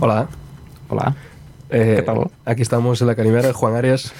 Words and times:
Hola. 0.00 0.28
Hola, 0.88 1.14
Eh, 1.70 1.96
¿Qué 1.96 2.02
tal? 2.02 2.30
Aquí 2.46 2.62
estamos 2.62 3.00
en 3.00 3.06
la 3.08 3.14
Calimera, 3.14 3.52
Juan 3.52 3.74
Arias. 3.74 4.12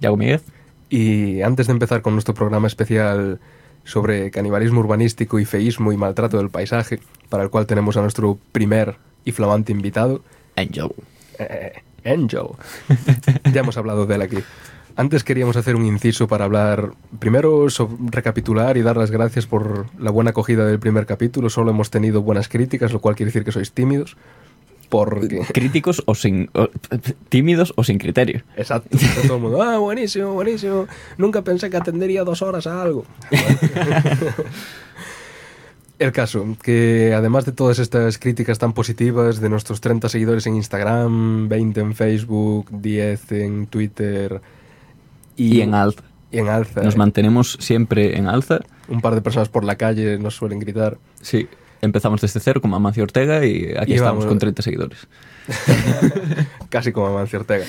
Yago 0.00 0.16
Míguez. 0.16 0.42
Y 0.88 1.42
antes 1.42 1.66
de 1.66 1.72
empezar 1.72 2.02
con 2.02 2.14
nuestro 2.14 2.34
programa 2.34 2.66
especial 2.66 3.40
sobre 3.84 4.30
canibalismo 4.30 4.80
urbanístico 4.80 5.38
y 5.38 5.44
feísmo 5.44 5.92
y 5.92 5.96
maltrato 5.96 6.38
del 6.38 6.48
paisaje, 6.50 7.00
para 7.28 7.42
el 7.42 7.50
cual 7.50 7.66
tenemos 7.66 7.96
a 7.96 8.00
nuestro 8.02 8.38
primer 8.52 8.96
y 9.24 9.32
flamante 9.32 9.72
invitado, 9.72 10.22
Angel. 10.56 10.90
eh, 11.38 11.72
Angel. 12.06 12.46
ya 13.52 13.60
hemos 13.60 13.76
hablado 13.76 14.06
de 14.06 14.14
él 14.14 14.22
aquí. 14.22 14.38
Antes 14.96 15.24
queríamos 15.24 15.56
hacer 15.56 15.74
un 15.76 15.84
inciso 15.84 16.28
para 16.28 16.44
hablar, 16.44 16.92
primero 17.18 17.68
so- 17.68 17.98
recapitular 18.10 18.76
y 18.76 18.82
dar 18.82 18.96
las 18.96 19.10
gracias 19.10 19.46
por 19.46 19.86
la 19.98 20.10
buena 20.10 20.30
acogida 20.30 20.64
del 20.64 20.78
primer 20.78 21.04
capítulo. 21.04 21.50
Solo 21.50 21.70
hemos 21.72 21.90
tenido 21.90 22.22
buenas 22.22 22.48
críticas, 22.48 22.92
lo 22.92 23.00
cual 23.00 23.16
quiere 23.16 23.28
decir 23.30 23.44
que 23.44 23.52
sois 23.52 23.72
tímidos. 23.72 24.16
Porque... 24.94 25.40
Críticos 25.52 26.02
o 26.06 26.14
sin. 26.14 26.48
o- 26.54 26.68
tímidos 27.28 27.72
o 27.76 27.82
sin 27.82 27.98
criterio. 27.98 28.42
Exacto. 28.56 28.96
Todo 29.26 29.36
el 29.36 29.42
mundo, 29.42 29.60
ah, 29.62 29.78
buenísimo, 29.78 30.32
buenísimo. 30.34 30.86
Nunca 31.18 31.42
pensé 31.42 31.68
que 31.70 31.76
atendería 31.76 32.22
dos 32.22 32.42
horas 32.42 32.66
a 32.68 32.80
algo. 32.82 33.04
El 35.98 36.10
caso, 36.12 36.44
que 36.62 37.14
además 37.16 37.44
de 37.44 37.52
todas 37.52 37.78
estas 37.78 38.18
críticas 38.18 38.58
tan 38.58 38.72
positivas 38.72 39.40
de 39.40 39.48
nuestros 39.48 39.80
30 39.80 40.08
seguidores 40.08 40.44
en 40.46 40.56
Instagram, 40.56 41.48
20 41.48 41.80
en 41.80 41.94
Facebook, 41.94 42.68
10 42.72 43.32
en 43.32 43.66
Twitter 43.68 44.40
Y, 45.36 45.60
en 45.60 45.72
alza. 45.74 46.02
y 46.32 46.38
en 46.38 46.48
alza, 46.48 46.82
Nos 46.82 46.96
mantenemos 46.96 47.56
siempre 47.60 48.16
en 48.18 48.26
alza. 48.26 48.60
un 48.88 49.00
par 49.00 49.14
de 49.14 49.20
personas 49.22 49.48
por 49.48 49.62
la 49.64 49.76
calle 49.76 50.18
nos 50.18 50.34
suelen 50.34 50.58
gritar. 50.58 50.98
Sí. 51.22 51.46
Empezamos 51.84 52.20
desde 52.20 52.40
cero 52.40 52.60
con 52.60 52.72
Amancio 52.74 53.02
Ortega 53.04 53.44
y 53.44 53.74
aquí 53.78 53.92
Y 53.92 53.94
estamos 53.94 54.24
vamos- 54.24 54.26
con 54.26 54.38
30 54.38 54.62
seguidores. 54.62 54.98
Casi 56.68 56.92
como 56.92 57.06
Amancio 57.08 57.38
Ortega. 57.40 57.64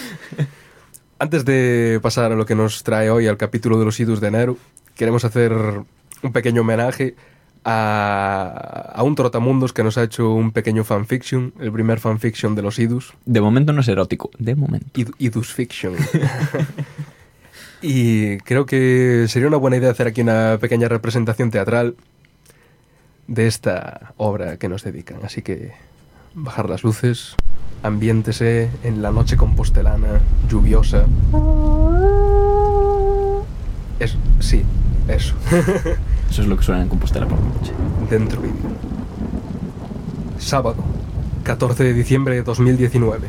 Antes 1.20 1.46
de 1.46 2.00
pasar 2.02 2.32
a 2.32 2.36
lo 2.36 2.46
que 2.46 2.56
nos 2.56 2.84
trae 2.84 3.10
hoy 3.10 3.28
al 3.28 3.38
capítulo 3.38 3.78
de 3.80 3.86
los 3.86 4.00
idus 4.00 4.20
de 4.22 4.28
enero, 4.28 4.58
queremos 4.96 5.24
hacer 5.26 5.54
un 5.54 6.32
pequeño 6.34 6.62
homenaje 6.62 7.16
a, 7.64 8.92
a 8.94 9.04
un 9.04 9.16
trotamundos 9.16 9.74
que 9.74 9.84
nos 9.84 9.98
ha 9.98 10.04
hecho 10.04 10.32
un 10.34 10.52
pequeño 10.52 10.84
fanfiction, 10.84 11.54
el 11.60 11.72
primer 11.72 12.00
fanfiction 12.00 12.54
de 12.56 12.62
los 12.62 12.78
idus, 12.80 13.14
De 13.26 13.42
momento 13.42 13.74
no 13.74 13.82
es 13.82 13.88
erótico. 13.88 14.30
De 14.38 14.56
momento. 14.56 14.88
Id- 14.94 15.14
idus 15.20 15.54
fiction. 15.54 15.96
y 17.82 18.38
creo 18.40 18.66
que 18.66 19.26
sería 19.28 19.48
una 19.48 19.58
buena 19.58 19.78
idea 19.78 19.92
hacer 19.92 20.08
aquí 20.08 20.22
una 20.22 20.58
pequeña 20.60 20.88
representación 20.88 21.52
teatral 21.52 21.96
de 23.28 23.48
esta 23.48 24.14
obra 24.18 24.58
que 24.58 24.70
nos 24.70 24.84
dedican. 24.84 25.20
Así 25.24 25.42
que 25.42 25.74
bajar 26.34 26.70
las 26.70 26.84
luces, 26.84 27.36
ambiéntese 27.84 28.70
en 28.84 29.02
la 29.02 29.12
noche 29.12 29.38
compostelana, 29.38 30.20
lluviosa. 30.50 31.06
Es, 34.00 34.18
sí, 34.40 34.64
eso. 35.08 35.36
Eso 36.30 36.42
es 36.42 36.48
lo 36.48 36.58
que 36.58 36.64
suena 36.64 36.82
en 36.82 36.90
Compostela 36.90 37.28
por 37.28 37.40
la 37.40 37.46
noche. 37.46 37.72
Dentro 38.10 38.42
vídeo. 38.42 38.56
Sábado, 40.38 40.84
14 41.44 41.84
de 41.84 41.94
diciembre 41.94 42.36
de 42.36 42.44
2019. 42.44 43.28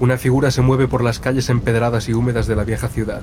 Una 0.00 0.18
figura 0.18 0.50
se 0.50 0.62
mueve 0.62 0.88
por 0.88 1.04
las 1.04 1.20
calles 1.20 1.48
empedradas 1.50 2.08
y 2.08 2.14
húmedas 2.14 2.48
de 2.48 2.56
la 2.56 2.64
vieja 2.64 2.88
ciudad. 2.88 3.22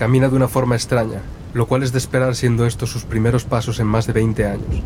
Camina 0.00 0.30
de 0.30 0.36
una 0.36 0.48
forma 0.48 0.76
extraña, 0.76 1.20
lo 1.52 1.66
cual 1.66 1.82
es 1.82 1.92
de 1.92 1.98
esperar 1.98 2.34
siendo 2.34 2.64
estos 2.64 2.88
sus 2.88 3.04
primeros 3.04 3.44
pasos 3.44 3.80
en 3.80 3.86
más 3.86 4.06
de 4.06 4.14
20 4.14 4.46
años. 4.46 4.82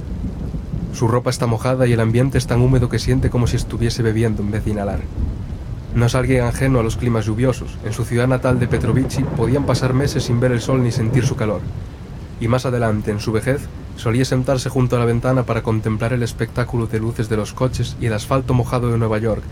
Su 0.93 1.07
ropa 1.07 1.31
está 1.31 1.47
mojada 1.47 1.87
y 1.87 1.93
el 1.93 2.01
ambiente 2.01 2.37
es 2.37 2.49
tan 2.49 2.61
húmedo 2.61 2.89
que 2.89 2.99
siente 2.99 3.31
como 3.31 3.47
si 3.47 3.55
estuviese 3.55 4.03
bebiendo 4.03 4.43
en 4.43 4.51
vez 4.51 4.65
de 4.65 4.73
inhalar. 4.73 4.99
No 5.95 6.07
es 6.07 6.17
alguien 6.17 6.43
ajeno 6.43 6.81
a 6.81 6.83
los 6.83 6.97
climas 6.97 7.27
lluviosos. 7.27 7.79
En 7.85 7.93
su 7.93 8.05
ciudad 8.05 8.27
natal 8.27 8.59
de 8.59 8.67
Petrovici 8.67 9.23
podían 9.23 9.67
pasar 9.67 9.95
meses 9.95 10.25
sin 10.25 10.41
ver 10.41 10.51
el 10.51 10.61
sol 10.61 10.83
ni 10.83 10.91
sentir 10.91 11.25
su 11.25 11.37
calor 11.37 11.61
y 12.41 12.49
más 12.49 12.67
adelante, 12.67 13.13
en 13.13 13.21
su 13.21 13.31
vejez, 13.31 13.69
solía 13.95 14.25
sentarse 14.25 14.69
junto 14.69 14.97
a 14.97 14.99
la 14.99 15.05
ventana 15.05 15.45
para 15.45 15.63
contemplar 15.63 16.13
el 16.13 16.25
espectáculo 16.25 16.89
de 16.89 16.99
luces 16.99 17.29
de 17.29 17.37
los 17.37 17.53
coches 17.53 17.97
y 18.01 18.07
el 18.07 18.15
asfalto 18.15 18.53
mojado 18.53 18.91
de 18.91 18.99
Nueva 18.99 19.19
York, 19.19 19.45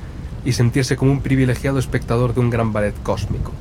y 0.45 0.55
sentirse 0.55 0.97
como 0.97 1.12
un 1.12 1.21
privilegiado 1.21 1.78
espectador 1.78 2.34
de 2.34 2.41
un 2.41 2.51
gran 2.51 2.72
ballet 2.72 3.01
cósmico. 3.05 3.53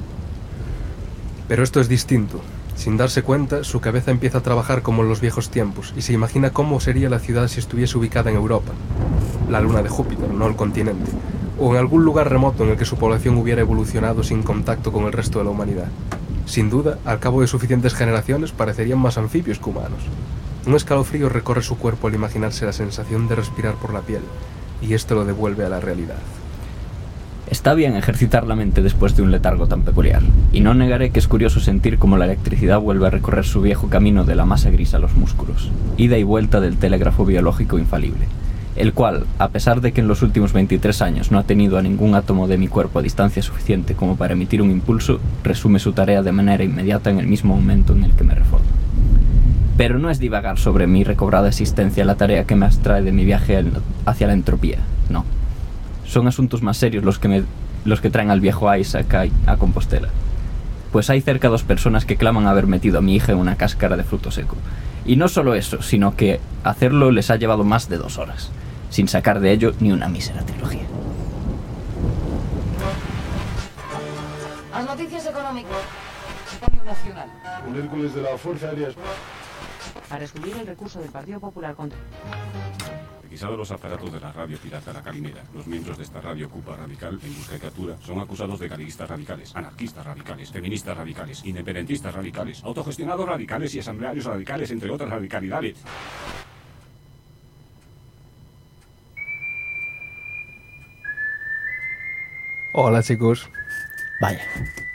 Pero 1.52 1.64
esto 1.64 1.82
es 1.82 1.90
distinto. 1.90 2.40
Sin 2.78 2.96
darse 2.96 3.24
cuenta, 3.24 3.66
su 3.66 3.82
cabeza 3.82 4.10
empieza 4.10 4.38
a 4.38 4.42
trabajar 4.42 4.84
como 4.84 5.02
en 5.02 5.10
los 5.10 5.20
viejos 5.20 5.50
tiempos, 5.50 5.94
y 5.98 6.02
se 6.02 6.14
imagina 6.14 6.52
cómo 6.52 6.80
sería 6.80 7.10
la 7.10 7.20
ciudad 7.20 7.50
si 7.50 7.60
estuviese 7.60 7.98
ubicada 7.98 8.30
en 8.30 8.38
Europa, 8.38 8.72
la 9.50 9.60
luna 9.60 9.84
de 9.84 9.90
Júpiter, 9.90 10.30
no 10.30 10.48
el 10.48 10.56
continente, 10.56 11.12
o 11.60 11.74
en 11.74 11.80
algún 11.80 12.06
lugar 12.06 12.30
remoto 12.30 12.64
en 12.64 12.70
el 12.70 12.78
que 12.78 12.86
su 12.86 12.96
población 12.96 13.38
hubiera 13.38 13.60
evolucionado 13.60 14.24
sin 14.24 14.44
contacto 14.44 14.94
con 14.94 15.04
el 15.04 15.12
resto 15.12 15.40
de 15.40 15.44
la 15.44 15.52
humanidad. 15.52 15.90
Sin 16.46 16.70
duda, 16.70 17.00
al 17.04 17.20
cabo 17.20 17.42
de 17.42 17.48
suficientes 17.48 17.96
generaciones 17.96 18.54
parecerían 18.54 19.00
más 19.00 19.18
anfibios 19.18 19.60
que 19.60 19.72
humanos. 19.72 20.04
Un 20.66 20.76
escalofrío 20.76 21.28
recorre 21.28 21.64
su 21.64 21.78
cuerpo 21.78 22.08
al 22.08 22.16
imaginarse 22.16 22.66
la 22.66 22.72
sensación 22.72 23.28
de 23.28 23.36
respirar 23.36 23.74
por 23.76 23.94
la 23.94 24.00
piel, 24.00 24.22
y 24.82 24.94
esto 24.94 25.16
lo 25.16 25.26
devuelve 25.26 25.66
a 25.66 25.70
la 25.70 25.82
realidad. 25.82 26.16
Está 27.52 27.74
bien 27.74 27.98
ejercitar 27.98 28.48
la 28.48 28.56
mente 28.56 28.82
después 28.82 29.18
de 29.18 29.24
un 29.24 29.30
letargo 29.30 29.68
tan 29.68 29.82
peculiar, 29.82 30.22
y 30.54 30.62
no 30.62 30.74
negaré 30.74 31.10
que 31.10 31.20
es 31.20 31.28
curioso 31.28 31.60
sentir 31.60 31.98
cómo 31.98 32.16
la 32.18 32.24
electricidad 32.24 32.80
vuelve 32.80 33.08
a 33.08 33.10
recorrer 33.10 33.44
su 33.44 33.60
viejo 33.62 33.90
camino 33.90 34.24
de 34.24 34.36
la 34.36 34.46
masa 34.46 34.70
gris 34.70 34.94
a 34.94 35.00
los 35.00 35.16
músculos, 35.16 35.70
ida 35.98 36.18
y 36.18 36.24
vuelta 36.24 36.62
del 36.62 36.78
telégrafo 36.78 37.26
biológico 37.26 37.78
infalible, 37.78 38.26
el 38.78 38.94
cual, 38.94 39.26
a 39.38 39.50
pesar 39.50 39.82
de 39.82 39.92
que 39.92 40.00
en 40.00 40.08
los 40.08 40.22
últimos 40.22 40.54
23 40.54 41.02
años 41.02 41.30
no 41.30 41.40
ha 41.40 41.44
tenido 41.44 41.78
a 41.78 41.82
ningún 41.82 42.16
átomo 42.16 42.48
de 42.48 42.58
mi 42.58 42.70
cuerpo 42.70 43.00
a 43.00 43.02
distancia 43.02 43.44
suficiente 43.44 43.96
como 43.96 44.16
para 44.16 44.32
emitir 44.32 44.62
un 44.62 44.72
impulso, 44.72 45.20
resume 45.44 45.80
su 45.80 45.92
tarea 45.92 46.24
de 46.24 46.32
manera 46.32 46.64
inmediata 46.64 47.10
en 47.10 47.20
el 47.20 47.28
mismo 47.28 47.54
momento 47.54 47.92
en 47.92 48.06
el 48.06 48.12
que 48.14 48.24
me 48.24 48.34
reforma. 48.34 48.68
Pero 49.76 50.00
no 50.00 50.10
es 50.10 50.20
divagar 50.20 50.58
sobre 50.58 50.88
mi 50.88 51.04
recobrada 51.04 51.50
existencia 51.50 52.06
la 52.06 52.16
tarea 52.16 52.46
que 52.46 52.56
me 52.56 52.66
abstrae 52.66 53.02
de 53.02 53.12
mi 53.12 53.26
viaje 53.26 53.62
hacia 54.06 54.28
la 54.28 54.34
entropía, 54.34 54.78
no 55.10 55.26
son 56.06 56.28
asuntos 56.28 56.62
más 56.62 56.78
serios 56.78 57.04
los 57.04 57.20
que, 57.20 57.28
me, 57.28 57.44
los 57.86 58.02
que 58.02 58.10
traen 58.10 58.32
al 58.32 58.42
viejo 58.42 58.74
Isaac 58.76 59.14
a, 59.14 59.26
a 59.52 59.58
Compostela. 59.58 60.10
Pues 60.92 61.10
hay 61.10 61.22
cerca 61.22 61.48
dos 61.48 61.64
personas 61.64 62.06
que 62.06 62.18
claman 62.18 62.48
haber 62.48 62.68
metido 62.68 63.00
a 63.00 63.02
mi 63.02 63.16
hija 63.16 63.32
en 63.32 63.38
una 63.38 63.56
cáscara 63.56 63.96
de 63.96 64.04
fruto 64.04 64.32
seco. 64.32 64.58
Y 65.06 65.16
no 65.16 65.28
solo 65.28 65.56
eso, 65.56 65.82
sino 65.82 66.16
que 66.16 66.40
hacerlo 66.64 67.12
les 67.12 67.32
ha 67.32 67.38
llevado 67.38 67.64
más 67.64 67.90
de 67.90 67.98
dos 67.98 68.18
horas, 68.18 68.52
sin 68.90 69.08
sacar 69.08 69.40
de 69.40 69.52
ello 69.52 69.74
ni 69.80 69.92
una 69.92 70.10
mísera 70.10 70.42
trilogía. 70.42 70.86
Las 74.74 74.86
noticias 74.86 75.26
económicas. 75.26 75.78
Nacional. 76.86 77.30
Un 77.68 77.76
Hércules 77.78 78.14
de 78.16 78.22
la 78.22 78.38
Fuerza 78.38 78.68
Aérea 78.70 78.90
Para 80.10 80.24
excluir 80.24 80.58
el 80.58 80.68
recurso 80.68 81.00
del 81.00 81.10
Partido 81.10 81.40
Popular 81.40 81.76
contra. 81.76 81.98
Requisados 83.32 83.58
los 83.58 83.72
aparatos 83.72 84.12
de 84.12 84.20
la 84.20 84.34
radio 84.34 84.58
pirata 84.58 84.92
La 84.92 85.02
Calimera, 85.02 85.42
los 85.54 85.66
miembros 85.66 85.98
de 85.98 86.04
esta 86.04 86.20
radio 86.20 86.50
Cupa 86.50 86.76
Radical 86.76 87.18
en 87.24 87.34
busca 87.34 87.56
y 87.56 87.60
captura 87.60 87.96
son 88.06 88.20
acusados 88.20 88.60
de 88.60 88.68
galeguistas 88.68 89.10
radicales, 89.10 89.56
anarquistas 89.56 90.06
radicales, 90.06 90.52
feministas 90.52 90.98
radicales, 90.98 91.46
independentistas 91.46 92.14
radicales, 92.14 92.62
autogestionados 92.62 93.26
radicales 93.26 93.74
y 93.74 93.80
asamblearios 93.80 94.26
radicales, 94.26 94.70
entre 94.72 94.92
otras 94.92 95.10
radicalidades. 95.10 95.78
Hola 102.74 103.02
chicos, 103.02 103.50
Vaya, 104.20 104.42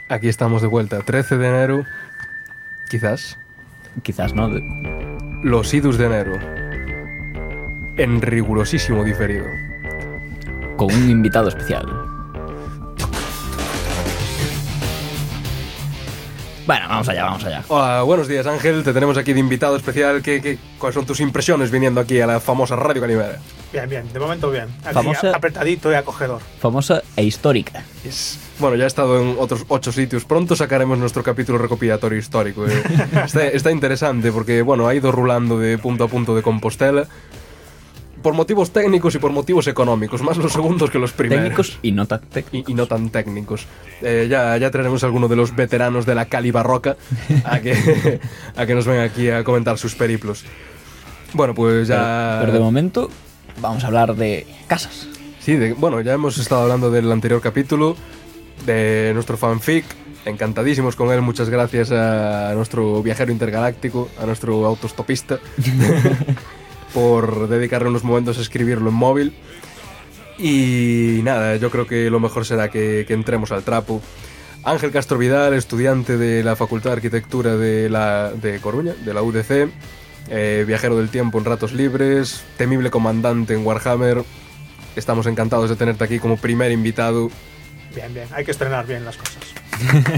aquí 0.09 0.27
estamos 0.27 0.61
de 0.61 0.67
vuelta, 0.67 1.01
13 1.01 1.39
de 1.39 1.47
enero, 1.47 1.85
quizás, 2.91 3.39
quizás 4.03 4.35
no. 4.35 4.47
los 5.41 5.73
idus 5.73 5.97
de 5.97 6.05
enero, 6.05 6.56
en 7.97 8.21
rigurosísimo 8.21 9.03
diferido. 9.03 9.45
Con 10.77 10.93
un 10.93 11.09
invitado 11.09 11.49
especial. 11.49 11.85
Bueno, 16.67 16.85
vamos 16.89 17.07
allá, 17.07 17.23
vamos 17.23 17.45
allá. 17.45 17.63
Hola, 17.69 18.01
buenos 18.01 18.27
días 18.27 18.45
Ángel, 18.45 18.83
te 18.83 18.91
tenemos 18.91 19.15
aquí 19.17 19.31
de 19.31 19.39
invitado 19.39 19.77
especial. 19.77 20.21
¿Qué, 20.21 20.41
qué, 20.41 20.57
cuáles 20.77 20.95
son 20.95 21.05
tus 21.05 21.21
impresiones 21.21 21.71
viniendo 21.71 22.01
aquí 22.01 22.19
a 22.19 22.27
la 22.27 22.41
famosa 22.41 22.75
Radio 22.75 23.01
Calimera? 23.01 23.37
Bien, 23.71 23.87
bien, 23.89 24.11
de 24.11 24.19
momento 24.19 24.51
bien. 24.51 24.65
Aquí 24.83 24.93
Famosa- 24.93 25.31
apretadito 25.33 25.89
y 25.91 25.95
acogedor. 25.95 26.41
Famosa 26.59 27.01
e 27.15 27.23
histórica. 27.23 27.85
Es- 28.03 28.37
Bueno, 28.59 28.75
ya 28.75 28.83
he 28.83 28.87
estado 28.87 29.21
en 29.21 29.37
otros 29.39 29.63
ocho 29.69 29.93
sitios. 29.93 30.25
Pronto 30.25 30.57
sacaremos 30.57 30.97
nuestro 30.97 31.23
capítulo 31.23 31.57
recopilatorio 31.57 32.17
histórico. 32.19 32.67
eh. 32.67 32.83
está, 33.25 33.47
está 33.47 33.71
interesante 33.71 34.33
porque, 34.33 34.61
bueno, 34.61 34.87
ha 34.89 34.93
ido 34.93 35.09
rulando 35.13 35.57
de 35.57 35.77
punto 35.77 36.03
a 36.03 36.07
punto 36.09 36.35
de 36.35 36.41
Compostela. 36.41 37.07
Por 38.27 38.33
motivos 38.33 38.71
técnicos 38.71 39.15
y 39.15 39.19
por 39.19 39.31
motivos 39.31 39.67
económicos, 39.67 40.21
más 40.21 40.35
los 40.35 40.51
segundos 40.51 40.89
que 40.89 40.99
los 40.99 41.13
primeros. 41.13 41.43
Técnicos 41.45 41.79
y 41.81 41.93
no 41.93 42.05
tan 42.07 42.19
técnicos. 42.19 42.69
y, 42.69 42.71
y 42.73 42.75
no 42.75 42.85
tan 42.85 43.09
técnicos. 43.09 43.65
Eh, 44.01 44.27
ya, 44.29 44.57
ya 44.57 44.69
traeremos 44.69 45.01
a 45.01 45.05
alguno 45.05 45.29
de 45.29 45.37
los 45.37 45.55
veteranos 45.55 46.05
de 46.05 46.13
la 46.13 46.25
Cali 46.25 46.51
Barroca 46.51 46.97
a 47.45 47.59
que, 47.61 48.19
a 48.57 48.65
que 48.65 48.75
nos 48.75 48.85
vengan 48.85 49.05
aquí 49.05 49.29
a 49.29 49.45
comentar 49.45 49.77
sus 49.77 49.95
periplos. 49.95 50.43
Bueno, 51.31 51.53
pues 51.55 51.87
ya... 51.87 52.39
Pero, 52.41 52.51
pero 52.51 52.51
de 52.51 52.59
momento 52.59 53.09
vamos 53.61 53.85
a 53.85 53.87
hablar 53.87 54.13
de 54.17 54.45
casas. 54.67 55.07
Sí, 55.39 55.55
de- 55.55 55.71
bueno, 55.71 56.01
ya 56.01 56.11
hemos 56.11 56.37
estado 56.37 56.63
hablando 56.63 56.91
del 56.91 57.09
anterior 57.09 57.39
capítulo, 57.39 57.95
de 58.65 59.11
nuestro 59.13 59.37
fanfic. 59.37 59.85
Encantadísimos 60.25 60.97
con 60.97 61.13
él. 61.13 61.21
Muchas 61.21 61.49
gracias 61.49 61.91
a 61.93 62.51
nuestro 62.55 63.01
viajero 63.01 63.31
intergaláctico, 63.31 64.09
a 64.21 64.25
nuestro 64.25 64.65
autostopista, 64.65 65.39
por 66.97 67.47
dedicarle 67.47 67.89
unos 67.89 68.03
momentos 68.03 68.39
a 68.39 68.41
escribirlo 68.41 68.89
en 68.89 68.95
móvil. 68.95 69.33
Y 70.39 71.19
nada, 71.23 71.55
yo 71.57 71.69
creo 71.69 71.85
que 71.85 72.09
lo 72.09 72.19
mejor 72.19 72.43
será 72.43 72.69
que, 72.71 73.05
que 73.07 73.13
entremos 73.13 73.51
al 73.51 73.61
trapo. 73.61 74.01
Ángel 74.63 74.89
Castro 74.91 75.19
Vidal, 75.19 75.53
estudiante 75.53 76.17
de 76.17 76.43
la 76.43 76.55
Facultad 76.55 76.89
de 76.89 76.95
Arquitectura 76.95 77.55
de, 77.55 77.87
la, 77.91 78.31
de 78.31 78.59
Coruña, 78.59 78.93
de 79.05 79.13
la 79.13 79.21
UDC, 79.21 79.69
eh, 80.29 80.63
viajero 80.67 80.97
del 80.97 81.09
tiempo 81.09 81.37
en 81.37 81.45
ratos 81.45 81.71
libres, 81.71 82.43
temible 82.57 82.89
comandante 82.89 83.53
en 83.53 83.63
Warhammer. 83.63 84.23
Estamos 84.95 85.27
encantados 85.27 85.69
de 85.69 85.75
tenerte 85.75 86.03
aquí 86.03 86.17
como 86.17 86.37
primer 86.37 86.71
invitado. 86.71 87.29
Bien, 87.93 88.11
bien. 88.11 88.27
Hay 88.33 88.43
que 88.43 88.49
estrenar 88.51 88.87
bien 88.87 89.05
las 89.05 89.17
cosas. 89.17 89.37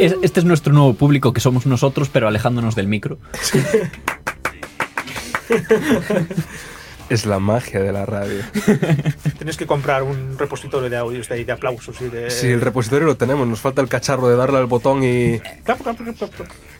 Es- 0.00 0.14
Este 0.22 0.38
es 0.40 0.46
nuestro 0.46 0.72
nuevo 0.72 0.94
público, 0.94 1.32
que 1.32 1.40
somos 1.40 1.66
nosotros, 1.66 2.08
pero 2.12 2.28
alejándonos 2.28 2.76
del 2.76 2.86
micro. 2.86 3.18
Es 7.08 7.26
la 7.26 7.38
magia 7.38 7.80
de 7.80 7.92
la 7.92 8.06
radio. 8.06 8.42
Tienes 9.36 9.58
que 9.58 9.66
comprar 9.66 10.02
un 10.02 10.38
repositorio 10.38 10.88
de 10.88 10.96
audios 10.96 11.28
de, 11.28 11.44
de 11.44 11.52
aplausos 11.52 12.00
y 12.00 12.08
de. 12.08 12.30
Si 12.30 12.46
el 12.46 12.62
repositorio 12.62 13.06
lo 13.06 13.16
tenemos, 13.18 13.46
nos 13.46 13.60
falta 13.60 13.82
el 13.82 13.88
cacharro 13.88 14.28
de 14.28 14.36
darle 14.36 14.56
al 14.56 14.64
botón 14.64 15.04
y, 15.04 15.38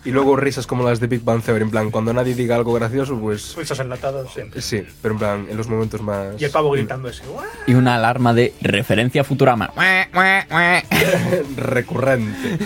y 0.04 0.10
luego 0.10 0.36
risas 0.36 0.66
como 0.66 0.88
las 0.88 1.00
de 1.00 1.06
Big 1.06 1.22
Bang 1.22 1.42
Theory. 1.42 1.64
En 1.64 1.70
plan, 1.70 1.90
cuando 1.90 2.14
nadie 2.14 2.34
diga 2.34 2.56
algo 2.56 2.72
gracioso, 2.72 3.18
pues 3.18 3.54
Risas 3.56 3.80
enlatadas 3.80 4.32
siempre. 4.32 4.62
sí, 4.62 4.82
pero 5.02 5.12
en 5.14 5.18
plan, 5.18 5.46
en 5.50 5.56
los 5.56 5.68
momentos 5.68 6.00
más. 6.00 6.40
Y 6.40 6.44
el 6.46 6.50
pavo 6.50 6.70
gritando 6.70 7.10
ese. 7.10 7.24
Y 7.66 7.74
una 7.74 7.96
alarma 7.96 8.32
de 8.32 8.54
referencia 8.62 9.20
a 9.20 9.24
Futurama. 9.24 9.70
recurrente. 11.56 12.58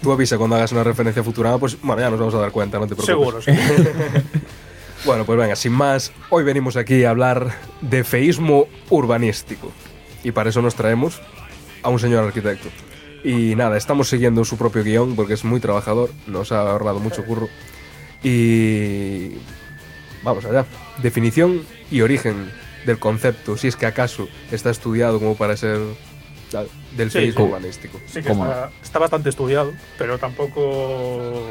Tú 0.00 0.12
avisa 0.12 0.38
cuando 0.38 0.56
hagas 0.56 0.72
una 0.72 0.84
referencia 0.84 1.20
a 1.20 1.24
Futurama, 1.24 1.58
pues 1.58 1.76
bueno, 1.82 2.00
ya 2.00 2.08
nos 2.08 2.18
vamos 2.18 2.34
a 2.36 2.38
dar 2.38 2.52
cuenta, 2.52 2.78
no 2.78 2.86
te 2.86 2.94
preocupes. 2.94 3.06
Seguro, 3.06 3.42
sí. 3.42 3.52
Bueno, 5.04 5.24
pues 5.24 5.36
venga, 5.38 5.56
sin 5.56 5.72
más, 5.72 6.12
hoy 6.30 6.44
venimos 6.44 6.76
aquí 6.76 7.04
a 7.04 7.10
hablar 7.10 7.52
de 7.80 8.04
feísmo 8.04 8.66
urbanístico. 8.88 9.72
Y 10.22 10.30
para 10.30 10.50
eso 10.50 10.62
nos 10.62 10.76
traemos 10.76 11.20
a 11.82 11.88
un 11.88 11.98
señor 11.98 12.24
arquitecto. 12.24 12.68
Y 13.24 13.54
nada, 13.56 13.76
estamos 13.76 14.08
siguiendo 14.08 14.44
su 14.44 14.56
propio 14.56 14.84
guion 14.84 15.16
porque 15.16 15.34
es 15.34 15.44
muy 15.44 15.58
trabajador, 15.60 16.10
nos 16.28 16.52
ha 16.52 16.60
ahorrado 16.60 17.00
mucho 17.00 17.24
curro. 17.24 17.48
Y 18.22 19.32
vamos 20.22 20.44
allá. 20.44 20.66
Definición 21.02 21.62
y 21.90 22.00
origen 22.02 22.52
del 22.86 22.98
concepto, 23.00 23.56
si 23.56 23.68
es 23.68 23.76
que 23.76 23.86
acaso 23.86 24.28
está 24.52 24.70
estudiado 24.70 25.18
como 25.18 25.36
para 25.36 25.56
ser 25.56 25.78
del 26.96 27.10
Sí, 27.10 27.18
feísmo 27.18 27.44
sí. 27.46 27.50
urbanístico. 27.50 27.98
Sí 28.06 28.22
que 28.22 28.28
¿Cómo 28.28 28.44
está, 28.44 28.70
está 28.82 28.98
bastante 29.00 29.30
estudiado, 29.30 29.72
pero 29.98 30.18
tampoco. 30.18 31.46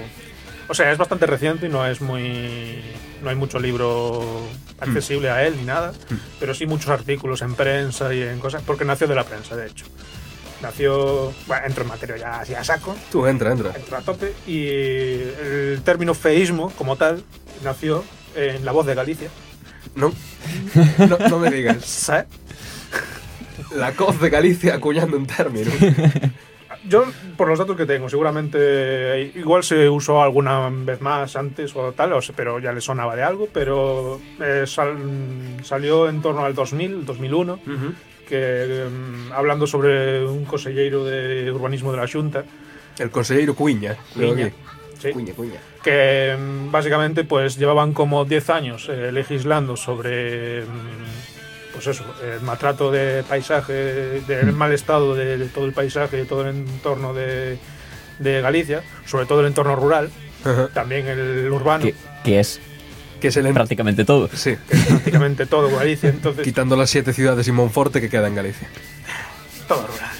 O 0.71 0.73
sea, 0.73 0.89
es 0.89 0.97
bastante 0.97 1.25
reciente 1.25 1.65
y 1.65 1.69
no 1.69 1.85
es 1.85 1.99
muy. 1.99 2.81
No 3.21 3.29
hay 3.29 3.35
mucho 3.35 3.59
libro 3.59 4.41
accesible 4.79 5.29
a 5.29 5.45
él 5.45 5.57
ni 5.57 5.65
nada, 5.65 5.91
pero 6.39 6.53
sí 6.53 6.65
muchos 6.65 6.89
artículos 6.91 7.41
en 7.41 7.55
prensa 7.55 8.13
y 8.13 8.21
en 8.21 8.39
cosas, 8.39 8.63
porque 8.65 8.85
nació 8.85 9.05
de 9.07 9.15
la 9.15 9.25
prensa, 9.25 9.57
de 9.57 9.67
hecho. 9.67 9.85
Nació. 10.61 11.33
Bueno, 11.45 11.65
entro 11.67 11.83
en 11.83 11.89
materia 11.89 12.15
ya 12.15 12.39
así 12.39 12.55
a 12.55 12.63
saco, 12.63 12.95
Tú 13.11 13.27
entra, 13.27 13.51
entra. 13.51 13.73
entro 13.75 13.97
a 13.97 14.01
tope, 14.01 14.33
y 14.47 14.65
el 14.67 15.81
término 15.83 16.13
feísmo, 16.13 16.71
como 16.77 16.95
tal, 16.95 17.21
nació 17.65 18.05
en 18.33 18.63
La 18.63 18.71
Voz 18.71 18.85
de 18.85 18.95
Galicia. 18.95 19.27
No, 19.95 20.13
no, 20.99 21.17
no 21.27 21.39
me 21.39 21.51
digas. 21.51 21.83
¿Sabes? 21.85 22.27
La 23.75 23.91
coz 23.91 24.21
de 24.21 24.29
Galicia 24.29 24.75
acuñando 24.75 25.17
un 25.17 25.27
término. 25.27 25.69
Yo, 26.87 27.05
por 27.37 27.47
los 27.47 27.59
datos 27.59 27.77
que 27.77 27.85
tengo, 27.85 28.09
seguramente 28.09 29.31
igual 29.35 29.63
se 29.63 29.87
usó 29.87 30.21
alguna 30.21 30.69
vez 30.71 30.99
más 31.01 31.35
antes 31.35 31.75
o 31.75 31.91
tal, 31.91 32.11
pero 32.35 32.59
ya 32.59 32.71
le 32.73 32.81
sonaba 32.81 33.15
de 33.15 33.23
algo, 33.23 33.47
pero 33.53 34.19
eh, 34.39 34.63
sal- 34.65 34.97
salió 35.63 36.09
en 36.09 36.21
torno 36.21 36.43
al 36.43 36.55
2000, 36.55 37.05
2001, 37.05 37.59
que 38.27 38.85
mm, 38.89 39.31
hablando 39.33 39.67
sobre 39.67 40.25
un 40.25 40.45
consejero 40.45 41.03
de 41.05 41.51
urbanismo 41.51 41.91
de 41.91 41.97
la 41.97 42.07
Xunta, 42.07 42.43
El 42.97 43.11
consejero 43.11 43.53
Cuña. 43.55 43.95
Cuña, 44.15 44.51
sí, 44.99 45.11
Cuña, 45.11 45.33
Cuña. 45.33 45.59
que 45.83 46.35
mm, 46.37 46.71
básicamente 46.71 47.23
pues 47.25 47.57
llevaban 47.57 47.93
como 47.93 48.25
10 48.25 48.49
años 48.49 48.87
eh, 48.89 49.11
legislando 49.11 49.75
sobre 49.77 50.61
mm, 50.63 51.20
pues 51.73 51.87
eso, 51.87 52.03
el 52.23 52.41
maltrato 52.41 52.91
de 52.91 53.23
paisaje, 53.27 53.73
del 54.27 54.51
mal 54.53 54.71
estado 54.73 55.15
de, 55.15 55.37
de 55.37 55.45
todo 55.47 55.65
el 55.65 55.73
paisaje, 55.73 56.17
de 56.17 56.25
todo 56.25 56.41
el 56.41 56.55
entorno 56.55 57.13
de, 57.13 57.57
de 58.19 58.41
Galicia, 58.41 58.83
sobre 59.05 59.25
todo 59.25 59.41
el 59.41 59.47
entorno 59.47 59.75
rural, 59.75 60.09
Ajá. 60.43 60.69
también 60.73 61.07
el 61.07 61.49
urbano, 61.51 61.83
Que, 61.85 61.95
que 62.23 62.39
es 62.39 62.59
Que 63.19 63.27
es 63.29 63.37
el 63.37 63.45
en- 63.45 63.53
prácticamente 63.53 64.05
todo. 64.05 64.29
Sí, 64.33 64.55
que 64.69 64.77
es 64.77 64.85
prácticamente 64.85 65.45
todo 65.45 65.69
Galicia, 65.75 66.09
entonces 66.09 66.43
quitando 66.43 66.75
las 66.75 66.89
siete 66.89 67.13
ciudades 67.13 67.47
y 67.47 67.51
Monforte 67.51 68.01
que 68.01 68.09
queda 68.09 68.27
en 68.27 68.35
Galicia. 68.35 68.67
todo 69.67 69.87
rural. 69.87 70.11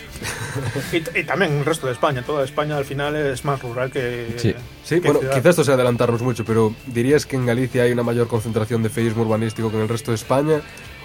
y, 0.91 1.19
y 1.19 1.23
también 1.23 1.57
el 1.59 1.65
resto 1.65 1.87
de 1.87 1.93
España, 1.93 2.23
toda 2.23 2.43
España 2.43 2.77
al 2.77 2.85
final 2.85 3.15
es 3.15 3.43
más 3.45 3.61
rural 3.61 3.89
que... 3.91 4.35
Sí. 4.37 4.53
Sí, 4.83 4.95
que 4.95 5.07
bueno, 5.07 5.19
ciudad. 5.19 5.33
quizás 5.35 5.49
esto 5.51 5.63
sea 5.63 5.73
adelantarnos 5.75 6.21
mucho, 6.21 6.43
pero 6.45 6.75
¿dirías 6.87 7.25
que 7.25 7.37
en 7.37 7.45
Galicia 7.45 7.83
hay 7.83 7.91
una 7.93 8.03
mayor 8.03 8.27
concentración 8.27 8.83
de 8.83 8.89
feísmo 8.89 9.23
urbanístico 9.23 9.69
que 9.71 9.77
en 9.77 9.83
el 9.83 9.89
resto 9.89 10.11
de 10.11 10.15
España? 10.15 10.61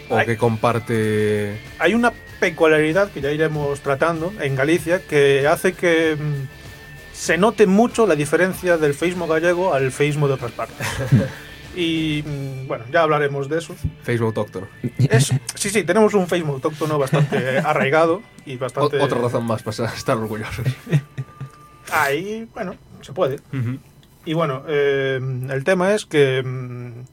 ¿O 0.08 0.16
Hay- 0.18 0.26
que 0.26 0.36
comparte...? 0.36 1.58
hay 1.78 1.94
una 1.94 2.12
peculiaridad 2.40 3.10
que 3.10 3.20
ya 3.20 3.30
iremos 3.32 3.80
tratando 3.80 4.32
en 4.40 4.54
Galicia 4.54 5.00
que 5.06 5.46
hace 5.48 5.72
que 5.72 6.16
mm, 6.16 6.46
se 7.14 7.38
note 7.38 7.66
mucho 7.66 8.06
la 8.06 8.14
diferencia 8.14 8.76
del 8.76 8.92
feísmo 8.94 9.26
gallego 9.26 9.72
al 9.74 9.90
feísmo 9.90 10.28
de 10.28 10.34
otras 10.34 10.52
partes. 10.52 10.86
y 11.76 12.22
mm, 12.26 12.66
bueno, 12.68 12.84
ya 12.92 13.02
hablaremos 13.02 13.48
de 13.48 13.58
eso. 13.58 13.74
Feísmo 14.02 14.26
autóctono. 14.28 14.68
Es- 15.08 15.32
sí, 15.54 15.70
sí, 15.70 15.82
tenemos 15.84 16.12
un 16.14 16.26
feísmo 16.28 16.52
autóctono 16.54 16.98
bastante 16.98 17.58
arraigado 17.64 18.22
y 18.44 18.56
O- 18.56 18.58
bastante... 18.58 18.98
otra 19.00 19.18
razón 19.18 19.44
más 19.46 19.62
para 19.62 19.88
estar 19.92 20.16
orgullosos. 20.18 20.66
Ahí, 21.92 22.46
bueno, 22.54 22.74
se 23.00 23.12
puede. 23.12 23.38
Y 24.24 24.34
bueno, 24.34 24.64
eh, 24.68 25.20
el 25.50 25.64
tema 25.64 25.94
es 25.94 26.04
que, 26.04 26.42
mm, 26.42 27.04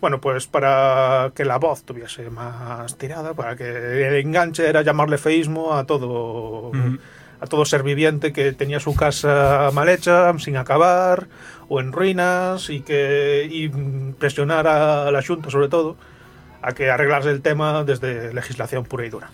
bueno, 0.00 0.20
pues 0.20 0.46
para 0.46 1.32
que 1.34 1.44
la 1.44 1.58
voz 1.58 1.82
tuviese 1.84 2.30
más 2.30 2.96
tirada, 2.96 3.34
para 3.34 3.56
que 3.56 3.68
el 4.08 4.14
enganche 4.16 4.66
era 4.68 4.82
llamarle 4.82 5.18
feísmo 5.18 5.74
a 5.74 5.84
todo, 5.84 6.72
a 7.40 7.46
todo 7.46 7.64
ser 7.64 7.82
viviente 7.82 8.32
que 8.32 8.52
tenía 8.52 8.80
su 8.80 8.94
casa 8.94 9.70
mal 9.72 9.88
hecha, 9.88 10.36
sin 10.38 10.56
acabar, 10.56 11.28
o 11.68 11.80
en 11.80 11.92
ruinas, 11.92 12.70
y 12.70 12.80
que 12.80 13.46
y 13.50 13.68
presionar 14.18 14.66
a 14.66 15.10
la 15.10 15.22
Junta 15.22 15.50
sobre 15.50 15.68
todo 15.68 15.96
a 16.62 16.72
que 16.72 16.90
arreglase 16.90 17.30
el 17.30 17.40
tema 17.42 17.84
desde 17.84 18.32
legislación 18.34 18.84
pura 18.84 19.06
y 19.06 19.10
dura. 19.10 19.30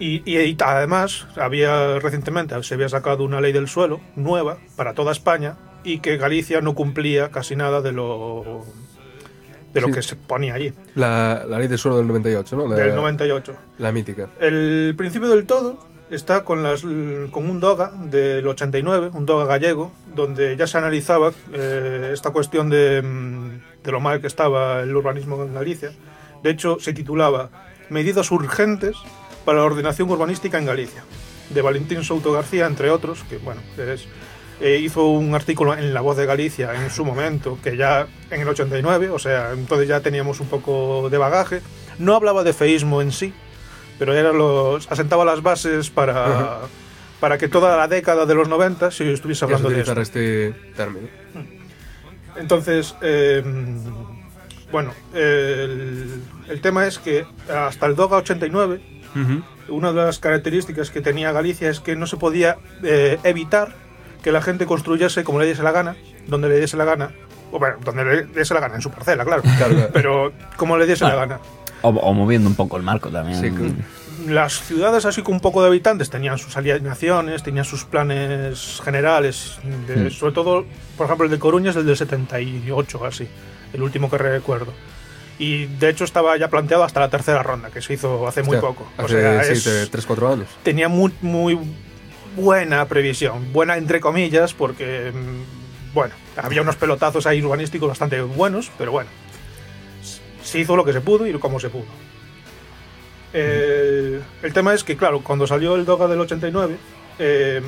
Y, 0.00 0.22
y- 0.24 0.38
y 0.40 0.56
además, 0.64 1.26
había 1.36 1.98
recientemente 1.98 2.60
se 2.62 2.74
había 2.74 2.88
sacado 2.88 3.24
una 3.24 3.40
ley 3.40 3.52
del 3.52 3.68
suelo 3.68 4.00
nueva 4.16 4.58
para 4.76 4.92
toda 4.94 5.12
España 5.12 5.56
y 5.84 5.98
que 6.00 6.16
Galicia 6.16 6.60
no 6.60 6.74
cumplía 6.74 7.30
casi 7.30 7.54
nada 7.56 7.80
de 7.80 7.92
lo 7.92 8.64
de 9.74 9.80
lo 9.80 9.88
Sí. 9.88 9.92
que 9.92 10.02
se 10.02 10.16
ponía 10.16 10.54
allí, 10.54 10.72
la, 10.94 11.44
la 11.48 11.58
ley 11.58 11.68
del 11.68 11.78
suelo 11.78 11.98
del 11.98 12.06
98, 12.06 12.56
¿no? 12.56 12.68
La, 12.68 12.76
del 12.76 12.94
98. 12.94 13.54
La 13.78 13.92
mítica. 13.92 14.28
El 14.40 14.94
principio 14.96 15.28
del 15.28 15.44
todo 15.46 15.78
está 16.10 16.44
con, 16.44 16.62
las, 16.62 16.82
con 16.82 17.50
un 17.50 17.58
DOGA 17.60 17.90
del 18.04 18.46
89, 18.46 19.10
un 19.14 19.26
DOGA 19.26 19.46
gallego, 19.46 19.92
donde 20.14 20.56
ya 20.56 20.66
se 20.68 20.78
analizaba 20.78 21.32
eh, 21.52 22.10
esta 22.12 22.30
cuestión 22.30 22.70
de, 22.70 23.02
mm, 23.02 23.82
de 23.82 23.92
lo 23.92 24.00
mal 24.00 24.20
que 24.20 24.28
estaba 24.28 24.80
el 24.82 24.94
urbanismo 24.94 25.42
en 25.42 25.52
Galicia. 25.54 25.90
De 26.42 26.50
hecho, 26.50 26.78
se 26.78 26.92
titulaba 26.92 27.50
Medidas 27.90 28.30
urgentes 28.30 28.96
para 29.44 29.58
la 29.58 29.64
ordenación 29.64 30.08
urbanística 30.10 30.58
en 30.58 30.66
Galicia, 30.66 31.02
de 31.50 31.62
Valentín 31.62 32.02
Souto 32.04 32.32
García, 32.32 32.66
entre 32.66 32.90
otros, 32.90 33.24
que 33.28 33.38
bueno, 33.38 33.60
es, 33.76 34.06
eh, 34.60 34.78
hizo 34.82 35.06
un 35.06 35.34
artículo 35.34 35.74
en 35.74 35.92
La 35.92 36.00
Voz 36.00 36.16
de 36.16 36.26
Galicia 36.26 36.74
en 36.74 36.90
su 36.90 37.04
momento, 37.04 37.58
que 37.62 37.76
ya 37.76 38.06
en 38.30 38.40
el 38.40 38.48
89, 38.48 39.10
o 39.10 39.18
sea, 39.18 39.52
entonces 39.52 39.88
ya 39.88 40.00
teníamos 40.00 40.40
un 40.40 40.46
poco 40.46 41.08
de 41.10 41.18
bagaje. 41.18 41.60
No 41.98 42.14
hablaba 42.14 42.44
de 42.44 42.52
feísmo 42.52 43.02
en 43.02 43.12
sí, 43.12 43.32
pero 43.98 44.14
era 44.14 44.32
los, 44.32 44.90
asentaba 44.90 45.24
las 45.24 45.42
bases 45.42 45.90
para, 45.90 46.60
para 47.20 47.38
que 47.38 47.48
toda 47.48 47.76
la 47.76 47.88
década 47.88 48.26
de 48.26 48.34
los 48.34 48.48
90 48.48 48.90
se 48.90 49.12
estuviese 49.12 49.44
hablando 49.44 49.70
de 49.70 49.80
esto. 49.80 50.00
este 50.00 50.54
término. 50.76 51.08
Entonces, 52.36 52.96
eh, 53.00 53.42
bueno, 54.72 54.92
el, 55.14 56.20
el 56.48 56.60
tema 56.60 56.86
es 56.86 56.98
que 56.98 57.24
hasta 57.48 57.86
el 57.86 57.94
DOGA 57.94 58.16
89, 58.18 58.80
una 59.68 59.92
de 59.92 60.04
las 60.04 60.18
características 60.18 60.90
que 60.90 61.00
tenía 61.00 61.32
Galicia 61.32 61.70
es 61.70 61.80
que 61.80 61.96
no 61.96 62.06
se 62.06 62.16
podía 62.16 62.58
eh, 62.82 63.18
evitar 63.22 63.83
que 64.24 64.32
la 64.32 64.40
gente 64.42 64.64
construyese 64.66 65.22
como 65.22 65.38
le 65.38 65.46
diese 65.46 65.62
la 65.62 65.70
gana, 65.70 65.94
donde 66.26 66.48
le 66.48 66.58
diese 66.58 66.76
la 66.78 66.84
gana, 66.86 67.10
o 67.52 67.58
bueno, 67.60 67.76
donde 67.84 68.04
le 68.04 68.22
diese 68.24 68.54
la 68.54 68.60
gana, 68.60 68.74
en 68.76 68.80
su 68.82 68.90
parcela, 68.90 69.24
claro, 69.24 69.42
Claro, 69.58 69.74
claro. 69.74 69.90
pero 69.92 70.32
como 70.56 70.76
le 70.78 70.86
diese 70.86 71.04
la 71.04 71.14
gana. 71.14 71.38
O, 71.82 71.90
o 71.90 72.14
moviendo 72.14 72.48
un 72.48 72.56
poco 72.56 72.78
el 72.78 72.82
marco 72.82 73.10
también. 73.10 73.38
Sí, 73.38 73.52
Las 74.30 74.60
ciudades 74.62 75.04
así 75.04 75.20
con 75.22 75.34
un 75.34 75.40
poco 75.40 75.60
de 75.60 75.68
habitantes 75.68 76.08
tenían 76.08 76.38
sus 76.38 76.56
alineaciones, 76.56 77.42
tenían 77.42 77.66
sus 77.66 77.84
planes 77.84 78.80
generales, 78.82 79.58
de- 79.86 80.06
Mm. 80.06 80.10
sobre 80.10 80.32
todo, 80.32 80.64
por 80.96 81.04
ejemplo, 81.06 81.26
el 81.26 81.30
de 81.30 81.38
Coruña 81.38 81.68
es 81.70 81.76
del 81.76 81.84
del 81.84 81.96
78 81.98 82.98
o 82.98 83.04
así, 83.04 83.28
el 83.74 83.82
último 83.82 84.08
que 84.08 84.16
recuerdo. 84.16 84.72
Y 85.38 85.66
de 85.66 85.90
hecho 85.90 86.04
estaba 86.04 86.36
ya 86.38 86.48
planteado 86.48 86.84
hasta 86.84 87.00
la 87.00 87.10
tercera 87.10 87.42
ronda, 87.42 87.68
que 87.68 87.82
se 87.82 87.92
hizo 87.92 88.26
hace 88.26 88.42
muy 88.42 88.56
poco. 88.56 88.86
O 88.96 89.02
Hace 89.02 89.20
sea, 89.20 89.44
sí, 89.44 89.52
es- 89.52 89.64
de 89.64 89.86
3-4 89.90 90.32
años. 90.32 90.48
tenía 90.62 90.88
muy, 90.88 91.12
muy 91.20 91.58
buena 92.36 92.86
previsión, 92.86 93.52
buena 93.52 93.76
entre 93.76 94.00
comillas, 94.00 94.54
porque, 94.54 95.12
mm, 95.12 95.94
bueno, 95.94 96.14
había 96.36 96.62
unos 96.62 96.76
pelotazos 96.76 97.26
ahí 97.26 97.42
urbanísticos 97.42 97.88
bastante 97.88 98.20
buenos, 98.22 98.70
pero 98.78 98.92
bueno, 98.92 99.10
se 100.42 100.58
hizo 100.58 100.76
lo 100.76 100.84
que 100.84 100.92
se 100.92 101.00
pudo 101.00 101.26
y 101.26 101.32
como 101.34 101.60
se 101.60 101.70
pudo. 101.70 101.86
Eh, 103.32 104.20
el 104.42 104.52
tema 104.52 104.74
es 104.74 104.84
que, 104.84 104.96
claro, 104.96 105.20
cuando 105.20 105.46
salió 105.46 105.74
el 105.74 105.84
DOGA 105.84 106.06
del 106.08 106.20
89, 106.20 106.76
eh, 107.18 107.60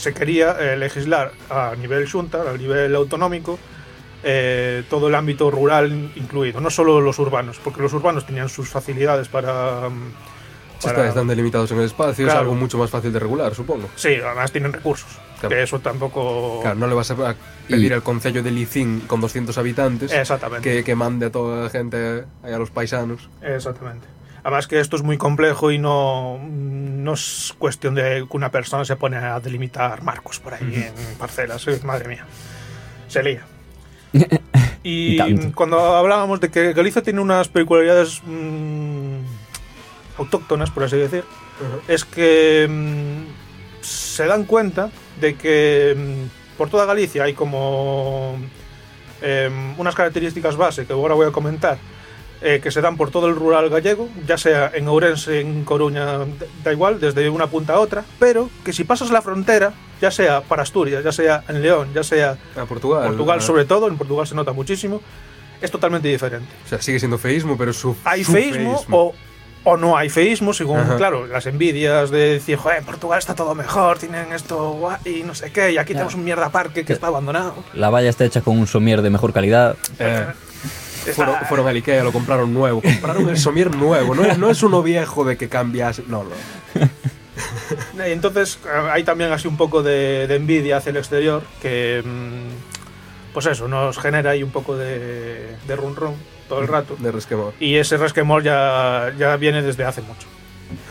se 0.00 0.14
quería 0.14 0.56
eh, 0.58 0.76
legislar 0.78 1.32
a 1.50 1.74
nivel 1.76 2.10
junta, 2.10 2.50
a 2.50 2.56
nivel 2.56 2.94
autonómico, 2.94 3.58
eh, 4.22 4.82
todo 4.88 5.08
el 5.08 5.14
ámbito 5.14 5.50
rural 5.50 6.12
incluido, 6.16 6.60
no 6.60 6.70
solo 6.70 7.00
los 7.00 7.18
urbanos, 7.18 7.58
porque 7.62 7.82
los 7.82 7.92
urbanos 7.92 8.26
tenían 8.26 8.48
sus 8.48 8.68
facilidades 8.68 9.28
para... 9.28 9.88
para- 10.82 10.98
está- 10.98 11.08
están 11.08 11.26
delimitados 11.28 11.70
en 11.72 11.78
el 11.78 11.84
espacio, 11.84 12.26
es 12.26 12.32
algo 12.34 12.54
mucho 12.54 12.78
más 12.78 12.90
fácil 12.90 13.12
de 13.12 13.18
regular, 13.18 13.54
supongo. 13.54 13.88
Sí, 13.96 14.14
además 14.24 14.50
tienen 14.52 14.72
recursos. 14.72 15.08
Claro. 15.40 15.56
Que 15.56 15.62
eso 15.62 15.78
tampoco. 15.80 16.60
Claro, 16.60 16.76
no 16.78 16.86
le 16.86 16.94
vas 16.94 17.10
a 17.10 17.34
pedir 17.66 17.94
al 17.94 18.02
concello 18.02 18.42
de 18.42 18.50
Licín 18.50 19.00
con 19.06 19.20
200 19.22 19.56
habitantes 19.56 20.12
Exactamente. 20.12 20.68
que, 20.70 20.84
que 20.84 20.94
mande 20.94 21.26
a 21.26 21.30
toda 21.32 21.64
la 21.64 21.70
gente, 21.70 22.24
a 22.42 22.48
los 22.58 22.70
paisanos. 22.70 23.30
Exactamente. 23.40 24.06
Además 24.42 24.66
que 24.68 24.80
esto 24.80 24.96
es 24.96 25.02
muy 25.02 25.16
complejo 25.18 25.70
y 25.70 25.78
no, 25.78 26.38
no 26.46 27.12
es 27.14 27.54
cuestión 27.58 27.94
de 27.94 28.26
que 28.30 28.36
una 28.36 28.50
persona 28.50 28.84
se 28.84 28.96
pone 28.96 29.16
a 29.16 29.38
delimitar 29.40 30.02
marcos 30.02 30.40
por 30.40 30.54
ahí 30.54 30.74
en 30.74 31.16
parcelas. 31.18 31.66
eh, 31.68 31.80
Madre 31.84 32.08
mía. 32.08 32.26
Se 33.08 33.22
lía. 33.22 33.42
Y, 34.82 35.18
cuando 35.52 35.78
hablábamos 35.78 36.40
de 36.40 36.50
que 36.50 36.72
Galicia 36.72 37.02
tiene 37.02 37.20
unas 37.20 37.48
peculiaridades 37.48 38.22
mm, 38.24 38.89
autóctonas, 40.20 40.70
por 40.70 40.84
así 40.84 40.96
decir, 40.96 41.24
es 41.88 42.04
que 42.04 42.66
mm, 42.68 43.82
se 43.82 44.26
dan 44.26 44.44
cuenta 44.44 44.90
de 45.20 45.34
que 45.34 45.94
mm, 45.96 46.56
por 46.58 46.68
toda 46.70 46.84
Galicia 46.86 47.24
hay 47.24 47.34
como 47.34 48.36
em, 49.22 49.74
unas 49.78 49.94
características 49.94 50.56
base 50.56 50.86
que 50.86 50.92
ahora 50.92 51.14
voy 51.14 51.26
a 51.26 51.30
comentar 51.32 51.78
eh, 52.42 52.60
que 52.62 52.70
se 52.70 52.80
dan 52.80 52.96
por 52.96 53.10
todo 53.10 53.26
el 53.26 53.36
rural 53.36 53.68
gallego, 53.68 54.08
ya 54.26 54.38
sea 54.38 54.70
en 54.74 54.88
Ourense, 54.88 55.40
en 55.40 55.62
Coruña, 55.64 56.20
da- 56.64 56.72
igual, 56.72 56.98
desde 56.98 57.28
una 57.28 57.48
punta 57.48 57.74
a 57.74 57.80
otra, 57.80 58.02
pero 58.18 58.48
que 58.64 58.72
si 58.72 58.84
pasas 58.84 59.10
la 59.10 59.20
frontera, 59.20 59.74
ya 60.00 60.10
sea 60.10 60.40
para 60.40 60.62
Asturias, 60.62 61.04
ya 61.04 61.12
sea 61.12 61.44
en 61.48 61.60
León, 61.60 61.88
ya 61.94 62.02
sea 62.02 62.38
A 62.56 62.64
Portugal. 62.64 63.08
Portugal 63.08 63.42
sobre 63.42 63.66
todo, 63.66 63.88
en 63.88 63.98
Portugal 63.98 64.26
se 64.26 64.34
nota 64.34 64.54
muchísimo, 64.54 65.02
es 65.60 65.70
totalmente 65.70 66.08
diferente. 66.08 66.48
O 66.64 66.68
sea, 66.70 66.80
sigue 66.80 66.98
siendo 66.98 67.18
feísmo, 67.18 67.58
pero 67.58 67.74
su. 67.74 67.94
Hay 68.04 68.24
su 68.24 68.32
feísmo 68.32 68.82
o, 68.90 69.14
o 69.64 69.76
no 69.76 69.96
hay 69.96 70.08
feísmo, 70.08 70.52
según, 70.52 70.80
Ajá. 70.80 70.96
claro, 70.96 71.26
las 71.26 71.46
envidias 71.46 72.10
de 72.10 72.32
decir, 72.34 72.56
joder, 72.56 72.78
en 72.78 72.84
Portugal 72.84 73.18
está 73.18 73.34
todo 73.34 73.54
mejor, 73.54 73.98
tienen 73.98 74.32
esto 74.32 74.72
guay, 74.72 74.98
y 75.04 75.22
no 75.22 75.34
sé 75.34 75.52
qué, 75.52 75.72
y 75.72 75.78
aquí 75.78 75.92
tenemos 75.92 76.14
un 76.14 76.24
mierda 76.24 76.48
parque 76.50 76.84
que 76.84 76.92
está 76.92 77.08
abandonado. 77.08 77.54
La 77.74 77.90
valla 77.90 78.08
está 78.08 78.24
hecha 78.24 78.40
con 78.40 78.58
un 78.58 78.66
somier 78.66 79.02
de 79.02 79.10
mejor 79.10 79.32
calidad. 79.32 79.76
Eh, 79.98 80.26
fueron, 81.14 81.36
fueron 81.48 81.68
al 81.68 81.76
Ikea, 81.76 82.04
lo 82.04 82.12
compraron 82.12 82.52
nuevo. 82.54 82.80
Compraron 82.80 83.28
el 83.28 83.36
somier 83.36 83.74
nuevo. 83.74 84.14
No 84.14 84.24
es, 84.24 84.38
no 84.38 84.50
es 84.50 84.62
uno 84.62 84.82
viejo 84.82 85.24
de 85.24 85.36
que 85.36 85.48
cambias. 85.48 86.00
No, 86.06 86.24
no. 86.24 86.30
Y 88.06 88.10
entonces 88.10 88.58
eh, 88.66 88.88
hay 88.90 89.02
también 89.02 89.32
así 89.32 89.48
un 89.48 89.56
poco 89.56 89.82
de, 89.82 90.26
de 90.26 90.36
envidia 90.36 90.76
hacia 90.78 90.90
el 90.90 90.96
exterior 90.96 91.42
que, 91.62 92.02
mm, 92.04 93.32
pues 93.32 93.46
eso, 93.46 93.68
nos 93.68 93.98
genera 93.98 94.30
ahí 94.32 94.42
un 94.42 94.50
poco 94.50 94.76
de, 94.76 95.56
de 95.66 95.76
run 95.76 95.96
run 95.96 96.14
todo 96.50 96.60
el 96.60 96.68
rato. 96.68 96.96
De 96.98 97.10
resquemor. 97.10 97.54
Y 97.60 97.76
ese 97.76 97.96
resquemor 97.96 98.42
ya, 98.42 99.14
ya 99.16 99.36
viene 99.36 99.62
desde 99.62 99.84
hace 99.84 100.02
mucho. 100.02 100.26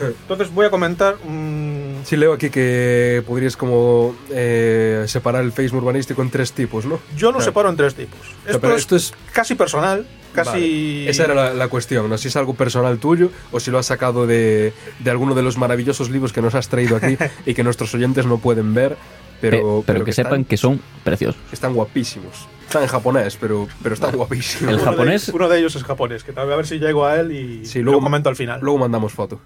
Entonces 0.22 0.52
voy 0.52 0.66
a 0.66 0.70
comentar... 0.70 1.16
mm, 1.22 1.89
Sí, 2.04 2.16
leo 2.16 2.32
aquí 2.32 2.50
que 2.50 3.22
podrías 3.26 3.56
como 3.56 4.14
eh, 4.30 5.04
separar 5.06 5.44
el 5.44 5.52
feísmo 5.52 5.78
urbanístico 5.78 6.22
en 6.22 6.30
tres 6.30 6.52
tipos, 6.52 6.84
¿no? 6.86 7.00
yo 7.16 7.28
lo 7.28 7.38
Claro. 7.38 7.44
separo 7.44 7.68
en 7.70 7.76
tres 7.76 7.94
tipos. 7.94 8.18
Esto, 8.46 8.60
pero 8.60 8.74
es 8.74 8.80
esto 8.80 8.96
es- 8.96 9.12
casi 9.32 9.54
personal, 9.54 10.06
casi... 10.32 10.50
Vale. 10.50 11.10
Esa 11.10 11.24
era 11.24 11.34
la, 11.34 11.54
la 11.54 11.68
cuestión, 11.68 12.08
¿no? 12.08 12.18
Si 12.18 12.28
es 12.28 12.36
algo 12.36 12.54
personal 12.54 12.98
tuyo 12.98 13.30
o 13.52 13.60
si 13.60 13.70
lo 13.70 13.78
has 13.78 13.86
sacado 13.86 14.26
de, 14.26 14.72
de 14.98 15.10
alguno 15.10 15.34
de 15.34 15.42
los 15.42 15.56
maravillosos 15.58 16.10
libros 16.10 16.32
que 16.32 16.42
nos 16.42 16.54
has 16.54 16.68
traído 16.68 16.96
aquí 16.96 17.16
y 17.46 17.54
que 17.54 17.62
nuestros 17.64 17.94
oyentes 17.94 18.26
no 18.26 18.38
pueden 18.38 18.74
ver, 18.74 18.96
Pe- 19.40 19.50
pero, 19.50 19.82
pero, 19.86 20.04
que, 20.04 20.12
sepan 20.12 20.32
están, 20.32 20.44
que 20.44 20.56
son 20.56 20.80
preciosos. 21.04 21.40
están 21.52 21.72
guapísimos. 21.74 22.46
Están 22.66 22.82
en 22.84 22.88
japonés, 22.88 23.36
pero, 23.40 23.66
pero 23.82 23.94
están 23.94 24.12
guapísimos. 24.16 24.72
El 24.74 24.80
Uno 24.80 24.90
de- 24.92 24.96
japonés- 24.98 25.32
uno 25.32 25.48
de 25.48 25.58
ellos 25.58 25.74
es 25.76 25.82
japonés, 25.84 26.22
que 26.24 26.32
tal 26.32 26.46
vez 26.46 26.54
a 26.54 26.56
ver 26.56 26.66
si 26.66 26.78
llego 26.78 27.04
a 27.06 27.16
él 27.20 27.32
y 27.32 27.66
Sí, 27.66 27.80
lo 27.82 27.98
comento 28.00 28.28
al 28.28 28.36
final. 28.36 28.60
Luego 28.62 28.78
mandamos 28.78 29.12
foto. 29.12 29.40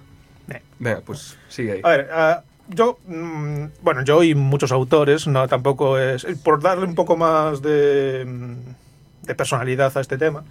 Venga, 0.79 1.01
pues 1.05 1.37
sigue 1.49 1.73
ahí. 1.73 1.81
A 1.83 1.89
ver, 1.89 2.09
ah, 2.13 2.43
yo, 2.69 2.99
mm, 3.07 3.65
bueno, 3.83 4.03
yo 4.05 4.23
y 4.23 4.35
muchos 4.35 4.73
autores, 4.73 5.27
no 5.27 5.47
tampoco 5.49 5.99
es. 5.99 6.27
Por 6.43 6.61
darle 6.63 6.85
un 6.87 6.95
poco 6.95 7.17
más 7.17 7.63
de, 7.63 8.25
mm, 8.27 9.27
de 9.27 9.35
personalidad 9.35 9.97
a 9.97 10.01
este 10.01 10.19
tema, 10.19 10.45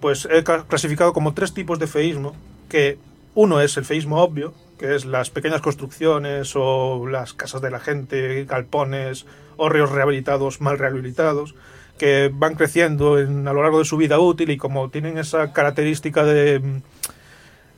pues 0.00 0.26
he 0.30 0.42
ca- 0.44 0.64
clasificado 0.66 1.12
como 1.12 1.34
tres 1.34 1.52
tipos 1.54 1.78
de 1.78 1.86
feísmo. 1.86 2.34
Que 2.68 2.98
uno 3.34 3.60
es 3.60 3.76
el 3.76 3.84
feísmo 3.84 4.20
obvio, 4.22 4.52
que 4.78 4.94
es 4.94 5.04
las 5.04 5.30
pequeñas 5.30 5.60
construcciones 5.60 6.52
o 6.54 7.06
las 7.08 7.32
casas 7.32 7.60
de 7.62 7.70
la 7.70 7.80
gente, 7.80 8.44
galpones, 8.44 9.26
hórreos 9.56 9.90
rehabilitados, 9.90 10.60
mal 10.60 10.78
rehabilitados, 10.78 11.54
que 11.98 12.30
van 12.32 12.54
creciendo 12.54 13.18
en- 13.18 13.48
a 13.48 13.52
lo 13.52 13.62
largo 13.62 13.78
de 13.80 13.84
su 13.84 13.96
vida 13.96 14.18
útil 14.20 14.50
y 14.50 14.56
como 14.56 14.88
tienen 14.90 15.18
esa 15.18 15.52
característica 15.52 16.24
de. 16.24 16.80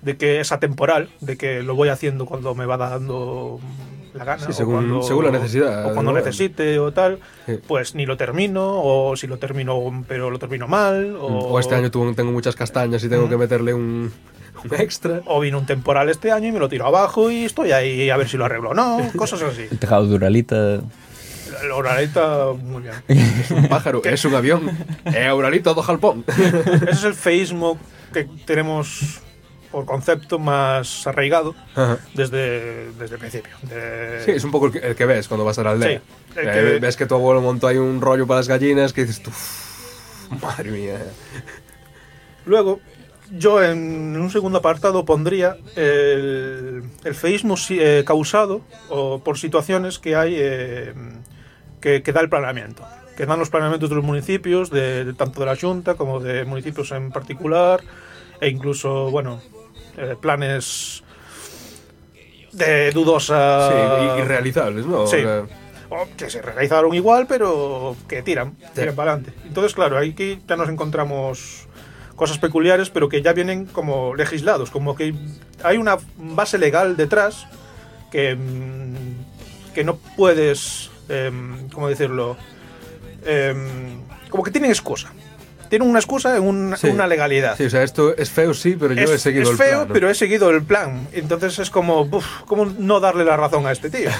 Mm, 0.02 0.04
de 0.07 0.16
que 0.16 0.40
es 0.40 0.52
atemporal, 0.52 1.09
de 1.21 1.37
que 1.37 1.62
lo 1.62 1.75
voy 1.75 1.88
haciendo 1.88 2.26
cuando 2.26 2.54
me 2.54 2.66
va 2.66 2.76
dando 2.76 3.61
la 4.14 4.25
gana. 4.25 4.42
Sí, 4.45 4.50
o 4.50 4.52
según- 4.52 4.75
cuando- 4.75 5.02
según 5.02 5.25
la 5.26 5.30
necesidad, 5.30 5.87
O 5.87 5.95
cuando 5.95 6.12
¿no? 6.12 6.19
necesite 6.19 6.78
o 6.80 6.92
tal, 6.92 7.21
Sí. 7.47 7.59
pues 7.66 7.95
ni 7.95 8.07
lo 8.07 8.16
termino, 8.16 8.80
o 8.83 9.14
si 9.16 9.26
lo 9.26 9.38
termino, 9.38 10.04
pero 10.09 10.30
lo 10.30 10.38
termino 10.38 10.66
mal, 10.66 11.14
o, 11.16 11.26
O 11.26 11.61
este 11.61 11.75
año 11.76 11.90
tuvo- 11.90 12.12
tengo 12.14 12.33
muchas 12.33 12.57
castañas 12.57 13.04
y 13.04 13.09
tengo 13.09 13.28
que 13.28 13.37
meterle 13.37 13.73
un, 13.73 14.11
un 14.64 14.75
extra. 14.80 15.21
o 15.26 15.38
vino 15.40 15.59
un 15.59 15.66
temporal 15.66 16.09
este 16.11 16.33
año 16.33 16.49
y 16.49 16.52
me 16.52 16.59
lo 16.59 16.69
tiro 16.69 16.87
abajo 16.87 17.30
y 17.30 17.45
estoy 17.45 17.71
ahí 17.73 18.11
a 18.11 18.16
ver 18.16 18.28
si 18.28 18.37
lo 18.37 18.45
arreglo 18.47 18.71
o 18.71 18.75
no, 18.75 18.99
cosas 19.16 19.42
así. 19.42 19.62
El 19.71 19.78
tejado 19.78 20.07
de 20.09 20.14
Uralita. 20.16 20.80
La 21.69 21.75
oraleta, 21.75 22.47
muy 22.62 22.83
bien. 22.83 22.95
Es 23.07 23.50
un 23.50 23.69
pájaro, 23.69 24.02
es 24.04 24.25
un 24.25 24.35
avión. 24.35 24.71
É 25.04 25.26
Auralito 25.28 25.75
do 25.75 25.83
Jalpón. 25.83 26.25
Ese 26.26 26.90
es 26.90 27.04
el 27.04 27.12
feísmo 27.14 27.76
que 28.14 28.25
tenemos 28.47 29.21
por 29.71 29.85
concepto 29.87 30.39
más 30.39 31.07
arraigado 31.07 31.55
Ajá. 31.75 31.99
desde, 32.15 32.93
desde 32.93 33.15
el 33.15 33.19
principio. 33.21 33.53
de- 33.62 34.23
Sí, 34.25 34.31
es 34.33 34.45
un 34.45 34.50
poco 34.50 34.67
el 34.67 34.73
que, 34.73 34.79
el 34.79 34.95
que 34.97 35.07
ves 35.07 35.29
cuando 35.29 35.45
vas 35.45 35.59
a 35.59 35.62
la 35.62 35.71
aldea. 35.71 36.00
Sí, 36.35 36.39
el 36.41 36.49
Eh, 36.49 36.53
que- 36.53 36.79
Ves 36.81 36.97
que 36.97 37.07
tu 37.07 37.15
abuelo 37.15 37.41
montó 37.41 37.67
ahí 37.69 37.77
un 37.77 38.00
rollo 38.00 38.27
para 38.27 38.41
las 38.41 38.49
gallinas 38.49 38.93
que 38.93 39.03
dices 39.03 39.23
tú, 39.23 39.31
"Uf, 39.31 40.43
madre 40.43 40.71
mía. 40.71 40.99
Luego, 42.47 42.81
yo 43.31 43.62
en 43.62 44.17
un 44.21 44.31
segundo 44.31 44.59
apartado 44.59 45.05
pondría 45.05 45.57
el, 45.77 46.83
el 47.05 47.15
feísmo 47.15 47.55
eh, 47.71 48.03
causado 48.07 48.62
o 48.89 49.21
por 49.23 49.39
situaciones 49.39 49.99
que 49.99 50.17
hay 50.17 50.35
eh, 50.37 50.95
que, 51.81 52.03
que 52.03 52.12
da 52.12 52.21
el 52.21 52.29
planeamiento. 52.29 52.85
Que 53.17 53.27
dan 53.27 53.39
los 53.39 53.50
planeamientos 53.50 53.91
de 53.91 53.97
los 53.97 54.05
municipios, 54.05 54.71
de, 54.71 55.05
de 55.05 55.12
tanto 55.12 55.41
de 55.41 55.47
la 55.47 55.57
Junta 55.57 55.95
como 55.95 56.21
de 56.21 56.45
municipios 56.45 56.91
en 56.93 57.11
particular, 57.12 57.81
e 58.40 58.49
incluso, 58.49 59.11
bueno, 59.11 59.40
eh, 59.97 60.16
planes 60.20 61.02
de 62.52 62.90
dudosa. 62.92 63.68
Sí, 63.68 64.23
irrealizables, 64.23 64.87
¿no? 64.87 65.06
Sí. 65.06 65.16
O 65.16 65.20
sea, 65.20 65.44
o 65.90 66.06
que 66.16 66.30
se 66.30 66.40
realizaron 66.40 66.94
igual, 66.94 67.26
pero 67.26 67.97
que 68.09 68.23
tiran, 68.23 68.56
tiran 68.75 68.94
para 68.94 69.12
adelante. 69.12 69.32
Entonces, 69.44 69.75
claro, 69.75 69.99
aquí 69.99 70.40
ya 70.47 70.56
nos 70.56 70.68
encontramos 70.68 71.66
cosas 72.14 72.38
peculiares, 72.38 72.90
pero 72.90 73.09
que 73.09 73.23
ya 73.23 73.32
vienen 73.32 73.66
como 73.66 74.14
legislados, 74.14 74.70
como 74.70 74.94
que 74.94 75.14
hay 75.64 75.78
una 75.78 75.99
base 76.16 76.59
legal 76.59 76.97
detrás 76.97 77.47
que, 78.11 78.37
mm, 78.37 79.73
que 79.75 79.85
no 79.85 79.97
puedes, 80.16 80.90
em, 81.09 81.68
¿cómo 81.70 81.88
decirlo? 81.88 82.37
Em, 83.25 84.02
como 84.28 84.44
que 84.44 84.50
tienen 84.50 84.70
excusa. 84.70 85.12
Tienen 85.71 85.89
una 85.89 86.00
excusa 86.00 86.37
en 86.37 86.77
Sí. 86.77 86.89
una 86.89 87.07
legalidad. 87.07 87.57
Sí, 87.57 87.65
o 87.65 87.71
sea, 87.71 87.83
esto 87.85 88.15
es 88.17 88.29
feo, 88.31 88.53
sí, 88.53 88.77
pero 88.79 88.93
yo 88.93 89.05
es, 89.05 89.11
he 89.11 89.19
seguido 89.19 89.45
es 89.45 89.50
el 89.50 89.57
feo, 89.57 89.69
plan, 89.71 89.89
¿no? 89.89 89.95
pero 89.95 90.11
he 90.11 90.15
seguido 90.15 90.50
el 90.50 90.62
plan. 90.62 91.09
Entonces 91.12 91.59
es 91.61 91.71
como, 91.71 92.03
uf, 92.03 92.27
¿cómo 92.45 92.67
no 92.67 93.00
darle 93.00 93.25
la 93.25 93.37
razón 93.39 93.67
a 93.67 93.73
este 93.73 93.89
tío? 93.89 94.11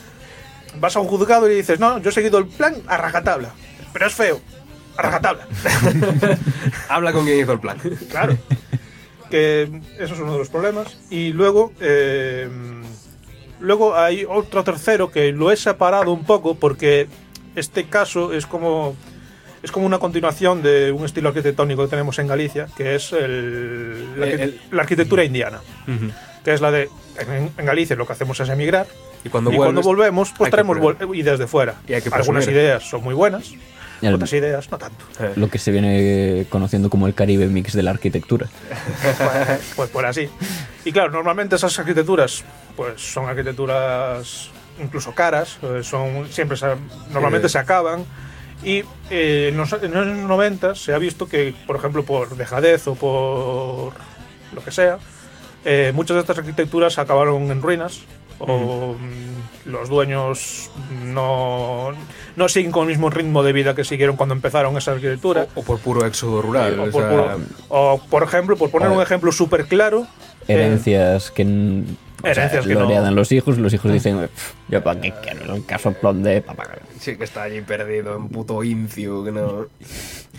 Vas 0.80 0.94
a 0.96 1.00
un 1.00 1.08
juzgado 1.08 1.50
y 1.50 1.54
dices, 1.56 1.80
no, 1.80 1.98
yo 1.98 2.10
he 2.10 2.12
seguido 2.12 2.38
el 2.38 2.46
plan 2.46 2.76
a 2.86 2.96
rajatabla, 2.96 3.50
pero 3.92 4.06
es 4.06 4.14
feo. 4.14 4.40
a 4.96 5.02
rajatabla. 5.02 5.46
Habla 6.88 7.12
con 7.12 7.24
quien 7.24 7.40
hizo 7.40 7.52
el 7.52 7.60
plan. 7.60 7.78
Claro. 8.10 8.36
Que 9.30 9.62
eso 9.98 10.14
es 10.14 10.20
uno 10.20 10.32
de 10.34 10.38
los 10.38 10.48
problemas. 10.50 10.96
Y 11.10 11.32
luego, 11.32 11.72
eh, 11.80 12.48
luego 13.60 13.96
hay 13.96 14.24
otro 14.28 14.62
tercero 14.62 15.10
que 15.10 15.32
lo 15.32 15.50
he 15.50 15.56
separado 15.56 16.12
un 16.12 16.24
poco 16.24 16.54
porque 16.54 17.08
este 17.56 17.84
caso 17.88 18.32
es 18.32 18.46
como 18.46 18.94
es 19.62 19.70
como 19.72 19.86
una 19.86 19.98
continuación 19.98 20.62
de 20.62 20.92
un 20.92 21.04
estilo 21.04 21.28
arquitectónico 21.30 21.82
que 21.84 21.88
tenemos 21.90 22.18
en 22.18 22.26
Galicia, 22.28 22.66
que 22.76 22.94
es 22.94 23.12
el- 23.12 24.18
la, 24.20 24.26
El- 24.26 24.32
arqui- 24.38 24.42
el- 24.42 24.60
la 24.70 24.82
arquitectura 24.82 25.24
indiana, 25.24 25.60
que 26.44 26.52
es 26.54 26.60
la 26.60 26.70
de 26.70 26.88
en, 27.18 27.50
en 27.56 27.66
Galicia 27.66 27.96
lo 27.96 28.06
que 28.06 28.12
hacemos 28.12 28.38
es 28.40 28.48
emigrar 28.48 28.86
Y 29.24 29.28
cuando 29.28 29.50
y 29.52 29.56
cuando 29.56 29.80
vuelves, 29.82 29.84
volvemos 29.86 30.32
pues 30.36 30.50
traemos 30.50 30.76
ideas 31.14 31.38
de 31.38 31.46
fuera. 31.46 31.74
Y 31.88 31.94
hay 31.94 32.02
que 32.02 32.10
Algunas 32.12 32.46
ideas 32.46 32.84
son 32.88 33.02
muy 33.02 33.14
buenas, 33.14 33.52
el- 34.02 34.14
otras 34.14 34.32
ideas 34.34 34.70
no 34.70 34.78
tanto. 34.78 35.04
Eh, 35.18 35.32
Lo 35.36 35.48
que 35.48 35.58
se 35.58 35.72
viene 35.72 36.46
conociendo 36.50 36.90
como 36.90 37.06
el 37.06 37.14
Caribe 37.14 37.46
Mix 37.46 37.72
de 37.72 37.82
la 37.82 37.90
arquitectura. 37.92 38.46
pues, 39.02 39.72
pues 39.74 39.90
por 39.90 40.04
así. 40.06 40.28
Y 40.84 40.92
claro, 40.92 41.10
normalmente 41.10 41.56
esas 41.56 41.76
arquitecturas, 41.78 42.44
pues 42.76 43.00
son 43.00 43.28
arquitecturas 43.28 44.50
incluso 44.82 45.12
caras, 45.14 45.58
eh, 45.62 45.80
son 45.82 46.28
siempre 46.30 46.56
se- 46.58 46.66
normalmente 47.10 47.46
Eh. 47.46 47.50
se 47.50 47.58
acaban. 47.58 48.04
Y 48.64 48.82
eh, 49.10 49.48
en, 49.50 49.56
los, 49.56 49.72
en 49.74 49.92
los 49.92 50.06
90 50.06 50.74
se 50.74 50.92
ha 50.94 50.98
visto 50.98 51.28
que, 51.28 51.54
por 51.66 51.76
ejemplo, 51.76 52.04
por 52.04 52.36
dejadez 52.36 52.86
o 52.88 52.94
por 52.94 53.92
lo 54.54 54.64
que 54.64 54.70
sea, 54.70 54.98
eh, 55.64 55.92
muchas 55.94 56.14
de 56.16 56.20
estas 56.22 56.38
arquitecturas 56.38 56.98
acabaron 56.98 57.50
en 57.50 57.60
ruinas 57.62 58.00
o 58.38 58.94
mm, 58.98 59.70
los 59.70 59.88
dueños 59.88 60.70
no, 61.04 61.90
no 62.36 62.48
siguen 62.48 62.70
con 62.70 62.82
el 62.84 62.88
mismo 62.90 63.08
ritmo 63.10 63.42
de 63.42 63.52
vida 63.52 63.74
que 63.74 63.84
siguieron 63.84 64.16
cuando 64.16 64.34
empezaron 64.34 64.76
esa 64.76 64.92
arquitectura. 64.92 65.46
o, 65.54 65.60
o 65.60 65.62
por 65.62 65.78
puro 65.78 66.04
éxodo 66.06 66.42
rural. 66.42 66.78
O 66.80 66.84
o 66.84 66.90
por, 66.90 67.02
sea, 67.02 67.10
puro- 67.10 67.40
o, 67.68 68.00
por 68.10 68.22
ejemplo, 68.22 68.56
por 68.56 68.70
poner 68.70 68.88
un 68.88 69.02
ejemplo 69.02 69.32
súper 69.32 69.66
claro, 69.66 70.06
eh, 70.48 70.54
Herencias 70.54 71.30
que... 71.30 71.82
o 72.30 72.34
sea, 72.34 72.50
que 72.50 72.74
lo 72.74 72.80
no- 72.80 72.90
heredan 72.90 73.14
los 73.14 73.30
hijos, 73.32 73.58
los 73.58 73.72
hijos 73.72 73.92
dicen, 73.92 74.18
"Pff, 74.28 74.52
yo 74.68 74.82
para 74.82 75.00
qué 75.00 75.12
quiero 75.22 75.54
el 75.54 75.64
casoplón 75.64 76.22
de 76.22 76.40
papá. 76.42 76.64
Sí, 76.98 77.16
que 77.16 77.24
está 77.24 77.42
allí 77.42 77.60
perdido, 77.60 78.16
en 78.16 78.28
puto 78.28 78.62
incio, 78.64 79.24
que 79.24 79.32
no... 79.32 79.66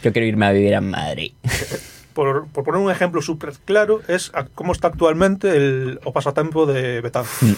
Yo 0.03 0.11
quiero 0.13 0.25
irme 0.27 0.45
a 0.47 0.51
vivir 0.51 0.75
a 0.75 0.81
Madrid. 0.81 1.33
por, 2.13 2.47
por 2.47 2.63
poner 2.63 2.81
un 2.81 2.91
ejemplo 2.91 3.21
súper 3.21 3.53
claro, 3.65 4.01
es 4.07 4.31
a 4.33 4.45
cómo 4.45 4.71
está 4.71 4.87
actualmente 4.87 5.55
el 5.55 5.99
o 6.03 6.11
pasatempo 6.13 6.65
de 6.65 7.01
Betanzos. 7.01 7.57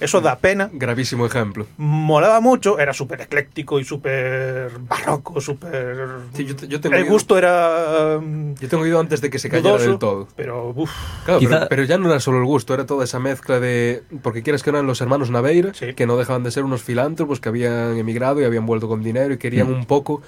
Eso 0.00 0.20
da 0.22 0.36
pena. 0.36 0.70
Gravísimo 0.72 1.26
ejemplo. 1.26 1.66
Molaba 1.76 2.40
mucho, 2.40 2.78
era 2.78 2.92
súper 2.94 3.20
ecléctico 3.20 3.78
y 3.78 3.84
súper 3.84 4.70
barroco, 4.88 5.40
súper... 5.40 6.08
Sí, 6.34 6.46
yo 6.46 6.56
te- 6.56 6.68
yo 6.68 6.80
tengo 6.80 6.96
el 6.96 7.02
ido- 7.04 7.12
gusto 7.12 7.36
era... 7.36 8.18
Yo 8.58 8.68
tengo 8.68 8.86
ido 8.86 8.98
antes 8.98 9.20
de 9.20 9.28
que 9.30 9.38
se 9.38 9.48
cayera 9.50 9.70
dudoso, 9.72 9.88
del 9.90 9.98
todo. 9.98 10.28
Pero, 10.36 10.72
uff, 10.74 10.90
Claro, 11.24 11.40
Quizá- 11.40 11.50
pero, 11.50 11.68
pero 11.68 11.84
ya 11.84 11.98
no 11.98 12.08
era 12.10 12.18
solo 12.20 12.38
el 12.38 12.44
gusto, 12.46 12.72
era 12.74 12.86
toda 12.86 13.04
esa 13.04 13.18
mezcla 13.18 13.60
de... 13.60 14.02
Porque 14.22 14.42
quieres 14.42 14.62
que 14.62 14.70
eran 14.70 14.86
los 14.86 15.00
hermanos 15.00 15.30
Naveira, 15.30 15.74
Sí. 15.74 15.92
que 15.94 16.06
no 16.06 16.16
dejaban 16.16 16.42
de 16.44 16.50
ser 16.50 16.64
unos 16.64 16.82
filántropos 16.82 17.38
que 17.40 17.48
habían 17.50 17.96
emigrado 17.98 18.40
y 18.40 18.44
habían 18.44 18.64
vuelto 18.66 18.88
con 18.88 19.02
dinero 19.02 19.34
y 19.34 19.38
querían 19.38 19.68
Mm. 19.70 19.74
un 19.74 19.84
poco 19.84 20.22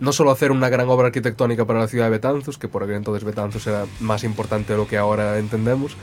no 0.00 0.12
solo 0.12 0.30
hacer 0.30 0.52
una 0.52 0.68
gran 0.68 0.88
obra 0.88 1.08
arquitectónica 1.08 1.64
para 1.64 1.80
la 1.80 1.88
ciudad 1.88 2.04
de 2.04 2.10
Betanzos, 2.12 2.56
que 2.56 2.68
por 2.68 2.84
aquel 2.84 2.94
entonces 2.94 3.24
Betanzos 3.24 3.66
era 3.66 3.84
más 3.98 4.22
importante 4.22 4.72
de 4.74 4.78
lo 4.78 4.86
que 4.86 4.96
ahora 4.96 5.38
entendemos, 5.40 5.96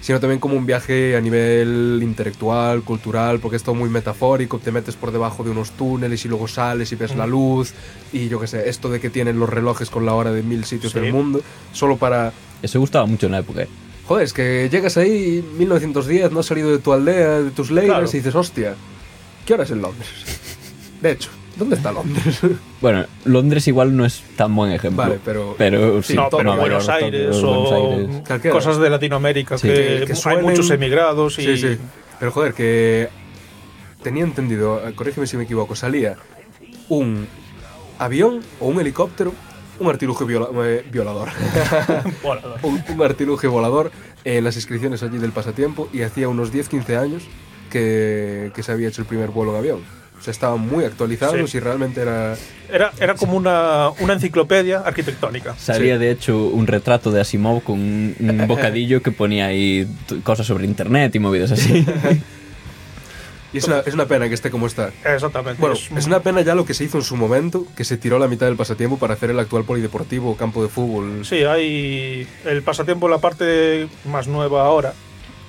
sino 0.00 0.20
también 0.20 0.40
como 0.40 0.54
un 0.56 0.64
viaje 0.66 1.16
a 1.16 1.20
nivel 1.20 2.00
intelectual, 2.02 2.82
cultural, 2.82 3.40
porque 3.40 3.56
es 3.56 3.62
todo 3.62 3.74
muy 3.74 3.88
metafórico, 3.90 4.58
te 4.58 4.70
metes 4.72 4.94
por 4.96 5.10
debajo 5.12 5.42
de 5.44 5.50
unos 5.50 5.72
túneles 5.72 6.24
y 6.24 6.28
luego 6.28 6.48
sales 6.48 6.90
y 6.92 6.96
ves 6.96 7.14
la 7.16 7.26
luz, 7.26 7.72
y 8.12 8.28
yo 8.28 8.40
qué 8.40 8.46
sé, 8.46 8.68
esto 8.68 8.88
de 8.88 9.00
que 9.00 9.10
tienen 9.10 9.38
los 9.38 9.48
relojes 9.48 9.90
con 9.90 10.06
la 10.06 10.14
hora 10.14 10.32
de 10.32 10.42
mil 10.42 10.64
sitios 10.64 10.92
Sí. 10.92 11.00
del 11.00 11.12
mundo, 11.12 11.40
solo 11.72 11.96
para... 11.96 12.32
Eso 12.62 12.80
gustaba 12.80 13.06
mucho 13.06 13.26
en 13.26 13.32
la 13.32 13.38
época. 13.40 13.62
¿eh? 13.62 13.68
Joder, 14.06 14.24
es 14.24 14.32
que 14.32 14.68
llegas 14.70 14.96
ahí, 14.96 15.44
1910, 15.58 16.32
no 16.32 16.40
has 16.40 16.46
salido 16.46 16.70
de 16.70 16.78
tu 16.78 16.92
aldea, 16.92 17.40
de 17.42 17.50
tus 17.50 17.68
Claro. 17.68 18.06
y 18.08 18.12
dices, 18.12 18.34
hostia, 18.34 18.74
¿qué 19.44 19.54
hora 19.54 19.64
es 19.64 19.70
en 19.70 19.82
Londres? 19.82 20.08
De 21.02 21.10
hecho, 21.12 21.28
¿dónde 21.58 21.76
está 21.76 21.92
Londres? 21.92 22.40
Bueno, 22.80 23.04
Londres 23.24 23.66
igual 23.66 23.96
no 23.96 24.04
es 24.06 24.22
tan 24.36 24.54
buen 24.54 24.70
ejemplo. 24.72 25.02
Vale, 25.02 25.18
pero- 25.24 25.54
Pero 25.58 26.00
sí, 26.02 26.14
no, 26.14 26.28
pero 26.30 26.56
Buenos 26.56 26.86
York, 26.86 27.02
Aires 27.02 27.36
o 27.42 27.64
Buenos 27.64 28.22
Aires. 28.30 28.52
Cosas 28.52 28.78
de 28.78 28.88
Latinoamérica 28.90 29.58
Sí. 29.58 29.66
que, 29.68 30.04
Que- 30.06 30.12
que 30.14 30.28
hay 30.28 30.42
muchos 30.42 30.70
emigrados 30.70 31.38
y... 31.40 31.42
Sí, 31.44 31.56
sí. 31.56 31.78
Pero 32.20 32.30
joder, 32.32 32.54
que 32.54 33.08
tenía 34.02 34.22
entendido, 34.24 34.80
eh, 34.88 34.94
corrígeme 34.94 35.26
si 35.26 35.36
me 35.36 35.42
equivoco, 35.44 35.74
salía 35.74 36.16
un 36.88 37.26
avión 37.98 38.40
o 38.60 38.68
un 38.68 38.80
helicóptero, 38.80 39.32
un 39.80 39.88
artilugio 39.88 40.26
viola- 40.26 40.48
eh, 40.64 40.84
violador, 40.90 41.28
Bueno, 42.22 42.42
un, 42.62 42.82
un 42.88 43.02
artilugio 43.02 43.50
volador 43.50 43.90
en 44.24 44.44
las 44.44 44.56
inscripciones 44.56 45.02
allí 45.02 45.18
del 45.18 45.32
pasatiempo 45.32 45.88
y 45.92 46.02
hacía 46.02 46.28
unos 46.28 46.52
10-15 46.52 46.96
años 46.96 47.22
que, 47.70 48.50
que 48.54 48.62
se 48.62 48.72
había 48.72 48.88
hecho 48.88 49.02
el 49.02 49.06
primer 49.08 49.30
vuelo 49.30 49.52
en 49.52 49.58
avión. 49.58 49.97
O 50.18 50.22
sea, 50.22 50.32
estaban 50.32 50.60
muy 50.60 50.84
actualizados 50.84 51.50
Sí. 51.50 51.56
y 51.58 51.60
realmente 51.60 52.00
era... 52.00 52.34
era, 52.70 52.92
era 52.98 53.14
como 53.14 53.36
una, 53.36 53.90
una 54.00 54.14
enciclopedia 54.14 54.80
arquitectónica. 54.80 55.54
Salía 55.58 55.96
de 55.98 56.10
hecho 56.10 56.36
un 56.48 56.66
retrato 56.66 57.10
de 57.12 57.20
Asimov 57.20 57.62
con 57.62 57.78
un, 57.78 58.16
un 58.18 58.46
bocadillo 58.48 59.00
que 59.02 59.12
ponía 59.12 59.46
ahí 59.46 59.86
cosas 60.24 60.46
sobre 60.46 60.64
internet 60.64 61.14
y 61.14 61.18
movidas 61.20 61.52
así. 61.52 61.86
Y 63.50 63.58
es 63.58 63.64
una, 63.64 63.78
es 63.80 63.94
una 63.94 64.04
pena 64.04 64.28
que 64.28 64.34
esté 64.34 64.50
como 64.50 64.66
está. 64.66 64.90
Exactamente. 65.06 65.58
Bueno, 65.58 65.74
es- 65.74 65.90
es 65.96 66.06
una 66.06 66.20
pena 66.20 66.42
ya 66.42 66.54
lo 66.54 66.66
que 66.66 66.74
se 66.74 66.84
hizo 66.84 66.98
en 66.98 67.04
su 67.04 67.16
momento, 67.16 67.66
que 67.76 67.84
se 67.84 67.96
tiró 67.96 68.18
la 68.18 68.28
mitad 68.28 68.44
del 68.44 68.56
pasatiempo 68.56 68.98
para 68.98 69.14
hacer 69.14 69.30
el 69.30 69.38
actual 69.38 69.64
polideportivo 69.64 70.30
o 70.32 70.36
campo 70.36 70.62
de 70.62 70.68
fútbol. 70.68 71.24
Sí, 71.24 71.44
hay 71.44 72.26
el 72.44 72.62
pasatiempo, 72.62 73.08
la 73.08 73.18
parte 73.18 73.88
más 74.04 74.28
nueva 74.28 74.66
ahora, 74.66 74.92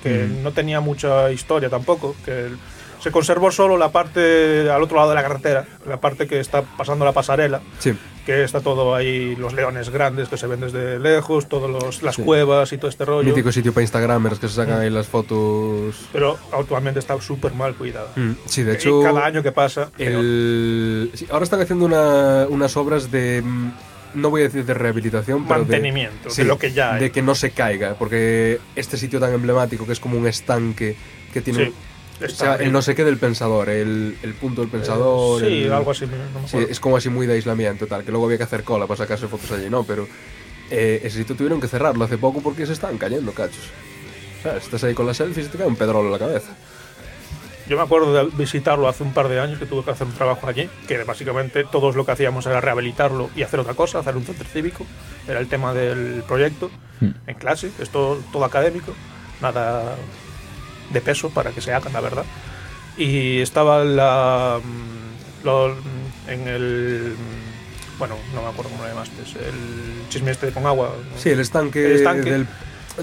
que 0.02 0.24
Mm. 0.24 0.42
no 0.42 0.52
tenía 0.52 0.80
mucha 0.80 1.30
historia 1.30 1.68
tampoco, 1.68 2.16
que 2.24 2.30
el- 2.46 2.56
se 3.00 3.10
conservó 3.10 3.50
solo 3.50 3.76
la 3.76 3.90
parte 3.90 4.70
al 4.70 4.82
otro 4.82 4.96
lado 4.96 5.08
de 5.10 5.14
la 5.16 5.22
carretera, 5.22 5.66
la 5.86 5.98
parte 6.00 6.26
que 6.26 6.40
está 6.40 6.62
pasando 6.62 7.04
la 7.04 7.12
pasarela, 7.12 7.60
Sí. 7.78 7.94
que 8.26 8.44
está 8.44 8.60
todo 8.60 8.94
ahí, 8.94 9.34
los 9.36 9.52
leones 9.54 9.90
grandes 9.90 10.28
que 10.28 10.36
se 10.36 10.46
ven 10.46 10.60
desde 10.60 10.98
lejos, 10.98 11.48
todas 11.48 12.02
las 12.02 12.16
cuevas 12.16 12.72
y 12.72 12.78
todo 12.78 12.88
este 12.88 13.04
rollo. 13.04 13.28
Mítico 13.28 13.50
sitio 13.52 13.72
para 13.72 13.82
Instagramers 13.82 14.38
que 14.38 14.48
se 14.48 14.54
sacan 14.54 14.80
ahí 14.80 14.90
las 14.90 15.06
fotos. 15.06 15.96
Pero 16.12 16.38
actualmente 16.52 17.00
está 17.00 17.20
súper 17.20 17.54
mal 17.54 17.74
cuidada. 17.74 18.08
Mm, 18.16 18.32
Sí, 18.46 18.62
de 18.62 18.72
Y 18.72 18.76
hecho. 18.76 19.02
cada 19.02 19.24
año 19.24 19.42
que 19.42 19.52
pasa, 19.52 19.90
el... 19.98 21.10
sí, 21.14 21.26
ahora 21.30 21.44
están 21.44 21.60
haciendo 21.60 21.84
una- 21.86 22.46
unas 22.48 22.76
obras 22.76 23.10
de. 23.10 23.42
mm, 23.42 23.70
No 24.12 24.28
voy 24.30 24.40
a 24.40 24.44
decir 24.46 24.64
de 24.64 24.74
rehabilitación, 24.74 25.44
pero. 25.46 25.60
de- 25.60 25.66
Mantenimiento, 25.66 26.30
de 26.34 26.44
lo 26.44 26.58
que 26.58 26.72
ya 26.72 26.94
hay. 26.94 27.00
De 27.00 27.12
que 27.12 27.22
no 27.22 27.36
se 27.36 27.52
caiga, 27.52 27.94
porque 27.96 28.58
este 28.74 28.96
sitio 28.96 29.20
tan 29.20 29.32
emblemático 29.32 29.86
que 29.86 29.92
es 29.92 30.00
como 30.00 30.18
un 30.18 30.26
estanque 30.26 30.96
que 31.32 31.40
tiene. 31.40 31.66
Sí, 31.66 31.72
o 32.24 32.28
sea, 32.28 32.56
el 32.56 32.70
no 32.72 32.82
sé 32.82 32.94
qué 32.94 33.04
del 33.04 33.16
pensador, 33.16 33.68
el, 33.68 34.16
el 34.22 34.34
punto 34.34 34.60
del 34.60 34.70
pensador. 34.70 35.40
sí, 35.40 35.64
el- 35.64 35.72
algo 35.72 35.90
así. 35.90 36.06
no 36.06 36.12
me 36.12 36.46
Sí, 36.48 36.56
acuerdo. 36.56 36.68
es 36.72 36.80
como 36.80 36.96
así 36.96 37.08
muy 37.08 37.26
de 37.26 37.34
aislamiento, 37.34 37.86
tal, 37.86 38.04
que 38.04 38.10
luego 38.10 38.26
había 38.26 38.38
que 38.38 38.44
hacer 38.44 38.62
cola 38.64 38.86
para 38.86 38.98
sacarse 38.98 39.26
fotos 39.28 39.50
allí, 39.52 39.70
¿no? 39.70 39.84
Pero 39.84 40.06
eh, 40.70 41.00
ese 41.04 41.18
sitio 41.18 41.34
tuvieron 41.36 41.60
que 41.60 41.68
cerrarlo 41.68 42.04
hace 42.04 42.18
poco 42.18 42.40
porque 42.40 42.66
se 42.66 42.72
estaban 42.74 42.98
cayendo, 42.98 43.32
cachos. 43.32 43.70
O 44.38 44.42
sea, 44.42 44.56
estás 44.56 44.84
ahí 44.84 44.94
con 44.94 45.06
las 45.06 45.16
selfies 45.16 45.46
y 45.46 45.50
te 45.50 45.58
cae 45.58 45.66
un 45.66 45.76
pedrolo 45.76 46.06
en 46.06 46.12
la 46.12 46.18
cabeza. 46.18 46.50
Yo 47.68 47.76
me 47.76 47.82
acuerdo 47.84 48.12
de 48.12 48.24
visitarlo 48.36 48.88
hace 48.88 49.04
un 49.04 49.12
par 49.12 49.28
de 49.28 49.38
años 49.38 49.58
que 49.60 49.66
tuve 49.66 49.84
que 49.84 49.92
hacer 49.92 50.06
un 50.06 50.12
trabajo 50.14 50.46
allí, 50.48 50.68
que 50.88 51.04
básicamente 51.04 51.62
todos 51.70 51.94
lo 51.94 52.04
que 52.04 52.10
hacíamos 52.12 52.44
era 52.46 52.60
rehabilitarlo 52.60 53.30
y 53.36 53.42
hacer 53.42 53.60
otra 53.60 53.74
cosa, 53.74 54.00
hacer 54.00 54.16
un 54.16 54.24
centro 54.24 54.44
cívico. 54.48 54.84
Era 55.28 55.38
el 55.38 55.46
tema 55.48 55.72
del 55.72 56.22
proyecto 56.26 56.70
Hmm. 57.00 57.12
en 57.28 57.34
clase, 57.36 57.70
es 57.78 57.88
todo, 57.90 58.18
todo 58.32 58.44
académico, 58.44 58.92
nada 59.40 59.94
de 60.90 61.00
peso 61.00 61.30
para 61.30 61.50
que 61.52 61.60
se 61.60 61.72
hagan, 61.72 61.92
la 61.92 62.00
verdad. 62.00 62.24
Y 62.96 63.40
estaba 63.40 63.84
la, 63.84 64.60
mm, 64.62 65.44
lo- 65.46 65.74
en 66.28 66.48
el. 66.48 67.14
mm, 67.16 67.98
Bueno, 67.98 68.16
no 68.34 68.40
me 68.42 68.48
acuerdo 68.48 68.70
cómo 68.70 68.82
lo 68.82 68.88
llamaste, 68.88 69.20
el 69.22 70.08
chisme 70.08 70.30
este 70.30 70.50
con 70.52 70.64
agua. 70.66 70.94
Sí, 71.18 71.28
el 71.30 71.40
estanque, 71.40 71.84
El 71.84 71.92
estanque. 71.96 72.30
del. 72.30 72.46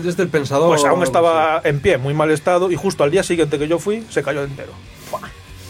Desde 0.01 0.23
el 0.23 0.29
pensador. 0.29 0.69
Pues 0.69 0.83
aún 0.85 1.03
estaba 1.03 1.61
en 1.63 1.79
pie, 1.79 1.97
muy 1.97 2.13
mal 2.15 2.31
estado, 2.31 2.71
y 2.71 2.75
justo 2.75 3.03
al 3.03 3.11
día 3.11 3.21
siguiente 3.23 3.57
que 3.59 3.67
yo 3.67 3.77
fui, 3.79 4.05
se 4.09 4.23
cayó 4.23 4.43
entero. 4.43 4.73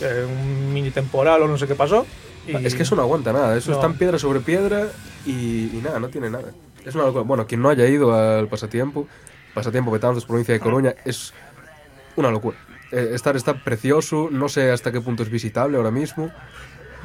Eh, 0.01 0.25
un 0.30 0.73
mini 0.73 0.91
temporal 0.91 1.41
o 1.41 1.47
no 1.47 1.58
sé 1.58 1.67
qué 1.67 1.75
pasó. 1.75 2.06
y-. 2.47 2.65
Es 2.65 2.75
que 2.75 2.84
eso 2.84 2.95
no 2.95 3.01
aguanta 3.01 3.34
nada, 3.34 3.58
eso 3.58 3.71
No. 3.71 3.77
está 3.77 3.88
en 3.88 3.97
piedra 3.97 4.17
sobre 4.19 4.39
piedra 4.39 4.88
y, 5.25 5.32
y 5.75 5.82
nada, 5.84 5.99
no 5.99 6.08
tiene 6.10 6.30
nada. 6.30 6.51
Es 6.86 6.95
una 6.95 7.03
locura. 7.06 7.23
Bueno, 7.23 7.45
quien 7.47 7.62
no 7.62 7.69
haya 7.69 7.86
ido 7.88 8.13
al 8.15 8.47
pasatiempo, 8.47 9.08
pasatiempo 9.53 9.91
Betanzos, 9.91 10.25
provincia 10.25 10.53
de 10.53 10.60
Coruña, 10.62 10.95
es 11.03 11.34
una 12.17 12.32
locura. 12.32 12.58
Eh, 12.91 13.12
estar 13.13 13.36
está 13.36 13.53
precioso, 13.63 14.30
no 14.32 14.49
sé 14.49 14.71
hasta 14.71 14.91
qué 14.91 15.01
punto 15.01 15.23
es 15.23 15.30
visitable 15.30 15.77
ahora 15.77 15.91
mismo. 15.91 16.32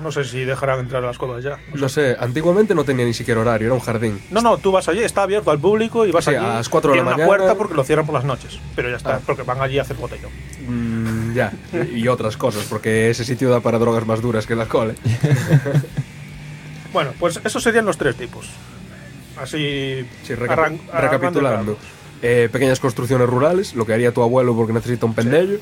No 0.03 0.11
sé 0.11 0.25
si 0.25 0.44
dejarán 0.44 0.81
entrar 0.81 1.05
a 1.05 1.07
las 1.09 1.18
cosas 1.18 1.44
ya. 1.44 1.59
No 1.75 1.88
sé, 1.88 2.16
antiguamente 2.18 2.75
no 2.75 2.83
tenía 2.83 3.05
ni 3.05 3.12
siquiera 3.12 3.40
horario, 3.42 3.66
era 3.66 3.75
un 3.75 3.81
jardín. 3.81 4.20
No, 4.31 4.40
no, 4.40 4.57
tú 4.57 4.72
vas 4.72 4.88
allí, 4.88 5.01
está 5.03 5.22
abierto 5.25 5.51
al 5.51 5.59
público 5.61 6.07
y 6.07 6.12
vas 6.12 6.25
Sí, 6.25 6.31
allí. 6.35 6.38
a 6.44 6.55
las 6.55 6.68
cuatro 6.70 6.92
de 6.92 6.96
la 6.98 7.03
mañana. 7.05 7.25
una 7.25 7.27
puerta 7.27 7.55
porque 7.57 7.75
lo 7.75 7.85
cierran 7.85 8.07
por 8.07 8.14
las 8.14 8.25
noches. 8.25 8.59
Pero 8.75 8.88
ya 8.88 8.96
está, 8.96 9.16
Ah. 9.16 9.20
porque 9.25 9.42
van 9.42 9.61
allí 9.61 9.79
a 9.79 9.83
hacer 9.83 9.96
botellón. 9.98 10.31
Mm, 10.66 11.35
ya, 11.35 11.53
y 11.94 12.09
otras 12.09 12.37
cosas, 12.38 12.64
porque 12.70 13.11
ese 13.11 13.25
sitio 13.25 13.51
da 13.51 13.61
para 13.61 13.79
drogas 13.79 14.07
más 14.07 14.22
duras 14.22 14.46
que 14.46 14.55
el 14.55 14.61
alcohol. 14.62 14.90
¿eh? 14.92 14.96
Bueno, 16.92 17.12
pues 17.18 17.40
esos 17.44 17.62
serían 17.62 17.87
los 17.87 17.96
tres 17.96 18.16
tipos. 18.16 18.51
Así, 19.40 20.07
Sí, 20.25 20.35
arrancando 20.35 20.83
recapitulando. 20.92 21.79
Eh, 22.22 22.48
pequeñas 22.52 22.78
construcciones 22.78 23.28
rurales, 23.28 23.74
lo 23.74 23.85
que 23.85 23.94
haría 23.94 24.14
tu 24.14 24.22
abuelo 24.22 24.54
porque 24.54 24.72
necesita 24.72 25.06
un 25.06 25.14
pendello. 25.14 25.58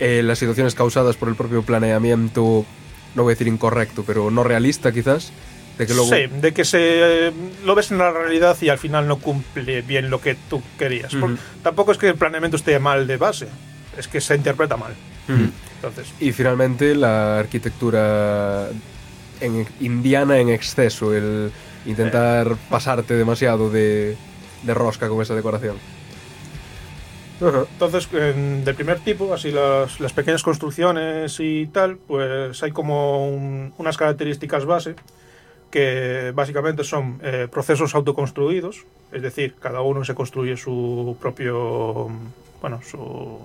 Eh, 0.00 0.22
las 0.24 0.38
situaciones 0.38 0.74
causadas 0.74 1.16
por 1.16 1.28
el 1.28 1.36
propio 1.36 1.62
planeamiento, 1.62 2.64
no 3.14 3.22
voy 3.22 3.30
a 3.30 3.34
decir 3.34 3.46
incorrecto, 3.46 4.02
pero 4.04 4.30
no 4.30 4.42
realista 4.42 4.90
quizás. 4.90 5.32
De 5.78 5.86
que 5.86 5.94
luego... 5.94 6.10
Sí, 6.10 6.26
de 6.26 6.52
que 6.52 6.64
se 6.64 7.28
eh, 7.28 7.32
lo 7.64 7.76
ves 7.76 7.92
en 7.92 7.98
la 7.98 8.10
realidad 8.10 8.56
y 8.60 8.70
al 8.70 8.78
final 8.78 9.06
no 9.06 9.18
cumple 9.18 9.82
bien 9.82 10.10
lo 10.10 10.20
que 10.20 10.34
tú 10.34 10.62
querías. 10.78 11.12
Tampoco 11.62 11.92
es 11.92 11.98
que 11.98 12.08
el 12.08 12.16
planeamiento 12.16 12.56
esté 12.56 12.78
mal 12.80 13.06
de 13.06 13.16
base, 13.16 13.46
es 13.96 14.08
que 14.08 14.20
se 14.20 14.34
interpreta 14.34 14.76
mal. 14.76 14.94
Entonces, 15.28 16.12
Y 16.18 16.32
finalmente 16.32 16.94
la 16.96 17.38
arquitectura 17.38 18.68
en, 19.40 19.66
indiana 19.78 20.38
en 20.38 20.48
exceso, 20.48 21.14
el 21.14 21.52
intentar 21.86 22.56
pasarte 22.68 23.14
demasiado 23.14 23.70
de, 23.70 24.16
de 24.64 24.74
rosca 24.74 25.08
con 25.08 25.22
esa 25.22 25.36
decoración. 25.36 25.76
Entonces 27.72 28.08
en- 28.12 28.64
del 28.64 28.74
primer 28.74 28.98
tipo, 29.00 29.32
así 29.32 29.50
las, 29.50 29.98
las 30.00 30.12
pequeñas 30.12 30.42
construcciones 30.42 31.38
y 31.40 31.66
tal, 31.66 31.96
pues 31.96 32.62
hay 32.62 32.70
como 32.72 33.28
un- 33.28 33.72
unas 33.78 33.96
características 33.96 34.64
base 34.66 34.94
que 35.70 36.32
básicamente 36.34 36.82
son 36.84 37.20
eh, 37.22 37.46
procesos 37.50 37.94
autoconstruidos, 37.94 38.84
es 39.12 39.22
decir, 39.22 39.54
cada 39.60 39.80
uno 39.82 40.04
se 40.04 40.14
construye 40.14 40.56
su 40.56 41.16
propio, 41.20 42.10
bueno, 42.60 42.80
su, 42.82 43.38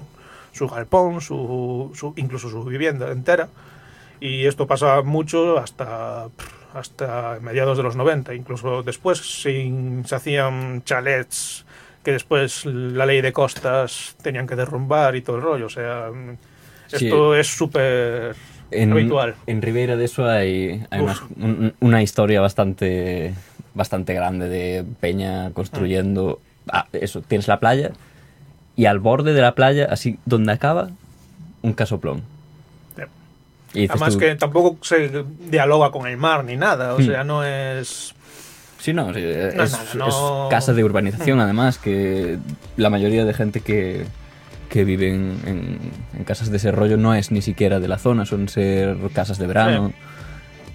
su 0.52 0.68
galpón, 0.68 1.22
su, 1.22 1.92
su- 1.94 2.14
incluso 2.18 2.50
su 2.50 2.64
vivienda 2.64 3.12
entera, 3.12 3.48
y 4.20 4.46
esto 4.46 4.66
pasa 4.66 5.02
mucho 5.04 5.60
hasta, 5.60 6.30
hasta 6.74 7.38
mediados 7.42 7.78
de 7.78 7.84
los 7.84 7.96
90, 7.96 8.34
incluso 8.34 8.82
después 8.82 9.20
sin- 9.42 10.04
se 10.08 10.16
hacían 10.16 10.84
chalets 10.84 11.65
que 12.06 12.12
después 12.14 12.66
la 12.66 13.06
ley 13.06 13.20
de 13.22 13.34
costas 13.34 14.16
tenían 14.22 14.48
que 14.48 14.56
derrumbar 14.56 15.16
y 15.18 15.22
todo 15.22 15.36
el 15.38 15.42
rollo, 15.42 15.66
o 15.66 15.70
sea, 15.70 16.10
Sí. 16.88 17.08
esto 17.08 17.36
es 17.36 17.48
súper 17.48 18.36
En, 18.72 18.92
habitual. 18.92 19.36
en 19.48 19.62
Ribeira 19.62 19.96
de 19.98 20.06
eso 20.06 20.26
hay, 20.30 20.86
hay 20.92 21.02
una, 21.02 21.16
un- 21.38 21.74
una 21.80 22.02
historia 22.04 22.40
bastante, 22.42 23.34
bastante 23.74 24.14
grande 24.14 24.48
de 24.48 24.86
Peña 25.02 25.50
construyendo. 25.52 26.40
Ah, 26.72 26.86
eso, 26.94 27.22
tienes 27.22 27.48
la 27.48 27.60
playa 27.60 27.92
y 28.76 28.86
al 28.86 29.00
borde 29.00 29.34
de 29.34 29.42
la 29.42 29.56
playa, 29.56 29.88
así 29.90 30.20
donde 30.26 30.52
acaba, 30.54 30.90
un 31.64 31.74
casoplón. 31.74 32.22
Y 33.74 33.90
Además 33.90 34.14
tú, 34.14 34.20
que 34.20 34.36
tampoco 34.36 34.78
se 34.86 35.12
dialoga 35.50 35.92
con 35.92 36.08
el 36.08 36.16
mar 36.16 36.46
ni 36.46 36.56
nada, 36.56 36.94
o 36.94 37.00
Hmm. 37.00 37.06
sea, 37.06 37.24
no 37.26 37.44
es... 37.44 38.14
Sí, 38.86 38.94
no, 38.94 39.12
sí, 39.16 39.20
es, 39.20 39.56
No 39.56 39.64
es 39.64 39.72
nada, 39.72 39.84
no- 39.96 40.08
es 40.46 40.50
casa 40.52 40.74
de 40.74 40.84
urbanización, 40.84 41.40
además, 41.40 41.80
que 41.80 42.38
la 42.78 42.92
mayoría 42.92 43.26
de 43.26 43.34
gente 43.34 43.62
que, 43.62 44.06
que 44.70 44.84
vive 44.86 45.10
en, 45.10 45.40
en- 45.48 45.80
en 46.16 46.24
casas 46.24 46.52
de 46.52 46.58
ese 46.58 46.72
rollo 46.72 46.96
no 46.96 47.16
es 47.16 47.32
ni 47.32 47.42
siquiera 47.42 47.80
de 47.80 47.88
la 47.88 47.98
zona, 47.98 48.28
son 48.28 48.48
ser 48.48 48.96
casas 49.12 49.40
de 49.40 49.48
verano, 49.48 49.92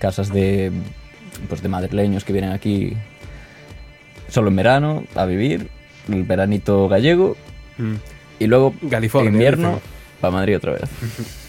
casas 0.00 0.32
de, 0.32 0.72
pues, 1.48 1.62
de 1.62 1.68
madrileños 1.68 2.24
que 2.24 2.32
vienen 2.32 2.50
aquí 2.50 2.94
solo 4.28 4.48
en 4.48 4.56
verano 4.56 5.04
a 5.14 5.24
vivir, 5.24 5.68
el 6.08 6.24
veranito 6.24 6.88
gallego, 6.88 7.36
Mm. 7.78 7.94
y 8.40 8.46
luego 8.48 8.74
California, 8.90 9.28
en 9.28 9.34
invierno 9.36 9.80
para 10.20 10.32
Madrid 10.32 10.56
otra 10.56 10.72
vez. 10.72 10.82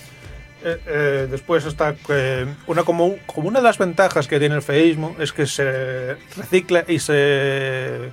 Eh, 0.64 0.78
eh, 0.86 1.28
después 1.30 1.66
está 1.66 1.96
que 1.96 2.46
una 2.68 2.84
como, 2.84 3.16
como 3.26 3.48
una 3.48 3.60
de 3.60 3.64
las 3.64 3.78
ventajas 3.80 4.28
que 4.28 4.38
tiene 4.40 4.56
el 4.56 4.62
feísmo 4.62 5.16
es 5.20 5.34
que 5.34 5.48
se 5.48 6.16
recicla 6.38 6.86
y 6.88 7.00
se 7.00 7.14
eh, 7.16 8.10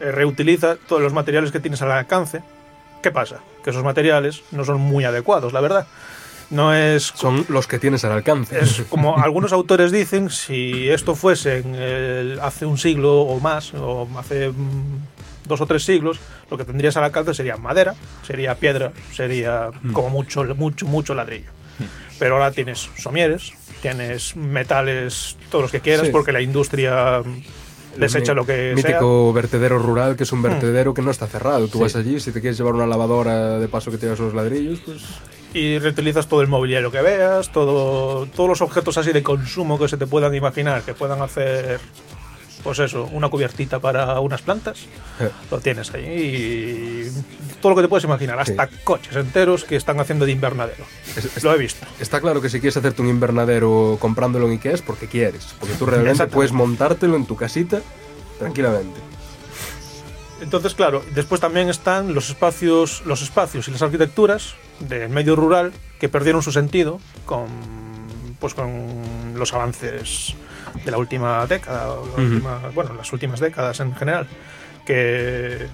reutiliza 0.00 0.76
todos 0.88 1.00
los 1.02 1.12
materiales 1.12 1.52
que 1.52 1.60
tienes 1.60 1.82
al 1.82 1.92
alcance. 1.92 2.42
¿Qué 3.02 3.10
pasa? 3.10 3.40
Que 3.62 3.70
esos 3.70 3.84
materiales 3.84 4.42
no 4.50 4.64
son 4.64 4.80
muy 4.80 5.04
adecuados, 5.04 5.52
la 5.52 5.60
verdad. 5.60 5.86
No 6.50 6.74
es 6.74 7.04
Son 7.14 7.44
los 7.48 7.66
que 7.66 7.78
tienes 7.78 8.04
al 8.04 8.12
alcance. 8.12 8.58
es 8.58 8.82
como 8.88 9.18
algunos 9.18 9.52
autores 9.52 9.90
dicen, 9.92 10.30
si 10.30 10.88
esto 10.90 11.14
fuese 11.14 11.58
en 11.58 11.74
el- 11.74 12.40
hace 12.40 12.66
un 12.66 12.76
siglo 12.76 13.22
o 13.22 13.40
más, 13.40 13.72
o 13.74 14.08
hace 14.18 14.50
mm, 14.50 14.98
dos 15.46 15.60
o 15.60 15.66
tres 15.66 15.84
siglos, 15.84 16.18
lo 16.50 16.58
que 16.58 16.64
tendrías 16.64 16.96
al 16.96 17.04
alcance 17.04 17.34
sería 17.34 17.56
madera, 17.56 17.94
sería 18.26 18.54
piedra, 18.56 18.92
sería 19.12 19.70
como 19.92 20.10
mucho, 20.10 20.44
mucho, 20.54 20.86
mucho 20.86 21.14
ladrillo. 21.14 21.50
Pero 22.18 22.34
ahora 22.36 22.52
tienes 22.52 22.88
somieres, 22.96 23.52
tienes 23.82 24.36
metales, 24.36 25.36
todos 25.50 25.62
los 25.64 25.70
que 25.72 25.80
quieras, 25.80 26.06
Sí. 26.06 26.12
porque 26.12 26.32
la 26.32 26.40
industria 26.40 27.22
desecha 27.96 28.34
lo 28.34 28.44
que 28.46 28.74
sea. 28.76 28.90
Mítico 28.90 29.32
vertedero 29.32 29.78
rural, 29.78 30.16
que 30.16 30.22
es 30.24 30.32
un 30.32 30.42
vertedero 30.42 30.94
que 30.94 31.02
no 31.02 31.10
está 31.10 31.26
cerrado. 31.26 31.66
Tú 31.68 31.78
Sí. 31.78 31.82
vas 31.84 31.96
allí, 31.96 32.18
si 32.20 32.32
te 32.32 32.40
quieres 32.40 32.56
llevar 32.58 32.74
una 32.74 32.86
lavadora 32.86 33.58
de 33.58 33.68
paso 33.68 33.90
que 33.90 33.98
tengas 33.98 34.18
los 34.20 34.34
ladrillos, 34.34 34.80
pues... 34.84 35.02
y 35.52 35.78
reutilizas 35.78 36.26
todo 36.28 36.40
el 36.40 36.48
mobiliario 36.48 36.90
que 36.90 37.00
veas, 37.02 37.52
todo, 37.52 38.26
todos 38.26 38.48
los 38.48 38.60
objetos 38.62 38.96
así 38.98 39.12
de 39.12 39.22
consumo 39.22 39.78
que 39.78 39.86
se 39.88 39.96
te 39.96 40.06
puedan 40.06 40.34
imaginar, 40.34 40.82
que 40.82 40.94
puedan 40.94 41.22
hacer, 41.22 41.78
pues 42.64 42.78
eso, 42.80 43.08
una 43.12 43.28
cubiertita 43.28 43.78
para 43.78 44.18
unas 44.20 44.42
plantas, 44.42 44.86
eh, 45.20 45.28
lo 45.50 45.60
tienes 45.60 45.92
ahí 45.94 46.04
y 46.04 47.12
todo 47.64 47.70
lo 47.70 47.76
que 47.76 47.82
te 47.82 47.88
puedes 47.88 48.04
imaginar, 48.04 48.38
hasta 48.38 48.68
coches 48.84 49.16
enteros 49.16 49.64
que 49.64 49.74
están 49.76 49.98
haciendo 49.98 50.26
de 50.26 50.32
invernadero. 50.32 50.84
es- 51.16 51.24
es- 51.34 51.42
Lo 51.42 51.54
he 51.54 51.56
visto. 51.56 51.86
Está 51.98 52.20
claro 52.20 52.42
que 52.42 52.50
si 52.50 52.60
quieres 52.60 52.76
hacerte 52.76 53.00
un 53.00 53.08
invernadero 53.08 53.96
comprándolo 53.98 54.44
en 54.46 54.52
Ikea 54.52 54.72
es 54.74 54.82
porque 54.82 55.06
quieres. 55.08 55.54
Porque 55.58 55.74
tú 55.76 55.86
realmente 55.86 56.26
puedes 56.26 56.52
montártelo 56.52 57.16
en 57.16 57.24
tu 57.24 57.36
casita 57.36 57.80
tranquilamente. 58.38 59.00
Entonces, 60.42 60.74
claro, 60.74 61.02
después 61.14 61.40
también 61.40 61.70
están 61.70 62.12
los 62.12 62.28
espacios, 62.28 63.02
los 63.06 63.22
espacios 63.22 63.66
y 63.68 63.70
las 63.70 63.80
arquitecturas 63.80 64.56
del 64.80 65.08
medio 65.08 65.34
rural 65.34 65.72
que 65.98 66.10
perdieron 66.10 66.42
su 66.42 66.52
sentido 66.52 67.00
con, 67.24 67.46
pues 68.40 68.52
con 68.52 69.32
los 69.36 69.54
avances 69.54 70.34
de 70.84 70.90
la 70.90 70.98
última 70.98 71.46
década, 71.46 71.86
la 71.86 72.22
última- 72.22 72.58
bueno, 72.74 72.92
las 72.92 73.10
últimas 73.10 73.40
décadas 73.40 73.80
en 73.80 73.94
general, 73.94 74.26
que 74.84 75.66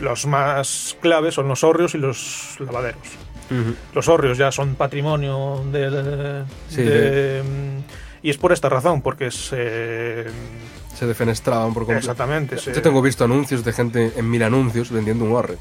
los 0.00 0.26
más 0.26 0.96
claves 1.00 1.34
son 1.34 1.48
los 1.48 1.62
hórreos 1.64 1.94
y 1.94 1.98
los 1.98 2.56
lavaderos. 2.60 3.00
Los 3.94 4.06
hórreos 4.08 4.38
ya 4.38 4.52
son 4.52 4.76
patrimonio 4.76 5.62
de, 5.72 6.44
Sí, 6.68 6.82
de- 6.82 7.42
y 8.22 8.30
es 8.30 8.36
por 8.38 8.52
esta 8.52 8.68
razón, 8.68 9.02
porque 9.02 9.30
se 9.32 10.26
Se 10.94 11.06
defenestraban 11.06 11.74
por 11.74 11.82
completo. 11.82 11.98
exactamente 12.00 12.58
se- 12.58 12.72
Yo 12.72 12.80
tengo 12.82 13.02
visto 13.02 13.24
anuncios 13.24 13.64
de 13.64 13.72
gente 13.72 14.12
en 14.16 14.30
mil 14.30 14.42
anuncios 14.42 14.90
vendiendo 14.92 15.24
un 15.24 15.32
horre. 15.32 15.56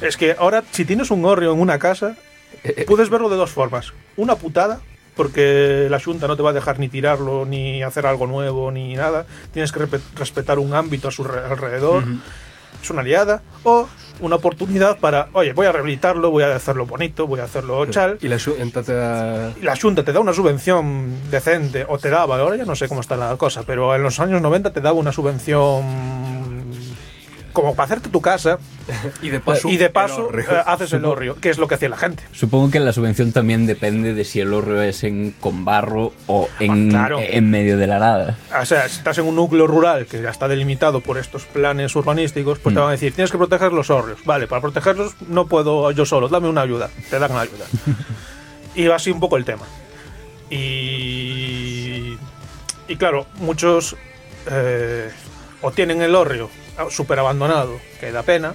Es 0.00 0.16
que 0.16 0.34
ahora, 0.38 0.64
si 0.70 0.84
tienes 0.84 1.10
un 1.10 1.22
gorrio 1.22 1.52
en 1.52 1.60
una 1.60 1.78
casa, 1.78 2.16
Eh, 2.64 2.84
puedes 2.88 3.08
verlo 3.10 3.28
de 3.28 3.36
dos 3.36 3.50
formas. 3.50 3.92
Una 4.16 4.34
putada, 4.34 4.80
porque 5.14 5.86
la 5.90 6.00
Junta 6.00 6.26
no 6.26 6.34
te 6.36 6.42
va 6.42 6.50
a 6.50 6.54
dejar 6.54 6.78
ni 6.80 6.88
tirarlo, 6.88 7.44
ni 7.44 7.82
hacer 7.82 8.06
algo 8.06 8.26
nuevo, 8.26 8.70
ni 8.72 8.94
nada. 8.94 9.26
Tienes 9.52 9.70
que 9.70 9.86
respetar 10.16 10.58
un 10.58 10.74
ámbito 10.74 11.08
a 11.08 11.10
su 11.12 11.22
re- 11.24 11.44
alrededor. 11.44 12.04
Es 12.82 12.90
una 12.90 13.02
liada. 13.02 13.42
O 13.64 13.88
una 14.20 14.36
oportunidad 14.36 14.98
para, 14.98 15.28
oye, 15.32 15.52
voy 15.52 15.66
a 15.66 15.72
rehabilitarlo, 15.72 16.30
voy 16.30 16.42
a 16.42 16.54
hacerlo 16.54 16.86
bonito, 16.86 17.26
voy 17.26 17.40
a 17.40 17.44
hacerlo 17.44 17.86
chal. 17.86 18.18
Y 18.20 18.28
la 18.28 18.38
entonces, 18.58 18.96
ah, 18.98 19.50
Y 19.60 19.64
la 19.64 19.76
Junta 19.76 20.04
te 20.04 20.12
da 20.12 20.20
una 20.20 20.32
subvención 20.32 21.30
decente, 21.30 21.86
o 21.88 21.98
te 21.98 22.10
daba, 22.10 22.38
ahora 22.38 22.56
ya 22.56 22.64
no 22.64 22.74
sé 22.74 22.88
cómo 22.88 23.00
está 23.00 23.16
la 23.16 23.36
cosa, 23.36 23.62
pero 23.64 23.94
en 23.94 24.02
los 24.02 24.18
años 24.20 24.40
90 24.42 24.72
te 24.72 24.80
daba 24.80 24.98
una 24.98 25.12
subvención 25.12 26.47
como 27.52 27.74
para 27.74 27.84
hacerte 27.86 28.08
tu 28.08 28.20
casa 28.20 28.58
y 29.22 29.28
de 29.30 29.40
paso, 29.40 29.68
y 29.68 29.76
de 29.76 29.86
el 29.86 29.90
paso 29.92 30.26
hórreo. 30.28 30.50
eh, 30.50 30.62
haces 30.66 30.92
el 30.92 31.04
horrio, 31.04 31.36
que 31.40 31.50
es 31.50 31.58
lo 31.58 31.66
que 31.68 31.74
hacía 31.74 31.88
la 31.88 31.96
gente. 31.96 32.22
Supongo 32.32 32.70
que 32.70 32.80
la 32.80 32.92
subvención 32.92 33.32
también 33.32 33.66
depende 33.66 34.14
de 34.14 34.24
si 34.24 34.40
el 34.40 34.52
horreo 34.54 34.82
es 34.82 35.04
en, 35.04 35.32
con 35.40 35.64
barro 35.64 36.12
o 36.26 36.48
en, 36.60 36.88
Ah, 36.94 37.06
claro. 37.08 37.18
en 37.20 37.50
medio 37.50 37.76
de 37.78 37.86
la 37.86 37.98
nada. 37.98 38.38
O 38.60 38.64
sea, 38.64 38.88
si 38.88 38.98
estás 38.98 39.18
en 39.18 39.24
un 39.26 39.36
núcleo 39.36 39.66
rural 39.66 40.06
que 40.06 40.22
ya 40.22 40.30
está 40.30 40.48
delimitado 40.48 41.00
por 41.00 41.18
estos 41.18 41.44
planes 41.44 41.94
urbanísticos, 41.96 42.58
pues 42.58 42.74
te 42.74 42.78
Mm. 42.80 42.82
van 42.82 42.88
a 42.88 42.92
decir, 42.92 43.12
tienes 43.14 43.30
que 43.30 43.38
proteger 43.38 43.72
los 43.72 43.90
hórreos. 43.90 44.20
Vale, 44.24 44.46
para 44.46 44.60
protegerlos 44.62 45.14
no 45.28 45.46
puedo 45.46 45.90
yo 45.90 46.06
solo, 46.06 46.28
dame 46.28 46.48
una 46.48 46.62
ayuda. 46.62 46.90
Te 47.10 47.18
dan 47.18 47.30
una 47.32 47.40
ayuda. 47.42 47.64
y 48.74 48.86
va 48.86 48.96
así 48.96 49.10
un 49.10 49.20
poco 49.20 49.36
el 49.36 49.44
tema. 49.44 49.64
Y, 50.50 52.16
y 52.88 52.96
claro, 52.96 53.26
muchos 53.40 53.96
eh, 54.50 55.10
o 55.62 55.70
tienen 55.70 56.02
el 56.02 56.14
hórreo 56.14 56.50
súper 56.90 57.18
abandonado, 57.18 57.78
que 58.00 58.12
da 58.12 58.22
pena, 58.22 58.54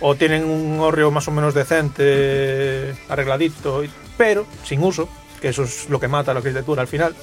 o 0.00 0.14
tienen 0.14 0.44
un 0.44 0.80
hórreo 0.80 1.10
más 1.10 1.28
o 1.28 1.30
menos 1.30 1.54
decente, 1.54 2.94
arregladito, 3.08 3.82
pero 4.16 4.46
sin 4.64 4.82
uso, 4.82 5.08
que 5.40 5.48
eso 5.48 5.62
es 5.62 5.88
lo 5.88 6.00
que 6.00 6.08
mata 6.08 6.30
a 6.32 6.34
la 6.34 6.38
arquitectura 6.40 6.82
al 6.82 6.88
final. 6.88 7.14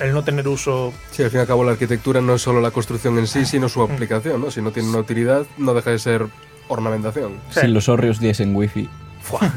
El 0.00 0.14
no 0.14 0.24
tener 0.24 0.48
uso 0.48 0.94
Sí, 1.10 1.22
al 1.22 1.30
fin 1.30 1.38
y 1.38 1.40
al 1.42 1.46
cabo 1.46 1.62
la 1.62 1.72
arquitectura 1.72 2.22
no 2.22 2.34
es 2.34 2.42
solo 2.42 2.60
la 2.60 2.70
construcción 2.70 3.18
en 3.18 3.26
sí, 3.26 3.44
sino 3.44 3.68
su 3.68 3.82
aplicación, 3.82 4.40
¿no? 4.40 4.50
Si 4.50 4.62
no 4.62 4.72
tiene 4.72 4.88
una 4.88 4.98
utilidad, 4.98 5.44
no 5.58 5.74
deja 5.74 5.90
de 5.90 5.98
ser 5.98 6.26
ornamentación. 6.68 7.38
Sí. 7.50 7.60
Si 7.60 7.66
los 7.66 7.88
horrios 7.88 8.18
diesen 8.18 8.56
wifi. 8.56 8.88
Fua. 9.20 9.52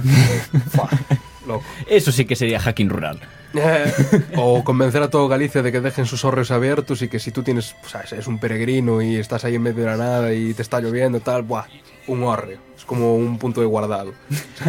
Loco. 1.47 1.63
Eso 1.87 2.11
sí 2.11 2.25
que 2.25 2.35
sería 2.35 2.59
hacking 2.59 2.89
rural. 2.89 3.19
o 4.35 4.63
convencer 4.63 5.01
a 5.03 5.09
todo 5.09 5.27
Galicia 5.27 5.61
de 5.61 5.71
que 5.71 5.81
dejen 5.81 6.05
sus 6.05 6.25
hórreos 6.25 6.51
abiertos 6.51 7.01
y 7.01 7.07
que 7.07 7.19
si 7.19 7.31
tú 7.31 7.43
tienes, 7.43 7.75
o 7.85 7.87
sea, 7.89 8.01
es 8.01 8.27
un 8.27 8.39
peregrino 8.39 9.01
y 9.01 9.17
estás 9.17 9.45
ahí 9.45 9.55
en 9.55 9.61
medio 9.61 9.83
de 9.83 9.89
la 9.91 9.97
nada 9.97 10.33
y 10.33 10.53
te 10.53 10.61
está 10.61 10.79
lloviendo 10.79 11.17
y 11.17 11.21
tal, 11.21 11.43
buah, 11.43 11.65
un 12.07 12.23
hórreo. 12.23 12.59
Es 12.77 12.85
como 12.85 13.15
un 13.15 13.37
punto 13.37 13.61
de 13.61 13.67
guardado. 13.67 14.13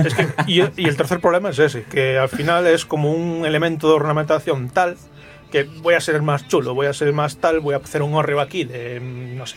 Es 0.05 0.15
que, 0.15 0.29
y, 0.47 0.61
y 0.77 0.89
el 0.89 0.97
tercer 0.97 1.21
problema 1.21 1.51
es 1.51 1.59
ese, 1.59 1.83
que 1.85 2.19
al 2.19 2.29
final 2.29 2.67
es 2.67 2.85
como 2.85 3.13
un 3.13 3.45
elemento 3.47 3.89
de 3.89 3.95
ornamentación 3.95 4.69
tal 4.71 4.97
que 5.51 5.65
voy 5.65 5.95
a 5.95 6.01
ser 6.01 6.17
el 6.17 6.23
más 6.23 6.47
chulo, 6.49 6.75
voy 6.75 6.87
a 6.87 6.93
ser 6.93 7.09
el 7.09 7.15
más 7.15 7.37
tal, 7.39 7.61
voy 7.61 7.75
a 7.75 7.79
hacer 7.79 8.03
un 8.03 8.15
hórreo 8.15 8.41
aquí 8.41 8.65
de, 8.65 8.99
no 9.01 9.47
sé, 9.47 9.57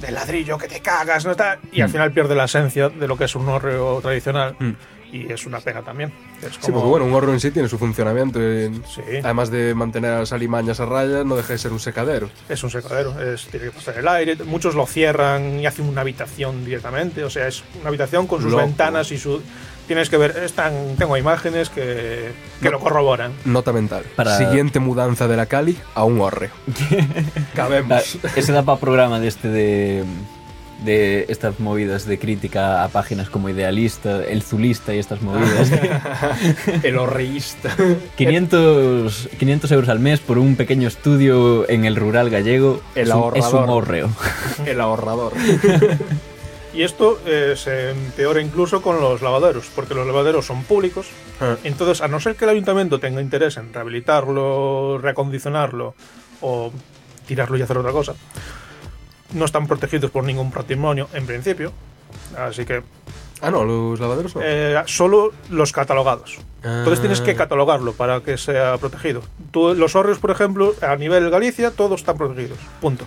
de 0.00 0.12
ladrillo 0.12 0.56
que 0.56 0.68
te 0.68 0.80
cagas, 0.80 1.26
¿no? 1.26 1.34
Tal, 1.34 1.58
y 1.72 1.80
al 1.80 1.88
Mm. 1.88 1.92
final 1.92 2.12
pierde 2.12 2.34
la 2.36 2.44
esencia 2.44 2.88
de 2.88 3.08
lo 3.08 3.16
que 3.16 3.24
es 3.24 3.34
un 3.34 3.48
hórreo 3.48 4.00
tradicional. 4.00 4.54
Mm. 4.58 4.70
Y 5.12 5.32
es 5.32 5.44
una 5.46 5.58
pena 5.60 5.82
también. 5.82 6.12
Es 6.40 6.54
Sí, 6.54 6.70
porque 6.72 6.86
bueno, 6.88 7.04
un 7.06 7.12
hórreo 7.14 7.32
en 7.32 7.40
sí 7.40 7.50
tiene 7.50 7.68
su 7.68 7.78
funcionamiento. 7.78 8.40
en- 8.40 8.82
Sí. 8.86 9.00
Además 9.22 9.50
de 9.50 9.74
mantener 9.74 10.12
a 10.12 10.20
las 10.20 10.32
alimañas 10.32 10.78
a 10.80 10.86
raya, 10.86 11.24
no 11.24 11.34
deja 11.36 11.52
de 11.52 11.58
ser 11.58 11.72
un 11.72 11.80
secadero. 11.80 12.30
Es 12.48 12.62
un 12.62 12.70
secadero, 12.70 13.20
es, 13.20 13.46
tiene 13.46 13.66
que 13.66 13.72
pasar 13.72 13.98
el 13.98 14.06
aire. 14.08 14.36
Muchos 14.44 14.74
lo 14.74 14.86
cierran 14.86 15.58
y 15.58 15.66
hacen 15.66 15.86
una 15.88 16.02
habitación 16.02 16.64
directamente. 16.64 17.24
O 17.24 17.30
sea, 17.30 17.48
es 17.48 17.64
una 17.80 17.88
habitación 17.88 18.26
con 18.26 18.40
sus 18.40 18.52
Loco. 18.52 18.62
ventanas 18.64 19.10
y 19.10 19.18
su. 19.18 19.42
Tienes 19.88 20.08
que 20.08 20.16
ver, 20.18 20.36
están, 20.44 20.94
tengo 20.96 21.16
imágenes 21.16 21.68
que, 21.68 22.30
que 22.62 22.70
lo 22.70 22.78
corroboran. 22.78 23.32
Nota 23.44 23.72
mental. 23.72 24.04
Para- 24.14 24.38
Siguiente 24.38 24.78
mudanza 24.78 25.26
de 25.26 25.36
la 25.36 25.46
Cali 25.46 25.76
a 25.96 26.04
un 26.04 26.20
hórreo. 26.20 26.50
Da- 26.66 27.44
Cabemos. 27.56 28.16
ese 28.36 28.52
da 28.52 28.62
para 28.62 28.78
programa 28.78 29.18
de 29.18 29.26
este 29.26 29.48
de 29.48 30.04
de 30.84 31.26
estas 31.28 31.60
movidas 31.60 32.06
de 32.06 32.18
crítica 32.18 32.84
a 32.84 32.88
páginas 32.88 33.28
como 33.28 33.48
Idealista, 33.48 34.24
El 34.24 34.42
Zulista 34.42 34.94
y 34.94 34.98
estas 34.98 35.22
movidas. 35.22 35.70
El 36.82 36.98
horreísta. 36.98 37.74
500, 38.16 39.28
500 39.38 39.72
euros 39.72 39.88
al 39.88 40.00
mes 40.00 40.20
por 40.20 40.38
un 40.38 40.56
pequeño 40.56 40.88
estudio 40.88 41.68
en 41.68 41.84
el 41.84 41.96
rural 41.96 42.30
gallego. 42.30 42.80
El 42.94 43.08
es, 43.08 43.14
un, 43.14 43.36
es 43.36 43.52
un 43.52 43.68
ahorrador. 43.68 44.10
El 44.66 44.80
ahorrador. 44.80 45.32
Y 46.72 46.82
esto 46.82 47.18
eh, 47.26 47.54
se 47.56 47.90
empeora 47.90 48.40
incluso 48.40 48.80
con 48.80 49.00
los 49.00 49.22
lavaderos, 49.22 49.66
porque 49.74 49.94
los 49.94 50.06
lavaderos 50.06 50.46
son 50.46 50.62
públicos. 50.62 51.08
Ah. 51.40 51.56
Entonces, 51.64 52.00
a 52.00 52.06
no 52.06 52.20
ser 52.20 52.36
que 52.36 52.44
el 52.44 52.50
ayuntamiento 52.50 53.00
tenga 53.00 53.20
interés 53.20 53.56
en 53.56 53.72
rehabilitarlo, 53.74 54.98
reacondicionarlo 54.98 55.94
o 56.40 56.70
tirarlo 57.26 57.56
y 57.56 57.62
hacer 57.62 57.76
otra 57.76 57.92
cosa, 57.92 58.14
no 59.32 59.44
están 59.44 59.66
protegidos 59.66 60.10
por 60.10 60.24
ningún 60.24 60.50
patrimonio 60.50 61.08
en 61.14 61.26
principio. 61.26 61.72
Así 62.36 62.64
que 62.64 62.82
Ah, 63.42 63.50
no, 63.50 63.64
los 63.64 63.98
lavaderos 64.00 64.34
no. 64.36 64.42
eh, 64.44 64.82
solo 64.86 65.32
los 65.48 65.72
catalogados. 65.72 66.38
Entonces 66.62 67.00
tienes 67.00 67.20
que 67.22 67.30
Ah. 67.30 67.36
catalogarlo 67.36 67.92
para 67.94 68.20
que 68.20 68.36
sea 68.36 68.76
protegido. 68.78 69.22
Tú- 69.50 69.74
los 69.74 69.96
hórreos, 69.96 70.18
por 70.18 70.30
ejemplo, 70.30 70.74
a 70.82 70.94
nivel 70.96 71.30
Galicia, 71.30 71.70
todos 71.70 72.00
están 72.00 72.18
protegidos. 72.18 72.58
Punto. 72.80 73.06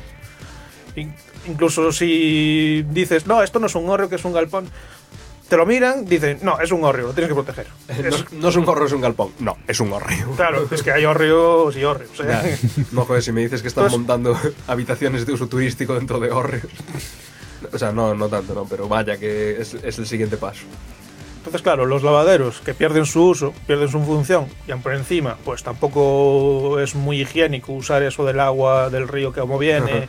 In- 0.96 1.14
incluso 1.48 1.92
si 1.92 2.84
dices, 2.90 3.28
no, 3.28 3.44
esto 3.44 3.60
no 3.60 3.68
es 3.68 3.76
un 3.76 3.88
hórreo, 3.90 4.10
que 4.10 4.16
es 4.16 4.26
un 4.26 4.34
galpón, 4.34 4.68
te 5.50 5.58
lo 5.58 5.66
miran, 5.66 6.06
dicen, 6.06 6.40
no, 6.42 6.60
es 6.60 6.72
un 6.72 6.84
hórreo, 6.84 7.08
lo 7.08 7.14
tienes 7.14 7.30
que 7.30 7.36
proteger. 7.36 7.68
No, 7.88 7.94
Es- 8.08 8.16
es- 8.16 8.32
no 8.34 8.50
es 8.50 8.56
un 8.56 8.68
hórreo, 8.68 8.86
es 8.88 8.92
un 8.94 9.02
galpón. 9.02 9.32
No, 9.40 9.58
es 9.68 9.80
un 9.80 9.92
hórreo. 9.94 10.32
claro, 10.36 10.68
es 10.72 10.82
que 10.84 10.92
hay 10.92 11.06
hórreos 11.06 11.76
y 11.76 11.84
hórreos. 11.84 12.12
¿eh? 12.24 12.58
No, 12.92 13.06
joder, 13.06 13.22
si 13.22 13.32
me 13.32 13.42
dices 13.42 13.62
que 13.62 13.68
están 13.68 13.86
Entonces- 13.86 14.00
montando 14.08 14.54
habitaciones 14.68 15.26
de 15.26 15.34
uso 15.34 15.48
turístico 15.48 15.94
dentro 15.96 16.20
de 16.20 16.32
hórreos. 16.32 16.68
O 17.72 17.78
sea, 17.78 17.92
no, 17.92 18.14
no 18.14 18.28
tanto, 18.30 18.54
no, 18.54 18.66
pero 18.66 18.88
vaya 18.88 19.18
que 19.18 19.62
es, 19.62 19.74
es 19.76 19.98
el 19.98 20.06
siguiente 20.06 20.38
paso. 20.38 20.62
Entonces, 21.38 21.62
claro, 21.62 21.86
los 21.86 22.04
lavaderos 22.04 22.62
que 22.62 22.74
pierden 22.74 23.06
su 23.06 23.22
uso, 23.26 23.54
pierden 23.68 23.90
su 23.90 24.02
función, 24.02 24.48
y 24.68 24.72
por 24.76 24.94
encima, 24.94 25.38
pues 25.44 25.62
tampoco 25.62 26.80
es 26.80 26.96
muy 26.96 27.22
higiénico 27.22 27.74
usar 27.74 28.02
eso 28.04 28.24
del 28.26 28.40
agua 28.40 28.90
del 28.90 29.08
río 29.10 29.34
que 29.34 29.42
como 29.42 29.58
viene. 29.58 30.08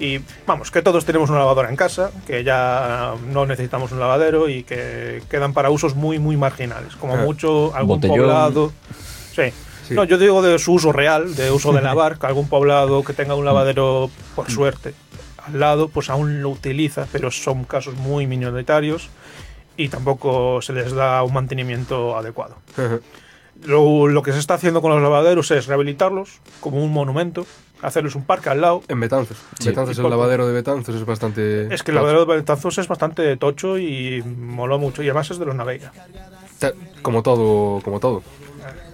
Y 0.00 0.18
vamos, 0.46 0.70
que 0.70 0.80
todos 0.80 1.04
tenemos 1.04 1.28
una 1.28 1.40
lavadora 1.40 1.68
en 1.68 1.76
casa, 1.76 2.10
que 2.26 2.42
ya 2.42 3.14
no 3.28 3.44
necesitamos 3.44 3.92
un 3.92 4.00
lavadero 4.00 4.48
y 4.48 4.62
que 4.62 5.22
quedan 5.30 5.52
para 5.52 5.68
usos 5.70 5.94
muy, 5.94 6.18
muy 6.18 6.38
marginales. 6.38 6.96
Como 6.96 7.14
Ajá. 7.14 7.22
mucho 7.24 7.74
algún 7.76 7.98
Botellón. 8.00 8.18
poblado. 8.18 8.72
Sí. 9.34 9.52
Sí. 9.86 9.94
No, 9.94 10.04
yo 10.04 10.16
digo 10.16 10.40
de 10.40 10.58
su 10.58 10.72
uso 10.72 10.90
real, 10.92 11.34
de 11.34 11.50
uso 11.50 11.72
de 11.72 11.82
lavar, 11.82 12.18
que 12.18 12.26
algún 12.26 12.48
poblado 12.48 13.04
que 13.04 13.12
tenga 13.12 13.34
un 13.34 13.44
lavadero, 13.44 14.10
por 14.34 14.50
suerte, 14.50 14.94
al 15.46 15.60
lado, 15.60 15.88
pues 15.88 16.08
aún 16.08 16.40
lo 16.42 16.48
utiliza, 16.48 17.06
pero 17.12 17.30
son 17.30 17.64
casos 17.64 17.94
muy 17.96 18.26
minoritarios 18.26 19.10
y 19.76 19.88
tampoco 19.88 20.62
se 20.62 20.72
les 20.72 20.92
da 20.92 21.22
un 21.22 21.34
mantenimiento 21.34 22.16
adecuado. 22.16 22.56
Lo, 23.64 24.08
lo 24.08 24.22
que 24.22 24.32
se 24.32 24.38
está 24.38 24.54
haciendo 24.54 24.80
con 24.80 24.92
los 24.92 25.02
lavaderos 25.02 25.50
es 25.50 25.66
rehabilitarlos 25.66 26.38
como 26.60 26.82
un 26.82 26.92
monumento, 26.92 27.46
hacerles 27.82 28.14
un 28.14 28.24
parque 28.24 28.48
al 28.50 28.60
lado. 28.60 28.82
En 28.88 29.00
Betanzos. 29.00 29.36
Sí. 29.58 29.68
Betanzos, 29.68 29.98
el 29.98 30.08
lavadero 30.10 30.46
de 30.46 30.52
Betanzos 30.52 30.94
es 30.94 31.04
bastante. 31.04 31.72
Es 31.74 31.82
que 31.82 31.90
el 31.90 31.96
lavadero 31.96 32.24
de 32.26 32.36
Betanzos 32.36 32.78
es 32.78 32.88
bastante 32.88 33.36
tocho 33.36 33.78
y 33.78 34.22
moló 34.22 34.78
mucho, 34.78 35.02
y 35.02 35.06
además 35.08 35.30
es 35.30 35.38
de 35.38 35.46
los 35.46 35.54
Naveira, 35.54 35.92
Ta- 36.58 36.72
Como 37.02 37.22
todo, 37.22 37.80
como 37.82 38.00
todo. 38.00 38.22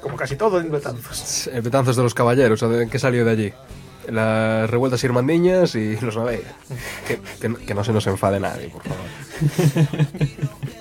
como 0.00 0.16
casi 0.16 0.36
todo 0.36 0.60
en 0.60 0.70
Betanzos. 0.70 1.48
El 1.48 1.62
Betanzos 1.62 1.96
de 1.96 2.02
los 2.02 2.14
caballeros, 2.14 2.64
¿qué 2.90 2.98
salió 2.98 3.24
de 3.24 3.30
allí? 3.30 3.52
Las 4.08 4.70
revueltas 4.70 5.02
irmandiñas 5.02 5.74
y 5.74 5.96
los 5.98 6.16
navegas. 6.16 6.54
Que, 7.08 7.20
que, 7.40 7.54
que 7.66 7.74
no 7.74 7.82
se 7.82 7.92
nos 7.92 8.06
enfade 8.06 8.38
nadie, 8.38 8.68
por 8.68 8.82
favor. 8.82 9.96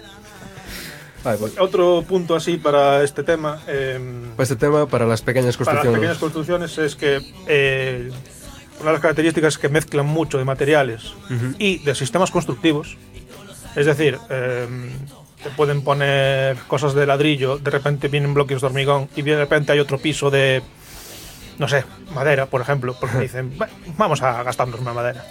Vale, 1.26 1.38
pues, 1.40 1.54
Otro 1.60 2.04
punto 2.08 2.36
así 2.36 2.58
para 2.58 3.04
este 3.04 3.24
tema. 3.24 3.60
eh, 3.68 4.00
pues 4.36 4.50
este 4.52 4.66
tema 4.68 4.86
para 4.88 5.06
las 5.06 5.22
pequeñas 5.22 5.58
para 5.58 5.66
las 5.66 5.84
construcciones. 5.84 6.00
pequeñas 6.00 6.18
construcciones 6.20 6.78
es 6.78 6.96
que 6.96 7.20
eh, 7.48 8.12
una 8.80 8.86
de 8.90 8.94
las 8.94 9.02
características 9.02 9.56
es 9.56 9.58
que 9.58 9.68
mezclan 9.70 10.06
mucho 10.06 10.38
de 10.38 10.46
materiales 10.46 11.14
y 11.58 11.80
de 11.80 11.96
sistemas 11.96 12.30
constructivos. 12.32 12.96
Es 13.76 13.88
decir, 13.88 14.18
eh, 14.30 14.68
te 15.44 15.50
pueden 15.50 15.82
poner 15.82 16.58
cosas 16.68 16.94
de 16.94 17.06
ladrillo, 17.08 17.58
de 17.58 17.72
repente 17.72 18.08
vienen 18.08 18.34
bloques 18.34 18.62
de 18.62 18.68
hormigón 18.68 19.10
y 19.16 19.22
de 19.24 19.36
repente 19.36 19.72
hay 19.72 19.80
otro 19.80 19.98
piso 19.98 20.30
de, 20.30 20.62
no 21.58 21.68
sé, 21.68 21.84
madera, 22.14 22.46
por 22.46 22.62
ejemplo, 22.62 22.96
porque 23.00 23.18
dicen, 23.28 23.58
"Va, 23.60 23.68
vamos 23.98 24.22
a 24.22 24.44
gastarnos 24.44 24.80
una 24.80 24.94
madera. 24.94 25.26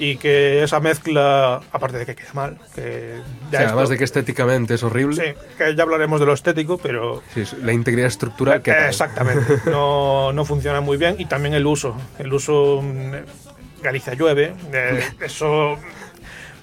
Y 0.00 0.16
que 0.16 0.62
esa 0.62 0.78
mezcla, 0.80 1.60
aparte 1.72 1.98
de 1.98 2.06
que 2.06 2.14
queda 2.14 2.32
mal, 2.32 2.58
que 2.74 3.14
O 3.20 3.50
ya 3.50 3.50
sea, 3.50 3.60
esto- 3.62 3.72
además 3.72 3.88
de 3.88 3.98
que 3.98 4.04
estéticamente 4.04 4.74
es 4.74 4.82
horrible, 4.84 5.16
Sí, 5.16 5.40
que 5.58 5.74
ya 5.74 5.82
hablaremos 5.82 6.20
de 6.20 6.26
lo 6.26 6.32
estético, 6.34 6.78
pero 6.78 7.22
sí, 7.34 7.42
la 7.62 7.72
integridad 7.72 8.06
estructural 8.08 8.62
que 8.62 8.70
Exactamente. 8.70 9.58
No, 9.66 10.32
no 10.32 10.44
funciona 10.44 10.80
muy 10.80 10.96
bien. 10.98 11.16
Y 11.18 11.24
también 11.26 11.54
el 11.54 11.66
uso. 11.66 11.96
El 12.18 12.32
uso. 12.32 12.80
mm, 12.82 13.82
Galicia 13.82 14.14
llueve. 14.14 14.54
eh, 14.72 15.00
eso. 15.20 15.76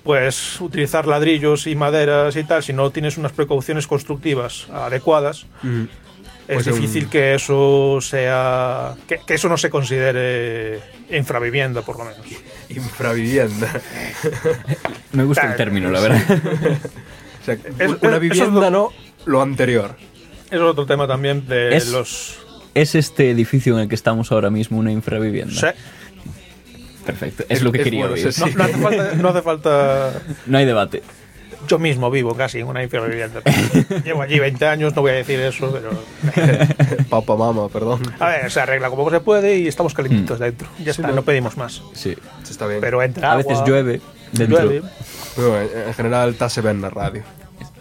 Pues 0.04 0.62
utilizar 0.62 1.08
ladrillos 1.08 1.66
y 1.66 1.76
maderas 1.76 2.36
y 2.36 2.44
tal, 2.44 2.62
si 2.62 2.74
no 2.74 2.92
tienes 2.92 3.18
unas 3.18 3.32
precauciones 3.32 3.88
constructivas 3.88 4.68
adecuadas, 4.72 5.48
Ujú. 5.64 5.88
Es 6.48 6.56
Pues 6.56 6.68
un- 6.68 6.76
difícil 6.76 7.10
que 7.10 7.36
eso 7.36 8.00
sea. 8.02 8.94
Que, 9.08 9.20
que 9.26 9.34
eso 9.36 9.50
no 9.50 9.58
se 9.58 9.70
considere 9.70 10.80
infravivienda, 11.10 11.82
por 11.82 11.98
lo 11.98 12.06
menos. 12.06 12.20
Infravivienda. 12.70 13.82
Me 15.12 15.24
gusta 15.24 15.50
el 15.52 15.56
término, 15.56 15.90
la 15.92 16.00
verdad. 16.00 16.22
O 17.42 17.46
sea, 17.46 17.58
Es- 17.80 17.92
una 18.02 18.18
vivienda 18.20 18.70
no, 18.70 18.92
lo 19.26 19.42
anterior. 19.42 19.96
Eso 20.48 20.56
es 20.56 20.62
otro 20.62 20.86
tema 20.86 21.08
también 21.08 21.48
de 21.48 21.76
Es- 21.76 21.90
los. 21.90 22.38
¿Es 22.74 22.94
este 22.96 23.32
edificio 23.32 23.76
en 23.76 23.84
el 23.84 23.88
que 23.90 23.96
estamos 23.96 24.32
ahora 24.32 24.50
mismo 24.50 24.78
una 24.78 24.92
infravivienda? 24.92 25.54
Sí. 25.54 25.68
Perfecto, 27.06 27.44
es, 27.50 27.62
lo 27.62 27.72
que 27.72 27.78
es 27.80 27.84
quería 27.84 28.08
bueno, 28.08 28.16
oír. 28.16 28.34
sí, 28.34 28.42
No, 28.42 28.48
no 28.58 28.64
hace 28.64 28.74
falta, 28.78 29.14
no 29.16 29.30
hace 29.30 29.42
falta 29.44 30.22
No 30.48 30.58
hay 30.58 30.66
debate. 30.66 31.04
Yo 31.68 31.80
mismo 31.80 32.12
vivo 32.12 32.36
casi 32.36 32.60
en 32.60 32.68
una 32.68 32.84
infravivienda. 32.84 33.42
Llevo 34.04 34.22
allí 34.22 34.40
20 34.40 34.68
años, 34.68 34.96
no 34.96 35.02
voy 35.02 35.12
a 35.12 35.16
decir 35.16 35.40
eso, 35.40 35.72
pero. 35.72 35.92
Papa, 37.10 37.36
mama, 37.36 37.70
perdón. 37.70 38.02
A 38.20 38.28
ver, 38.28 38.52
se 38.52 38.60
arregla 38.60 38.90
como 38.90 39.10
se 39.10 39.20
puede 39.20 39.58
y 39.60 39.68
estamos 39.68 39.94
calentitos 39.94 40.40
dentro. 40.40 40.68
Ya 40.84 40.92
está, 40.92 41.08
no. 41.08 41.16
no 41.16 41.24
pedimos 41.24 41.58
más. 41.58 41.82
Sí. 41.94 42.16
Está 42.50 42.68
bien. 42.68 42.82
Pero 42.82 43.02
entra. 43.02 43.32
A 43.32 43.36
veces 43.38 43.54
agua, 43.54 43.68
llueve 43.68 44.02
dentro. 44.32 44.62
llueve. 44.62 44.88
Bueno, 45.36 45.62
en 45.62 45.88
en 45.88 45.94
general 45.94 46.30
está 46.32 46.50
se 46.50 46.62
ve 46.62 46.72
en 46.72 46.82
la 46.82 46.90
radio. 46.90 47.24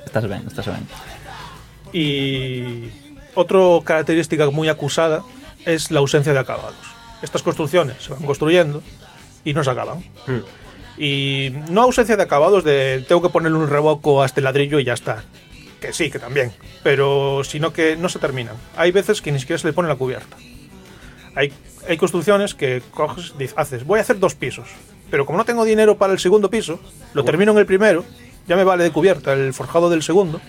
Estás 0.04 0.26
bien, 0.26 0.44
estás 0.46 0.66
bien. 0.66 0.86
Y 1.92 2.90
otra 3.34 3.60
característica 3.84 4.50
muy 4.50 4.68
acusada 4.68 5.22
es 5.64 5.90
la 5.90 6.00
ausencia 6.00 6.32
de 6.32 6.38
acabados. 6.38 6.74
Estas 7.22 7.42
construcciones 7.42 8.02
se 8.02 8.12
van 8.12 8.22
construyendo 8.22 8.82
y 9.44 9.54
no 9.54 9.64
se 9.64 9.70
acaban. 9.70 9.98
Hmm. 10.26 10.40
Y 10.96 11.52
no 11.70 11.82
ausencia 11.82 12.16
de 12.16 12.22
acabados 12.22 12.62
de 12.64 13.04
tengo 13.08 13.20
que 13.22 13.28
ponerle 13.28 13.58
un 13.58 13.68
revoco 13.68 14.22
a 14.22 14.26
este 14.26 14.40
ladrillo 14.40 14.78
y 14.78 14.84
ya 14.84 14.92
está. 14.94 15.24
Que 15.80 15.92
sí, 15.92 16.10
que 16.10 16.18
también. 16.18 16.52
Pero 16.82 17.42
sino 17.44 17.72
que 17.72 17.96
no 17.96 18.08
se 18.08 18.18
terminan. 18.18 18.54
Hay 18.76 18.92
veces 18.92 19.20
que 19.20 19.32
ni 19.32 19.38
siquiera 19.40 19.58
se 19.58 19.66
le 19.66 19.72
pone 19.72 19.88
la 19.88 19.96
cubierta. 19.96 20.36
Hay, 21.34 21.52
hay 21.88 21.96
construcciones 21.96 22.54
que 22.54 22.80
coges, 22.92 23.36
dices, 23.36 23.54
haces, 23.58 23.84
voy 23.84 23.98
a 23.98 24.02
hacer 24.02 24.18
dos 24.18 24.34
pisos. 24.34 24.68
Pero 25.10 25.26
como 25.26 25.36
no 25.38 25.44
tengo 25.44 25.64
dinero 25.64 25.96
para 25.98 26.12
el 26.12 26.18
segundo 26.18 26.48
piso, 26.48 26.78
lo 27.12 27.24
termino 27.24 27.52
en 27.52 27.58
el 27.58 27.66
primero, 27.66 28.04
ya 28.46 28.56
me 28.56 28.64
vale 28.64 28.84
de 28.84 28.90
cubierta 28.90 29.32
el 29.32 29.52
forjado 29.52 29.90
del 29.90 30.02
segundo, 30.02 30.40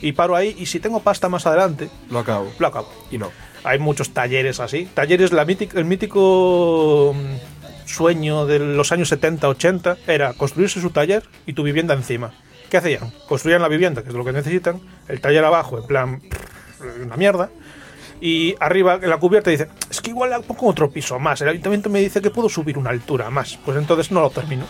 y 0.00 0.12
paro 0.12 0.34
ahí 0.36 0.54
y 0.58 0.66
si 0.66 0.80
tengo 0.80 1.00
pasta 1.00 1.28
más 1.28 1.46
adelante, 1.46 1.88
Lo 2.10 2.18
acabo. 2.18 2.52
lo 2.58 2.66
acabo. 2.66 2.92
Y 3.10 3.18
no. 3.18 3.30
Hay 3.64 3.78
muchos 3.78 4.10
talleres 4.10 4.58
así. 4.60 4.88
Talleres, 4.92 5.32
la 5.32 5.46
mític- 5.46 5.76
el 5.76 5.84
mítico 5.84 7.14
mm, 7.16 7.51
sueño 7.86 8.46
de 8.46 8.58
los 8.58 8.92
años 8.92 9.12
70-80 9.12 9.96
era 10.06 10.32
construirse 10.34 10.80
su 10.80 10.90
taller 10.90 11.22
y 11.46 11.52
tu 11.52 11.62
vivienda 11.62 11.94
encima. 11.94 12.32
¿Qué 12.70 12.76
hacían? 12.78 13.12
Construían 13.28 13.60
la 13.62 13.68
vivienda, 13.68 14.02
que 14.02 14.08
es 14.08 14.14
lo 14.14 14.24
que 14.24 14.32
necesitan, 14.32 14.80
el 15.08 15.20
taller 15.20 15.44
abajo, 15.44 15.78
en 15.78 15.86
plan, 15.86 16.22
una 17.04 17.16
mierda. 17.16 17.50
Y 18.20 18.54
arriba, 18.60 18.98
en 19.02 19.10
la 19.10 19.18
cubierta, 19.18 19.50
dice, 19.50 19.68
es 19.90 20.00
que 20.00 20.10
igual 20.10 20.30
pongo 20.46 20.68
otro 20.68 20.90
piso 20.90 21.18
más. 21.18 21.40
El 21.40 21.48
ayuntamiento 21.48 21.90
me 21.90 22.00
dice 22.00 22.22
que 22.22 22.30
puedo 22.30 22.48
subir 22.48 22.78
una 22.78 22.90
altura 22.90 23.28
más. 23.30 23.58
Pues 23.64 23.76
entonces 23.76 24.10
no 24.12 24.20
lo 24.20 24.30
termino. 24.30 24.64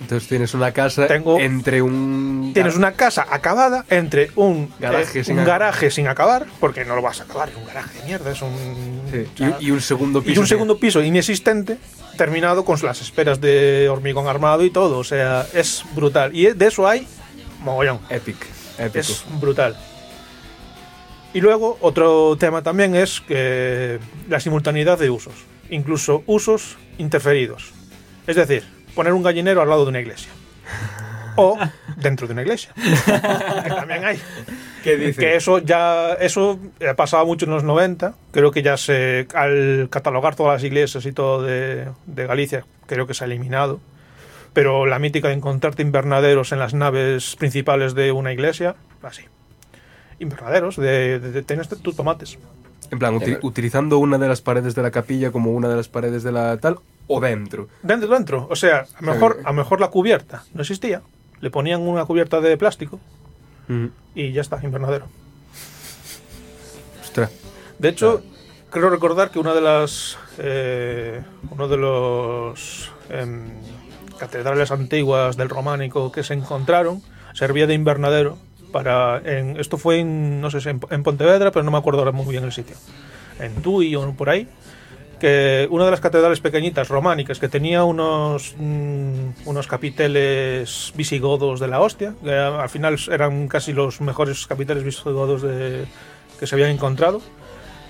Entonces 0.00 0.28
tienes 0.28 0.54
una 0.54 0.72
casa 0.72 1.06
Tengo- 1.06 1.38
entre 1.38 1.80
un. 1.82 2.50
Tienes 2.54 2.76
una 2.76 2.92
casa 2.92 3.26
acabada 3.30 3.84
entre 3.90 4.30
un 4.36 4.72
Garaje 4.80 5.20
eh, 5.20 5.24
sin 5.24 5.34
un 5.34 5.40
acabar. 5.40 5.60
garaje 5.60 5.90
sin 5.90 6.08
acabar, 6.08 6.46
porque 6.60 6.84
no 6.84 6.96
lo 6.96 7.02
vas 7.02 7.20
a 7.20 7.24
acabar, 7.24 7.50
es 7.50 7.56
un 7.56 7.64
garaje 7.66 7.98
de 8.00 8.04
mierda, 8.06 8.32
es 8.32 8.42
un... 8.42 9.02
Sí, 9.12 9.26
y, 9.60 9.66
y 9.66 9.70
un 9.70 9.80
segundo 9.80 10.20
piso. 10.22 10.34
y 10.34 10.38
un 10.38 10.46
segundo 10.48 10.76
piso 10.78 11.02
inexistente 11.02 11.78
terminado 12.16 12.64
con 12.64 12.78
las 12.82 13.00
esperas 13.00 13.40
de 13.40 13.88
hormigón 13.88 14.28
armado 14.28 14.64
y 14.64 14.70
todo. 14.70 14.98
O 14.98 15.04
sea, 15.04 15.46
es 15.52 15.84
brutal. 15.94 16.34
Y 16.34 16.46
de 16.46 16.66
eso 16.66 16.86
hay 16.86 17.06
mogollón. 17.60 18.00
Epic. 18.08 18.36
Épico. 18.78 18.98
Es 18.98 19.24
brutal. 19.40 19.76
Y 21.34 21.40
luego 21.40 21.78
otro 21.80 22.36
tema 22.38 22.62
también 22.62 22.94
es 22.94 23.20
que 23.20 23.98
la 24.28 24.40
simultaneidad 24.40 24.98
de 24.98 25.10
usos. 25.10 25.34
Incluso 25.70 26.22
usos 26.26 26.76
interferidos. 26.98 27.72
Es 28.26 28.36
decir, 28.36 28.64
poner 28.94 29.14
un 29.14 29.22
gallinero 29.22 29.62
al 29.62 29.68
lado 29.68 29.84
de 29.84 29.90
una 29.90 30.00
iglesia. 30.00 30.30
O 31.36 31.58
dentro 31.96 32.26
de 32.26 32.32
una 32.34 32.42
iglesia. 32.42 32.72
que 32.74 33.70
también 33.70 34.04
hay. 34.04 34.18
¿Qué 34.82 34.96
dice? 34.96 35.20
Que 35.20 35.36
eso 35.36 35.58
ya 35.58 36.12
eso 36.14 36.58
ha 36.88 36.94
pasado 36.94 37.24
mucho 37.26 37.44
en 37.46 37.52
los 37.52 37.62
90. 37.64 38.14
Creo 38.32 38.50
que 38.50 38.62
ya 38.62 38.76
se 38.76 39.26
al 39.34 39.88
catalogar 39.90 40.34
todas 40.34 40.54
las 40.54 40.64
iglesias 40.64 41.06
y 41.06 41.12
todo 41.12 41.42
de, 41.42 41.88
de 42.06 42.26
Galicia, 42.26 42.64
creo 42.86 43.06
que 43.06 43.14
se 43.14 43.24
ha 43.24 43.26
eliminado. 43.26 43.80
Pero 44.52 44.84
la 44.86 44.98
mítica 44.98 45.28
de 45.28 45.34
encontrarte 45.34 45.80
invernaderos 45.82 46.52
en 46.52 46.58
las 46.58 46.74
naves 46.74 47.36
principales 47.36 47.94
de 47.94 48.12
una 48.12 48.32
iglesia, 48.32 48.74
así. 49.02 49.22
Invernaderos 50.18 50.76
de, 50.76 51.18
de, 51.18 51.32
de 51.32 51.42
tienes 51.42 51.68
tus 51.68 51.96
tomates. 51.96 52.38
En 52.90 52.98
plan, 52.98 53.14
uti- 53.14 53.38
utilizando 53.42 53.98
una 53.98 54.18
de 54.18 54.28
las 54.28 54.42
paredes 54.42 54.74
de 54.74 54.82
la 54.82 54.90
capilla 54.90 55.30
como 55.32 55.52
una 55.52 55.68
de 55.68 55.76
las 55.76 55.88
paredes 55.88 56.22
de 56.22 56.32
la 56.32 56.58
tal, 56.58 56.78
o 57.06 57.20
dentro. 57.20 57.68
Dentro, 57.82 58.08
dentro. 58.10 58.46
O 58.50 58.54
sea, 58.56 58.80
a 58.96 59.02
lo 59.02 59.12
mejor, 59.14 59.38
a 59.44 59.48
lo 59.48 59.54
mejor 59.54 59.80
la 59.80 59.88
cubierta 59.88 60.44
no 60.52 60.60
existía. 60.60 61.00
Le 61.42 61.50
ponían 61.50 61.82
una 61.82 62.06
cubierta 62.06 62.40
de 62.40 62.56
plástico 62.56 62.98
Mm. 63.68 63.86
y 64.14 64.32
ya 64.32 64.40
está, 64.40 64.60
invernadero. 64.62 65.06
Ostras. 67.00 67.30
De 67.78 67.88
hecho, 67.88 68.22
creo 68.70 68.90
recordar 68.90 69.30
que 69.30 69.38
una 69.38 69.54
de 69.54 69.60
las 69.60 70.18
eh, 70.38 71.22
uno 71.50 71.68
de 71.68 71.76
los 71.76 72.90
em, 73.10 73.50
catedrales 74.18 74.70
antiguas 74.70 75.36
del 75.36 75.48
románico 75.48 76.12
que 76.12 76.22
se 76.22 76.34
encontraron 76.34 77.02
servía 77.34 77.66
de 77.66 77.74
invernadero 77.74 78.38
para 78.72 79.18
en, 79.24 79.58
esto 79.58 79.76
fue 79.76 80.00
en 80.00 80.40
no 80.40 80.50
sé 80.50 80.68
en, 80.68 80.80
en 80.90 81.02
Pontevedra, 81.02 81.50
pero 81.50 81.62
no 81.64 81.70
me 81.70 81.78
acuerdo 81.78 82.00
ahora 82.00 82.12
muy 82.12 82.26
bien 82.26 82.44
el 82.44 82.52
sitio. 82.52 82.76
En 83.38 83.62
Tui 83.62 83.94
o 83.96 84.12
por 84.12 84.30
ahí 84.30 84.48
que 85.22 85.68
una 85.70 85.84
de 85.84 85.92
las 85.92 86.00
catedrales 86.00 86.40
pequeñitas 86.40 86.88
románicas 86.88 87.38
que 87.38 87.48
tenía 87.48 87.84
unos 87.84 88.56
mm, 88.58 89.46
unos 89.46 89.68
capiteles 89.68 90.92
visigodos 90.96 91.60
de 91.60 91.68
la 91.68 91.80
hostia, 91.80 92.16
que 92.24 92.34
al 92.34 92.68
final 92.68 92.98
eran 93.08 93.46
casi 93.46 93.72
los 93.72 94.00
mejores 94.00 94.44
capiteles 94.48 94.82
visigodos 94.82 95.42
de, 95.42 95.84
que 96.40 96.48
se 96.48 96.56
habían 96.56 96.70
encontrado, 96.70 97.22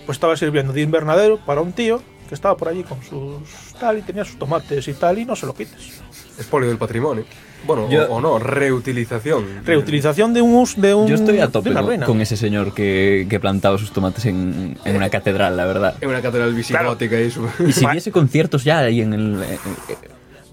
pues 0.04 0.16
estaba 0.16 0.36
sirviendo 0.36 0.74
de 0.74 0.82
invernadero 0.82 1.38
para 1.38 1.62
un 1.62 1.72
tío 1.72 2.02
que 2.28 2.34
estaba 2.34 2.54
por 2.54 2.68
allí 2.68 2.82
con 2.82 3.02
sus 3.02 3.72
tal 3.80 3.96
y 3.96 4.02
tenía 4.02 4.26
sus 4.26 4.38
tomates 4.38 4.86
y 4.86 4.92
tal 4.92 5.18
y 5.18 5.24
no 5.24 5.34
se 5.34 5.46
lo 5.46 5.54
quites. 5.54 6.02
Espolio 6.38 6.68
del 6.68 6.76
patrimonio. 6.76 7.24
Bueno, 7.66 7.88
Yo- 7.90 8.06
o, 8.10 8.16
o 8.16 8.20
no, 8.20 8.38
reutilización. 8.38 9.44
Reutilización 9.64 10.34
de 10.34 10.42
un 10.42 10.54
us- 10.54 10.80
de 10.80 10.94
un 10.94 11.06
Yo 11.06 11.14
estoy 11.14 11.38
a 11.40 11.48
tope 11.48 11.72
con, 12.04 12.20
ese 12.20 12.36
señor 12.36 12.74
que, 12.74 13.26
que 13.28 13.40
plantaba 13.40 13.78
sus 13.78 13.92
tomates 13.92 14.24
en, 14.26 14.76
en 14.84 14.96
una 14.96 15.08
catedral, 15.10 15.56
la 15.56 15.64
verdad. 15.66 15.94
En 16.00 16.08
una 16.08 16.20
catedral 16.22 16.54
visigótica 16.54 17.18
y 17.20 17.24
eso. 17.24 17.48
Y 17.66 17.72
si 17.72 17.86
hubiese 17.86 18.10
conciertos 18.12 18.64
ya 18.64 18.78
ahí 18.80 19.00
en, 19.00 19.12
el, 19.14 19.42
en, 19.42 19.58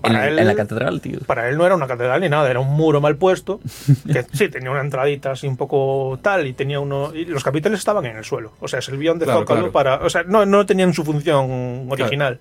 Para 0.01 0.23
en- 0.27 0.33
él- 0.33 0.39
en 0.39 0.47
la 0.47 0.55
catedral, 0.55 1.01
tío. 1.01 1.19
Para 1.25 1.49
él 1.49 1.57
no 1.57 1.65
era 1.65 1.75
una 1.75 1.87
catedral 1.87 2.21
ni 2.21 2.29
nada, 2.29 2.49
era 2.49 2.59
un 2.59 2.69
muro 2.75 3.01
mal 3.01 3.15
puesto, 3.17 3.59
que 4.11 4.25
sí, 4.33 4.49
tenía 4.49 4.71
una 4.71 4.81
entradita 4.81 5.31
así 5.31 5.47
un 5.47 5.57
poco 5.57 6.19
tal, 6.21 6.47
y 6.47 6.53
tenía 6.53 6.79
uno... 6.79 7.13
Y 7.13 7.25
los 7.25 7.43
capiteles 7.43 7.79
estaban 7.79 8.05
en 8.05 8.17
el 8.17 8.23
suelo, 8.23 8.53
o 8.59 8.67
sea, 8.67 8.81
servían 8.81 9.19
de 9.19 9.25
Claro, 9.25 9.41
zócalo 9.41 9.59
claro. 9.59 9.71
para... 9.71 9.95
O 10.05 10.09
sea, 10.09 10.23
no, 10.23 10.45
no 10.45 10.65
tenían 10.65 10.93
su 10.93 11.03
función 11.03 11.87
original. 11.89 12.39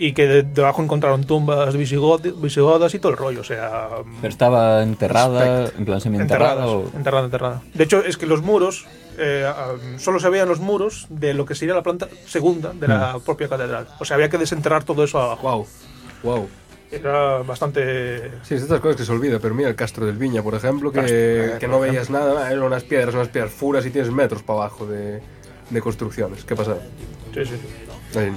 Y 0.00 0.12
que 0.12 0.26
de- 0.28 0.42
debajo 0.44 0.80
encontraron 0.82 1.24
tumbas 1.24 1.74
visigod- 1.74 2.40
visigodas 2.40 2.94
y 2.94 3.00
todo 3.00 3.10
el 3.12 3.18
rollo, 3.18 3.40
o 3.40 3.44
sea... 3.44 3.88
Pero 4.20 4.30
estaba 4.32 4.82
enterrada, 4.84 5.70
en 5.76 5.84
plan 5.84 6.00
semi-enterrada. 6.00 6.52
Enterradas, 6.52 6.68
o- 6.94 6.96
enterrada, 6.96 7.24
enterrada. 7.24 7.62
De 7.74 7.82
hecho, 7.84 8.04
es 8.04 8.16
que 8.16 8.26
los 8.26 8.42
muros, 8.42 8.86
eh, 9.18 9.44
ah, 9.46 9.72
solo 9.98 10.20
se 10.20 10.28
veían 10.28 10.48
los 10.48 10.60
muros 10.60 11.06
de 11.10 11.34
lo 11.34 11.44
que 11.44 11.56
sería 11.56 11.74
la 11.74 11.82
planta 11.82 12.06
segunda 12.26 12.72
de 12.72 12.86
la 12.86 13.18
propia 13.18 13.48
catedral. 13.48 13.88
O 13.98 14.04
sea, 14.04 14.14
había 14.14 14.28
que 14.28 14.38
desenterrar 14.38 14.84
todo 14.84 15.02
eso 15.02 15.18
abajo. 15.20 15.42
Wow. 15.42 15.66
Wow. 16.22 16.48
Era 16.92 17.38
bastante... 17.38 18.30
Sí, 18.44 18.54
es 18.54 18.60
de 18.60 18.66
estas 18.66 18.80
cosas 18.80 18.96
que 18.96 19.04
se 19.04 19.10
olvida, 19.12 19.40
pero 19.40 19.52
mira 19.54 19.68
el 19.68 19.74
Castro 19.74 20.06
del 20.06 20.16
Viña, 20.16 20.42
por 20.44 20.54
ejemplo, 20.54 20.90
que, 20.92 21.00
Castro, 21.00 21.16
eh, 21.18 21.56
que 21.58 21.66
por 21.66 21.74
no 21.74 21.80
veías 21.80 22.08
nada, 22.08 22.50
eran 22.50 22.62
unas 22.62 22.84
piedras, 22.84 23.14
unas 23.14 23.28
piedras 23.28 23.52
furas 23.52 23.84
y 23.84 23.90
tienes 23.90 24.10
metros 24.12 24.42
para 24.44 24.60
abajo 24.60 24.86
de, 24.86 25.20
de 25.70 25.80
construcciones. 25.82 26.44
¿Qué 26.44 26.54
pasa? 26.54 26.76
Sí, 27.34 27.44
sí, 27.44 27.54
sí. 28.12 28.18
Ahí. 28.18 28.32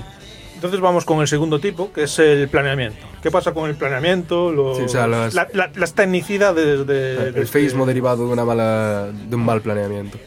Entonces 0.61 0.79
vamos 0.79 1.05
con 1.05 1.21
el 1.21 1.27
segundo 1.27 1.59
tipo, 1.59 1.91
que 1.91 2.03
es 2.03 2.19
el 2.19 2.47
planeamiento. 2.47 3.03
¿Qué 3.23 3.31
pasa 3.31 3.51
con 3.51 3.67
el 3.67 3.75
planeamiento? 3.75 4.51
Los- 4.51 4.77
Sí, 4.77 4.83
o 4.83 4.89
sea, 4.89 5.07
las- 5.07 5.33
la- 5.33 5.47
la- 5.53 5.71
las 5.73 5.95
tecnicidades 5.95 6.85
de, 6.85 7.15
de 7.15 7.17
El 7.17 7.27
este- 7.29 7.45
feísmo 7.47 7.83
derivado 7.87 8.27
de 8.27 8.31
una 8.31 8.45
mala, 8.45 9.07
de 9.11 9.35
un 9.35 9.43
mal 9.43 9.61
planeamiento. 9.61 10.19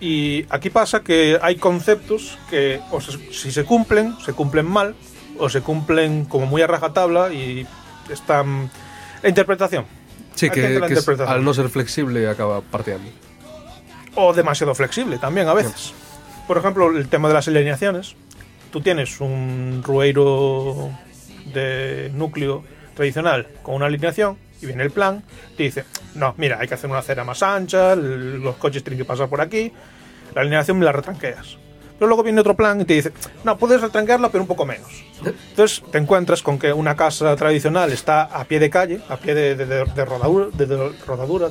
Y 0.00 0.46
aquí 0.48 0.70
pasa 0.70 1.00
que 1.00 1.38
hay 1.42 1.56
conceptos 1.56 2.38
que 2.48 2.80
o 2.90 2.98
se- 3.02 3.30
si 3.30 3.52
se 3.52 3.64
cumplen, 3.64 4.14
se 4.24 4.32
cumplen 4.32 4.64
mal, 4.64 4.94
o 5.38 5.50
se 5.50 5.60
cumplen 5.60 6.24
como 6.24 6.46
muy 6.46 6.62
a 6.62 6.66
rajatabla 6.66 7.30
y 7.30 7.66
están... 8.10 8.70
Interpretación. 9.22 9.84
Sí, 10.34 10.48
que, 10.48 10.62
que 10.62 10.76
es- 10.76 10.80
interpretación. 10.82 11.28
al 11.28 11.44
no 11.44 11.52
ser 11.52 11.68
flexible 11.68 12.26
acaba 12.26 12.62
partiendo. 12.62 13.10
O 14.14 14.32
demasiado 14.32 14.74
flexible 14.74 15.18
también 15.18 15.46
a 15.46 15.52
veces. 15.52 15.92
Por 16.46 16.56
ejemplo, 16.56 16.88
el 16.96 17.06
tema 17.08 17.28
de 17.28 17.34
las 17.34 17.46
alineaciones. 17.48 18.16
Tú 18.70 18.80
tienes 18.80 19.20
un 19.20 19.82
rueiro 19.84 20.90
de 21.54 22.10
núcleo 22.14 22.64
tradicional 22.94 23.46
con 23.62 23.76
una 23.76 23.86
alineación 23.86 24.36
y 24.60 24.66
viene 24.66 24.82
el 24.82 24.90
plan, 24.90 25.22
te 25.56 25.62
dice, 25.62 25.84
no, 26.14 26.34
mira, 26.36 26.58
hay 26.60 26.68
que 26.68 26.74
hacer 26.74 26.90
una 26.90 26.98
acera 26.98 27.24
más 27.24 27.42
ancha, 27.42 27.94
los 27.94 28.56
coches 28.56 28.82
tienen 28.82 28.98
que 28.98 29.04
pasar 29.04 29.28
por 29.28 29.40
aquí, 29.40 29.72
la 30.34 30.42
alineación 30.42 30.78
me 30.78 30.84
la 30.84 30.92
retranqueas. 30.92 31.56
Pero 31.98 32.06
luego 32.08 32.22
viene 32.22 32.40
otro 32.40 32.54
plan 32.54 32.80
y 32.80 32.84
te 32.84 32.94
dice, 32.94 33.12
no, 33.44 33.58
puedes 33.58 33.80
retranquearla 33.80 34.28
pero 34.30 34.42
un 34.42 34.48
poco 34.48 34.64
menos. 34.64 34.86
Entonces 35.50 35.82
te 35.90 35.98
encuentras 35.98 36.42
con 36.42 36.58
que 36.58 36.72
una 36.72 36.94
casa 36.94 37.34
tradicional 37.34 37.92
está 37.92 38.22
a 38.22 38.44
pie 38.44 38.60
de 38.60 38.70
calle, 38.70 39.00
a 39.08 39.16
pie 39.16 39.34
de, 39.34 39.54
de- 39.56 39.66
de- 39.66 39.84
de 39.84 40.04
rodadura, 40.04 40.46
de, 40.52 40.92
rodadura 41.06 41.48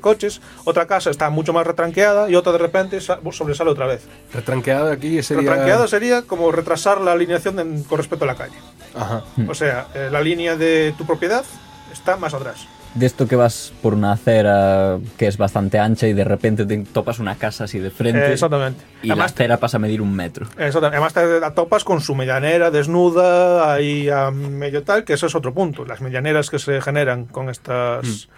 coches, 0.00 0.40
otra 0.64 0.86
casa 0.86 1.10
está 1.10 1.30
mucho 1.30 1.52
más 1.52 1.64
retranqueada 1.66 2.28
y 2.28 2.34
otra 2.34 2.50
de 2.52 2.58
repente 2.58 3.00
sa- 3.00 3.20
sobresale 3.30 3.70
otra 3.70 3.86
vez. 3.86 4.02
Retranqueada 4.32 4.92
aquí 4.92 5.22
sería... 5.22 5.48
Retranqueada 5.48 5.86
sería 5.86 6.22
como 6.22 6.50
retrasar 6.50 7.00
la 7.00 7.12
alineación 7.12 7.56
de- 7.56 7.84
con 7.84 7.98
respecto 7.98 8.24
a 8.24 8.28
la 8.28 8.34
calle. 8.34 8.56
Ajá. 8.96 9.22
O 9.48 9.54
sea, 9.54 9.86
eh, 9.94 10.08
la 10.10 10.20
línea 10.20 10.56
de 10.56 10.92
tu 10.98 11.06
propiedad 11.06 11.44
está 11.92 12.16
más 12.16 12.34
atrás. 12.34 12.66
De 12.94 13.06
esto 13.06 13.26
que 13.26 13.34
vas 13.34 13.72
por 13.82 13.92
una 13.94 14.12
acera 14.12 14.98
que 15.18 15.26
es 15.26 15.36
bastante 15.36 15.80
ancha 15.80 16.06
y 16.06 16.12
de 16.12 16.22
repente 16.22 16.64
te 16.64 16.78
topas 16.84 17.18
una 17.18 17.34
casa 17.34 17.64
así 17.64 17.80
de 17.80 17.90
frente. 17.90 18.32
Exactamente. 18.32 18.84
Y 19.02 19.08
la 19.08 19.14
Además, 19.14 19.32
acera 19.32 19.56
pasa 19.58 19.78
a 19.78 19.80
medir 19.80 20.00
un 20.00 20.14
metro. 20.14 20.46
Exactamente. 20.58 20.96
Además 20.96 21.12
te 21.12 21.40
la 21.40 21.54
topas 21.54 21.82
con 21.82 22.00
su 22.00 22.14
medianera 22.14 22.70
desnuda, 22.70 23.72
ahí 23.74 24.08
a 24.08 24.30
medio 24.30 24.84
tal, 24.84 25.02
que 25.04 25.14
eso 25.14 25.26
es 25.26 25.34
otro 25.34 25.52
punto. 25.52 25.84
Las 25.84 26.00
medianeras 26.00 26.50
que 26.50 26.60
se 26.60 26.80
generan 26.80 27.24
con 27.24 27.50
estas, 27.50 28.28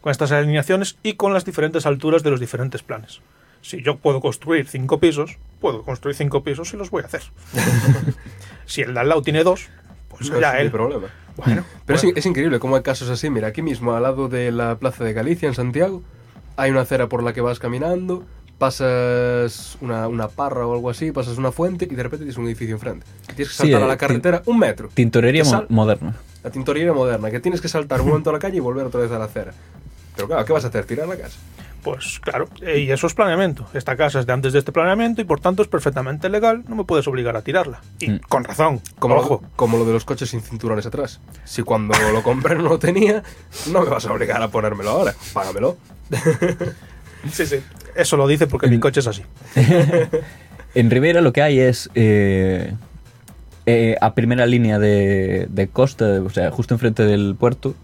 con 0.00 0.12
estas 0.12 0.30
alineaciones 0.30 0.98
y 1.02 1.14
con 1.14 1.34
las 1.34 1.44
diferentes 1.44 1.84
alturas 1.84 2.22
de 2.22 2.30
los 2.30 2.38
diferentes 2.38 2.84
planes. 2.84 3.20
Si 3.60 3.82
yo 3.82 3.96
puedo 3.96 4.20
construir 4.20 4.68
cinco 4.68 5.00
pisos, 5.00 5.38
puedo 5.60 5.82
construir 5.82 6.14
cinco 6.14 6.44
pisos 6.44 6.72
y 6.72 6.76
los 6.76 6.90
voy 6.90 7.02
a 7.02 7.06
hacer. 7.06 7.22
si 8.66 8.82
el 8.82 8.94
de 8.94 9.00
al 9.00 9.08
lado 9.08 9.22
tiene 9.22 9.42
dos, 9.42 9.68
pues 10.08 10.30
No 10.30 10.40
ya 10.40 10.50
es 10.52 10.54
mi 10.60 10.60
él. 10.66 10.70
problema. 10.70 11.06
Bueno, 11.36 11.64
Pero 11.84 11.98
bueno. 12.00 12.12
Es, 12.12 12.18
es 12.18 12.26
increíble 12.26 12.58
cómo 12.58 12.76
hay 12.76 12.82
casos 12.82 13.08
así. 13.10 13.28
Mira, 13.30 13.48
aquí 13.48 13.62
mismo, 13.62 13.92
al 13.94 14.02
lado 14.02 14.28
de 14.28 14.50
la 14.52 14.76
Plaza 14.78 15.04
de 15.04 15.12
Galicia, 15.12 15.48
en 15.48 15.54
Santiago, 15.54 16.02
hay 16.56 16.70
una 16.70 16.80
acera 16.82 17.08
por 17.08 17.22
la 17.22 17.32
que 17.32 17.40
vas 17.42 17.58
caminando, 17.58 18.24
pasas 18.58 19.76
una, 19.80 20.08
una 20.08 20.28
parra 20.28 20.66
o 20.66 20.74
algo 20.74 20.90
así, 20.90 21.12
pasas 21.12 21.38
una 21.38 21.52
fuente 21.52 21.86
y 21.90 21.94
de 21.94 22.02
repente 22.02 22.24
tienes 22.24 22.36
un 22.38 22.46
edificio 22.46 22.74
enfrente. 22.74 23.06
Tienes 23.34 23.48
que 23.48 23.54
saltar 23.54 23.80
eh, 23.80 23.84
a 23.84 23.86
la 23.86 23.94
tin- 23.94 23.98
carretera 23.98 24.42
un 24.46 24.58
metro. 24.58 24.88
Tintorería 24.94 25.44
mo- 25.44 25.64
moderna. 25.68 26.14
La 26.42 26.50
tintorería 26.50 26.92
moderna, 26.92 27.30
que 27.30 27.40
tienes 27.40 27.60
que 27.60 27.68
saltar 27.68 28.00
un 28.00 28.08
momento 28.08 28.30
a 28.30 28.32
la 28.32 28.38
calle 28.38 28.56
y 28.56 28.60
volver 28.60 28.86
otra 28.86 29.00
vez 29.00 29.10
a 29.10 29.18
la 29.18 29.24
acera. 29.24 29.52
Pero 30.14 30.28
claro, 30.28 30.44
¿qué 30.44 30.52
vas 30.52 30.64
a 30.64 30.68
hacer? 30.68 30.84
¿Tirar 30.84 31.08
la 31.08 31.16
casa? 31.16 31.38
Pues 31.86 32.18
claro, 32.18 32.48
eh, 32.62 32.80
y 32.80 32.90
eso 32.90 33.06
es 33.06 33.14
planeamiento. 33.14 33.64
Esta 33.72 33.96
casa 33.96 34.18
es 34.18 34.26
de 34.26 34.32
antes 34.32 34.52
de 34.52 34.58
este 34.58 34.72
planeamiento 34.72 35.20
y 35.20 35.24
por 35.24 35.38
tanto 35.38 35.62
es 35.62 35.68
perfectamente 35.68 36.28
legal, 36.28 36.64
no 36.66 36.74
me 36.74 36.82
puedes 36.82 37.06
obligar 37.06 37.36
a 37.36 37.42
tirarla. 37.42 37.80
Y 38.00 38.10
Mm. 38.10 38.18
con 38.28 38.42
razón, 38.42 38.80
Como, 38.98 39.14
ojo. 39.14 39.40
lo, 39.40 39.48
como 39.54 39.78
lo 39.78 39.84
de 39.84 39.92
los 39.92 40.04
coches 40.04 40.30
sin 40.30 40.40
cinturones 40.42 40.84
atrás. 40.84 41.20
Si 41.44 41.62
cuando 41.62 41.94
lo 42.12 42.24
compré 42.24 42.56
no 42.56 42.62
lo 42.62 42.78
tenía, 42.80 43.22
no 43.70 43.82
me 43.82 43.88
vas 43.88 44.04
a 44.04 44.12
obligar 44.12 44.42
a 44.42 44.48
ponérmelo 44.48 44.90
ahora. 44.90 45.14
Págamelo. 45.32 45.76
Sí, 47.32 47.46
sí. 47.46 47.56
Eso 47.94 48.16
lo 48.16 48.26
dice 48.26 48.46
porque 48.48 48.66
mi 48.68 48.78
coche 48.80 48.98
es 49.00 49.06
así. 49.06 49.22
En 50.74 50.90
Rivera 50.90 51.20
lo 51.22 51.32
que 51.32 51.40
hay 51.42 51.58
es 51.58 51.88
eh, 51.94 52.74
eh, 53.64 53.96
a 54.00 54.14
primera 54.14 54.44
línea 54.44 54.78
de, 54.78 55.46
de 55.48 55.68
costa, 55.68 56.20
o 56.20 56.28
sea, 56.30 56.50
justo 56.50 56.74
enfrente 56.74 57.04
del 57.04 57.34
puerto, 57.38 57.74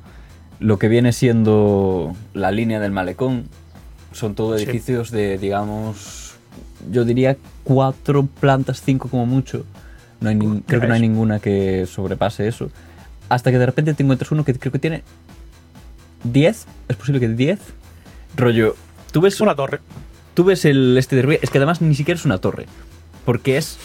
lo 0.60 0.78
que 0.78 0.88
viene 0.88 1.12
siendo 1.14 2.14
la 2.34 2.50
línea 2.50 2.80
del 2.80 2.92
malecón. 2.92 3.48
Son 4.12 4.34
todo 4.34 4.56
Sí. 4.58 4.64
edificios 4.64 5.10
de, 5.10 5.38
digamos, 5.38 6.34
yo 6.90 7.04
diría 7.04 7.36
cuatro 7.64 8.24
plantas, 8.26 8.82
cinco 8.84 9.08
como 9.08 9.26
mucho. 9.26 9.64
No 10.20 10.28
hay 10.28 10.38
creo 10.66 10.80
que 10.80 10.86
no 10.86 10.94
hay 10.94 11.00
ninguna 11.00 11.38
que 11.40 11.86
sobrepase 11.86 12.46
eso. 12.48 12.70
Hasta 13.28 13.50
que 13.50 13.58
de 13.58 13.66
repente 13.66 13.94
te 13.94 14.02
encuentras 14.02 14.30
uno 14.30 14.44
que 14.44 14.54
creo 14.54 14.70
que 14.72 14.78
tiene 14.78 15.02
10. 16.24 16.66
Es 16.88 16.96
posible 16.96 17.20
que 17.20 17.28
10. 17.28 17.58
Rollo, 18.36 18.76
tú 19.12 19.20
ves 19.20 19.34
Es 19.34 19.40
una 19.40 19.54
torre. 19.56 19.80
Tú 20.34 20.44
ves 20.44 20.64
el 20.64 20.96
este 20.96 21.16
de 21.16 21.38
es 21.42 21.50
que 21.50 21.58
además 21.58 21.82
ni 21.82 21.94
siquiera 21.94 22.18
es 22.18 22.24
una 22.24 22.38
torre, 22.38 22.66
porque 23.26 23.56
es 23.58 23.76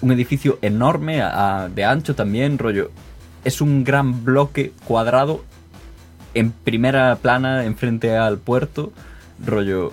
un 0.00 0.12
edificio 0.12 0.58
enorme, 0.62 1.20
a- 1.20 1.64
a- 1.64 1.68
de 1.68 1.84
ancho 1.84 2.14
también, 2.14 2.56
rollo. 2.58 2.90
Es 3.44 3.60
un 3.60 3.84
gran 3.84 4.24
bloque 4.24 4.72
cuadrado 4.84 5.44
en 6.34 6.52
primera 6.52 7.16
plana, 7.16 7.64
enfrente 7.64 8.16
al 8.16 8.38
puerto, 8.38 8.92
rollo. 9.44 9.92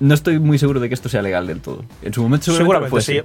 No 0.00 0.14
estoy 0.14 0.38
muy 0.38 0.58
seguro 0.58 0.80
de 0.80 0.88
que 0.88 0.94
esto 0.94 1.08
sea 1.08 1.22
legal 1.22 1.46
del 1.46 1.60
todo. 1.60 1.84
En 2.02 2.12
su 2.12 2.22
momento 2.22 2.52
seguramente, 2.52 2.94
lo 2.96 3.00
Seguramente 3.00 3.24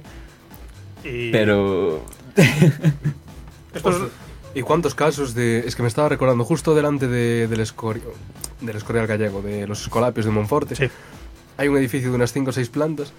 sí. 1.02 1.08
Y 1.08 1.30
Pero 1.32 2.04
esto 3.74 3.90
es- 3.90 4.12
¿Y 4.52 4.62
cuántos 4.62 4.96
casos 4.96 5.34
de.? 5.34 5.60
Es 5.66 5.76
que 5.76 5.82
me 5.82 5.88
estaba 5.88 6.08
recordando 6.08 6.44
justo 6.44 6.74
delante 6.74 7.06
de- 7.06 7.46
del, 7.46 7.60
escorio, 7.60 8.12
del 8.60 8.76
Escorial 8.76 9.06
Gallego, 9.06 9.42
de 9.42 9.66
los 9.68 9.82
Escolapios 9.82 10.26
de 10.26 10.32
Monforte. 10.32 10.74
sí. 10.74 10.88
Hay 11.56 11.68
un 11.68 11.76
edificio 11.76 12.08
de 12.08 12.16
unas 12.16 12.32
5 12.32 12.50
o 12.50 12.52
6 12.54 12.68
plantas 12.70 13.12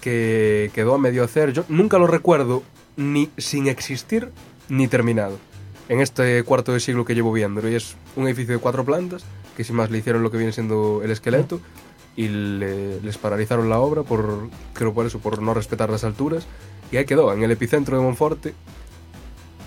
que 0.00 0.70
quedó 0.74 0.94
a 0.94 0.98
medio 0.98 1.22
hacer. 1.22 1.52
Yo 1.52 1.64
nunca 1.68 1.98
lo 1.98 2.06
recuerdo 2.06 2.62
ni 2.96 3.28
sin 3.36 3.66
existir 3.68 4.30
ni 4.70 4.88
terminado. 4.88 5.38
En 5.90 6.00
este 6.00 6.42
cuarto 6.42 6.72
de 6.72 6.80
siglo 6.80 7.04
que 7.04 7.14
llevo 7.14 7.32
viendo. 7.32 7.68
Y 7.68 7.74
es 7.74 7.94
un 8.16 8.26
edificio 8.26 8.54
de 8.54 8.60
cuatro 8.60 8.84
plantas 8.84 9.24
que 9.56 9.64
sin 9.64 9.76
más 9.76 9.90
le 9.90 9.98
hicieron 9.98 10.22
lo 10.22 10.30
que 10.30 10.36
viene 10.38 10.52
siendo 10.52 11.00
el 11.04 11.10
esqueleto 11.10 11.60
y 12.16 12.28
le- 12.28 13.00
les 13.00 13.18
paralizaron 13.18 13.68
la 13.70 13.78
obra 13.78 14.02
por 14.02 14.48
creo 14.74 14.92
por 14.92 15.06
eso 15.06 15.18
por 15.18 15.40
no 15.42 15.54
respetar 15.54 15.90
las 15.90 16.04
alturas 16.04 16.46
y 16.90 16.96
ahí 16.98 17.04
quedó 17.06 17.32
en 17.32 17.42
el 17.42 17.50
epicentro 17.50 17.96
de 17.96 18.02
Monforte 18.02 18.54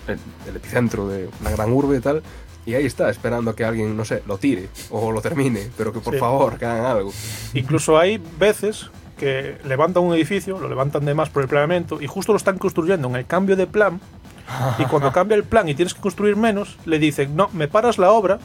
el, 0.08 0.18
el 0.48 0.56
epicentro 0.56 1.08
de 1.08 1.28
la 1.42 1.50
gran 1.50 1.72
urbe 1.72 1.96
y 1.96 2.00
tal 2.00 2.22
y 2.64 2.74
ahí 2.74 2.86
está 2.86 3.10
esperando 3.10 3.50
a 3.50 3.56
que 3.56 3.64
alguien 3.64 3.96
no 3.96 4.04
sé 4.04 4.22
lo 4.26 4.38
tire 4.38 4.68
o 4.90 5.10
lo 5.12 5.20
termine 5.20 5.68
pero 5.76 5.92
que 5.92 6.00
por 6.00 6.14
Sí. 6.14 6.20
favor 6.20 6.58
que 6.58 6.64
hagan 6.66 6.84
algo 6.86 7.12
Incluso 7.54 7.98
hay 7.98 8.20
veces 8.38 8.90
que 9.18 9.56
levantan 9.64 10.02
un 10.02 10.14
edificio, 10.14 10.60
lo 10.60 10.68
levantan 10.68 11.04
de 11.06 11.14
más 11.14 11.30
por 11.30 11.42
el 11.42 11.48
planeamiento 11.48 12.02
y 12.02 12.06
justo 12.06 12.32
lo 12.32 12.36
están 12.36 12.58
construyendo 12.58 13.08
en 13.08 13.16
el 13.16 13.24
cambio 13.24 13.56
de 13.56 13.66
plan. 13.66 13.98
Y 14.78 14.84
cuando 14.84 15.10
cambia 15.14 15.36
el 15.36 15.44
plan 15.44 15.66
y 15.70 15.74
tienes 15.74 15.94
que 15.94 16.02
construir 16.02 16.36
menos, 16.36 16.76
le 16.84 16.98
dicen, 16.98 17.34
no, 17.34 17.48
me 17.54 17.66
paras 17.66 17.96
la 17.96 18.10
obra 18.12 18.38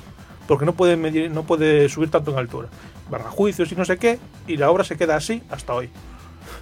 porque 0.47 0.65
no 0.65 0.73
puede, 0.73 0.95
medir, 0.97 1.31
no 1.31 1.43
puede 1.43 1.87
subir 1.89 2.09
tanto 2.09 2.31
en 2.31 2.37
altura. 2.37 2.67
Van 3.09 3.21
a 3.21 3.29
juicios 3.29 3.71
y 3.71 3.75
no 3.75 3.85
sé 3.85 3.97
qué, 3.97 4.19
y 4.47 4.57
la 4.57 4.69
obra 4.71 4.83
se 4.83 4.95
queda 4.97 5.15
así 5.15 5.41
hasta 5.49 5.73
hoy. 5.73 5.89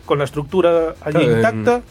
Con 0.05 0.17
la 0.19 0.25
estructura 0.25 0.95
allí 1.01 1.19
Claro, 1.19 1.35
intacta, 1.35 1.81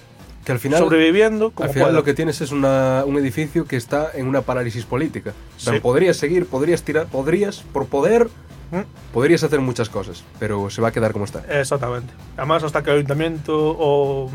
que 0.44 0.52
al 0.52 0.58
final 0.58 0.80
sobreviviendo 0.80 1.50
como 1.50 1.66
Al 1.68 1.72
final 1.74 1.88
pueda. 1.88 1.98
lo 1.98 2.04
que 2.04 2.14
tienes 2.14 2.40
es 2.40 2.50
una- 2.52 3.04
un 3.06 3.16
edificio 3.18 3.66
que 3.66 3.76
está 3.76 4.10
en 4.14 4.26
una 4.26 4.42
parálisis 4.42 4.84
política. 4.84 5.32
O 5.56 5.60
sea, 5.60 5.80
podrías 5.80 6.16
seguir, 6.16 6.46
podrías 6.46 6.82
tirar, 6.82 7.06
podrías, 7.06 7.58
por 7.72 7.86
poder, 7.86 8.28
¿Mm? 8.70 8.80
podrías 9.12 9.42
hacer 9.44 9.60
muchas 9.60 9.88
cosas, 9.88 10.24
pero 10.38 10.70
se 10.70 10.80
va 10.82 10.88
a 10.88 10.92
quedar 10.92 11.12
como 11.12 11.24
está. 11.24 11.42
Exactamente. 11.60 12.12
Además, 12.36 12.62
hasta 12.64 12.82
que 12.82 12.90
el 12.90 12.96
ayuntamiento 12.96 13.76
o 13.78 14.30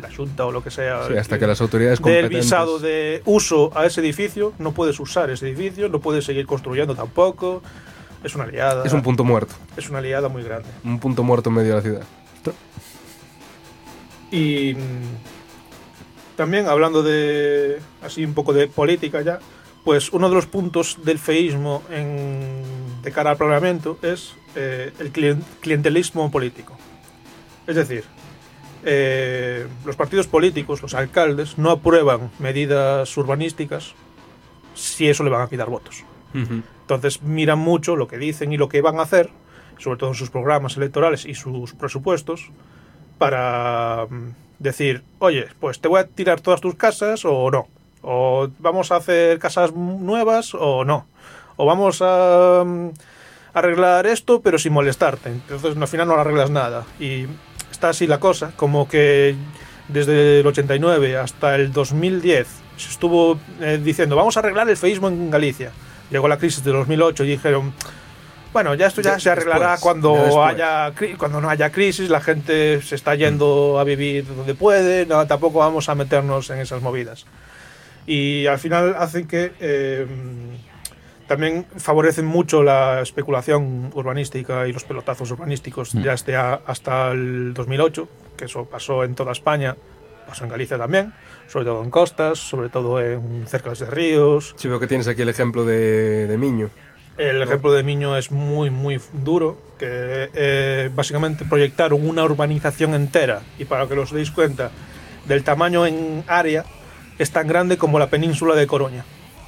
la 0.00 0.12
junta 0.12 0.44
o 0.46 0.52
lo 0.52 0.62
que 0.62 0.70
sea 0.70 1.06
Sí, 1.08 1.16
hasta 1.16 1.38
que 1.38 1.46
las 1.46 1.60
autoridades 1.60 2.00
competentes... 2.00 2.44
visado 2.44 2.78
de 2.78 3.22
uso 3.24 3.70
a 3.76 3.86
ese 3.86 4.00
edificio, 4.00 4.52
no 4.58 4.72
puedes 4.72 4.98
usar 5.00 5.30
ese 5.30 5.48
edificio, 5.48 5.88
no 5.88 6.00
puedes 6.00 6.24
seguir 6.24 6.46
construyendo 6.46 6.94
tampoco. 6.94 7.62
Es 8.22 8.34
una 8.34 8.46
liada. 8.46 8.84
Es 8.84 8.92
un 8.92 9.02
punto 9.02 9.22
muerto. 9.24 9.54
es 9.76 9.88
una 9.90 10.00
liada 10.00 10.28
muy 10.28 10.42
grande. 10.42 10.68
Un 10.82 10.98
punto 10.98 11.22
muerto 11.22 11.50
en 11.50 11.56
medio 11.56 11.70
de 11.70 11.76
la 11.76 11.82
ciudad. 11.82 12.02
Y 14.30 14.74
mm, 14.74 16.36
también 16.36 16.66
hablando 16.66 17.02
de 17.02 17.78
así 18.02 18.24
un 18.24 18.34
poco 18.34 18.52
de 18.52 18.66
política 18.66 19.22
ya, 19.22 19.38
pues 19.84 20.12
uno 20.12 20.28
de 20.28 20.34
los 20.34 20.46
puntos 20.46 20.98
del 21.04 21.18
feísmo 21.18 21.82
en- 21.90 22.62
de 23.02 23.12
cara 23.12 23.30
al 23.32 23.36
planeamiento 23.36 23.98
es 24.02 24.32
eh, 24.56 24.92
el 24.98 25.12
clien- 25.12 25.42
clientelismo 25.60 26.30
político. 26.30 26.76
Es 27.66 27.76
decir, 27.76 28.04
eh, 28.84 29.66
los 29.84 29.96
partidos 29.96 30.26
políticos, 30.26 30.82
los 30.82 30.94
alcaldes, 30.94 31.58
no 31.58 31.70
aprueban 31.70 32.30
medidas 32.38 33.16
urbanísticas 33.16 33.94
si 34.74 35.08
eso 35.08 35.24
le 35.24 35.30
van 35.30 35.42
a 35.42 35.48
quitar 35.48 35.70
votos. 35.70 36.04
Entonces 36.34 37.22
miran 37.22 37.60
mucho 37.60 37.94
lo 37.94 38.08
que 38.08 38.18
dicen 38.18 38.52
y 38.52 38.56
lo 38.56 38.68
que 38.68 38.82
van 38.82 38.98
a 38.98 39.02
hacer, 39.02 39.30
sobre 39.78 39.98
todo 39.98 40.10
en 40.10 40.16
sus 40.16 40.30
programas 40.30 40.76
electorales 40.76 41.24
y 41.24 41.34
sus 41.34 41.74
presupuestos, 41.74 42.50
para 43.18 44.06
mm, 44.10 44.34
decir, 44.58 45.04
oye, 45.20 45.46
pues 45.60 45.80
te 45.80 45.86
voy 45.86 46.00
a 46.00 46.08
tirar 46.08 46.40
todas 46.40 46.60
tus 46.60 46.74
casas 46.74 47.24
o 47.24 47.50
no. 47.50 47.68
O 48.02 48.48
vamos 48.58 48.90
a 48.90 48.96
hacer 48.96 49.38
casas 49.38 49.72
nuevas 49.72 50.54
o 50.54 50.84
no. 50.84 51.06
O 51.56 51.66
vamos 51.66 52.02
a 52.02 52.64
mm, 52.66 52.88
arreglar 53.54 54.06
esto 54.06 54.40
pero 54.42 54.58
sin 54.58 54.72
molestarte. 54.72 55.30
Entonces 55.30 55.76
al 55.76 55.88
final 55.88 56.08
no 56.08 56.14
arreglas 56.14 56.50
nada. 56.50 56.84
Y 56.98 57.26
está 57.74 57.90
así 57.90 58.06
la 58.06 58.18
cosa, 58.18 58.52
como 58.56 58.88
que 58.88 59.34
desde 59.88 60.40
el 60.40 60.46
89 60.46 61.18
hasta 61.18 61.56
el 61.56 61.72
2010 61.72 62.46
se 62.76 62.88
estuvo 62.88 63.38
eh, 63.60 63.80
diciendo, 63.82 64.16
vamos 64.16 64.36
a 64.36 64.40
arreglar 64.40 64.68
el 64.68 64.76
feísmo 64.76 65.08
en 65.08 65.30
Galicia. 65.30 65.70
Llegó 66.10 66.28
la 66.28 66.38
crisis 66.38 66.64
de 66.64 66.72
2008 66.72 67.24
y 67.24 67.28
dijeron, 67.28 67.72
bueno, 68.52 68.74
ya 68.74 68.86
esto 68.86 69.00
ya, 69.00 69.14
Ya 69.14 69.20
se 69.20 69.30
arreglará 69.30 69.72
después, 69.72 69.80
cuando 69.80 70.44
haya 70.44 70.92
cuando 71.18 71.40
no 71.40 71.50
haya 71.50 71.70
crisis, 71.70 72.08
la 72.08 72.20
gente 72.20 72.80
se 72.82 72.94
está 72.94 73.14
yendo 73.14 73.78
a 73.78 73.84
vivir 73.84 74.26
donde 74.26 74.54
puede, 74.54 75.06
no, 75.06 75.26
tampoco 75.26 75.58
vamos 75.58 75.88
a 75.88 75.94
meternos 75.94 76.50
en 76.50 76.58
esas 76.58 76.80
movidas. 76.80 77.26
Y 78.06 78.46
al 78.46 78.58
final 78.58 78.94
hacen 78.98 79.26
que 79.26 79.52
eh, 79.60 80.06
también 81.26 81.66
favorecen 81.76 82.24
mucho 82.26 82.62
la 82.62 83.00
especulación 83.00 83.90
urbanística 83.94 84.66
y 84.68 84.72
los 84.72 84.84
pelotazos 84.84 85.30
urbanísticos 85.30 85.94
Mm. 85.94 86.02
ya 86.02 86.12
hasta, 86.12 86.54
hasta 86.66 87.10
el 87.12 87.54
2008, 87.54 88.08
que 88.36 88.44
eso 88.46 88.64
pasó 88.66 89.04
en 89.04 89.14
toda 89.14 89.32
España, 89.32 89.76
pasó 90.26 90.44
en 90.44 90.50
Galicia 90.50 90.76
también, 90.78 91.12
sobre 91.48 91.64
todo 91.66 91.82
en 91.82 91.90
costas, 91.90 92.38
sobre 92.38 92.68
todo 92.68 93.00
en 93.00 93.46
cercas 93.46 93.78
de 93.78 93.86
ríos, 93.86 94.54
Sí, 94.56 94.68
veo 94.68 94.80
que 94.80 94.86
tienes 94.86 95.06
aquí 95.08 95.22
el 95.22 95.28
ejemplo 95.28 95.64
de, 95.64 96.26
de 96.26 96.38
Miño. 96.38 96.70
el 97.16 97.40
ejemplo 97.42 97.72
de 97.72 97.82
Miño 97.82 98.16
es 98.16 98.30
muy, 98.30 98.70
muy 98.70 99.00
duro, 99.12 99.56
que 99.78 100.30
eh, 100.34 100.90
básicamente 100.94 101.44
proyectaron 101.44 102.08
una 102.08 102.24
urbanización 102.24 102.94
entera, 102.94 103.42
y 103.58 103.64
para 103.66 103.86
que 103.86 103.94
os 103.94 104.12
deis 104.12 104.30
cuenta, 104.30 104.70
del 105.26 105.42
tamaño 105.44 105.86
en 105.86 106.24
área 106.26 106.64
es 107.18 107.30
tan 107.30 107.46
grande 107.46 107.76
como 107.78 107.98
la 107.98 108.08
península 108.10 108.54
de 108.56 108.66
Coruña. 108.66 109.04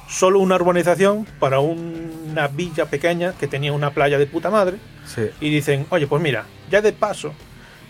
Solo 0.07 0.39
una 0.39 0.55
urbanización 0.55 1.25
para 1.39 1.59
una 1.59 2.47
villa 2.47 2.85
pequeña 2.85 3.33
que 3.33 3.47
tenía 3.47 3.73
una 3.73 3.91
playa 3.91 4.17
de 4.17 4.25
puta 4.25 4.49
madre, 4.49 4.77
Sí. 5.05 5.29
y 5.41 5.49
dicen, 5.49 5.85
oye, 5.89 6.07
pues 6.07 6.21
mira, 6.21 6.45
ya 6.69 6.81
de 6.81 6.93
paso, 6.93 7.33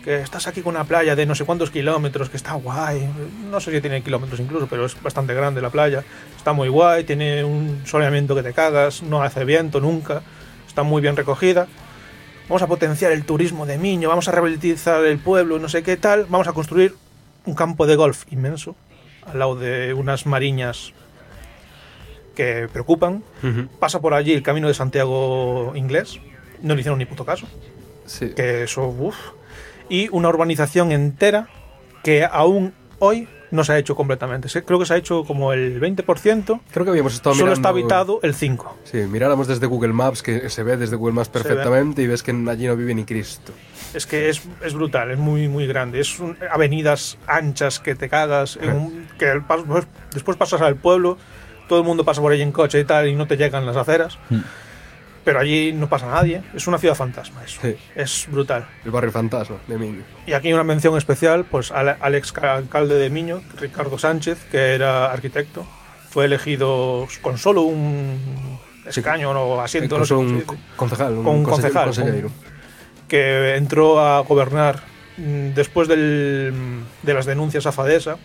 que 0.04 0.22
estás 0.22 0.48
aquí 0.48 0.62
con 0.62 0.76
una 0.76 0.84
playa 0.86 1.16
de 1.16 1.26
no 1.26 1.36
sé 1.36 1.46
cuántos 1.46 1.70
kilómetros, 1.70 2.30
que 2.30 2.38
está 2.38 2.54
guay, 2.54 3.08
no 3.52 3.60
sé 3.60 3.72
si 3.72 3.82
tiene 3.82 4.02
kilómetros 4.02 4.40
incluso, 4.40 4.68
pero 4.68 4.86
es 4.86 5.00
bastante 5.02 5.34
grande 5.34 5.62
la 5.62 5.70
playa, 5.70 6.04
está 6.38 6.54
muy 6.54 6.70
guay, 6.70 7.04
tiene 7.04 7.44
un 7.44 7.82
soleamiento 7.86 8.34
que 8.36 8.42
te 8.44 8.54
cagas, 8.54 9.04
no 9.04 9.22
hace 9.22 9.44
viento 9.46 9.80
nunca, 9.80 10.22
está 10.68 10.84
muy 10.84 11.02
bien 11.02 11.16
recogida. 11.16 11.68
Vamos 12.48 12.62
a 12.62 12.68
potenciar 12.68 13.12
el 13.12 13.26
turismo 13.26 13.66
de 13.66 13.78
Miño, 13.78 14.08
vamos 14.08 14.28
a 14.30 14.32
rehabilitar 14.32 15.04
el 15.06 15.20
pueblo, 15.20 15.60
no 15.60 15.68
sé 15.68 15.84
qué 15.84 15.98
tal, 15.98 16.26
vamos 16.30 16.48
a 16.48 16.54
construir 16.54 16.96
un 17.46 17.54
campo 17.56 17.86
de 17.86 17.96
golf 17.98 18.24
inmenso 18.32 18.76
al 19.26 19.40
lado 19.40 19.56
de 19.56 19.94
unas 19.94 20.26
mariñas 20.26 20.94
que 22.38 22.70
preocupan. 22.72 23.24
Ujú. 23.44 23.68
Pasa 23.80 24.00
por 24.00 24.14
allí 24.14 24.32
el 24.32 24.44
camino 24.44 24.68
de 24.70 24.74
Santiago 24.76 25.74
inglés, 25.76 26.20
no 26.62 26.74
le 26.76 26.82
hicieron 26.82 27.00
ni 27.00 27.06
puto 27.06 27.26
caso 27.26 27.48
Sí. 28.06 28.30
que 28.36 28.64
eso, 28.64 28.88
uff. 28.88 29.18
Y 29.90 30.08
una 30.12 30.30
urbanización 30.30 30.92
entera 30.92 31.50
que 32.04 32.24
aún 32.24 32.74
hoy 33.00 33.28
no 33.50 33.64
se 33.64 33.72
ha 33.74 33.78
hecho 33.78 33.96
completamente. 33.96 34.50
Creo 34.64 34.78
que 34.78 34.86
se 34.86 34.94
ha 34.94 34.98
hecho 34.98 35.24
como 35.24 35.54
el 35.54 35.80
20%. 35.80 36.60
Creo 36.72 36.84
que 36.86 36.92
habíamos 36.92 37.14
estado 37.14 37.34
Solo 37.36 37.54
está 37.54 37.72
mirando- 37.74 37.96
habitado 37.96 38.20
el 38.24 38.34
5%. 38.36 38.76
Sí, 38.84 38.98
miráramos 39.10 39.48
desde 39.48 39.66
Google 39.68 39.94
Maps, 39.94 40.22
que 40.22 40.50
se 40.50 40.64
ve 40.64 40.76
desde 40.78 40.96
Google 40.98 41.14
Maps 41.16 41.30
perfectamente, 41.30 42.02
y 42.02 42.08
ves 42.08 42.24
que 42.24 42.32
allí 42.32 42.68
no 42.68 42.76
vive 42.76 42.94
ni 42.94 43.06
Cristo. 43.06 43.54
Es 43.94 44.06
que 44.06 44.28
es, 44.30 44.42
es 44.64 44.74
brutal, 44.74 45.12
es 45.12 45.18
muy 45.18 45.48
muy 45.48 45.66
grande. 45.66 46.02
Es 46.02 46.20
un- 46.20 46.38
avenidas 46.52 47.18
anchas 47.26 47.80
que 47.80 47.96
te 47.96 48.10
cagas, 48.10 48.58
en 48.62 48.70
un- 48.76 49.08
que 49.18 49.32
el 49.32 49.42
pues, 49.44 49.86
después 50.14 50.36
pasas 50.38 50.60
al 50.62 50.76
pueblo, 50.76 51.18
todo 51.68 51.80
el 51.80 51.86
mundo 51.86 52.04
pasa 52.06 52.22
por 52.22 52.32
ahí 52.32 52.42
en 52.42 52.52
coche 52.52 52.80
y 52.80 52.84
tal, 52.86 53.08
y 53.08 53.16
no 53.16 53.28
te 53.28 53.38
llegan 53.38 53.66
las 53.66 53.76
aceras. 53.78 54.18
Mm. 54.30 54.40
Pero 55.24 55.40
allí 55.42 55.74
no 55.74 55.90
pasa 55.90 56.08
nadie. 56.08 56.42
Es 56.54 56.68
una 56.68 56.78
ciudad 56.78 56.96
fantasma 56.96 57.44
eso. 57.44 57.60
Sí. 57.62 57.76
Es 57.96 58.28
brutal. 58.32 58.66
El 58.86 58.92
barrio 58.92 59.12
fantasma 59.12 59.58
de 59.68 59.78
Miño. 59.78 60.04
Y 60.26 60.32
aquí 60.32 60.54
una 60.54 60.64
mención 60.64 60.98
especial 60.98 61.44
pues 61.44 61.70
al, 61.72 61.98
al 62.00 62.16
ex 62.16 62.34
alcalde 62.38 62.96
de 62.96 63.10
Miño, 63.10 63.42
Ricardo 63.60 63.98
Sánchez, 64.00 64.38
que 64.50 64.74
era 64.76 65.12
arquitecto. 65.12 65.68
Fue 66.10 66.24
elegido 66.26 67.08
con 67.22 67.38
solo 67.38 67.64
un 67.64 68.58
escaño 68.86 69.32
o 69.32 69.60
asiento, 69.60 69.98
no 70.00 70.06
sé 70.06 70.14
un 70.14 70.44
concejal, 70.78 71.14
un, 71.18 71.24
Con 71.26 71.36
un 71.36 71.44
concejal, 71.44 71.92
que 73.10 73.56
entró 73.56 74.00
a 74.00 74.20
gobernar 74.22 74.82
mm, 75.18 75.50
después 75.54 75.90
del- 75.90 76.54
de 77.04 77.14
las 77.14 77.26
denuncias 77.26 77.66
a 77.66 77.74
Fadesa. 77.74 78.16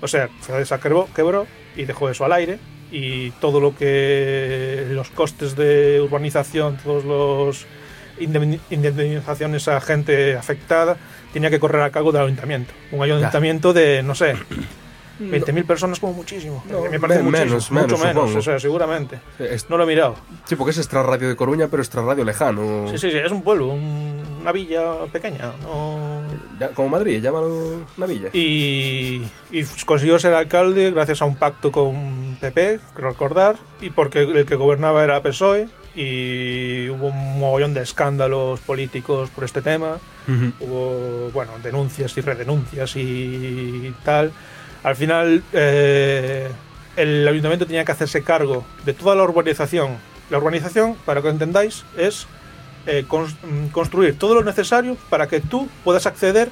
O 0.00 0.08
sea, 0.08 0.28
Fadesa 0.40 0.78
quebró, 0.80 1.08
quebró 1.14 1.46
y 1.76 1.84
dejó 1.84 2.08
eso 2.10 2.24
al 2.24 2.32
aire. 2.32 2.58
Y 2.90 3.30
todo 3.32 3.60
lo 3.60 3.76
que. 3.76 4.86
los 4.90 5.10
costes 5.10 5.56
de 5.56 6.00
urbanización, 6.00 6.78
todos 6.78 7.04
los 7.04 7.66
indemni- 8.18 8.60
indemnizaciones 8.70 9.68
a 9.68 9.80
gente 9.80 10.36
afectada, 10.36 10.96
tenía 11.32 11.50
que 11.50 11.60
correr 11.60 11.82
a 11.82 11.90
cargo 11.90 12.12
del 12.12 12.22
ayuntamiento. 12.22 12.72
Un 12.90 13.02
ayuntamiento 13.02 13.72
de, 13.74 14.02
no 14.02 14.14
sé, 14.14 14.34
20.000 15.20 15.64
personas 15.66 15.98
como 16.00 16.12
muchísimo. 16.12 16.62
No, 16.70 16.82
me 16.82 16.98
parece 17.00 17.22
menos, 17.22 17.70
mucho 17.70 17.98
menos, 17.98 18.00
menos, 18.04 18.34
o 18.36 18.42
sea, 18.42 18.58
seguramente. 18.60 19.20
Es- 19.38 19.68
No 19.68 19.76
lo 19.76 19.84
he 19.84 19.86
mirado. 19.86 20.14
sí, 20.46 20.54
porque 20.56 20.70
es 20.70 20.78
extra 20.78 21.02
radio 21.02 21.28
de 21.28 21.36
Coruña, 21.36 21.68
pero 21.68 21.82
extra 21.82 22.02
radio 22.02 22.24
lejano. 22.24 22.86
Sí, 22.90 22.98
sí, 22.98 23.10
sí, 23.10 23.16
es 23.18 23.32
un 23.32 23.42
pueblo, 23.42 23.66
un- 23.68 24.22
una 24.40 24.52
villa 24.52 25.04
pequeña. 25.12 25.52
No, 25.62 26.20
Ya- 26.60 26.70
como 26.70 26.88
Madrid, 26.88 27.20
llámalo 27.22 27.82
una 27.96 28.06
villa. 28.06 28.28
y, 28.32 29.22
y 29.50 29.64
consiguió 29.86 30.18
ser 30.18 30.34
alcalde 30.34 30.90
gracias 30.90 31.22
a 31.22 31.24
un 31.24 31.36
pacto 31.36 31.70
con 31.72 32.36
PP, 32.40 32.80
creo 32.94 33.10
recordar, 33.10 33.56
y 33.80 33.90
porque 33.90 34.20
el 34.22 34.46
que 34.46 34.54
gobernaba 34.56 35.02
era 35.04 35.22
PSOE 35.22 35.68
y 35.94 36.88
hubo 36.90 37.08
un 37.08 37.38
mogollón 37.40 37.74
de 37.74 37.82
escándalos 37.82 38.60
políticos 38.60 39.30
por 39.30 39.44
este 39.44 39.62
tema, 39.62 39.98
Ujú. 40.28 40.52
hubo 40.60 41.30
bueno 41.32 41.52
denuncias 41.62 42.16
y 42.16 42.20
redenuncias 42.20 42.94
y 42.96 43.92
tal. 44.04 44.32
Al 44.82 44.96
final 44.96 45.42
eh, 45.52 46.48
el 46.96 47.26
ayuntamiento 47.28 47.66
tenía 47.66 47.84
que 47.84 47.92
hacerse 47.92 48.22
cargo 48.22 48.64
de 48.84 48.92
toda 48.94 49.14
la 49.14 49.22
urbanización. 49.24 49.96
La 50.30 50.38
urbanización, 50.38 50.94
para 51.06 51.22
que 51.22 51.28
entendáis, 51.28 51.84
es 51.96 52.26
eh, 52.86 53.04
cons- 53.08 53.36
mm, 53.42 53.68
construir 53.68 54.18
todo 54.18 54.34
lo 54.34 54.44
necesario 54.44 54.96
para 55.10 55.26
que 55.26 55.40
tú 55.40 55.68
puedas 55.84 56.06
acceder 56.06 56.48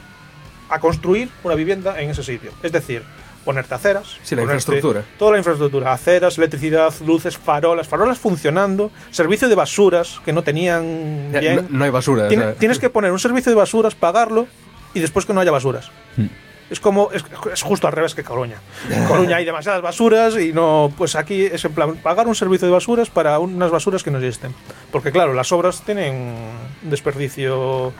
a 0.68 0.80
construir 0.80 1.28
una 1.44 1.54
vivienda 1.54 2.00
en 2.00 2.10
ese 2.10 2.22
sitio. 2.22 2.50
Es 2.62 2.72
decir, 2.72 3.02
ponerte 3.44 3.72
aceras. 3.74 4.16
Sí, 4.24 4.34
la 4.34 4.42
ponerte 4.42 4.58
infraestructura. 4.62 5.04
Toda 5.18 5.32
la 5.32 5.38
infraestructura, 5.38 5.92
aceras, 5.92 6.36
electricidad, 6.36 6.92
luces, 7.06 7.38
farolas, 7.38 7.86
farolas 7.86 8.18
funcionando, 8.18 8.90
servicio 9.12 9.48
de 9.48 9.54
basuras 9.54 10.20
que 10.24 10.32
no 10.32 10.42
tenían 10.42 11.30
Ya, 11.32 11.40
bien. 11.40 11.56
no, 11.56 11.78
no 11.78 11.84
hay 11.84 11.90
basura. 11.90 12.28
tienes 12.58 12.78
que 12.80 12.90
poner 12.90 13.12
un 13.12 13.20
servicio 13.20 13.50
de 13.52 13.56
basuras, 13.56 13.94
pagarlo 13.94 14.48
y 14.94 15.00
después 15.00 15.24
que 15.26 15.32
no 15.32 15.40
haya 15.40 15.52
basuras. 15.52 15.90
Mm. 16.16 16.26
Es 16.68 16.80
como 16.80 17.10
es, 17.12 17.24
es 17.52 17.62
justo 17.62 17.86
al 17.86 17.92
revés 17.92 18.14
que 18.14 18.24
Coruña. 18.24 18.56
En 18.90 19.04
Coruña 19.04 19.36
hay 19.36 19.44
demasiadas 19.44 19.82
basuras 19.82 20.36
y 20.36 20.52
no 20.52 20.92
pues 20.98 21.14
aquí 21.14 21.42
es 21.44 21.64
en 21.64 21.72
plan 21.72 21.96
pagar 21.96 22.26
un 22.26 22.34
servicio 22.34 22.66
de 22.66 22.72
basuras 22.72 23.08
para 23.08 23.38
unas 23.38 23.70
basuras 23.70 24.02
que 24.02 24.10
no 24.10 24.18
existen. 24.18 24.52
Porque 24.90 25.12
claro, 25.12 25.32
las 25.32 25.52
obras 25.52 25.82
tienen 25.82 26.34
desperdicio, 26.82 27.56
o 27.88 27.92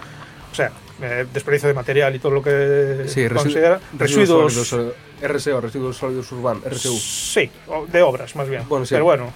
sea, 0.53 0.73
eh, 1.01 1.27
desperdicio 1.33 1.69
de 1.69 1.75
material 1.75 2.15
y 2.17 2.19
todo 2.19 2.33
lo 2.33 2.43
que 2.43 3.05
Sí, 3.07 3.29
considera 3.29 3.79
residuos, 3.97 4.53
sólidos, 4.55 4.95
eh, 5.23 5.29
RSO, 5.29 5.61
residuos 5.61 5.97
sólidos 5.97 6.33
urbanos, 6.33 6.65
RSU. 6.65 6.97
Sí, 6.99 7.51
de 7.93 8.03
obras 8.03 8.35
más 8.35 8.49
bien. 8.49 8.65
Bueno, 8.69 8.85
sí. 8.85 8.95
Pero 8.95 9.05
bueno, 9.05 9.31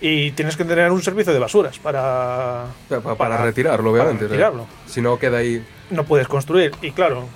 y 0.00 0.30
tienes 0.32 0.56
que 0.56 0.64
tener 0.64 0.90
un 0.90 1.02
servicio 1.02 1.34
de 1.34 1.38
basuras 1.38 1.78
para 1.78 2.64
Pa- 2.88 3.00
pa- 3.00 3.14
para, 3.14 3.36
retirarlo, 3.44 3.92
obviamente. 3.92 4.24
o 4.24 4.28
sea, 4.28 4.36
retirarlo. 4.36 4.66
Si 4.86 5.02
no, 5.02 5.18
queda 5.18 5.38
ahí. 5.38 5.62
no 5.90 6.04
puedes 6.04 6.28
construir. 6.28 6.72
Y 6.80 6.92
claro, 6.92 7.26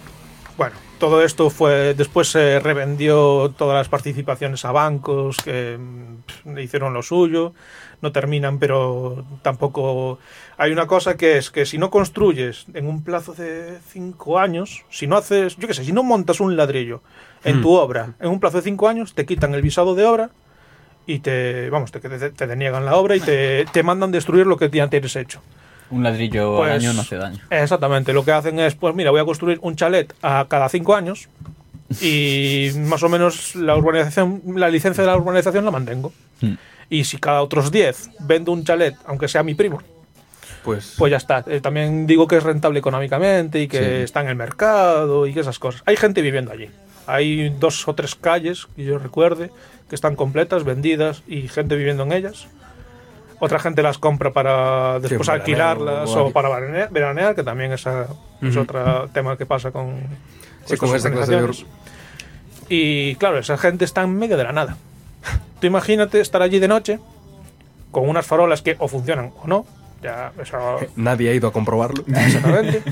bueno, 0.57 0.75
todo 0.99 1.23
esto 1.23 1.51
fue. 1.51 1.95
Después 1.95 2.29
se 2.29 2.61
revendió 2.61 3.53
todas 3.57 3.77
las 3.77 3.89
participaciones 3.89 4.65
a 4.65 4.73
bancos 4.73 5.39
que 5.39 5.79
mm, 5.79 6.17
pff, 6.27 6.59
hicieron 6.59 6.93
lo 6.95 7.03
suyo. 7.03 7.55
No 8.01 8.13
terminan, 8.13 8.59
pero 8.59 9.25
tampoco. 9.43 10.19
Hay 10.57 10.71
una 10.73 10.87
cosa 10.87 11.17
que 11.17 11.39
es 11.39 11.51
que 11.51 11.67
si 11.67 11.79
no 11.79 11.91
construyes 11.91 12.67
en 12.75 12.87
un 12.87 13.03
plazo 13.03 13.35
de 13.35 13.79
cinco 13.89 14.39
años, 14.39 14.85
si 14.91 15.07
no 15.07 15.17
haces, 15.17 15.57
yo 15.57 15.67
qué 15.67 15.75
sé, 15.75 15.85
si 15.85 15.93
no 15.93 16.03
montas 16.03 16.41
un 16.41 16.57
ladrillo 16.57 17.03
en 17.45 17.63
tu 17.63 17.73
obra 17.73 18.15
en 18.21 18.31
un 18.31 18.41
plazo 18.41 18.59
de 18.59 18.65
cinco 18.65 18.89
años, 18.89 19.15
te 19.15 19.27
quitan 19.27 19.55
el 19.55 19.63
visado 19.63 19.95
de 19.95 20.05
obra 20.05 20.31
y 21.07 21.21
te, 21.21 21.71
vamos, 21.71 21.91
te, 21.91 22.01
te, 22.01 22.31
te 22.31 22.47
deniegan 22.47 22.85
la 22.85 22.97
obra 22.97 23.17
y 23.17 23.21
te, 23.21 23.65
te 23.73 23.83
mandan 23.83 24.13
destruir 24.13 24.47
lo 24.47 24.57
que 24.57 24.69
ya 24.69 24.89
tienes 24.89 25.17
hecho. 25.17 25.41
Un 25.91 26.03
ladrillo 26.03 26.57
Pues- 26.59 26.71
al 26.73 26.79
año 26.81 26.93
no 26.93 27.01
hace 27.03 27.17
daño. 27.17 27.39
Exactamente, 27.51 28.13
lo 28.13 28.25
que 28.25 28.33
hacen 28.33 28.59
es, 28.61 28.75
pues 28.75 28.95
mira, 28.95 29.11
voy 29.11 29.21
a 29.21 29.25
construir 29.25 29.59
un 29.63 29.75
chalet 29.77 30.13
a 30.23 30.47
cada 30.49 30.69
cinco 30.69 30.95
años 30.95 31.29
y 32.01 32.71
más 32.77 33.03
o 33.03 33.09
menos 33.09 33.55
la 33.57 33.77
urbanización, 33.77 34.43
la 34.57 34.69
licencia 34.69 35.03
de 35.03 35.07
la 35.11 35.17
urbanización 35.17 35.65
la 35.65 35.71
mantengo. 35.71 36.13
Mm. 36.41 36.55
Y 36.91 37.05
si 37.05 37.19
cada 37.19 37.43
otros 37.43 37.71
10 37.71 38.11
vendo 38.21 38.53
un 38.53 38.65
chalet, 38.65 38.95
aunque 39.07 39.29
sea 39.29 39.43
mi 39.43 39.55
primo, 39.55 39.83
Pues. 40.65 40.95
pues 40.99 41.11
ya 41.11 41.17
está. 41.19 41.45
Eh, 41.47 41.61
también 41.61 42.07
digo 42.07 42.27
que 42.27 42.37
es 42.37 42.43
rentable 42.43 42.79
económicamente 42.79 43.61
y 43.63 43.69
que 43.69 43.79
Sí. 43.79 43.85
está 44.05 44.21
en 44.23 44.29
el 44.29 44.37
mercado 44.37 45.27
y 45.27 45.35
que 45.35 45.41
esas 45.41 45.59
cosas. 45.59 45.83
Hay 45.87 45.97
gente 45.97 46.23
viviendo 46.23 46.53
allí. 46.53 46.69
Hay 47.07 47.51
dos 47.59 47.87
o 47.89 47.95
tres 47.95 48.15
calles 48.15 48.67
que 48.77 48.85
yo 48.85 48.99
recuerde 48.99 49.51
que 49.89 49.95
están 49.95 50.17
completas, 50.17 50.65
vendidas 50.65 51.23
y 51.27 51.49
gente 51.49 51.77
viviendo 51.77 52.03
en 52.03 52.13
ellas. 52.13 52.47
Otra 53.41 53.59
gente 53.61 53.83
las 53.83 53.99
compra 53.99 54.33
para 54.33 54.99
después 55.01 55.21
veraneo, 55.27 55.41
alquilarlas 55.43 56.11
o 56.11 56.27
o 56.27 56.31
para 56.33 56.49
veranear, 56.91 57.35
que 57.35 57.43
también 57.45 57.73
esa 57.73 58.07
es 58.43 58.51
Ujú. 58.51 58.63
otro 58.63 59.09
tema 59.13 59.37
que 59.37 59.47
pasa 59.47 59.71
con, 59.71 60.01
Sí, 60.65 60.77
con 60.77 60.89
estas 60.95 61.05
esta 61.05 61.11
clase 61.11 61.33
de. 61.37 61.65
Y 62.69 63.15
claro, 63.17 63.39
esa 63.39 63.57
gente 63.57 63.85
está 63.85 64.03
en 64.03 64.19
medio 64.19 64.37
de 64.37 64.45
la 64.45 64.53
nada. 64.53 64.77
Tú 65.61 65.67
imagínate 65.67 66.21
estar 66.21 66.43
allí 66.43 66.59
de 66.59 66.69
noche 66.69 66.99
con 67.91 68.09
unas 68.09 68.27
farolas 68.27 68.61
que 68.63 68.77
o 68.79 68.89
funcionan 68.89 69.33
o 69.43 69.47
no. 69.47 69.67
Ya, 70.03 70.33
eso, 70.41 70.79
Nadie 70.97 71.31
ha 71.31 71.35
ido 71.35 71.49
a 71.49 71.53
comprobarlo. 71.53 72.05
exactamente. 72.09 72.83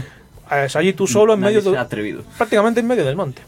Es 0.65 0.77
allí 0.77 0.93
tú 0.93 1.07
solo 1.07 1.35
en 1.35 1.41
Nadie 1.41 1.57
medio 1.57 1.63
se 1.63 1.71
de, 1.73 1.79
ha 1.79 1.83
atrevido. 1.83 2.23
prácticamente 2.37 2.81
en 2.81 2.87
medio 2.87 3.05
del 3.05 3.17
monte. 3.17 3.43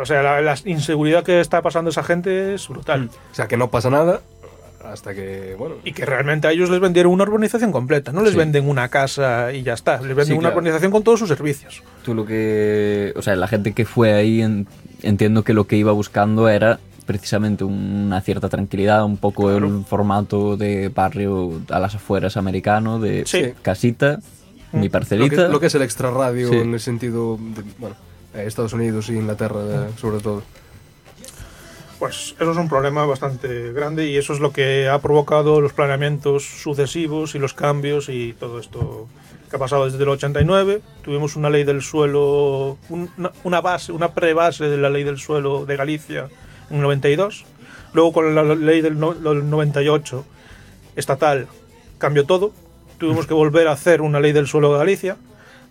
O 0.00 0.04
sea, 0.04 0.22
la, 0.22 0.40
la 0.40 0.56
inseguridad 0.66 1.24
que 1.24 1.40
está 1.40 1.62
pasando 1.62 1.90
esa 1.90 2.02
gente 2.04 2.54
es 2.54 2.68
brutal. 2.68 3.10
O 3.30 3.34
sea, 3.34 3.48
que 3.48 3.56
no 3.56 3.70
pasa 3.70 3.90
nada 3.90 4.20
hasta 4.84 5.14
que, 5.14 5.54
bueno. 5.58 5.76
Y 5.84 5.92
que 5.92 6.04
realmente 6.06 6.46
a 6.48 6.52
ellos 6.52 6.70
les 6.70 6.80
vendieron 6.80 7.12
una 7.12 7.24
urbanización 7.24 7.72
completa. 7.72 8.12
No 8.12 8.22
les 8.22 8.32
Sí. 8.32 8.38
venden 8.38 8.68
una 8.68 8.88
casa 8.88 9.52
y 9.52 9.62
ya 9.62 9.74
está. 9.74 9.96
Les 10.00 10.08
venden 10.08 10.26
Sí, 10.26 10.32
una 10.32 10.40
claro. 10.48 10.56
urbanización 10.56 10.90
con 10.92 11.02
todos 11.02 11.18
sus 11.20 11.28
servicios. 11.28 11.82
Tú 12.04 12.14
lo 12.14 12.24
que. 12.26 13.12
O 13.16 13.22
sea, 13.22 13.36
la 13.36 13.46
gente 13.48 13.72
que 13.72 13.84
fue 13.84 14.12
ahí 14.14 14.42
en- 14.42 14.66
entiendo 15.02 15.42
que 15.44 15.52
lo 15.52 15.66
que 15.66 15.76
iba 15.76 15.92
buscando 15.92 16.48
era 16.48 16.78
precisamente 17.06 17.64
una 17.64 18.20
cierta 18.20 18.48
tranquilidad, 18.48 19.04
un 19.04 19.16
poco 19.16 19.50
el 19.50 19.84
formato 19.84 20.56
de 20.56 20.88
barrio 20.90 21.60
a 21.70 21.78
las 21.80 21.94
afueras 21.96 22.36
americano, 22.36 23.00
de 23.00 23.24
Sí. 23.26 23.52
casita, 23.62 24.20
mi 24.72 24.78
Lo 24.78 24.82
que, 24.84 24.90
parcelita. 24.90 25.48
lo 25.48 25.58
que 25.58 25.66
es 25.66 25.74
el 25.74 25.82
extra 25.82 26.10
radio 26.12 26.48
Sí. 26.50 26.56
en 26.56 26.72
el 26.72 26.78
sentido. 26.80 27.36
De, 27.36 27.62
bueno, 27.78 27.96
Estados 28.34 28.72
Unidos 28.74 29.08
y 29.08 29.14
Inglaterra, 29.14 29.58
eh, 29.68 29.90
sobre 29.96 30.20
todo. 30.20 30.42
Pues 32.00 32.34
eso 32.40 32.50
es 32.50 32.56
un 32.56 32.68
problema 32.68 33.04
bastante 33.04 33.72
grande 33.72 34.06
y 34.08 34.16
eso 34.16 34.32
es 34.32 34.40
lo 34.40 34.52
que 34.52 34.88
ha 34.88 34.98
provocado 35.00 35.60
los 35.60 35.72
planeamientos 35.74 36.44
sucesivos 36.44 37.34
y 37.34 37.38
los 37.38 37.52
cambios 37.54 38.08
y 38.08 38.32
todo 38.32 38.58
esto 38.58 39.06
que 39.50 39.56
ha 39.56 39.58
pasado 39.58 39.84
desde 39.84 40.02
el 40.02 40.08
89. 40.08 40.80
Tuvimos 41.02 41.36
una 41.36 41.50
ley 41.50 41.62
del 41.64 41.82
suelo, 41.82 42.78
un- 42.88 43.10
una, 43.44 43.60
base, 43.60 43.92
una 43.92 44.12
prebase 44.14 44.64
de 44.64 44.78
la 44.78 44.88
ley 44.90 45.04
del 45.04 45.18
suelo 45.18 45.66
de 45.66 45.76
Galicia 45.76 46.28
en 46.70 46.76
el 46.76 46.82
92. 46.82 47.44
Luego 47.92 48.12
con 48.14 48.34
la 48.34 48.42
ley 48.54 48.80
del 48.80 48.98
98 48.98 50.24
estatal 50.96 51.48
cambió 51.98 52.24
todo. 52.24 52.52
Tuvimos 52.98 53.26
que 53.26 53.34
volver 53.34 53.68
a 53.68 53.72
hacer 53.72 54.00
una 54.00 54.20
ley 54.20 54.32
del 54.32 54.46
suelo 54.46 54.72
de 54.72 54.78
Galicia 54.78 55.16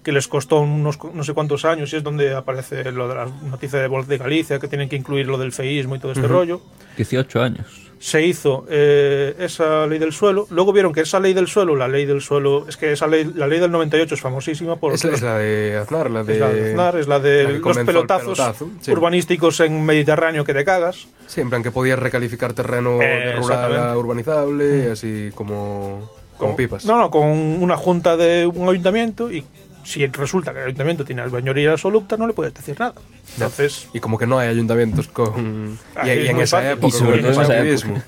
que 0.10 0.14
les 0.14 0.28
costó 0.28 0.62
unos 0.62 0.98
no 1.14 1.24
sé 1.24 1.34
cuántos 1.34 1.66
años 1.66 1.94
y 1.94 1.98
es 1.98 2.04
donde 2.04 2.34
aparece 2.34 2.92
lo 2.92 3.08
de 3.08 3.14
las 3.14 3.30
noticias 3.44 3.80
de 3.80 3.88
Voz 3.88 4.08
de 4.08 4.18
Galicia 4.18 4.58
que 4.60 4.68
tienen 4.68 4.90
que 4.90 4.96
incluir 4.96 5.28
lo 5.28 5.38
del 5.38 5.52
feísmo 5.52 5.96
y 5.96 6.00
todo 6.00 6.12
este 6.14 6.26
Ujú. 6.26 6.34
rollo. 6.34 6.62
18 6.98 7.42
años. 7.44 7.68
se 8.00 8.26
hizo 8.26 8.66
eh, 8.70 9.36
esa 9.40 9.86
ley 9.86 10.00
del 10.00 10.14
suelo. 10.14 10.48
Luego 10.50 10.72
vieron 10.74 10.94
que 10.94 11.02
esa 11.02 11.20
ley 11.20 11.34
del 11.34 11.48
suelo, 11.48 11.76
la 11.76 11.88
ley 11.88 12.06
del 12.08 12.22
suelo, 12.22 12.66
es 12.68 12.76
que 12.78 12.94
esa 12.94 13.06
ley, 13.08 13.30
la 13.36 13.46
ley 13.46 13.60
del 13.60 13.70
98 13.72 14.16
es 14.16 14.22
famosísima 14.22 14.78
por 14.78 14.94
Es, 14.94 15.04
es 15.06 15.22
la 15.22 15.38
de 15.38 15.78
Aznar, 15.78 16.10
la 16.10 16.24
de... 16.24 16.34
es 16.34 16.40
la 16.40 16.50
de 16.50 16.70
Aznar, 16.72 16.96
es 16.98 17.08
la 17.08 17.20
de 17.20 17.44
la 17.44 17.50
los 17.60 17.78
pelotazos 17.80 18.38
pelotazo, 18.38 18.70
sí. 18.82 18.92
urbanísticos 18.94 19.60
en 19.60 19.86
Mediterráneo 19.86 20.44
que 20.46 20.54
te 20.54 20.64
cagas. 20.66 21.08
Sí, 21.28 21.42
en 21.42 21.50
plan 21.50 21.62
que 21.62 21.70
podías 21.72 22.00
recalificar 22.00 22.54
terreno 22.54 22.98
de 23.00 23.06
Eh, 23.32 23.36
rural 23.36 23.76
a 23.78 23.98
urbanizable, 23.98 24.92
así 24.92 25.30
como, 25.36 26.10
como 26.38 26.52
Con- 26.52 26.56
pipas. 26.56 26.86
No, 26.86 26.98
no, 26.98 27.12
con 27.12 27.28
una 27.28 27.76
junta 27.76 28.16
de 28.16 28.48
un 28.48 28.70
ayuntamiento 28.70 29.30
y 29.30 29.44
si 29.84 30.06
resulta 30.08 30.54
que 30.54 30.60
el 30.60 30.66
ayuntamiento 30.66 31.06
tiene 31.06 31.26
mayoría 31.28 31.72
absoluta, 31.72 32.18
no 32.18 32.28
le 32.28 32.34
puedes 32.34 32.54
decir 32.54 32.80
nada. 32.80 32.94
Entonces, 33.34 33.88
Y 33.94 34.00
como 34.00 34.18
que 34.18 34.28
no 34.28 34.40
hay 34.40 34.50
ayuntamientos 34.50 35.08
con... 35.08 35.78
Y, 35.96 36.00
Aquí 36.00 36.10
y 36.22 36.28
en 36.28 36.40
esa 36.40 36.72
época, 36.72 36.88
Y 36.88 36.92
sobre 36.92 37.22
todo 37.22 37.44
en 37.44 37.68
esa. 37.68 38.04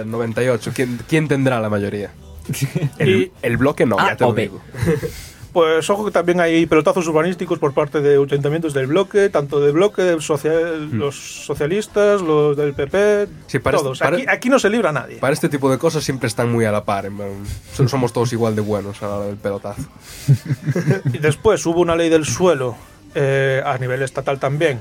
El 0.00 0.10
98, 0.10 0.72
¿quién, 0.74 0.98
quién 1.08 1.28
tendrá 1.28 1.60
la 1.60 1.70
mayoría? 1.70 2.10
El, 2.98 3.30
el 3.42 3.56
bloque 3.56 3.86
no, 3.86 3.98
A 3.98 4.08
ya 4.10 4.16
te 4.16 4.24
o 4.24 4.28
lo 4.28 4.34
B. 4.34 4.42
digo. 4.42 4.60
pues 5.52 5.88
ojo 5.90 6.04
que 6.04 6.10
también 6.10 6.40
hay 6.40 6.66
pelotazos 6.66 7.06
urbanísticos 7.08 7.58
por 7.58 7.72
parte 7.74 8.00
de 8.00 8.14
ayuntamientos 8.22 8.74
del 8.74 8.86
bloque, 8.86 9.28
tanto 9.30 9.60
del 9.60 9.72
bloque, 9.72 10.02
del 10.02 10.20
social- 10.22 10.90
los 10.92 11.16
socialistas, 11.46 12.20
los 12.22 12.56
del 12.56 12.74
PP, 12.74 13.26
Hmm. 13.26 13.30
Sí, 13.46 13.58
para 13.58 13.78
todos. 13.78 13.92
este- 13.98 14.04
para- 14.04 14.16
aquí, 14.16 14.26
aquí 14.28 14.48
no 14.50 14.58
se 14.58 14.68
libra 14.70 14.92
nadie. 14.92 15.16
Para 15.16 15.32
este 15.32 15.48
tipo 15.48 15.70
de 15.70 15.78
cosas 15.78 16.04
siempre 16.04 16.26
están 16.28 16.50
muy 16.52 16.64
a 16.64 16.72
la 16.72 16.84
par. 16.84 17.08
Somos 17.88 18.12
todos 18.12 18.32
igual 18.32 18.54
de 18.56 18.60
buenos 18.62 19.02
a 19.02 19.06
la 19.08 19.14
hora 19.16 19.26
del 19.26 19.36
pelotazo. 19.36 19.82
Y 21.12 21.18
después 21.18 21.64
hubo 21.66 21.80
una 21.80 21.96
ley 21.96 22.08
del 22.10 22.24
suelo 22.24 22.76
eh, 23.14 23.62
a 23.64 23.78
nivel 23.78 24.02
estatal 24.02 24.38
también. 24.38 24.80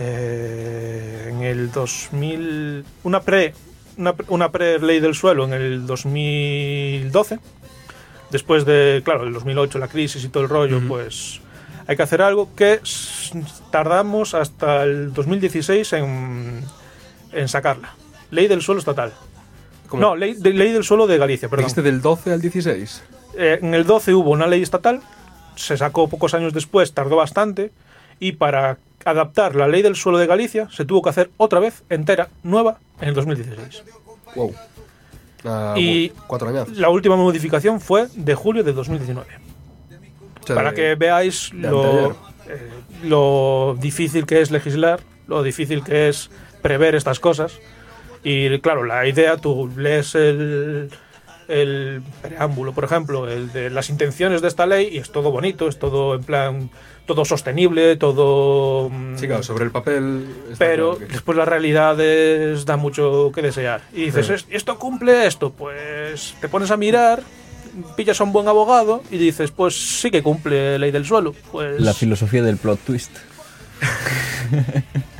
eh, 0.00 1.26
en 1.30 1.42
el 1.42 1.70
2000. 1.72 2.84
Una 3.02 3.20
pre. 3.20 3.52
Una, 3.96 4.12
pre- 4.14 4.26
una 4.28 4.52
pre-ley 4.52 5.00
del 5.00 5.14
suelo 5.16 5.44
en 5.44 5.52
el 5.54 5.86
2012. 5.86 7.38
Después 8.30 8.64
de, 8.66 9.00
claro, 9.04 9.24
el 9.24 9.32
2008, 9.32 9.78
la 9.78 9.88
crisis 9.88 10.22
y 10.24 10.28
todo 10.28 10.42
el 10.42 10.48
rollo, 10.48 10.80
pues 10.86 11.40
hay 11.86 11.96
que 11.96 12.02
hacer 12.02 12.20
algo 12.20 12.54
que 12.54 12.80
tardamos 13.70 14.34
hasta 14.34 14.82
el 14.82 15.12
2016 15.14 15.92
en, 15.94 16.62
en 17.32 17.48
sacarla. 17.48 17.94
Ley 18.30 18.46
del 18.48 18.60
suelo 18.62 18.78
estatal. 18.80 19.12
¿Cómo? 19.88 20.02
No, 20.02 20.16
ley, 20.16 20.34
de- 20.34 20.52
ley 20.52 20.72
del 20.72 20.84
suelo 20.84 21.06
de 21.06 21.16
Galicia, 21.16 21.48
perdón. 21.48 21.64
¿Dijiste 21.64 21.82
del 21.82 22.02
12 22.02 22.32
al 22.32 22.40
16? 22.42 23.02
Eh, 23.38 23.58
en 23.62 23.74
el 23.74 23.84
12 23.84 24.12
hubo 24.14 24.30
una 24.30 24.46
ley 24.46 24.62
estatal, 24.62 25.00
se 25.56 25.76
sacó 25.78 26.08
pocos 26.08 26.34
años 26.34 26.52
después, 26.52 26.92
tardó 26.92 27.16
bastante, 27.16 27.72
y 28.20 28.32
para 28.32 28.76
adaptar 29.04 29.54
la 29.54 29.68
ley 29.68 29.80
del 29.80 29.96
suelo 29.96 30.18
de 30.18 30.26
Galicia 30.26 30.68
se 30.70 30.84
tuvo 30.84 31.00
que 31.00 31.08
hacer 31.08 31.30
otra 31.38 31.60
vez 31.60 31.82
entera, 31.88 32.28
nueva, 32.42 32.78
en 33.00 33.08
el 33.08 33.14
2016. 33.14 33.82
Wow. 34.34 34.54
Ah, 35.44 35.74
Y- 35.76 36.10
cuatro 36.26 36.48
años. 36.48 36.68
La 36.76 36.90
última 36.90 37.16
modificación 37.16 37.80
fue 37.80 38.08
de 38.14 38.34
julio 38.34 38.64
de 38.64 38.72
2019. 38.72 39.26
O 40.42 40.46
sea, 40.46 40.56
Para 40.56 40.72
que 40.72 40.94
veáis 40.94 41.52
lo, 41.52 42.10
eh, 42.10 42.16
lo 43.04 43.76
difícil 43.78 44.26
que 44.26 44.40
es 44.40 44.50
legislar, 44.50 45.00
lo 45.26 45.42
difícil 45.42 45.84
que 45.84 46.08
es 46.08 46.30
prever 46.62 46.94
estas 46.94 47.20
cosas. 47.20 47.58
Y 48.24 48.58
claro, 48.60 48.84
la 48.84 49.06
idea, 49.06 49.36
tú 49.36 49.70
lees 49.76 50.14
el, 50.14 50.90
el 51.48 52.02
preámbulo, 52.22 52.72
por 52.72 52.84
ejemplo, 52.84 53.28
el 53.28 53.50
de 53.52 53.70
las 53.70 53.88
intenciones 53.90 54.42
de 54.42 54.48
esta 54.48 54.66
ley, 54.66 54.88
y 54.92 54.98
es 54.98 55.10
todo 55.10 55.30
bonito, 55.30 55.66
es 55.68 55.78
todo 55.78 56.14
en 56.14 56.22
plan, 56.24 56.70
todo 57.06 57.24
sostenible, 57.24 57.96
todo... 57.96 58.90
mm, 58.90 59.16
Sí, 59.16 59.26
claro, 59.26 59.42
sobre 59.42 59.64
el 59.64 59.70
papel. 59.70 60.26
pero 60.58 60.92
claro 60.94 60.98
que- 61.08 61.12
después 61.14 61.38
la 61.38 61.46
realidad 61.46 61.98
es, 62.00 62.66
da 62.66 62.76
mucho 62.76 63.32
que 63.34 63.40
desear. 63.42 63.80
Y 63.94 64.04
dices, 64.06 64.26
Sí. 64.26 64.32
"Es- 64.34 64.46
¿esto 64.50 64.78
cumple 64.78 65.26
esto? 65.26 65.50
Pues 65.50 66.34
te 66.40 66.48
pones 66.48 66.70
a 66.70 66.76
mirar, 66.76 67.22
pillas 67.96 68.20
a 68.20 68.24
un 68.24 68.32
buen 68.32 68.46
abogado 68.48 69.02
y 69.10 69.16
dices, 69.18 69.50
pues 69.50 69.74
sí 70.00 70.10
que 70.10 70.22
cumple 70.22 70.78
ley 70.78 70.90
del 70.90 71.06
suelo. 71.06 71.34
Pues 71.50 71.80
La 71.80 71.94
filosofía 71.94 72.42
del 72.42 72.58
plot 72.58 72.80
twist. 72.80 73.10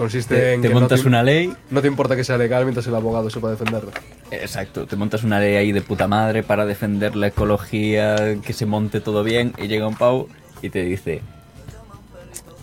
consiste 0.00 0.34
Te, 0.34 0.54
en 0.54 0.62
te 0.62 0.68
que 0.68 0.74
montas 0.74 0.98
no 1.00 1.02
te, 1.04 1.08
una 1.08 1.22
ley. 1.22 1.52
no 1.70 1.80
te 1.82 1.88
importa 1.88 2.16
que 2.16 2.24
sea 2.24 2.36
legal 2.38 2.64
mientras 2.64 2.86
el 2.86 2.94
abogado 2.94 3.28
sepa 3.30 3.50
defenderlo. 3.50 3.90
Exacto, 4.30 4.86
te 4.86 4.96
montas 4.96 5.22
una 5.24 5.38
ley 5.38 5.56
ahí 5.56 5.72
de 5.72 5.82
puta 5.82 6.08
madre 6.08 6.42
para 6.42 6.64
defender 6.66 7.14
la 7.16 7.28
ecología, 7.28 8.36
que 8.44 8.52
se 8.52 8.66
monte 8.66 9.00
todo 9.00 9.22
bien, 9.24 9.52
y 9.58 9.68
llega 9.68 9.86
un 9.86 9.96
pavo 9.96 10.28
y 10.62 10.70
te 10.70 10.82
dice: 10.84 11.20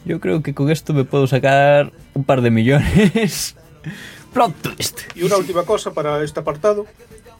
Yo 0.05 0.19
creo 0.19 0.41
que 0.41 0.53
con 0.53 0.69
esto 0.71 0.93
me 0.93 1.03
puedo 1.03 1.27
sacar 1.27 1.91
un 2.13 2.23
par 2.23 2.41
de 2.41 2.51
millones. 2.51 3.55
plot 4.33 4.53
twist. 4.61 4.99
Y 5.15 5.23
una 5.23 5.37
última 5.37 5.63
cosa 5.63 5.91
para 5.93 6.23
este 6.23 6.39
apartado 6.39 6.85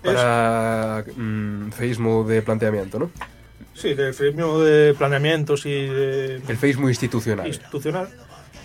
es, 0.04 0.14
Para 0.14 1.04
mm, 1.16 1.72
feísmo 1.72 2.24
de 2.24 2.42
planteamiento, 2.42 3.00
¿no? 3.00 3.12
sí, 3.74 3.94
del 3.94 4.14
premio 4.16 4.60
de 4.60 4.96
planeamientos 4.96 5.66
y 5.68 5.70
de 5.72 6.42
El 6.48 6.58
feísmo 6.58 6.90
institucional. 6.90 7.46
institucional, 7.48 8.10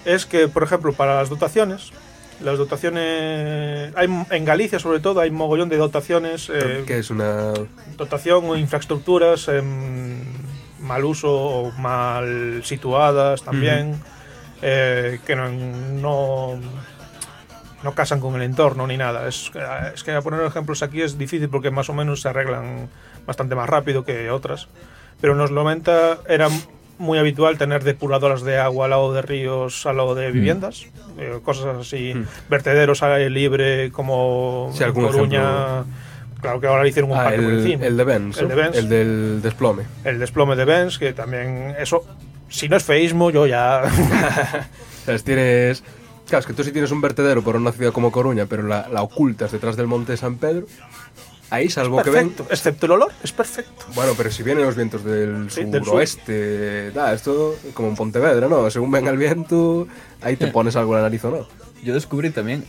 es 0.04 0.26
que, 0.26 0.48
por 0.48 0.62
ejemplo, 0.62 0.92
para 0.92 1.16
las 1.16 1.28
dotaciones, 1.28 1.92
las 2.40 2.58
dotaciones, 2.58 3.92
hay, 3.94 4.24
en 4.30 4.44
Galicia 4.44 4.78
sobre 4.78 5.00
todo 5.00 5.20
hay 5.20 5.30
mogollón 5.30 5.68
de 5.68 5.76
dotaciones 5.76 6.50
eh, 6.52 6.82
que 6.86 6.98
es 6.98 7.10
una. 7.10 7.52
dotación 7.96 8.44
o 8.46 8.56
infraestructuras 8.56 9.48
mal 10.82 11.04
uso 11.04 11.32
o 11.32 11.72
mal 11.72 12.62
situadas 12.64 13.42
también, 13.42 14.00
eh, 14.60 15.20
que 15.24 15.36
no, 15.36 15.48
no, 15.48 16.60
no 17.82 17.94
casan 17.94 18.20
con 18.20 18.34
el 18.34 18.42
entorno 18.42 18.86
ni 18.86 18.96
nada. 18.96 19.28
Es, 19.28 19.50
es 19.94 20.02
que 20.02 20.12
a 20.12 20.20
poner 20.20 20.42
ejemplos 20.44 20.82
aquí 20.82 21.00
es 21.00 21.16
difícil 21.16 21.48
porque 21.48 21.70
más 21.70 21.88
o 21.88 21.94
menos 21.94 22.20
se 22.20 22.28
arreglan 22.28 22.88
bastante 23.26 23.54
más 23.54 23.68
rápido 23.68 24.04
que 24.04 24.30
otras. 24.30 24.68
Pero 25.20 25.34
en 25.34 25.38
los 25.38 25.52
90 25.52 26.18
era 26.28 26.48
muy 26.98 27.18
habitual 27.18 27.58
tener 27.58 27.82
depuradoras 27.84 28.42
de 28.42 28.58
agua 28.58 28.84
al 28.86 28.90
lado 28.90 29.12
de 29.12 29.22
ríos, 29.22 29.84
al 29.86 29.96
lado 29.96 30.14
de 30.14 30.30
viviendas, 30.30 30.86
eh, 31.18 31.38
cosas 31.44 31.76
así, 31.80 32.14
vertederos 32.48 33.02
al 33.02 33.12
aire 33.14 33.30
libre 33.30 33.90
como 33.90 34.70
Sí, 34.74 34.84
en 34.84 34.92
Coruña. 34.92 35.84
Claro 36.40 36.60
que 36.60 36.66
ahora 36.66 36.82
le 36.82 36.88
hicieron 36.88 37.10
un 37.12 37.16
Ah, 37.18 37.24
parque 37.24 37.40
por 37.42 37.52
el, 37.52 37.58
encima. 37.60 37.86
el 37.86 37.96
de 37.96 38.04
Benz. 38.04 38.38
El 38.38 38.48
de 38.48 38.54
Benz. 38.54 38.76
El 38.76 38.88
del 38.88 39.42
desplome. 39.42 39.84
El 40.04 40.18
desplome 40.18 40.56
de 40.56 40.64
Benz, 40.64 40.98
que 40.98 41.12
también 41.12 41.74
eso, 41.78 42.04
si 42.48 42.68
no 42.68 42.76
es 42.76 42.82
feísmo, 42.84 43.30
yo 43.30 43.46
ya... 43.46 43.82
Tienes. 45.24 45.82
Claro, 46.28 46.40
es 46.40 46.46
que 46.46 46.52
tú 46.52 46.64
sí 46.64 46.72
tienes 46.72 46.90
un 46.90 47.00
vertedero 47.00 47.42
por 47.42 47.56
una 47.56 47.72
ciudad 47.72 47.92
como 47.92 48.10
Coruña, 48.12 48.46
pero 48.46 48.62
la, 48.62 48.88
la 48.88 49.02
ocultas 49.02 49.52
detrás 49.52 49.76
del 49.76 49.86
monte 49.86 50.12
de 50.12 50.18
San 50.18 50.36
Pedro. 50.36 50.66
Ahí, 51.52 51.68
salvo 51.68 52.02
que 52.02 52.08
ven. 52.08 52.30
perfecto, 52.30 52.50
excepto 52.50 52.86
el 52.86 52.92
olor, 52.92 53.12
es 53.22 53.30
perfecto. 53.30 53.84
Bueno, 53.94 54.14
pero 54.16 54.30
si 54.30 54.42
vienen 54.42 54.64
los 54.64 54.74
vientos 54.74 55.04
del 55.04 55.50
Sí, 55.50 55.64
del 55.64 55.84
suroeste, 55.84 56.90
da, 56.92 57.12
esto 57.12 57.56
como 57.74 57.88
en 57.88 57.94
Pontevedra, 57.94 58.48
¿no? 58.48 58.70
Según 58.70 58.90
venga 58.90 59.10
el 59.10 59.18
viento, 59.18 59.86
ahí 60.22 60.36
te 60.36 60.46
pones 60.46 60.76
algo 60.76 60.94
en 60.94 61.02
la 61.02 61.08
nariz 61.08 61.22
o 61.26 61.30
no. 61.30 61.46
Yo 61.84 61.92
descubrí 61.92 62.30
también, 62.30 62.64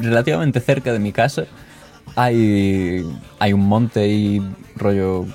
relativamente 0.00 0.58
cerca 0.58 0.92
de 0.92 0.98
mi 0.98 1.12
casa, 1.12 1.44
hay, 2.16 3.06
hay 3.38 3.52
un 3.52 3.68
monte 3.68 4.08
y 4.08 4.42
rollo 4.74 5.26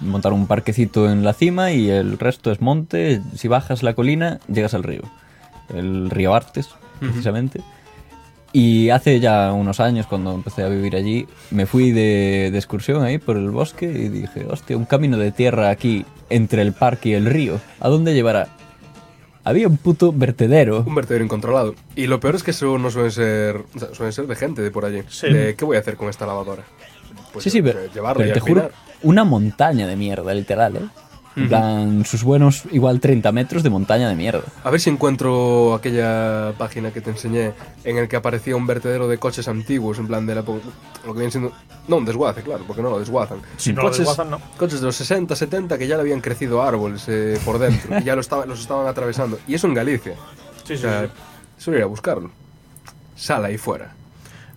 montar 0.00 0.32
un 0.32 0.46
parquecito 0.46 1.10
en 1.10 1.24
la 1.24 1.32
cima 1.32 1.72
y 1.72 1.90
el 1.90 2.20
resto 2.20 2.52
es 2.52 2.60
monte. 2.60 3.22
Si 3.34 3.48
bajas 3.48 3.82
la 3.82 3.94
colina, 3.94 4.38
llegas 4.46 4.74
al 4.74 4.84
río. 4.84 5.02
El 5.68 6.10
río 6.10 6.32
Artes, 6.32 6.68
precisamente. 7.00 7.60
Y 8.56 8.90
hace 8.90 9.18
ya 9.18 9.52
unos 9.52 9.80
años, 9.80 10.06
cuando 10.06 10.32
empecé 10.32 10.62
a 10.62 10.68
vivir 10.68 10.94
allí, 10.94 11.26
me 11.50 11.66
fui 11.66 11.90
de, 11.90 12.50
de 12.52 12.56
excursión 12.56 13.02
ahí 13.02 13.18
por 13.18 13.36
el 13.36 13.50
bosque 13.50 13.86
y 13.86 14.08
dije, 14.08 14.46
hostia, 14.48 14.76
un 14.76 14.84
camino 14.84 15.18
de 15.18 15.32
tierra 15.32 15.70
aquí 15.70 16.04
entre 16.30 16.62
el 16.62 16.72
parque 16.72 17.08
y 17.08 17.12
el 17.14 17.26
río. 17.26 17.60
¿A 17.80 17.88
dónde 17.88 18.14
llevará? 18.14 18.46
Había 19.42 19.66
un 19.66 19.76
puto 19.76 20.12
vertedero. 20.12 20.84
Un 20.86 20.94
vertedero 20.94 21.24
incontrolado. 21.24 21.74
Y 21.96 22.06
lo 22.06 22.20
peor 22.20 22.36
es 22.36 22.44
que 22.44 22.52
eso 22.52 22.78
no 22.78 22.92
suelen 22.92 23.10
ser. 23.10 23.56
o 23.56 23.78
sea, 23.80 23.92
suelen 23.92 24.12
ser 24.12 24.28
de 24.28 24.36
gente 24.36 24.62
de 24.62 24.70
por 24.70 24.84
allí. 24.84 25.02
Sí. 25.08 25.32
De, 25.32 25.56
¿Qué 25.56 25.64
voy 25.64 25.76
a 25.76 25.80
hacer 25.80 25.96
con 25.96 26.08
esta 26.08 26.24
lavadora? 26.24 26.62
Pues 27.32 27.42
sí, 27.42 27.50
sí, 27.50 27.58
eh, 27.58 27.62
pero, 27.64 27.92
llevarla 27.92 28.22
pero 28.22 28.30
y 28.30 28.32
te 28.34 28.38
juro, 28.38 28.70
una 29.02 29.24
montaña 29.24 29.88
de 29.88 29.96
mierda, 29.96 30.32
literal, 30.32 30.76
¿eh? 30.76 30.80
En 31.36 31.48
plan, 31.48 32.04
sus 32.04 32.22
buenos, 32.22 32.62
igual 32.70 33.00
30 33.00 33.32
metros 33.32 33.62
de 33.64 33.70
montaña 33.70 34.08
de 34.08 34.14
mierda. 34.14 34.42
A 34.62 34.70
ver 34.70 34.80
si 34.80 34.88
encuentro 34.90 35.74
aquella 35.74 36.52
página 36.56 36.92
que 36.92 37.00
te 37.00 37.10
enseñé 37.10 37.52
en 37.82 37.98
el 37.98 38.06
que 38.06 38.14
aparecía 38.16 38.54
un 38.54 38.66
vertedero 38.68 39.08
de 39.08 39.18
coches 39.18 39.48
antiguos, 39.48 39.98
en 39.98 40.06
plan 40.06 40.26
de 40.26 40.34
la 40.36 40.40
época- 40.42 40.60
lo 41.04 41.12
que 41.12 41.18
viene 41.18 41.32
siendo 41.32 41.52
no 41.88 41.96
un 41.96 42.04
desguace, 42.04 42.42
claro, 42.42 42.62
porque 42.66 42.82
no 42.82 42.90
lo 42.90 42.98
desguazan. 43.00 43.38
Si 43.56 43.72
no 43.72 43.82
lo 43.82 43.88
coches, 43.88 43.98
desguazan, 44.06 44.30
no. 44.30 44.40
coches 44.56 44.80
de 44.80 44.86
los 44.86 44.96
60, 44.96 45.34
70 45.34 45.76
que 45.76 45.86
ya 45.88 45.96
le 45.96 46.02
habían 46.02 46.20
crecido 46.20 46.62
árboles 46.62 47.04
eh, 47.08 47.38
por 47.44 47.58
dentro 47.58 47.98
y 47.98 48.04
ya 48.04 48.14
lo 48.14 48.20
estaba- 48.20 48.46
los 48.46 48.60
estaban 48.60 48.86
atravesando. 48.86 49.38
Y 49.48 49.54
eso 49.54 49.66
en 49.66 49.74
Galicia. 49.74 50.14
Sí, 50.64 50.74
o 50.74 50.76
sí, 50.76 50.82
sea, 50.82 51.02
sí. 51.06 51.10
solo 51.58 51.76
ir 51.78 51.82
a 51.82 51.86
buscarlo. 51.86 52.30
Sal 53.16 53.44
ahí 53.44 53.58
fuera. 53.58 53.92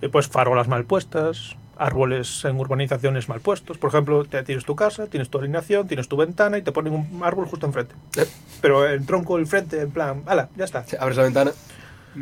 Y 0.02 0.08
pues 0.10 0.28
farolas 0.28 0.68
mal 0.68 0.86
puestas, 0.86 1.56
árboles 1.80 2.44
en 2.46 2.60
urbanizaciones 2.60 3.30
mal 3.30 3.40
puestos. 3.42 3.78
Por 3.78 3.90
ejemplo, 3.90 4.26
te 4.26 4.44
tienes 4.44 4.66
tu 4.66 4.76
casa, 4.76 5.08
tienes 5.08 5.30
tu 5.30 5.38
alineación, 5.40 5.88
tienes 5.88 6.08
tu 6.08 6.18
ventana 6.18 6.58
y 6.58 6.62
te 6.62 6.72
ponen 6.72 6.94
un 6.94 7.22
árbol 7.24 7.46
justo 7.48 7.66
enfrente. 7.66 7.96
Eh, 8.18 8.26
Pero 8.62 8.86
el 8.88 9.06
tronco 9.06 9.38
del 9.38 9.48
frente, 9.48 9.82
en 9.82 9.92
plan, 9.92 10.24
ala, 10.26 10.50
ya 10.56 10.66
está. 10.66 10.86
abres 11.00 11.18
la 11.18 11.24
ventana. 11.24 11.52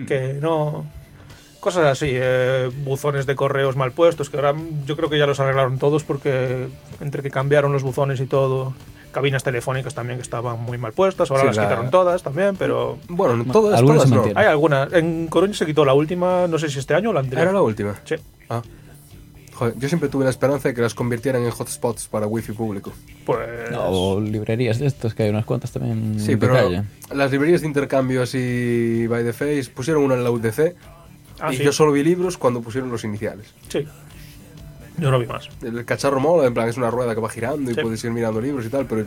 Que 0.08 0.38
no... 0.42 0.86
Cosas 1.60 1.86
así, 1.86 2.10
eh, 2.12 2.70
buzones 2.84 3.26
de 3.26 3.36
correos 3.36 3.76
mal 3.76 3.92
puestos, 3.92 4.30
que 4.30 4.38
ahora 4.38 4.54
yo 4.86 4.96
creo 4.96 5.10
que 5.10 5.18
ya 5.18 5.26
los 5.26 5.40
arreglaron 5.40 5.80
todos 5.80 6.04
porque 6.04 6.68
entre 7.02 7.24
que 7.24 7.32
cambiaron 7.32 7.74
los 7.74 7.82
buzones 7.82 8.20
y 8.20 8.28
todo, 8.28 8.76
cabinas 9.12 9.44
telefónicas 9.44 9.96
también 9.96 10.20
que 10.20 10.22
estaban 10.22 10.60
muy 10.62 10.78
mal 10.78 10.92
puestas, 10.94 11.32
ahora 11.32 11.42
Sí, 11.42 11.48
las 11.48 11.58
la- 11.58 11.64
quitaron 11.64 11.90
todas 11.90 12.22
también, 12.22 12.56
pero 12.56 13.00
Bueno, 13.08 13.44
todas, 13.52 13.80
algunas 13.80 14.04
todas 14.08 14.26
se 14.28 14.34
no. 14.34 14.40
hay 14.40 14.46
algunas. 14.46 14.94
En 14.94 15.26
Coruña 15.26 15.56
se 15.56 15.66
quitó 15.66 15.86
la 15.86 15.96
última, 15.96 16.46
no 16.48 16.60
sé 16.60 16.70
si 16.70 16.78
este 16.78 16.94
año 16.94 17.10
o 17.10 17.14
la 17.14 17.22
anterior. 17.22 17.42
¿Era 17.48 17.54
la 17.54 17.64
última? 17.64 17.96
Sí. 18.04 18.14
Ah. 18.48 18.62
Joder, 19.56 19.74
yo 19.80 19.88
siempre 19.88 20.10
tuve 20.10 20.26
la 20.26 20.30
esperanza 20.32 20.68
de 20.68 20.74
que 20.76 20.82
las 20.82 20.94
convirtieran 20.94 21.42
en 21.44 21.50
hotspots 21.50 22.08
para 22.10 22.28
wifi 22.28 22.52
público. 22.52 22.92
Pues 23.26 23.72
No, 23.72 23.84
o 23.88 24.20
librerías 24.22 24.80
de 24.80 24.88
estas, 24.88 25.14
que 25.14 25.24
hay 25.24 25.30
unas 25.30 25.46
cuantas 25.46 25.72
también 25.72 26.20
Sí, 26.20 26.36
pero 26.36 26.54
calle. 26.54 26.84
las 27.14 27.32
librerías 27.32 27.62
de 27.62 27.68
intercambio 27.68 28.22
así 28.24 29.08
by 29.08 29.24
the 29.24 29.32
face 29.34 29.70
pusieron 29.74 30.04
una 30.04 30.16
en 30.16 30.24
la 30.26 30.32
UDC 30.32 30.76
Ah, 31.40 31.54
y 31.54 31.58
sí. 31.58 31.64
yo 31.64 31.72
solo 31.74 31.92
vi 31.92 32.04
libros 32.04 32.38
cuando 32.38 32.62
pusieron 32.62 32.90
los 32.92 33.04
iniciales. 33.04 33.54
sí. 33.70 33.88
Yo 34.98 35.12
no 35.12 35.20
vi 35.20 35.26
más. 35.26 35.50
El 35.62 35.84
cacharro 35.84 36.22
mola, 36.22 36.48
en 36.48 36.54
plan 36.54 36.70
es 36.70 36.78
una 36.78 36.90
rueda 36.90 37.14
que 37.14 37.20
va 37.20 37.28
girando 37.30 37.70
y 37.70 37.74
puedes 37.74 38.02
ir 38.06 38.12
mirando 38.12 38.40
libros 38.40 38.66
y 38.66 38.70
tal, 38.70 38.86
pero... 38.86 39.06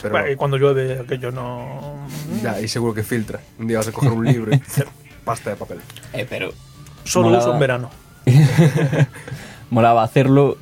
pero 0.00 0.12
Bueno, 0.12 0.30
y 0.30 0.36
cuando 0.36 0.56
llueve 0.58 1.00
aquello 1.00 1.32
no... 1.32 2.06
ya, 2.40 2.60
y 2.60 2.68
seguro 2.68 2.94
que 2.94 3.02
filtra. 3.02 3.40
Un 3.58 3.66
día 3.66 3.78
vas 3.78 3.88
a 3.88 3.92
coger 3.92 4.12
un 4.12 4.24
libro 4.24 4.54
y 4.54 4.60
pasta 5.24 5.50
de 5.50 5.56
papel. 5.56 5.78
Eh, 6.12 6.24
pero 6.30 6.52
Solo 7.02 7.36
uso 7.36 7.52
en 7.52 7.58
verano. 7.58 7.90
molaba 9.70 10.02
hacerlo 10.02 10.56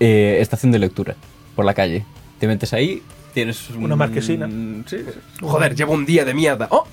eh, 0.00 0.38
estación 0.40 0.72
de 0.72 0.78
lectura, 0.78 1.14
por 1.54 1.64
la 1.64 1.74
calle. 1.74 2.04
Te 2.38 2.46
metes 2.46 2.72
ahí, 2.72 3.02
tienes 3.34 3.70
un- 3.70 3.84
Una 3.84 3.96
marquesina. 3.96 4.48
Sí. 4.86 4.98
Joder, 5.40 5.74
llevo 5.74 5.92
un 5.92 6.04
día 6.06 6.24
de 6.24 6.34
mierda. 6.34 6.68
¡Oh! 6.70 6.86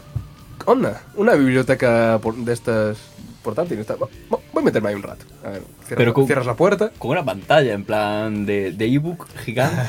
Onda, 0.66 1.02
una 1.16 1.34
biblioteca 1.36 2.20
por- 2.22 2.36
de 2.36 2.54
estas 2.54 2.98
portátiles. 3.42 3.88
Voy 3.88 4.40
voy 4.54 4.62
a 4.62 4.66
meterme 4.66 4.90
ahí 4.90 4.96
un 4.96 5.04
rato. 5.04 5.26
A 5.44 5.50
ver, 5.50 5.62
cierras, 5.80 5.98
Pero 5.98 6.14
con- 6.14 6.26
cierras 6.28 6.46
la 6.46 6.56
puerta, 6.56 6.92
Con 6.98 7.12
una 7.12 7.24
pantalla, 7.26 7.74
en 7.74 7.84
plan 7.86 8.46
de 8.46 8.72
de 8.72 8.86
ebook 8.86 9.26
gigante. 9.44 9.82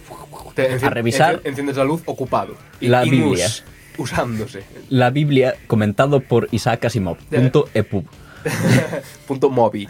te 0.54 0.78
enci- 0.78 0.86
A 0.86 0.90
revisar. 0.90 1.36
enci- 1.42 1.48
enciendes 1.48 1.76
la 1.76 1.84
luz 1.84 2.02
ocupado. 2.06 2.54
La 2.80 3.02
Biblia. 3.02 3.48
usándose. 3.96 4.62
la 4.90 5.10
Biblia 5.10 5.56
comentado 5.66 6.20
por 6.20 6.46
Isaac 6.52 6.84
Asimov. 6.84 7.16
Punto 7.30 7.68
epub. 7.74 8.04
punto 9.26 9.50
mobi. 9.50 9.88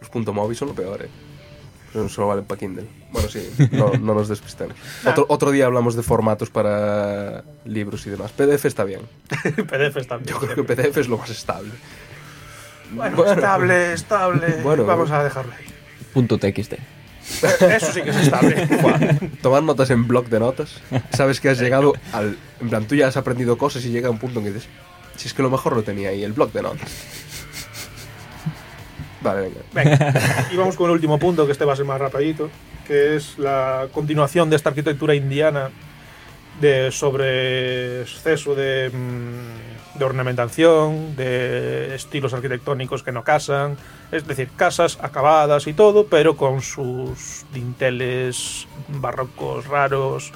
Los 0.00 0.08
punto 0.10 0.32
mobi 0.32 0.54
son 0.54 0.68
lo 0.68 0.74
peor, 0.74 1.02
eh. 1.02 1.08
Pero 1.94 2.08
solo 2.08 2.26
valen 2.26 2.44
para 2.44 2.58
Kindle. 2.58 2.88
Bueno, 3.12 3.28
sí, 3.28 3.48
no, 3.70 3.92
no 3.92 4.14
nos 4.14 4.28
despistemos. 4.28 4.74
Otro, 5.06 5.26
otro 5.28 5.52
día 5.52 5.66
hablamos 5.66 5.94
de 5.94 6.02
formatos 6.02 6.50
para 6.50 7.44
libros 7.64 8.04
y 8.08 8.10
demás. 8.10 8.32
PDF 8.32 8.64
está 8.64 8.82
bien. 8.82 9.02
PDFs 9.28 10.08
también. 10.08 10.34
Yo 10.34 10.40
creo 10.40 10.56
que 10.56 10.64
PDF 10.64 10.96
es 10.96 11.08
lo 11.08 11.18
más 11.18 11.30
estable. 11.30 11.70
Bueno, 12.90 13.24
estable, 13.24 13.92
estable. 13.92 14.60
Bueno. 14.64 14.84
Vamos 14.84 15.12
a 15.12 15.22
dejarlo 15.22 15.52
ahí. 15.52 15.66
Punto 16.12 16.36
TXT. 16.36 16.74
Eso 17.70 17.92
sí 17.92 18.02
que 18.02 18.10
es 18.10 18.16
estable. 18.16 18.66
Tomar 19.40 19.62
notas 19.62 19.90
en 19.90 20.08
blog 20.08 20.28
de 20.28 20.40
notas. 20.40 20.80
Sabes 21.12 21.40
que 21.40 21.48
has 21.48 21.60
llegado 21.60 21.94
al. 22.12 22.36
En 22.60 22.70
plan, 22.70 22.86
tú 22.86 22.96
ya 22.96 23.06
has 23.06 23.16
aprendido 23.16 23.56
cosas 23.56 23.84
y 23.84 23.90
llega 23.90 24.10
un 24.10 24.18
punto 24.18 24.40
en 24.40 24.46
que 24.46 24.52
dices. 24.52 24.68
Si 25.16 25.28
es 25.28 25.34
que 25.34 25.42
lo 25.42 25.50
mejor 25.50 25.76
lo 25.76 25.82
tenía 25.82 26.10
ahí, 26.10 26.22
el 26.22 26.32
blog 26.32 26.52
de 26.52 26.62
notas. 26.62 26.90
Vale, 29.20 29.40
venga. 29.40 29.60
Venga, 29.72 30.48
y 30.52 30.56
vamos 30.56 30.76
con 30.76 30.90
el 30.90 30.92
último 30.92 31.18
punto, 31.18 31.46
que 31.46 31.52
este 31.52 31.64
va 31.64 31.72
a 31.72 31.76
ser 31.76 31.86
más 31.86 31.98
rapidito, 31.98 32.50
que 32.86 33.16
es 33.16 33.38
la 33.38 33.88
continuación 33.92 34.50
de 34.50 34.56
esta 34.56 34.68
arquitectura 34.68 35.14
indiana 35.14 35.70
de 36.60 36.92
sobre 36.92 38.02
exceso 38.02 38.54
de, 38.54 38.90
mm, 38.90 39.98
de 39.98 40.04
ornamentación, 40.04 41.16
de 41.16 41.94
estilos 41.94 42.34
arquitectónicos 42.34 43.02
que 43.02 43.12
no 43.12 43.24
casan, 43.24 43.76
es 44.12 44.26
decir, 44.26 44.50
casas 44.56 44.98
acabadas 45.00 45.66
y 45.66 45.72
todo, 45.72 46.06
pero 46.06 46.36
con 46.36 46.62
sus 46.62 47.44
dinteles 47.52 48.66
barrocos 48.88 49.66
raros, 49.66 50.32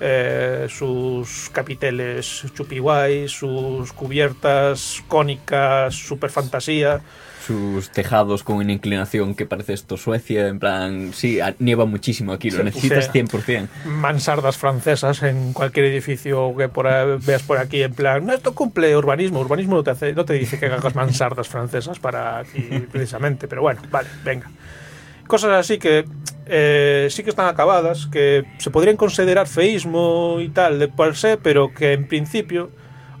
eh, 0.00 0.66
sus 0.68 1.50
capiteles 1.52 2.44
chupiguay, 2.54 3.28
sus 3.28 3.92
cubiertas 3.92 5.02
cónicas, 5.08 5.94
super 5.94 6.30
fantasía. 6.30 7.00
Sus 7.46 7.90
tejados 7.90 8.42
con 8.42 8.56
una 8.56 8.72
inclinación 8.72 9.36
que 9.36 9.46
parece 9.46 9.72
esto 9.72 9.96
Suecia, 9.96 10.48
en 10.48 10.58
plan, 10.58 11.12
sí, 11.12 11.38
nieva 11.60 11.84
muchísimo 11.84 12.32
aquí, 12.32 12.50
lo 12.50 12.58
Sí, 12.58 12.64
necesitas 12.64 13.04
sí. 13.12 13.20
100%. 13.20 13.68
mansardas 13.84 14.56
francesas 14.56 15.22
en 15.22 15.52
cualquier 15.52 15.86
edificio 15.86 16.52
que 16.56 16.68
por 16.68 16.86
veas 17.24 17.42
por 17.44 17.58
aquí 17.58 17.82
en 17.84 17.94
plan 17.94 18.26
no 18.26 18.32
esto 18.32 18.52
cumple 18.52 18.96
urbanismo 18.96 19.38
urbanismo 19.38 19.76
no 19.76 19.84
te 19.84 19.90
hace 19.92 20.12
no 20.12 20.24
te 20.24 20.32
dice 20.32 20.58
que 20.58 20.66
hagas 20.66 20.96
mansardas 20.96 21.46
francesas 21.46 22.00
para 22.00 22.38
aquí 22.38 22.62
precisamente 22.90 23.46
pero 23.46 23.62
bueno 23.62 23.80
vale 23.92 24.08
venga 24.24 24.50
cosas 25.26 25.52
así 25.52 25.78
que 25.78 26.04
eh, 26.46 27.08
sí 27.10 27.22
que 27.22 27.30
están 27.30 27.48
acabadas 27.48 28.06
que 28.06 28.44
se 28.58 28.70
podrían 28.70 28.96
considerar 28.96 29.46
feísmo 29.46 30.38
y 30.40 30.48
tal 30.48 30.78
de 30.78 30.88
per 30.88 31.16
se 31.16 31.36
pero 31.36 31.72
que 31.74 31.92
en 31.92 32.06
principio 32.06 32.70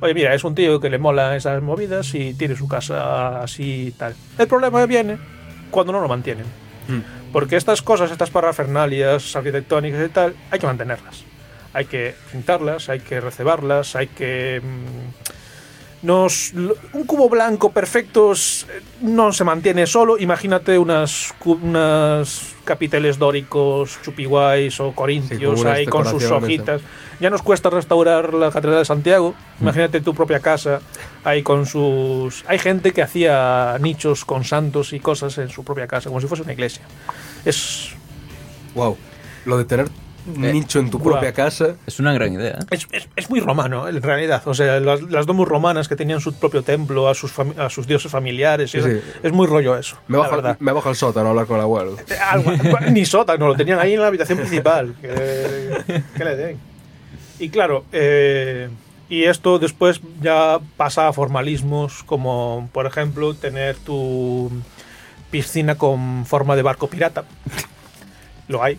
oye 0.00 0.14
mira 0.14 0.34
es 0.34 0.44
un 0.44 0.54
tío 0.54 0.80
que 0.80 0.90
le 0.90 0.98
mola 0.98 1.36
esas 1.36 1.62
movidas 1.62 2.14
y 2.14 2.34
tiene 2.34 2.54
su 2.56 2.68
casa 2.68 3.42
así 3.42 3.88
y 3.88 3.90
tal. 3.92 4.14
El 4.38 4.46
problema 4.46 4.86
viene 4.86 5.18
cuando 5.70 5.92
no 5.92 6.00
lo 6.00 6.08
mantienen. 6.08 6.46
Porque 7.32 7.56
estas 7.56 7.82
cosas, 7.82 8.10
estas 8.10 8.30
parafernalias 8.30 9.34
arquitectónicas 9.34 10.06
y 10.06 10.08
tal, 10.08 10.36
hay 10.50 10.58
que 10.58 10.66
mantenerlas. 10.66 11.24
Hay 11.72 11.84
que 11.86 12.14
pintarlas, 12.32 12.88
hay 12.88 13.00
que 13.00 13.20
recebarlas, 13.20 13.96
hay 13.96 14.06
que... 14.06 14.62
mm, 14.62 15.45
nos, 16.02 16.52
un 16.52 17.04
cubo 17.04 17.28
blanco 17.28 17.72
perfecto 17.72 18.32
s- 18.32 18.66
no 19.00 19.32
se 19.32 19.44
mantiene 19.44 19.86
solo. 19.86 20.18
Imagínate 20.18 20.78
unas, 20.78 21.34
cu- 21.38 21.58
unas 21.62 22.54
capiteles 22.64 23.18
dóricos, 23.18 23.98
chupiguays 24.02 24.78
o 24.80 24.92
corintios 24.92 25.60
ahí 25.74 25.86
con 25.86 26.04
sus 26.12 26.22
hojitas. 26.44 26.80
Ya 27.18 27.30
nos 27.30 27.40
cuesta 27.42 27.70
restaurar 27.70 28.34
la 28.34 28.50
Catedral 28.50 28.80
de 28.80 28.84
Santiago. 28.84 29.34
Imagínate 29.60 30.00
tu 30.02 30.14
propia 30.14 30.40
casa 30.40 30.80
ahí 31.24 31.42
con 31.42 31.64
sus... 31.66 32.44
Hay 32.46 32.58
gente 32.58 32.92
que 32.92 33.02
hacía 33.02 33.76
nichos 33.80 34.24
con 34.24 34.44
santos 34.44 34.92
y 34.92 35.00
cosas 35.00 35.38
en 35.38 35.48
su 35.48 35.64
propia 35.64 35.86
casa, 35.86 36.08
como 36.10 36.20
si 36.20 36.26
fuese 36.26 36.42
una 36.42 36.52
iglesia. 36.52 36.82
Es, 37.44 37.90
Wow. 38.74 38.98
Lo 39.46 39.56
de 39.56 39.64
tener 39.64 39.88
un 40.34 40.44
Eh, 40.44 40.52
nicho 40.52 40.78
en 40.78 40.90
tu 40.90 41.00
propia 41.02 41.32
casa. 41.32 41.76
Es 41.86 42.00
una 42.00 42.12
gran 42.12 42.32
idea. 42.32 42.58
¿eh? 42.60 42.66
es, 42.70 42.86
es- 42.92 43.08
es 43.14 43.30
muy 43.30 43.40
romano, 43.40 43.88
en 43.88 44.02
realidad. 44.02 44.42
O 44.46 44.54
sea, 44.54 44.80
las, 44.80 45.02
las 45.02 45.26
domus 45.26 45.46
romanas 45.48 45.88
que 45.88 45.96
tenían 45.96 46.20
su 46.20 46.32
propio 46.34 46.62
templo, 46.62 47.08
a 47.08 47.14
sus, 47.14 47.34
fami- 47.36 47.58
a 47.58 47.70
sus 47.70 47.86
dioses 47.86 48.10
familiares. 48.10 48.70
Sí, 48.70 48.80
sí. 48.80 49.00
Es 49.22 49.32
muy 49.32 49.46
rollo 49.46 49.76
eso. 49.76 49.96
Me 50.08 50.16
la 50.16 50.24
bajo, 50.24 50.36
verdad. 50.36 50.56
me 50.60 50.72
bajo 50.72 50.88
al 50.88 50.96
sótano 50.96 51.26
a 51.26 51.30
hablar 51.30 51.46
con 51.46 51.56
el 51.56 51.62
abuelo. 51.62 51.96
Eh, 52.08 52.14
algo- 52.18 52.52
ni 52.90 53.04
sótano, 53.04 53.46
lo 53.48 53.54
tenían 53.54 53.78
ahí 53.78 53.94
en 53.94 54.00
la 54.00 54.08
habitación 54.08 54.38
principal. 54.38 54.94
Que, 55.00 56.02
que 56.16 56.24
le 56.24 56.36
den. 56.36 56.58
Y 57.38 57.50
claro, 57.50 57.84
eh, 57.92 58.68
y 59.08 59.24
esto 59.24 59.58
después 59.58 60.00
ya 60.20 60.58
pasa 60.76 61.06
a 61.06 61.12
formalismos 61.12 62.02
como, 62.04 62.68
por 62.72 62.86
ejemplo, 62.86 63.34
tener 63.34 63.76
tu 63.76 64.50
piscina 65.30 65.76
con 65.76 66.24
forma 66.26 66.56
de 66.56 66.62
barco 66.62 66.88
pirata. 66.88 67.24
Lo 68.48 68.62
hay. 68.62 68.78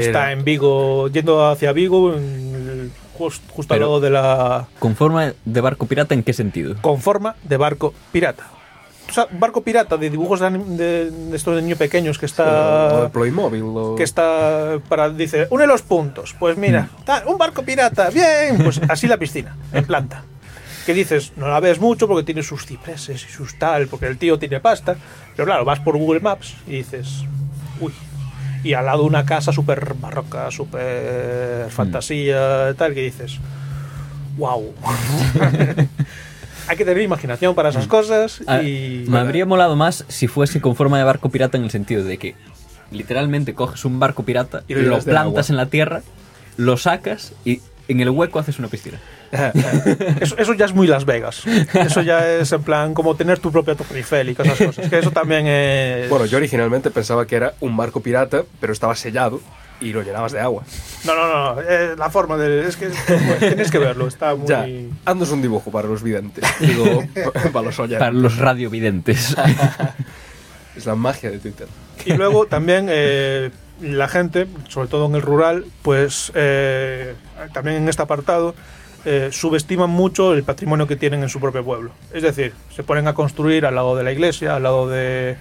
Está 0.00 0.32
en 0.32 0.44
Vigo, 0.44 1.08
yendo 1.08 1.46
hacia 1.48 1.72
Vigo, 1.72 2.14
en 2.14 2.22
el- 2.22 2.90
just- 3.18 3.42
justo 3.50 3.74
al 3.74 3.80
lado 3.80 4.00
de 4.00 4.10
la. 4.10 4.66
¿Con 4.78 4.96
forma 4.96 5.32
de 5.44 5.60
barco 5.60 5.86
pirata 5.86 6.14
en 6.14 6.22
qué 6.22 6.32
sentido? 6.32 6.76
con 6.80 7.00
forma 7.00 7.36
de 7.42 7.56
barco 7.56 7.94
pirata. 8.12 8.44
O 9.08 9.12
sea, 9.14 9.26
barco 9.32 9.62
pirata 9.62 9.98
de 9.98 10.08
dibujos 10.08 10.40
de, 10.40 10.46
anim- 10.46 10.64
de- 10.64 11.10
de 11.10 11.36
estos 11.36 11.54
de 11.56 11.60
niños 11.62 11.76
pequeños 11.76 12.18
que 12.18 12.24
o 12.24 12.28
está 12.28 13.02
de 13.02 13.08
Playmobil. 13.10 13.62
O... 13.64 13.94
que 13.94 14.04
está 14.04 14.78
para 14.88 15.10
dice 15.10 15.48
une 15.50 15.66
los 15.66 15.82
puntos 15.82 16.34
pues 16.38 16.56
mira 16.56 16.88
tal, 17.04 17.26
un 17.26 17.36
barco 17.36 17.62
pirata 17.62 18.08
bien 18.08 18.58
pues 18.64 18.80
así 18.88 19.06
la 19.08 19.18
piscina 19.18 19.54
en 19.74 19.84
planta 19.84 20.24
que 20.86 20.94
dices 20.94 21.32
no 21.36 21.48
la 21.48 21.60
ves 21.60 21.78
mucho 21.78 22.08
porque 22.08 22.24
tiene 22.24 22.42
sus 22.42 22.64
cipreses 22.64 23.26
y 23.28 23.28
sus 23.30 23.58
tal 23.58 23.86
porque 23.88 24.06
el 24.06 24.16
tío 24.16 24.38
tiene 24.38 24.60
pasta 24.60 24.96
pero 25.36 25.44
claro 25.44 25.64
vas 25.66 25.80
por 25.80 25.98
Google 25.98 26.20
Maps 26.20 26.54
y 26.66 26.76
dices 26.76 27.24
uy 27.80 27.92
y 28.64 28.74
al 28.74 28.86
lado 28.86 29.04
una 29.04 29.24
casa 29.24 29.52
súper 29.52 29.94
barroca 29.94 30.50
súper 30.50 31.68
fantasía 31.70 32.74
tal 32.76 32.94
que 32.94 33.02
dices 33.02 33.38
wow 34.36 34.72
hay 36.68 36.76
que 36.76 36.84
tener 36.84 37.02
imaginación 37.02 37.54
para 37.54 37.70
esas 37.70 37.86
cosas 37.86 38.40
Ah, 38.46 38.62
y 38.62 39.04
me 39.08 39.18
habría 39.18 39.46
molado 39.46 39.76
más 39.76 40.04
si 40.08 40.28
fuese 40.28 40.60
con 40.60 40.76
forma 40.76 40.98
de 40.98 41.04
barco 41.04 41.28
pirata 41.28 41.58
en 41.58 41.64
el 41.64 41.70
sentido 41.70 42.04
de 42.04 42.18
que 42.18 42.34
literalmente 42.90 43.54
coges 43.54 43.84
un 43.84 43.98
barco 43.98 44.24
pirata 44.24 44.62
Y 44.68 44.74
lo 44.74 44.82
lo, 44.82 44.98
plantas 45.00 45.50
en 45.50 45.56
la 45.56 45.66
tierra, 45.66 46.02
lo 46.56 46.76
sacas 46.76 47.32
y 47.44 47.60
en 47.88 48.00
el 48.00 48.10
hueco 48.10 48.38
haces 48.38 48.58
una 48.58 48.68
piscina. 48.68 48.98
Eso, 50.20 50.36
eso 50.38 50.54
ya 50.54 50.66
es 50.66 50.74
muy 50.74 50.86
Las 50.86 51.04
Vegas. 51.04 51.42
Eso 51.46 52.02
ya 52.02 52.28
es 52.28 52.52
en 52.52 52.62
plan 52.62 52.94
como 52.94 53.16
tener 53.16 53.38
tu 53.38 53.50
propia 53.50 53.74
Torre 53.74 53.98
Eiffel 53.98 54.28
y 54.28 54.32
esas 54.32 54.58
cosas. 54.58 54.88
Que 54.88 54.98
eso 54.98 55.10
también 55.10 55.46
es. 55.46 56.08
Bueno, 56.08 56.26
yo 56.26 56.36
originalmente 56.36 56.90
pensaba 56.90 57.26
que 57.26 57.36
era 57.36 57.54
un 57.60 57.76
barco 57.76 58.00
pirata, 58.00 58.42
pero 58.60 58.72
estaba 58.72 58.94
sellado 58.94 59.40
y 59.80 59.92
lo 59.92 60.02
llenabas 60.02 60.32
de 60.32 60.40
agua. 60.40 60.62
No, 61.04 61.14
no, 61.16 61.54
no. 61.54 61.60
eh, 61.62 61.94
la 61.96 62.10
forma 62.10 62.36
de. 62.36 62.68
Es 62.68 62.76
que 62.76 62.88
bueno, 63.08 63.34
tienes 63.40 63.70
que 63.70 63.78
verlo. 63.78 64.06
Está 64.06 64.34
muy. 64.34 64.46
Ya, 64.46 64.66
haznos 65.04 65.30
un 65.30 65.42
dibujo 65.42 65.70
para 65.70 65.88
los 65.88 66.02
videntes. 66.02 66.44
Digo, 66.60 66.84
para 67.52 67.66
los 67.66 67.78
oyentes. 67.78 67.98
Para 67.98 68.12
los 68.12 68.36
radiovidentes. 68.38 69.34
Es 70.76 70.86
la 70.86 70.94
magia 70.94 71.30
de 71.30 71.38
Twitter. 71.38 71.68
Y 72.06 72.14
luego 72.14 72.46
también 72.46 72.86
eh, 72.88 73.50
la 73.82 74.08
gente, 74.08 74.46
sobre 74.68 74.88
todo 74.88 75.04
en 75.06 75.14
el 75.14 75.20
rural, 75.20 75.66
pues 75.82 76.32
eh, 76.34 77.14
también 77.52 77.76
en 77.76 77.88
este 77.90 78.00
apartado, 78.00 78.54
eh, 79.04 79.28
subestiman 79.32 79.90
mucho 79.90 80.32
el 80.34 80.42
patrimonio 80.44 80.86
que 80.86 80.96
tienen 80.96 81.22
en 81.22 81.28
su 81.28 81.40
propio 81.40 81.64
pueblo. 81.64 81.90
Es 82.12 82.22
decir, 82.22 82.52
se 82.74 82.82
ponen 82.82 83.08
a 83.08 83.14
construir 83.14 83.66
al 83.66 83.74
lado 83.74 83.96
de 83.96 84.04
la 84.04 84.12
iglesia, 84.12 84.56
al 84.56 84.62
lado 84.62 84.88
de... 84.88 85.36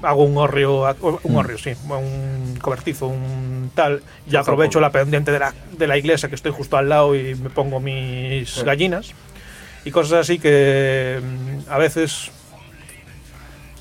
Hago 0.00 0.22
un 0.24 0.36
horrio, 0.38 0.84
un 1.24 1.36
horrio, 1.36 1.58
sí, 1.58 1.72
un 1.88 2.56
cobertizo, 2.62 3.08
un 3.08 3.72
tal, 3.74 4.00
y 4.30 4.36
aprovecho 4.36 4.78
la 4.78 4.92
pendiente 4.92 5.32
de 5.32 5.40
la, 5.40 5.52
de 5.76 5.86
la 5.88 5.96
iglesia 5.98 6.28
que 6.28 6.36
estoy 6.36 6.52
justo 6.52 6.76
al 6.76 6.88
lado 6.88 7.16
y 7.16 7.34
me 7.34 7.50
pongo 7.50 7.80
mis 7.80 8.62
gallinas. 8.62 9.10
Y 9.84 9.90
cosas 9.90 10.20
así 10.20 10.38
que 10.38 11.20
mm, 11.20 11.70
a 11.72 11.78
veces 11.78 12.30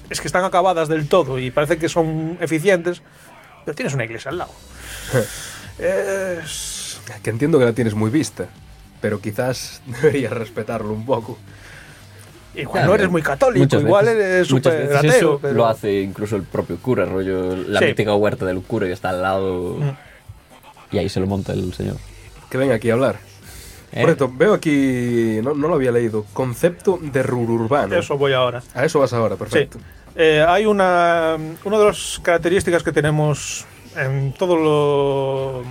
es 0.09 0.19
que 0.21 0.27
están 0.27 0.43
acabadas 0.43 0.87
del 0.87 1.07
todo 1.07 1.37
y 1.37 1.51
parece 1.51 1.77
que 1.77 1.87
son 1.87 2.39
eficientes, 2.41 3.03
pero 3.63 3.75
tienes 3.75 3.93
una 3.93 4.05
iglesia 4.05 4.31
al 4.31 4.39
lado. 4.39 4.51
Es- 5.79 6.99
Que 7.21 7.29
entiendo 7.29 7.59
que 7.59 7.65
la 7.65 7.73
tienes 7.73 7.93
muy 7.93 8.09
vista, 8.09 8.47
pero 9.01 9.19
quizás 9.21 9.81
deberías 10.01 10.31
respetarlo 10.31 10.93
un 10.93 11.05
poco. 11.05 11.37
Igual 12.55 12.71
Claro, 12.73 12.87
no 12.87 12.95
eres 12.95 13.09
muy 13.09 13.21
católico, 13.21 13.59
muchas 13.65 13.81
igual 13.83 14.05
veces- 14.05 14.23
eres 14.23 14.47
súper 14.47 14.95
ateo. 14.95 15.11
eso 15.11 15.39
pero- 15.41 15.53
lo 15.53 15.67
hace 15.67 16.01
incluso 16.01 16.35
el 16.35 16.43
propio 16.43 16.77
cura, 16.77 17.05
rollo 17.05 17.55
la 17.55 17.79
Sí. 17.79 17.85
mítica 17.85 18.15
huerta 18.15 18.45
del 18.45 18.61
cura 18.61 18.87
que 18.87 18.93
está 18.93 19.09
al 19.11 19.21
lado 19.21 19.75
Mm. 19.77 19.91
y 20.95 20.97
ahí 20.97 21.09
se 21.09 21.19
lo 21.19 21.27
monta 21.27 21.53
el 21.53 21.71
señor. 21.73 21.97
Que 22.49 22.57
venga 22.57 22.73
aquí 22.75 22.89
a 22.89 22.93
hablar. 22.93 23.17
¿Eh? 23.91 24.01
Por 24.01 24.05
cierto, 24.09 24.31
veo 24.35 24.53
aquí, 24.53 25.39
no, 25.43 25.53
no 25.53 25.67
lo 25.67 25.75
había 25.75 25.91
leído, 25.91 26.25
concepto 26.33 26.99
de 27.01 27.21
rururbano. 27.23 27.95
Eso 27.95 28.17
voy 28.17 28.33
ahora. 28.33 28.61
A 28.73 28.83
eso 28.85 28.99
vas 28.99 29.13
ahora, 29.13 29.35
Sí. 29.35 29.39
perfecto. 29.39 29.77
Eh, 30.15 30.43
hay 30.45 30.65
una, 30.65 31.37
una 31.63 31.77
de 31.77 31.85
las 31.85 32.19
características 32.23 32.81
que 32.81 32.91
tenemos 32.91 33.65
en 33.95 34.33
todo 34.33 34.55
lo 34.55 35.63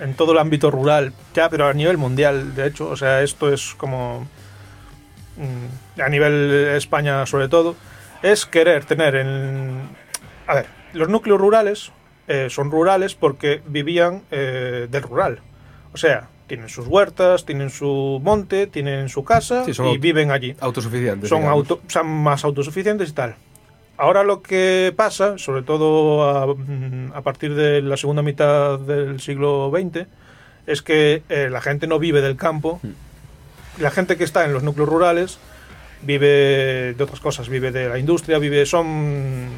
en 0.00 0.14
todo 0.14 0.32
el 0.32 0.38
ámbito 0.38 0.70
rural, 0.70 1.12
ya, 1.34 1.48
pero 1.48 1.66
a 1.66 1.72
nivel 1.74 1.98
mundial, 1.98 2.54
de 2.54 2.66
hecho, 2.66 2.88
o 2.88 2.96
sea, 2.96 3.22
esto 3.22 3.52
es 3.52 3.74
como 3.76 4.26
mm, 5.36 6.00
a 6.00 6.08
nivel 6.08 6.74
España 6.76 7.26
sobre 7.26 7.48
todo, 7.48 7.76
es 8.22 8.46
querer 8.46 8.84
tener 8.84 9.14
en... 9.14 9.88
A 10.46 10.54
ver, 10.54 10.66
los 10.92 11.08
núcleos 11.08 11.40
rurales 11.40 11.92
eh, 12.28 12.48
son 12.50 12.70
rurales 12.70 13.14
porque 13.14 13.62
vivían 13.66 14.22
eh, 14.30 14.88
del 14.90 15.02
rural. 15.02 15.40
O 15.92 15.96
sea, 15.96 16.28
tienen 16.46 16.68
sus 16.68 16.86
huertas, 16.86 17.44
tienen 17.44 17.70
su 17.70 18.20
monte, 18.22 18.66
tienen 18.66 19.08
su 19.08 19.24
casa 19.24 19.64
Sí, 19.64 19.72
y 19.82 19.98
viven 19.98 20.30
allí 20.30 20.56
Autosuficientes. 20.60 21.28
son, 21.28 21.44
auto, 21.44 21.80
son 21.86 22.06
más 22.08 22.44
autosuficientes 22.44 23.10
y 23.10 23.12
tal. 23.12 23.36
Ahora 24.00 24.24
lo 24.24 24.40
que 24.40 24.94
pasa, 24.96 25.36
sobre 25.36 25.60
todo 25.60 26.26
a, 26.26 26.46
mm, 26.46 27.12
a 27.14 27.20
partir 27.20 27.54
de 27.54 27.82
la 27.82 27.98
segunda 27.98 28.22
mitad 28.22 28.78
del 28.78 29.20
siglo 29.20 29.70
XX, 29.70 30.06
es 30.66 30.80
que 30.80 31.22
eh, 31.28 31.50
la 31.50 31.60
gente 31.60 31.86
no 31.86 31.98
vive 31.98 32.22
del 32.22 32.36
campo. 32.36 32.80
La 33.78 33.90
gente 33.90 34.16
que 34.16 34.24
está 34.24 34.46
en 34.46 34.54
los 34.54 34.62
núcleos 34.62 34.88
rurales 34.88 35.38
vive 36.00 36.94
de 36.94 37.04
otras 37.04 37.20
cosas, 37.20 37.50
vive 37.50 37.72
de 37.72 37.90
la 37.90 37.98
industria, 37.98 38.38
vive 38.38 38.64
son 38.64 39.50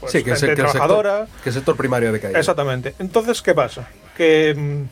pues, 0.00 0.12
sí, 0.12 0.24
que, 0.24 0.30
gente 0.30 0.46
que 0.46 0.52
el 0.52 0.56
trabajadora. 0.56 1.26
sector, 1.26 1.42
que 1.42 1.48
el 1.50 1.54
sector 1.54 1.76
primario 1.76 2.12
de 2.12 2.20
caída. 2.20 2.38
Exactamente. 2.38 2.94
Entonces, 2.98 3.42
¿qué 3.42 3.52
pasa? 3.52 3.86
Que 4.16 4.54
mm, 4.56 4.82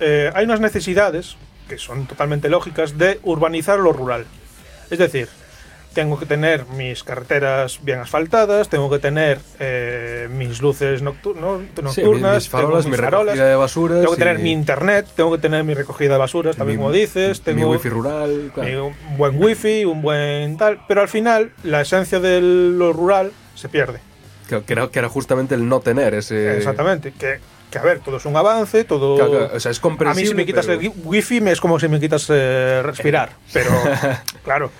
eh, 0.00 0.32
hay 0.34 0.44
unas 0.44 0.58
necesidades 0.58 1.36
que 1.68 1.78
son 1.78 2.06
totalmente 2.06 2.48
lógicas 2.48 2.98
de 2.98 3.20
urbanizar 3.22 3.78
lo 3.78 3.92
rural. 3.92 4.26
Es 4.90 4.98
decir, 4.98 5.28
tengo 5.94 6.18
que 6.18 6.26
tener 6.26 6.66
mis 6.76 7.02
carreteras 7.04 7.80
bien 7.82 8.00
asfaltadas, 8.00 8.68
tengo 8.68 8.88
que 8.90 8.98
tener 8.98 9.38
eh, 9.60 10.28
mis 10.30 10.60
luces 10.62 11.02
no- 11.02 11.12
Sí, 11.12 11.28
nocturnas, 11.82 12.34
mis, 12.34 12.42
mis 12.44 12.48
farolas, 12.48 12.84
tengo 12.84 12.96
mi 12.96 12.96
recogida 13.02 13.46
de 13.48 13.56
basuras. 13.56 14.00
tengo 14.00 14.12
que 14.14 14.18
tener 14.18 14.40
y 14.40 14.42
mi 14.42 14.52
internet, 14.52 15.06
tengo 15.14 15.32
que 15.32 15.38
tener 15.38 15.64
mi 15.64 15.74
recogida 15.74 16.12
de 16.14 16.18
basuras, 16.18 16.56
también 16.56 16.78
mi- 16.78 16.82
como 16.84 16.92
dices, 16.94 17.38
Mi 17.40 17.44
tengo 17.44 17.70
wifi 17.70 17.88
rural. 17.88 18.50
claro. 18.54 18.86
un 18.86 19.16
buen 19.18 19.42
wifi, 19.42 19.84
un 19.84 20.02
buen 20.02 20.56
tal, 20.56 20.80
pero 20.88 21.00
al 21.02 21.08
final 21.08 21.52
la 21.62 21.80
esencia 21.82 22.20
de 22.20 22.40
lo 22.40 22.92
rural 22.92 23.32
se 23.54 23.68
pierde. 23.68 24.00
Que, 24.48 24.62
que 24.62 24.72
era, 24.72 24.88
que 24.88 24.98
era 24.98 25.08
justamente 25.08 25.54
el 25.54 25.68
no 25.68 25.80
tener 25.80 26.14
ese. 26.14 26.56
Exactamente. 26.58 27.12
Que, 27.12 27.38
que, 27.70 27.78
a 27.78 27.82
ver, 27.82 28.00
todo 28.00 28.18
es 28.18 28.26
un 28.26 28.36
avance, 28.36 28.84
todo. 28.84 29.14
Claro, 29.16 29.30
claro, 29.30 29.50
o 29.56 29.60
sea, 29.60 29.70
es 29.70 29.78
a 29.78 29.80
mí 29.80 29.82
comprensible. 29.82 30.28
si 30.28 30.34
me 30.34 30.44
quitas 30.44 30.66
pero- 30.66 30.80
el 30.80 30.88
wi- 30.88 30.94
wifi 31.04 31.40
me 31.40 31.52
es 31.52 31.60
como 31.60 31.78
si 31.80 31.88
me 31.88 31.98
quitas 32.00 32.26
eh, 32.28 32.82
respirar. 32.84 33.30
Pero, 33.52 33.70
claro, 34.44 34.70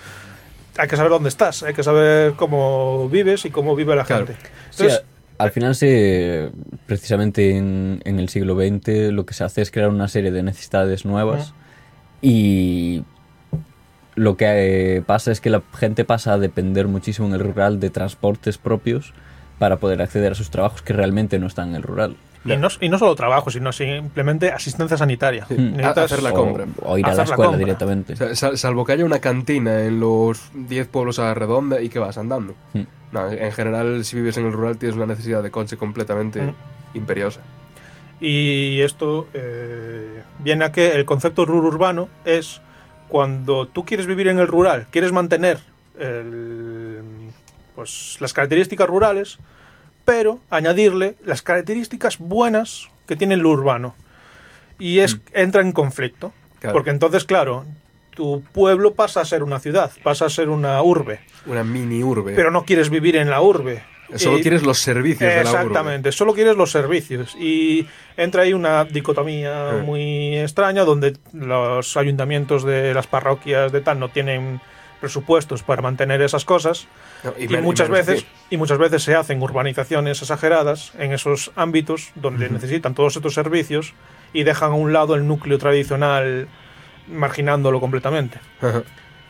hay 0.76 0.88
que 0.88 0.96
saber 0.96 1.10
dónde 1.10 1.28
estás, 1.28 1.62
hay 1.62 1.74
que 1.74 1.82
saber 1.82 2.34
cómo 2.34 3.08
vives 3.08 3.44
y 3.44 3.50
cómo 3.50 3.74
vive 3.76 3.94
la 3.96 4.04
Claro. 4.04 4.26
gente. 4.26 4.40
Entonces, 4.70 5.02
al 5.38 5.50
final 5.50 5.74
se 5.74 6.50
precisamente 6.86 7.56
en, 7.56 8.00
en 8.04 8.18
el 8.18 8.28
siglo 8.28 8.54
XX 8.56 9.12
lo 9.12 9.26
que 9.26 9.34
se 9.34 9.44
hace 9.44 9.62
es 9.62 9.70
crear 9.70 9.88
una 9.88 10.08
serie 10.08 10.30
de 10.30 10.42
necesidades 10.42 11.04
nuevas 11.04 11.52
y 12.20 13.04
lo 14.14 14.36
que 14.36 14.96
eh, 14.96 15.02
pasa 15.02 15.32
es 15.32 15.40
que 15.40 15.50
la 15.50 15.62
gente 15.74 16.04
pasa 16.04 16.34
a 16.34 16.38
depender 16.38 16.86
muchísimo 16.86 17.26
en 17.28 17.34
el 17.34 17.40
rural 17.40 17.80
de 17.80 17.90
transportes 17.90 18.58
propios 18.58 19.14
para 19.58 19.78
poder 19.78 20.02
acceder 20.02 20.32
a 20.32 20.34
sus 20.34 20.50
trabajos 20.50 20.82
que 20.82 20.92
realmente 20.92 21.38
no 21.38 21.46
están 21.46 21.70
en 21.70 21.76
el 21.76 21.82
rural. 21.82 22.16
Y, 22.44 22.56
no, 22.56 22.68
y 22.80 22.88
no 22.88 22.98
solo 22.98 23.14
trabajo, 23.14 23.50
sino 23.50 23.72
simplemente 23.72 24.50
asistencia 24.50 24.96
sanitaria. 24.96 25.46
Sí, 25.46 25.54
Necesitas- 25.56 25.96
a- 25.98 26.04
hacer 26.04 26.22
la 26.22 26.32
compra. 26.32 26.66
o 26.82 26.98
ir 26.98 27.06
a 27.06 27.10
la 27.10 27.14
la 27.16 27.22
escuela 27.24 27.56
directamente. 27.56 28.12
O 28.14 28.16
sea, 28.16 28.34
sal- 28.34 28.58
salvo 28.58 28.84
que 28.84 28.92
haya 28.92 29.04
una 29.04 29.20
cantina 29.20 29.82
en 29.84 30.00
los 30.00 30.50
10 30.54 30.88
pueblos 30.88 31.18
a 31.18 31.24
la 31.24 31.34
redonda 31.34 31.80
y 31.80 31.88
que 31.88 31.98
vas 31.98 32.18
andando. 32.18 32.54
Mm. 32.72 32.80
No, 33.12 33.30
en 33.30 33.52
general, 33.52 34.04
si 34.04 34.16
vives 34.16 34.36
en 34.38 34.46
el 34.46 34.52
rural, 34.52 34.78
tienes 34.78 34.96
una 34.96 35.06
necesidad 35.06 35.42
de 35.42 35.50
coche 35.50 35.76
completamente 35.76 36.40
Mm. 36.42 36.54
imperiosa. 36.94 37.40
Y 38.20 38.80
esto 38.80 39.26
eh, 39.34 40.22
viene 40.38 40.64
a 40.64 40.72
que 40.72 40.92
el 40.92 41.04
concepto 41.04 41.42
urbano 41.42 42.08
es 42.24 42.60
cuando 43.08 43.66
tú 43.68 43.84
quieres 43.84 44.06
vivir 44.06 44.28
en 44.28 44.38
el 44.38 44.46
rural, 44.46 44.86
quieres 44.90 45.12
mantener 45.12 45.58
el- 45.98 47.00
pues, 47.74 48.16
las 48.20 48.32
características 48.32 48.86
rurales, 48.88 49.38
pero 50.04 50.38
añadirle 50.50 51.14
las 51.24 51.42
características 51.42 52.18
buenas 52.18 52.88
que 53.06 53.16
tiene 53.16 53.36
lo 53.36 53.50
urbano. 53.50 53.94
Y 54.78 54.98
es, 55.00 55.18
entra 55.32 55.62
en 55.62 55.72
conflicto. 55.72 56.28
Mm. 56.28 56.58
Claro. 56.60 56.72
Porque 56.74 56.90
entonces, 56.90 57.24
claro, 57.24 57.64
tu 58.14 58.42
pueblo 58.52 58.94
pasa 58.94 59.20
a 59.20 59.24
ser 59.24 59.42
una 59.42 59.58
ciudad, 59.58 59.90
pasa 60.02 60.26
a 60.26 60.30
ser 60.30 60.48
una 60.48 60.80
urbe, 60.82 61.20
Una 61.46 61.64
mini 61.64 62.02
urbe. 62.04 62.34
pero 62.34 62.50
no 62.50 62.64
quieres 62.64 62.88
vivir 62.90 63.16
en 63.16 63.30
la 63.30 63.40
urbe. 63.40 63.82
Solo 64.16 64.38
Y- 64.38 64.42
quieres 64.42 64.62
los 64.62 64.78
servicios 64.78 65.20
de 65.30 65.42
la 65.42 65.50
urbe. 65.50 65.58
Exactamente, 65.60 66.12
solo 66.12 66.34
quieres 66.34 66.54
los 66.56 66.70
servicios. 66.70 67.34
Y 67.34 67.86
entra 68.16 68.42
ahí 68.42 68.52
una 68.52 68.84
dicotomía 68.84 69.70
Sí. 69.80 69.86
muy 69.86 70.36
extraña 70.38 70.84
donde 70.84 71.16
los 71.32 71.96
ayuntamientos 71.96 72.62
de 72.64 72.92
las 72.92 73.06
parroquias 73.06 73.72
de 73.72 73.80
tal 73.80 73.98
no 73.98 74.10
tienen 74.10 74.60
presupuestos 75.02 75.62
para 75.62 75.82
mantener 75.82 76.22
esas 76.22 76.46
cosas 76.46 76.86
No, 77.22 77.34
y, 77.38 77.46
men- 77.48 77.62
muchas 77.62 77.90
menos 77.90 78.06
veces 78.06 78.24
y 78.48 78.56
muchas 78.56 78.78
veces 78.78 79.02
se 79.02 79.14
hacen 79.14 79.42
urbanizaciones 79.42 80.22
exageradas 80.22 80.92
en 80.98 81.12
esos 81.12 81.52
ámbitos 81.56 82.12
donde 82.14 82.48
necesitan 82.48 82.94
todos 82.94 83.16
estos 83.16 83.34
servicios 83.34 83.92
y 84.32 84.44
dejan 84.44 84.72
a 84.72 84.74
un 84.76 84.94
lado 84.94 85.14
el 85.14 85.26
núcleo 85.28 85.58
tradicional 85.58 86.48
marginándolo 87.08 87.80
completamente. 87.80 88.38
Ajá. 88.60 88.82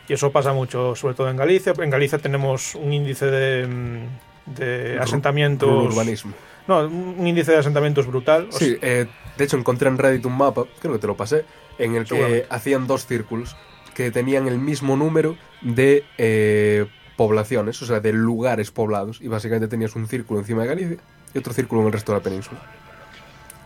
Y 0.07 0.13
eso 0.13 0.31
pasa 0.31 0.53
mucho, 0.53 0.95
sobre 0.95 1.15
todo 1.15 1.29
en 1.29 1.37
Galicia. 1.37 1.73
En 1.77 1.89
Galicia 1.89 2.17
tenemos 2.19 2.75
un 2.75 2.93
índice 2.93 3.25
de, 3.25 3.67
mm, 3.67 4.53
de 4.55 4.99
asentamientos. 4.99 5.69
urbanismo. 5.93 6.33
No, 6.67 6.79
un 6.87 7.25
índice 7.27 7.51
de 7.51 7.57
asentamientos 7.57 8.05
brutal. 8.07 8.47
Sí, 8.51 8.77
eh, 8.81 9.07
de 9.37 9.43
hecho 9.43 9.57
encontré 9.57 9.89
en 9.89 9.97
Reddit 9.97 10.25
un 10.25 10.37
mapa, 10.37 10.63
creo 10.79 10.93
que 10.93 10.99
te 10.99 11.07
lo 11.07 11.15
pasé, 11.17 11.45
en 11.77 11.95
el 11.95 12.05
que 12.05 12.45
hacían 12.49 12.85
dos 12.87 13.05
círculos 13.05 13.55
que 13.95 14.11
tenían 14.11 14.47
el 14.47 14.57
mismo 14.59 14.95
número 14.97 15.37
de 15.61 16.03
eh, 16.17 16.85
poblaciones, 17.17 17.81
o 17.81 17.85
sea, 17.85 17.99
de 17.99 18.13
lugares 18.13 18.71
poblados. 18.71 19.19
Y 19.21 19.27
básicamente 19.27 19.67
tenías 19.67 19.95
un 19.95 20.07
círculo 20.07 20.39
encima 20.39 20.63
de 20.63 20.67
Galicia 20.67 20.97
y 21.33 21.37
otro 21.37 21.53
círculo 21.53 21.81
en 21.81 21.87
el 21.87 21.93
resto 21.93 22.11
de 22.11 22.17
la 22.19 22.23
península. 22.23 22.59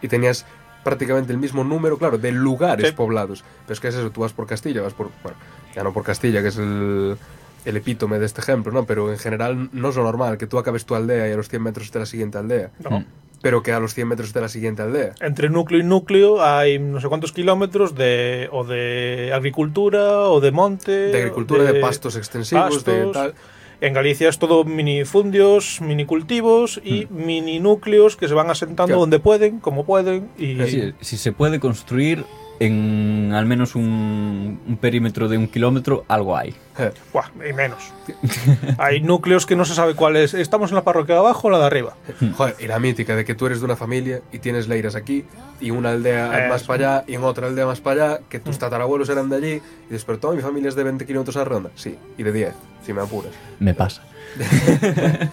Y 0.01 0.07
tenías 0.07 0.45
prácticamente 0.83 1.31
el 1.33 1.37
mismo 1.39 1.63
número, 1.63 1.97
claro, 1.97 2.17
de 2.17 2.31
lugares 2.31 2.89
Sí. 2.89 2.95
poblados. 2.95 3.43
Pero 3.65 3.73
es 3.73 3.79
que 3.79 3.87
es 3.89 3.95
eso, 3.95 4.09
tú 4.11 4.21
vas 4.21 4.33
por 4.33 4.47
Castilla, 4.47 4.81
vas 4.81 4.93
por... 4.93 5.09
Bueno, 5.23 5.37
ya 5.75 5.83
no 5.83 5.91
por 5.93 6.03
Castilla, 6.03 6.41
que 6.41 6.47
es 6.49 6.57
el, 6.57 7.17
el 7.65 7.77
epítome 7.77 8.19
de 8.19 8.25
este 8.25 8.41
ejemplo, 8.41 8.71
¿no? 8.71 8.85
Pero 8.85 9.11
en 9.11 9.17
general 9.19 9.69
no 9.73 9.89
es 9.89 9.95
lo 9.95 10.03
normal 10.03 10.37
que 10.37 10.47
tú 10.47 10.57
acabes 10.59 10.85
tu 10.85 10.95
aldea 10.95 11.27
y 11.27 11.31
a 11.33 11.35
los 11.35 11.49
100 11.49 11.61
metros 11.63 11.87
esté 11.87 11.99
la 11.99 12.05
siguiente 12.05 12.37
aldea. 12.37 12.71
No. 12.89 13.03
Pero 13.41 13.61
que 13.63 13.71
a 13.71 13.79
los 13.79 13.93
100 13.93 14.07
metros 14.07 14.27
esté 14.29 14.41
la 14.41 14.49
siguiente 14.49 14.81
aldea. 14.81 15.13
Entre 15.21 15.49
núcleo 15.49 15.79
y 15.79 15.83
núcleo 15.83 16.43
hay 16.43 16.79
no 16.79 16.99
sé 16.99 17.07
cuántos 17.07 17.31
kilómetros 17.31 17.95
de 17.95 18.49
o 18.51 18.63
de 18.63 19.31
agricultura 19.33 20.21
o 20.29 20.39
de 20.41 20.51
monte. 20.51 20.91
de 20.91 21.17
agricultura, 21.17 21.63
de, 21.71 21.79
pastos 21.79 22.15
extensivos, 22.15 22.83
de 22.83 22.93
pastos. 22.93 23.13
tal. 23.13 23.33
En 23.79 23.93
Galicia 23.93 24.27
es 24.27 24.39
todo 24.39 24.63
minifundios, 24.63 25.81
minicultivos 25.81 26.81
y 26.83 27.07
mini 27.11 27.59
núcleos 27.59 28.15
que 28.17 28.27
se 28.27 28.33
van 28.33 28.49
asentando 28.49 28.87
Claro. 28.87 29.01
donde 29.01 29.19
pueden, 29.19 29.59
como 29.59 29.85
pueden. 29.85 30.29
Y 30.37 30.55
Si, 30.65 30.93
si 30.99 31.17
se 31.17 31.31
puede 31.31 31.59
construir 31.59 32.25
en 32.59 33.31
al 33.33 33.45
menos 33.45 33.75
un, 33.75 34.59
un 34.67 34.77
perímetro 34.77 35.27
de 35.27 35.37
un 35.37 35.47
kilómetro, 35.47 36.05
algo 36.07 36.35
hay. 36.35 36.55
Eh, 36.79 36.91
Buah, 37.13 37.29
y 37.49 37.53
menos. 37.53 37.91
Hay 38.77 39.01
núcleos 39.01 39.45
que 39.45 39.55
no 39.55 39.65
se 39.65 39.73
sabe 39.73 39.95
cuál 39.95 40.15
es. 40.15 40.33
Estamos 40.33 40.69
en 40.69 40.75
la 40.75 40.83
parroquia 40.83 41.15
de 41.15 41.21
abajo 41.21 41.47
o 41.47 41.51
la 41.51 41.57
de 41.57 41.65
arriba. 41.65 41.95
Joder, 42.35 42.55
y 42.59 42.67
la 42.67 42.79
mítica 42.79 43.15
de 43.15 43.25
que 43.25 43.33
tú 43.33 43.47
eres 43.47 43.59
de 43.59 43.65
una 43.65 43.75
familia 43.75 44.21
y 44.31 44.39
tienes 44.39 44.67
leiras 44.67 44.95
aquí 44.95 45.25
y 45.59 45.71
una 45.71 45.89
aldea 45.89 46.39
Eso. 46.39 46.49
más 46.49 46.63
para 46.63 46.97
allá 46.97 47.05
y 47.07 47.15
en 47.15 47.23
otra 47.23 47.47
aldea 47.47 47.65
más 47.65 47.81
para 47.81 48.03
allá, 48.03 48.19
que 48.29 48.39
tus 48.39 48.59
tatarabuelos 48.59 49.09
eran 49.09 49.29
de 49.29 49.35
allí 49.35 49.61
y 49.89 49.97
toda 50.17 50.35
mi 50.35 50.41
familia 50.41 50.69
es 50.69 50.75
de 50.75 50.83
20 50.83 51.05
kilómetros 51.05 51.35
a 51.37 51.39
la 51.39 51.45
ronda. 51.45 51.71
Sí, 51.75 51.97
y 52.17 52.23
de 52.23 52.31
10, 52.31 52.53
si 52.85 52.93
me 52.93 53.01
apuras. 53.01 53.33
Me 53.59 53.73
pasa. 53.73 54.03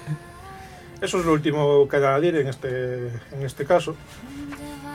Eso 1.03 1.19
es 1.19 1.27
lo 1.27 1.33
último 1.33 1.87
que 1.89 1.97
hay 1.97 2.03
que 2.03 2.09
añadir 2.09 2.37
en 2.37 2.47
este, 2.49 3.09
en 3.09 3.43
este 3.43 3.67
caso. 3.67 3.95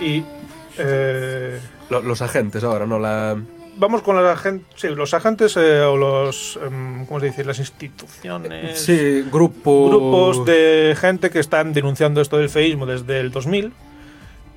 Y 0.01 0.23
eh, 0.79 1.59
Lo- 1.89 2.01
los 2.01 2.21
agentes 2.21 2.63
ahora, 2.63 2.85
¿no? 2.85 2.99
La... 2.99 3.37
vamos 3.77 4.01
con 4.01 4.15
los 4.15 4.25
agentes, 4.25 4.67
sí, 4.75 4.87
los 4.89 5.13
agentes 5.13 5.55
eh, 5.57 5.81
o 5.81 5.95
los, 5.97 6.59
em, 6.65 7.05
¿cómo 7.05 7.19
se 7.19 7.27
dice? 7.27 7.43
Las 7.45 7.59
instituciones. 7.59 8.79
Sí, 8.79 9.25
grupo... 9.31 9.89
Grupos 9.89 10.45
de 10.45 10.95
gente 10.99 11.29
que 11.29 11.39
están 11.39 11.73
denunciando 11.73 12.21
esto 12.21 12.37
del 12.37 12.49
feísmo 12.49 12.85
desde 12.85 13.19
el 13.19 13.31
2000. 13.31 13.71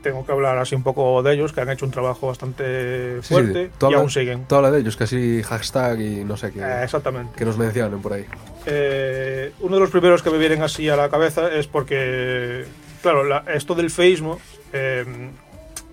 Tengo 0.02 0.26
que 0.26 0.32
hablar 0.32 0.58
así 0.58 0.74
un 0.74 0.82
poco 0.82 1.22
de 1.22 1.32
ellos, 1.34 1.52
que 1.52 1.60
han 1.60 1.70
hecho 1.70 1.84
un 1.86 1.92
trabajo 1.92 2.26
bastante 2.26 3.18
Sí, 3.22 3.28
sí, 3.28 3.34
fuerte 3.34 3.70
tú 3.78 3.86
y 3.86 3.88
habla- 3.90 3.98
aún 4.00 4.10
siguen. 4.10 4.44
Tú 4.48 4.56
habla 4.56 4.72
de 4.72 4.80
ellos, 4.80 4.96
casi 4.96 5.42
hashtag 5.44 6.00
y 6.00 6.24
no 6.24 6.36
sé 6.36 6.50
qué. 6.50 6.58
Eh, 6.58 6.82
exactamente. 6.82 7.34
que 7.36 7.44
nos 7.44 7.56
mencionen 7.56 8.02
por 8.02 8.14
ahí. 8.14 8.24
Eh, 8.66 9.52
uno 9.60 9.76
de 9.76 9.80
los 9.80 9.90
primeros 9.90 10.20
que 10.22 10.30
me 10.30 10.38
vienen 10.38 10.60
así 10.62 10.88
a 10.88 10.96
la 10.96 11.08
cabeza 11.08 11.52
es 11.54 11.68
porque, 11.68 12.64
claro, 13.00 13.22
la- 13.22 13.44
esto 13.54 13.76
del 13.76 13.90
feísmo 13.92 14.40
eh, 14.72 15.04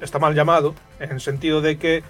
está 0.01 0.19
mal 0.19 0.33
llamado, 0.35 0.75
en 0.99 1.11
el 1.11 1.21
sentido 1.21 1.61
de 1.61 1.77
que 1.77 2.03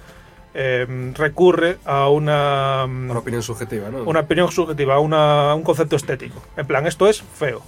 eh, 0.54 1.12
recurre 1.16 1.78
a 1.86 2.10
una, 2.10 2.86
Una 2.86 3.20
opinión 3.20 3.44
subjetiva, 3.44 3.90
¿no? 3.90 4.04
una 4.04 4.22
opinión 4.22 4.52
subjetiva, 4.52 4.96
a 4.96 5.00
una- 5.00 5.54
un 5.54 5.62
concepto 5.64 5.96
estético. 5.96 6.42
En 6.58 6.66
plan, 6.66 6.88
esto 6.88 7.08
es 7.08 7.22
feo. 7.22 7.62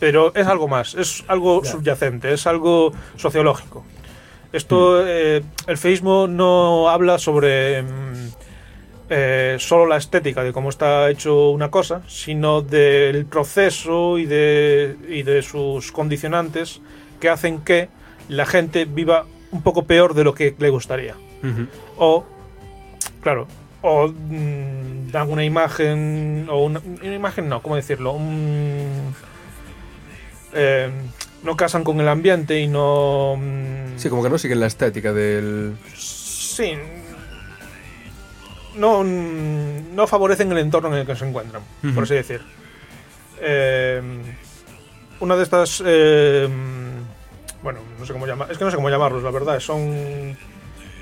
Pero 0.00 0.32
es 0.34 0.46
algo 0.46 0.68
más, 0.68 0.94
es 0.94 1.24
algo 1.28 1.64
subyacente, 1.64 2.32
es 2.32 2.46
algo 2.46 2.92
sociológico. 3.16 3.84
Esto, 4.52 5.06
eh, 5.06 5.42
el 5.66 5.76
feísmo 5.76 6.26
no 6.28 6.88
habla 6.88 7.18
sobre 7.18 7.82
mm, 7.82 8.28
eh, 9.10 9.56
solo 9.58 9.86
la 9.86 9.96
estética 9.96 10.42
de 10.44 10.52
cómo 10.52 10.68
está 10.70 11.10
hecho 11.10 11.50
una 11.50 11.70
cosa, 11.70 12.02
sino 12.06 12.62
del 12.62 13.26
proceso 13.26 14.18
y 14.18 14.24
de, 14.26 14.96
y 15.08 15.22
de 15.24 15.42
sus 15.42 15.92
condicionantes 15.92 16.80
que 17.20 17.28
hacen 17.28 17.60
que 17.60 17.88
la 18.28 18.46
gente 18.46 18.84
viva 18.84 19.26
un 19.50 19.62
poco 19.62 19.84
peor 19.84 20.14
de 20.14 20.24
lo 20.24 20.34
que 20.34 20.54
le 20.58 20.70
gustaría. 20.70 21.14
O 21.96 22.24
claro 23.20 23.46
o 23.82 24.08
mm, 24.08 25.10
dan 25.10 25.30
una 25.30 25.44
imagen 25.44 26.46
o 26.50 26.64
una, 26.64 26.80
una 26.80 27.14
imagen 27.14 27.48
no 27.48 27.62
cómo 27.62 27.76
decirlo 27.76 28.12
un 28.12 29.14
eh, 30.52 30.90
no 31.44 31.56
casan 31.56 31.84
con 31.84 32.00
el 32.00 32.08
ambiente 32.08 32.58
y 32.58 32.66
no 32.66 33.36
mm, 33.36 33.98
Sí, 33.98 34.08
como 34.08 34.22
que 34.22 34.30
no 34.30 34.38
siguen 34.38 34.60
la 34.60 34.66
estética 34.66 35.12
del... 35.12 35.76
sí. 35.94 36.74
No 38.76 39.02
mm, 39.04 39.94
no 39.94 40.06
favorecen 40.06 40.50
el 40.52 40.58
entorno 40.58 40.88
en 40.92 41.00
el 41.00 41.06
que 41.06 41.16
se 41.16 41.28
encuentran 41.28 41.62
por 41.94 42.04
así 42.04 42.14
decir. 42.14 42.40
Eh, 43.40 44.00
una 45.20 45.36
de 45.36 45.42
estas 45.42 45.82
eh, 45.84 46.48
bueno 47.62 47.80
no 47.98 48.06
sé 48.06 48.12
cómo 48.12 48.26
llamar 48.26 48.50
es 48.50 48.58
que 48.58 48.64
no 48.64 48.70
sé 48.70 48.76
cómo 48.76 48.90
llamarlos 48.90 49.22
la 49.22 49.30
verdad 49.30 49.58
son 49.60 50.36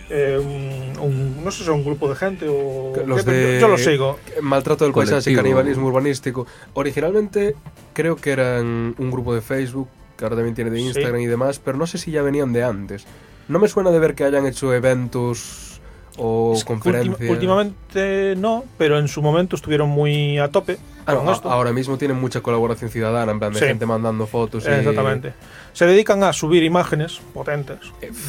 eh, 0.08 0.38
un, 0.40 0.98
un- 1.00 1.44
no 1.44 1.50
sé 1.50 1.58
si 1.58 1.64
son 1.64 1.76
un 1.76 1.84
grupo 1.84 2.08
de 2.08 2.14
gente 2.14 2.46
o 2.48 2.92
Los 3.06 3.18
qué, 3.18 3.24
pero 3.24 3.36
de- 3.36 3.54
yo, 3.54 3.60
yo 3.60 3.68
los 3.68 3.82
sigo 3.82 4.18
Maltrato 4.40 4.84
del 4.84 4.92
paisaje 4.94 5.32
y 5.32 5.34
canibalismo 5.34 5.86
urbanístico. 5.88 6.46
Originalmente 6.74 7.56
creo 7.92 8.14
que 8.16 8.30
eran 8.30 8.94
un 8.98 9.10
grupo 9.10 9.34
de 9.34 9.40
Facebook, 9.40 9.88
que 10.16 10.24
ahora 10.24 10.36
también 10.36 10.54
tiene 10.54 10.70
de 10.70 10.78
Sí. 10.78 10.84
Instagram 10.86 11.20
y 11.20 11.26
demás, 11.26 11.58
pero 11.58 11.76
no 11.76 11.86
sé 11.88 11.98
si 11.98 12.12
ya 12.12 12.22
venían 12.22 12.52
de 12.52 12.62
antes. 12.62 13.04
No 13.48 13.58
me 13.58 13.66
suena 13.66 13.90
de 13.90 13.98
ver 13.98 14.14
que 14.14 14.22
hayan 14.24 14.46
hecho 14.46 14.72
eventos 14.72 15.75
o 16.18 16.52
Es 16.54 16.64
que 16.64 16.68
conferencias. 16.68 17.18
ultim- 17.18 17.30
últimamente 17.30 18.34
no, 18.36 18.64
pero 18.78 18.98
en 18.98 19.08
su 19.08 19.22
momento 19.22 19.56
estuvieron 19.56 19.88
muy 19.88 20.38
a 20.38 20.48
tope 20.48 20.78
Ah, 21.06 21.14
con 21.14 21.28
a- 21.28 21.32
esto. 21.32 21.50
ahora 21.50 21.72
mismo 21.72 21.96
tienen 21.98 22.18
mucha 22.20 22.40
colaboración 22.40 22.90
ciudadana, 22.90 23.32
en 23.32 23.38
plan 23.38 23.52
de 23.52 23.58
Sí. 23.60 23.66
gente 23.66 23.86
mandando 23.86 24.26
fotos. 24.26 24.64
y- 24.66 24.70
Exactamente. 24.70 25.34
Se 25.72 25.84
dedican 25.86 26.22
a 26.24 26.32
subir 26.32 26.62
imágenes 26.62 27.20
potentes. 27.34 27.78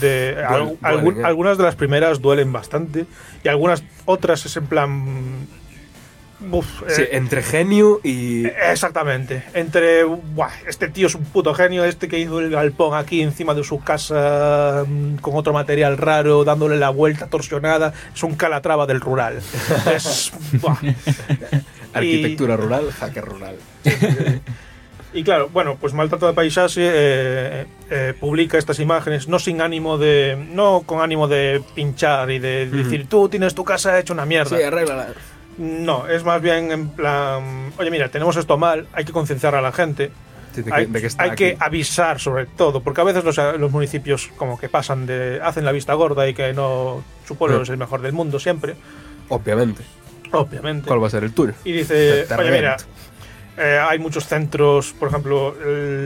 De, 0.01 0.35
duelen- 0.35 0.45
al- 0.45 0.59
duelen, 0.65 0.77
algún- 0.81 1.19
eh. 1.19 1.23
Algunas 1.23 1.57
de 1.57 1.63
las 1.63 1.75
primeras 1.75 2.21
duelen 2.21 2.51
bastante 2.51 3.05
y 3.43 3.47
algunas 3.47 3.83
otras 4.05 4.45
es 4.45 4.57
en 4.57 4.67
plan... 4.67 5.47
uf, 6.51 6.83
Sí, 6.87 7.01
eh, 7.03 7.09
entre 7.13 7.43
genio 7.43 7.99
y. 8.03 8.45
Exactamente. 8.45 9.43
Entre, 9.53 10.03
"Buah, 10.03 10.51
este 10.67 10.87
tío 10.89 11.07
es 11.07 11.15
un 11.15 11.23
puto 11.25 11.53
genio, 11.53 11.85
este 11.85 12.07
que 12.07 12.19
hizo 12.19 12.39
el 12.39 12.49
galpón 12.51 12.97
aquí 12.97 13.21
encima 13.21 13.53
de 13.53 13.63
su 13.63 13.79
casa 13.79 14.83
mm, 14.87 15.15
con 15.17 15.35
otro 15.35 15.53
material 15.53 15.97
raro, 15.97 16.43
dándole 16.43 16.77
la 16.77 16.89
vuelta 16.89 17.27
torsionada, 17.27 17.93
es 18.13 18.23
un 18.23 18.35
calatrava 18.35 18.85
del 18.85 19.01
rural. 19.01 19.37
es, 19.93 20.31
buah. 20.61 20.77
Arquitectura 21.93 22.55
rural, 22.55 22.91
hacker 22.91 23.25
rural. 23.25 23.55
Y 25.13 25.23
claro, 25.23 25.49
bueno, 25.51 25.77
pues 25.79 25.93
Maltrato 25.93 26.27
de 26.27 26.33
Paisaje 26.33 26.81
eh, 26.83 27.65
eh, 27.89 28.13
publica 28.19 28.57
estas 28.57 28.79
imágenes 28.79 29.27
no 29.27 29.39
sin 29.39 29.61
ánimo 29.61 29.97
de. 29.97 30.37
no 30.51 30.83
con 30.85 31.01
ánimo 31.01 31.27
de 31.27 31.63
pinchar 31.73 32.29
y 32.29 32.39
de 32.39 32.67
decir 32.67 33.07
tú 33.07 33.29
tienes 33.29 33.55
tu 33.55 33.63
casa 33.63 33.97
hecha 33.97 34.13
una 34.13 34.25
mierda. 34.25 34.55
Sí, 34.57 34.61
arréglala. 34.61 35.07
No, 35.57 36.07
es 36.07 36.23
más 36.23 36.41
bien 36.41 36.71
en 36.71 36.89
plan, 36.89 37.71
oye, 37.77 37.89
mira, 37.89 38.09
tenemos 38.09 38.35
esto 38.37 38.57
mal, 38.57 38.87
hay 38.93 39.05
que 39.05 39.11
concienciar 39.11 39.55
a 39.55 39.61
la 39.61 39.71
gente. 39.71 40.11
Sí, 40.53 40.61
de 40.61 40.69
que- 40.71 40.73
hay 40.75 40.85
de 40.85 41.01
que 41.01 41.07
hay 41.17 41.31
que 41.31 41.57
avisar 41.59 42.19
sobre 42.19 42.45
todo, 42.45 42.81
porque 42.81 43.01
a 43.01 43.03
veces 43.03 43.23
los, 43.23 43.37
los 43.59 43.71
municipios 43.71 44.29
como 44.37 44.59
que 44.59 44.69
pasan 44.69 45.05
de. 45.05 45.39
hacen 45.43 45.65
la 45.65 45.71
vista 45.71 45.93
gorda 45.93 46.27
y 46.27 46.33
que 46.33 46.53
no. 46.53 47.03
su 47.27 47.35
pueblo 47.35 47.59
Eh. 47.59 47.63
es 47.63 47.69
el 47.69 47.77
mejor 47.77 48.01
del 48.01 48.13
mundo 48.13 48.39
siempre, 48.39 48.75
Obviamente. 49.29 49.83
obviamente. 50.31 50.87
¿Cuál 50.87 51.01
va 51.03 51.07
a 51.07 51.09
ser 51.11 51.23
el 51.23 51.33
tuyo? 51.33 51.53
Y 51.65 51.71
dice, 51.73 52.21
oye, 52.23 52.51
mira, 52.51 52.77
reviento". 52.77 52.83
eh, 53.57 53.79
hay 53.87 53.99
muchos 53.99 54.25
centros, 54.27 54.93
por 54.93 55.09
ejemplo, 55.09 55.55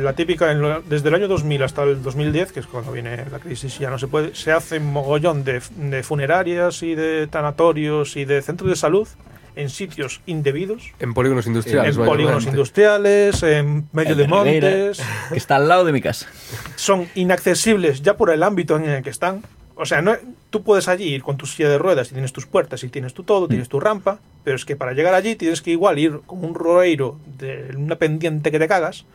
la 0.04 0.14
típica, 0.14 0.52
en 0.52 0.62
lo- 0.62 0.82
desde 0.82 1.10
el 1.10 1.16
año 1.16 1.28
2000 1.28 1.62
hasta 1.64 1.84
el 1.84 2.02
2010, 2.02 2.52
que 2.52 2.62
es 2.62 2.68
cuando 2.68 2.92
viene 2.92 3.26
la 3.32 3.40
crisis 3.40 3.76
y 3.78 3.80
ya 3.84 3.90
no 3.90 4.00
se 4.00 4.08
puede, 4.08 4.34
se 4.36 4.52
hace 4.52 4.78
un 4.80 4.92
mogollón 4.92 5.44
de, 5.44 5.62
de 5.78 6.04
funerarias 6.04 6.82
y 6.84 6.96
de 6.96 7.28
tanatorios 7.28 8.16
y 8.18 8.26
de 8.26 8.42
centros 8.42 8.70
de 8.70 8.76
salud 8.76 9.08
en 9.56 9.70
sitios 9.70 10.22
indebidos, 10.26 10.92
En 11.00 11.14
polígonos 11.14 11.48
industriales. 11.48 11.98
en 11.98 12.06
polígonos 12.06 12.46
industriales, 12.46 13.44
en 13.44 13.88
medio 13.92 14.12
En 14.14 14.18
de 14.18 14.28
montes, 14.28 15.02
que 15.30 15.38
está 15.38 15.58
al 15.58 15.68
lado 15.68 15.86
de 15.86 15.92
mi 15.92 16.02
casa. 16.02 16.28
son 16.76 17.08
inaccesibles 17.16 18.02
ya 18.02 18.18
por 18.18 18.30
el 18.32 18.44
ámbito 18.44 18.78
en 18.78 18.86
el 18.86 19.04
que 19.04 19.10
están. 19.10 19.44
O 19.76 19.86
sea, 19.86 20.02
no, 20.02 20.16
tú 20.52 20.64
puedes 20.64 20.88
allí 20.88 21.06
ir 21.06 21.24
con 21.24 21.38
tu 21.38 21.46
silla 21.48 21.70
de 21.70 21.78
ruedas 21.80 22.12
y 22.12 22.14
tienes 22.14 22.34
tus 22.34 22.46
puertas 22.46 22.84
y 22.84 22.90
tienes 22.90 23.14
tu 23.14 23.24
todo, 23.24 23.48
tienes 23.48 23.68
tu 23.68 23.80
rampa, 23.80 24.20
pero 24.44 24.56
es 24.56 24.64
que 24.66 24.76
para 24.76 24.94
llegar 24.94 25.14
allí 25.16 25.36
tienes 25.36 25.62
que 25.62 25.72
igual 25.72 25.98
ir 25.98 26.20
con 26.28 26.44
un 26.46 26.54
roeiro 26.54 27.18
de 27.40 27.74
una 27.76 27.96
pendiente 27.96 28.52
que 28.52 28.60
te 28.60 28.68
cagas, 28.68 29.06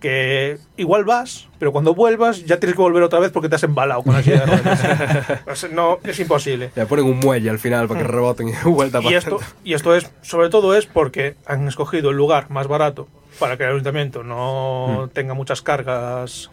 que 0.00 0.58
igual 0.76 1.04
vas, 1.04 1.48
pero 1.58 1.72
cuando 1.72 1.94
vuelvas 1.94 2.44
ya 2.44 2.58
tienes 2.58 2.74
que 2.74 2.82
volver 2.82 3.02
otra 3.02 3.18
vez 3.18 3.30
porque 3.30 3.48
te 3.48 3.54
has 3.54 3.62
embalado 3.62 4.02
con 4.02 4.14
la 4.14 4.22
silla 4.22 4.40
de 4.40 4.46
ruedas. 4.46 5.40
O 5.46 5.54
sea, 5.54 5.68
no, 5.70 5.98
es 6.02 6.18
imposible. 6.18 6.70
Ya 6.74 6.86
ponen 6.86 7.04
un 7.04 7.18
muelle 7.18 7.50
al 7.50 7.58
final 7.58 7.86
para 7.86 8.00
que 8.00 8.06
reboten 8.06 8.48
y 8.48 8.52
vuelta 8.68 9.00
Y 9.00 9.04
para 9.04 9.18
esto, 9.18 9.38
y 9.62 9.74
esto 9.74 9.94
es, 9.94 10.10
sobre 10.22 10.48
todo 10.48 10.74
es 10.76 10.86
porque 10.86 11.36
han 11.46 11.68
escogido 11.68 12.10
el 12.10 12.16
lugar 12.16 12.50
más 12.50 12.66
barato 12.66 13.08
para 13.38 13.56
que 13.56 13.64
el 13.64 13.70
ayuntamiento 13.70 14.24
no 14.24 15.10
tenga 15.12 15.34
muchas 15.34 15.62
cargas 15.62 16.50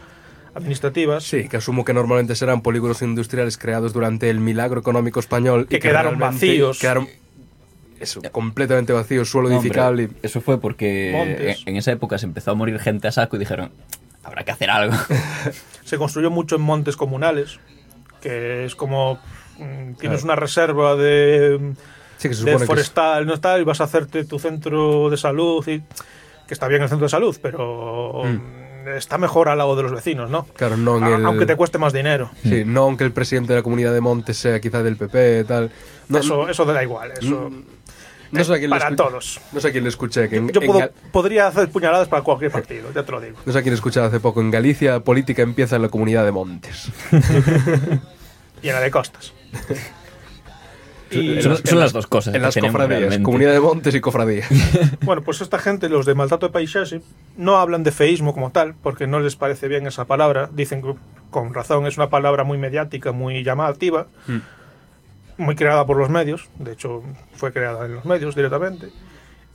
administrativas. 0.54 1.24
Sí, 1.24 1.48
que 1.48 1.58
asumo 1.58 1.86
que 1.86 1.94
normalmente 1.94 2.36
serán 2.36 2.62
polígonos 2.62 3.02
industriales 3.02 3.58
creados 3.58 3.94
durante 3.94 4.30
el 4.30 4.40
milagro 4.40 4.80
económico 4.80 5.20
español. 5.20 5.68
Que 5.68 5.78
y 5.78 5.80
quedaron 5.80 6.18
vacíos. 6.18 6.80
Quedaron 6.80 7.08
eso, 8.00 8.22
completamente 8.32 8.94
vacíos, 8.94 9.30
suelo 9.30 9.48
hombre, 9.50 9.62
edificable. 9.62 10.04
y- 10.04 10.26
Eso 10.26 10.42
fue 10.42 10.60
porque 10.60 11.12
en, 11.12 11.56
en 11.70 11.76
esa 11.78 11.92
época 11.92 12.18
se 12.18 12.26
empezó 12.26 12.52
a 12.52 12.54
morir 12.56 12.80
gente 12.80 13.08
a 13.08 13.12
saco 13.12 13.36
y 13.36 13.40
dijeron, 13.40 13.72
habrá 14.24 14.44
que 14.44 14.52
hacer 14.52 14.70
algo. 14.70 14.96
Se 15.84 15.98
construyó 15.98 16.30
mucho 16.30 16.56
en 16.58 16.62
montes 16.62 16.98
comunales, 16.98 17.60
que 18.22 18.66
es 18.66 18.76
como 18.76 19.20
mm, 19.58 19.94
tienes 20.00 20.24
una 20.24 20.36
reserva 20.36 20.96
de, 20.96 21.74
Sí, 22.18 22.30
que 22.30 22.36
se 22.36 22.44
de 22.44 22.52
supone 22.52 22.58
que 22.58 22.64
es- 22.64 22.68
forestal, 22.68 23.26
no 23.26 23.34
está, 23.34 23.58
y 23.60 23.64
vas 23.64 23.80
a 23.82 23.86
hacerte 23.86 24.26
tu 24.26 24.38
centro 24.40 25.10
de 25.10 25.18
salud 25.18 25.66
y 25.68 25.80
que 26.48 26.54
está 26.54 26.68
bien 26.68 26.82
el 26.82 26.90
centro 26.90 27.06
de 27.06 27.10
salud, 27.10 27.38
pero 27.42 28.24
mm, 28.26 28.88
está 28.98 29.18
mejor 29.18 29.50
al 29.50 29.58
lado 29.60 29.76
de 29.76 29.84
los 29.84 29.92
vecinos, 29.94 30.30
¿no? 30.30 30.46
Claro, 30.56 30.76
no 30.78 30.98
el- 31.16 31.26
Aunque 31.26 31.46
te 31.46 31.56
cueste 31.56 31.78
más 31.78 31.94
dinero. 31.94 32.32
Sí, 32.44 32.64
no 32.66 32.84
aunque 32.84 33.04
el 33.06 33.12
presidente 33.12 33.54
de 33.54 33.60
la 33.60 33.64
comunidad 33.64 33.94
de 33.94 34.02
Montes 34.02 34.38
sea 34.38 34.60
quizá 34.60 34.82
del 34.84 34.98
PP, 34.98 35.44
tal. 35.46 35.72
No, 36.10 36.18
eso, 36.20 36.48
eso 36.50 36.66
da 36.66 36.82
igual. 36.84 37.12
Eso. 37.20 37.50
No 38.32 38.44
sé 38.44 38.54
a 38.54 38.58
quién 38.58 38.70
para 38.70 38.96
todos. 38.96 39.40
No 39.54 39.60
sé 39.60 39.68
a 39.70 39.72
quién 39.72 39.84
le 39.84 39.90
escuché. 39.90 40.28
Que 40.30 40.38
en- 40.38 40.50
Yo 40.50 40.62
en 40.62 40.68
puedo- 40.68 40.80
Gal- 40.80 40.92
podría 41.12 41.48
hacer 41.48 41.70
puñaladas 41.70 42.08
para 42.08 42.24
cualquier 42.24 42.52
partido, 42.52 42.90
ya 42.94 43.04
te 43.04 43.12
lo 43.12 43.22
digo. 43.22 43.38
no 43.46 43.54
sé 43.54 43.60
a 43.60 43.62
quién 43.62 43.74
escuché 43.74 44.00
hace 44.00 44.20
poco. 44.20 44.42
En 44.42 44.52
Galicia, 44.52 45.00
política 45.02 45.42
empieza 45.42 45.76
en 45.78 45.82
la 45.84 45.90
comunidad 45.90 46.26
de 46.26 46.32
Montes. 46.32 46.90
Y 48.62 48.70
en 48.70 48.74
la 48.76 48.82
de 48.82 48.92
costas. 48.92 49.34
Y, 51.10 51.42
Son, 51.42 51.56
son 51.66 51.80
las 51.80 51.94
dos 51.94 52.06
cosas 52.06 52.36
En 52.36 52.42
las 52.42 52.54
cofradías. 52.54 53.00
realmente. 53.00 53.24
Comunidad 53.24 53.54
de 53.54 53.62
Montes 53.62 53.96
y 53.96 54.02
cofradía. 54.02 54.44
bueno, 55.04 55.22
pues 55.22 55.40
esta 55.40 55.58
gente, 55.58 55.88
los 55.88 56.06
de 56.06 56.14
maltrato 56.16 56.48
de 56.48 56.52
paisaje, 56.52 57.02
no 57.38 57.56
hablan 57.56 57.84
de 57.84 57.94
feísmo 57.94 58.34
como 58.34 58.52
tal, 58.52 58.76
porque 58.84 59.08
no 59.08 59.22
les 59.22 59.38
parece 59.38 59.70
bien 59.70 59.88
esa 59.88 60.04
palabra. 60.04 60.50
Dicen 60.52 60.82
que 60.82 60.96
con 61.32 61.54
razón 61.54 61.88
es 61.88 61.96
una 61.96 62.10
palabra 62.10 62.44
muy 62.44 62.58
mediática, 62.58 63.14
muy 63.14 63.42
llamativa, 63.42 64.08
muy 65.38 65.56
creada 65.56 65.86
por 65.86 65.98
los 65.98 66.10
medios. 66.10 66.50
De 66.60 66.74
hecho, 66.74 67.04
fue 67.36 67.52
creada 67.52 67.86
en 67.86 67.96
los 67.96 68.06
medios 68.06 68.36
directamente. 68.36 68.90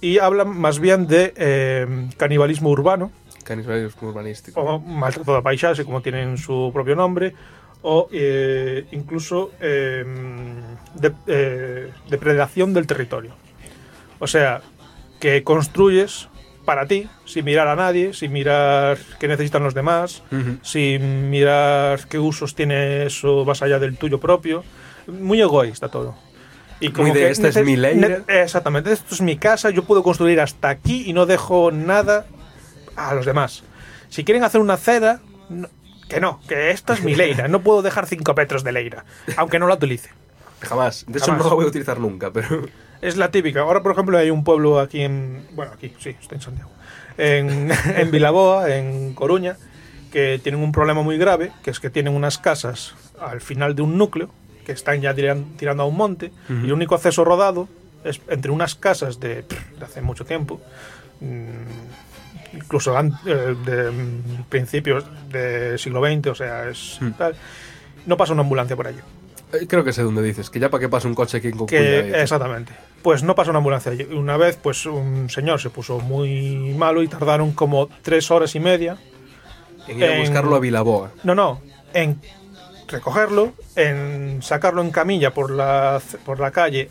Y 0.01 0.18
hablan 0.18 0.57
más 0.59 0.78
bien 0.80 1.07
de 1.07 1.33
eh, 1.37 2.09
canibalismo 2.16 2.70
urbano, 2.70 3.12
Canibalismo 3.45 4.09
urbanístico. 4.09 4.61
o 4.61 4.78
maltrato 4.80 5.35
de 5.37 5.43
paisaje, 5.43 5.85
como 5.85 6.01
tienen 6.03 6.39
su 6.39 6.70
propio 6.72 6.95
nombre, 6.97 7.35
o 7.83 8.09
eh, 8.12 8.87
incluso 8.93 9.51
eh, 9.61 10.05
de- 10.95 11.12
eh, 11.26 11.91
depredación 12.09 12.72
del 12.74 12.87
territorio. 12.87 13.33
O 14.18 14.26
sea, 14.26 14.61
que 15.20 15.43
construyes 15.45 16.28
para 16.64 16.87
ti, 16.87 17.09
sin 17.24 17.45
mirar 17.45 17.66
a 17.66 17.74
nadie, 17.74 18.12
sin 18.14 18.33
mirar 18.33 18.97
qué 19.18 19.26
necesitan 19.26 19.64
los 19.64 19.74
demás, 19.74 20.22
Ujú. 20.30 20.59
sin 20.62 21.28
mirar 21.30 22.07
qué 22.09 22.20
usos 22.20 22.55
tiene 22.55 23.07
eso 23.07 23.45
más 23.45 23.62
allá 23.62 23.80
del 23.80 23.97
tuyo 23.97 24.18
propio. 24.20 24.62
Muy 25.07 25.40
egoísta 25.40 25.88
todo. 25.88 26.14
Y 26.80 26.88
Muy 26.90 27.12
de, 27.12 27.30
"Esta 27.30 27.48
es 27.48 27.62
mi 27.64 27.76
leira". 27.76 28.09
ne- 28.26 28.42
Exactamente, 28.42 28.92
esto 28.92 29.14
es 29.14 29.20
mi 29.20 29.36
casa, 29.36 29.70
yo 29.70 29.84
puedo 29.84 30.03
construir 30.03 30.40
hasta 30.40 30.68
aquí 30.68 31.05
y 31.07 31.12
no 31.12 31.26
dejo 31.26 31.70
nada 31.70 32.26
a 32.96 33.14
los 33.14 33.24
demás. 33.24 33.62
Si 34.09 34.24
quieren 34.24 34.42
hacer 34.44 34.61
una 34.61 34.78
no- 35.48 35.68
que 36.09 36.20
no, 36.20 36.40
que 36.48 36.70
esta 36.70 36.94
es 36.94 37.03
mi 37.05 37.14
leira, 37.14 37.48
no 37.48 37.62
puedo 37.62 37.82
dejar 37.82 38.07
5 38.07 38.34
metros 38.34 38.64
de 38.64 38.72
leira, 38.72 39.05
aunque 39.36 39.59
no 39.59 39.66
la 39.68 39.74
utilice. 39.74 40.11
Jamás. 40.61 41.05
De 41.09 41.18
hecho, 41.18 41.26
Jamás. 41.26 41.44
no 41.44 41.50
lo 41.50 41.57
voy 41.57 41.64
a 41.64 41.68
utilizar 41.68 41.98
nunca, 41.98 42.30
pero. 42.32 42.66
Es 43.03 43.16
la 43.16 43.32
típica. 43.32 43.62
Ahora, 43.62 43.82
por 43.82 43.90
ejemplo, 43.92 44.16
hay 44.16 44.30
un 44.30 44.44
pueblo 44.44 44.78
aquí 44.78 45.00
en. 45.03 45.44
Bueno, 45.55 45.72
aquí, 45.72 45.92
sí, 45.98 46.11
está 46.20 46.36
en 46.36 46.40
Santiago. 46.40 46.70
En, 47.18 47.68
en 47.96 48.11
Vilaboa, 48.12 48.72
en 48.76 49.12
Coruña, 49.14 49.57
que 50.12 50.38
tienen 50.40 50.62
un 50.62 50.70
problema 50.70 51.03
muy 51.03 51.18
grave, 51.18 51.50
que 51.64 51.70
es 51.72 51.80
que 51.80 51.90
tienen 51.90 52.14
unas 52.14 52.38
casas 52.38 52.94
al 53.20 53.40
final 53.40 53.74
de 53.74 53.82
un 53.82 53.98
núcleo, 53.98 54.30
que 54.64 54.72
están 54.72 55.00
ya 55.00 55.14
tiran- 55.14 55.56
tirando 55.56 55.82
a 55.82 55.86
un 55.86 55.96
monte, 55.96 56.32
y 56.48 56.66
el 56.66 56.72
único 56.72 56.94
acceso 56.94 57.24
rodado 57.24 57.68
es 58.04 58.20
entre 58.28 58.50
unas 58.50 58.74
casas 58.74 59.20
de, 59.20 59.42
de 59.42 59.84
hace 59.84 60.00
mucho 60.02 60.24
tiempo, 60.24 60.60
mm, 61.20 62.56
incluso 62.56 62.98
eh, 62.98 63.10
de 63.64 63.90
mm, 63.90 64.44
principios 64.48 65.04
del 65.30 65.78
siglo 65.78 66.00
XX, 66.04 66.26
o 66.28 66.34
sea, 66.34 66.68
es 66.68 66.98
tal. 67.18 67.34
No 68.06 68.16
pasa 68.16 68.32
una 68.32 68.42
ambulancia 68.42 68.74
por 68.76 68.86
allí. 68.88 68.98
Eh, 69.52 69.66
Creo 69.68 69.84
que 69.84 69.92
sé 69.92 70.02
dónde 70.02 70.22
dices. 70.22 70.50
Que 70.50 70.58
ya 70.58 70.68
para 70.70 70.80
que 70.80 70.88
pase 70.88 71.06
un 71.06 71.14
coche 71.14 71.38
aquí 71.38 71.50
con 71.52 71.66
que 71.66 72.20
exactamente 72.20 72.72
pues 73.02 73.24
no 73.24 73.34
pasó 73.34 73.50
una 73.50 73.58
ambulancia 73.58 73.92
una 74.12 74.36
vez 74.36 74.56
pues 74.62 74.86
un 74.86 75.28
señor 75.28 75.60
se 75.60 75.70
puso 75.70 75.98
muy 75.98 76.72
malo 76.78 77.02
y 77.02 77.08
tardaron 77.08 77.50
como 77.50 77.88
tres 78.00 78.30
horas 78.30 78.54
y 78.54 78.60
media 78.60 78.96
En 79.88 79.98
ir 79.98 80.04
a 80.04 80.14
en- 80.14 80.20
buscarlo 80.20 80.54
a 80.54 80.60
Vilaboa. 80.60 81.10
no 81.24 81.34
no 81.34 81.60
en 81.94 82.20
recogerlo 82.93 83.53
en 83.74 84.43
sacarlo 84.43 84.82
en 84.82 84.90
camilla 84.90 85.32
por 85.32 85.51
la 85.51 86.01
por 86.24 86.38
la 86.38 86.51
calle 86.51 86.88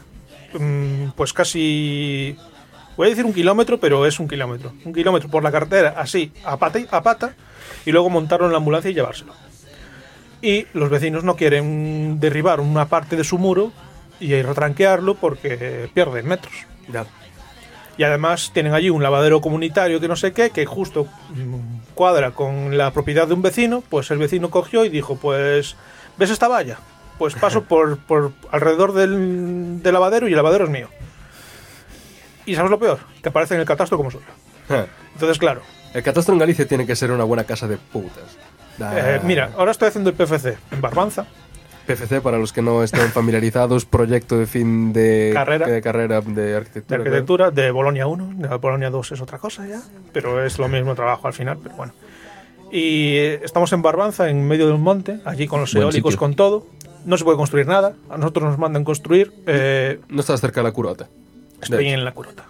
mm, 0.59 1.09
pues 1.15 1.31
casi 1.33 2.35
voy 2.97 3.07
a 3.07 3.09
decir 3.09 3.25
un 3.25 3.33
kilómetro 3.33 3.79
pero 3.79 4.05
es 4.05 4.19
un 4.19 4.27
kilómetro. 4.27 4.73
Un 4.83 4.93
kilómetro 4.93 5.29
por 5.29 5.43
la 5.43 5.51
carretera 5.51 5.95
así 5.97 6.33
a 6.43 6.57
pata 6.57 6.79
a 6.91 7.01
pata 7.01 7.35
y 7.85 7.91
luego 7.91 8.09
montarlo 8.09 8.47
en 8.47 8.51
la 8.51 8.57
ambulancia 8.57 8.91
y 8.91 8.93
llevárselo. 8.93 9.33
Y 10.41 10.65
los 10.73 10.89
vecinos 10.89 11.23
no 11.23 11.35
quieren 11.35 12.19
derribar 12.19 12.59
una 12.59 12.87
parte 12.87 13.15
de 13.15 13.23
su 13.23 13.37
muro 13.37 13.71
y 14.19 14.39
retranquearlo 14.41 15.15
porque 15.15 15.89
pierden 15.93 16.27
metros. 16.27 16.53
Y 17.97 18.03
además 18.03 18.51
tienen 18.53 18.73
allí 18.73 18.89
un 18.89 19.03
lavadero 19.03 19.41
comunitario 19.41 19.99
que 19.99 20.07
no 20.07 20.15
sé 20.15 20.31
qué, 20.31 20.49
que 20.49 20.65
justo 20.65 21.05
mm, 21.29 21.93
cuadra 21.93 22.31
con 22.31 22.77
la 22.77 22.91
propiedad 22.91 23.27
de 23.27 23.33
un 23.33 23.41
vecino, 23.41 23.83
pues 23.89 24.09
el 24.11 24.17
vecino 24.17 24.49
cogió 24.49 24.85
y 24.85 24.89
dijo, 24.89 25.17
pues, 25.17 25.75
¿ves 26.17 26.29
esta 26.29 26.47
valla? 26.47 26.77
Pues 27.19 27.35
paso 27.35 27.63
por, 27.65 27.97
por 27.99 28.31
alrededor 28.51 28.93
del, 28.93 29.83
del 29.83 29.93
lavadero 29.93 30.27
y 30.27 30.31
el 30.31 30.37
lavadero 30.37 30.65
es 30.65 30.69
mío. 30.71 30.89
Y 32.45 32.55
¿sabes 32.55 32.71
lo 32.71 32.79
peor? 32.79 32.99
Que 33.21 33.29
aparece 33.29 33.53
en 33.53 33.59
el 33.59 33.67
catastro 33.67 33.97
como 33.97 34.09
suyo. 34.09 34.25
Entonces, 35.13 35.37
claro, 35.37 35.61
El 35.93 36.01
catastro 36.01 36.33
en 36.33 36.39
Galicia 36.39 36.65
tiene 36.65 36.85
que 36.85 36.95
ser 36.95 37.11
una 37.11 37.25
buena 37.25 37.43
casa 37.43 37.67
de 37.67 37.77
putas. 37.77 38.37
Ah, 38.79 38.93
eh, 38.95 39.19
mira, 39.23 39.51
ahora 39.57 39.71
estoy 39.71 39.89
haciendo 39.89 40.09
el 40.09 40.15
PFC 40.15 40.57
en 40.71 40.81
Barbanza, 40.81 41.27
PFC, 41.85 42.21
para 42.21 42.37
los 42.37 42.53
que 42.53 42.61
no 42.61 42.83
estén 42.83 43.09
familiarizados, 43.11 43.85
proyecto 43.85 44.37
de 44.37 44.45
fin 44.45 44.93
de 44.93 45.31
Carrera. 45.33 45.67
de, 45.67 45.81
carrera 45.81 46.21
de 46.21 46.33
de 46.33 46.55
arquitectura. 46.55 46.97
arquitectura, 46.99 47.51
de 47.51 47.71
Bolonia 47.71 48.07
1, 48.07 48.47
de 48.47 48.55
Bolonia 48.57 48.89
2 48.89 49.11
es 49.13 49.21
otra 49.21 49.37
cosa 49.39 49.65
ya, 49.67 49.81
pero 50.13 50.43
es 50.45 50.57
lo 50.59 50.67
mismo 50.67 50.95
trabajo 50.95 51.27
al 51.27 51.33
final, 51.33 51.57
pero 51.61 51.75
bueno. 51.75 51.93
Y 52.71 53.15
eh, 53.17 53.41
estamos 53.43 53.73
en 53.73 53.81
Barbanza, 53.81 54.29
en 54.29 54.47
medio 54.47 54.67
de 54.67 54.73
un 54.73 54.81
monte, 54.81 55.19
allí 55.25 55.47
con 55.47 55.59
los 55.61 55.73
Buen 55.73 55.83
eólicos, 55.83 56.13
sitio. 56.13 56.19
con 56.19 56.35
todo. 56.35 56.65
No 57.03 57.17
se 57.17 57.23
puede 57.23 57.35
construir 57.37 57.65
nada, 57.67 57.93
a 58.09 58.17
nosotros 58.17 58.45
nos 58.45 58.57
mandan 58.59 58.83
construir. 58.83 59.33
eh, 59.47 59.99
No 60.07 60.21
estás 60.21 60.39
cerca 60.39 60.61
de 60.61 60.65
la 60.65 60.71
curota. 60.71 61.07
estoy 61.61 61.87
en 61.87 62.05
la 62.05 62.13
Curota. 62.13 62.45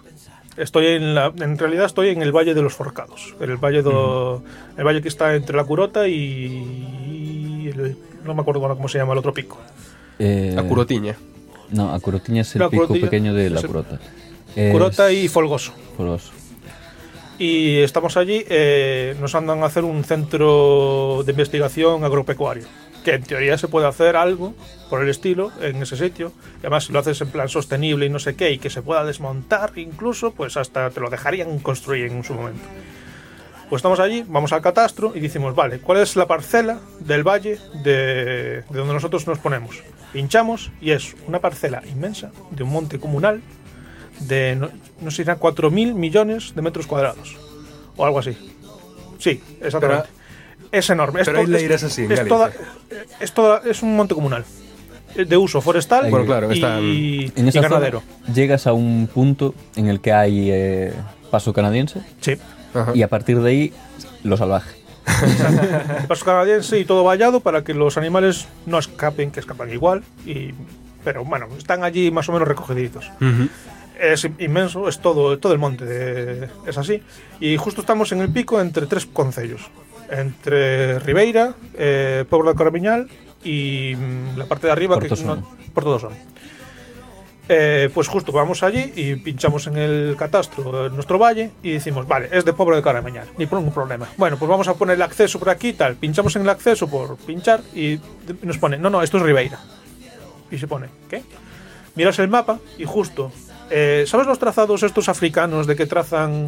Estoy 0.58 0.88
en 0.88 1.16
la, 1.16 1.32
en 1.38 1.58
realidad 1.58 1.86
estoy 1.86 2.10
en 2.10 2.22
el 2.22 2.34
Valle 2.36 2.54
de 2.54 2.62
los 2.62 2.74
Forcados, 2.74 3.34
el 3.40 3.56
valle 3.56 3.82
do, 3.82 4.44
el 4.78 4.84
valle 4.84 5.02
que 5.02 5.08
está 5.08 5.34
entre 5.34 5.56
la 5.56 5.64
Curota 5.64 6.08
y 6.10 7.72
el- 7.74 7.98
no 8.24 8.34
me 8.34 8.42
acuerdo 8.42 8.62
ahora 8.62 8.76
cómo 8.76 8.88
se 8.88 8.98
llama 8.98 9.14
el 9.14 9.20
otro 9.20 9.34
pico. 9.34 9.58
Eh, 10.20 10.52
La 10.56 10.64
curotiña. 10.64 11.16
No, 11.72 11.94
a 11.94 12.00
Curotiña 12.00 12.42
es 12.42 12.54
el 12.56 12.60
La 12.60 12.70
pico 12.70 12.88
Curotiña 12.88 13.10
pequeño 13.10 13.34
de 13.34 13.50
la 13.50 13.60
es 13.60 13.66
Curota. 13.66 14.00
Curota 14.72 15.10
Es 15.10 15.24
y 15.24 15.28
Folgoso. 15.30 15.74
Folgoso. 15.96 16.32
Y 17.40 17.78
estamos 17.78 18.18
allí, 18.18 18.46
eh, 18.50 19.16
nos 19.20 19.34
andan 19.34 19.64
a 19.64 19.68
hacer 19.68 19.84
un 19.84 20.04
centro 20.04 21.24
de 21.26 21.32
investigación 21.32 22.04
agropecuario. 22.04 22.66
Que 23.04 23.16
en 23.16 23.24
teoría 23.24 23.58
se 23.58 23.68
puede 23.68 23.88
hacer 23.88 24.16
algo 24.16 24.54
por 24.90 25.02
el 25.02 25.10
estilo 25.10 25.52
en 25.60 25.82
ese 25.82 25.98
sitio. 25.98 26.34
Y 26.58 26.60
además, 26.60 26.86
si 26.86 26.94
lo 26.94 27.00
haces 27.00 27.20
en 27.22 27.30
plan 27.30 27.50
sostenible 27.50 28.06
y 28.06 28.10
no 28.10 28.20
sé 28.20 28.36
qué, 28.36 28.52
y 28.52 28.60
que 28.60 28.70
se 28.70 28.84
pueda 28.84 29.04
desmontar 29.06 29.72
incluso, 29.78 30.32
pues 30.34 30.56
hasta 30.56 30.92
te 30.92 31.00
lo 31.00 31.10
dejarían 31.10 31.58
construir 31.60 32.12
en 32.12 32.24
su 32.24 32.36
momento. 32.36 32.62
Pues 33.72 33.80
estamos 33.80 34.02
allí, 34.02 34.26
vamos 34.28 34.52
al 34.52 34.62
catastro 34.62 35.14
y 35.16 35.22
decimos, 35.22 35.56
vale, 35.56 35.80
¿cuál 35.80 36.00
es 36.00 36.18
la 36.18 36.28
parcela 36.28 36.80
del 37.00 37.24
valle 37.26 37.58
de, 37.86 38.64
de 38.70 38.78
donde 38.78 38.94
nosotros 38.94 39.26
nos 39.28 39.40
ponemos? 39.40 39.82
Pinchamos 40.12 40.72
y 40.82 40.92
es 40.92 41.16
una 41.26 41.40
parcela 41.40 41.82
inmensa 41.90 42.32
de 42.50 42.64
un 42.64 42.70
monte 42.70 43.00
comunal 43.00 43.42
de, 44.28 44.58
no, 44.58 44.70
no 45.00 45.10
sé 45.10 45.16
si 45.18 45.22
eran 45.22 45.40
4.000 45.40 45.94
millones 45.94 46.54
de 46.54 46.62
metros 46.62 46.86
cuadrados. 46.86 47.38
O 47.96 48.06
algo 48.06 48.20
así. 48.20 48.38
Sí, 49.20 49.42
exactamente. 49.62 50.10
es 50.70 50.90
enorme. 50.90 51.22
Es 51.22 51.28
pero 51.28 51.40
hay 51.40 51.46
to- 51.46 51.52
leiras 51.52 51.84
así 51.84 52.06
es, 52.10 52.28
toda- 52.28 52.52
es, 53.22 53.32
toda- 53.34 53.62
es 53.64 53.82
un 53.84 53.96
monte 53.96 54.14
comunal. 54.14 54.44
eh, 55.16 55.24
De 55.24 55.38
uso 55.38 55.62
forestal 55.62 56.10
Bueno, 56.10 56.26
claro, 56.26 56.52
y, 56.54 56.60
y 56.60 57.32
En 57.38 57.48
esa 57.48 57.62
ganadero. 57.62 58.02
zona 58.26 58.34
llegas 58.34 58.68
a 58.68 58.74
un 58.74 59.08
punto 59.08 59.56
en 59.78 59.88
el 59.88 60.02
que 60.02 60.12
hay 60.12 60.50
eh, 60.52 60.94
paso 61.32 61.54
canadiense 61.54 62.02
Sí. 62.20 62.36
Ajá. 62.74 62.92
y 62.96 63.04
a 63.04 63.08
partir 63.08 63.40
de 63.40 63.50
ahí 63.50 63.74
lo 64.24 64.38
salvaje. 64.38 64.82
Paso 66.08 66.26
canadiense 66.26 66.80
y 66.80 66.86
todo 66.86 67.04
vallado 67.04 67.40
para 67.40 67.64
que 67.64 67.74
los 67.74 67.98
animales 67.98 68.48
no 68.66 68.78
escapen, 68.80 69.32
que 69.32 69.40
escapan 69.40 69.72
igual. 69.72 70.04
Y, 70.26 70.52
pero 71.04 71.26
bueno, 71.26 71.48
están 71.58 71.84
allí 71.84 72.12
más 72.12 72.30
o 72.30 72.34
menos 72.34 72.48
recogiditos. 72.48 73.10
Ujú. 73.20 73.50
Es 74.00 74.28
inmenso, 74.40 74.88
es 74.88 75.00
todo, 75.00 75.38
todo 75.38 75.54
el 75.54 75.60
monte, 75.60 75.86
eh, 75.88 76.50
es 76.66 76.78
así. 76.78 77.02
Y 77.40 77.58
justo 77.58 77.82
estamos 77.82 78.12
en 78.12 78.22
el 78.22 78.32
pico 78.32 78.60
entre 78.62 78.86
tres 78.88 79.06
concellos. 79.06 79.62
Entre 80.10 81.00
Ribeira, 81.00 81.54
eh, 81.76 82.26
Pueblo 82.30 82.52
de 82.52 82.58
Coramiñal 82.58 83.08
y 83.44 83.94
mm, 83.96 84.38
la 84.38 84.46
parte 84.46 84.68
de 84.68 84.74
arriba 84.74 84.96
que 85.00 85.08
Portosón. 85.08 85.42
no, 85.42 85.48
Portosón. 85.74 86.14
Eh, 87.50 87.90
pues 87.94 88.08
justo 88.08 88.32
vamos 88.32 88.64
allí 88.64 88.94
y 88.96 89.16
pinchamos 89.16 89.68
en 89.68 89.76
el 89.76 90.16
catastro 90.18 90.84
de 90.84 90.90
nuestro 90.92 91.18
valle 91.20 91.52
y 91.64 91.72
decimos, 91.72 92.08
vale, 92.08 92.30
es 92.32 92.46
de 92.46 92.54
Pueblo 92.54 92.76
de 92.78 92.82
Caramañal, 92.84 93.28
ni 93.38 93.46
por 93.46 93.58
ningún 93.60 93.74
problema. 93.74 94.08
Bueno, 94.16 94.38
pues 94.38 94.48
vamos 94.48 94.68
a 94.70 94.76
poner 94.76 94.96
el 94.96 95.02
acceso 95.02 95.38
por 95.40 95.50
aquí 95.50 95.70
y 95.70 95.74
tal. 95.74 95.96
Pinchamos 95.96 96.36
en 96.38 96.44
el 96.44 96.50
acceso 96.50 96.88
por 96.88 97.18
pinchar 97.18 97.62
y 97.76 98.00
nos 98.44 98.58
pone, 98.58 98.78
no, 98.78 98.90
no, 98.90 99.02
esto 99.02 99.18
es 99.18 99.24
Ribeira. 99.24 99.60
Y 100.50 100.58
se 100.58 100.68
pone, 100.68 100.88
¿qué? 101.10 101.24
Miras 101.96 102.20
el 102.20 102.30
mapa 102.30 102.60
y 102.78 102.86
justo, 102.86 103.32
eh, 103.70 104.06
¿sabes 104.08 104.28
los 104.28 104.40
trazados 104.40 104.84
estos 104.84 105.10
africanos 105.10 105.68
de 105.68 105.76
que 105.76 105.86
trazan 105.88 106.48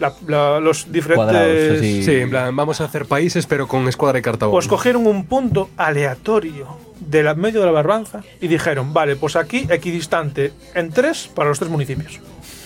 la- 0.00 0.12
la- 0.26 0.60
los 0.60 0.90
diferentes... 0.92 2.04
Sí, 2.04 2.14
en 2.16 2.28
plan, 2.30 2.54
vamos 2.54 2.80
a 2.82 2.84
hacer 2.84 3.06
países, 3.06 3.46
pero 3.46 3.66
con 3.68 3.88
escuadra 3.88 4.18
y 4.18 4.22
carta 4.22 4.50
Pues 4.50 4.68
cogieron 4.68 5.06
un 5.06 5.24
punto 5.24 5.70
aleatorio 5.78 6.66
de 7.08 7.22
la 7.22 7.34
medio 7.34 7.60
de 7.60 7.66
la 7.66 7.72
barbanza 7.72 8.22
y 8.40 8.48
dijeron, 8.48 8.92
vale, 8.92 9.16
pues 9.16 9.36
aquí 9.36 9.66
equidistante 9.68 10.52
en 10.74 10.90
tres 10.90 11.28
para 11.34 11.48
los 11.48 11.58
tres 11.58 11.70
municipios. 11.70 12.20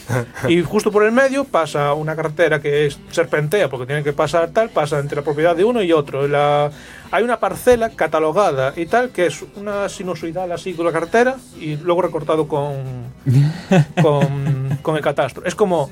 y 0.48 0.62
justo 0.62 0.92
por 0.92 1.04
el 1.04 1.12
medio 1.12 1.44
pasa 1.44 1.92
una 1.94 2.14
carretera 2.14 2.60
que 2.60 2.86
es 2.86 2.98
serpentea 3.10 3.68
porque 3.68 3.86
tiene 3.86 4.02
que 4.02 4.12
pasar 4.12 4.50
tal, 4.50 4.70
pasa 4.70 4.98
entre 4.98 5.16
la 5.16 5.22
propiedad 5.22 5.56
de 5.56 5.64
uno 5.64 5.82
y 5.82 5.92
otro. 5.92 6.28
La, 6.28 6.70
hay 7.10 7.24
una 7.24 7.38
parcela 7.40 7.90
catalogada 7.90 8.72
y 8.76 8.86
tal 8.86 9.10
que 9.10 9.26
es 9.26 9.44
una 9.56 9.88
sinusoidal 9.88 10.52
así 10.52 10.74
con 10.74 10.86
la 10.86 10.92
carretera 10.92 11.36
y 11.58 11.76
luego 11.76 12.02
recortado 12.02 12.46
con, 12.46 12.76
con, 14.02 14.78
con 14.82 14.96
el 14.96 15.02
catastro. 15.02 15.44
Es 15.44 15.54
como, 15.54 15.90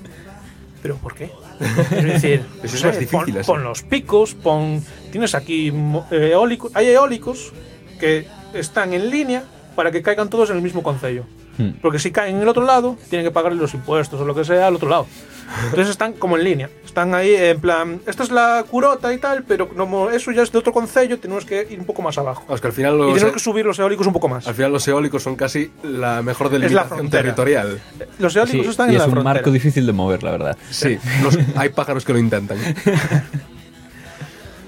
¿pero 0.82 0.96
por 0.96 1.14
qué? 1.14 1.30
Es 1.60 2.04
decir, 2.04 2.44
Eso 2.62 2.76
es 2.76 2.84
más 2.84 2.98
difícil, 2.98 3.34
pon, 3.34 3.38
así. 3.38 3.46
pon 3.46 3.64
los 3.64 3.82
picos, 3.82 4.34
pon, 4.34 4.84
tienes 5.10 5.34
aquí 5.34 5.72
eh, 6.10 6.30
eólicos, 6.32 6.70
hay 6.74 6.88
eólicos 6.88 7.52
que 7.98 8.26
están 8.54 8.92
en 8.94 9.10
línea 9.10 9.44
para 9.76 9.90
que 9.90 10.02
caigan 10.02 10.28
todos 10.30 10.50
en 10.50 10.56
el 10.56 10.62
mismo 10.62 10.82
concello. 10.82 11.24
Hmm. 11.56 11.70
Porque 11.80 12.00
si 12.00 12.10
caen 12.10 12.36
en 12.36 12.42
el 12.42 12.48
otro 12.48 12.64
lado, 12.64 12.96
tienen 13.10 13.24
que 13.24 13.30
pagarle 13.30 13.58
los 13.60 13.74
impuestos 13.74 14.20
o 14.20 14.24
lo 14.24 14.34
que 14.34 14.44
sea 14.44 14.66
al 14.66 14.74
otro 14.74 14.88
lado. 14.88 15.06
Entonces 15.66 15.88
están 15.90 16.14
como 16.14 16.36
en 16.36 16.42
línea. 16.44 16.70
Están 16.84 17.14
ahí 17.14 17.32
en 17.34 17.60
plan, 17.60 18.00
esta 18.06 18.22
es 18.24 18.30
la 18.32 18.64
curota 18.68 19.12
y 19.12 19.18
tal, 19.18 19.44
pero 19.44 19.68
como 19.68 20.10
eso 20.10 20.32
ya 20.32 20.42
es 20.42 20.50
de 20.50 20.58
otro 20.58 20.72
concello, 20.72 21.18
tenemos 21.20 21.44
que 21.44 21.66
ir 21.70 21.78
un 21.78 21.84
poco 21.84 22.02
más 22.02 22.18
abajo. 22.18 22.42
Vamos, 22.48 22.60
que 22.60 22.66
al 22.66 22.72
final 22.72 22.94
Y 22.94 22.98
los, 22.98 23.12
tenemos 23.14 23.32
que 23.34 23.38
subir 23.40 23.64
los 23.66 23.78
eólicos 23.78 24.06
un 24.06 24.12
poco 24.12 24.28
más. 24.28 24.48
al 24.48 24.54
final 24.54 24.72
los 24.72 24.88
eólicos 24.88 25.22
son 25.22 25.36
casi 25.36 25.70
la 25.84 26.22
mejor 26.22 26.48
delimitación 26.50 27.08
territorial. 27.10 27.78
Los 28.18 28.34
eólicos 28.34 28.64
Sí, 28.64 28.70
están 28.70 28.86
y 28.88 28.90
en 28.90 28.96
es 28.96 29.00
la 29.02 29.06
un 29.06 29.12
frontera. 29.12 29.34
marco 29.34 29.50
difícil 29.52 29.86
de 29.86 29.92
mover, 29.92 30.22
la 30.24 30.30
verdad. 30.32 30.56
Sí, 30.70 30.98
los- 31.22 31.38
hay 31.56 31.68
pájaros 31.68 32.04
que 32.04 32.12
lo 32.14 32.18
intentan. 32.18 32.58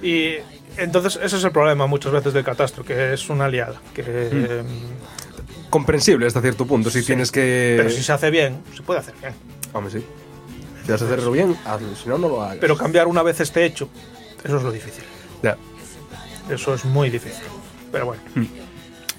Y 0.03 0.35
entonces 0.77 1.19
ese 1.23 1.37
es 1.37 1.45
el 1.45 1.51
problema 1.51 1.87
muchas 1.87 2.13
veces 2.13 2.33
del 2.33 2.45
catastro, 2.45 2.85
que 2.85 3.13
es 3.13 3.29
una 3.29 3.47
aliada. 3.47 3.81
Que, 3.95 4.05
eh, 4.07 4.63
Comprensible 5.71 6.27
hasta 6.27 6.41
cierto 6.41 6.67
punto, 6.67 6.91
si 6.91 7.03
tienes 7.03 7.33
que... 7.33 7.75
Pero 7.77 7.91
si 7.91 8.03
se 8.03 8.13
hace 8.13 8.31
bien, 8.31 8.63
se 8.75 8.83
puede 8.83 9.01
hacer 9.01 9.15
bien. 9.21 9.35
Hombre, 9.73 9.93
sí. 9.93 10.05
Si 10.85 10.93
vas 10.93 11.03
a 11.03 11.05
hacerlo 11.05 11.33
bien, 11.33 11.57
hazlo, 11.65 11.95
si 11.97 12.09
no, 12.09 12.19
no 12.19 12.29
lo 12.29 12.43
hagas. 12.43 12.59
Pero 12.61 12.77
cambiar 12.77 13.09
una 13.09 13.23
vez 13.23 13.41
este 13.41 13.65
hecho, 13.65 13.89
eso 14.45 14.57
es 14.57 14.63
lo 14.63 14.71
difícil. 14.71 15.05
Ya. 15.43 15.57
Eso 16.49 16.75
es 16.75 16.85
muy 16.85 17.11
difícil. 17.11 17.45
Pero 17.91 18.07
bueno. 18.07 18.23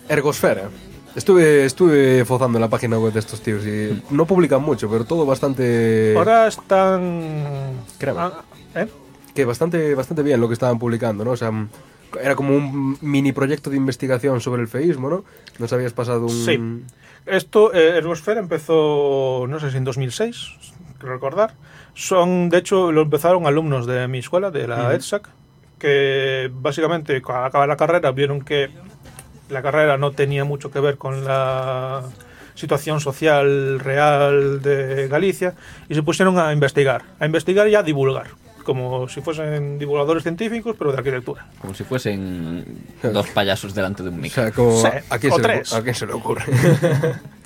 Ergosfera. 0.07 0.69
Estuve, 1.15 1.65
estuve 1.65 2.23
fozando 2.25 2.57
en 2.57 2.61
la 2.61 2.69
página 2.69 2.97
web 2.99 3.11
de 3.11 3.19
estos 3.19 3.41
tíos 3.41 3.65
y 3.65 4.03
no 4.11 4.25
publican 4.25 4.61
mucho, 4.61 4.89
pero 4.89 5.03
todo 5.03 5.25
bastante... 5.25 6.13
Ahora 6.15 6.47
están... 6.47 7.73
Crema. 7.97 8.31
Ah, 8.75 8.81
¿eh? 8.81 8.87
Que 9.37 9.45
bastante, 9.45 9.93
bastante 9.93 10.23
bien 10.23 10.41
lo 10.41 10.47
que 10.47 10.55
estaban 10.55 10.79
publicando, 10.79 11.23
¿no? 11.23 11.29
O 11.29 11.37
sea, 11.37 11.51
era 12.19 12.35
como 12.35 12.55
un 12.55 12.97
mini 13.01 13.33
proyecto 13.33 13.69
de 13.69 13.77
investigación 13.77 14.41
sobre 14.41 14.63
el 14.63 14.67
feísmo, 14.67 15.11
¿no? 15.11 15.25
Nos 15.59 15.71
habías 15.73 15.93
pasado 15.93 16.23
un... 16.23 16.31
Sí. 16.31 16.59
Esto, 17.27 17.71
eh, 17.71 17.97
Ergosfera 17.97 18.39
empezó, 18.39 19.45
no 19.47 19.59
sé 19.59 19.69
si 19.69 19.77
en 19.77 19.83
2006, 19.83 20.53
creo 20.97 21.13
recordar. 21.13 21.53
Son, 21.93 22.49
de 22.49 22.57
hecho, 22.57 22.91
lo 22.91 23.03
empezaron 23.03 23.45
alumnos 23.45 23.85
de 23.85 24.07
mi 24.07 24.17
escuela, 24.17 24.49
de 24.49 24.67
la 24.67 24.85
Ujú. 24.85 24.91
EDSAC, 24.93 25.29
que 25.77 26.49
básicamente 26.51 27.21
al 27.27 27.45
acabar 27.45 27.67
la 27.67 27.77
carrera 27.77 28.11
vieron 28.13 28.41
que 28.41 28.71
la 29.49 29.61
carrera 29.61 29.99
no 29.99 30.13
tenía 30.13 30.45
mucho 30.45 30.71
que 30.71 30.79
ver 30.79 30.97
con 30.97 31.25
la 31.25 32.01
situación 32.55 33.01
social 33.01 33.79
real 33.79 34.63
de 34.63 35.07
Galicia 35.07 35.53
y 35.89 35.93
se 35.93 36.01
pusieron 36.01 36.39
a 36.39 36.51
investigar, 36.51 37.03
a 37.19 37.27
investigar 37.27 37.67
y 37.67 37.75
a 37.75 37.83
divulgar, 37.83 38.29
como 38.67 39.07
si 39.07 39.21
fuesen 39.21 39.79
divulgadores 39.79 40.23
científicos, 40.23 40.75
pero 40.77 40.91
de 40.91 40.97
arquitectura. 40.97 41.47
Como 41.61 41.73
si 41.73 41.85
fuesen 41.85 42.65
dos 43.01 43.27
payasos 43.29 43.73
delante 43.73 44.03
de 44.03 44.09
un 44.09 44.15
O 44.15 44.17
micro. 44.17 44.43
sea, 44.43 44.51
como... 44.51 44.81
Sí, 44.81 44.87
¿a, 45.09 45.19
quién 45.19 45.31
o 45.31 45.35
se 45.37 45.41
le, 45.41 45.47
tres. 45.47 45.73
¿A 45.73 45.81
quién 45.81 45.95
se 45.95 46.05
le 46.05 46.11
ocurre? 46.11 46.43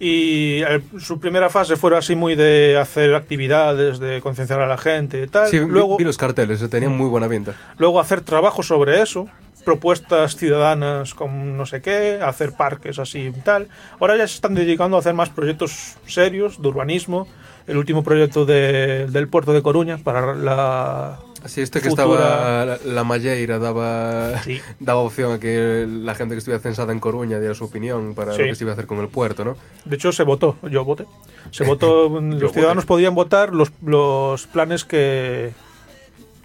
Y 0.00 0.60
su 0.98 1.20
primera 1.20 1.48
fase 1.48 1.76
fue 1.76 1.96
así 1.96 2.16
muy 2.16 2.34
de 2.34 2.76
hacer 2.76 3.14
actividades, 3.14 4.00
de 4.00 4.20
concienciar 4.20 4.60
a 4.60 4.66
la 4.66 4.76
gente 4.76 5.22
y 5.22 5.28
tal. 5.28 5.46
sí, 5.48 5.60
luego, 5.60 5.96
vi 5.96 6.02
los 6.02 6.18
carteles, 6.18 6.60
eh, 6.60 6.68
tenían 6.68 6.96
muy 6.96 7.08
buena 7.08 7.28
pinta. 7.28 7.54
luego 7.78 8.00
hacer 8.00 8.20
trabajo 8.20 8.64
sobre 8.64 9.00
eso, 9.00 9.28
propuestas 9.64 10.34
ciudadanas 10.34 11.14
con 11.14 11.56
no 11.56 11.64
sé 11.64 11.80
qué, 11.80 12.18
hacer 12.20 12.54
parques 12.54 12.98
así 12.98 13.20
y 13.20 13.30
tal. 13.30 13.68
Ahora 14.00 14.16
ya 14.16 14.26
se 14.26 14.34
están 14.34 14.56
dedicando 14.56 14.96
a 14.96 15.00
hacer 15.00 15.14
más 15.14 15.30
proyectos 15.30 15.94
serios 16.06 16.60
de 16.60 16.66
urbanismo. 16.66 17.28
El 17.66 17.76
último 17.78 18.02
proyecto 18.04 18.44
de- 18.44 19.06
del 19.06 19.28
puerto 19.28 19.52
de 19.52 19.62
Coruña 19.62 19.98
para 19.98 20.34
la... 20.34 21.18
Así, 21.42 21.60
este 21.60 21.80
que 21.82 21.90
Futura- 21.90 22.14
estaba 22.14 22.64
la, 22.64 22.78
la 22.84 23.04
Malleira 23.04 23.58
daba, 23.58 24.42
Sí. 24.42 24.60
daba 24.80 25.00
opción 25.00 25.32
a 25.32 25.38
que 25.38 25.86
la 25.88 26.14
gente 26.14 26.34
que 26.34 26.38
estuviera 26.38 26.62
censada 26.62 26.92
en 26.92 27.00
Coruña 27.00 27.38
diera 27.38 27.54
su 27.54 27.64
opinión 27.64 28.14
para 28.14 28.32
Sí. 28.32 28.42
lo 28.42 28.48
que 28.48 28.54
se 28.54 28.64
iba 28.64 28.70
a 28.70 28.74
hacer 28.74 28.86
con 28.86 28.98
el 29.00 29.08
puerto, 29.08 29.44
¿no? 29.44 29.56
De 29.84 29.96
hecho, 29.96 30.10
se 30.12 30.22
votó, 30.22 30.56
yo 30.70 30.84
voté. 30.84 31.04
Se 31.50 31.64
votó, 31.64 32.08
los 32.20 32.52
ciudadanos 32.52 32.86
podían 32.86 33.14
votar 33.14 33.52
los, 33.54 33.70
los 33.84 34.46
planes 34.46 34.84
que... 34.84 35.52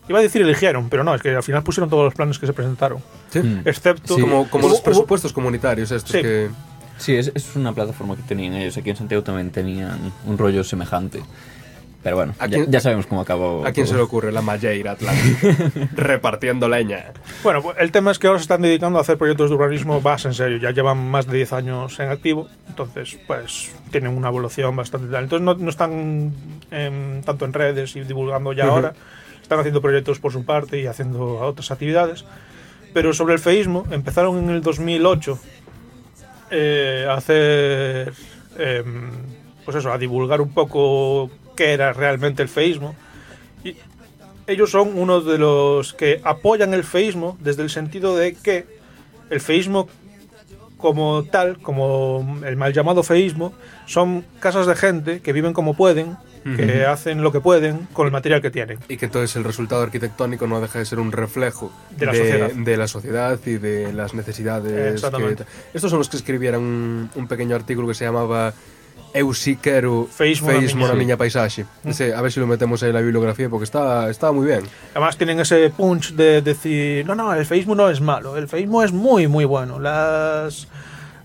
Iba 0.09 0.19
a 0.19 0.21
decir 0.23 0.41
eligieron, 0.41 0.89
pero 0.89 1.03
no, 1.03 1.13
es 1.13 1.21
que 1.21 1.35
al 1.35 1.43
final 1.43 1.63
pusieron 1.63 1.89
todos 1.89 2.03
los 2.03 2.13
planes 2.15 2.39
que 2.39 2.47
se 2.47 2.53
presentaron. 2.53 2.97
Sí. 3.29 3.61
Excepto... 3.63 4.15
Como, 4.19 4.49
como 4.49 4.67
los 4.67 4.81
presupuestos 4.81 5.31
comunitarios 5.31 5.91
estos 5.91 6.11
Sí. 6.11 6.21
que... 6.21 6.49
Sí, 6.99 7.15
es, 7.15 7.31
es 7.33 7.55
una 7.55 7.73
plataforma 7.73 8.15
que 8.15 8.21
tenían 8.23 8.53
ellos. 8.53 8.77
Aquí 8.77 8.91
en 8.91 8.95
Santiago 8.95 9.23
también 9.23 9.49
tenían 9.49 9.97
un 10.25 10.37
rollo 10.37 10.63
semejante. 10.63 11.21
Pero 12.01 12.15
bueno, 12.15 12.33
¿A 12.39 12.47
ya, 12.47 12.57
quién- 12.59 12.71
ya 12.71 12.79
sabemos 12.79 13.07
cómo 13.07 13.19
acabó. 13.19 13.65
¿A 13.65 13.73
quién 13.73 13.85
se 13.85 13.91
todo. 13.91 13.99
le 14.01 14.03
ocurre 14.05 14.31
la 14.31 14.41
Malleira 14.41 14.91
Atlántica? 14.91 15.57
Repartiendo 15.97 16.69
leña. 16.69 17.07
Bueno, 17.43 17.61
pues 17.61 17.75
el 17.79 17.91
tema 17.91 18.11
es 18.11 18.19
que 18.19 18.27
ahora 18.27 18.39
se 18.39 18.43
están 18.43 18.61
dedicando 18.61 18.99
a 18.99 19.01
hacer 19.01 19.17
proyectos 19.17 19.49
de 19.49 19.55
urbanismo 19.57 19.99
más 19.99 20.23
en 20.23 20.33
serio. 20.33 20.57
Ya 20.59 20.71
llevan 20.71 21.09
más 21.11 21.27
de 21.27 21.35
10 21.35 21.51
años 21.53 21.99
en 21.99 22.09
activo, 22.09 22.47
entonces 22.69 23.17
pues 23.27 23.71
tienen 23.91 24.15
una 24.15 24.29
evolución 24.29 24.75
bastante 24.77 25.11
tal. 25.11 25.23
Entonces 25.25 25.43
no, 25.45 25.55
no 25.55 25.69
están 25.69 26.31
tanto 27.25 27.43
en 27.45 27.51
redes 27.53 27.95
y 27.97 28.01
divulgando 28.01 28.53
ya 28.53 28.65
Ujú. 28.67 28.75
ahora. 28.75 28.93
Están 29.41 29.59
haciendo 29.59 29.81
proyectos 29.81 30.19
por 30.19 30.31
su 30.31 30.45
parte 30.45 30.79
y 30.79 30.85
haciendo 30.85 31.39
otras 31.39 31.69
actividades. 31.71 32.23
Pero 32.93 33.13
sobre 33.13 33.33
el 33.33 33.39
feísmo, 33.39 33.85
empezaron 33.91 34.37
en 34.37 34.49
el 34.51 34.61
2008 34.61 35.37
eh, 36.51 37.05
a 37.07 37.13
hacer, 37.13 38.13
em, 38.57 39.09
pues 39.65 39.77
eso, 39.77 39.91
a 39.91 39.97
divulgar 39.97 40.41
un 40.41 40.49
poco 40.49 41.29
qué 41.55 41.73
era 41.73 41.93
realmente 41.93 42.41
el 42.41 42.49
feísmo. 42.49 42.95
Y 43.63 43.75
ellos 44.47 44.71
son 44.71 44.97
uno 44.97 45.21
de 45.21 45.37
los 45.37 45.93
que 45.93 46.21
apoyan 46.23 46.73
el 46.73 46.83
feísmo 46.83 47.37
desde 47.39 47.63
el 47.63 47.69
sentido 47.69 48.15
de 48.15 48.35
que 48.35 48.65
el 49.29 49.41
feísmo 49.41 49.87
como 50.77 51.23
tal, 51.25 51.59
como 51.59 52.39
el 52.45 52.55
mal 52.55 52.73
llamado 52.73 53.03
feísmo, 53.03 53.53
son 53.85 54.25
casas 54.39 54.65
de 54.65 54.75
gente 54.75 55.21
que 55.21 55.33
viven 55.33 55.53
como 55.53 55.75
pueden, 55.75 56.17
que 56.43 56.85
hacen 56.85 57.21
lo 57.21 57.31
que 57.31 57.39
pueden 57.41 57.87
con 57.93 58.05
el 58.05 58.11
material 58.11 58.41
que 58.41 58.49
tienen. 58.51 58.79
Y 58.87 58.97
que 58.97 59.05
entonces 59.05 59.35
el 59.35 59.43
resultado 59.43 59.81
arquitectónico 59.83 60.47
no 60.47 60.59
deja 60.61 60.79
de 60.79 60.85
ser 60.85 60.99
un 60.99 61.11
reflejo 61.11 61.71
De 61.91 62.05
la 62.05 62.13
sociedad. 62.13 62.51
de 62.51 62.77
la 62.77 62.87
sociedad 62.87 63.39
y 63.45 63.57
de 63.57 63.93
las 63.93 64.13
necesidades. 64.13 64.93
Exactamente. 64.95 65.43
que- 65.43 65.77
Estos 65.77 65.89
son 65.91 65.99
los 65.99 66.09
que 66.09 66.17
escribieron 66.17 66.63
un, 66.63 67.09
un 67.15 67.27
pequeño 67.27 67.55
artículo 67.55 67.87
que 67.87 67.93
se 67.93 68.05
llamaba 68.05 68.53
Eu 69.11 69.33
si 69.33 69.55
quero 69.57 70.05
Feísmo 70.05 70.53
na 70.53 70.59
feísmo 70.61 70.85
miña- 70.85 70.93
na 70.93 70.99
miña 71.01 71.17
paisaxe. 71.17 71.65
Ese, 71.83 72.13
a 72.13 72.21
ver 72.21 72.29
si 72.31 72.39
lo 72.39 72.45
metemos 72.45 72.83
ahí 72.83 72.89
en 72.89 72.95
la 72.95 73.01
bibliografía 73.01 73.49
porque 73.49 73.63
está, 73.65 74.07
está 74.07 74.31
muy 74.31 74.45
bien. 74.45 74.61
Además 74.93 75.17
tienen 75.17 75.39
ese 75.39 75.67
punch 75.73 76.13
de 76.13 76.43
decir, 76.43 77.07
no, 77.07 77.15
no, 77.15 77.33
el 77.33 77.43
feísmo 77.47 77.73
no 77.73 77.89
es 77.89 78.01
malo, 78.01 78.37
el 78.37 78.47
feísmo 78.47 78.83
es 78.83 78.91
muy, 78.93 79.25
muy 79.27 79.45
bueno. 79.45 79.79
Las 79.79 80.67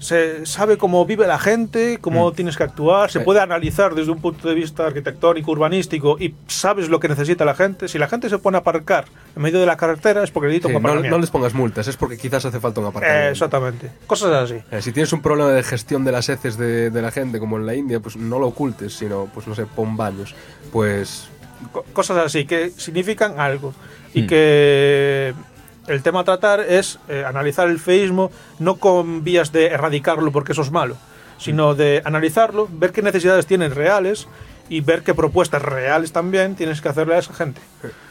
se 0.05 0.45
sabe 0.45 0.77
cómo 0.77 1.07
vive 1.07 1.27
la 1.27 1.39
gente, 1.39 1.97
cómo 1.99 2.31
tienes 2.33 2.59
que 2.59 2.63
actuar, 2.63 3.11
se 3.11 3.21
puede 3.21 3.41
analizar 3.41 3.95
desde 3.95 4.11
un 4.13 4.21
punto 4.21 4.47
de 4.47 4.55
vista 4.55 4.87
arquitectónico, 4.87 5.51
urbanístico 5.51 6.19
y 6.21 6.35
sabes 6.47 6.91
lo 6.91 7.01
que 7.01 7.09
necesita 7.09 7.47
la 7.47 7.55
gente. 7.55 7.89
Si 7.89 7.97
la 7.99 8.07
gente 8.07 8.29
se 8.29 8.37
pone 8.39 8.59
a 8.59 8.61
aparcar 8.61 9.07
en 9.35 9.41
medio 9.41 9.61
de 9.61 9.65
la 9.67 9.79
carretera 9.79 10.23
es 10.23 10.31
porque 10.31 10.49
necesita 10.49 10.69
Sí, 10.69 10.75
un 10.77 10.83
no, 10.83 10.89
aparcamiento. 10.89 11.17
no 11.17 11.21
les 11.23 11.31
pongas 11.31 11.55
multas, 11.55 11.89
es 11.89 11.97
porque 11.97 12.19
quizás 12.19 12.45
hace 12.45 12.61
falta 12.61 12.81
un 12.81 12.87
Eh, 12.87 12.89
aparcamiento. 12.91 13.31
exactamente. 13.31 13.91
Cosas 14.07 14.33
así. 14.35 14.57
Eh, 14.71 14.83
si 14.83 14.93
tienes 14.93 15.11
un 15.15 15.23
problema 15.23 15.51
de 15.53 15.63
gestión 15.63 16.05
de 16.05 16.13
las 16.13 16.29
heces 16.29 16.59
de, 16.59 16.91
de 16.91 17.01
la 17.03 17.11
gente, 17.11 17.39
como 17.39 17.57
en 17.57 17.65
la 17.65 17.75
India, 17.75 17.99
pues 18.01 18.17
no 18.17 18.39
lo 18.39 18.49
ocultes, 18.49 18.93
sino, 18.93 19.29
pues 19.33 19.47
no 19.47 19.55
sé, 19.55 19.65
pon 19.65 19.97
baños. 19.97 20.35
Pues 20.71 21.29
Co- 21.73 21.85
cosas 21.95 22.19
así 22.19 22.45
que 22.45 22.69
significan 22.77 23.41
algo 23.41 23.73
y 24.13 24.23
Hmm. 24.23 24.27
que 24.27 25.35
el 25.87 26.03
tema 26.03 26.21
a 26.21 26.25
tratar 26.25 26.61
es 26.61 26.99
eh, 27.09 27.25
analizar 27.27 27.69
el 27.69 27.79
feísmo 27.79 28.31
no 28.59 28.77
con 28.77 29.25
vías 29.25 29.53
de 29.53 29.67
erradicarlo 29.67 30.33
porque 30.33 30.53
eso 30.53 30.63
es 30.63 30.71
malo, 30.71 30.97
sino 31.39 31.75
de 31.75 32.03
analizarlo, 32.05 32.69
ver 32.71 32.93
qué 32.93 33.03
necesidades 33.03 33.47
tienen 33.47 33.75
reales 33.75 34.27
y 34.69 34.81
ver 34.81 35.03
qué 35.03 35.13
propuestas 35.15 35.61
reales 35.61 36.13
también 36.13 36.55
tienes 36.55 36.81
que 36.81 36.89
hacerle 36.89 37.17
a 37.17 37.19
esa 37.19 37.35
gente. 37.35 37.61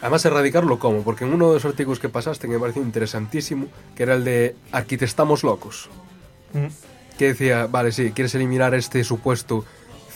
Además, 0.01 0.23
erradicarlo 0.25 0.77
cómo, 0.77 1.03
porque 1.03 1.25
en 1.25 1.33
uno 1.33 1.47
de 1.47 1.55
los 1.55 1.65
artículos 1.65 1.99
que 1.99 2.09
pasaste 2.09 2.47
que 2.47 2.53
me 2.53 2.59
pareció 2.59 2.83
interesantísimo, 2.83 3.67
que 3.95 4.03
era 4.03 4.13
el 4.13 4.23
de 4.23 4.55
Arquitectamos 4.71 5.43
locos, 5.43 5.89
Mm. 6.53 6.67
que 7.17 7.27
decía, 7.29 7.67
vale, 7.67 7.91
sí, 7.91 8.11
quieres 8.11 8.35
eliminar 8.35 8.75
este 8.75 9.03
supuesto 9.03 9.65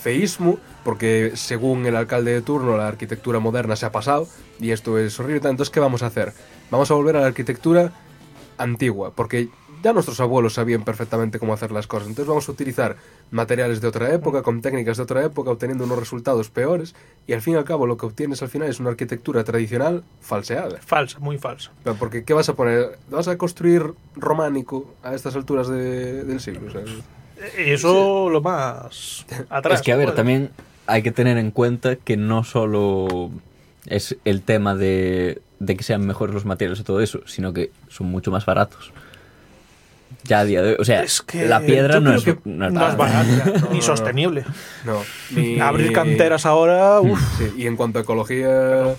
feísmo, 0.00 0.58
porque 0.84 1.32
según 1.34 1.84
el 1.86 1.96
alcalde 1.96 2.32
de 2.32 2.42
turno 2.42 2.76
la 2.76 2.86
arquitectura 2.86 3.40
moderna 3.40 3.74
se 3.74 3.86
ha 3.86 3.92
pasado, 3.92 4.28
y 4.60 4.70
esto 4.70 4.98
es 4.98 5.18
horrible, 5.18 5.48
entonces 5.50 5.70
¿qué 5.70 5.80
vamos 5.80 6.02
a 6.02 6.06
hacer? 6.06 6.32
Vamos 6.70 6.90
a 6.90 6.94
volver 6.94 7.16
a 7.16 7.20
la 7.20 7.26
arquitectura 7.26 7.92
antigua, 8.58 9.12
porque 9.14 9.48
ya 9.82 9.92
nuestros 9.92 10.18
abuelos 10.20 10.54
sabían 10.54 10.82
perfectamente 10.82 11.38
cómo 11.38 11.54
hacer 11.54 11.70
las 11.70 11.86
cosas. 11.86 12.08
Entonces 12.08 12.26
vamos 12.28 12.48
a 12.48 12.52
utilizar 12.52 12.96
materiales 13.30 13.80
de 13.80 13.86
otra 13.86 14.12
época, 14.12 14.42
con 14.42 14.60
técnicas 14.60 14.96
de 14.96 15.04
otra 15.04 15.24
época, 15.24 15.50
obteniendo 15.50 15.84
unos 15.84 15.98
resultados 16.00 16.50
peores, 16.50 16.94
y 17.28 17.32
al 17.32 17.40
fin 17.42 17.54
y 17.54 17.56
al 17.58 17.64
cabo 17.64 17.86
lo 17.86 17.96
que 17.96 18.06
obtienes 18.06 18.42
al 18.42 18.48
final 18.48 18.68
es 18.68 18.80
una 18.80 18.90
arquitectura 18.90 19.44
tradicional 19.44 20.02
falseada. 20.20 20.78
Falsa, 20.84 21.20
muy 21.20 21.38
falsa. 21.38 21.70
Porque 21.98 22.24
¿qué 22.24 22.34
vas 22.34 22.48
a 22.48 22.54
poner? 22.54 22.98
¿Vas 23.08 23.28
a 23.28 23.38
construir 23.38 23.92
románico 24.16 24.92
a 25.04 25.14
estas 25.14 25.36
alturas 25.36 25.68
de- 25.68 26.24
del 26.24 26.40
siglo? 26.40 26.68
O 26.68 26.70
sea, 26.72 26.82
Y 27.64 27.70
eso 27.70 28.28
lo 28.30 28.40
más 28.40 29.24
atrás. 29.48 29.78
es 29.78 29.84
que, 29.84 29.92
a 29.92 29.96
ver, 29.96 30.12
también 30.16 30.50
hay 30.88 31.02
que 31.02 31.12
tener 31.12 31.38
en 31.38 31.52
cuenta 31.52 31.94
que 31.94 32.16
no 32.16 32.42
solo 32.42 33.30
es 33.88 34.16
el 34.24 34.42
tema 34.42 34.74
de, 34.74 35.40
de 35.58 35.76
que 35.76 35.82
sean 35.82 36.06
mejores 36.06 36.34
los 36.34 36.44
materiales 36.44 36.80
y 36.80 36.84
todo 36.84 37.00
eso, 37.00 37.20
sino 37.26 37.52
que 37.52 37.70
son 37.88 38.06
mucho 38.08 38.30
más 38.30 38.46
baratos. 38.46 38.92
Ya 40.24 40.40
a 40.40 40.44
día 40.44 40.62
de 40.62 40.70
hoy, 40.70 40.76
o 40.78 40.84
sea, 40.84 41.02
Es 41.02 41.20
que 41.22 41.46
la 41.46 41.60
piedra 41.60 42.00
no 42.00 42.14
es, 42.14 42.24
que 42.24 42.38
no 42.44 42.66
es 42.68 42.72
no 42.72 42.88
es 42.88 42.96
barata. 42.96 43.22
barata, 43.22 43.60
No, 43.66 43.70
ni 43.70 43.76
no, 43.78 43.82
sostenible. 43.82 44.44
no. 44.84 45.02
Ni... 45.34 45.60
Abrir 45.60 45.92
canteras 45.92 46.46
ahora, 46.46 47.00
uff. 47.00 47.20
Sí, 47.38 47.52
y 47.58 47.66
en 47.66 47.76
cuanto 47.76 47.98
a 47.98 48.02
ecología, 48.02 48.94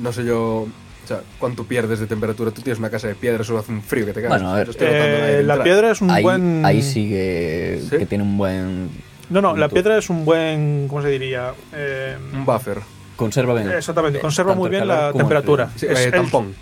no 0.00 0.12
sé 0.12 0.24
yo... 0.24 0.66
O 1.04 1.06
sea, 1.06 1.20
¿cuánto 1.38 1.64
pierdes 1.64 1.98
de 2.00 2.06
temperatura? 2.06 2.50
Tú 2.50 2.62
tienes 2.62 2.78
una 2.78 2.88
casa 2.88 3.08
de 3.08 3.14
piedra, 3.14 3.42
eso 3.42 3.58
hace 3.58 3.70
un 3.72 3.82
frío 3.82 4.06
que 4.06 4.14
te 4.14 4.22
cagas. 4.22 4.40
Bueno, 4.40 4.54
a 4.54 4.56
ver. 4.58 4.70
Eh, 4.80 5.42
la 5.44 5.62
piedra 5.62 5.90
es 5.90 6.00
un 6.00 6.10
ahí, 6.10 6.22
buen. 6.22 6.64
ahí 6.64 6.80
sigue 6.80 7.80
¿Sí? 7.90 7.98
que 7.98 8.06
tiene 8.06 8.24
un 8.24 8.38
buen... 8.38 8.88
No, 9.28 9.42
no, 9.42 9.54
la 9.54 9.68
piedra 9.68 9.98
es 9.98 10.08
un 10.08 10.24
buen. 10.24 10.86
¿Cómo 10.88 11.02
se 11.02 11.08
diría? 11.08 11.52
Eh, 11.74 12.16
Un 12.32 12.44
buffer. 12.46 12.78
Conserva 13.16 13.54
bien. 13.54 13.70
Exactamente, 13.72 14.18
conserva 14.20 14.54
muy 14.54 14.70
bien 14.70 14.86
la 14.88 15.12
temperatura. 15.12 15.70
Sí, 15.76 15.86
Es 15.86 15.98
eh, 16.00 16.04
el- 16.06 16.10
tampón. 16.12 16.54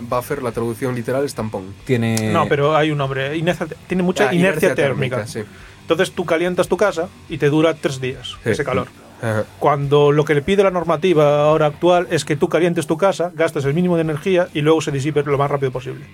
Buffer, 0.00 0.42
la 0.42 0.52
traducción 0.52 0.94
literal 0.94 1.24
es 1.24 1.34
tampón. 1.34 1.74
Tiene... 1.84 2.32
No, 2.32 2.46
pero 2.48 2.76
hay 2.76 2.90
un 2.92 2.98
nombre. 2.98 3.36
inercia- 3.36 3.66
tiene 3.88 4.02
mucha 4.04 4.28
Ah, 4.28 4.34
inercia, 4.34 4.74
térmica. 4.74 5.26
sí. 5.26 5.40
Entonces 5.80 6.12
tú 6.12 6.24
calientas 6.24 6.68
tu 6.68 6.76
casa 6.76 7.08
y 7.28 7.38
te 7.38 7.48
dura 7.50 7.74
tres 7.74 8.00
días 8.00 8.36
Sí. 8.44 8.50
ese 8.50 8.64
calor. 8.64 8.86
Ajá. 9.20 9.44
Cuando 9.58 10.12
lo 10.12 10.24
que 10.24 10.34
le 10.34 10.42
pide 10.42 10.62
la 10.62 10.70
normativa 10.70 11.42
ahora 11.44 11.66
actual 11.66 12.06
es 12.10 12.24
que 12.24 12.36
tú 12.36 12.48
calientes 12.48 12.86
tu 12.86 12.96
casa, 12.96 13.32
gastes 13.34 13.64
el 13.64 13.74
mínimo 13.74 13.96
de 13.96 14.02
energía 14.02 14.48
y 14.54 14.60
luego 14.60 14.80
se 14.80 14.92
disipe 14.92 15.22
lo 15.24 15.38
más 15.38 15.50
rápido 15.50 15.72
posible. 15.72 16.04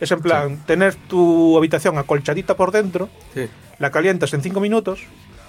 Es 0.00 0.10
en 0.12 0.20
plan, 0.20 0.58
tener 0.66 0.94
tu 0.94 1.56
habitación 1.56 1.96
acolchadita 1.98 2.54
por 2.56 2.70
dentro, 2.70 3.08
Sí. 3.34 3.48
la 3.78 3.90
calientas 3.90 4.32
en 4.34 4.42
5 4.42 4.60
minutos, 4.60 5.00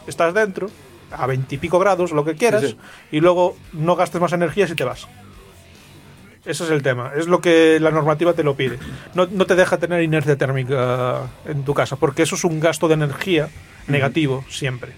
estás 0.07 0.33
dentro, 0.33 0.69
a 1.11 1.27
20 1.27 1.55
y 1.55 1.57
pico 1.57 1.79
grados, 1.79 2.11
lo 2.11 2.23
que 2.25 2.35
quieras, 2.35 2.61
Sí, 2.61 2.67
sí. 2.69 2.77
y 3.11 3.19
luego 3.19 3.55
no 3.73 3.95
gastes 3.95 4.19
más 4.21 4.33
energía 4.33 4.67
si 4.67 4.75
te 4.75 4.83
vas. 4.83 5.07
Ese 6.43 6.63
es 6.63 6.71
el 6.71 6.81
tema, 6.81 7.11
es 7.15 7.27
lo 7.27 7.39
que 7.39 7.79
la 7.79 7.91
normativa 7.91 8.33
te 8.33 8.41
lo 8.43 8.55
pide. 8.55 8.79
No, 9.13 9.27
no 9.27 9.45
te 9.45 9.55
deja 9.55 9.77
tener 9.77 10.01
inercia 10.01 10.35
térmica 10.37 11.27
en 11.45 11.63
tu 11.63 11.73
casa, 11.75 11.97
porque 11.97 12.23
eso 12.23 12.35
es 12.35 12.43
un 12.43 12.59
gasto 12.59 12.87
de 12.87 12.95
energía 12.95 13.49
negativo 13.87 14.43
siempre. 14.49 14.93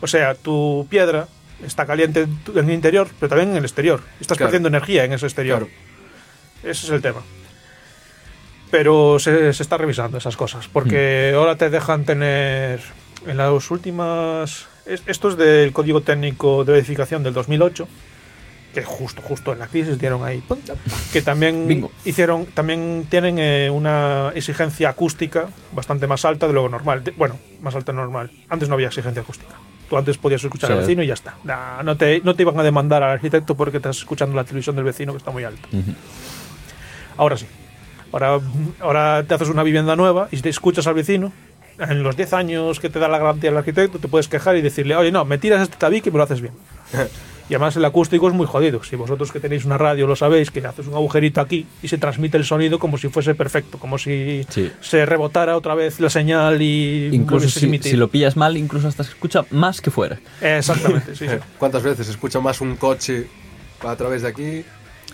O 0.00 0.06
sea, 0.08 0.34
tu 0.34 0.86
piedra 0.90 1.28
está 1.64 1.86
caliente 1.86 2.22
en, 2.22 2.58
el 2.68 2.70
interior, 2.72 3.06
pero 3.20 3.30
también 3.30 3.50
en 3.50 3.56
el 3.58 3.64
exterior. 3.64 4.00
Estás 4.20 4.36
Claro. 4.36 4.48
perdiendo 4.48 4.68
energía 4.68 5.04
en 5.04 5.12
ese 5.12 5.26
exterior. 5.26 5.58
Claro. 5.68 5.72
Ese 6.64 6.86
es 6.86 6.90
el 6.92 7.00
tema. 7.00 7.20
Pero 8.70 9.18
se, 9.20 9.52
se 9.52 9.62
está 9.62 9.76
revisando 9.76 10.18
esas 10.18 10.36
cosas, 10.36 10.66
porque 10.66 11.32
ahora 11.36 11.56
te 11.56 11.70
dejan 11.70 12.04
tener 12.04 12.80
en 13.26 13.36
las 13.36 13.70
últimas... 13.70 14.66
es- 14.86 15.02
Esto 15.06 15.28
es 15.28 15.36
del 15.36 15.72
Código 15.72 16.00
Técnico 16.00 16.64
de 16.64 16.74
Edificación 16.78 17.22
del 17.22 17.34
2008, 17.34 17.86
que 18.74 18.82
justo, 18.84 19.22
justo 19.22 19.52
en 19.52 19.60
la 19.60 19.68
crisis 19.68 19.98
dieron 20.00 20.24
ahí, 20.24 20.42
que 21.12 21.22
también 21.22 21.68
Bingo. 21.68 21.92
hicieron, 22.04 22.46
también 22.46 23.06
tienen 23.08 23.36
eh, 23.38 23.70
una 23.70 24.32
exigencia 24.34 24.88
acústica 24.88 25.46
bastante 25.72 26.06
más 26.08 26.24
alta 26.24 26.46
de 26.48 26.52
lo 26.54 26.68
normal. 26.68 27.04
De- 27.04 27.12
bueno, 27.12 27.38
más 27.60 27.74
alta 27.76 27.92
normal. 27.92 28.30
Antes 28.48 28.68
no 28.68 28.74
había 28.74 28.88
exigencia 28.88 29.22
acústica. 29.22 29.54
Tú 29.88 29.96
antes 29.96 30.16
podías 30.18 30.42
escuchar 30.42 30.72
al 30.72 30.78
vecino 30.78 31.02
y 31.02 31.06
ya 31.06 31.14
está. 31.14 31.34
Nah, 31.44 31.82
no, 31.82 31.96
te, 31.96 32.20
no 32.24 32.34
te 32.34 32.42
iban 32.42 32.58
a 32.58 32.62
demandar 32.62 33.02
al 33.02 33.10
arquitecto 33.10 33.54
porque 33.54 33.76
estás 33.76 33.98
escuchando 33.98 34.34
la 34.34 34.42
televisión 34.42 34.74
del 34.74 34.84
vecino 34.86 35.12
que 35.12 35.18
está 35.18 35.30
muy 35.30 35.44
alta. 35.44 35.68
Ahora 37.16 37.36
sí. 37.36 37.46
Ahora, 38.12 38.40
ahora 38.80 39.24
te 39.26 39.34
haces 39.34 39.48
una 39.48 39.62
vivienda 39.62 39.94
nueva 39.96 40.28
y 40.30 40.40
te 40.40 40.48
escuchas 40.48 40.86
al 40.86 40.94
vecino, 40.94 41.32
en 41.78 42.02
los 42.02 42.16
10 42.16 42.32
años 42.34 42.80
que 42.80 42.88
te 42.90 42.98
da 42.98 43.08
la 43.08 43.18
garantía 43.18 43.50
el 43.50 43.56
arquitecto, 43.56 43.98
te 43.98 44.08
puedes 44.08 44.28
quejar 44.28 44.56
y 44.56 44.62
decirle, 44.62 44.96
oye, 44.96 45.10
no, 45.12 45.24
me 45.24 45.38
tiras 45.38 45.62
este 45.62 45.76
tabique 45.76 46.08
y 46.08 46.12
me 46.12 46.18
lo 46.18 46.24
haces 46.24 46.40
bien. 46.40 46.54
y 47.48 47.54
además 47.54 47.76
el 47.76 47.84
acústico 47.84 48.26
es 48.28 48.34
muy 48.34 48.46
jodido. 48.46 48.82
Si 48.84 48.96
vosotros 48.96 49.30
que 49.30 49.38
tenéis 49.40 49.64
una 49.64 49.76
radio 49.76 50.06
lo 50.06 50.16
sabéis, 50.16 50.50
que 50.50 50.64
haces 50.66 50.86
un 50.86 50.94
agujerito 50.94 51.40
aquí 51.40 51.66
y 51.82 51.88
se 51.88 51.98
transmite 51.98 52.36
el 52.38 52.44
sonido 52.44 52.78
como 52.78 52.96
si 52.96 53.08
fuese 53.08 53.34
perfecto, 53.34 53.78
como 53.78 53.98
si 53.98 54.46
Sí. 54.48 54.72
se 54.80 55.04
rebotara 55.04 55.56
otra 55.56 55.74
vez 55.74 56.00
la 56.00 56.08
señal 56.10 56.62
y 56.62 57.10
Incluso 57.12 57.48
si, 57.48 57.78
si 57.78 57.96
lo 57.96 58.08
pillas 58.08 58.36
mal, 58.36 58.56
incluso 58.56 58.88
hasta 58.88 59.04
se 59.04 59.10
escucha 59.10 59.44
más 59.50 59.80
que 59.80 59.90
fuera. 59.90 60.18
Exactamente, 60.40 61.14
sí, 61.16 61.26
sí. 61.28 61.34
¿Cuántas 61.58 61.82
veces 61.82 62.06
se 62.06 62.12
escucha 62.12 62.40
más 62.40 62.60
un 62.60 62.76
coche 62.76 63.26
a 63.80 63.94
través 63.96 64.22
de 64.22 64.28
aquí? 64.28 64.64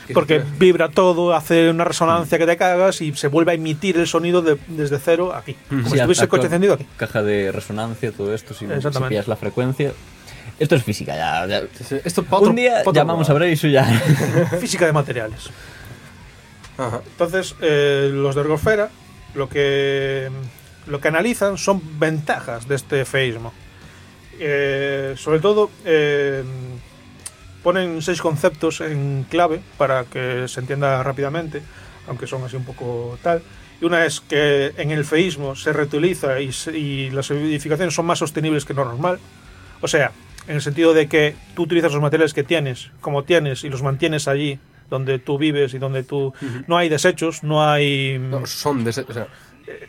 Que 0.07 0.15
Porque 0.15 0.43
vibra 0.59 0.89
todo, 0.89 1.35
hace 1.35 1.71
una 1.71 1.85
resonancia 1.85 2.37
que 2.39 2.47
te 2.47 2.57
cagas 2.57 3.01
y 3.01 3.15
se 3.15 3.29
vuelve 3.29 3.53
a 3.53 3.55
emitir 3.55 3.97
el 3.97 4.07
sonido 4.07 4.43
de- 4.43 4.59
desde 4.69 4.99
cero 4.99 5.33
aquí. 5.35 5.57
Como 5.69 5.85
Sí, 5.85 5.91
si 5.91 5.97
estuviese 5.99 6.23
el 6.25 6.29
coche 6.29 6.45
encendido 6.47 6.75
aquí. 6.75 6.87
Caja 6.97 7.23
de 7.23 7.53
resonancia, 7.53 8.11
todo 8.13 8.35
esto, 8.35 8.55
si, 8.55 8.67
si 8.67 9.01
pillas 9.09 9.29
la 9.29 9.37
frecuencia. 9.37 9.93
Esto 10.59 10.75
es 10.75 10.83
física, 10.83 11.17
ya. 11.17 11.47
Esto 12.05 12.25
otro- 12.29 12.51
Un 12.51 12.57
día 12.57 12.83
llamamos 12.93 13.31
a 13.31 13.33
ver 13.35 13.45
eso 13.45 13.67
ya. 13.69 13.85
Física 14.61 14.85
de 14.87 14.93
materiales. 14.93 15.49
Ajá. 16.77 17.01
Entonces, 17.13 17.55
eh, 17.61 18.11
los 18.13 18.35
de 18.35 18.41
Ergosfera 18.43 18.91
lo 19.35 19.49
que, 19.49 20.29
lo 20.87 21.01
que 21.01 21.09
analizan 21.09 21.57
son 21.59 21.81
ventajas 21.99 22.67
de 22.69 22.75
este 22.75 23.05
feísmo. 23.05 23.53
Eh, 24.39 25.15
sobre 25.17 25.41
todo, 25.41 25.71
eh, 25.85 26.43
ponen 27.62 28.03
seis 28.03 28.20
conceptos 28.20 28.81
en 28.81 29.27
clave 29.28 29.61
para 29.78 30.05
que 30.05 30.47
se 30.49 30.61
entienda 30.61 31.03
rápidamente, 31.03 31.62
aunque 32.09 32.27
son 32.27 32.43
así 32.45 32.57
un 32.57 32.65
poco 32.65 33.19
tal. 33.23 33.43
Y 33.81 33.85
una 33.85 34.05
es 34.05 34.20
que 34.20 34.73
en 34.77 34.91
el 34.91 35.05
feísmo 35.05 35.57
se 35.57 35.73
reutiliza 35.73 36.41
y, 36.41 36.53
se- 36.53 36.77
y 36.78 37.11
las 37.11 37.31
edificaciones 37.31 37.95
son 37.95 38.07
más 38.07 38.19
sostenibles 38.19 38.65
que 38.65 38.74
lo 38.74 38.85
normal. 38.85 39.19
O 39.81 39.89
sea, 39.89 40.12
en 40.47 40.57
el 40.57 40.62
sentido 40.62 40.93
de 40.93 41.09
que 41.09 41.35
tú 41.55 41.62
utilizas 41.62 41.93
los 41.93 42.03
materiales 42.03 42.35
que 42.35 42.43
tienes, 42.45 42.91
como 43.01 43.24
tienes, 43.24 43.65
y 43.65 43.70
los 43.70 43.82
mantienes 43.82 44.28
allí 44.28 44.59
donde 44.91 45.19
tú 45.19 45.39
vives 45.39 45.73
y 45.73 45.78
donde 45.78 46.03
tú... 46.03 46.35
No 46.66 46.77
hay 46.77 46.89
desechos, 46.89 47.43
no 47.45 47.65
hay... 47.65 48.19
No, 48.19 48.45
son 48.47 48.85
dese- 48.85 49.07
o 49.09 49.12
sea, 49.15 49.28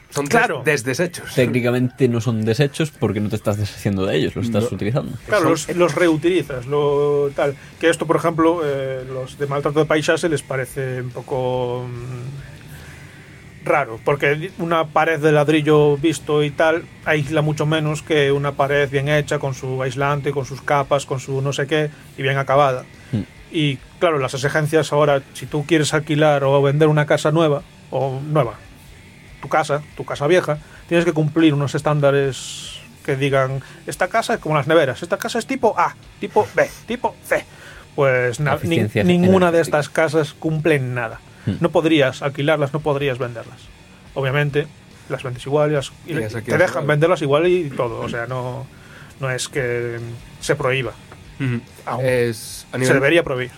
son 0.10 0.28
claro. 0.28 0.58
des- 0.66 0.84
desdesechos. 0.84 1.34
Técnicamente 1.36 2.08
no 2.08 2.22
son 2.22 2.44
desechos 2.46 2.92
porque 2.92 3.20
no 3.20 3.30
te 3.30 3.36
estás 3.36 3.58
deshaciendo 3.58 4.06
de 4.06 4.16
ellos, 4.18 4.36
los 4.36 4.46
estás 4.48 4.64
No. 4.70 4.76
utilizando. 4.76 5.18
Claro, 5.28 5.50
los, 5.50 5.68
los 5.76 5.96
reutilizas, 5.96 6.66
lo 6.68 7.30
tal. 7.36 7.56
Que 7.80 7.90
esto, 7.90 8.06
por 8.06 8.16
ejemplo, 8.18 8.62
eh, 8.64 9.04
los 9.12 9.38
de 9.38 9.48
maltrato 9.48 9.80
de 9.80 9.86
paisaje 9.86 10.28
les 10.30 10.42
parece 10.42 11.02
un 11.02 11.10
poco 11.12 11.88
mm, 11.88 13.68
raro, 13.68 14.00
porque 14.04 14.52
una 14.58 14.88
pared 14.88 15.20
de 15.20 15.32
ladrillo 15.32 15.96
visto 15.98 16.44
y 16.44 16.50
tal 16.52 16.84
aísla 17.06 17.42
mucho 17.42 17.66
menos 17.66 18.02
que 18.02 18.32
una 18.32 18.54
pared 18.54 18.90
bien 18.90 19.08
hecha, 19.10 19.38
con 19.40 19.54
su 19.54 19.82
aislante, 19.84 20.32
con 20.32 20.46
sus 20.46 20.62
capas, 20.62 21.06
con 21.06 21.20
su 21.20 21.42
no 21.42 21.54
sé 21.54 21.68
qué, 21.68 21.90
y 22.18 22.22
bien 22.24 22.38
acabada. 22.38 22.86
Mm. 23.12 23.22
Y 23.54 23.78
claro, 24.00 24.18
las 24.18 24.34
exigencias 24.34 24.92
ahora, 24.94 25.22
si 25.34 25.46
tú 25.46 25.66
quieres 25.66 25.94
alquilar 25.94 26.44
o 26.44 26.62
vender 26.62 26.88
una 26.88 27.06
casa 27.06 27.32
nueva, 27.32 27.62
o 27.92 28.20
nueva, 28.26 28.56
tu 29.42 29.50
casa, 29.50 29.82
tu 29.98 30.06
casa 30.06 30.28
vieja, 30.28 30.58
tienes 30.88 31.06
que 31.06 31.14
cumplir 31.14 31.54
unos 31.54 31.76
estándares 31.76 32.80
que 33.06 33.16
digan, 33.16 33.62
esta 33.88 34.08
casa 34.08 34.36
es 34.36 34.40
como 34.40 34.56
las 34.56 34.68
neveras, 34.68 35.02
esta 35.02 35.18
casa 35.18 35.40
es 35.40 35.48
tipo 35.48 35.74
A, 35.78 35.96
tipo 36.20 36.48
B, 36.56 36.70
tipo 36.88 37.16
C. 37.26 37.44
Pues 37.96 38.40
na- 38.40 38.52
ni- 38.52 38.58
Eficiencia 38.58 39.04
ninguna 39.04 39.52
de 39.52 39.60
estas 39.62 39.90
casas 39.90 40.34
cumplen 40.34 40.94
nada. 40.94 41.20
Hmm. 41.46 41.56
No 41.60 41.72
podrías 41.72 42.22
alquilarlas, 42.22 42.72
no 42.74 42.80
podrías 42.80 43.18
venderlas. 43.18 43.58
Obviamente, 44.14 44.68
las 45.10 45.24
vendes 45.24 45.46
igual 45.46 45.72
y, 45.72 45.74
las- 45.74 45.92
y 46.06 46.14
te 46.42 46.58
dejan 46.58 46.86
venderlas 46.88 47.22
igual 47.22 47.48
y 47.48 47.70
todo. 47.72 48.00
O 48.02 48.08
sea, 48.10 48.28
no, 48.28 48.66
no 49.20 49.30
es 49.32 49.50
que 49.50 50.00
se 50.40 50.56
prohíba. 50.56 50.94
Aún. 51.86 52.06
Es 52.06 52.68
a 52.72 52.78
Se 52.78 52.94
debería 52.94 53.24
prohibir. 53.24 53.52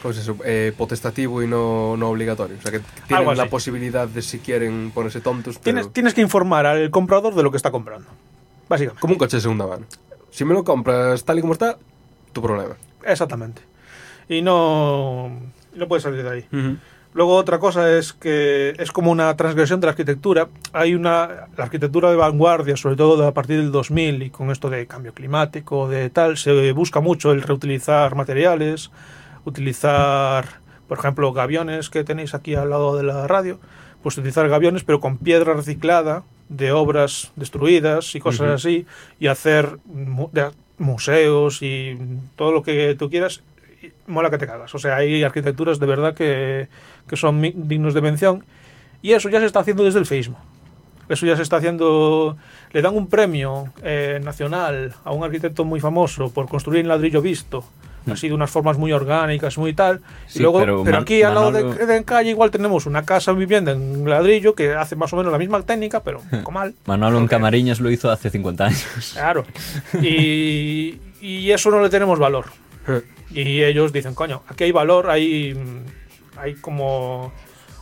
¿Cómo 0.00 0.12
es 0.12 0.18
eso? 0.18 0.36
Eh, 0.44 0.72
potestativo 0.76 1.42
y 1.42 1.46
no, 1.46 1.96
no 1.96 2.08
obligatorio. 2.08 2.56
O 2.58 2.62
sea, 2.62 2.72
que 2.72 2.80
tienen 3.06 3.28
Algo 3.28 3.34
la 3.34 3.48
posibilidad 3.48 4.08
de 4.08 4.22
si 4.22 4.38
quieren 4.38 4.90
ponerse 4.94 5.20
tontos, 5.20 5.58
pero 5.58 5.64
Tienes, 5.64 5.92
tienes 5.92 6.14
que 6.14 6.20
informar 6.20 6.66
al 6.66 6.90
comprador 6.90 7.34
de 7.34 7.42
lo 7.42 7.50
que 7.50 7.56
está 7.56 7.70
comprando. 7.70 8.08
Básicamente. 8.68 9.00
como 9.00 9.14
un 9.14 9.18
coche 9.18 9.36
de 9.36 9.40
segunda 9.40 9.66
mano. 9.66 9.86
Si 10.30 10.44
me 10.44 10.54
lo 10.54 10.62
compras 10.62 11.24
tal 11.24 11.38
y 11.38 11.40
como 11.40 11.54
está, 11.54 11.76
tu 12.32 12.40
problema. 12.40 12.76
Exactamente. 13.04 13.62
Y 14.28 14.42
no, 14.42 15.28
no 15.74 15.88
puedes 15.88 16.04
salir 16.04 16.22
de 16.22 16.30
ahí. 16.30 16.78
Luego 17.12 17.34
otra 17.34 17.58
cosa 17.58 17.92
es 17.98 18.12
que 18.12 18.74
es 18.78 18.92
como 18.92 19.10
una 19.10 19.36
transgresión 19.36 19.80
de 19.80 19.86
la 19.86 19.90
arquitectura. 19.90 20.48
Hay 20.72 20.94
una 20.94 21.48
la 21.56 21.64
arquitectura 21.64 22.08
de 22.10 22.16
vanguardia, 22.16 22.76
sobre 22.76 22.94
todo 22.94 23.26
a 23.26 23.34
partir 23.34 23.56
del 23.56 23.72
2000 23.72 24.22
y 24.22 24.30
con 24.30 24.52
esto 24.52 24.70
de 24.70 24.86
cambio 24.86 25.12
climático, 25.12 25.88
de 25.88 26.08
tal, 26.10 26.36
se 26.36 26.70
busca 26.70 27.00
mucho 27.00 27.32
el 27.32 27.42
reutilizar 27.42 28.14
materiales, 28.14 28.92
utilizar 29.44 30.60
por 30.88 30.98
ejemplo, 30.98 31.32
gaviones 31.32 31.88
que 31.88 32.02
tenéis 32.02 32.34
aquí 32.34 32.56
al 32.56 32.70
lado 32.70 32.96
de 32.96 33.04
la 33.04 33.28
radio, 33.28 33.60
pues 34.02 34.18
utilizar 34.18 34.48
gaviones 34.48 34.82
pero 34.82 34.98
con 34.98 35.18
piedra 35.18 35.54
reciclada 35.54 36.24
de 36.48 36.72
obras 36.72 37.30
destruidas 37.36 38.16
y 38.16 38.18
cosas 38.18 38.50
así, 38.50 38.86
y 39.20 39.28
hacer 39.28 39.78
mu- 39.84 40.30
museos 40.78 41.62
y 41.62 41.96
todo 42.34 42.50
lo 42.50 42.64
que 42.64 42.96
tú 42.98 43.08
quieras, 43.08 43.44
y 43.80 43.92
mola 44.10 44.30
que 44.30 44.38
te 44.38 44.48
cagas. 44.48 44.74
O 44.74 44.80
sea, 44.80 44.96
hay 44.96 45.22
arquitecturas 45.22 45.78
de 45.78 45.86
verdad 45.86 46.12
que, 46.12 46.66
que 47.06 47.16
son 47.16 47.40
dignos 47.40 47.94
de 47.94 48.00
mención, 48.00 48.44
y 49.00 49.12
eso 49.12 49.28
ya 49.28 49.38
se 49.38 49.46
está 49.46 49.60
haciendo 49.60 49.84
desde 49.84 50.00
el 50.00 50.06
feísmo. 50.06 50.40
Eso 51.08 51.24
ya 51.24 51.36
se 51.36 51.42
está 51.42 51.58
haciendo. 51.58 52.36
Le 52.72 52.82
dan 52.82 52.96
un 52.96 53.06
premio 53.06 53.72
eh, 53.84 54.20
nacional 54.24 54.92
a 55.04 55.12
un 55.12 55.22
arquitecto 55.22 55.64
muy 55.64 55.78
famoso 55.78 56.32
por 56.32 56.48
construir 56.48 56.80
en 56.80 56.88
ladrillo 56.88 57.22
visto. 57.22 57.64
Así 58.10 58.28
de 58.28 58.34
unas 58.34 58.50
formas 58.50 58.78
muy 58.78 58.92
orgánicas, 58.92 59.58
muy 59.58 59.72
tal. 59.74 60.00
Sí, 60.26 60.38
y 60.38 60.42
luego, 60.42 60.84
pero 60.84 60.98
aquí 60.98 61.22
al 61.22 61.34
lado 61.34 61.52
de, 61.52 61.62
de 61.86 61.96
en 61.96 62.02
calle 62.04 62.30
igual 62.30 62.50
tenemos 62.50 62.86
una 62.86 63.04
casa 63.04 63.32
vivienda 63.32 63.72
en 63.72 64.08
ladrillo 64.08 64.54
que 64.54 64.72
hace 64.74 64.96
más 64.96 65.12
o 65.12 65.16
menos 65.16 65.30
la 65.32 65.38
misma 65.38 65.60
técnica, 65.62 66.02
pero 66.02 66.20
un 66.20 66.38
poco 66.40 66.50
mal. 66.60 66.74
Manolo 66.86 67.18
en 67.18 67.26
Camariñas 67.26 67.78
lo 67.80 67.90
hizo 67.90 68.10
hace 68.10 68.30
50 68.30 68.64
años. 68.64 69.10
Claro. 69.12 69.44
Y, 70.02 70.98
y 71.20 71.50
eso 71.50 71.70
no 71.70 71.80
le 71.82 71.90
tenemos 71.90 72.18
valor. 72.18 72.46
Eh, 72.88 73.02
Y 73.32 73.62
ellos 73.62 73.92
dicen, 73.92 74.14
coño, 74.14 74.42
aquí 74.48 74.64
hay 74.64 74.72
valor, 74.72 75.08
hay, 75.10 75.56
hay 76.36 76.54
como 76.54 77.32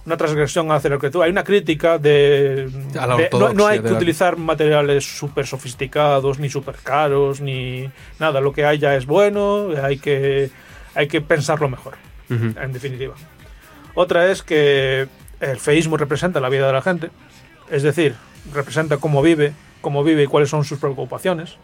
una 0.09 0.17
transgresión 0.17 0.73
hacia 0.73 0.89
la 0.91 0.95
arquitectura, 0.97 1.27
hay 1.27 1.31
una 1.33 1.45
crítica 1.45 1.99
de... 1.99 2.69
A 2.99 3.07
la 3.07 3.17
de- 3.17 3.29
no, 3.55 3.67
hay 3.67 3.81
que 3.81 3.91
la- 3.91 3.97
utilizar 3.97 4.37
materiales 4.39 5.05
súper 5.05 5.47
sofisticados, 5.47 6.39
ni 6.39 6.49
súper 6.49 6.77
caros, 6.83 7.41
ni 7.41 7.89
nada, 8.19 8.41
lo 8.41 8.53
que 8.53 8.65
hay 8.65 8.79
ya 8.79 8.95
es 8.97 9.05
bueno, 9.07 9.69
hay 9.83 9.99
que, 9.99 10.51
hay 10.95 11.09
que 11.09 11.21
pensarlo 11.21 11.69
mejor, 11.69 11.95
en 12.31 12.73
definitiva. 12.73 13.15
Otra 13.95 14.31
es 14.31 14.43
que 14.43 15.09
el 15.41 15.59
feísmo 15.59 15.97
representa 15.97 16.41
la 16.41 16.49
vida 16.49 16.67
de 16.67 16.73
la 16.73 16.83
gente, 16.83 17.11
es 17.71 17.83
decir, 17.83 18.15
representa 18.55 18.97
cómo 18.97 19.21
vive, 19.23 19.53
cómo 19.83 20.03
vive 20.03 20.23
y 20.23 20.27
cuáles 20.27 20.49
son 20.49 20.65
sus 20.65 20.79
preocupaciones. 20.79 21.57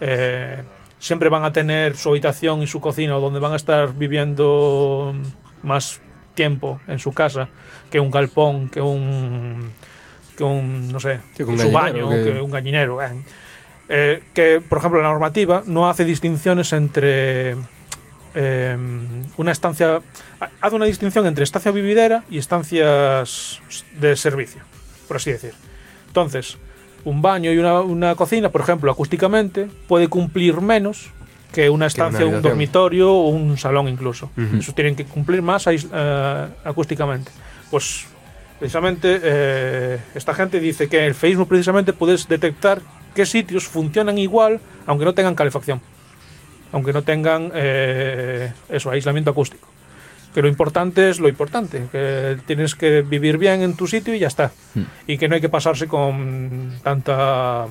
Eh, 0.00 0.62
siempre 1.00 1.28
van 1.28 1.44
a 1.44 1.52
tener 1.52 1.96
su 1.96 2.10
habitación 2.10 2.62
y 2.62 2.66
su 2.68 2.80
cocina 2.80 3.14
donde 3.14 3.40
van 3.40 3.52
a 3.52 3.56
estar 3.56 3.94
viviendo 3.94 5.14
más 5.62 6.00
tiempo 6.38 6.80
en 6.86 6.98
su 7.00 7.10
casa 7.12 7.48
que 7.90 7.98
un 7.98 8.10
galpón, 8.10 8.68
que 8.70 8.80
un 8.80 9.72
que 10.36 10.44
un 10.44 10.92
no 10.92 11.00
sé, 11.00 11.16
Sí, 11.36 11.38
que 11.38 11.44
un 11.44 11.58
su 11.58 11.72
baño, 11.72 12.08
que- 12.10 12.22
que... 12.34 12.40
un 12.40 12.50
gallinero. 12.50 13.02
eh. 13.02 13.08
Eh, 13.90 14.22
que 14.34 14.60
por 14.60 14.78
ejemplo 14.78 15.02
la 15.02 15.08
normativa 15.08 15.62
no 15.66 15.88
hace 15.90 16.04
distinciones 16.04 16.72
entre 16.72 17.56
eh, 18.34 18.76
una 19.36 19.50
estancia 19.52 20.00
ha- 20.40 20.50
hace 20.60 20.76
una 20.76 20.84
distinción 20.84 21.26
entre 21.26 21.42
estancia 21.42 21.72
vividera 21.72 22.22
y 22.30 22.38
estancias 22.38 23.60
de 23.98 24.14
servicio, 24.14 24.60
por 25.08 25.16
así 25.16 25.32
decir. 25.32 25.54
Entonces, 26.06 26.56
un 27.04 27.20
baño 27.22 27.50
y 27.52 27.58
una, 27.58 27.80
una 27.80 28.14
cocina, 28.14 28.50
por 28.50 28.60
ejemplo, 28.60 28.92
acústicamente, 28.92 29.68
puede 29.88 30.06
cumplir 30.08 30.60
menos 30.60 31.10
que 31.52 31.70
una 31.70 31.86
estancia, 31.86 32.20
un 32.20 32.34
habitación. 32.34 32.42
dormitorio 32.42 33.12
o 33.12 33.28
un 33.28 33.56
salón 33.56 33.88
incluso. 33.88 34.30
Eso 34.58 34.72
tienen 34.72 34.94
que 34.94 35.04
cumplir 35.04 35.42
más 35.42 35.66
eh, 35.66 36.46
acústicamente. 36.64 37.30
Pues 37.70 38.06
precisamente 38.58 39.20
eh, 39.22 39.98
esta 40.14 40.34
gente 40.34 40.60
dice 40.60 40.88
que 40.88 40.98
en 40.98 41.04
el 41.04 41.14
Facebook 41.14 41.48
precisamente 41.48 41.92
puedes 41.92 42.28
detectar 42.28 42.80
qué 43.14 43.24
sitios 43.24 43.66
funcionan 43.66 44.18
igual 44.18 44.60
aunque 44.86 45.04
no 45.04 45.14
tengan 45.14 45.34
calefacción, 45.34 45.80
aunque 46.72 46.92
no 46.92 47.02
tengan 47.02 47.50
eh, 47.54 48.52
eso, 48.68 48.90
aislamiento 48.90 49.30
acústico. 49.30 49.68
Que 50.34 50.42
lo 50.42 50.48
importante 50.48 51.08
es 51.08 51.18
lo 51.20 51.28
importante, 51.28 51.86
que 51.90 52.36
tienes 52.46 52.74
que 52.74 53.00
vivir 53.02 53.38
bien 53.38 53.62
en 53.62 53.74
tu 53.74 53.86
sitio 53.86 54.14
y 54.14 54.18
ya 54.18 54.28
está. 54.28 54.52
Mm. 54.74 54.82
Y 55.06 55.18
que 55.18 55.28
no 55.28 55.34
hay 55.34 55.40
que 55.40 55.48
pasarse 55.48 55.88
con 55.88 56.78
tanta, 56.82 57.66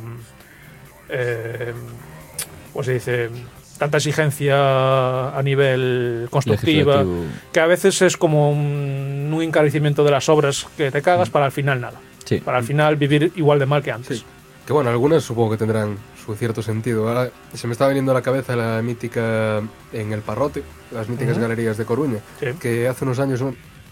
¿cómo 2.73 2.83
se 2.83 2.93
dice? 2.93 3.29
Tanta 3.77 3.97
exigencia 3.97 5.37
a 5.37 5.41
nivel 5.43 6.27
constructiva, 6.31 6.95
Legislativo. 7.03 7.25
que 7.51 7.59
a 7.59 7.67
veces 7.67 8.01
es 8.01 8.17
como 8.17 8.51
un, 8.51 9.31
un 9.33 9.41
encarecimiento 9.43 10.03
de 10.03 10.11
las 10.11 10.29
obras 10.29 10.65
que 10.75 10.89
te 10.91 11.01
cagas 11.01 11.29
para 11.29 11.45
al 11.45 11.51
final 11.51 11.79
nada. 11.81 11.99
Sí. 12.25 12.37
Para 12.39 12.57
al 12.57 12.63
final 12.63 12.95
vivir 12.95 13.31
igual 13.35 13.59
de 13.59 13.65
mal 13.67 13.83
que 13.83 13.91
antes. 13.91 14.19
Sí. 14.19 14.25
Que 14.65 14.73
bueno, 14.73 14.89
algunas 14.89 15.23
supongo 15.23 15.51
que 15.51 15.57
tendrán 15.57 15.97
su 16.25 16.35
cierto 16.35 16.61
sentido. 16.61 17.07
Ahora 17.07 17.29
se 17.53 17.67
me 17.67 17.73
está 17.73 17.87
viniendo 17.87 18.11
a 18.11 18.15
la 18.15 18.21
cabeza 18.21 18.55
la 18.55 18.81
mítica 18.81 19.61
en 19.93 20.11
el 20.11 20.21
Parrote, 20.21 20.63
las 20.91 21.07
míticas 21.07 21.33
Ujú. 21.37 21.41
galerías 21.43 21.77
de 21.77 21.85
Coruña, 21.85 22.19
Sí. 22.39 22.47
que 22.59 22.87
hace 22.87 23.05
unos 23.05 23.19
años 23.19 23.41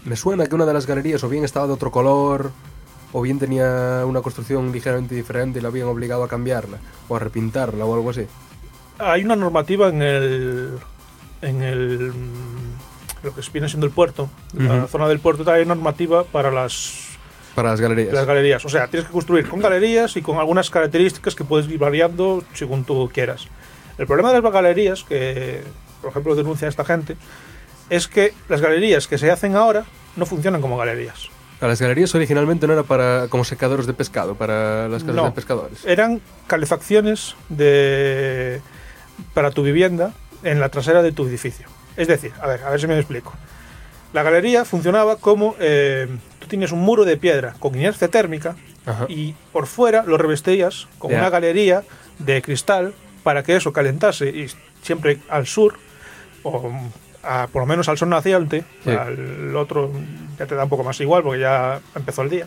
me 0.03 0.15
suena 0.15 0.45
que 0.47 0.55
una 0.55 0.65
de 0.65 0.73
las 0.73 0.85
galerías 0.85 1.23
o 1.23 1.29
bien 1.29 1.43
estaba 1.45 1.67
de 1.67 1.73
otro 1.73 1.91
color 1.91 2.51
o 3.13 3.21
bien 3.21 3.39
tenía 3.39 4.03
una 4.05 4.21
construcción 4.21 4.71
ligeramente 4.73 5.15
diferente 5.15 5.59
y 5.59 5.61
la 5.61 5.69
habían 5.69 5.87
obligado 5.87 6.23
a 6.23 6.27
cambiarla 6.27 6.77
o 7.07 7.15
a 7.15 7.19
repintarla 7.19 7.85
o 7.85 7.93
algo 7.95 8.09
así. 8.09 8.25
Hay 8.99 9.23
una 9.23 9.35
normativa 9.35 9.89
en 9.89 10.01
el. 10.01 10.69
en 11.41 11.61
el. 11.61 12.11
mm, 12.13 13.23
lo 13.23 13.33
que 13.35 13.41
viene 13.51 13.67
siendo 13.67 13.87
el 13.87 13.91
puerto, 13.91 14.29
la 14.53 14.75
Ujú. 14.79 14.87
zona 14.87 15.07
del 15.07 15.19
puerto, 15.19 15.49
hay 15.51 15.65
normativa 15.65 16.23
para 16.25 16.51
las, 16.51 17.07
Para 17.55 17.71
las 17.71 17.81
galerías. 17.81 18.13
las 18.13 18.25
galerías. 18.25 18.63
O 18.65 18.69
sea, 18.69 18.87
tienes 18.87 19.07
que 19.07 19.13
construir 19.13 19.49
con 19.49 19.59
galerías 19.59 20.15
y 20.15 20.21
con 20.21 20.37
algunas 20.37 20.69
características 20.69 21.33
que 21.33 21.43
puedes 21.43 21.67
ir 21.69 21.79
variando 21.79 22.43
según 22.53 22.83
tú 22.85 23.09
quieras. 23.13 23.47
El 23.97 24.05
problema 24.07 24.31
de 24.31 24.41
las 24.41 24.51
galerías, 24.53 25.03
que 25.03 25.63
por 26.01 26.11
ejemplo 26.11 26.35
denuncia 26.35 26.67
esta 26.67 26.85
gente, 26.85 27.17
es 27.89 28.07
que 28.07 28.33
las 28.47 28.61
galerías 28.61 29.07
que 29.07 29.17
se 29.17 29.31
hacen 29.31 29.55
ahora 29.55 29.85
no 30.15 30.25
funcionan 30.27 30.61
como 30.61 30.77
galerías. 30.77 31.29
A 31.61 31.67
las 31.67 31.81
galerías 31.81 32.13
originalmente 32.13 32.67
no 32.67 32.73
era 32.73 32.83
para 32.83 33.27
como 33.29 33.43
secadores 33.43 33.87
de 33.87 33.93
pescado, 33.93 34.35
para 34.35 34.87
las 34.87 35.01
casas 35.03 35.15
No. 35.15 35.25
de 35.25 35.31
pescadores. 35.31 35.83
Eran 35.85 36.21
calefacciones 36.45 37.35
de 37.49 38.61
para 39.33 39.51
tu 39.51 39.63
vivienda 39.63 40.13
en 40.43 40.59
la 40.59 40.69
trasera 40.69 41.01
de 41.01 41.11
tu 41.11 41.27
edificio. 41.27 41.67
Es 41.97 42.07
decir, 42.07 42.31
a 42.41 42.47
ver, 42.47 42.63
a 42.63 42.69
ver 42.69 42.79
si 42.79 42.87
me 42.87 42.97
explico. 42.97 43.33
La 44.13 44.23
galería 44.23 44.63
funcionaba 44.65 45.17
como 45.17 45.55
eh, 45.59 46.07
tú 46.39 46.47
tienes 46.47 46.71
un 46.71 46.79
muro 46.79 47.03
de 47.05 47.17
piedra 47.17 47.53
con 47.59 47.75
inercia 47.75 48.07
térmica 48.07 48.55
Ajá. 48.85 49.05
y 49.09 49.33
por 49.51 49.67
fuera 49.67 50.03
lo 50.03 50.17
revestías 50.17 50.87
con 50.99 51.11
Ya. 51.11 51.17
una 51.19 51.29
galería 51.29 51.83
de 52.19 52.41
cristal 52.41 52.93
para 53.23 53.43
que 53.43 53.55
eso 53.55 53.73
calentase 53.73 54.27
y 54.29 54.47
siempre 54.81 55.19
al 55.29 55.47
sur 55.47 55.75
o 56.43 56.71
a- 57.23 57.47
por 57.51 57.63
lo 57.63 57.65
menos 57.65 57.89
al 57.89 57.97
sol 57.97 58.09
naciente, 58.09 58.63
Sí. 58.83 58.91
al 58.91 59.55
otro 59.55 59.91
ya 60.37 60.45
te 60.45 60.55
da 60.55 60.63
un 60.63 60.69
poco 60.69 60.83
más 60.83 60.99
igual 61.01 61.23
porque 61.23 61.39
ya 61.41 61.79
empezó 61.95 62.21
el 62.21 62.29
día. 62.29 62.45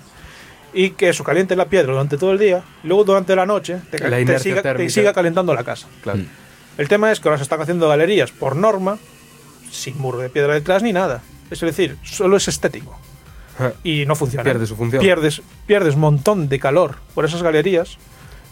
Y 0.72 0.90
que 0.90 1.08
eso 1.08 1.24
caliente 1.24 1.56
la 1.56 1.64
piedra 1.64 1.92
durante 1.92 2.16
todo 2.18 2.30
el 2.32 2.38
día, 2.38 2.62
y 2.84 2.86
luego 2.86 3.02
durante 3.04 3.34
la 3.34 3.46
noche 3.46 3.78
te, 3.90 3.98
La 4.08 4.18
te 4.24 4.38
siga, 4.38 4.62
te 4.62 4.88
siga 4.90 5.12
calentando 5.14 5.52
la 5.54 5.64
casa. 5.64 5.88
Claro. 6.02 6.20
El 6.78 6.88
tema 6.88 7.12
es 7.12 7.20
que 7.20 7.28
ahora 7.28 7.38
se 7.38 7.42
están 7.42 7.60
haciendo 7.60 7.88
galerías 7.88 8.30
por 8.32 8.56
norma, 8.56 8.98
sin 9.70 9.98
muro 9.98 10.18
de 10.18 10.30
piedra 10.30 10.54
detrás 10.54 10.82
ni 10.82 10.92
nada. 10.92 11.22
Es 11.50 11.60
decir, 11.60 11.96
solo 12.04 12.36
es 12.36 12.48
estético 12.48 12.98
y 13.82 14.06
no 14.06 14.14
funciona. 14.14 14.44
Pierde 14.44 14.66
su 14.66 14.76
función. 14.76 15.02
Pierdes, 15.02 15.42
pierdes 15.66 15.94
un 15.94 16.00
montón 16.02 16.48
de 16.48 16.58
calor 16.58 16.96
por 17.14 17.24
esas 17.24 17.42
galerías. 17.42 17.98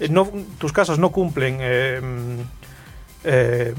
Eh, 0.01 0.09
No, 0.09 0.31
tus 0.59 0.73
casas 0.73 0.99
no 0.99 1.11
cumplen 1.11 1.59
eh, 1.61 2.01
eh, 3.25 3.75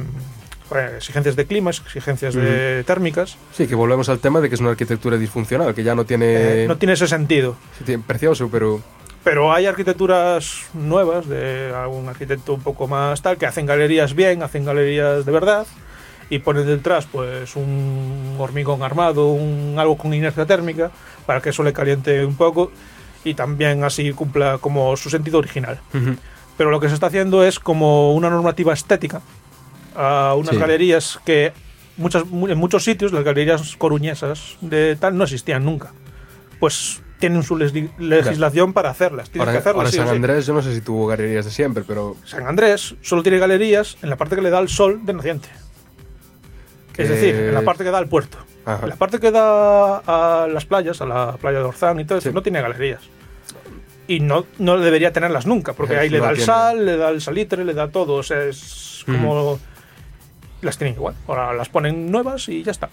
exigencias 0.98 1.36
de 1.36 1.46
clima, 1.46 1.70
exigencias 1.72 2.34
de 2.34 2.84
térmicas. 2.86 3.38
Sí, 3.54 3.68
que 3.68 3.76
volvemos 3.76 4.10
al 4.10 4.20
tema 4.20 4.40
de 4.42 4.50
que 4.50 4.56
es 4.56 4.62
una 4.62 4.72
arquitectura 4.72 5.18
disfuncional, 5.18 5.74
que 5.74 5.84
ya 5.84 5.96
no 5.96 6.06
tiene... 6.06 6.64
Eh, 6.64 6.68
no 6.68 6.78
tiene 6.78 6.94
ese 6.94 7.08
sentido. 7.08 7.58
sí, 7.86 7.98
precioso, 7.98 8.50
pero... 8.50 8.82
Pero 9.30 9.52
hay 9.52 9.66
arquitecturas 9.66 10.62
nuevas 10.74 11.28
de 11.28 11.74
algún 11.76 12.08
arquitecto 12.08 12.54
un 12.54 12.62
poco 12.62 12.88
más 12.88 13.22
tal 13.22 13.38
que 13.38 13.46
hacen 13.46 13.66
galerías 13.66 14.14
bien, 14.14 14.42
hacen 14.42 14.64
galerías 14.64 15.26
de 15.26 15.32
verdad 15.34 15.68
y 16.30 16.40
ponen 16.40 16.66
detrás 16.66 17.06
pues 17.12 17.56
un 17.58 18.36
hormigón 18.40 18.84
armado, 18.84 19.28
un 19.32 19.76
algo 19.78 19.98
con 19.98 20.14
inercia 20.14 20.46
térmica 20.46 20.92
para 21.26 21.42
que 21.42 21.50
eso 21.50 21.62
le 21.64 21.74
caliente 21.74 22.24
un 22.26 22.36
poco 22.38 22.72
y 23.26 23.34
también 23.34 23.84
así 23.84 24.14
cumpla 24.14 24.60
como 24.60 24.96
su 24.96 25.10
sentido 25.10 25.40
original. 25.40 25.80
Ujú. 25.94 26.16
Pero 26.58 26.72
lo 26.72 26.80
que 26.80 26.88
se 26.88 26.94
está 26.94 27.08
haciendo 27.08 27.44
es 27.44 27.60
como 27.60 28.14
una 28.16 28.30
normativa 28.30 28.72
estética 28.74 29.22
a 29.96 30.36
unas 30.38 30.56
Sí. 30.56 30.60
galerías 30.62 31.20
que 31.26 31.52
muchas, 31.98 32.26
mu- 32.28 32.48
en 32.48 32.58
muchos 32.58 32.84
sitios 32.86 33.12
las 33.12 33.26
galerías 33.26 33.76
coruñesas 33.76 34.56
de 34.62 34.96
tal 34.96 35.18
no 35.18 35.26
existían 35.26 35.66
nunca. 35.66 35.92
Pues 36.62 37.02
tienen 37.20 37.42
su 37.44 37.58
legislación 37.58 38.74
para 38.74 38.90
hacerlas. 38.92 39.30
Tienen 39.30 39.42
Ahora, 39.48 39.52
que 39.54 39.58
hacerlas. 39.60 39.78
ahora 39.80 39.92
sí 39.92 39.98
San 39.98 40.08
sí. 40.10 40.16
Andrés, 40.16 40.46
yo 40.46 40.54
no 40.54 40.62
sé 40.62 40.74
si 40.76 40.82
tuvo 40.82 41.08
galerías 41.08 41.46
de 41.46 41.52
siempre, 41.52 41.84
pero... 41.88 42.16
San 42.26 42.46
Andrés 42.46 42.96
solo 43.02 43.24
tiene 43.24 43.40
galerías 43.40 43.98
en 44.02 44.10
la 44.10 44.16
parte 44.18 44.36
que 44.36 44.42
le 44.42 44.50
da 44.50 44.60
el 44.60 44.70
sol 44.70 45.00
de 45.06 45.14
naciente. 45.14 45.50
Es 46.98 47.10
decir, 47.10 47.36
en 47.36 47.54
la 47.54 47.62
parte 47.62 47.84
que 47.84 47.92
da 47.92 48.00
al 48.00 48.08
puerto. 48.08 48.38
Ajá. 48.66 48.84
En 48.84 48.90
la 48.90 48.96
parte 48.96 49.20
que 49.20 49.30
da 49.32 49.98
a 49.98 50.48
las 50.48 50.66
playas, 50.66 51.00
a 51.02 51.06
la 51.06 51.38
playa 51.38 51.60
de 51.60 51.66
Orzán 51.66 52.00
y 52.00 52.06
todo 52.06 52.18
eso, 52.18 52.30
Sí. 52.30 52.34
no 52.36 52.42
tiene 52.42 52.62
galerías. 52.62 53.02
Y 54.08 54.20
no, 54.20 54.46
no 54.58 54.80
debería 54.80 55.12
tenerlas 55.14 55.46
nunca, 55.46 55.74
porque 55.74 55.98
ahí 55.98 56.10
le 56.10 56.20
da 56.20 56.30
el 56.32 56.40
sal, 56.40 56.86
le 56.86 56.98
da 56.98 57.10
el 57.10 57.22
salitre, 57.22 57.66
le 57.66 57.74
da 57.74 57.90
todo. 57.90 58.14
O 58.16 58.24
sea, 58.24 58.44
es 58.46 59.04
como. 59.06 59.60
Las 60.62 60.78
tienen 60.78 60.96
igual. 60.96 61.14
Ahora 61.28 61.54
las 61.54 61.70
ponen 61.70 62.10
nuevas 62.10 62.50
y 62.50 62.64
ya 62.64 62.72
está. 62.72 62.90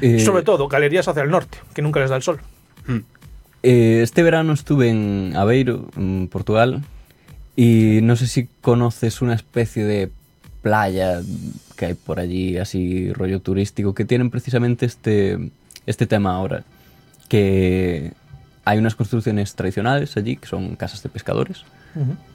Eh, 0.00 0.20
Sobre 0.20 0.42
todo, 0.42 0.68
galerías 0.68 1.08
hacia 1.08 1.22
el 1.22 1.30
norte, 1.30 1.58
que 1.74 1.80
nunca 1.82 2.00
les 2.00 2.10
da 2.10 2.16
el 2.16 2.22
sol. 2.22 2.40
Eh, 3.62 4.00
este 4.02 4.22
verano 4.22 4.52
estuve 4.52 4.88
en 4.88 5.34
Aveiro, 5.36 5.88
en 5.96 6.28
Portugal, 6.28 6.82
y 7.56 8.00
no 8.02 8.16
sé 8.16 8.26
si 8.26 8.48
conoces 8.60 9.20
una 9.20 9.34
especie 9.34 9.84
de 9.84 10.10
playa 10.62 11.20
que 11.76 11.86
hay 11.86 11.94
por 11.94 12.20
allí, 12.20 12.58
así 12.58 13.12
rollo 13.12 13.40
turístico, 13.40 13.94
que 13.94 14.04
tienen 14.04 14.30
precisamente 14.30 14.86
este, 14.86 15.50
este 15.86 16.06
tema 16.06 16.34
ahora, 16.36 16.64
que 17.28 18.12
hay 18.64 18.78
unas 18.78 18.94
construcciones 18.94 19.54
tradicionales 19.54 20.16
allí, 20.16 20.36
que 20.36 20.46
son 20.46 20.76
casas 20.76 21.02
de 21.02 21.08
pescadores, 21.08 21.64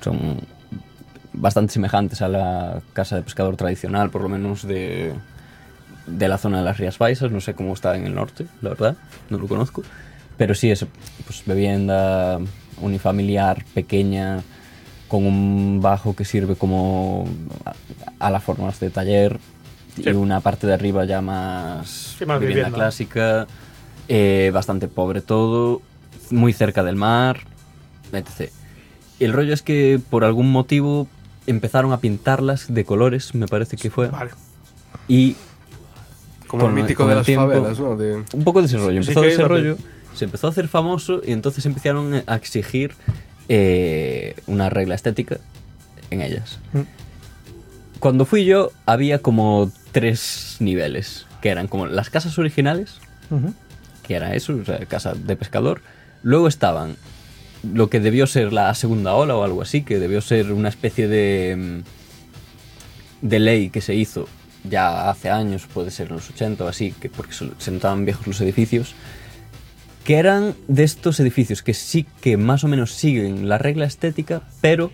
son 0.02 0.42
bastante 1.34 1.74
semejantes 1.74 2.22
a 2.22 2.28
la 2.28 2.82
casa 2.94 3.16
de 3.16 3.22
pescador 3.22 3.56
tradicional, 3.56 4.10
por 4.10 4.22
lo 4.22 4.30
menos 4.30 4.68
de, 4.68 5.14
de 6.08 6.28
la 6.28 6.38
zona 6.38 6.60
de 6.60 6.64
las 6.66 6.78
Rías 6.78 6.98
Baixas, 6.98 7.32
no 7.32 7.42
sé 7.42 7.54
cómo 7.54 7.74
está 7.74 7.96
en 7.96 8.06
el 8.06 8.16
norte, 8.16 8.46
la 8.62 8.70
verdad, 8.70 8.98
no 9.30 9.38
lo 9.38 9.48
conozco. 9.48 9.84
Pero 10.38 10.54
sí, 10.56 10.70
es 10.72 10.86
pues, 11.26 11.44
vivienda 11.46 12.40
unifamiliar, 12.82 13.64
pequeña, 13.74 14.42
con 15.08 15.26
un 15.26 15.80
bajo 15.82 16.16
que 16.16 16.26
sirve 16.26 16.56
como 16.56 17.26
a, 17.66 17.74
a 18.20 18.32
las 18.32 18.44
formas 18.44 18.80
de 18.80 18.90
taller 18.90 19.40
Sí. 19.96 20.04
y 20.08 20.10
una 20.10 20.42
parte 20.42 20.68
de 20.68 20.74
arriba 20.74 21.06
ya 21.06 21.22
más, 21.22 22.16
Sí, 22.20 22.26
más 22.26 22.38
vivienda, 22.42 22.66
vivienda. 22.66 22.76
clásica, 22.78 23.48
eh, 24.10 24.52
bastante 24.54 24.90
pobre 24.90 25.22
todo, 25.22 25.82
muy 26.32 26.52
cerca 26.52 26.84
del 26.84 26.98
mar, 26.98 27.40
etc. 28.12 28.52
El 29.22 29.32
rollo 29.32 29.54
es 29.54 29.62
que 29.62 30.02
por 30.10 30.26
algún 30.26 30.52
motivo 30.52 31.08
empezaron 31.48 31.94
a 31.94 32.00
pintarlas 32.02 32.74
de 32.74 32.84
colores, 32.84 33.34
me 33.36 33.48
parece 33.48 33.78
que 33.78 33.90
fue, 33.90 34.10
Vale. 34.10 34.32
y 35.08 35.38
Como 36.48 36.64
Con- 36.66 36.78
el 36.78 36.84
mítico 36.84 37.08
de 37.08 37.16
las 37.16 37.26
tiempo- 37.26 37.48
favelas, 37.48 37.80
¿no? 37.80 37.96
De... 37.96 38.16
un 38.34 38.44
poco 38.44 38.60
de 38.60 38.68
ese 38.68 38.78
rollo. 38.78 39.02
Sí, 39.02 39.10
Empezó 39.10 39.22
que 39.22 39.28
de 39.28 39.34
ese 39.34 39.44
rollo, 39.48 39.78
se 40.16 40.26
empezó 40.26 40.48
a 40.48 40.50
hacer 40.50 40.68
famoso 40.68 41.22
y 41.26 41.32
entonces 41.32 41.66
empezaron 41.66 42.24
a 42.26 42.36
exigir 42.36 42.94
eh, 43.50 44.36
una 44.48 44.70
regla 44.70 44.96
estética 44.96 45.38
en 46.10 46.22
ellas. 46.22 46.60
Mm. 46.74 46.82
Cuando 48.00 48.26
fui 48.26 48.46
yo, 48.46 48.72
había 48.86 49.20
como 49.20 49.72
tres 49.92 50.58
niveles, 50.60 51.26
que 51.42 51.50
eran 51.50 51.68
como 51.68 51.88
las 51.88 52.10
casas 52.10 52.38
originales, 52.38 53.00
que 54.04 54.16
era 54.16 54.36
eso, 54.36 54.56
o 54.56 54.66
sea, 54.66 54.80
casa 54.86 55.14
de 55.14 55.36
pescador. 55.36 55.82
Luego 56.22 56.48
estaban 56.48 56.98
lo 57.64 57.90
que 57.90 58.00
debió 58.00 58.28
ser 58.28 58.54
la 58.54 58.74
segunda 58.76 59.14
ola 59.16 59.36
o 59.36 59.44
algo 59.44 59.62
así, 59.62 59.82
que 59.82 60.00
debió 60.00 60.22
ser 60.22 60.52
una 60.52 60.70
especie 60.70 61.08
de, 61.08 61.56
mm, 63.24 63.28
de 63.28 63.40
ley 63.40 63.70
que 63.70 63.82
se 63.82 63.96
hizo 63.96 64.28
ya 64.70 65.10
hace 65.10 65.30
años, 65.30 65.68
puede 65.72 65.92
ser 65.92 66.08
en 66.08 66.16
los 66.16 66.30
80 66.30 66.64
o 66.64 66.68
así, 66.68 66.92
que 66.92 67.10
porque 67.10 67.34
se 67.34 67.50
se 67.58 67.72
notaban 67.72 68.06
viejos 68.06 68.28
los 68.28 68.42
edificios, 68.42 68.96
que 70.06 70.16
eran 70.18 70.54
de 70.70 70.84
estos 70.86 71.20
edificios 71.20 71.62
que 71.62 71.74
sí 71.74 72.06
que 72.22 72.38
más 72.38 72.64
o 72.64 72.70
menos 72.70 72.94
siguen 72.94 73.50
la 73.50 73.58
regla 73.58 73.86
estética, 73.86 74.44
pero 74.62 74.92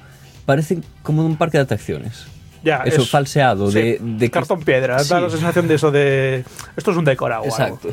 parecen 0.47 0.83
como 1.03 1.21
de 1.21 1.27
un 1.27 1.35
parque 1.35 1.57
de 1.59 1.63
atracciones. 1.63 2.25
Ya, 2.63 2.77
Eso 2.85 3.01
es- 3.01 3.09
falseado, 3.09 3.71
sí, 3.71 3.97
de, 3.99 4.29
cartón 4.31 4.61
piedra. 4.63 5.03
Da 5.03 5.19
la 5.21 5.29
sensación 5.29 5.67
de 5.67 5.75
eso 5.75 5.91
de. 5.91 6.43
Esto 6.77 6.91
es 6.91 6.97
un 6.97 7.05
decorado. 7.05 7.43
algo. 7.43 7.55
Exacto. 7.55 7.89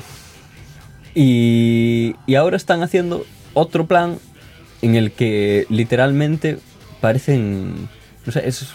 Y, 1.15 2.15
y 2.27 2.35
ahora 2.37 2.57
están 2.57 2.83
haciendo 2.83 3.25
otro 3.55 3.87
plan 3.87 4.19
en 4.83 4.95
el 4.95 5.11
que 5.13 5.67
literalmente 5.71 6.59
parecen, 7.01 7.89
no 8.27 8.33
sé, 8.33 8.47
es 8.47 8.69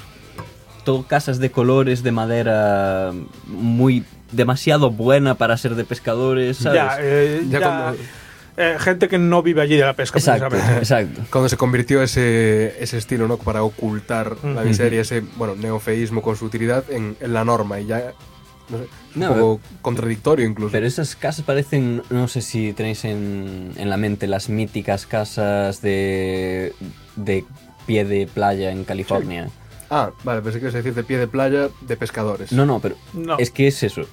todo 0.84 1.04
casas 1.08 1.40
de 1.40 1.50
colores 1.52 2.04
de 2.04 2.12
madera 2.12 3.14
muy 3.48 4.04
demasiado 4.32 4.90
buena 4.90 5.36
para 5.36 5.56
ser 5.58 5.76
de 5.76 5.86
pescadores, 5.86 6.58
¿sabes? 6.58 6.76
Ya, 6.82 6.98
eh, 7.00 7.44
Ya 7.50 7.60
ya, 7.60 7.66
cuando- 7.66 7.98
eh, 8.58 8.76
gente 8.80 9.08
que 9.08 9.18
no 9.18 9.42
vive 9.42 9.62
allí 9.62 9.76
de 9.76 9.84
la 9.86 9.94
pesca, 9.94 10.20
exacto, 10.20 10.50
precisamente. 10.50 10.82
exacto. 10.82 11.22
Cuando 11.32 11.50
se 11.50 11.58
convirtió 11.58 12.02
ese, 12.04 12.76
ese 12.82 12.98
estilo, 12.98 13.28
¿no? 13.28 13.38
Para 13.38 13.64
ocultar 13.64 14.36
la 14.44 14.62
miseria, 14.64 15.02
ese, 15.02 15.22
bueno, 15.38 15.56
neofeísmo 15.56 16.22
con 16.22 16.36
su 16.36 16.46
utilidad 16.46 16.84
en, 16.92 17.16
en 17.20 17.34
la 17.34 17.44
norma 17.46 17.80
y 17.80 17.86
ya, 17.88 18.14
no 18.70 18.78
sé, 18.78 18.84
No, 19.16 19.32
un 19.32 19.40
poco 19.40 19.60
contradictorio 19.82 20.46
incluso. 20.46 20.72
Pero 20.72 20.86
esas 20.88 21.16
casas 21.16 21.44
parecen, 21.46 22.02
no 22.10 22.28
sé 22.28 22.42
si 22.42 22.74
tenéis 22.74 23.04
en, 23.06 23.72
en 23.76 23.90
la 23.90 23.98
mente 23.98 24.28
las 24.28 24.50
míticas 24.50 25.06
casas 25.06 25.82
de, 25.82 26.74
de 27.16 27.44
pie 27.88 28.06
de 28.06 28.28
playa 28.28 28.72
en 28.72 28.84
California. 28.84 29.50
Ah, 29.90 30.10
vale, 30.24 30.42
pensé 30.42 30.58
que 30.60 30.66
ibas 30.66 30.74
a 30.76 30.78
decir 30.78 30.94
de 30.96 31.04
pie 31.04 31.18
de 31.20 31.28
playa 31.28 31.70
de 31.82 31.98
pescadores. 31.98 32.52
No, 32.52 32.66
no, 32.66 32.80
pero 32.80 32.96
No. 33.14 33.38
es 33.38 33.52
que 33.52 33.68
es 33.68 33.84
eso. 33.84 34.04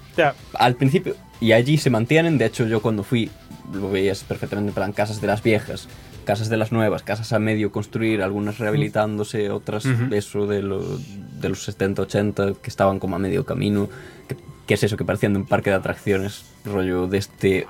Al 0.55 0.75
principio, 0.75 1.15
y 1.41 1.53
allí 1.53 1.79
se 1.79 1.89
mantienen, 1.89 2.37
de 2.37 2.47
hecho 2.47 2.67
yo 2.67 2.83
cuando 2.83 3.03
fui 3.03 3.31
lo 3.73 3.91
veías 3.91 4.25
perfectamente 4.25 4.71
en 4.71 4.75
plan 4.75 4.93
casas 4.93 5.21
de 5.21 5.27
las 5.27 5.43
viejas, 5.43 5.89
casas 6.25 6.49
de 6.49 6.57
las 6.57 6.73
nuevas, 6.73 7.03
casas 7.03 7.33
a 7.33 7.39
medio 7.39 7.73
construir, 7.73 8.23
algunas 8.23 8.59
rehabilitándose, 8.59 9.51
otras 9.51 9.85
Ujú. 9.85 10.15
eso 10.15 10.47
de, 10.47 10.63
lo- 10.63 10.99
de 11.41 11.49
los 11.49 11.63
70, 11.65 12.03
80 12.03 12.53
que 12.63 12.71
estaban 12.71 12.99
como 12.99 13.17
a 13.17 13.19
medio 13.19 13.45
camino, 13.45 13.89
que, 14.29 14.37
que 14.67 14.75
es 14.75 14.83
eso, 14.83 14.97
que 14.97 15.05
parecían 15.05 15.33
de 15.35 15.41
un 15.41 15.47
parque 15.47 15.71
de 15.71 15.77
atracciones, 15.77 16.45
rollo 16.65 17.07
de 17.07 17.19
este... 17.19 17.67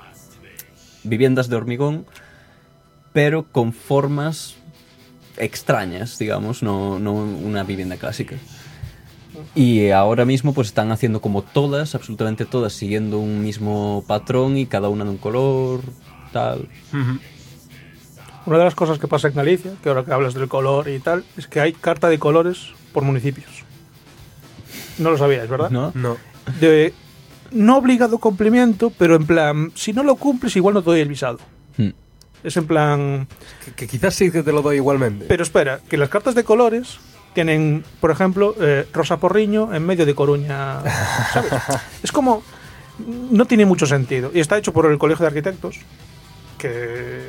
viviendas 1.03 1.49
de 1.49 1.55
hormigón, 1.55 2.05
pero 3.13 3.43
con 3.51 3.73
formas 3.73 4.55
extrañas, 5.37 6.17
digamos, 6.19 6.61
no, 6.61 6.99
no 6.99 7.13
una 7.13 7.63
vivienda 7.63 7.97
clásica. 7.97 8.35
Y 9.55 9.89
ahora 9.89 10.25
mismo 10.25 10.53
pues 10.53 10.67
están 10.67 10.91
haciendo 10.91 11.21
como 11.21 11.41
todas, 11.41 11.95
absolutamente 11.95 12.45
todas, 12.45 12.73
siguiendo 12.73 13.19
un 13.19 13.41
mismo 13.41 14.03
patrón 14.07 14.57
y 14.57 14.65
cada 14.65 14.89
una 14.89 15.03
de 15.03 15.11
un 15.11 15.17
color, 15.17 15.81
tal. 16.31 16.67
Una 18.45 18.57
de 18.57 18.63
las 18.63 18.75
cosas 18.75 18.97
que 18.97 19.07
pasa 19.07 19.27
en 19.27 19.35
Galicia, 19.35 19.71
que 19.83 19.89
ahora 19.89 20.03
que 20.03 20.13
hablas 20.13 20.33
del 20.33 20.47
color 20.47 20.89
y 20.89 20.99
tal, 20.99 21.23
es 21.37 21.47
que 21.47 21.59
hay 21.59 21.73
carta 21.73 22.09
de 22.09 22.19
colores 22.19 22.73
por 22.93 23.03
municipios. 23.03 23.63
No 24.97 25.11
lo 25.11 25.17
sabíais, 25.17 25.49
¿verdad? 25.49 25.69
¿No? 25.69 25.91
No. 25.95 26.17
De 26.59 26.93
no 27.51 27.77
obligado 27.77 28.17
cumplimiento, 28.17 28.91
pero 28.97 29.15
en 29.15 29.25
plan, 29.25 29.71
si 29.75 29.93
no 29.93 30.03
lo 30.03 30.15
cumples, 30.15 30.55
igual 30.55 30.73
no 30.73 30.81
te 30.81 30.89
doy 30.89 31.01
el 31.01 31.09
visado. 31.09 31.39
Hmm. 31.77 31.89
Es 32.43 32.57
en 32.57 32.65
plan, 32.65 33.27
Que, 33.65 33.71
que 33.73 33.87
quizás 33.87 34.15
sí 34.15 34.31
que 34.31 34.41
te 34.41 34.51
lo 34.51 34.61
doy 34.61 34.77
igualmente. 34.77 35.25
Pero 35.27 35.43
espera, 35.43 35.79
que 35.87 35.97
las 35.97 36.09
cartas 36.09 36.33
de 36.33 36.43
colores 36.43 36.99
tienen, 37.33 37.83
por 37.99 38.11
ejemplo, 38.11 38.55
eh, 38.59 38.87
Rosa 38.93 39.17
Porriño 39.17 39.73
en 39.73 39.85
medio 39.85 40.05
de 40.05 40.13
Coruña. 40.15 40.79
¿sabes? 41.33 41.51
es 42.03 42.11
como. 42.11 42.43
No 43.31 43.45
tiene 43.45 43.65
mucho 43.65 43.85
sentido. 43.85 44.31
Y 44.33 44.39
está 44.39 44.57
hecho 44.57 44.73
por 44.73 44.85
el 44.91 44.97
Colegio 44.97 45.23
de 45.23 45.27
Arquitectos. 45.27 45.79
Que. 46.57 47.21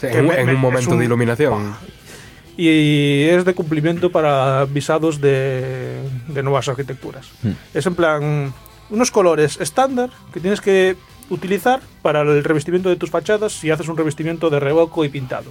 Sí, 0.00 0.08
que 0.08 0.18
en, 0.18 0.26
me- 0.26 0.40
en 0.40 0.46
me- 0.46 0.54
un 0.54 0.60
momento 0.60 0.90
un- 0.90 0.98
de 0.98 1.04
iluminación. 1.04 1.74
Y 2.56 3.22
es 3.24 3.44
de 3.46 3.54
cumplimiento 3.54 4.12
para 4.12 4.66
visados 4.66 5.20
de, 5.20 6.02
de 6.28 6.42
nuevas 6.42 6.68
arquitecturas. 6.68 7.26
Hmm. 7.42 7.52
Es 7.72 7.86
en 7.86 7.94
plan. 7.94 8.52
Unos 8.90 9.10
colores 9.10 9.58
estándar 9.58 10.10
que 10.34 10.40
tienes 10.40 10.60
que 10.60 10.96
utilizar 11.30 11.80
para 12.02 12.20
el 12.20 12.44
revestimiento 12.44 12.90
de 12.90 12.96
tus 12.96 13.08
fachadas 13.10 13.52
si 13.54 13.70
haces 13.70 13.88
un 13.88 13.96
revestimiento 13.96 14.50
de 14.50 14.60
revoco 14.60 15.02
y 15.06 15.08
pintado. 15.08 15.50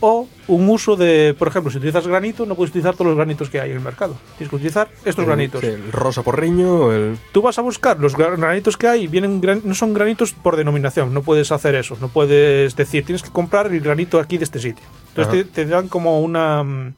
O 0.00 0.28
un 0.48 0.68
uso 0.68 0.94
de, 0.94 1.34
por 1.38 1.48
ejemplo, 1.48 1.70
si 1.70 1.78
utilizas 1.78 2.06
granito, 2.06 2.44
no 2.44 2.54
puedes 2.54 2.70
utilizar 2.70 2.92
todos 2.94 3.06
los 3.06 3.16
granitos 3.16 3.48
que 3.48 3.60
hay 3.60 3.70
en 3.70 3.78
el 3.78 3.82
mercado. 3.82 4.14
Tienes 4.36 4.50
que 4.50 4.56
utilizar 4.56 4.88
estos 5.06 5.22
El- 5.22 5.26
granitos. 5.26 5.62
el 5.64 5.90
rosa 5.90 6.22
porriño, 6.22 6.92
el... 6.92 7.16
Tú 7.32 7.40
vas 7.40 7.58
a 7.58 7.62
buscar 7.62 7.98
los 7.98 8.14
gra- 8.16 8.36
granitos 8.38 8.76
que 8.76 8.88
hay, 8.88 9.06
vienen 9.06 9.40
gran- 9.40 9.62
no 9.64 9.74
son 9.74 9.94
granitos 9.94 10.32
por 10.32 10.56
denominación, 10.56 11.14
no 11.14 11.22
puedes 11.22 11.50
hacer 11.50 11.74
eso, 11.76 11.96
no 12.00 12.08
puedes 12.08 12.76
decir, 12.76 13.04
tienes 13.06 13.22
que 13.22 13.30
comprar 13.30 13.68
el 13.68 13.80
granito 13.80 14.20
aquí 14.20 14.36
de 14.36 14.44
este 14.44 14.58
sitio. 14.58 14.84
Entonces 15.08 15.46
te, 15.46 15.64
te 15.64 15.66
dan 15.70 15.88
como 15.88 16.20
una... 16.20 16.62
mm, 16.62 16.94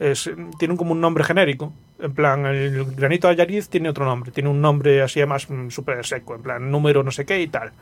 es- 0.00 0.30
tienen 0.58 0.76
como 0.78 0.92
un 0.92 1.00
nombre 1.02 1.24
genérico. 1.24 1.72
En 2.00 2.14
plan, 2.14 2.46
el 2.46 2.84
granito 2.96 3.28
Ayariz 3.28 3.68
tiene 3.68 3.88
otro 3.90 4.04
nombre, 4.06 4.32
tiene 4.32 4.48
un 4.48 4.60
nombre 4.60 5.02
así 5.02 5.24
más 5.26 5.48
mm, 5.50 5.68
súper 5.68 6.04
seco, 6.06 6.34
en 6.34 6.42
plan, 6.42 6.70
número 6.70 7.02
no 7.04 7.10
sé 7.10 7.24
qué 7.26 7.40
y 7.42 7.46
tal. 7.48 7.72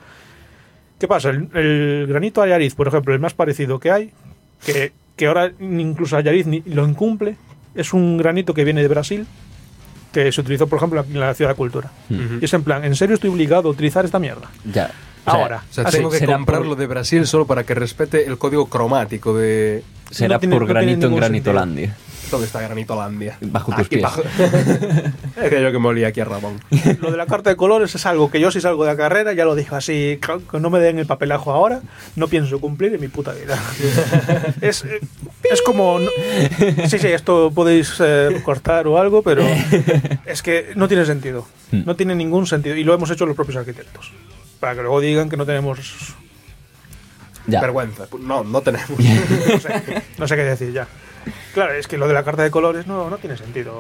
¿Qué 0.99 1.09
pasa? 1.09 1.31
El, 1.31 1.49
el 1.55 2.07
granito 2.09 2.43
Ayariz, 2.43 2.75
por 2.75 2.89
ejemplo, 2.89 3.15
el 3.15 3.21
más 3.21 3.33
parecido 3.33 3.79
que 3.81 3.91
hay, 3.91 4.13
que, 4.65 4.93
que 5.17 5.27
ahora 5.27 5.53
incluso 5.61 6.17
Ayariz 6.17 6.47
ni 6.47 6.63
lo 6.67 6.87
incumple, 6.87 7.37
es 7.75 7.93
un 7.93 8.17
granito 8.17 8.53
que 8.55 8.65
viene 8.65 8.83
de 8.83 8.89
Brasil, 8.89 9.27
que 10.13 10.33
se 10.33 10.41
utilizó, 10.41 10.67
por 10.67 10.79
ejemplo, 10.79 11.05
en 11.09 11.21
la 11.21 11.35
Ciudad 11.35 11.51
de 11.53 11.57
Cultura. 11.57 11.91
Ujú. 12.11 12.39
Y 12.41 12.45
es 12.45 12.53
en 12.55 12.63
plan, 12.65 12.85
¿en 12.85 12.97
serio 12.97 13.15
estoy 13.15 13.31
obligado 13.31 13.69
a 13.69 13.73
utilizar 13.73 14.05
esta 14.05 14.19
mierda? 14.19 14.51
Ya. 14.73 14.91
Ahora. 15.25 15.63
O 15.71 15.73
sea, 15.75 15.85
tengo 15.85 16.11
que 16.11 16.19
será 16.19 16.35
comprarlo 16.37 16.71
por- 16.71 16.79
de 16.79 16.87
Brasil 16.87 17.27
solo 17.27 17.47
para 17.47 17.63
que 17.65 17.75
respete 17.75 18.27
el 18.27 18.39
código 18.39 18.67
cromático 18.67 19.37
de... 19.37 19.85
Será 20.11 20.35
no 20.35 20.41
tiene- 20.41 20.55
por 20.57 20.63
no 20.63 20.69
granito 20.69 21.07
en 21.07 21.15
Granitolandia. 21.15 21.97
¿Dónde 22.31 22.47
está 22.47 22.61
Granitolandia? 22.61 23.37
Bajo 23.41 23.73
tus 23.73 23.81
Aquí 23.87 23.97
pies. 23.97 24.03
bajo. 24.03 24.23
es 25.43 25.51
que 25.51 25.61
yo 25.63 25.73
que 25.73 25.79
me 25.81 25.89
olía 25.89 26.09
aquí 26.09 26.21
a 26.21 26.25
Ramón. 26.25 26.61
Lo 27.01 27.11
de 27.11 27.17
la 27.17 27.27
carta 27.27 27.51
de 27.51 27.57
colores 27.57 27.95
es 27.95 28.07
algo 28.07 28.31
que 28.31 28.39
yo 28.41 28.51
si 28.53 28.61
salgo 28.61 28.85
de 28.85 28.91
la 28.91 28.97
carrera, 28.97 29.33
ya 29.33 29.45
lo 29.45 29.55
dije 29.57 29.75
así, 29.75 30.21
que 30.51 30.61
no 30.61 30.71
me 30.71 30.79
den 30.79 30.99
el 31.01 31.07
papelajo 31.07 31.51
ahora, 31.53 31.81
no 32.15 32.29
pienso 32.29 32.61
cumplir 32.61 32.95
en 32.95 33.01
mi 33.01 33.09
puta 33.09 33.33
vida. 33.33 33.59
es, 34.61 34.85
eh, 34.85 35.01
es 35.51 35.61
como... 35.63 35.99
no- 35.99 36.11
sí, 36.89 36.99
sí, 36.99 37.09
esto 37.09 37.51
podéis 37.53 37.95
eh, 37.99 38.41
cortar 38.45 38.87
o 38.87 38.99
algo, 38.99 39.23
pero 39.23 39.43
es 40.27 40.43
que 40.43 40.73
no 40.77 40.87
tiene 40.87 41.05
sentido. 41.05 41.47
No 41.73 41.97
tiene 41.97 42.15
ningún 42.15 42.47
sentido. 42.47 42.77
Y 42.77 42.85
lo 42.85 42.95
hemos 42.95 43.11
hecho 43.11 43.27
los 43.27 43.35
propios 43.35 43.57
arquitectos. 43.57 44.13
Para 44.61 44.75
que 44.75 44.83
luego 44.83 45.01
digan 45.01 45.29
que 45.29 45.37
no 45.37 45.47
tenemos... 45.47 46.15
Ya. 47.47 47.61
Vergüenza. 47.61 48.07
No, 48.21 48.45
no 48.45 48.61
tenemos. 48.61 48.91
No 48.91 49.59
sé, 49.59 50.03
no 50.19 50.29
sé 50.29 50.37
qué 50.37 50.43
decir 50.45 50.73
ya. 50.73 50.87
Claro, 51.55 51.73
es 51.75 51.87
que 51.89 51.99
lo 51.99 52.07
de 52.09 52.15
la 52.15 52.23
carta 52.23 52.43
de 52.43 52.51
colores 52.51 52.87
no, 52.87 53.11
no 53.11 53.19
tiene 53.19 53.37
sentido 53.37 53.73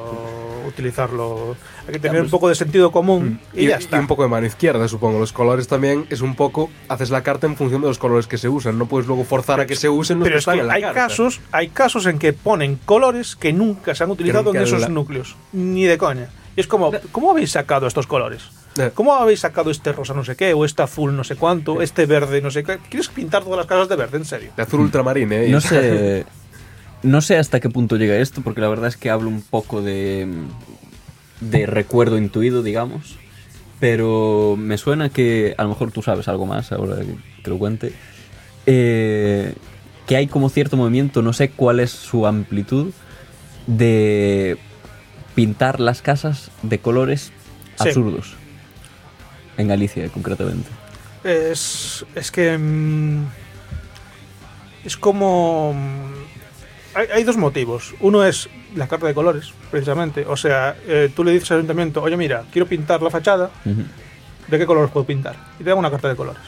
utilizarlo. 0.66 1.56
Hay 1.86 1.92
que 1.94 1.98
tener 1.98 2.20
un 2.22 2.30
poco 2.30 2.48
de 2.48 2.54
sentido 2.54 2.90
común 2.92 3.40
y, 3.54 3.64
Y, 3.64 3.68
ya 3.68 3.76
y 3.76 3.78
está. 3.78 3.98
un 3.98 4.06
poco 4.06 4.22
de 4.22 4.28
mano 4.28 4.46
izquierda, 4.46 4.86
supongo. 4.88 5.18
Los 5.18 5.32
colores 5.32 5.68
también 5.68 6.06
es 6.10 6.20
un 6.20 6.34
poco. 6.34 6.70
Haces 6.88 7.10
la 7.10 7.22
carta 7.22 7.46
en 7.46 7.56
función 7.56 7.80
de 7.82 7.88
los 7.88 7.98
colores 7.98 8.26
que 8.26 8.38
se 8.38 8.48
usan. 8.48 8.78
No 8.78 8.86
puedes 8.86 9.06
luego 9.06 9.24
forzar 9.24 9.60
a 9.60 9.66
que 9.66 9.76
se 9.76 9.88
usen 9.88 10.18
los 10.18 10.24
Pero 10.26 10.34
que 10.34 10.38
es 10.38 10.42
están 10.42 10.54
que 10.56 10.60
en 10.62 10.66
la 10.68 10.74
hay 10.74 10.82
carta. 10.82 11.00
casos, 11.08 11.40
hay 11.52 11.68
casos 11.68 12.06
en 12.06 12.18
que 12.18 12.32
ponen 12.32 12.76
colores 12.84 13.36
que 13.36 13.52
nunca 13.52 13.94
se 13.94 14.04
han 14.04 14.10
utilizado 14.10 14.54
en 14.54 14.62
esos 14.62 14.80
la- 14.82 14.88
núcleos, 14.88 15.36
ni 15.52 15.84
de 15.84 15.98
coña. 15.98 16.28
Y 16.56 16.60
es 16.60 16.66
como, 16.66 16.92
¿cómo 17.12 17.30
habéis 17.30 17.52
sacado 17.52 17.86
estos 17.86 18.06
colores? 18.06 18.42
Eh. 18.78 18.90
¿Cómo 18.94 19.14
habéis 19.14 19.40
sacado 19.40 19.70
este 19.70 19.92
rosa 19.92 20.14
no 20.14 20.24
sé 20.24 20.36
qué, 20.36 20.52
o 20.54 20.64
este 20.64 20.82
azul 20.82 21.16
no 21.16 21.24
sé 21.24 21.34
cuánto, 21.36 21.82
este 21.82 22.06
verde 22.06 22.40
no 22.40 22.50
sé 22.50 22.62
qué? 22.62 22.78
¿Quieres 22.88 23.08
pintar 23.08 23.42
todas 23.42 23.58
las 23.58 23.66
casas 23.66 23.88
de 23.88 23.96
verde, 23.96 24.18
en 24.18 24.24
serio? 24.24 24.52
De 24.56 24.62
azul 24.62 24.80
ultramarine, 24.80 25.46
¿eh? 25.46 25.48
No 25.48 25.60
sé. 25.60 26.24
No 27.02 27.20
sé 27.22 27.38
hasta 27.38 27.60
qué 27.60 27.70
punto 27.70 27.96
llega 27.96 28.16
esto, 28.16 28.42
porque 28.42 28.60
la 28.60 28.68
verdad 28.68 28.88
es 28.88 28.96
que 28.96 29.10
hablo 29.10 29.28
un 29.28 29.42
poco 29.42 29.80
de. 29.82 30.28
de 31.40 31.66
recuerdo 31.66 32.18
intuido, 32.18 32.62
digamos. 32.62 33.16
Pero 33.78 34.56
me 34.58 34.76
suena 34.76 35.08
que 35.08 35.54
a 35.56 35.62
lo 35.62 35.70
mejor 35.70 35.90
tú 35.90 36.02
sabes 36.02 36.28
algo 36.28 36.44
más 36.44 36.70
ahora 36.72 36.96
que, 36.96 37.14
que 37.42 37.50
lo 37.50 37.58
cuente. 37.58 37.92
eh, 38.66 39.54
que 40.06 40.16
hay 40.16 40.26
como 40.26 40.48
cierto 40.50 40.76
movimiento, 40.76 41.22
no 41.22 41.32
sé 41.32 41.50
cuál 41.50 41.78
es 41.80 41.90
su 41.92 42.26
amplitud, 42.26 42.92
de 43.68 44.58
pintar 45.36 45.78
las 45.80 46.02
casas 46.02 46.50
de 46.62 46.78
colores 46.80 47.32
Sí. 47.76 47.88
absurdos. 47.88 48.34
En 49.56 49.68
Galicia, 49.68 50.08
concretamente. 50.08 50.68
Es, 51.24 52.04
es 52.14 52.30
que... 52.30 52.58
mm, 52.58 53.24
es 54.84 54.96
como... 54.96 55.74
Hay, 56.94 57.06
hay 57.14 57.24
dos 57.24 57.36
motivos. 57.36 57.94
Uno 58.00 58.24
es 58.24 58.48
la 58.74 58.88
carta 58.88 59.06
de 59.06 59.14
colores, 59.14 59.52
precisamente. 59.70 60.24
O 60.26 60.36
sea, 60.36 60.76
eh, 60.86 61.10
tú 61.14 61.22
le 61.24 61.32
dices 61.32 61.50
al 61.52 61.58
ayuntamiento, 61.58 62.02
oye 62.02 62.16
mira, 62.16 62.44
quiero 62.52 62.66
pintar 62.66 63.02
la 63.02 63.10
fachada. 63.10 63.50
¿de 63.64 64.58
qué 64.58 64.66
colores 64.66 64.90
puedo 64.90 65.06
pintar? 65.06 65.36
Y 65.60 65.64
te 65.64 65.70
dan 65.70 65.78
una 65.78 65.90
carta 65.90 66.08
de 66.08 66.16
colores. 66.16 66.42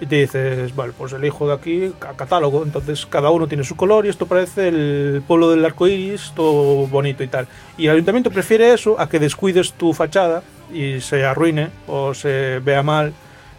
Y 0.00 0.06
te 0.06 0.20
dices, 0.20 0.76
vale, 0.76 0.92
pues 0.96 1.12
elijo 1.12 1.48
de 1.48 1.54
aquí 1.54 1.92
ca- 1.98 2.14
catálogo. 2.14 2.62
Entonces 2.62 3.04
cada 3.06 3.30
uno 3.30 3.48
tiene 3.48 3.64
su 3.64 3.74
color 3.74 4.06
y 4.06 4.10
esto 4.10 4.26
parece 4.26 4.68
el 4.68 5.22
pueblo 5.26 5.50
del 5.50 5.64
arco 5.64 5.88
iris, 5.88 6.32
todo 6.36 6.86
bonito 6.86 7.24
y 7.24 7.26
tal. 7.26 7.48
Y 7.76 7.86
el 7.86 7.94
ayuntamiento 7.94 8.30
prefiere 8.30 8.72
eso 8.72 9.00
a 9.00 9.08
que 9.08 9.18
descuides 9.18 9.72
tu 9.72 9.92
fachada 9.92 10.44
y 10.72 11.00
se 11.00 11.24
arruine 11.24 11.70
o 11.88 12.14
se 12.14 12.60
vea 12.60 12.84
mal. 12.84 13.12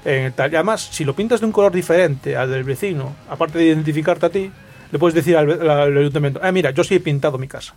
En 0.06 0.32
tal. 0.32 0.50
Y 0.54 0.56
además, 0.56 0.88
si 0.94 1.04
lo 1.04 1.14
pintas 1.14 1.42
de 1.42 1.46
un 1.48 1.52
color 1.52 1.74
diferente 1.74 2.38
al 2.38 2.50
del 2.50 2.64
vecino, 2.64 3.14
aparte 3.30 3.58
de 3.58 3.66
identificarte 3.66 4.26
a 4.26 4.30
ti, 4.30 4.50
le 4.92 5.00
puedes 5.00 5.14
decir 5.16 5.38
al, 5.38 5.48
ve- 5.48 5.72
al 5.72 5.98
ayuntamiento, 5.98 6.40
ah, 6.44 6.52
mira, 6.52 6.72
yo 6.72 6.84
sí 6.84 6.96
he 6.96 7.00
pintado 7.00 7.38
mi 7.38 7.48
casa. 7.48 7.76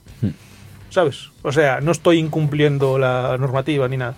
¿Sabes? 0.91 1.31
O 1.43 1.53
sea, 1.53 1.81
no 1.81 1.91
estoy 1.93 2.19
incumpliendo 2.19 2.99
la 2.99 3.37
normativa 3.39 3.89
ni 3.89 3.97
nada. 3.97 4.15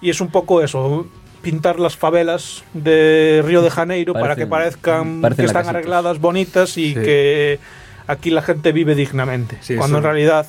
Y 0.00 0.10
es 0.10 0.20
un 0.20 0.30
poco 0.30 0.62
eso, 0.62 1.06
pintar 1.42 1.78
las 1.78 1.96
favelas 1.96 2.64
de 2.74 3.42
Río 3.44 3.62
de 3.62 3.70
Janeiro 3.70 4.12
para 4.12 4.34
Parecen- 4.34 4.38
que 4.38 4.46
parezcan 4.46 5.22
que 5.36 5.44
están 5.44 5.68
arregladas, 5.68 6.18
bonitas 6.18 6.76
y 6.76 6.88
Sí. 6.88 6.94
que 6.94 7.60
aquí 8.08 8.30
la 8.30 8.42
gente 8.42 8.72
vive 8.72 8.94
dignamente. 8.96 9.58
Sí, 9.60 9.76
cuando 9.76 9.98
en 9.98 10.04
realidad... 10.04 10.46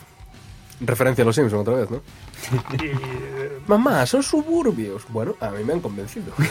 Referencia 0.79 1.21
a 1.21 1.25
los 1.25 1.35
Simpsons 1.35 1.61
otra 1.61 1.75
vez, 1.75 1.89
¿no? 1.91 2.01
y, 2.83 2.87
eh, 2.87 3.59
Mamá, 3.67 4.05
son 4.07 4.21
suburbios. 4.23 5.03
Bueno, 5.09 5.35
a 5.39 5.51
mí 5.51 5.63
me 5.63 5.73
han 5.73 5.79
convencido. 5.81 6.33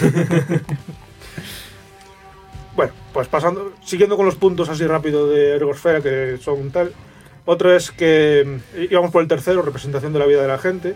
Bueno, 2.76 2.92
pues 3.12 3.28
pasando, 3.28 3.72
siguiendo 3.84 4.16
con 4.16 4.26
los 4.26 4.36
puntos 4.36 4.68
así 4.68 4.86
rápido 4.86 5.28
de 5.28 5.56
Ergosfera, 5.56 6.00
que 6.00 6.38
son 6.40 6.70
tal. 6.70 6.92
Otro 7.44 7.74
es 7.74 7.90
que 7.90 8.60
mm, 8.74 8.82
íbamos 8.90 9.10
por 9.10 9.22
el 9.22 9.28
tercero, 9.28 9.62
representación 9.62 10.12
de 10.12 10.18
la 10.18 10.26
vida 10.26 10.42
de 10.42 10.48
la 10.48 10.58
gente. 10.58 10.94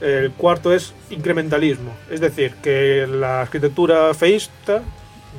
El 0.00 0.30
cuarto 0.32 0.74
es 0.74 0.92
incrementalismo, 1.08 1.90
es 2.10 2.20
decir, 2.20 2.54
que 2.62 3.06
la 3.06 3.40
arquitectura 3.40 4.12
feísta, 4.12 4.82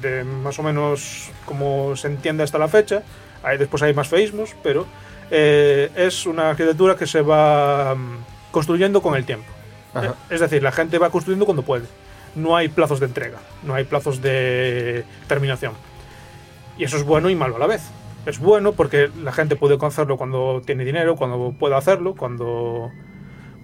de 0.02 0.24
más 0.24 0.58
o 0.58 0.64
menos 0.64 1.30
como 1.46 1.96
se 1.96 2.08
entiende 2.08 2.44
hasta 2.44 2.58
la 2.58 2.68
fecha, 2.68 3.04
hay, 3.44 3.60
después 3.60 3.84
hay 3.84 3.94
más 3.94 4.08
feísmos, 4.08 4.56
pero 4.64 4.88
eh, 5.30 5.92
es 5.96 6.26
una 6.26 6.50
arquitectura 6.50 6.96
que 6.96 7.06
se 7.06 7.22
va 7.22 7.94
mm, 7.94 8.18
construyendo 8.52 9.00
con 9.02 9.16
el 9.16 9.26
tiempo. 9.26 9.46
Ajá. 9.94 10.08
Eh, 10.08 10.12
Es 10.32 10.42
decir, 10.42 10.64
la 10.64 10.72
gente 10.72 10.98
va 10.98 11.12
construyendo 11.12 11.46
cuando 11.46 11.62
puede. 11.62 11.86
No 12.38 12.56
hay 12.56 12.70
plazos 12.70 13.00
de 13.00 13.08
entrega, 13.08 13.40
no 13.64 13.74
hay 13.74 13.84
plazos 13.84 14.22
de 14.22 15.04
terminación. 15.28 15.74
Y 16.78 16.84
eso 16.84 16.96
es 16.96 17.04
bueno 17.04 17.30
y 17.30 17.36
malo 17.36 17.56
a 17.56 17.60
la 17.60 17.68
vez. 17.68 17.82
Es 18.28 18.40
bueno 18.40 18.74
porque 18.74 19.10
la 19.24 19.32
gente 19.32 19.56
puede 19.56 19.78
hacerlo 19.84 20.18
cuando 20.18 20.62
tiene 20.64 20.86
dinero, 20.86 21.16
cuando 21.16 21.54
pueda 21.58 21.78
hacerlo, 21.78 22.16
cuando 22.16 22.92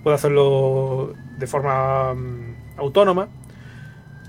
puede 0.03 0.15
hacerlo 0.15 1.13
de 1.37 1.47
forma 1.47 2.15
mm, 2.15 2.55
autónoma. 2.77 3.27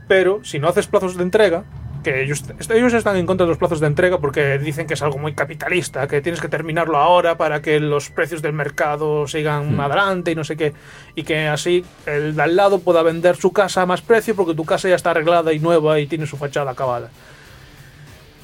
Pero 0.08 0.44
si 0.44 0.58
no 0.58 0.68
haces 0.68 0.86
plazos 0.86 1.16
de 1.16 1.22
entrega, 1.22 1.64
que 2.04 2.22
ellos, 2.22 2.44
ellos 2.70 2.94
están 2.94 3.16
en 3.16 3.26
contra 3.26 3.44
de 3.44 3.48
los 3.48 3.58
plazos 3.58 3.80
de 3.80 3.88
entrega 3.88 4.18
porque 4.18 4.58
dicen 4.60 4.86
que 4.86 4.94
es 4.94 5.02
algo 5.02 5.18
muy 5.18 5.34
capitalista, 5.34 6.06
que 6.06 6.20
tienes 6.20 6.40
que 6.40 6.48
terminarlo 6.48 6.98
ahora 6.98 7.36
para 7.36 7.60
que 7.60 7.80
los 7.80 8.10
precios 8.10 8.42
del 8.42 8.52
mercado 8.52 9.26
sigan 9.26 9.80
adelante 9.80 10.30
y 10.30 10.34
no 10.36 10.44
sé 10.44 10.56
qué, 10.56 10.72
y 11.16 11.24
que 11.24 11.48
así 11.48 11.84
el 12.06 12.36
de 12.36 12.42
al 12.42 12.54
lado 12.54 12.78
pueda 12.78 13.02
vender 13.02 13.34
su 13.34 13.52
casa 13.52 13.82
a 13.82 13.86
más 13.86 14.02
precio 14.02 14.36
porque 14.36 14.54
tu 14.54 14.64
casa 14.64 14.88
ya 14.88 14.94
está 14.94 15.10
arreglada 15.10 15.52
y 15.52 15.58
nueva 15.58 15.98
y 15.98 16.06
tiene 16.06 16.26
su 16.26 16.36
fachada 16.36 16.70
acabada. 16.70 17.10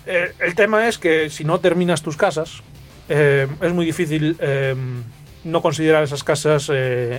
Eh, 0.06 0.32
el 0.40 0.54
tema 0.54 0.88
es 0.88 0.98
que 0.98 1.30
si 1.30 1.44
no 1.44 1.60
terminas 1.60 2.02
tus 2.02 2.16
casas, 2.16 2.62
eh, 3.08 3.46
es 3.60 3.72
muy 3.72 3.86
difícil 3.86 4.36
eh, 4.40 4.74
no 5.44 5.62
considerar 5.62 6.02
esas 6.02 6.24
casas 6.24 6.70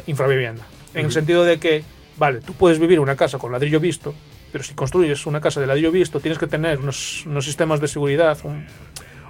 infravivienda. 0.07 0.63
En 0.93 1.05
el 1.05 1.11
sentido 1.11 1.45
de 1.45 1.59
que, 1.59 1.83
vale, 2.17 2.41
tú 2.41 2.53
puedes 2.53 2.79
vivir 2.79 2.99
una 2.99 3.15
casa 3.15 3.37
con 3.37 3.51
ladrillo 3.51 3.79
visto, 3.79 4.13
pero 4.51 4.63
si 4.63 4.73
construyes 4.73 5.25
una 5.25 5.41
casa 5.41 5.59
de 5.61 5.67
ladrillo 5.67 5.91
visto, 5.91 6.19
tienes 6.19 6.37
que 6.37 6.47
tener 6.47 6.79
unos, 6.79 7.25
unos 7.25 7.45
sistemas 7.45 7.79
de 7.81 7.87
seguridad, 7.87 8.37
un- 8.43 8.65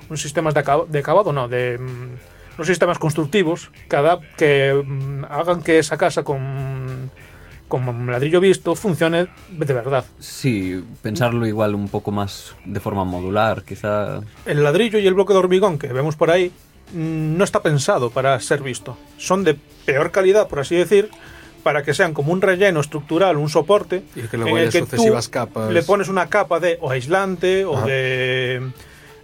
unos 0.10 0.22
sistemas 0.22 0.53
de, 0.53 0.64
acab- 0.64 0.88
de 0.88 0.99
acabado, 0.99 1.31
no, 1.31 1.48
de 1.48 1.77
mm, 1.77 2.10
unos 2.57 2.68
sistemas 2.68 2.99
constructivos 2.99 3.72
que, 3.89 3.95
adap- 3.98 4.23
que 4.38 4.73
mm, 4.85 5.23
hagan 5.30 5.61
que 5.64 5.80
esa 5.80 5.98
casa 5.98 6.23
con, 6.23 7.10
con 7.68 8.07
ladrillo 8.11 8.41
visto 8.41 8.76
funcione 8.76 9.27
de 9.49 9.73
verdad. 9.73 10.03
Sí, 10.19 10.84
pensarlo 11.02 11.48
igual 11.48 11.76
un 11.76 11.88
poco 11.88 12.11
más 12.11 12.56
de 12.65 12.80
forma 12.81 13.06
modular, 13.06 13.64
quizá. 13.64 14.19
el 14.45 14.64
ladrillo 14.64 14.99
y 14.99 15.07
el 15.07 15.14
bloque 15.14 15.31
de 15.34 15.39
hormigón 15.39 15.77
que 15.80 15.88
vemos 15.88 16.18
por 16.18 16.30
ahí 16.31 16.52
mm, 16.93 17.38
no 17.38 17.43
está 17.45 17.61
pensado 17.61 18.10
para 18.10 18.38
ser 18.41 18.61
visto. 18.61 18.98
Son 19.18 19.43
de 19.45 19.56
peor 19.85 20.11
calidad, 20.11 20.49
por 20.49 20.60
así 20.60 20.76
decir, 20.76 21.10
para 21.63 21.83
que 21.83 21.93
sean 21.93 22.13
como 22.13 22.31
un 22.33 22.41
relleno 22.41 22.79
estructural, 22.79 23.38
un 23.38 23.49
soporte, 23.49 24.03
Y 24.15 24.21
que 24.23 24.38
luego 24.38 24.57
haya 24.57 24.71
sucesivas 24.71 25.29
capas. 25.29 25.71
le 25.71 25.83
pones 25.83 26.07
una 26.09 26.27
capa 26.27 26.59
de 26.59 26.77
o 26.81 26.89
aislante 26.91 27.65
o 27.65 27.77
Ajá. 27.77 27.85
de 27.85 28.61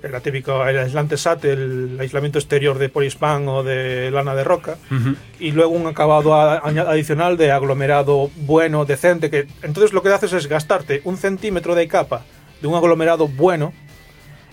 la 0.03 0.19
típica 0.21 0.69
el 0.69 0.77
aislante 0.77 1.17
SAT, 1.17 1.45
el 1.45 1.97
aislamiento 1.99 2.37
exterior 2.39 2.77
de 2.77 2.87
polispan 2.87 3.47
o 3.47 3.63
de 3.63 4.11
lana 4.11 4.35
de 4.35 4.43
roca 4.43 4.77
Ujú. 4.91 5.15
y 5.39 5.51
luego 5.51 5.71
un 5.71 5.87
acabado 5.87 6.33
adicional 6.35 7.35
de 7.35 7.51
aglomerado 7.51 8.29
bueno, 8.37 8.85
decente, 8.85 9.29
que 9.29 9.47
entonces 9.63 9.93
lo 9.93 10.03
que 10.03 10.09
haces 10.09 10.31
es 10.33 10.47
gastarte 10.47 11.01
un 11.03 11.17
centímetro 11.17 11.73
de 11.75 11.87
capa 11.87 12.23
de 12.61 12.67
un 12.67 12.75
aglomerado 12.75 13.27
bueno 13.27 13.73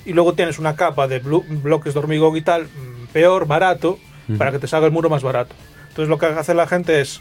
y 0.06 0.12
luego 0.14 0.32
tienes 0.34 0.58
una 0.58 0.76
capa 0.76 1.06
de 1.08 1.22
blo- 1.22 1.44
bloques 1.62 1.94
de 1.94 2.00
hormigón 2.00 2.36
y 2.36 2.42
tal, 2.42 2.64
mm, 2.64 3.06
peor, 3.12 3.46
barato, 3.46 3.98
para 4.38 4.50
que 4.50 4.58
te 4.58 4.66
salga 4.66 4.86
el 4.86 4.92
muro 4.92 5.08
más 5.10 5.22
barato. 5.22 5.54
Entonces 5.90 6.08
lo 6.08 6.18
que 6.18 6.26
hace 6.26 6.54
la 6.54 6.66
gente 6.66 7.00
es 7.00 7.20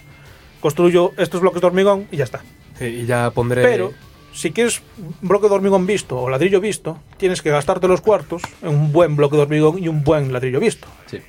construyo 0.64 1.12
estos 1.18 1.42
bloques 1.42 1.62
de 1.62 1.68
hormigón 1.68 2.08
y 2.12 2.18
ya 2.18 2.24
está. 2.24 2.42
Sí, 2.80 2.86
y 2.86 3.06
ya 3.06 3.30
pondré. 3.32 3.62
Pero 3.62 3.92
si 4.34 4.52
quieres 4.52 4.82
un 4.98 5.14
bloque 5.28 5.48
de 5.50 5.54
hormigón 5.54 5.86
visto 5.86 6.18
o 6.18 6.30
ladrillo 6.30 6.60
visto, 6.62 7.00
tienes 7.18 7.42
que 7.44 7.52
gastarte 7.52 7.88
los 7.88 8.02
cuartos 8.02 8.42
en 8.62 8.70
un 8.70 8.92
buen 8.94 9.16
bloque 9.16 9.36
de 9.36 9.42
hormigón 9.44 9.78
y 9.84 9.90
un 9.90 10.04
buen 10.04 10.32
ladrillo 10.34 10.60
visto. 10.62 10.88
Sí. 11.06 11.20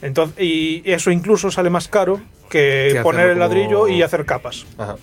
Entonces, 0.00 0.40
y 0.40 0.82
eso 0.86 1.10
incluso 1.10 1.50
sale 1.50 1.68
más 1.70 1.88
caro 1.88 2.20
que 2.48 2.90
Que 2.94 3.00
poner 3.02 3.26
el 3.30 3.32
como- 3.34 3.40
ladrillo 3.40 3.88
y 3.88 4.00
hacer 4.02 4.24
capas. 4.24 4.64
Ajá. 4.78 4.96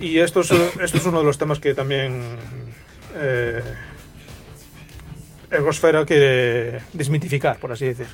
Y 0.00 0.18
esto 0.18 0.40
es, 0.40 0.50
esto 0.50 0.96
es 0.96 1.04
uno 1.04 1.18
de 1.18 1.24
los 1.24 1.36
temas 1.36 1.60
que 1.60 1.74
también 1.74 2.22
eh, 3.14 3.60
Ergosfera 5.50 6.04
quiere 6.06 6.80
desmitificar, 6.94 7.58
por 7.58 7.72
así 7.72 7.84
decir. 7.86 8.06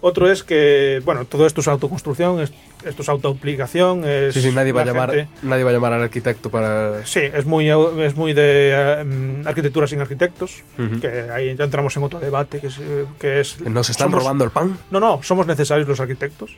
Otro 0.00 0.30
es 0.30 0.44
que, 0.44 1.02
bueno, 1.04 1.24
todo 1.24 1.44
esto 1.46 1.60
es 1.60 1.66
autoconstrucción, 1.68 2.40
es- 2.40 2.52
esto 2.84 3.02
es 3.02 3.08
autoaplicación. 3.08 4.04
Es 4.04 4.34
Sí, 4.34 4.40
sí, 4.42 4.52
nadie 4.52 4.70
va, 4.70 4.82
a 4.82 4.84
la 4.84 4.92
llamar, 4.92 5.10
gente- 5.12 5.28
nadie 5.42 5.64
va 5.64 5.70
a 5.70 5.72
llamar 5.72 5.92
al 5.94 6.02
arquitecto 6.02 6.50
para... 6.50 7.04
Sí, 7.04 7.20
es 7.20 7.44
muy, 7.46 7.68
es 7.68 8.14
muy 8.14 8.32
de 8.32 9.04
mm, 9.04 9.46
arquitectura 9.48 9.88
sin 9.88 10.00
arquitectos, 10.00 10.62
que 11.00 11.08
ahí 11.32 11.56
ya 11.56 11.64
entramos 11.64 11.96
en 11.96 12.04
otro 12.04 12.20
debate, 12.20 12.60
que 12.60 12.68
es... 12.68 12.80
Que 13.18 13.40
es 13.40 13.60
¿Nos 13.62 13.90
están 13.90 14.10
somos- 14.10 14.22
robando 14.22 14.44
el 14.44 14.50
pan? 14.50 14.78
No, 14.92 15.00
no, 15.00 15.20
somos 15.24 15.46
necesarios 15.48 15.88
los 15.88 15.98
arquitectos, 15.98 16.56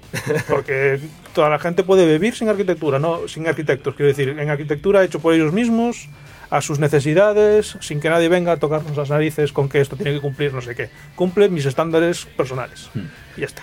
porque 0.48 1.00
toda 1.34 1.48
la 1.48 1.58
gente 1.58 1.82
puede 1.82 2.06
vivir 2.06 2.34
sin 2.34 2.48
arquitectura, 2.50 2.98
no 2.98 3.26
sin 3.26 3.46
arquitectos, 3.48 3.94
quiero 3.94 4.08
decir, 4.08 4.28
en 4.38 4.50
arquitectura 4.50 5.02
hecho 5.02 5.18
por 5.20 5.32
ellos 5.32 5.52
mismos, 5.52 6.08
a 6.50 6.60
sus 6.60 6.78
necesidades, 6.80 7.76
sin 7.80 8.00
que 8.00 8.10
nadie 8.10 8.28
venga 8.28 8.52
a 8.52 8.56
tocarnos 8.58 8.96
las 8.96 9.08
narices 9.10 9.52
con 9.52 9.68
que 9.68 9.80
esto 9.80 9.96
tiene 9.96 10.12
que 10.14 10.20
cumplir 10.20 10.52
no 10.52 10.60
sé 10.60 10.74
qué. 10.74 10.90
Cumple 11.14 11.48
mis 11.48 11.64
estándares 11.66 12.26
personales. 12.36 12.90
Y 13.36 13.40
ya 13.40 13.46
está. 13.46 13.62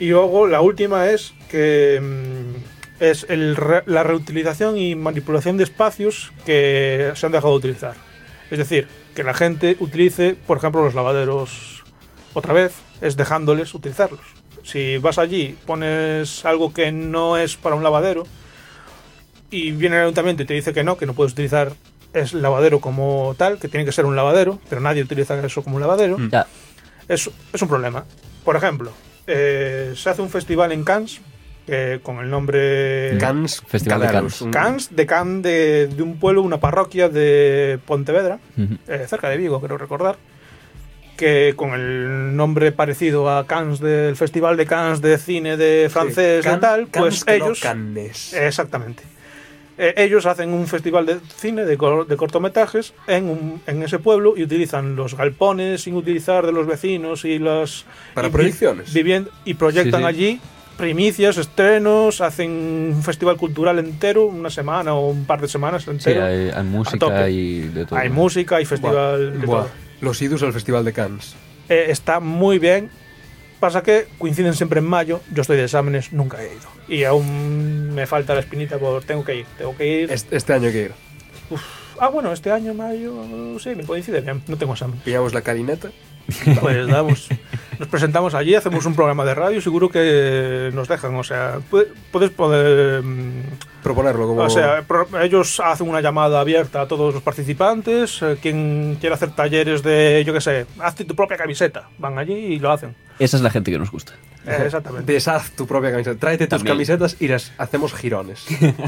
Y 0.00 0.08
luego 0.08 0.46
la 0.48 0.60
última 0.60 1.08
es 1.10 1.32
que 1.48 2.00
mm, 2.02 3.02
es 3.02 3.26
el 3.28 3.54
re- 3.56 3.84
la 3.86 4.02
reutilización 4.02 4.76
y 4.76 4.96
manipulación 4.96 5.56
de 5.56 5.64
espacios 5.64 6.32
que 6.44 7.12
se 7.14 7.26
han 7.26 7.32
dejado 7.32 7.52
de 7.52 7.58
utilizar. 7.58 7.94
Es 8.50 8.58
decir, 8.58 8.88
que 9.14 9.22
la 9.22 9.34
gente 9.34 9.76
utilice, 9.78 10.34
por 10.46 10.58
ejemplo, 10.58 10.82
los 10.84 10.94
lavaderos 10.94 11.84
otra 12.34 12.52
vez, 12.52 12.72
es 13.00 13.16
dejándoles 13.16 13.74
utilizarlos. 13.74 14.20
Si 14.64 14.98
vas 14.98 15.18
allí, 15.18 15.56
pones 15.66 16.44
algo 16.44 16.72
que 16.72 16.90
no 16.92 17.36
es 17.36 17.56
para 17.56 17.74
un 17.76 17.82
lavadero 17.82 18.24
y 19.52 19.70
viene 19.70 19.96
el 19.96 20.02
ayuntamiento 20.02 20.42
y 20.42 20.46
te 20.46 20.54
dice 20.54 20.72
que 20.72 20.82
no, 20.82 20.96
que 20.96 21.06
no 21.06 21.14
puedes 21.14 21.32
utilizar 21.34 21.72
es 22.12 22.32
lavadero 22.34 22.80
como 22.80 23.34
tal, 23.38 23.58
que 23.58 23.68
tiene 23.68 23.84
que 23.86 23.92
ser 23.92 24.04
un 24.06 24.16
lavadero, 24.16 24.58
pero 24.68 24.80
nadie 24.80 25.02
utiliza 25.02 25.38
eso 25.46 25.62
como 25.62 25.76
un 25.76 25.82
lavadero. 25.82 26.16
Ya, 26.30 26.46
es, 27.08 27.30
es 27.52 27.62
un 27.62 27.68
problema. 27.68 28.04
Por 28.44 28.56
ejemplo, 28.56 28.92
eh, 29.26 29.92
se 29.94 30.10
hace 30.10 30.20
un 30.22 30.28
festival 30.30 30.72
en 30.72 30.82
Cannes 30.84 31.20
que 31.66 32.00
con 32.02 32.18
el 32.18 32.28
nombre 32.28 33.16
Cans, 33.20 33.62
Festival 33.68 34.00
de 34.00 34.06
un- 34.44 34.50
Cannes, 34.50 34.88
de 34.96 35.06
Cannes 35.06 35.42
de, 35.44 35.86
de 35.86 36.02
un 36.02 36.18
pueblo, 36.18 36.42
una 36.42 36.58
parroquia 36.58 37.08
de 37.08 37.78
Pontevedra, 37.86 38.40
eh, 38.88 39.06
cerca 39.08 39.28
de 39.28 39.36
Vigo, 39.36 39.60
creo 39.60 39.78
recordar, 39.78 40.16
que 41.16 41.54
con 41.56 41.72
el 41.74 42.34
nombre 42.34 42.72
parecido 42.72 43.30
a 43.30 43.46
Cannes 43.46 43.78
del 43.78 44.16
Festival 44.16 44.56
de 44.56 44.66
Cannes 44.66 45.00
de 45.00 45.18
cine 45.18 45.56
de 45.56 45.88
francés 45.90 46.42
Sí, 46.42 46.48
Can- 46.50 46.58
y 46.58 46.60
tal, 46.60 46.86
pues 46.88 47.24
no 47.26 47.32
ellos... 47.32 47.60
Cannes. 47.60 48.32
Exactamente. 48.32 49.04
Eh, 49.78 49.94
ellos 49.96 50.26
hacen 50.26 50.52
un 50.52 50.66
festival 50.66 51.06
de 51.06 51.16
cine, 51.36 51.64
de, 51.64 51.76
cor- 51.78 52.06
de 52.06 52.16
cortometrajes, 52.16 52.92
en, 53.06 53.24
un- 53.30 53.62
en 53.66 53.82
ese 53.82 53.98
pueblo 53.98 54.34
y 54.36 54.42
utilizan 54.42 54.96
los 54.96 55.16
galpones 55.16 55.82
sin 55.82 55.94
utilizar 55.96 56.44
de 56.44 56.52
los 56.52 56.66
vecinos 56.66 57.24
y 57.24 57.38
las... 57.38 57.84
Para 58.14 58.28
y 58.28 58.30
proyecciones. 58.30 58.92
vivien- 58.94 59.28
y 59.44 59.54
proyectan 59.54 60.00
Sí, 60.00 60.06
sí. 60.06 60.08
allí 60.08 60.40
primicias, 60.76 61.36
estrenos, 61.36 62.20
hacen 62.20 62.50
un 62.50 63.02
festival 63.02 63.36
cultural 63.36 63.78
entero, 63.78 64.24
una 64.26 64.50
semana 64.50 64.94
o 64.94 65.10
un 65.10 65.26
par 65.26 65.40
de 65.40 65.46
semanas 65.48 65.84
sí, 65.84 65.90
entero. 65.90 66.24
hay, 66.24 66.50
hay 66.50 66.64
música 66.64 67.28
y 67.30 67.60
de 67.60 67.84
todo. 67.86 67.98
hay 67.98 68.08
música, 68.08 68.56
hay 68.56 68.64
festival 68.64 69.38
de 69.40 69.46
Buah, 69.46 69.60
todo. 69.62 69.70
Los 70.00 70.20
idus 70.22 70.42
al 70.42 70.52
Festival 70.52 70.84
de 70.84 70.92
Cannes. 70.92 71.34
Eh, 71.68 71.86
está 71.88 72.18
muy 72.20 72.58
bien. 72.58 72.90
Pasa 73.60 73.82
que 73.82 74.06
coinciden 74.18 74.54
siempre 74.54 74.80
en 74.80 74.86
mayo. 74.86 75.20
Yo 75.32 75.42
estoy 75.42 75.56
de 75.56 75.64
exámenes, 75.64 76.12
nunca 76.12 76.42
he 76.42 76.46
ido. 76.46 76.66
Y 76.88 77.04
aún 77.04 77.94
me 77.94 78.06
falta 78.06 78.34
la 78.34 78.40
espinita 78.40 78.78
por 78.78 79.02
tengo 79.04 79.24
que 79.24 79.36
ir. 79.36 79.46
Tengo 79.58 79.76
que 79.76 79.86
ir. 80.02 80.12
Este, 80.12 80.36
este 80.36 80.52
año 80.52 80.66
hay 80.66 80.72
que 80.72 80.82
ir. 80.82 80.92
Ah, 81.98 82.08
bueno, 82.08 82.32
este 82.32 82.50
año, 82.50 82.74
mayo, 82.74 83.14
sí, 83.60 83.74
me 83.76 83.84
coincide. 83.84 84.22
No 84.48 84.56
tengo 84.56 84.72
examen. 84.72 84.98
Pillamos 85.04 85.32
la 85.34 85.42
carineta. 85.42 85.90
Pues 86.60 86.86
damos, 86.86 87.28
nos 87.80 87.88
presentamos 87.88 88.34
allí, 88.34 88.54
hacemos 88.54 88.86
un 88.86 88.94
programa 88.94 89.24
de 89.24 89.34
radio 89.34 89.60
seguro 89.60 89.88
que 89.90 90.70
nos 90.72 90.86
dejan. 90.88 91.14
O 91.16 91.24
sea, 91.24 91.58
pu- 91.70 91.86
puedes 92.10 92.30
poder. 92.30 93.02
mm, 93.02 93.42
Proponerlo 93.82 94.26
como... 94.28 94.42
O 94.42 94.50
sea, 94.50 94.84
ellos 95.22 95.58
hacen 95.60 95.88
una 95.88 96.00
llamada 96.00 96.40
abierta 96.40 96.80
a 96.82 96.88
todos 96.88 97.12
los 97.12 97.22
participantes. 97.22 98.22
eh, 98.22 98.36
quien 98.40 98.96
quiera 99.00 99.16
hacer 99.16 99.32
talleres 99.34 99.82
de, 99.82 100.22
yo 100.24 100.32
qué 100.32 100.40
sé, 100.40 100.66
hazte 100.78 101.04
tu 101.04 101.14
propia 101.16 101.36
camiseta. 101.36 101.88
Van 101.98 102.16
allí 102.18 102.32
y 102.34 102.58
lo 102.60 102.70
hacen. 102.70 102.94
Esa 103.22 103.36
es 103.36 103.42
la 103.42 103.50
gente 103.50 103.70
que 103.70 103.78
nos 103.78 103.92
gusta. 103.92 104.14
Eh, 104.46 104.62
exactamente. 104.64 105.12
Deshaz 105.12 105.52
tu 105.52 105.66
propia 105.66 105.92
camiseta. 105.92 106.18
Tráete 106.18 106.46
tus 106.46 106.58
También. 106.58 106.74
camisetas 106.74 107.16
y 107.20 107.28
las 107.28 107.52
hacemos 107.56 107.94
girones. 107.94 108.44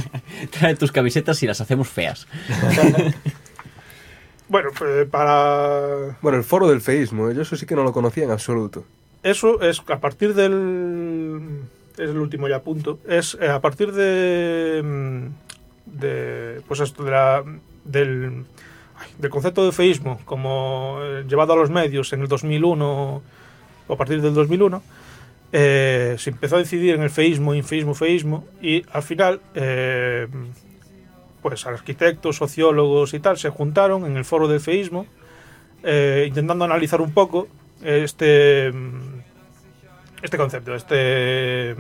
Trae 0.51 0.75
tus 0.75 0.91
camisetas 0.91 1.41
y 1.45 1.47
las 1.47 1.61
hacemos 1.61 1.89
feas. 1.89 2.27
Bueno, 4.47 4.69
pues 4.79 5.09
para. 5.09 6.19
bueno, 6.21 6.37
el 6.37 6.45
foro 6.45 6.69
del 6.69 6.83
feísmo, 6.83 7.31
yo 7.31 7.43
eso 7.43 7.57
sí 7.57 7.65
que 7.65 7.75
no 7.75 7.83
lo 7.83 7.93
conocía 7.93 8.25
en 8.25 8.31
absoluto. 8.31 8.85
Eso 9.23 9.63
es 9.63 9.81
a 9.89 9.99
partir 10.01 10.35
del. 10.35 11.61
Es 11.95 12.11
el 12.11 12.19
último 12.19 12.47
ya 12.47 12.61
punto. 12.61 12.99
Es 13.09 13.39
eh, 13.41 13.49
a 13.49 13.61
partir 13.63 13.93
de. 13.93 14.83
mm, 14.85 15.27
de 15.99 16.61
pues 16.69 16.81
esto, 16.81 17.05
de 17.05 17.11
la, 17.11 17.43
del, 17.85 18.45
del 19.19 19.31
concepto 19.31 19.65
de 19.65 19.73
feísmo 19.73 20.21
como 20.27 20.99
eh, 21.03 21.25
llevado 21.27 21.55
a 21.55 21.57
los 21.57 21.71
medios 21.71 22.13
en 22.13 22.21
el 22.21 22.29
2001 22.29 22.87
o 22.87 23.23
a 23.89 23.97
partir 23.97 24.21
del 24.23 24.35
2001. 24.35 24.83
eh, 25.57 26.17
se 26.19 26.31
empezó 26.31 26.57
a 26.57 26.59
decidir 26.59 26.95
en 26.97 27.03
el 27.03 27.11
feísmo, 27.11 27.55
infeísmo, 27.55 27.95
feísmo 27.95 28.45
y 28.61 28.85
al 28.93 29.03
final. 29.03 29.41
eh, 29.55 30.27
pues 31.43 31.67
arquitectos, 31.67 32.37
sociólogos 32.37 33.13
y 33.13 33.21
tal 33.21 33.37
se 33.37 33.51
juntaron 33.51 34.07
en 34.07 34.17
el 34.17 34.25
foro 34.25 34.49
del 34.49 34.61
feísmo 34.61 35.05
eh, 35.83 36.25
intentando 36.27 36.65
analizar 36.65 37.03
un 37.03 37.13
poco 37.13 37.49
este 37.83 38.69
este 40.23 40.39
concepto, 40.39 40.75
este 40.75 41.73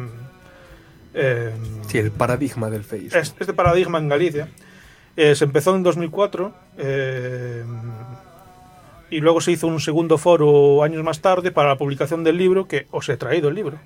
eh, 1.14 1.52
Sí, 1.86 1.96
el 1.98 2.10
paradigma 2.10 2.68
del 2.68 2.84
feísmo. 2.84 3.18
es- 3.18 3.34
este 3.40 3.54
paradigma 3.54 3.98
en 3.98 4.08
Galicia. 4.10 4.48
Se 5.16 5.44
empezó 5.44 5.74
en 5.76 5.82
2004 5.84 6.52
eh, 6.76 7.64
y 9.16 9.20
luego 9.20 9.40
se 9.40 9.52
hizo 9.52 9.66
un 9.66 9.80
segundo 9.80 10.18
foro 10.18 10.82
años 10.82 11.02
más 11.04 11.20
tarde 11.20 11.52
para 11.52 11.68
la 11.68 11.78
publicación 11.78 12.24
del 12.24 12.36
libro 12.38 12.66
que 12.66 12.86
os 12.90 13.08
he 13.08 13.16
traído 13.16 13.48
el 13.48 13.54
libro, 13.54 13.78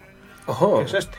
Ojo. 0.46 0.78
que 0.78 0.84
es 0.86 0.94
este. 0.94 1.16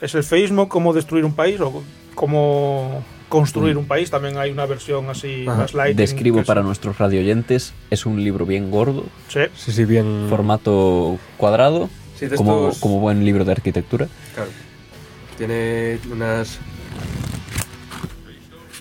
Es 0.00 0.14
el 0.14 0.24
feísmo, 0.24 0.68
cómo 0.68 0.92
destruir 0.92 1.24
un 1.24 1.34
país 1.34 1.60
o 1.60 1.82
cómo 2.14 3.04
construir 3.28 3.76
un 3.76 3.86
país. 3.86 4.10
También 4.10 4.36
hay 4.38 4.50
una 4.50 4.66
versión 4.66 5.08
así 5.10 5.44
Ajá. 5.46 5.58
más 5.58 5.74
light. 5.74 5.96
Describo 5.96 6.36
que 6.36 6.40
es- 6.42 6.46
para 6.46 6.62
nuestros 6.62 6.98
radioyentes. 6.98 7.74
Es 7.90 8.06
un 8.06 8.22
libro 8.22 8.46
bien 8.46 8.70
gordo, 8.70 9.04
Sí. 9.28 9.40
Sí, 9.56 9.72
sí, 9.72 9.84
bien... 9.84 10.26
formato 10.28 11.18
cuadrado, 11.36 11.88
Sí, 12.18 12.26
de 12.26 12.36
como, 12.36 12.68
estos- 12.68 12.80
como 12.80 13.00
buen 13.00 13.24
libro 13.24 13.44
de 13.44 13.52
arquitectura. 13.52 14.08
Claro. 14.34 14.50
Tiene 15.38 15.98
unas... 16.10 16.58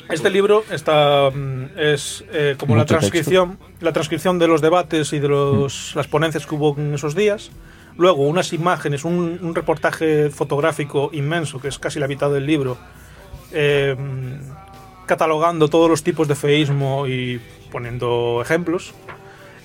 Este 0.09 0.29
libro 0.29 0.63
está 0.69 1.29
mm, 1.33 1.77
es 1.77 2.23
eh, 2.31 2.55
como 2.57 2.75
la 2.75 2.85
transcripción, 2.85 3.57
la 3.83 3.91
transcripción 3.91 4.39
de 4.39 4.47
los 4.47 4.61
debates 4.61 5.13
y 5.13 5.19
de 5.19 5.27
los, 5.27 5.93
las 5.95 6.07
ponencias 6.07 6.45
que 6.47 6.55
hubo 6.55 6.75
en 6.77 6.93
esos 6.93 7.15
días. 7.15 7.51
Luego 7.97 8.23
unas 8.23 8.53
imágenes, 8.53 9.05
un, 9.05 9.37
un 9.41 9.53
reportaje 9.53 10.29
fotográfico 10.29 11.09
inmenso, 11.13 11.59
que 11.59 11.67
es 11.67 11.77
casi 11.77 11.99
la 11.99 12.07
mitad 12.07 12.31
del 12.31 12.45
libro, 12.45 12.77
eh, 13.51 13.95
catalogando 15.05 15.67
todos 15.67 15.89
los 15.89 16.01
tipos 16.01 16.27
de 16.27 16.35
feísmo 16.35 17.07
y 17.07 17.39
poniendo 17.71 18.41
ejemplos. 18.41 18.93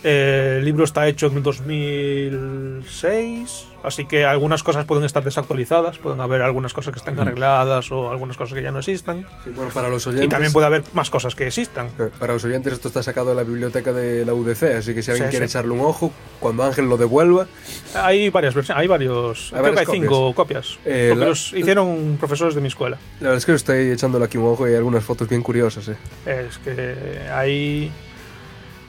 Eh, 0.04 0.56
el 0.58 0.64
libro 0.64 0.84
está 0.84 1.08
hecho 1.08 1.26
en 1.26 1.42
2006, 1.42 3.64
así 3.82 4.04
que 4.06 4.24
algunas 4.24 4.62
cosas 4.62 4.84
pueden 4.84 5.04
estar 5.04 5.24
desactualizadas, 5.24 5.98
pueden 5.98 6.20
haber 6.20 6.42
algunas 6.42 6.72
cosas 6.72 6.92
que 6.92 6.98
estén 7.00 7.18
arregladas 7.18 7.90
o 7.90 8.10
algunas 8.10 8.36
cosas 8.36 8.54
que 8.54 8.62
ya 8.62 8.70
no 8.70 8.78
existan. 8.78 9.26
sí, 9.44 9.50
bueno, 9.54 9.70
para 9.72 9.88
los 9.88 10.06
oyentes... 10.06 10.26
Y 10.26 10.28
también 10.28 10.52
puede 10.52 10.66
haber 10.66 10.82
más 10.92 11.10
cosas 11.10 11.34
que 11.34 11.46
existan. 11.48 11.88
Eh, 11.98 12.10
Para 12.18 12.34
los 12.34 12.44
oyentes 12.44 12.72
esto 12.72 12.88
está 12.88 13.02
sacado 13.02 13.30
de 13.30 13.34
la 13.34 13.42
biblioteca 13.42 13.92
de 13.92 14.24
la 14.24 14.34
UDC, 14.34 14.62
así 14.78 14.94
que 14.94 15.02
si 15.02 15.10
alguien 15.10 15.28
Sí, 15.28 15.30
quiere 15.30 15.48
sí. 15.48 15.52
echarle 15.52 15.72
un 15.72 15.80
ojo, 15.80 16.12
cuando 16.40 16.62
Ángel 16.62 16.88
lo 16.88 16.96
devuelva, 16.96 17.46
Hay 17.94 18.30
varias 18.30 18.54
versiones, 18.54 18.80
hay 18.80 18.86
varios. 18.86 19.52
Hay 19.52 19.60
creo 19.62 19.74
que 19.74 19.80
hay 19.80 19.86
cinco 19.86 20.32
copias. 20.34 20.78
Eh, 20.84 21.14
la- 21.16 21.26
los 21.26 21.52
hicieron 21.52 22.16
profesores 22.20 22.54
de 22.54 22.60
mi 22.60 22.68
escuela. 22.68 22.98
la 23.20 23.28
verdad 23.30 23.38
es 23.38 23.46
que 23.46 23.52
estoy 23.54 23.90
echándole 23.90 24.24
aquí 24.24 24.38
un 24.38 24.46
ojo 24.46 24.66
y 24.66 24.70
hay 24.70 24.76
algunas 24.76 25.02
fotos 25.04 25.28
bien 25.28 25.42
curiosas. 25.42 25.88
Eh. 25.88 25.96
Es 26.26 26.58
que 26.58 26.94
hay. 27.32 27.90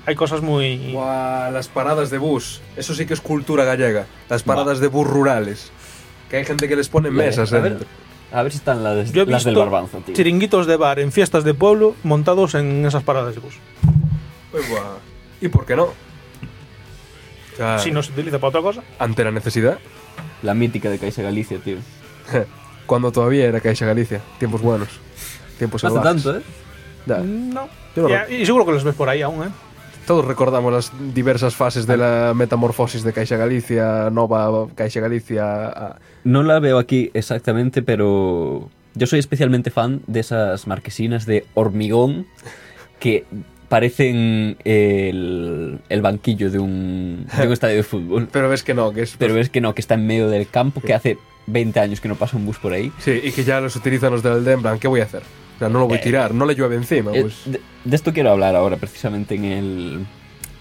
Hay 0.06 0.16
cosas 0.16 0.42
muy. 0.42 0.92
Buah, 0.94 1.52
las 1.52 1.68
paradas 1.68 2.10
de 2.10 2.18
bus, 2.18 2.62
eso 2.76 2.96
sí 2.96 3.06
que 3.06 3.14
es 3.14 3.22
cultura 3.22 3.64
gallega, 3.66 4.06
las 4.30 4.44
paradas 4.44 4.80
de 4.80 4.88
bus 4.88 5.06
rurales, 5.08 5.72
que 6.30 6.38
hay 6.38 6.46
gente 6.46 6.68
que 6.68 6.76
les 6.76 6.90
pone 6.90 7.12
mesas 7.12 7.52
a 7.54 7.60
ver, 7.60 7.72
dentro. 7.78 7.88
a 8.32 8.42
ver 8.44 8.52
si 8.52 8.58
están 8.58 8.84
las, 8.84 9.12
Yo 9.12 9.24
he 9.24 9.26
las 9.28 9.44
del 9.44 9.54
visto 9.54 9.60
barbanzo, 9.70 9.98
tío. 10.00 10.16
chiringuitos 10.16 10.66
de 10.68 10.78
bar 10.78 11.00
en 11.00 11.12
fiestas 11.12 11.44
de 11.44 11.54
pueblo 11.54 11.96
montados 12.04 12.56
en 12.56 12.86
esas 12.86 13.04
paradas 13.04 13.36
de 13.36 13.42
bus. 13.42 13.56
Pues, 14.52 14.68
buah, 14.70 14.98
¿Y 15.42 15.48
por 15.50 15.66
qué 15.66 15.76
no? 15.76 15.84
O 15.84 15.94
sea, 17.58 17.78
Si 17.80 17.92
no 17.92 18.02
se 18.02 18.12
utiliza 18.14 18.40
para 18.40 18.50
otra 18.50 18.62
cosa. 18.62 18.82
ante 18.98 19.24
la 19.24 19.32
necesidad, 19.32 19.78
La 20.42 20.54
mítica 20.54 20.90
de 20.90 20.98
Caixa 20.98 21.22
Galicia, 21.22 21.60
tío. 21.60 21.78
cuando 22.88 23.12
todavía 23.12 23.46
era 23.46 23.60
Caixa 23.60 23.86
Galicia, 23.86 24.22
tiempos 24.40 24.62
buenos, 24.62 24.90
tiempos 25.58 25.84
No 25.84 25.90
hace 25.90 26.00
tanto, 26.00 26.38
¿eh? 26.38 26.42
Ya. 27.06 27.18
No. 27.20 27.68
Yo 27.96 28.08
no 28.08 28.16
Y, 28.30 28.36
y 28.42 28.46
seguro 28.46 28.66
que 28.66 28.72
los 28.72 28.84
ves 28.84 28.96
por 28.96 29.10
ahí 29.10 29.22
aún, 29.22 29.44
¿eh? 29.44 29.50
Todos 30.10 30.26
recordamos 30.26 30.73
las 30.73 31.14
diversas 31.14 31.56
fases 31.56 31.86
de 31.86 31.95
la 31.95 32.34
metamorfosis 32.36 33.03
de 33.03 33.14
Caixa 33.14 33.38
Galicia, 33.38 34.10
nova 34.10 34.68
Caixa 34.73 35.02
Galicia. 35.02 35.98
No 36.23 36.41
la 36.41 36.60
veo 36.60 36.80
aquí 36.80 37.11
exactamente, 37.14 37.84
pero 37.84 38.72
yo 38.95 39.06
soy 39.06 39.19
especialmente 39.19 39.69
fan 39.69 40.02
de 40.07 40.22
esas 40.22 40.65
marquesinas 40.65 41.27
de 41.27 41.45
hormigón 41.53 42.26
que 42.99 43.26
parecen 43.69 44.57
el, 44.64 45.80
el 45.90 46.02
banquillo 46.02 46.49
de 46.49 46.57
un, 46.57 47.27
de 47.38 47.45
un 47.45 47.53
estadio 47.53 47.76
de 47.76 47.84
fútbol. 47.84 48.30
Pero 48.31 48.49
ves 48.49 48.64
que 48.64 48.73
no, 48.73 48.91
que 48.91 49.03
es... 49.03 49.15
Pero 49.15 49.38
es 49.38 49.52
que 49.52 49.61
no, 49.61 49.76
que 49.76 49.81
está 49.81 49.94
en 49.94 50.07
medio 50.07 50.27
del 50.27 50.49
campo, 50.49 50.81
que 50.81 50.95
hace 50.95 51.19
20 51.45 51.80
años 51.80 52.02
que 52.02 52.07
no 52.07 52.15
pasa 52.15 52.36
un 52.36 52.48
bus 52.48 52.57
por 52.57 52.73
ahí. 52.73 52.91
Sí, 52.98 53.22
y 53.23 53.31
que 53.31 53.44
ya 53.44 53.61
los 53.61 53.76
utilizan 53.76 54.11
los 54.11 54.23
del 54.23 54.34
aldea, 54.34 54.56
en 54.56 54.61
plan, 54.64 54.80
¿qué 54.80 54.88
voy 54.88 55.02
a 55.02 55.03
hacer? 55.03 55.22
O 55.60 55.61
sea, 55.61 55.68
no 55.69 55.80
lo 55.80 55.88
voy 55.88 55.98
a 55.98 55.99
Eh, 55.99 56.03
tirar, 56.03 56.34
no 56.34 56.45
le 56.45 56.56
llueve 56.56 56.76
encima, 56.77 57.11
Eh, 57.14 57.22
pues... 57.22 57.41
de, 57.45 57.60
de 57.84 57.95
esto 57.95 58.14
quiero 58.14 58.31
hablar 58.31 58.56
ahora, 58.56 58.77
precisamente 58.77 59.36
en 59.36 59.44
el, 59.45 60.06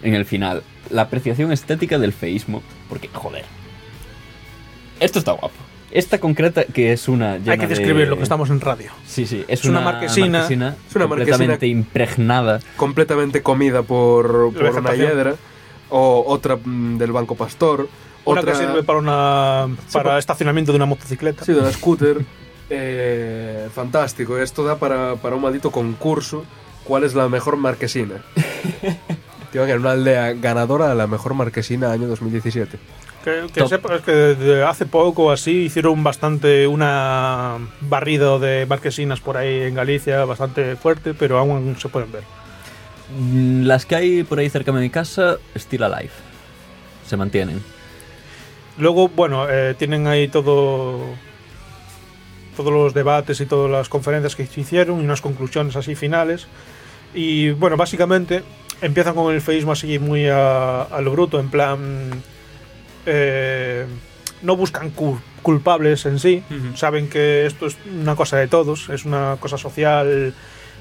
en 0.03 0.15
el 0.15 0.25
final. 0.25 0.63
La 0.91 1.03
apreciación 1.03 1.53
estética 1.53 1.99
del 1.99 2.13
feísmo, 2.13 2.63
porque, 2.89 3.09
joder, 3.13 3.45
esto 5.01 5.19
está 5.21 5.33
guapo. 5.33 5.55
Esta 5.91 6.19
concreta, 6.19 6.65
que 6.65 6.93
es 6.93 7.09
una... 7.09 7.33
Hay 7.35 7.41
que 7.43 7.57
de- 7.59 7.67
describir 7.69 8.09
lo 8.09 8.17
que 8.17 8.23
estamos 8.25 8.51
en 8.51 8.61
radio. 8.61 8.91
Sí, 9.07 9.27
sí, 9.27 9.45
es, 9.49 9.61
Es 9.61 9.65
una 9.67 9.81
marquesina. 9.81 10.45
Es 10.45 10.51
una 10.97 11.07
completamente 11.09 11.67
marquesina- 11.67 11.67
impregnada. 11.67 12.61
completamente 12.77 13.43
comida 13.43 13.83
por, 13.83 14.53
por 14.53 14.65
una 14.81 14.95
hiedra, 14.95 15.35
o 15.91 16.25
otra 16.27 16.57
mm, 16.63 16.99
del 16.99 17.13
Banco 17.13 17.37
Pastor, 17.37 17.89
Una 18.27 18.41
otra 18.41 18.53
que 18.53 18.59
sirve 18.59 18.83
para 18.83 18.99
una 18.99 19.69
para 19.93 20.11
pa- 20.11 20.19
estacionamiento 20.19 20.73
de 20.73 20.77
una 20.77 20.87
motocicleta. 20.87 21.45
sí, 21.45 21.53
de 21.53 21.61
una 21.61 21.73
scooter. 21.73 22.19
Eh, 22.71 23.69
fantástico, 23.75 24.39
esto 24.39 24.65
da 24.65 24.77
para, 24.77 25.17
para 25.17 25.37
un 25.37 25.43
maldito 25.43 25.71
concurso. 25.71 26.45
¿Cuál 26.85 27.05
es 27.05 27.15
la 27.15 27.29
mejor 27.29 27.57
marquesina? 27.57 28.23
Tío, 29.53 29.65
que 29.65 29.73
en 29.73 29.81
una 29.81 29.93
aldea 29.93 30.33
ganadora 30.35 30.89
de 30.89 30.95
la 30.95 31.07
mejor 31.07 31.35
marquesina 31.35 31.91
año 31.93 32.07
2017. 32.07 32.79
Que, 33.25 33.47
que 33.53 33.69
sepas 33.69 34.03
que 34.03 34.13
de 34.13 34.65
hace 34.65 34.87
poco 34.87 35.33
así 35.33 35.65
hicieron 35.65 36.03
bastante 36.05 36.67
una 36.67 37.59
barrido 37.81 38.39
de 38.39 38.65
marquesinas 38.67 39.21
por 39.21 39.37
ahí 39.37 39.63
en 39.63 39.75
Galicia 39.75 40.25
bastante 40.25 40.77
fuerte, 40.77 41.15
pero 41.15 41.39
aún 41.39 41.77
se 41.79 41.89
pueden 41.89 42.13
ver. 42.13 42.23
Mm, 43.19 43.65
Las 43.65 43.87
que 43.87 43.97
hay 43.97 44.23
por 44.23 44.39
ahí 44.39 44.49
cerca 44.49 44.73
de 44.73 44.81
mi 44.81 44.91
casa, 44.91 45.37
Still 45.57 45.83
Alive. 45.83 46.13
Se 47.07 47.17
mantienen. 47.17 47.63
Luego, 48.79 49.09
bueno, 49.09 49.47
eh, 49.49 49.75
tienen 49.77 50.07
ahí 50.07 50.29
todo 50.29 51.01
todos 52.65 52.73
los 52.73 52.93
debates 52.93 53.41
y 53.41 53.47
todas 53.47 53.71
las 53.71 53.89
conferencias 53.89 54.35
que 54.37 54.47
se 54.47 54.61
hicieron 54.61 55.01
y 55.01 55.05
unas 55.05 55.21
conclusiones 55.21 55.77
así 55.77 55.95
finales. 55.95 56.47
Y 57.15 57.51
bueno, 57.53 57.77
básicamente 57.77 58.43
empiezan 58.83 59.15
con 59.15 59.33
el 59.33 59.41
feísmo 59.41 59.73
así 59.73 59.99
muy 59.99 60.27
a, 60.29 60.83
a 60.83 61.01
lo 61.01 61.13
bruto, 61.13 61.39
en 61.41 61.49
plan... 61.51 62.11
eh, 63.07 63.87
no 64.43 64.57
buscan 64.57 64.91
cu- 64.91 65.19
culpables 65.43 66.07
en 66.07 66.19
sí, 66.21 66.43
Ujú. 66.49 66.77
saben 66.77 67.09
que 67.09 67.47
esto 67.47 67.67
es 67.67 67.77
una 68.01 68.15
cosa 68.15 68.37
de 68.37 68.47
todos, 68.47 68.89
es 68.89 69.05
una 69.05 69.37
cosa 69.41 69.59
social 69.59 70.33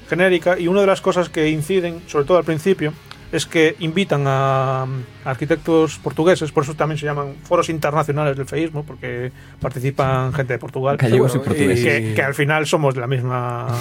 genérica 0.08 0.58
y 0.58 0.68
una 0.68 0.80
de 0.82 0.86
las 0.86 1.00
cosas 1.00 1.28
que 1.28 1.48
inciden, 1.48 2.02
sobre 2.06 2.24
todo 2.24 2.38
al 2.38 2.44
principio, 2.44 2.92
es 3.32 3.46
que 3.46 3.76
invitan 3.80 4.24
a, 4.26 4.82
a 4.82 4.86
arquitectos 5.24 5.98
portugueses, 5.98 6.50
por 6.52 6.64
eso 6.64 6.74
también 6.74 6.98
se 6.98 7.06
llaman 7.06 7.34
foros 7.42 7.68
internacionales 7.68 8.36
del 8.36 8.46
feísmo, 8.46 8.84
porque 8.84 9.32
participan 9.60 10.32
gente 10.32 10.54
de 10.54 10.58
Portugal, 10.58 10.96
Gallegos 10.96 11.32
bueno, 11.32 11.44
y 11.44 11.48
portugueses. 11.48 11.84
que, 11.84 12.14
que 12.14 12.22
al 12.22 12.34
final 12.34 12.66
somos 12.66 12.94
de 12.94 13.00
la 13.00 13.06
misma... 13.06 13.66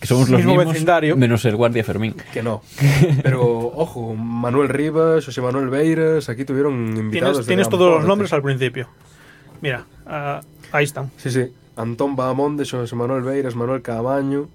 Que 0.00 0.06
somos 0.06 0.30
los 0.30 0.38
mismo 0.38 0.54
mismos, 0.54 0.72
vecindario. 0.72 1.14
menos 1.14 1.44
el 1.44 1.56
guardia 1.56 1.84
Fermín. 1.84 2.14
Que 2.32 2.42
no. 2.42 2.62
Pero, 3.22 3.42
ojo, 3.44 4.14
Manuel 4.14 4.70
Rivas, 4.70 5.26
José 5.26 5.42
Manuel 5.42 5.68
Beiras, 5.68 6.30
aquí 6.30 6.46
tuvieron 6.46 6.96
invitados. 6.96 7.46
Tienes, 7.46 7.68
todos 7.68 7.98
los 7.98 8.06
nombres 8.06 8.32
al 8.32 8.40
principio. 8.40 8.88
Mira, 9.60 9.84
ah, 10.06 10.40
ahí 10.72 10.84
están. 10.84 11.10
Sí, 11.18 11.30
sí. 11.30 11.52
Antón 11.76 12.16
Bahamonde, 12.16 12.64
José 12.64 12.96
Manuel 12.96 13.22
Beiras, 13.22 13.54
Manuel 13.54 13.82
Cabaño. 13.82 14.48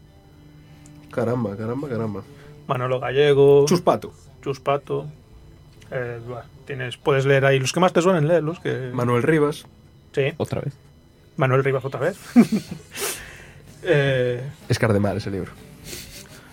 Caramba, 1.12 1.56
caramba, 1.56 1.90
caramba. 1.90 2.24
Manolo 2.68 3.00
Gallego, 3.00 3.66
Chuspato. 3.68 4.14
Chus 4.44 4.60
Pato. 4.60 5.08
eh, 5.92 6.20
buah, 6.28 6.44
tienes, 6.66 6.98
puedes 6.98 7.26
leer 7.26 7.46
ahí 7.46 7.60
los 7.60 7.74
que 7.74 7.80
más 7.80 7.94
te 7.94 8.02
suenen, 8.02 8.28
leerlos. 8.28 8.60
Que, 8.60 8.92
Manuel 8.94 9.24
Rivas. 9.24 9.66
sí, 10.14 10.34
Otra 10.38 10.62
vez. 10.62 10.74
Manuel 11.38 11.64
Rivas 11.64 11.84
otra 11.86 12.00
vez. 12.00 12.18
Eh, 13.88 14.42
Es 14.68 14.80
Cardemar 14.80 15.16
ese 15.18 15.30
libro. 15.30 15.52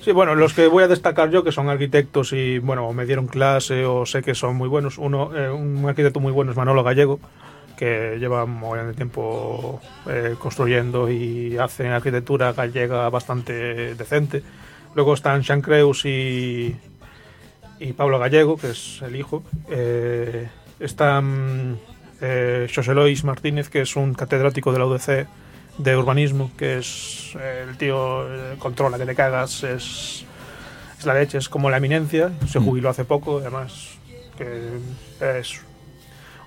Sí, 0.02 0.12
bueno, 0.12 0.34
los 0.34 0.52
que 0.52 0.66
voy 0.66 0.84
a 0.84 0.89
destacar 0.89 1.30
yo, 1.30 1.43
que 1.44 1.51
son 1.52 1.68
arquitectos 1.70 2.32
y, 2.34 2.59
bueno, 2.59 2.93
me 2.93 3.06
dieron 3.06 3.26
clase 3.26 3.86
o 3.86 4.05
sé 4.05 4.20
que 4.22 4.34
son 4.34 4.56
muy 4.56 4.68
buenos. 4.68 4.98
Uno, 4.98 5.30
eh, 5.34 5.48
un 5.48 5.82
arquitecto 5.89 6.20
muy 6.20 6.32
bueno 6.32 6.51
es 6.51 6.59
Manolo 6.59 6.82
Gallego, 6.84 7.20
que 7.78 8.16
lleva 8.18 8.44
un 8.44 8.59
montón 8.59 8.89
de 8.89 8.94
tiempo 8.94 9.80
eh, 10.10 10.34
construyendo 10.39 11.10
y 11.10 11.56
hace 11.56 11.89
arquitectura 11.89 12.52
gallega 12.52 13.09
bastante 13.09 13.94
decente. 13.94 14.43
Luego 14.94 15.14
están 15.14 15.43
Sean 15.44 15.62
Creus 15.62 16.05
y, 16.05 16.77
y 17.81 17.93
Pablo 17.94 18.19
Gallego, 18.19 18.56
que 18.56 18.70
es 18.70 19.01
el 19.02 19.16
hijo. 19.16 19.43
Eh, 19.70 20.48
están 20.81 21.78
eh, 22.20 22.69
José 22.74 22.94
Lois 22.94 23.24
Martínez, 23.24 23.69
que 23.69 23.81
es 23.82 23.97
un 23.97 24.14
catedrático 24.14 24.73
de 24.73 24.78
la 24.78 24.86
UDC 24.86 25.27
de 25.78 25.97
urbanismo, 25.97 26.51
que 26.59 26.78
es 26.78 27.35
eh, 27.40 27.64
el 27.69 27.77
tío 27.78 28.27
controla 28.59 28.98
que 28.98 29.06
te 29.06 29.14
cagas, 29.14 29.64
es, 29.64 30.27
es 30.98 31.06
la 31.06 31.14
leche, 31.14 31.39
es 31.39 31.48
como 31.48 31.70
la 31.70 31.78
eminencia, 31.78 32.31
se 32.47 32.60
Mm. 32.60 32.64
jubiló 32.64 32.90
hace 32.90 33.05
poco, 33.06 33.39
además 33.39 33.97
que 34.36 34.69
es 35.40 35.60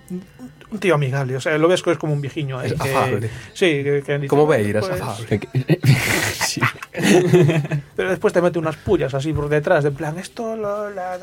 un, 0.10 0.80
tío 0.80 0.96
amigable, 0.96 1.36
o 1.36 1.42
sea, 1.42 1.58
lo 1.58 1.68
ves 1.68 1.82
que 1.82 1.92
es 1.92 1.98
como 1.98 2.14
un 2.14 2.22
que- 2.22 2.90
afable. 2.92 3.30
sí, 3.54 3.66
que, 3.84 4.04
que 4.06 4.14
han 4.14 4.22
dicho, 4.22 4.30
Como 4.30 4.46
"Bueno, 4.46 4.64
Beiras, 4.64 4.88
pues", 4.88 5.02
afable. 5.02 5.40
Sí. 6.46 6.62
pero 7.96 8.10
después 8.10 8.34
te 8.34 8.42
mete 8.42 8.60
unas 8.60 8.76
pullas 8.78 9.14
así 9.14 9.34
por 9.34 9.50
detrás, 9.50 9.84
de 9.84 9.92
plan, 9.92 10.18
esto 10.18 10.56
lo, 10.56 10.90
la- 10.90 11.18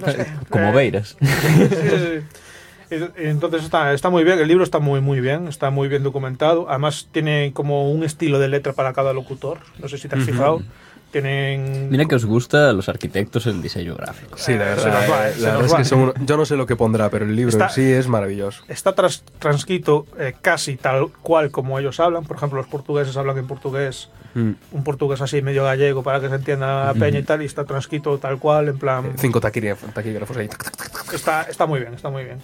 no 0.00 0.12
sé, 0.12 0.26
Como 0.48 0.68
eh, 0.68 0.72
Beiras. 0.72 1.16
Sí, 1.20 2.88
sí, 2.90 2.96
Entonces 3.16 3.64
está, 3.64 3.92
está 3.92 4.08
muy 4.08 4.24
bien, 4.24 4.38
el 4.38 4.48
libro 4.48 4.64
está 4.64 4.78
muy 4.78 5.00
muy 5.00 5.20
bien, 5.20 5.46
está 5.48 5.68
muy 5.70 5.88
bien 5.88 6.02
documentado. 6.02 6.68
Además 6.70 7.08
tiene 7.12 7.52
como 7.52 7.90
un 7.92 8.02
estilo 8.02 8.38
de 8.38 8.48
letra 8.48 8.72
para 8.72 8.92
cada 8.94 9.12
locutor. 9.12 9.58
No 9.78 9.88
sé 9.88 9.98
si 9.98 10.08
te 10.08 10.16
has 10.16 10.24
fijado. 10.24 10.62
Tienen 11.10 11.88
Mira 11.90 12.04
que 12.04 12.14
os 12.16 12.26
gusta 12.26 12.68
a 12.68 12.72
los 12.74 12.88
arquitectos 12.90 13.46
el 13.46 13.62
diseño 13.62 13.94
gráfico. 13.96 14.36
Sí, 14.36 14.52
la 14.52 14.58
verdad, 14.66 14.82
se 14.82 14.88
nos 14.90 15.10
va, 15.10 15.28
eh, 15.28 15.32
se 15.32 15.40
la 15.40 15.52
nos 15.52 15.60
verdad 15.62 15.64
es 15.66 15.72
va. 15.72 15.76
que 15.78 15.84
son 15.86 15.98
uno- 16.00 16.14
yo 16.26 16.36
no 16.36 16.44
sé 16.44 16.56
lo 16.56 16.66
que 16.66 16.76
pondrá, 16.76 17.08
pero 17.08 17.24
el 17.24 17.34
libro 17.34 17.48
Está- 17.50 17.64
en 17.66 17.70
sí 17.72 17.82
es 17.92 18.08
maravilloso. 18.08 18.62
está 18.68 18.94
tras- 18.94 19.22
transcrito 19.38 20.06
eh, 20.18 20.34
casi 20.40 20.76
tal 20.76 21.10
cual 21.22 21.50
como 21.50 21.78
ellos 21.78 21.98
hablan. 21.98 22.24
Por 22.24 22.36
ejemplo, 22.36 22.58
los 22.58 22.66
portugueses 22.68 23.16
hablan 23.16 23.38
en 23.38 23.46
portugués, 23.46 24.10
Mm. 24.34 24.50
un 24.72 24.84
portugués 24.84 25.22
así 25.22 25.40
medio 25.40 25.64
gallego 25.64 26.02
para 26.02 26.20
que 26.20 26.28
se 26.28 26.34
entienda 26.34 26.84
la 26.84 26.94
peña 26.94 27.18
y 27.20 27.22
tal, 27.22 27.40
y 27.42 27.46
está 27.46 27.64
transcrito 27.64 28.18
tal 28.18 28.38
cual, 28.38 28.68
en 28.68 28.78
plan... 28.78 29.06
Eh, 29.06 29.12
Cinco 29.16 29.40
taquígrafos, 29.40 30.36
ahí. 30.36 30.48
tac, 30.48 30.62
tac, 30.62 30.76
tac. 30.92 31.14
Está, 31.14 31.42
está 31.44 31.64
muy 31.64 31.80
bien, 31.80 31.94
está 31.94 32.10
muy 32.10 32.24
bien. 32.24 32.38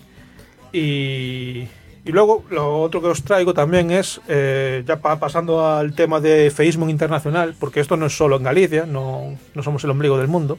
Y, 0.73 1.69
y 2.05 2.13
luego 2.13 2.45
lo 2.51 2.81
otro 2.83 3.01
que 3.01 3.09
os 3.09 3.23
traigo 3.23 3.55
también 3.55 3.91
es, 3.91 4.21
eh, 4.29 4.83
ya 4.87 5.01
pa- 5.01 5.19
pasando 5.19 5.67
al 5.67 5.95
tema 5.95 6.21
de 6.21 6.51
feísmo 6.55 6.89
internacional, 6.89 7.55
porque 7.59 7.81
esto 7.81 7.97
no 7.97 8.07
es 8.07 8.17
solo 8.17 8.37
en 8.37 8.43
Galicia, 8.43 8.85
no, 8.87 9.37
no 9.55 9.63
somos 9.63 9.83
el 9.85 9.91
ombligo 9.91 10.19
del 10.19 10.29
mundo. 10.29 10.59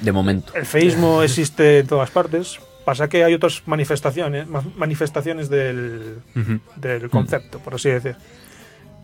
De 0.00 0.12
momento. 0.12 0.52
El 0.54 0.66
feísmo 0.66 1.22
existe 1.22 1.80
en 1.80 1.86
todas 1.86 2.10
partes. 2.10 2.58
Pasa 2.84 3.08
que 3.08 3.24
hay 3.24 3.34
otras 3.34 3.62
manifestaciones, 3.66 4.46
ma- 4.46 4.62
manifestaciones 4.76 5.48
del, 5.50 6.18
del 6.76 7.10
concepto, 7.10 7.58
por 7.58 7.74
así 7.74 7.90
decir. 7.90 8.14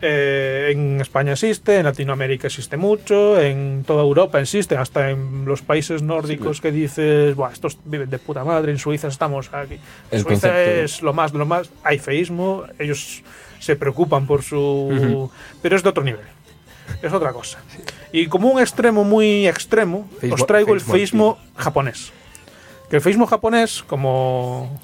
Eh, 0.05 0.71
en 0.73 0.99
España 0.99 1.31
existe, 1.31 1.77
en 1.77 1.85
Latinoamérica 1.85 2.47
existe 2.47 2.75
mucho, 2.75 3.39
en 3.39 3.85
toda 3.87 4.03
Europa 4.03 4.41
existe, 4.41 4.75
hasta 4.75 5.11
en 5.11 5.45
los 5.45 5.61
países 5.61 6.01
nórdicos 6.01 6.59
que 6.59 6.73
dices, 6.73 7.33
Buah, 7.35 7.53
estos 7.53 7.77
viven 7.85 8.09
de 8.09 8.19
puta 8.19 8.43
madre, 8.43 8.73
en 8.73 8.79
Suiza 8.79 9.07
estamos 9.07 9.53
aquí. 9.53 9.79
El 10.11 10.23
Suiza 10.23 10.49
concepto- 10.49 10.83
es 10.83 11.01
lo 11.01 11.13
más 11.13 11.31
lo 11.33 11.45
más, 11.45 11.69
hay 11.85 11.99
feísmo, 11.99 12.65
ellos 12.79 13.23
se 13.59 13.77
preocupan 13.77 14.27
por 14.27 14.43
su... 14.43 15.31
Pero 15.61 15.77
es 15.77 15.83
de 15.83 15.89
otro 15.89 16.03
nivel, 16.03 16.25
es 17.01 17.13
otra 17.13 17.31
cosa. 17.31 17.59
Y 18.11 18.27
como 18.27 18.49
un 18.49 18.59
extremo 18.59 19.05
muy 19.05 19.47
extremo, 19.47 20.09
os 20.29 20.45
traigo 20.45 20.73
el 20.73 20.81
feísmo 20.81 21.37
japonés. 21.55 22.11
Que 22.89 22.97
el 22.97 23.01
feísmo 23.01 23.25
japonés, 23.25 23.83
como 23.87 24.81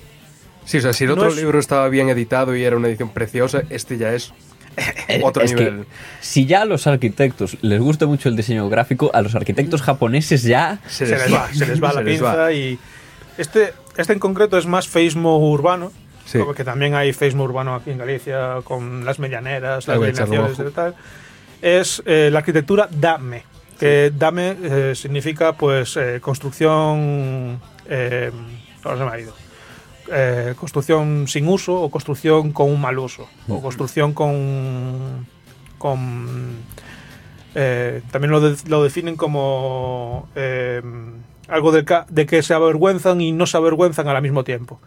Sí, 0.64 0.78
o 0.78 0.82
sea, 0.82 0.94
si 0.94 1.04
el 1.04 1.10
No 1.10 1.16
otro 1.16 1.28
es- 1.30 1.36
libro 1.36 1.60
estaba 1.60 1.90
bien 1.90 2.08
editado 2.08 2.56
y 2.56 2.64
era 2.64 2.78
una 2.78 2.88
edición 2.88 3.10
preciosa, 3.10 3.64
este 3.70 3.98
ya 3.98 4.14
es 4.14 4.32
otro 5.24 5.44
es 5.44 5.54
que 5.54 5.84
si 6.22 6.46
ya 6.46 6.62
a 6.62 6.66
los 6.66 6.88
arquitectos 6.88 7.58
les 7.62 7.80
gusta 7.80 8.06
mucho 8.08 8.30
el 8.30 8.36
diseño 8.36 8.68
gráfico, 8.70 9.12
a 9.14 9.22
los 9.22 9.36
arquitectos 9.36 9.82
japoneses 9.82 10.44
ya 10.44 10.80
Se, 10.88 11.06
se 11.06 11.18
les 11.18 11.34
va, 11.34 11.48
se 11.54 11.66
les 11.66 11.82
va 11.84 11.94
la 11.94 12.02
les 12.04 12.18
pinza 12.20 12.36
va. 12.36 12.54
y 12.54 12.78
este, 13.38 13.74
este 13.98 14.14
en 14.14 14.20
concreto 14.20 14.58
es 14.58 14.66
más 14.66 14.88
feísmo 14.88 15.38
urbano, 15.50 15.92
Sí. 16.26 16.38
porque 16.46 16.64
también 16.64 16.94
hay 16.94 17.12
feísmo 17.12 17.44
urbano 17.44 17.74
aquí 17.74 17.90
en 17.90 17.98
Galicia 17.98 18.58
con 18.64 19.04
las 19.04 19.18
medianeras, 19.18 19.88
las 19.88 19.98
ojo. 19.98 20.06
y 20.68 20.72
tal. 20.72 20.94
Es 21.62 22.04
eh, 22.06 22.30
la 22.32 22.40
arquitectura 22.40 22.88
dame. 22.92 23.44
Que 23.80 24.12
dame 24.16 24.56
eh, 24.62 24.94
significa 24.96 25.54
pues 25.54 25.98
eh, 25.98 26.20
construcción. 26.22 27.60
Ahora 28.84 28.98
se 28.98 29.06
me 29.06 29.12
ha 29.12 29.20
ido. 29.20 29.34
Eh, 30.12 30.56
construcción 30.60 31.28
sin 31.28 31.48
uso 31.48 31.80
o 31.82 31.90
construcción 31.92 32.52
con 32.52 32.70
un 32.72 32.82
mal 32.82 32.98
uso. 33.00 33.28
O 33.48 33.62
construcción 33.62 34.14
con. 34.14 35.28
con 35.78 36.58
eh, 37.56 38.02
también 38.12 38.32
lo, 38.32 38.40
de- 38.42 38.58
lo 38.70 38.84
definen 38.84 39.16
como 39.16 40.30
eh, 40.36 40.82
algo 41.48 41.72
de, 41.72 42.26
que 42.26 42.44
se 42.44 42.54
avergüenzan 42.54 43.22
y 43.22 43.32
no 43.32 43.46
se 43.48 43.58
avergüenzan 43.58 44.08
al 44.08 44.22
mismo 44.22 44.44
tiempo. 44.44 44.80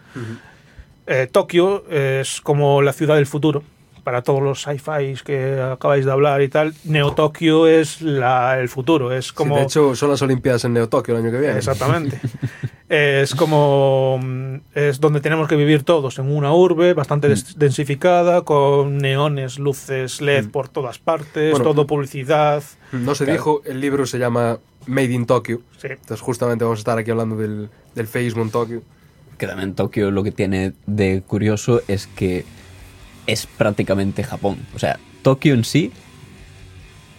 Tokio 1.33 1.85
es 1.91 2.41
como 2.41 2.81
la 2.83 2.93
ciudad 2.93 3.17
del 3.17 3.27
futuro. 3.27 3.63
Para 4.05 4.23
todos 4.23 4.43
los 4.43 4.63
sci-fi 4.63 5.15
que 5.25 5.61
acabáis 5.61 6.05
de 6.05 6.11
hablar 6.13 6.43
y 6.43 6.49
tal, 6.49 6.75
Neo 6.85 7.13
Tokio 7.15 7.69
es 7.69 8.03
la, 8.03 8.59
el 8.59 8.69
futuro. 8.69 9.13
Es 9.13 9.33
como. 9.33 9.55
Sí, 9.55 9.61
de 9.61 9.65
hecho, 9.67 9.95
son 9.95 10.11
las 10.11 10.21
Olimpiadas 10.23 10.65
en 10.65 10.73
Neo 10.73 10.89
Tokio 10.89 11.15
el 11.17 11.23
año 11.23 11.31
que 11.31 11.39
viene. 11.39 11.57
Exactamente. 11.59 12.19
es 12.89 13.35
como. 13.35 14.19
mm, 14.23 14.55
Es 14.75 15.01
donde 15.01 15.21
tenemos 15.21 15.49
que 15.49 15.57
vivir 15.57 15.85
todos, 15.85 16.19
en 16.19 16.35
una 16.35 16.53
urbe 16.53 16.95
bastante 16.95 17.29
Mm. 17.29 17.35
densificada, 17.57 18.43
con 18.43 18.99
neones, 18.99 19.59
luces 19.59 20.21
LED 20.21 20.49
por 20.51 20.69
todas 20.69 20.99
partes, 20.99 21.53
Bueno. 21.53 21.65
todo 21.65 21.87
publicidad. 21.87 22.63
No 22.93 23.15
se 23.15 23.25
Claro. 23.25 23.39
dijo, 23.39 23.63
el 23.65 23.81
libro 23.81 24.05
se 24.07 24.19
llama 24.19 24.59
Made 24.87 25.13
in 25.13 25.27
Tokyo. 25.27 25.61
Sí. 25.79 25.89
Entonces, 25.91 26.21
justamente 26.21 26.65
vamos 26.65 26.79
a 26.79 26.81
estar 26.81 26.99
aquí 26.99 27.11
hablando 27.13 27.37
del, 27.37 27.69
del 27.95 28.07
Facebook 28.09 28.43
en 28.43 28.51
Tokio. 28.51 28.83
Que 29.39 29.47
también 29.47 29.75
Tokio 29.75 30.11
lo 30.11 30.23
que 30.23 30.33
tiene 30.33 30.73
de 30.87 31.23
curioso 31.27 31.81
es 31.89 32.07
que 32.09 32.45
es 33.27 33.47
prácticamente 33.47 34.23
Japón. 34.25 34.59
O 34.75 34.79
sea, 34.79 34.99
Tokio 35.23 35.55
en 35.55 35.65
sí 35.65 35.93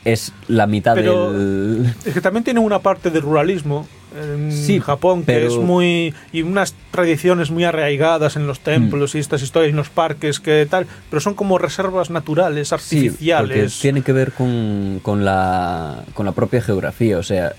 es 0.05 0.34
la 0.49 0.67
mitad 0.67 0.95
Pero- 0.95 1.31
del... 1.31 1.93
Es 2.05 2.13
que 2.13 2.21
también 2.21 2.43
tiene 2.43 2.59
una 2.59 2.80
parte 2.80 3.09
de 3.09 3.21
ruralismo 3.21 3.88
en 4.21 4.51
Sí, 4.51 4.80
Japón 4.80 5.23
que 5.23 5.45
es 5.45 5.55
muy. 5.55 6.13
y 6.34 6.41
unas 6.43 6.75
tradiciones 6.91 7.49
muy 7.51 7.63
arraigadas 7.63 8.35
en 8.35 8.45
los 8.45 8.59
Mm. 8.59 8.63
templos 8.63 9.15
y 9.15 9.19
estas 9.19 9.41
historias 9.41 9.69
en 9.71 9.77
los 9.77 9.89
parques 9.89 10.39
que 10.39 10.67
tal, 10.69 10.85
pero 11.09 11.19
son 11.21 11.34
como 11.35 11.57
reservas 11.57 12.09
naturales, 12.09 12.67
Sí, 12.67 12.75
artificiales. 12.75 13.80
tiene 13.80 14.01
que 14.01 14.11
ver 14.13 14.34
con, 14.34 14.99
con 15.01 15.23
la, 15.25 16.03
con 16.13 16.25
la 16.25 16.34
propia 16.34 16.61
geografía. 16.61 17.17
O 17.17 17.23
sea, 17.23 17.53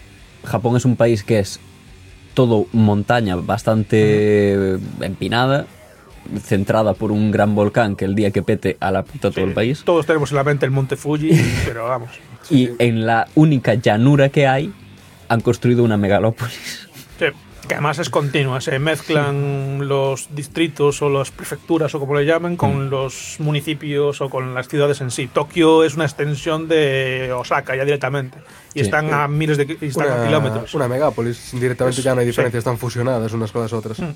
Japón 0.44 0.76
es 0.76 0.84
un 0.84 0.96
país 0.96 1.24
que 1.24 1.38
es 1.40 1.58
todo 2.34 2.66
montaña 2.72 3.36
bastante 3.36 4.74
empinada, 5.00 5.66
centrada 6.42 6.94
por 6.94 7.12
un 7.12 7.30
gran 7.30 7.55
volcán 7.55 7.96
que 7.96 8.05
el 8.05 8.14
día 8.14 8.30
que 8.30 8.42
pete 8.42 8.76
a 8.80 8.90
la 8.90 9.02
puta 9.05 9.30
todo 9.30 9.44
el 9.44 9.52
país. 9.52 9.82
Todos 9.84 10.06
tenemos 10.06 10.30
en 10.30 10.36
la 10.36 10.44
mente 10.44 10.64
el 10.66 10.72
Monte 10.72 10.96
Fuji, 10.96 11.30
pero 11.66 11.84
vamos. 11.88 12.10
Y 12.51 12.70
en 12.78 13.06
la 13.06 13.26
única 13.34 13.74
llanura 13.74 14.28
que 14.28 14.46
hay, 14.46 14.72
han 15.28 15.40
construido 15.40 15.82
una 15.84 15.96
megalópolis. 15.96 16.88
Sí, 17.18 17.26
que 17.66 17.74
además 17.74 17.98
es 17.98 18.10
continua, 18.10 18.60
se 18.60 18.78
mezclan 18.78 19.88
los 19.88 20.28
distritos 20.34 21.01
o 21.01 21.09
las 21.09 21.30
prefecturas 21.30 21.94
o 21.94 22.01
como 22.01 22.14
le 22.14 22.26
llamen 22.26 22.52
Mm. 22.52 22.56
con 22.56 22.90
los 22.90 23.36
municipios 23.38 24.20
o 24.20 24.28
con 24.28 24.52
las 24.52 24.68
ciudades 24.68 25.01
en 25.01 25.10
sí. 25.10 25.26
Tokio 25.28 25.82
es 25.84 25.94
una 25.94 26.05
extensión 26.05 26.68
de 26.68 27.32
Osaka 27.32 27.74
ya 27.76 27.84
directamente 27.86 28.36
y 28.74 28.80
Sí. 28.80 28.84
están 28.84 29.14
a 29.14 29.26
miles 29.28 29.56
de 29.56 29.78
están 29.80 30.09
a 30.10 30.14
Una, 30.16 30.26
kilómetros. 30.26 30.74
una 30.74 30.88
megápolis. 30.88 31.52
Directamente 31.52 32.01
Es- 32.01 32.05
ya 32.05 32.14
no 32.14 32.20
hay 32.20 32.26
sí. 32.26 32.30
diferencias, 32.32 32.59
están 32.60 32.76
fusionadas 32.76 33.32
unas 33.32 33.51
con 33.51 33.62
las 33.62 33.72
otras. 33.72 33.98
Mm. 34.01 34.12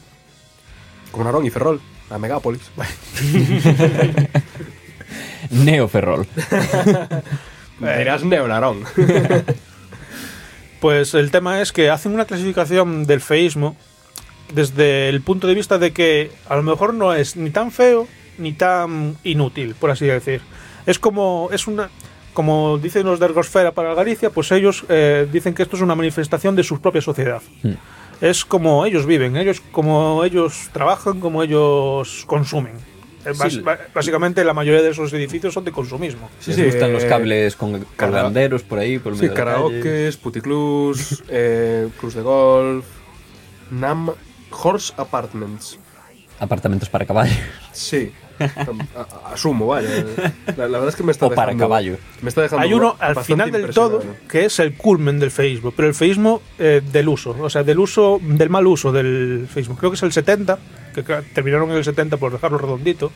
Como 1.10 1.24
Narón 1.24 1.46
y 1.46 1.50
Ferrol, 1.50 1.80
la 2.10 2.18
megápolis. 2.18 2.70
Neoferrol. 5.50 6.26
Dirás 7.80 8.24
Neonarón. 8.24 8.84
Pues 10.80 11.14
el 11.14 11.32
tema 11.32 11.60
es 11.60 11.72
que 11.72 11.90
hacen 11.90 12.14
una 12.14 12.24
clasificación 12.24 13.04
del 13.04 13.20
feísmo 13.20 13.76
desde 14.54 15.08
el 15.08 15.20
punto 15.22 15.48
de 15.48 15.54
vista 15.54 15.76
de 15.76 15.92
que 15.92 16.30
a 16.48 16.54
lo 16.54 16.62
mejor 16.62 16.94
no 16.94 17.14
es 17.14 17.34
ni 17.34 17.50
tan 17.50 17.72
feo 17.72 18.06
ni 18.38 18.52
tan 18.52 19.16
inútil, 19.24 19.74
por 19.74 19.90
así 19.90 20.06
decir. 20.06 20.40
Es 20.86 21.00
como 21.00 21.48
es 21.50 21.66
una 21.66 21.90
como 22.32 22.78
dicen 22.78 23.04
los 23.04 23.18
de 23.18 23.26
Ergosfera 23.26 23.72
para 23.72 23.92
Galicia, 23.94 24.30
pues 24.30 24.52
ellos 24.52 24.84
eh, 24.88 25.26
dicen 25.32 25.52
que 25.52 25.64
esto 25.64 25.74
es 25.74 25.82
una 25.82 25.96
manifestación 25.96 26.54
de 26.54 26.62
su 26.62 26.80
propia 26.80 27.02
sociedad. 27.02 27.42
Mm. 27.64 27.72
Es 28.20 28.44
como 28.44 28.84
ellos 28.84 29.06
viven, 29.06 29.36
ellos 29.36 29.60
como 29.72 30.24
ellos 30.24 30.68
trabajan, 30.72 31.20
como 31.20 31.42
ellos 31.42 32.24
consumen. 32.26 32.72
Sí. 33.50 33.62
básicamente 33.92 34.42
la 34.42 34.54
mayoría 34.54 34.80
de 34.80 34.90
esos 34.90 35.12
edificios 35.12 35.52
son 35.52 35.64
de 35.64 35.70
consumismo. 35.72 36.30
Sí, 36.40 36.50
Les 36.52 36.56
sí, 36.56 36.64
gustan 36.64 36.92
los 36.92 37.04
eh, 37.04 37.08
cables 37.08 37.56
con 37.56 37.84
colganderos 37.96 38.62
por 38.62 38.78
ahí, 38.78 38.98
por 38.98 39.14
Sí, 39.14 39.22
medio 39.22 39.34
calle. 39.34 39.44
karaokes, 39.50 40.16
puticlubs, 40.16 41.22
eh, 41.28 41.88
clubs 42.00 42.14
de 42.14 42.22
golf, 42.22 42.86
Nam 43.70 44.10
Horse 44.50 44.94
Apartments. 44.96 45.78
Apartamentos 46.40 46.88
para 46.88 47.04
caballos. 47.04 47.36
Sí, 47.72 48.12
asumo, 49.24 49.66
vaya. 49.66 49.88
La, 50.56 50.68
la 50.68 50.78
verdad 50.78 50.88
es 50.88 50.96
que 50.96 51.02
me 51.02 51.12
está 51.12 51.26
O 51.26 51.30
para 51.30 51.46
dejando, 51.46 51.64
caballo. 51.64 51.96
Me 52.22 52.28
está 52.28 52.42
dejando 52.42 52.64
Hay 52.64 52.74
uno 52.74 52.96
al 52.98 53.16
final 53.22 53.50
del 53.50 53.70
todo 53.70 54.02
que 54.28 54.44
es 54.44 54.58
el 54.58 54.74
culmen 54.74 55.18
del 55.18 55.30
Facebook, 55.30 55.74
pero 55.76 55.88
el 55.88 55.94
Facebook 55.94 56.42
eh, 56.58 56.82
del 56.92 57.08
uso, 57.08 57.36
o 57.40 57.50
sea, 57.50 57.62
del 57.62 57.78
uso, 57.78 58.20
del 58.22 58.50
mal 58.50 58.66
uso 58.66 58.92
del 58.92 59.48
Facebook. 59.52 59.78
Creo 59.78 59.90
que 59.90 59.96
es 59.96 60.02
el 60.02 60.12
70, 60.12 60.58
que 60.94 61.02
terminaron 61.34 61.70
en 61.70 61.76
el 61.76 61.84
70 61.84 62.16
por 62.16 62.32
dejarlo 62.32 62.58
redondito. 62.58 63.12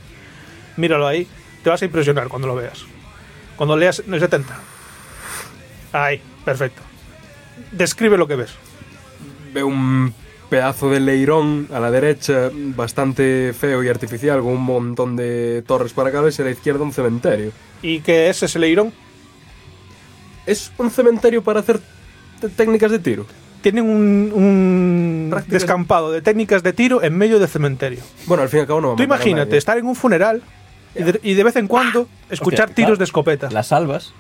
Míralo 0.77 1.07
ahí, 1.07 1.27
te 1.63 1.71
vas 1.71 1.83
a 1.83 1.85
impresionar 1.85 2.29
cuando 2.29 2.49
lo 2.49 2.55
veas. 2.55 2.85
Cuando 3.57 3.77
leas 3.77 4.03
el 4.07 4.21
70. 4.21 4.59
Ahí, 5.93 6.21
perfecto. 6.45 6.83
Describe 7.71 8.17
lo 8.17 8.27
que 8.27 8.37
ves. 8.37 8.55
Veo 9.53 9.67
un 9.67 10.15
pedazo 10.53 10.91
de 10.91 11.01
leirón 11.01 11.67
a 11.73 11.81
la 11.81 11.91
derecha, 11.91 12.51
bastante 12.53 13.55
feo 13.59 13.83
y 13.83 13.89
artificial, 13.89 14.41
con 14.41 14.49
un 14.53 14.63
montón 14.63 15.17
de 15.17 15.63
torres 15.67 15.95
para 15.95 16.13
cables, 16.13 16.39
y 16.39 16.43
a 16.43 16.45
la 16.45 16.51
izquierda 16.51 16.83
un 16.85 16.93
cementerio. 16.93 17.53
¿Y 17.81 18.01
qué 18.01 18.29
es 18.29 18.43
ese 18.43 18.59
leirón? 18.59 18.93
¿Es 20.45 20.71
un 20.77 20.91
cementerio 20.91 21.43
para 21.43 21.61
hacer 21.61 21.81
técnicas 22.55 22.91
de 22.91 22.99
tiro? 22.99 23.25
Tienen 23.63 23.85
un, 23.89 24.31
un 24.35 25.29
Prácticas- 25.31 25.53
descampado 25.63 26.13
de 26.13 26.21
técnicas 26.21 26.63
de 26.63 26.75
tiro 26.75 27.03
en 27.03 27.17
medio 27.17 27.39
del 27.39 27.49
cementerio. 27.49 28.01
Bueno, 28.27 28.43
al 28.43 28.51
fin 28.51 28.59
y 28.59 28.61
al 28.61 28.67
cabo 28.67 28.83
no 28.83 28.89
va 28.91 28.97
Tú 28.97 29.03
a 29.03 29.05
imagínate 29.07 29.57
estar 29.57 29.79
en 29.79 29.87
un 29.87 29.95
funeral 29.97 30.43
y 30.95 31.03
de, 31.03 31.19
y 31.23 31.33
de 31.33 31.45
vez 31.45 31.57
en 31.57 31.67
cuando 31.67 32.09
escuchar 32.29 32.67
Hostia, 32.69 32.75
tiros 32.75 32.89
claro. 32.89 32.99
de 32.99 33.05
escopeta. 33.05 33.51
Las 33.51 33.69
salvas. 33.69 34.13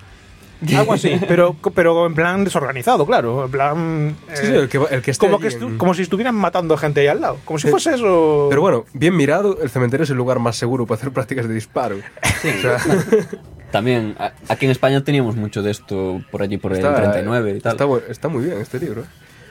Algo 0.76 0.92
así, 0.94 1.20
pero, 1.26 1.56
pero 1.74 2.06
en 2.06 2.14
plan 2.14 2.44
desorganizado, 2.44 3.04
claro. 3.06 3.44
En 3.46 3.50
plan. 3.50 4.16
Sí, 4.34 4.46
sí, 4.46 4.52
eh, 4.52 4.56
el 4.60 4.68
que, 4.68 4.78
el 4.90 5.02
que 5.02 5.10
esté 5.10 5.26
como, 5.26 5.38
que 5.40 5.48
estu- 5.48 5.66
en- 5.68 5.78
como 5.78 5.94
si 5.94 6.02
estuvieran 6.02 6.34
matando 6.34 6.76
gente 6.76 7.00
ahí 7.00 7.06
al 7.08 7.20
lado. 7.20 7.38
Como 7.44 7.58
si 7.58 7.66
Sí. 7.66 7.70
fuese 7.70 7.94
eso. 7.94 8.46
Pero 8.48 8.60
bueno, 8.62 8.84
bien 8.92 9.16
mirado, 9.16 9.58
el 9.62 9.70
cementerio 9.70 10.04
es 10.04 10.10
el 10.10 10.16
lugar 10.16 10.38
más 10.38 10.56
seguro 10.56 10.86
para 10.86 10.98
hacer 11.00 11.12
prácticas 11.12 11.48
de 11.48 11.54
disparo. 11.54 11.96
O 11.96 12.60
sea, 12.60 12.76
También, 13.72 14.16
aquí 14.48 14.66
en 14.66 14.70
España 14.70 15.02
teníamos 15.02 15.34
mucho 15.34 15.62
de 15.62 15.70
esto 15.70 16.20
por 16.30 16.42
allí, 16.42 16.58
por 16.58 16.72
el 16.74 16.80
39 16.80 17.54
y 17.56 17.60
tal. 17.60 17.76
Está 18.08 18.28
muy 18.28 18.44
bien 18.44 18.58
este 18.58 18.78
libro. 18.78 19.04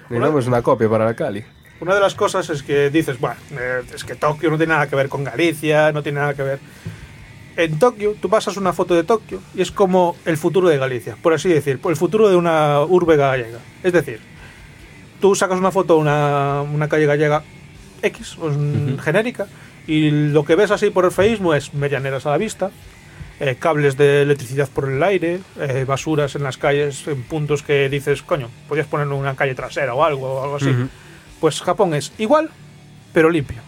Necesitamos 0.09 0.45
una 0.47 0.61
copia 0.61 0.88
para 0.89 1.05
la 1.05 1.15
Cali. 1.15 1.43
Una 1.79 1.95
de 1.95 2.01
las 2.01 2.13
cosas 2.13 2.47
es 2.51 2.61
que 2.61 2.91
dices, 2.91 3.19
bueno, 3.19 3.35
eh, 3.53 3.81
es 3.95 4.03
que 4.03 4.13
Tokio 4.13 4.51
no 4.51 4.57
tiene 4.57 4.73
nada 4.73 4.85
que 4.88 4.95
ver 4.95 5.09
con 5.09 5.23
Galicia, 5.23 5.91
no 5.91 6.03
tiene 6.03 6.19
nada 6.19 6.35
que 6.35 6.43
ver. 6.43 6.59
En 7.57 7.78
Tokio, 7.80 8.15
tú 8.22 8.30
pasas 8.30 8.56
una 8.57 8.72
foto 8.73 8.95
de 8.95 9.03
Tokio 9.03 9.40
y 9.53 9.61
es 9.61 9.72
como 9.72 10.15
el 10.26 10.38
futuro 10.38 10.69
de 10.69 10.78
Galicia, 10.78 11.18
por 11.22 11.34
así 11.34 11.49
decir, 11.49 11.80
el 11.84 11.95
futuro 11.95 12.30
de 12.30 12.36
una 12.36 12.82
urbe 12.82 13.18
gallega. 13.18 13.60
Es 13.84 13.91
decir, 13.94 14.19
tú 15.19 15.36
sacas 15.36 15.60
una 15.60 15.72
foto 15.72 15.95
de 15.95 15.99
una, 16.02 16.61
una 16.61 16.88
calle 16.88 17.06
gallega 17.06 17.44
X, 18.02 18.38
o 18.40 18.49
es- 18.49 19.02
genérica, 19.03 19.48
y 19.88 20.10
lo 20.11 20.45
que 20.45 20.56
ves 20.56 20.72
así 20.72 20.90
por 20.91 21.06
el 21.06 21.11
feísmo 21.11 21.53
es 21.53 21.73
medianeras 21.73 22.26
a 22.26 22.32
la 22.32 22.38
vista, 22.38 22.72
eh, 23.40 23.56
cables 23.60 23.98
de 23.98 24.22
electricidad 24.22 24.69
por 24.69 24.88
el 24.90 25.02
aire, 25.03 25.40
eh, 25.60 25.84
basuras 25.88 26.36
en 26.36 26.44
las 26.44 26.57
calles 26.57 27.06
en 27.07 27.23
puntos 27.23 27.64
que 27.64 27.90
dices, 27.90 28.22
coño, 28.22 28.49
podrías 28.68 28.88
poner 28.88 29.07
una 29.07 29.36
calle 29.36 29.56
trasera 29.56 29.94
o 29.94 30.03
algo, 30.03 30.32
o 30.40 30.44
algo 30.44 30.56
así. 30.57 30.69
Ujú. 30.69 30.88
Pues 31.40 31.60
Japón 31.61 31.94
es 31.95 32.14
igual, 32.19 32.49
pero 33.14 33.30
limpio 33.30 33.61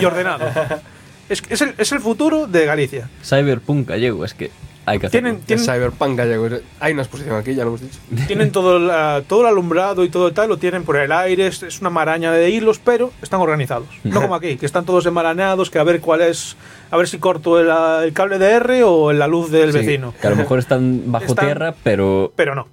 y 0.00 0.04
ordenado. 0.04 0.44
es, 1.28 1.42
es, 1.48 1.60
el, 1.62 1.74
es 1.78 1.92
el 1.92 2.00
futuro 2.00 2.46
de 2.46 2.64
Galicia. 2.66 3.08
Cyberpunk 3.24 3.88
gallego, 3.88 4.24
es 4.24 4.34
que 4.34 4.50
hay 4.86 4.98
que. 4.98 5.10
Tienen, 5.10 5.40
tienen, 5.40 5.64
Cyberpunk 5.64 6.16
gallego. 6.16 6.48
Hay 6.80 6.92
una 6.94 7.02
exposición 7.02 7.36
aquí, 7.36 7.54
ya 7.54 7.62
lo 7.64 7.68
hemos 7.70 7.82
dicho. 7.82 7.98
tienen 8.26 8.50
todo, 8.52 8.78
la- 8.78 9.22
todo 9.26 9.42
el 9.42 9.48
alumbrado 9.48 10.02
y 10.04 10.08
todo 10.08 10.32
tal, 10.32 10.48
lo 10.48 10.56
tienen 10.56 10.84
por 10.84 10.96
el 10.96 11.12
aire, 11.12 11.46
es, 11.46 11.62
es 11.62 11.80
una 11.80 11.90
maraña 11.90 12.32
de 12.32 12.48
hilos, 12.50 12.80
pero 12.82 13.12
están 13.20 13.40
organizados. 13.40 13.86
No 14.04 14.22
como 14.22 14.34
aquí, 14.34 14.56
que 14.56 14.64
están 14.66 14.84
todos 14.86 15.04
enmarañados, 15.06 15.70
que 15.70 15.78
a 15.78 15.84
ver 15.84 16.00
cuál 16.00 16.22
es, 16.22 16.56
a 16.90 16.96
ver 16.96 17.06
si 17.08 17.18
corto 17.18 17.60
el, 17.60 17.68
el 18.06 18.12
cable 18.14 18.38
de 18.38 18.50
R 18.52 18.82
o 18.84 19.12
la 19.12 19.26
luz 19.26 19.50
del 19.50 19.72
Sí, 19.72 19.78
vecino. 19.78 20.14
Que 20.20 20.26
a 20.26 20.30
lo 20.30 20.36
mejor 20.36 20.58
están 20.58 21.02
bajo 21.12 21.26
Están- 21.26 21.44
tierra, 21.44 21.74
pero 21.82 22.32
Pero 22.34 22.54
no. 22.54 22.68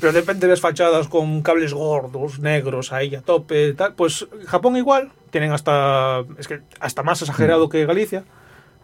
Pero 0.00 0.12
de 0.12 0.20
repente 0.20 0.46
ves 0.46 0.60
fachadas 0.60 1.08
con 1.08 1.42
cables 1.42 1.74
gordos, 1.74 2.38
negros, 2.40 2.92
ahí 2.92 3.14
a 3.14 3.20
tope, 3.22 3.68
y 3.68 3.74
tal. 3.74 3.94
Pues 3.94 4.26
Japón 4.46 4.76
igual, 4.76 5.10
tienen 5.30 5.52
hasta, 5.52 6.24
es 6.38 6.48
que 6.48 6.60
hasta 6.80 7.02
más 7.02 7.20
exagerado 7.22 7.68
que 7.68 7.84
Galicia, 7.84 8.24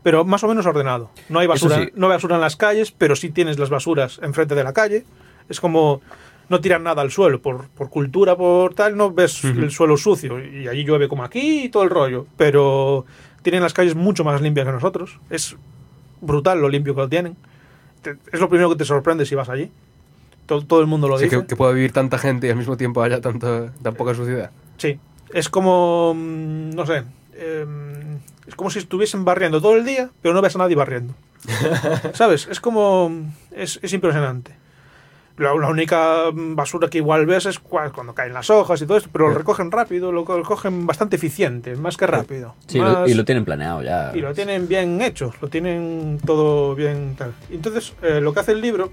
pero 0.02 0.24
más 0.24 0.44
o 0.44 0.48
menos 0.48 0.66
ordenado. 0.66 1.10
No 1.28 1.39
hay 1.39 1.47
basura, 1.47 1.76
sí. 1.76 1.90
no 1.94 2.06
hay 2.06 2.12
basura 2.12 2.35
en 2.36 2.40
las 2.43 2.56
calles, 2.56 2.93
pero 2.93 3.16
sí 3.16 3.30
tienes 3.30 3.59
las 3.59 3.70
basuras 3.70 4.20
enfrente 4.22 4.55
de 4.55 4.64
la 4.64 4.72
calle. 4.72 5.05
Es 5.48 5.60
como 5.60 6.02
no 6.51 6.60
tiran 6.60 6.82
nada 6.82 7.02
al 7.02 7.10
suelo. 7.10 7.40
Por, 7.43 7.68
por 7.70 7.89
cultura, 7.90 8.36
por 8.36 8.74
tal, 8.74 8.97
no 8.97 9.10
ves 9.10 9.43
el 9.44 9.70
suelo 9.70 9.97
sucio. 9.97 10.39
Y 10.44 10.68
allí 10.68 10.85
llueve 10.85 11.09
como 11.09 11.24
aquí 11.24 11.64
y 11.64 11.68
todo 11.70 11.82
el 11.85 11.90
rollo. 11.90 12.26
Pero 12.36 13.06
tienen 13.43 13.62
las 13.62 13.72
calles 13.72 13.94
mucho 13.94 14.24
más 14.24 14.40
limpias 14.43 14.66
que 14.66 14.72
nosotros. 14.72 15.20
Es 15.30 15.56
brutal 16.20 16.60
lo 16.60 16.68
limpio 16.68 16.94
que 16.94 17.01
lo 17.01 17.09
tienen. 17.09 17.36
Te- 18.02 18.16
es 18.32 18.40
lo 18.40 18.48
primero 18.48 18.68
que 18.70 18.76
te 18.76 18.85
sorprende 18.85 19.24
si 19.26 19.35
vas 19.35 19.48
allí. 19.48 19.70
Todo, 20.49 20.62
todo 20.66 20.81
el 20.81 20.87
mundo 20.89 21.07
lo 21.07 21.19
Sí, 21.19 21.25
dice. 21.27 21.41
que, 21.43 21.47
que 21.47 21.55
pueda 21.57 21.70
vivir 21.73 21.93
tanta 21.93 22.19
gente 22.19 22.49
y 22.49 22.51
al 22.51 22.57
mismo 22.57 22.77
tiempo 22.77 23.03
haya 23.03 23.20
tanta, 23.20 23.70
tan 23.83 23.95
poca 23.95 24.15
suciedad. 24.15 24.51
Sí, 24.79 24.99
es 25.33 25.49
como, 25.49 26.15
mm, 26.16 26.70
no 26.70 26.85
sé, 26.87 27.05
em, 27.37 28.16
es 28.47 28.55
como 28.57 28.70
si 28.70 28.79
estuviesen 28.81 29.25
barriendo 29.25 29.61
todo 29.61 29.77
el 29.77 29.85
día, 29.85 30.09
pero 30.23 30.35
no 30.35 30.41
ves 30.43 30.57
a 30.57 30.59
nadie 30.59 30.75
barriendo. 30.75 31.15
¿Sabes? 32.15 32.49
Es 32.51 32.61
como, 32.61 33.12
es, 33.53 33.79
es 33.83 33.93
impresionante. 33.93 34.57
La, 35.37 35.55
la 35.55 35.69
única 35.69 36.25
basura 36.35 36.89
que 36.91 36.99
igual 36.99 37.25
ves 37.27 37.47
es 37.47 37.62
cua- 37.62 37.93
cuando 37.93 38.12
caen 38.12 38.33
las 38.35 38.51
hojas 38.51 38.83
y 38.83 38.87
todo 38.87 38.97
esto, 38.97 39.09
pero 39.12 39.29
lo 39.29 39.35
recogen 39.35 39.70
rápido, 39.70 40.11
lo 40.11 40.25
co- 40.25 40.37
recogen 40.39 40.85
bastante 40.85 41.15
eficiente, 41.15 41.77
más 41.77 41.97
que 41.97 42.09
rápido. 42.09 42.57
Sí, 42.66 42.79
lo- 42.81 43.07
y 43.07 43.15
lo 43.15 43.25
tienen 43.25 43.45
planeado 43.45 43.83
ya. 43.83 44.11
y 44.16 44.20
lo 44.20 44.35
tienen 44.35 44.66
bien 44.66 45.01
hecho, 45.01 45.33
lo 45.41 45.47
tienen 45.49 46.19
todo 46.27 46.75
bien 46.75 47.15
tal. 47.16 47.35
Entonces, 47.51 47.93
eh, 48.03 48.20
lo 48.20 48.33
que 48.35 48.41
hace 48.41 48.51
el 48.53 48.61
libro 48.61 48.91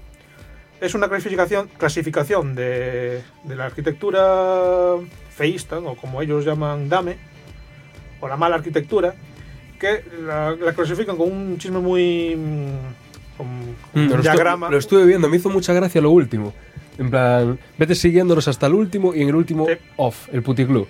es 0.80 0.94
una 0.94 1.08
clasificación, 1.08 1.68
clasificación 1.78 2.54
de, 2.54 3.22
de 3.44 3.56
la 3.56 3.66
arquitectura 3.66 4.94
feísta, 5.30 5.78
o 5.78 5.96
como 5.96 6.22
ellos 6.22 6.44
llaman 6.44 6.88
dame, 6.88 7.16
o 8.20 8.28
la 8.28 8.36
mala 8.36 8.56
arquitectura, 8.56 9.14
que 9.78 10.02
la, 10.22 10.52
la 10.52 10.72
clasifican 10.72 11.16
con 11.16 11.30
un 11.30 11.58
chisme 11.58 11.78
muy... 11.80 12.34
mm, 12.36 13.36
con, 13.36 13.46
con 13.92 14.02
Mm, 14.02 14.06
un 14.06 14.08
lo, 14.08 14.16
estu- 14.16 14.22
diagrama. 14.22 14.70
lo 14.70 14.78
estuve 14.78 15.04
viendo, 15.04 15.28
me 15.28 15.36
hizo 15.36 15.50
mucha 15.50 15.72
gracia 15.72 16.00
lo 16.00 16.10
último. 16.10 16.52
En 16.98 17.10
plan, 17.10 17.58
vete 17.76 17.94
siguiéndolos 17.94 18.48
hasta 18.48 18.66
el 18.66 18.74
último 18.74 19.14
y 19.14 19.20
en 19.22 19.28
el 19.28 19.34
último 19.36 19.66
Sí. 19.66 19.72
off, 19.96 20.28
el 20.32 20.42
puticlub. 20.42 20.86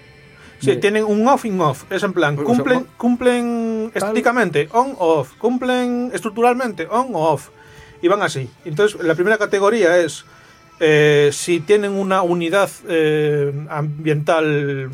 Sí, 0.61 0.77
tienen 0.77 1.05
un 1.05 1.27
off 1.29 1.45
in 1.45 1.61
off. 1.61 1.85
Es 1.93 2.03
en 2.03 2.13
plan, 2.13 2.35
sea, 2.37 2.45
cumplen, 2.45 2.87
cumplen 2.97 3.91
estéticamente 3.95 4.69
on 4.73 4.95
off, 4.99 5.35
cumplen 5.39 6.11
estructuralmente 6.15 6.87
on 6.87 7.09
off. 7.13 7.51
Y 8.07 8.09
van 8.09 8.23
así. 8.23 8.49
Entonces, 8.65 9.03
la 9.03 9.15
primera 9.16 9.37
categoría 9.37 9.99
es 9.99 10.24
eh, 10.78 11.31
si 11.33 11.59
tienen 11.59 11.91
una 11.91 12.23
unidad 12.23 12.70
eh, 12.89 13.53
ambiental 13.69 14.91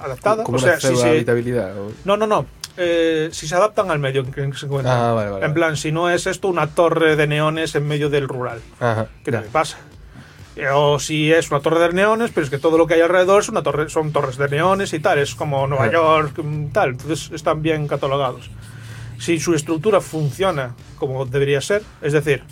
adaptada. 0.00 0.42
como 0.42 0.58
o 0.58 0.60
una 0.60 0.76
sea, 0.78 0.90
si 0.90 0.96
se, 0.96 1.08
habitabilidad. 1.10 1.78
o- 1.78 1.92
no, 2.04 2.16
no, 2.16 2.26
no. 2.26 2.44
Eh, 2.76 3.28
si 3.30 3.46
se 3.46 3.54
adaptan 3.54 3.90
al 3.90 4.00
medio 4.00 4.22
en 4.22 4.32
que 4.32 4.52
se 4.58 4.66
encuentran. 4.66 4.96
Ah, 4.98 5.12
vale, 5.12 5.30
vale, 5.30 5.44
en 5.46 5.52
vale. 5.52 5.54
plan, 5.54 5.76
si 5.76 5.92
no 5.92 6.10
es 6.10 6.26
esto 6.26 6.48
una 6.48 6.66
torre 6.66 7.14
de 7.14 7.26
neones 7.28 7.74
en 7.76 7.86
medio 7.86 8.10
del 8.10 8.26
rural. 8.28 8.60
Ajá, 8.80 9.06
¿Qué 9.24 9.30
te 9.30 9.38
pasa? 9.42 9.78
O 10.74 10.98
si 10.98 11.32
es 11.32 11.50
una 11.50 11.60
torre 11.60 11.78
de 11.80 11.92
neones, 11.92 12.30
pero 12.34 12.44
es 12.44 12.50
que 12.50 12.58
todo 12.58 12.76
lo 12.78 12.86
que 12.86 12.94
hay 12.94 13.00
alrededor 13.02 13.42
es 13.42 13.48
una 13.48 13.62
torre, 13.62 13.88
son 13.90 14.10
torres 14.10 14.38
de 14.38 14.48
neones 14.48 14.92
y 14.92 14.98
tal, 15.00 15.18
es 15.20 15.34
como 15.34 15.66
Nueva. 15.66 15.90
York, 15.92 16.38
mm, 16.42 16.68
tal, 16.72 16.90
entonces 16.90 17.30
están 17.32 17.62
bien 17.62 17.86
catalogados. 17.86 18.50
Si 19.18 19.38
su 19.40 19.54
estructura 19.54 20.00
funciona 20.00 20.74
como 20.98 21.24
debería 21.26 21.60
ser, 21.60 21.82
es 22.02 22.12
decir, 22.12 22.42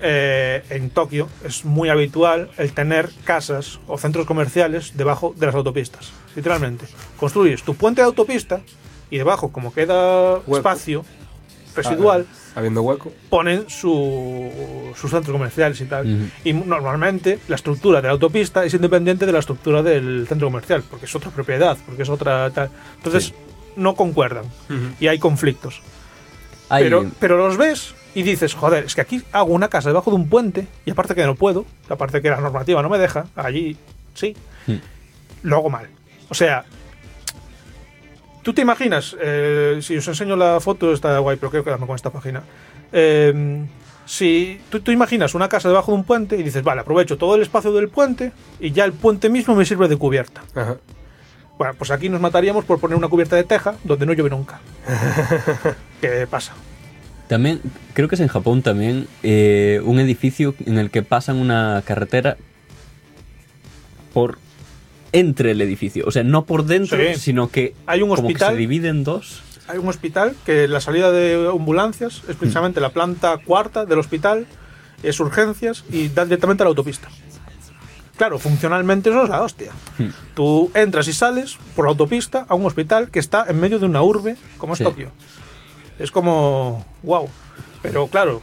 eh, 0.00 0.62
en 0.70 0.90
Tokio 0.90 1.28
es 1.44 1.64
muy 1.64 1.88
habitual 1.88 2.50
el 2.56 2.72
tener 2.72 3.10
casas 3.24 3.80
o 3.88 3.98
centros 3.98 4.26
comerciales 4.26 4.96
debajo 4.96 5.34
de 5.36 5.46
las 5.46 5.54
autopistas, 5.54 6.12
literalmente. 6.36 6.86
Construyes 7.18 7.62
tu 7.64 7.74
puente 7.74 8.00
de 8.00 8.06
autopista 8.06 8.60
y 9.10 9.18
debajo, 9.18 9.50
como 9.50 9.72
queda 9.72 10.34
Hueco. 10.34 10.56
espacio 10.58 11.04
residual, 11.74 12.26
Ah, 12.30 12.60
habiendo 12.60 12.82
hueco. 12.82 13.12
ponen 13.30 13.68
su, 13.68 14.50
sus 14.96 15.10
centros 15.10 15.32
comerciales 15.32 15.80
y 15.80 15.84
tal. 15.84 16.06
Ujú. 16.12 16.24
Y 16.44 16.52
normalmente 16.52 17.38
la 17.48 17.54
estructura 17.56 18.00
de 18.00 18.08
la 18.08 18.12
autopista 18.12 18.64
es 18.64 18.74
independiente 18.74 19.26
de 19.26 19.32
la 19.32 19.38
estructura 19.40 19.82
del 19.82 20.26
centro 20.28 20.46
comercial, 20.48 20.82
porque 20.88 21.06
es 21.06 21.14
otra 21.14 21.30
propiedad, 21.30 21.76
porque 21.86 22.02
es 22.02 22.08
otra 22.08 22.50
tal. 22.50 22.70
Entonces 22.96 23.24
Sí. 23.26 23.34
No 23.78 23.94
concuerdan 23.94 24.44
y 25.00 25.06
hay 25.06 25.18
conflictos. 25.18 25.80
Hay- 26.68 26.84
Pero, 26.84 27.06
pero 27.18 27.38
los 27.38 27.56
ves 27.56 27.94
y 28.14 28.22
dices, 28.22 28.52
joder, 28.54 28.84
es 28.84 28.94
que 28.94 29.00
aquí 29.00 29.22
hago 29.32 29.52
una 29.54 29.68
casa 29.68 29.88
debajo 29.88 30.10
de 30.10 30.16
un 30.16 30.28
puente 30.28 30.66
y 30.84 30.90
aparte 30.90 31.14
que 31.14 31.24
no 31.24 31.34
puedo, 31.34 31.64
aparte 31.88 32.20
que 32.20 32.28
la 32.30 32.40
normativa 32.40 32.82
no 32.82 32.88
me 32.90 32.98
deja, 32.98 33.26
allí 33.36 33.76
sí, 34.14 34.36
Hmm. 34.66 34.74
lo 35.44 35.56
hago 35.56 35.70
mal. 35.70 35.88
O 36.28 36.34
sea, 36.34 36.64
tú 38.42 38.52
te 38.52 38.62
imaginas, 38.62 39.16
eh, 39.20 39.78
si 39.82 39.96
os 39.96 40.06
enseño 40.08 40.36
la 40.36 40.60
foto, 40.60 40.92
está 40.92 41.18
guay, 41.18 41.36
pero 41.38 41.50
quiero 41.50 41.64
quedarme 41.64 41.86
con 41.86 41.96
esta 41.96 42.10
página. 42.10 42.42
Eh, 42.92 43.64
si 44.06 44.60
tú, 44.70 44.80
tú 44.80 44.90
imaginas 44.90 45.34
una 45.34 45.48
casa 45.48 45.68
debajo 45.68 45.92
de 45.92 45.98
un 45.98 46.04
puente 46.04 46.36
y 46.36 46.42
dices, 46.42 46.62
vale, 46.62 46.80
aprovecho 46.80 47.18
todo 47.18 47.34
el 47.34 47.42
espacio 47.42 47.72
del 47.72 47.88
puente 47.88 48.32
y 48.58 48.72
ya 48.72 48.84
el 48.84 48.92
puente 48.92 49.28
mismo 49.28 49.54
me 49.54 49.64
sirve 49.66 49.86
de 49.88 49.96
cubierta. 49.96 50.42
Ajá. 50.54 50.76
Bueno, 51.58 51.74
pues 51.76 51.90
aquí 51.90 52.08
nos 52.08 52.20
mataríamos 52.20 52.64
por 52.64 52.78
poner 52.78 52.96
una 52.96 53.08
cubierta 53.08 53.34
de 53.36 53.42
teja 53.44 53.74
donde 53.84 54.06
no 54.06 54.12
llueve 54.12 54.30
nunca. 54.30 54.60
¿Qué 56.00 56.26
pasa? 56.30 56.52
También, 57.26 57.60
creo 57.94 58.08
que 58.08 58.14
es 58.14 58.20
en 58.20 58.28
Japón 58.28 58.62
también, 58.62 59.06
eh, 59.22 59.80
un 59.84 59.98
edificio 59.98 60.54
en 60.64 60.78
el 60.78 60.90
que 60.90 61.02
pasan 61.02 61.36
una 61.36 61.82
carretera 61.84 62.36
por 64.14 64.38
entre 65.12 65.50
el 65.50 65.60
edificio. 65.60 66.04
O 66.06 66.10
sea, 66.10 66.22
no 66.22 66.44
por 66.44 66.64
dentro, 66.64 66.96
Sí. 66.98 67.18
sino 67.20 67.48
que 67.50 67.74
Hay 67.86 68.02
un 68.02 68.08
como 68.10 68.28
que 68.28 68.34
hospital. 68.34 68.52
se 68.54 68.58
divide 68.58 68.88
en 68.88 69.04
dos. 69.04 69.42
Hay 69.66 69.78
un 69.78 69.88
hospital 69.88 70.34
que 70.46 70.68
la 70.68 70.80
salida 70.80 71.10
de 71.10 71.48
ambulancias 71.50 72.22
es 72.28 72.36
precisamente 72.36 72.80
la 72.80 72.90
planta 72.90 73.36
cuarta 73.44 73.84
del 73.84 73.98
hospital, 73.98 74.46
es 75.02 75.20
urgencias 75.20 75.84
y 75.90 76.08
da 76.08 76.24
directamente 76.24 76.62
a 76.62 76.64
la 76.64 76.68
autopista. 76.70 77.08
Claro, 78.18 78.38
funcionalmente 78.40 79.10
eso 79.10 79.22
es 79.22 79.30
la 79.30 79.42
hostia. 79.42 79.72
Hmm. 79.96 80.08
Tú 80.34 80.70
entras 80.74 81.06
y 81.08 81.12
sales 81.12 81.56
por 81.74 81.86
la 81.86 81.90
autopista 81.90 82.44
a 82.48 82.54
un 82.56 82.66
hospital 82.66 83.10
que 83.10 83.20
está 83.20 83.46
en 83.48 83.58
medio 83.60 83.78
de 83.78 83.86
una 83.86 84.02
urbe 84.02 84.36
como 84.58 84.72
es 84.74 84.78
Sí. 84.78 84.84
Tokio. 84.84 85.10
Es 86.00 86.10
como, 86.10 86.84
wow. 87.04 87.28
Pero 87.80 88.08
claro, 88.08 88.42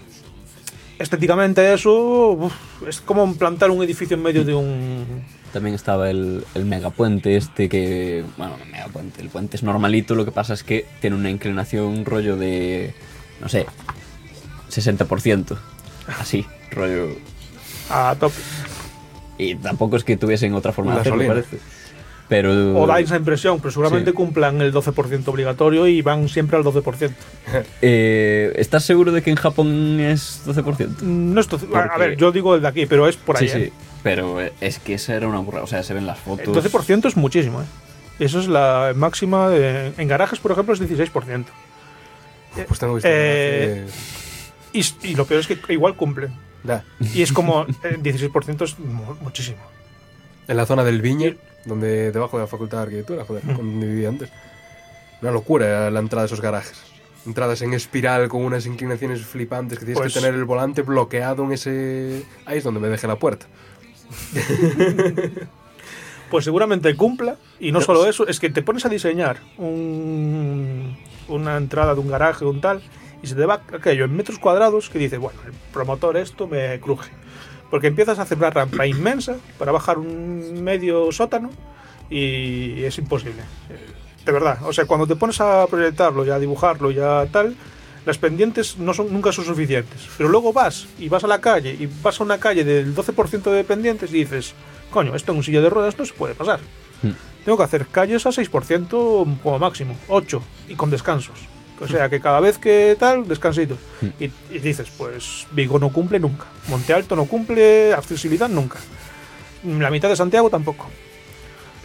estéticamente 0.98 1.74
eso 1.74 2.32
uf, 2.32 2.54
es 2.88 3.02
como 3.02 3.36
plantar 3.36 3.70
un 3.70 3.84
edificio 3.84 4.16
en 4.16 4.24
medio 4.24 4.46
de 4.46 4.56
un... 4.56 5.24
También 5.52 5.76
estaba 5.76 6.10
el, 6.10 6.46
el 6.54 6.66
megapuente 6.66 7.36
este 7.36 7.68
que... 7.70 8.24
Bueno, 8.38 8.58
no 8.58 8.66
megapuente, 8.66 9.22
el 9.22 9.30
puente 9.30 9.58
es 9.58 9.64
normalito, 9.64 10.16
lo 10.16 10.26
que 10.26 10.32
pasa 10.32 10.54
es 10.54 10.64
que 10.64 10.86
tiene 11.02 11.16
una 11.18 11.30
inclinación, 11.30 11.86
un 11.86 12.06
rollo 12.06 12.38
de... 12.38 12.94
No 13.42 13.50
sé, 13.50 13.66
60%. 14.70 15.58
Así, 16.20 16.46
rollo... 16.72 17.10
a 17.90 18.16
tope. 18.20 18.36
Y 19.38 19.56
tampoco 19.56 19.98
es 19.98 20.04
que 20.04 20.18
tuviesen 20.18 20.54
otra 20.54 20.72
forma 20.72 20.96
de 20.96 21.02
hacerlo, 21.02 21.26
parece. 21.28 21.58
Pero... 22.28 22.76
O 22.82 22.88
da 22.88 23.00
esa 23.00 23.18
impresión, 23.18 23.60
pero 23.60 23.70
seguramente 23.72 24.10
Sí. 24.10 24.16
cumplan 24.16 24.60
el 24.62 24.74
12% 24.74 25.28
obligatorio 25.28 25.86
y 25.88 26.02
van 26.02 26.28
siempre 26.28 26.58
al 26.58 26.64
12%. 26.64 27.12
Eh, 27.82 28.52
¿Estás 28.56 28.84
seguro 28.84 29.12
de 29.12 29.22
que 29.22 29.30
en 29.30 29.36
Japón 29.36 30.00
es 30.00 30.42
12%? 30.48 31.02
No 31.02 31.40
esto, 31.40 31.58
a 31.58 31.60
Porque- 31.60 32.00
ver, 32.00 32.18
yo 32.18 32.32
digo 32.32 32.56
el 32.56 32.62
de 32.62 32.68
aquí, 32.68 32.86
pero 32.88 33.08
es 33.08 33.16
por 33.18 33.38
ahí. 33.38 33.48
sí, 33.48 33.58
¿eh? 33.58 33.66
sí. 33.66 33.74
Pero 34.02 34.42
eh, 34.42 34.54
es 34.62 34.80
que 34.80 34.96
esa 34.96 35.14
era 35.16 35.28
una 35.28 35.40
burrada. 35.40 35.64
O 35.64 35.68
sea, 35.68 35.84
se 35.84 35.94
ven 35.94 36.06
las 36.08 36.18
fotos. 36.20 36.48
El 36.48 36.54
12% 36.72 37.08
es 37.08 37.16
muchísimo, 37.18 37.62
¿eh? 37.62 37.66
Eso 38.20 38.40
es 38.40 38.48
la 38.48 38.94
máxima. 38.96 39.50
de- 39.50 39.92
en 39.98 40.08
garajes, 40.08 40.40
por 40.40 40.52
ejemplo, 40.52 40.74
es 40.74 40.80
16%. 40.82 41.46
Pues 42.68 42.80
tengo 42.80 42.96
visto. 42.96 43.10
Eh, 43.12 43.86
Y, 44.74 44.84
y 45.04 45.16
lo 45.16 45.26
peor 45.26 45.42
es 45.42 45.48
que 45.48 45.58
igual 45.74 45.96
cumplen. 45.96 46.34
Y 47.14 47.22
es 47.22 47.32
como 47.34 47.64
eh, 47.84 47.98
16% 48.02 48.64
es 48.64 48.80
mu- 48.80 49.16
muchísimo. 49.22 49.58
En 50.48 50.58
la 50.58 50.66
zona 50.66 50.84
del 50.84 51.02
Viñe, 51.02 51.38
donde 51.66 52.12
debajo 52.12 52.38
de 52.38 52.44
la 52.44 52.48
Facultad 52.48 52.78
de 52.80 52.84
Arquitectura, 52.84 53.26
joder, 53.26 53.44
Mm. 53.46 53.58
donde 53.58 53.88
vivía 53.88 54.10
antes. 54.10 54.30
Una 55.22 55.32
locura 55.32 55.90
la 55.90 56.00
entrada 56.00 56.24
de 56.24 56.28
esos 56.28 56.42
garajes. 56.42 56.82
Entradas 57.26 57.62
en 57.64 57.74
espiral 57.74 58.28
con 58.30 58.44
unas 58.44 58.66
inclinaciones 58.68 59.22
flipantes 59.26 59.80
que 59.80 59.86
tienes 59.86 60.00
Pues- 60.02 60.14
que 60.14 60.20
tener 60.20 60.36
el 60.36 60.46
volante 60.46 60.84
bloqueado 60.84 61.44
en 61.46 61.54
ese... 61.54 62.24
Ahí 62.46 62.60
es 62.60 62.64
donde 62.64 62.80
me 62.80 62.88
deje 62.90 63.08
la 63.08 63.16
puerta. 63.18 63.48
Pues 66.30 66.44
seguramente 66.44 66.96
cumpla. 66.96 67.38
Y 67.60 67.72
no 67.72 67.82
solo 67.82 68.08
eso, 68.08 68.28
es 68.28 68.40
que 68.40 68.50
te 68.50 68.62
pones 68.64 68.84
a 68.86 68.90
diseñar 68.90 69.38
un- 69.58 70.98
una 71.28 71.56
entrada 71.58 71.94
de 71.94 72.00
un 72.00 72.08
garaje 72.10 72.44
o 72.46 72.50
un 72.50 72.62
tal, 72.62 72.82
y 73.22 73.28
se 73.28 73.36
te 73.36 73.46
va 73.46 73.62
aquello 73.74 74.06
en 74.06 74.16
metros 74.16 74.40
cuadrados 74.40 74.90
que 74.90 75.00
dices, 75.00 75.20
bueno, 75.20 75.40
el 75.46 75.54
promotor 75.74 76.18
esto 76.18 76.48
me 76.48 76.80
cruje. 76.80 77.12
Porque 77.70 77.88
empiezas 77.88 78.20
a 78.20 78.24
hacer 78.24 78.38
una 78.38 78.50
rampa 78.50 78.86
inmensa 78.88 79.38
para 79.58 79.72
bajar 79.72 79.98
un 79.98 80.64
medio 80.64 81.12
sótano 81.12 81.50
y 82.10 82.84
es 82.84 82.98
imposible. 82.98 83.42
De 84.26 84.32
verdad. 84.32 84.60
O 84.64 84.74
sea, 84.74 84.86
cuando 84.86 85.08
te 85.08 85.16
pones 85.16 85.40
a 85.42 85.66
proyectarlo 85.68 86.26
y 86.26 86.30
a 86.30 86.40
dibujarlo 86.40 86.92
y 86.92 87.00
a 87.00 87.28
tal, 87.32 87.56
las 88.06 88.18
pendientes 88.18 88.78
no 88.78 88.94
son, 88.94 89.12
nunca 89.12 89.32
son 89.32 89.46
suficientes. 89.46 90.08
Pero 90.18 90.30
luego 90.30 90.54
vas 90.54 90.88
y 91.00 91.10
vas 91.10 91.24
a 91.24 91.28
la 91.28 91.42
calle 91.42 91.76
y 91.80 91.88
vas 92.02 92.20
a 92.20 92.24
una 92.24 92.40
calle 92.40 92.64
del 92.64 92.96
12% 92.96 93.52
de 93.52 93.64
pendientes 93.64 94.12
y 94.12 94.20
dices, 94.20 94.54
coño, 94.92 95.16
esto 95.16 95.32
en 95.32 95.40
un 95.40 95.44
silla 95.44 95.62
de 95.62 95.70
ruedas 95.70 95.98
no 95.98 96.06
se 96.06 96.14
puede 96.14 96.36
pasar. 96.36 96.60
Hmm. 97.02 97.12
Tengo 97.44 97.58
que 97.58 97.64
hacer 97.64 97.88
calles 97.88 98.26
a 98.26 98.30
6% 98.30 99.40
como 99.44 99.60
máximo, 99.60 99.96
8 100.08 100.42
y 100.70 100.76
con 100.76 100.90
descansos. 100.90 101.55
O 101.82 101.88
sea, 101.88 102.10
que 102.10 102.22
cada 102.22 102.40
vez 102.40 102.58
que 102.58 102.96
tal, 102.98 103.28
descansito. 103.28 103.78
Y, 104.20 104.26
y 104.50 104.60
dices, 104.60 104.90
pues 104.98 105.46
Vigo 105.52 105.78
no 105.78 105.90
cumple 105.92 106.20
nunca. 106.20 106.46
Monte 106.70 106.94
Alto 106.94 107.16
no 107.16 107.26
cumple 107.26 107.94
accesibilidad 107.94 108.48
nunca. 108.48 108.80
La 109.64 109.90
mitad 109.90 110.10
de 110.10 110.16
Santiago 110.16 110.50
tampoco. 110.50 110.88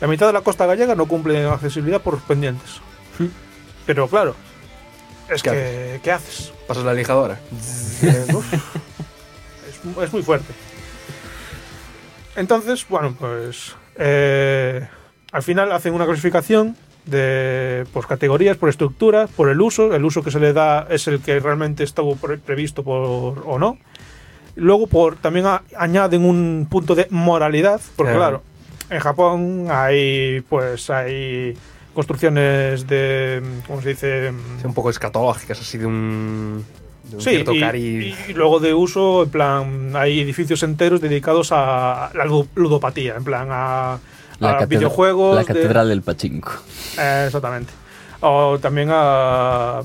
La 0.01 0.07
mitad 0.07 0.27
de 0.27 0.33
la 0.33 0.43
costa 0.43 0.67
gallega 0.67 0.95
no 0.95 1.07
cumple 1.07 1.45
accesibilidad 1.45 2.01
por 2.01 2.21
pendientes. 2.21 2.81
Pero 3.87 4.09
claro, 4.09 4.35
es 5.29 5.43
¿Qué 5.43 5.51
que, 5.51 6.01
¿qué 6.03 6.13
haces? 6.13 6.53
Pasas 6.67 6.85
la 6.85 6.95
lijadora. 6.95 7.41
Es 10.03 10.13
muy 10.13 10.23
fuerte. 10.23 10.53
Entonces, 12.37 12.87
bueno, 12.87 13.17
pues 13.19 13.75
eh, 13.97 14.87
al 15.33 15.43
final 15.43 15.73
hacen 15.73 15.95
una 15.95 16.05
clasificación 16.05 16.77
de 17.11 17.85
por 17.93 18.07
categorías, 18.07 18.57
por 18.57 18.69
estructura, 18.69 19.27
por 19.37 19.49
el 19.51 19.61
uso. 19.61 19.95
El 19.95 20.05
uso 20.05 20.23
que 20.23 20.31
se 20.31 20.41
le 20.41 20.53
da 20.53 20.87
es 20.91 21.07
el 21.09 21.21
que 21.21 21.39
realmente 21.41 21.85
estuvo 21.85 22.17
pre- 22.17 22.39
previsto 22.39 22.83
por 22.83 23.43
o 23.47 23.59
no. 23.59 23.79
Luego 24.57 24.87
por 24.87 25.17
también 25.17 25.47
a- 25.47 25.63
añaden 25.77 26.25
un 26.25 26.67
punto 26.71 26.95
de 26.95 27.07
moralidad, 27.11 27.81
porque 27.97 28.11
Ajá. 28.11 28.19
claro, 28.19 28.43
en 28.91 28.99
Japón 29.01 29.67
hay 29.71 30.41
pues 30.49 30.91
hay 30.91 31.55
construcciones 31.95 32.87
de 32.87 33.43
¿cómo 33.67 33.81
se 33.83 33.91
dice? 33.91 34.33
Sí, 34.61 34.67
un 34.67 34.75
poco 34.75 34.91
escatológicas, 34.91 35.61
así 35.61 35.79
de 35.79 35.87
un. 35.87 36.65
De 37.05 37.17
un 37.17 37.23
Sí, 37.23 37.31
y, 37.75 38.15
y 38.29 38.33
luego 38.35 38.61
de 38.61 38.73
uso, 38.75 39.25
en 39.25 39.31
plan, 39.31 39.93
hay 39.97 40.21
edificios 40.21 40.63
enteros 40.63 41.01
dedicados 41.01 41.51
a 41.53 42.11
la 42.15 42.25
lu- 42.25 42.47
ludopatía, 42.55 43.17
en 43.17 43.25
plan 43.25 43.49
a, 43.51 43.99
La, 44.41 44.51
a 44.59 44.67
videojuegos. 44.67 45.35
la 45.37 45.41
de- 45.43 45.47
catedral 45.47 45.89
del 45.89 46.03
pachinko. 46.03 46.51
eh, 46.99 47.25
exactamente. 47.27 47.73
O 48.23 48.59
también 48.61 48.89
a, 48.93 49.79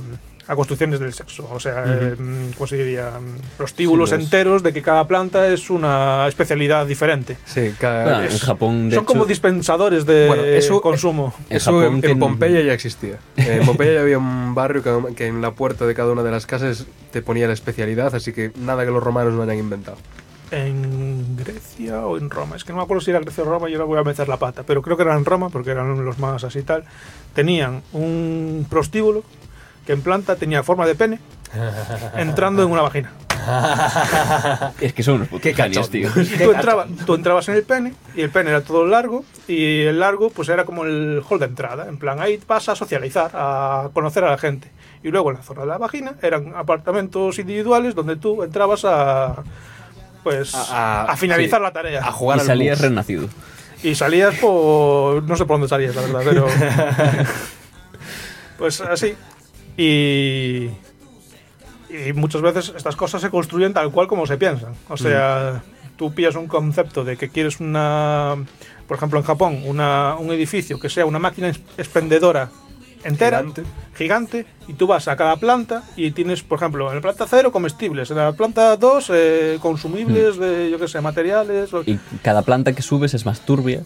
a 0.47 0.55
construcciones 0.55 0.99
del 0.99 1.13
sexo, 1.13 1.49
o 1.51 1.59
sea, 1.59 1.83
eh, 1.87 2.15
¿cómo 2.57 2.67
se 2.67 2.75
diría? 2.77 3.11
Prostíbulos 3.57 4.09
Sí, 4.09 4.15
enteros 4.15 4.61
de 4.61 4.73
que 4.73 4.81
cada 4.81 5.07
planta 5.07 5.47
es 5.47 5.69
una 5.69 6.27
especialidad 6.27 6.85
diferente. 6.85 7.37
Sí, 7.45 7.73
ca- 7.79 8.03
Bueno, 8.03 8.21
es- 8.23 8.33
en 8.33 8.39
Japón, 8.39 8.89
de 8.89 8.95
Son 8.97 9.05
como 9.05 9.25
dispensadores 9.25 10.05
de 10.05 10.27
Bueno, 10.27 10.43
eso- 10.43 10.81
consumo. 10.81 11.33
en 11.49 11.57
Eso 11.57 11.71
Japón 11.81 12.01
en- 12.03 12.19
Pompeya 12.19 12.61
ya 12.61 12.73
existía. 12.73 13.17
En 13.37 13.65
Pompeya 13.65 13.93
ya 13.93 14.01
había 14.01 14.17
un 14.17 14.53
barrio 14.53 14.83
que, 14.83 15.15
que 15.15 15.27
en 15.27 15.41
la 15.41 15.51
puerta 15.51 15.85
de 15.85 15.95
cada 15.95 16.11
una 16.11 16.23
de 16.23 16.31
las 16.31 16.45
casas 16.45 16.85
te 17.11 17.21
ponía 17.21 17.47
la 17.47 17.53
especialidad, 17.53 18.13
así 18.13 18.33
que 18.33 18.51
nada 18.57 18.83
que 18.85 18.91
los 18.91 19.01
romanos 19.01 19.33
no 19.33 19.41
hayan 19.43 19.57
inventado. 19.57 19.97
En 20.51 21.35
Grecia 21.37 22.05
o 22.05 22.17
en 22.17 22.29
Roma. 22.29 22.55
Es 22.55 22.63
que 22.63 22.71
no 22.71 22.77
me 22.77 22.83
acuerdo 22.83 23.01
si 23.01 23.11
era 23.11 23.19
Grecia 23.19 23.43
o 23.43 23.47
Roma, 23.47 23.67
yo 23.69 23.75
ahora 23.75 23.85
voy 23.85 23.99
a 23.99 24.03
meter 24.03 24.27
la 24.27 24.37
pata, 24.37 24.63
pero 24.63 24.81
creo 24.81 24.95
que 24.97 25.03
era 25.03 25.15
en 25.15 25.25
Roma, 25.25 25.49
porque 25.49 25.71
eran 25.71 26.03
los 26.05 26.19
más 26.19 26.43
así 26.43 26.61
tal. 26.63 26.83
Tenían 27.33 27.81
un 27.93 28.65
prostíbulo 28.69 29.23
que 29.85 29.93
en 29.93 30.01
planta 30.01 30.35
tenía 30.35 30.63
forma 30.63 30.85
de 30.87 30.95
pene 30.95 31.19
entrando 32.17 32.63
en 32.63 32.71
una 32.71 32.81
vagina. 32.81 33.11
Es 34.81 34.93
que 34.93 35.03
son 35.03 35.15
unos 35.15 35.27
putos 35.27 35.43
Qué 35.43 35.53
genios, 35.53 35.89
tío. 35.89 36.09
tú, 36.11 36.51
entraba- 36.51 36.87
tú 37.05 37.13
entrabas 37.13 37.47
en 37.49 37.55
el 37.55 37.63
pene 37.63 37.93
y 38.15 38.21
el 38.21 38.31
pene 38.31 38.49
era 38.49 38.61
todo 38.61 38.87
largo 38.87 39.23
y 39.47 39.81
el 39.83 39.99
largo 39.99 40.31
pues 40.31 40.49
era 40.49 40.65
como 40.65 40.83
el 40.85 41.21
hall 41.29 41.39
de 41.39 41.45
entrada. 41.45 41.87
En 41.87 41.97
plan, 41.97 42.19
ahí 42.19 42.39
vas 42.47 42.69
a 42.69 42.75
socializar, 42.75 43.29
a 43.33 43.89
conocer 43.93 44.23
a 44.23 44.31
la 44.31 44.37
gente. 44.39 44.71
Y 45.03 45.09
luego 45.09 45.29
en 45.29 45.37
la 45.37 45.43
zona 45.43 45.61
de 45.61 45.67
la 45.67 45.77
vagina 45.77 46.15
eran 46.23 46.53
apartamentos 46.55 47.37
individuales 47.37 47.93
donde 47.93 48.15
tú 48.15 48.41
entrabas 48.43 48.83
a... 48.85 49.43
Pues 50.25 50.53
A- 50.55 51.03
a, 51.03 51.11
a- 51.11 51.17
finalizar 51.17 51.59
sí, 51.59 51.63
la 51.63 51.71
tarea. 51.71 52.05
A 52.05 52.11
jugar 52.11 52.39
Y 52.39 52.41
al 52.41 52.47
salías 52.47 52.81
renacido. 52.81 53.29
Y 53.83 53.93
salías 53.95 54.35
por. 54.39 55.23
No 55.23 55.35
sé 55.37 55.45
por 55.45 55.55
dónde 55.55 55.67
salías, 55.69 55.95
la 55.95 56.01
verdad, 56.01 56.21
pero. 56.25 56.47
pues 58.57 58.81
así. 58.81 59.15
Y. 59.77 60.69
Y 61.87 62.13
muchas 62.13 62.41
veces 62.41 62.73
estas 62.75 62.95
cosas 62.95 63.21
se 63.21 63.29
construyen 63.29 63.73
tal 63.73 63.91
cual 63.91 64.07
como 64.07 64.25
se 64.25 64.37
piensan. 64.37 64.73
O 64.89 64.97
sea, 64.97 65.61
tú 65.95 66.13
pillas 66.13 66.35
un 66.35 66.47
concepto 66.47 67.03
de 67.03 67.17
que 67.17 67.29
quieres 67.29 67.59
una. 67.59 68.35
Por 68.87 68.97
ejemplo, 68.97 69.19
en 69.19 69.25
Japón, 69.25 69.61
una, 69.65 70.15
un 70.15 70.31
edificio 70.31 70.79
que 70.79 70.89
sea 70.89 71.05
una 71.05 71.19
máquina 71.19 71.49
expendedora 71.77 72.49
entera, 73.05 73.37
Gigante. 73.39 73.63
gigante, 73.95 74.45
y 74.67 74.73
tú 74.73 74.87
vas 74.87 75.07
a 75.07 75.15
cada 75.15 75.37
planta 75.37 75.83
y 75.95 76.11
tienes, 76.11 76.41
por 76.43 76.57
ejemplo, 76.59 76.89
en 76.89 76.95
la 76.95 77.01
planta 77.01 77.25
0 77.29 77.51
comestibles, 77.51 78.09
en 78.11 78.17
la 78.17 78.33
planta 78.33 78.75
2 78.75 79.11
eh, 79.13 79.57
consumibles 79.61 80.37
de, 80.37 80.69
yo 80.69 80.77
qué 80.79 80.87
sé, 80.87 80.99
materiales. 81.01 81.69
Y 81.85 81.97
cada 82.21 82.41
planta 82.41 82.73
que 82.73 82.81
subes 82.81 83.13
es 83.13 83.25
más 83.25 83.41
turbia. 83.41 83.81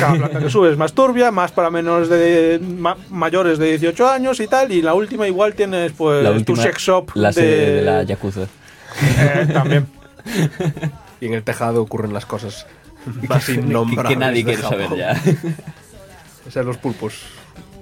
cada 0.00 0.14
planta 0.18 0.38
que 0.40 0.50
subes 0.50 0.76
más 0.76 0.92
turbia, 0.92 1.30
más 1.30 1.52
para 1.52 1.70
menores 1.70 2.08
de 2.08 2.60
ma- 2.60 2.96
mayores 3.10 3.58
de 3.58 3.66
18 3.78 4.08
años 4.10 4.40
y 4.40 4.46
tal, 4.48 4.70
y 4.72 4.82
la 4.82 4.94
última 4.94 5.26
igual 5.26 5.54
tienes 5.54 5.92
pues 5.92 6.22
La 6.24 6.36
tu 6.44 6.56
sex 6.56 6.82
shop 6.82 7.10
la 7.14 7.30
de, 7.30 7.42
de 7.76 7.82
la 7.82 8.02
Yakuza. 8.02 8.42
Eh, 8.42 9.48
también. 9.52 9.86
Y 11.20 11.26
en 11.26 11.34
el 11.34 11.44
tejado 11.44 11.80
ocurren 11.82 12.12
las 12.12 12.26
cosas 12.26 12.66
más 13.28 13.46
Que, 13.46 13.52
innombrables. 13.52 14.12
que 14.12 14.16
nadie 14.18 14.42
de 14.42 14.54
quiere 14.54 14.62
saber 14.68 14.96
ya. 14.96 15.20
O 16.46 16.50
sea, 16.50 16.64
los 16.64 16.76
pulpos. 16.78 17.22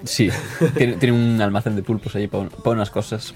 Sí, 0.03 0.29
tiene, 0.77 0.93
tiene 0.97 1.15
un 1.15 1.41
almacén 1.41 1.75
de 1.75 1.83
pulpos 1.83 2.15
allí 2.15 2.27
para, 2.27 2.49
para 2.49 2.71
unas 2.71 2.89
cosas. 2.89 3.33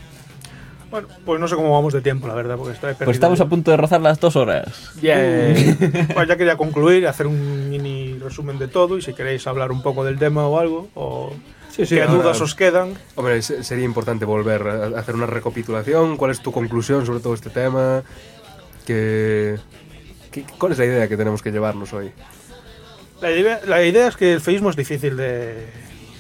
Bueno, 0.92 1.08
pues 1.26 1.40
no 1.42 1.48
sé 1.48 1.56
cómo 1.56 1.72
vamos 1.74 1.94
de 1.94 2.02
tiempo, 2.02 2.28
la 2.28 2.36
verdad, 2.36 2.56
porque 2.58 2.74
está 2.74 2.94
Pues 2.94 3.16
estamos 3.18 3.42
a 3.42 3.48
punto 3.48 3.72
de 3.72 3.78
rozar 3.78 4.02
las 4.02 4.20
dos 4.20 4.36
horas. 4.36 4.92
Pues 5.02 6.28
ya 6.28 6.38
quería 6.38 6.56
concluir 6.58 7.04
y 7.04 7.06
hacer 7.06 7.28
un 7.28 7.70
mini 7.70 8.18
resumen 8.20 8.58
de 8.60 8.68
todo, 8.68 8.98
y 8.98 9.02
si 9.02 9.14
queréis 9.14 9.46
hablar 9.48 9.72
un 9.72 9.82
poco 9.82 10.04
del 10.06 10.18
tema 10.20 10.48
o 10.48 10.60
algo, 10.60 10.88
o 10.96 11.34
Sí, 11.70 11.86
sí, 11.86 11.96
qué 11.96 12.04
ahora- 12.04 12.14
dudas 12.14 12.40
os 12.40 12.56
quedan. 12.56 12.94
Hombre, 13.16 13.42
se- 13.42 13.64
sería 13.64 13.84
importante 13.84 14.24
volver 14.24 14.62
a 14.96 15.00
hacer 15.00 15.16
una 15.16 15.26
recapitulación. 15.26 16.16
¿Cuál 16.16 16.32
es 16.32 16.40
tu 16.42 16.54
conclusión 16.54 17.06
sobre 17.06 17.20
todo 17.20 17.34
este 17.34 17.50
tema? 17.50 18.02
¿Qué, 18.86 19.58
qué- 20.32 20.46
cuál 20.58 20.72
es 20.72 20.78
la 20.78 20.86
idea 20.86 21.08
que 21.10 21.18
tenemos 21.18 21.42
que 21.42 21.52
llevarnos 21.52 21.92
hoy? 21.94 22.12
La 23.22 23.32
idea, 23.32 23.60
la 23.68 23.84
idea 23.84 24.08
es 24.08 24.16
que 24.16 24.32
el 24.34 24.40
feísmo 24.42 24.70
es 24.70 24.76
difícil 24.78 25.18
de, 25.18 25.68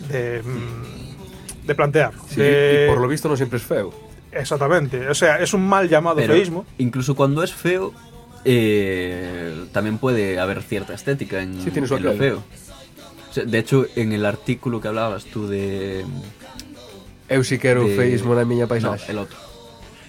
de, 0.09 0.41
mm, 0.43 1.65
de 1.67 1.75
plantear. 1.75 2.13
Sí, 2.29 2.35
de- 2.41 2.85
Y 2.85 2.89
por 2.89 3.01
lo 3.01 3.07
visto 3.07 3.27
no 3.29 3.35
siempre 3.37 3.57
es 3.57 3.63
feo. 3.63 3.93
Exactamente. 4.31 5.07
O 5.07 5.15
sea, 5.15 5.37
es 5.39 5.53
un 5.53 5.65
mal 5.67 5.87
llamado 5.87 6.17
Pero 6.17 6.33
feísmo. 6.33 6.65
incluso 6.77 7.15
cuando 7.15 7.41
es 7.43 7.53
feo, 7.53 7.93
eh, 8.43 9.65
también 9.71 9.97
puede 9.97 10.39
haber 10.39 10.61
cierta 10.61 10.93
estética 10.93 11.41
en, 11.41 11.61
Sí, 11.63 11.71
tiene 11.71 11.87
su 11.87 11.95
en 11.97 12.03
lo 12.03 12.13
feo. 12.13 12.43
O 13.29 13.33
sea, 13.33 13.43
de 13.45 13.57
hecho, 13.59 13.85
en 13.95 14.13
el 14.13 14.25
artículo 14.25 14.79
que 14.81 14.87
hablabas 14.87 15.25
tú 15.25 15.47
de... 15.47 16.05
Eu 17.27 17.41
si 17.43 17.57
quero 17.57 17.87
de- 17.89 17.95
feísmo 17.97 18.35
na 18.37 18.45
miña 18.45 18.69
No, 18.69 18.93
el 18.95 19.17
otro. 19.17 19.37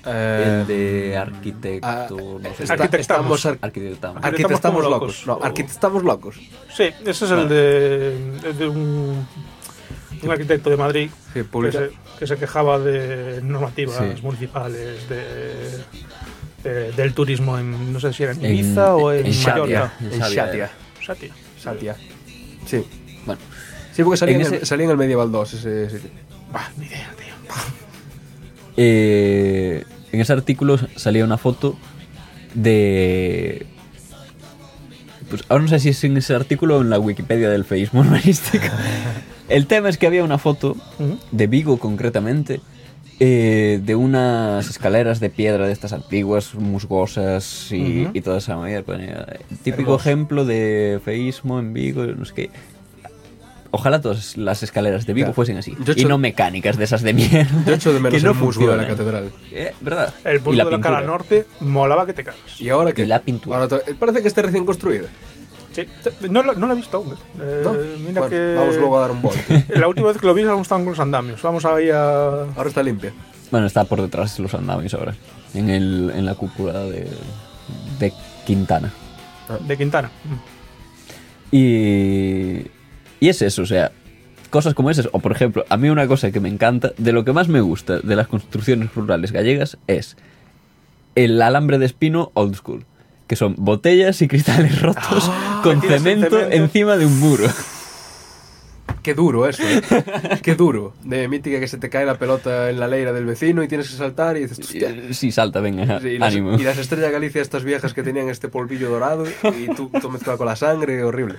Eh, 0.05 0.61
el 0.61 0.67
de 0.69 1.17
arquitecto... 1.17 1.89
ah, 1.89 2.07
no 2.11 2.51
sé. 2.55 2.63
está- 2.69 2.75
Arquitectamos. 2.75 3.41
estamos 3.41 3.47
ar- 3.47 3.59
Arquitectamos. 3.63 4.23
Arqui- 4.23 4.27
arquitectamos 4.27 4.83
como 4.85 4.91
locos. 4.91 5.27
locos. 5.27 5.41
No, 5.41 5.47
arquitectamos 5.47 6.03
locos. 6.05 6.35
Sí, 6.77 6.85
ese 7.07 7.25
es 7.25 7.31
el 7.31 7.49
de, 7.49 8.17
el 8.45 8.59
de 8.59 8.69
un, 8.69 9.27
un 10.27 10.33
arquitecto 10.33 10.71
de 10.71 10.77
Madrid 10.77 11.11
Sí, 11.35 11.41
que 11.43 11.73
se, 11.73 11.91
que 12.19 12.27
se 12.27 12.37
quejaba 12.37 12.79
de 12.79 13.41
normativas 13.43 13.97
Sí. 14.17 14.23
municipales, 14.23 15.09
de, 15.09 15.21
de- 16.71 16.93
del 16.93 17.13
turismo 17.15 17.59
en, 17.59 17.93
no 17.93 18.01
sé 18.01 18.13
si 18.13 18.23
era 18.25 18.33
en 18.33 18.45
En- 18.45 18.53
Ibiza 18.57 18.95
o 18.97 19.13
en, 19.13 19.27
en 19.27 19.33
Shatia. 19.33 19.53
Mallorca. 19.63 19.93
En 20.01 20.13
En 20.13 20.21
Xatia. 20.21 20.71
Shatia. 21.01 21.31
Xatia. 21.63 21.97
Sí. 22.67 22.85
Bueno, 23.25 23.41
Sí, 23.93 24.03
porque 24.05 24.19
salía 24.19 24.35
En 24.35 24.41
en, 24.43 24.47
el, 24.49 24.55
ese- 24.55 24.67
salía 24.67 24.85
en 24.85 24.91
el 24.91 24.97
Medieval 24.99 25.33
2 25.33 25.55
ese 25.55 25.89
sitio. 25.91 26.11
Bah, 26.53 26.71
ni 26.77 26.87
idea, 26.87 27.11
tío. 27.17 27.35
eh, 28.77 29.85
en 30.13 30.21
ese 30.21 30.33
artículo 30.33 30.79
salía 30.97 31.25
una 31.25 31.39
foto 31.39 31.77
de... 32.55 33.67
Pues 35.31 35.43
ahora 35.49 35.63
no 35.65 35.69
sé 35.69 35.81
si 35.81 35.89
es 35.89 36.05
en 36.05 36.17
ese 36.17 36.35
artículo 36.35 36.79
o 36.79 36.83
en 36.83 36.91
la 36.91 36.99
Wikipedia 37.01 37.49
del 37.51 37.65
feísmo 37.65 38.01
urbanístico. 38.01 38.65
El 39.49 39.67
tema 39.67 39.89
es 39.89 39.99
que 39.99 40.07
había 40.07 40.25
una 40.25 40.39
foto 40.39 40.77
de 41.31 41.47
Vigo 41.47 41.79
concretamente, 41.79 42.61
eh, 43.21 43.81
de 43.83 43.95
unas 43.95 44.69
escaleras 44.69 45.21
de 45.21 45.31
piedra 45.31 45.67
de 45.67 45.73
estas 45.73 45.93
antiguas, 45.93 46.55
musgosas 46.55 47.71
y, 47.73 48.03
Ujú. 48.05 48.11
y 48.15 48.21
toda 48.21 48.39
esa 48.39 48.57
manera. 48.57 48.83
Ponía, 48.83 49.27
eh, 49.31 49.39
Típico 49.63 49.93
Hermoso. 49.93 50.09
ejemplo 50.09 50.45
de 50.45 51.01
feísmo 51.05 51.59
en 51.61 51.73
Vigo, 51.73 52.05
no 52.05 52.25
sé 52.25 52.35
qué. 52.35 52.51
Ojalá 53.73 54.01
todas 54.01 54.37
las 54.37 54.63
escaleras 54.63 55.07
de 55.07 55.13
Vigo 55.13 55.27
Claro. 55.27 55.35
fuesen 55.35 55.59
así. 55.59 55.75
Yo 55.85 55.93
y 55.97 56.05
no 56.07 56.19
mecánicas 56.19 56.77
de 56.79 56.85
esas 56.85 57.03
de 57.03 57.13
mierda. 57.13 57.65
Yo 57.67 57.75
echo 57.75 57.93
de 57.93 58.01
menos 58.01 58.21
que 58.21 58.25
no 58.25 58.33
el 58.33 58.39
musgo 58.39 58.71
de 58.71 58.77
la 58.77 58.87
catedral. 58.87 59.31
Eh, 59.53 59.73
¿Verdad? 59.81 60.15
El 60.25 60.37
la 60.37 60.51
de 60.51 60.57
la 60.57 60.65
pintura. 60.65 60.81
cara 60.81 61.01
norte 61.07 61.47
molaba 61.61 62.07
que 62.07 62.13
te 62.15 62.25
cagas. 62.25 62.41
¿Y 62.61 62.69
ahora 62.71 62.93
que 62.93 63.03
Y 63.03 63.07
la 63.07 63.21
pintura. 63.21 63.57
Ahora 63.57 63.69
to- 63.69 63.83
parece 63.99 64.23
que 64.23 64.29
esté 64.29 64.43
recién 64.43 64.65
construida. 64.65 65.09
Sí, 65.77 65.87
no, 66.31 66.43
lo- 66.43 66.55
no 66.55 66.67
la 66.67 66.73
he 66.73 66.77
visto 66.77 66.97
aún. 66.97 67.13
eh. 67.13 67.17
Eh, 67.41 67.61
¿no? 67.65 67.73
mira 68.09 68.21
Bueno, 68.23 68.29
que 68.31 68.55
Vamos 68.57 68.77
luego 68.77 68.99
a 68.99 69.01
dar 69.03 69.11
un 69.13 69.23
bol. 69.23 69.35
la 69.69 69.87
última 69.89 70.09
vez 70.09 70.17
que 70.19 70.27
lo 70.27 70.35
vi 70.35 70.43
aún 70.45 70.63
estaban 70.63 70.85
con 70.85 70.93
los 70.93 71.01
andamios. 71.01 71.41
Vamos 71.43 71.65
ahí 71.65 71.91
a... 71.91 72.43
Ahora 72.57 72.69
está 72.69 72.83
limpia. 72.83 73.13
Bueno, 73.51 73.67
está 73.67 73.85
por 73.85 74.01
detrás 74.03 74.37
de 74.37 74.43
los 74.43 74.55
andamios 74.55 74.93
ahora. 74.95 75.15
En, 75.55 75.69
el, 75.71 76.11
en 76.15 76.25
la 76.27 76.35
cúpula 76.35 76.81
de, 76.81 77.07
de 78.01 78.13
Quintana. 78.47 78.91
de 79.61 79.77
Quintana. 79.77 80.11
Y, 81.53 82.67
y 83.21 83.29
es 83.29 83.41
eso, 83.43 83.63
o 83.63 83.67
sea, 83.67 83.93
cosas 84.51 84.75
como 84.75 84.91
esas, 84.91 85.09
o 85.13 85.21
por 85.21 85.33
ejemplo, 85.33 85.65
a 85.69 85.77
mí 85.77 85.89
una 85.89 86.07
cosa 86.09 86.31
que 86.33 86.41
me 86.41 86.49
encanta, 86.49 86.93
de 86.99 87.13
lo 87.13 87.25
que 87.25 87.33
más 87.33 87.49
me 87.49 87.61
gusta 87.61 88.01
de 88.01 88.17
las 88.17 88.27
construcciones 88.27 88.95
rurales 88.95 89.33
gallegas 89.33 89.79
es 89.87 90.17
el 91.15 91.41
alambre 91.41 91.79
de 91.79 91.87
espino 91.87 92.31
old 92.35 92.57
school, 92.57 92.85
que 93.27 93.37
son 93.37 93.55
botellas 93.59 94.23
y 94.23 94.29
cristales 94.29 94.81
rotos 94.83 95.31
con 95.63 95.77
metidos 95.77 95.97
en 95.97 96.03
cemento, 96.03 96.37
cemento. 96.37 96.57
encima 96.57 96.97
de 96.97 97.07
un 97.07 97.19
muro. 97.19 97.47
Qué 99.03 99.15
duro 99.15 99.47
eso, 99.49 99.63
¿eh? 99.63 99.83
Qué 100.43 100.57
duro. 100.57 100.93
De 101.05 101.29
mítica 101.29 101.61
que 101.61 101.69
se 101.69 101.79
te 101.79 101.89
cae 101.89 102.05
la 102.05 102.19
pelota 102.19 102.71
en 102.71 102.81
la 102.81 102.89
leira 102.89 103.13
del 103.13 103.25
vecino 103.25 103.63
y 103.63 103.69
tienes 103.69 103.89
que 103.89 103.97
saltar 103.97 104.37
y 104.37 104.41
dices, 104.41 104.59
hostia. 104.59 104.91
Eh, 104.91 105.15
Sí, 105.15 105.31
salta, 105.31 105.61
venga, 105.61 106.01
Sí, 106.01 106.09
y, 106.09 106.19
las, 106.19 106.33
ánimo. 106.33 106.55
y 106.59 106.63
las 106.65 106.77
estrellas 106.79 107.13
Galicia, 107.13 107.41
estas 107.41 107.63
viejas 107.63 107.95
que 107.95 108.03
tenían 108.03 108.29
este 108.29 108.49
polvillo 108.49 108.91
dorado 108.91 109.25
y 109.29 109.67
tú, 109.75 109.91
tú 110.01 110.11
mezclado 110.11 110.39
con 110.39 110.47
la 110.49 110.57
sangre, 110.57 111.05
horrible. 111.05 111.37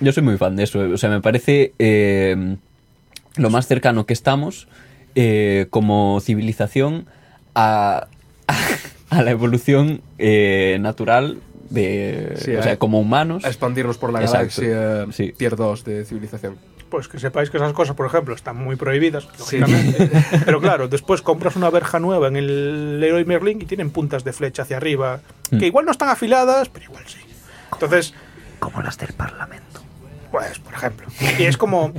Yo 0.00 0.12
soy 0.12 0.22
muy 0.22 0.36
fan 0.36 0.54
de 0.56 0.62
eso. 0.64 0.78
O 0.80 0.96
sea, 0.96 1.10
me 1.10 1.20
parece 1.20 1.72
eh, 1.80 2.56
lo 3.36 3.50
más 3.50 3.66
cercano 3.66 4.06
que 4.06 4.12
estamos 4.12 4.68
eh, 5.16 5.66
como 5.70 6.20
civilización 6.20 7.06
a, 7.54 8.06
a 8.46 8.54
la 9.22 9.30
evolución 9.30 10.02
eh, 10.18 10.78
natural 10.80 11.38
de, 11.70 12.34
Sí, 12.36 12.54
o 12.54 12.60
a- 12.60 12.62
sea, 12.62 12.76
como 12.78 13.00
humanos. 13.00 13.44
A 13.44 13.48
expandirnos 13.48 13.98
por 13.98 14.12
la 14.12 14.20
Exacto. 14.20 14.60
galaxia 14.62 15.06
Sí. 15.12 15.32
tier 15.32 15.56
2 15.56 15.84
de 15.84 16.04
civilización. 16.04 16.56
Pues 16.90 17.08
que 17.08 17.18
sepáis 17.18 17.50
que 17.50 17.56
esas 17.56 17.72
cosas, 17.72 17.96
por 17.96 18.06
ejemplo, 18.06 18.34
están 18.34 18.56
muy 18.56 18.76
prohibidas, 18.76 19.26
Sí. 19.38 19.58
lógicamente. 19.58 20.10
Pero 20.44 20.60
claro, 20.60 20.86
después 20.86 21.22
compras 21.22 21.56
una 21.56 21.68
verja 21.70 21.98
nueva 21.98 22.28
en 22.28 22.36
el 22.36 23.00
Leroy 23.00 23.24
Merlin 23.24 23.60
y 23.60 23.64
tienen 23.64 23.90
puntas 23.90 24.22
de 24.22 24.32
flecha 24.32 24.62
hacia 24.62 24.76
arriba, 24.76 25.20
Mm. 25.50 25.58
que 25.58 25.66
igual 25.66 25.84
no 25.86 25.90
están 25.90 26.08
afiladas, 26.10 26.68
pero 26.68 26.84
igual 26.84 27.04
sí. 27.06 27.18
Entonces, 27.72 28.14
Como 28.60 28.80
las 28.82 28.96
del 28.98 29.12
Parlamento. 29.14 29.80
pues, 30.30 30.58
por 30.60 30.74
ejemplo. 30.74 31.06
Y 31.38 31.42
es 31.44 31.56
como, 31.56 31.92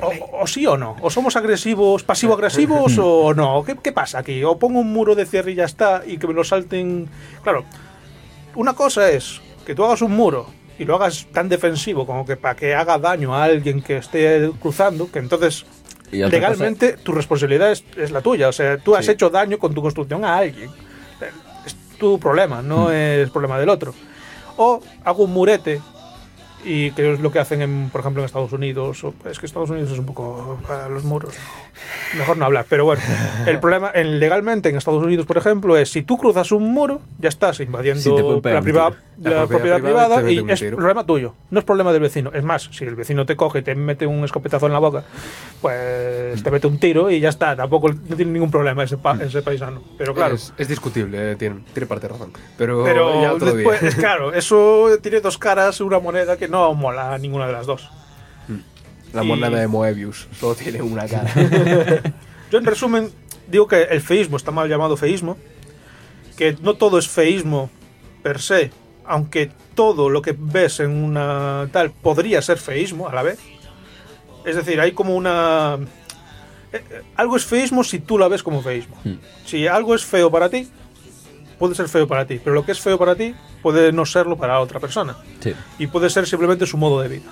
o, 0.00 0.40
o 0.42 0.46
sí 0.46 0.66
o 0.66 0.76
no, 0.76 0.96
o 1.00 1.10
somos 1.10 1.36
agresivos, 1.36 2.02
pasivo-agresivos 2.02 2.98
o 3.00 3.32
no. 3.36 3.62
¿Qué, 3.64 3.76
¿Qué 3.82 3.92
pasa 3.92 4.18
aquí? 4.18 4.42
O 4.44 4.58
pongo 4.58 4.80
un 4.80 4.92
muro 4.92 5.14
de 5.14 5.26
cierre 5.26 5.52
y 5.52 5.54
ya 5.54 5.64
está, 5.64 6.02
y 6.06 6.18
que 6.18 6.26
me 6.26 6.34
lo 6.34 6.44
salten... 6.44 7.08
Claro, 7.42 7.64
una 8.54 8.74
cosa 8.74 9.08
es 9.10 9.40
que 9.66 9.74
tú 9.74 9.84
hagas 9.84 10.02
un 10.02 10.12
muro 10.12 10.46
y 10.78 10.84
lo 10.84 10.96
hagas 10.96 11.26
tan 11.32 11.48
defensivo 11.48 12.06
como 12.06 12.26
que 12.26 12.36
para 12.36 12.56
que 12.56 12.74
haga 12.74 12.98
daño 12.98 13.34
a 13.34 13.44
alguien 13.44 13.80
que 13.82 13.98
esté 13.98 14.50
cruzando, 14.60 15.10
que 15.10 15.20
entonces 15.20 15.64
legalmente 16.10 16.94
tu 16.94 17.12
responsabilidad 17.12 17.70
es, 17.72 17.84
es 17.96 18.10
la 18.10 18.20
tuya. 18.20 18.48
O 18.48 18.52
sea, 18.52 18.76
tú 18.78 18.94
has 18.96 19.04
Sí. 19.06 19.12
hecho 19.12 19.30
daño 19.30 19.58
con 19.58 19.74
tu 19.74 19.82
construcción 19.82 20.24
a 20.24 20.36
alguien. 20.38 20.70
Es 21.64 21.74
tu 21.98 22.18
problema, 22.18 22.60
no 22.62 22.90
es 22.90 23.30
problema 23.30 23.58
del 23.58 23.68
otro. 23.68 23.94
O 24.56 24.80
hago 25.04 25.24
un 25.24 25.32
murete 25.32 25.80
y 26.64 26.90
que 26.92 27.12
es 27.14 27.20
lo 27.20 27.30
que 27.30 27.38
hacen, 27.38 27.62
en, 27.62 27.90
por 27.90 28.00
ejemplo, 28.00 28.22
en 28.22 28.26
Estados 28.26 28.52
Unidos. 28.52 29.02
o- 29.04 29.14
es 29.28 29.38
que 29.38 29.46
Estados 29.46 29.70
Unidos 29.70 29.90
es 29.92 29.98
un 29.98 30.06
poco 30.06 30.58
para 30.66 30.88
los 30.88 31.04
muros. 31.04 31.34
Mejor 32.16 32.36
no 32.36 32.44
hablar, 32.44 32.66
pero 32.68 32.84
bueno. 32.84 33.02
El 33.46 33.58
problema, 33.60 33.90
en, 33.94 34.18
legalmente 34.20 34.68
en 34.68 34.76
Estados 34.76 35.02
Unidos, 35.02 35.26
por 35.26 35.36
ejemplo, 35.36 35.76
es 35.76 35.90
si 35.90 36.02
tú 36.02 36.16
cruzas 36.18 36.52
un 36.52 36.72
muro, 36.72 37.00
ya 37.18 37.28
estás 37.28 37.60
invadiendo 37.60 38.00
Sí, 38.00 38.10
la, 38.10 38.60
priva- 38.62 38.92
la 39.22 39.30
La 39.30 39.46
propiedad, 39.46 39.80
privada 39.80 40.16
privada 40.20 40.30
y 40.30 40.44
es 40.50 40.62
problema 40.74 41.04
tuyo, 41.04 41.34
no 41.50 41.58
es 41.58 41.64
problema 41.64 41.92
del 41.92 42.02
vecino. 42.02 42.30
Es 42.32 42.42
más, 42.44 42.68
si 42.72 42.84
el 42.84 42.94
vecino 42.94 43.26
te 43.26 43.36
coge 43.36 43.58
y 43.60 43.62
te 43.62 43.74
mete 43.74 44.06
un 44.06 44.24
escopetazo 44.24 44.66
en 44.66 44.72
la 44.72 44.78
boca, 44.78 45.04
pues 45.60 46.42
te 46.42 46.50
mete 46.50 46.66
un 46.66 46.78
tiro 46.78 47.10
y 47.10 47.20
ya 47.20 47.28
está. 47.28 47.56
Tampoco 47.56 47.88
no 47.90 48.16
tiene 48.16 48.32
ningún 48.32 48.50
problema 48.50 48.84
ese, 48.84 48.96
pa- 48.98 49.16
ese 49.20 49.42
paisano. 49.42 49.82
Pero 49.98 50.14
claro. 50.14 50.34
Es, 50.34 50.52
es 50.58 50.68
discutible, 50.68 51.32
eh, 51.32 51.36
tiene, 51.36 51.60
tiene 51.72 51.86
parte 51.86 52.06
de 52.06 52.12
razón. 52.12 52.32
Pero, 52.58 52.84
Pero 52.84 53.20
ya 53.22 53.32
otro 53.32 53.54
día. 53.54 53.70
después, 53.70 53.94
claro, 53.96 54.32
eso 54.32 54.88
tiene 55.02 55.20
dos 55.20 55.38
caras, 55.38 55.80
una 55.80 55.98
moneda 55.98 56.36
que 56.36 56.48
no 56.48 56.53
mola 56.74 57.14
a 57.14 57.18
ninguna 57.18 57.46
de 57.46 57.52
las 57.52 57.66
dos. 57.66 57.88
La 59.12 59.22
y- 59.22 59.26
moneda 59.26 59.58
de 59.60 59.68
Moebius 59.68 60.26
solo 60.38 60.54
tiene 60.54 60.82
una 60.82 61.06
cara. 61.08 61.32
Yo 62.50 62.58
en 62.58 62.64
resumen 62.64 63.10
digo 63.46 63.68
que 63.68 63.82
el 63.82 64.00
feísmo 64.00 64.36
está 64.36 64.50
mal 64.50 64.68
llamado 64.68 64.96
feísmo, 64.96 65.36
que 66.36 66.56
no 66.62 66.74
todo 66.74 66.98
es 66.98 67.08
feísmo 67.08 67.70
per 68.22 68.40
se, 68.40 68.70
aunque 69.04 69.50
todo 69.74 70.08
lo 70.08 70.20
que 70.22 70.34
ves 70.36 70.80
en 70.80 70.90
una 70.90 71.68
tal 71.72 71.90
podría 71.90 72.42
ser 72.42 72.58
feísmo 72.58 73.08
a 73.08 73.14
la 73.14 73.22
vez. 73.22 73.38
Es 74.44 74.56
decir, 74.56 74.80
hay 74.80 74.92
como 74.92 75.14
una... 75.14 75.78
eh, 76.72 76.82
eh, 76.90 77.02
Algo 77.16 77.36
es 77.36 77.44
feísmo 77.44 77.84
si 77.84 77.98
tú 78.00 78.18
la 78.18 78.28
ves 78.28 78.42
como 78.42 78.62
feísmo. 78.62 78.96
Mm. 79.04 79.14
Si 79.46 79.66
algo 79.66 79.94
es 79.94 80.04
feo 80.04 80.30
para 80.30 80.48
ti, 80.48 80.68
puede 81.58 81.74
ser 81.76 81.88
feo 81.88 82.06
para 82.08 82.26
ti, 82.26 82.40
pero 82.42 82.54
lo 82.54 82.64
que 82.64 82.72
es 82.72 82.80
feo 82.80 82.98
para 82.98 83.14
ti 83.14 83.34
puede 83.64 83.90
no 83.90 84.06
serlo 84.06 84.36
para 84.36 84.60
otra 84.60 84.78
persona. 84.78 85.16
Sí. 85.40 85.52
y 85.80 85.88
puede 85.88 86.08
ser 86.10 86.28
simplemente 86.28 86.66
su 86.66 86.76
modo 86.76 87.00
de 87.00 87.08
vida. 87.08 87.30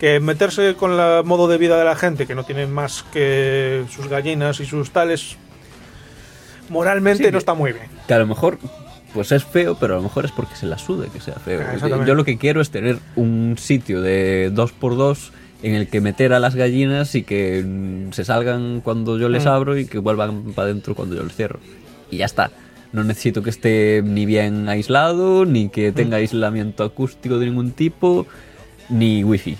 Que 0.00 0.18
meterse 0.18 0.74
con 0.74 0.98
el 0.98 1.22
modo 1.24 1.46
de 1.46 1.58
vida 1.58 1.78
de 1.78 1.84
la 1.84 1.94
gente, 1.94 2.26
que 2.26 2.34
no 2.34 2.42
tiene 2.44 2.66
más 2.66 3.04
que 3.12 3.84
sus 3.94 4.08
gallinas 4.08 4.58
y 4.58 4.66
sus 4.66 4.90
tales, 4.90 5.36
moralmente 6.68 7.24
Sí. 7.26 7.30
no 7.32 7.38
está 7.38 7.54
muy 7.54 7.72
bien. 7.72 7.86
Que 8.06 8.14
a 8.14 8.18
lo 8.18 8.26
mejor 8.26 8.58
pues 9.12 9.32
es 9.32 9.44
feo, 9.44 9.76
pero 9.78 9.94
a 9.94 9.96
lo 9.96 10.04
mejor 10.04 10.24
es 10.24 10.30
porque 10.32 10.54
se 10.54 10.66
la 10.66 10.78
sude 10.78 11.08
que 11.08 11.20
sea 11.20 11.34
feo. 11.34 11.60
Ah. 11.66 12.04
Yo 12.06 12.14
lo 12.14 12.24
que 12.24 12.38
quiero 12.38 12.60
es 12.60 12.70
tener 12.70 12.98
un 13.16 13.56
sitio 13.58 14.00
de 14.02 14.50
2x2 14.54 15.30
en 15.62 15.74
el 15.74 15.88
que 15.88 16.00
meter 16.00 16.32
a 16.32 16.38
las 16.38 16.54
gallinas 16.54 17.14
y 17.16 17.22
que 17.24 17.62
mm, 17.66 18.12
se 18.12 18.24
salgan 18.24 18.80
cuando 18.80 19.18
yo 19.18 19.28
les 19.28 19.44
Mm. 19.44 19.48
abro 19.48 19.76
y 19.76 19.86
que 19.86 19.98
vuelvan 19.98 20.52
para 20.54 20.66
adentro 20.68 20.94
cuando 20.94 21.16
yo 21.16 21.24
les 21.24 21.34
cierro. 21.34 21.58
Y 22.10 22.18
ya 22.18 22.24
está. 22.26 22.50
No 22.92 23.04
necesito 23.04 23.42
que 23.42 23.50
esté 23.50 24.02
ni 24.04 24.26
bien 24.26 24.68
aislado, 24.68 25.44
ni 25.44 25.68
que 25.68 25.92
tenga 25.92 26.16
aislamiento 26.16 26.82
acústico 26.82 27.38
de 27.38 27.46
ningún 27.46 27.72
tipo, 27.72 28.26
ni 28.88 29.22
wifi. 29.22 29.56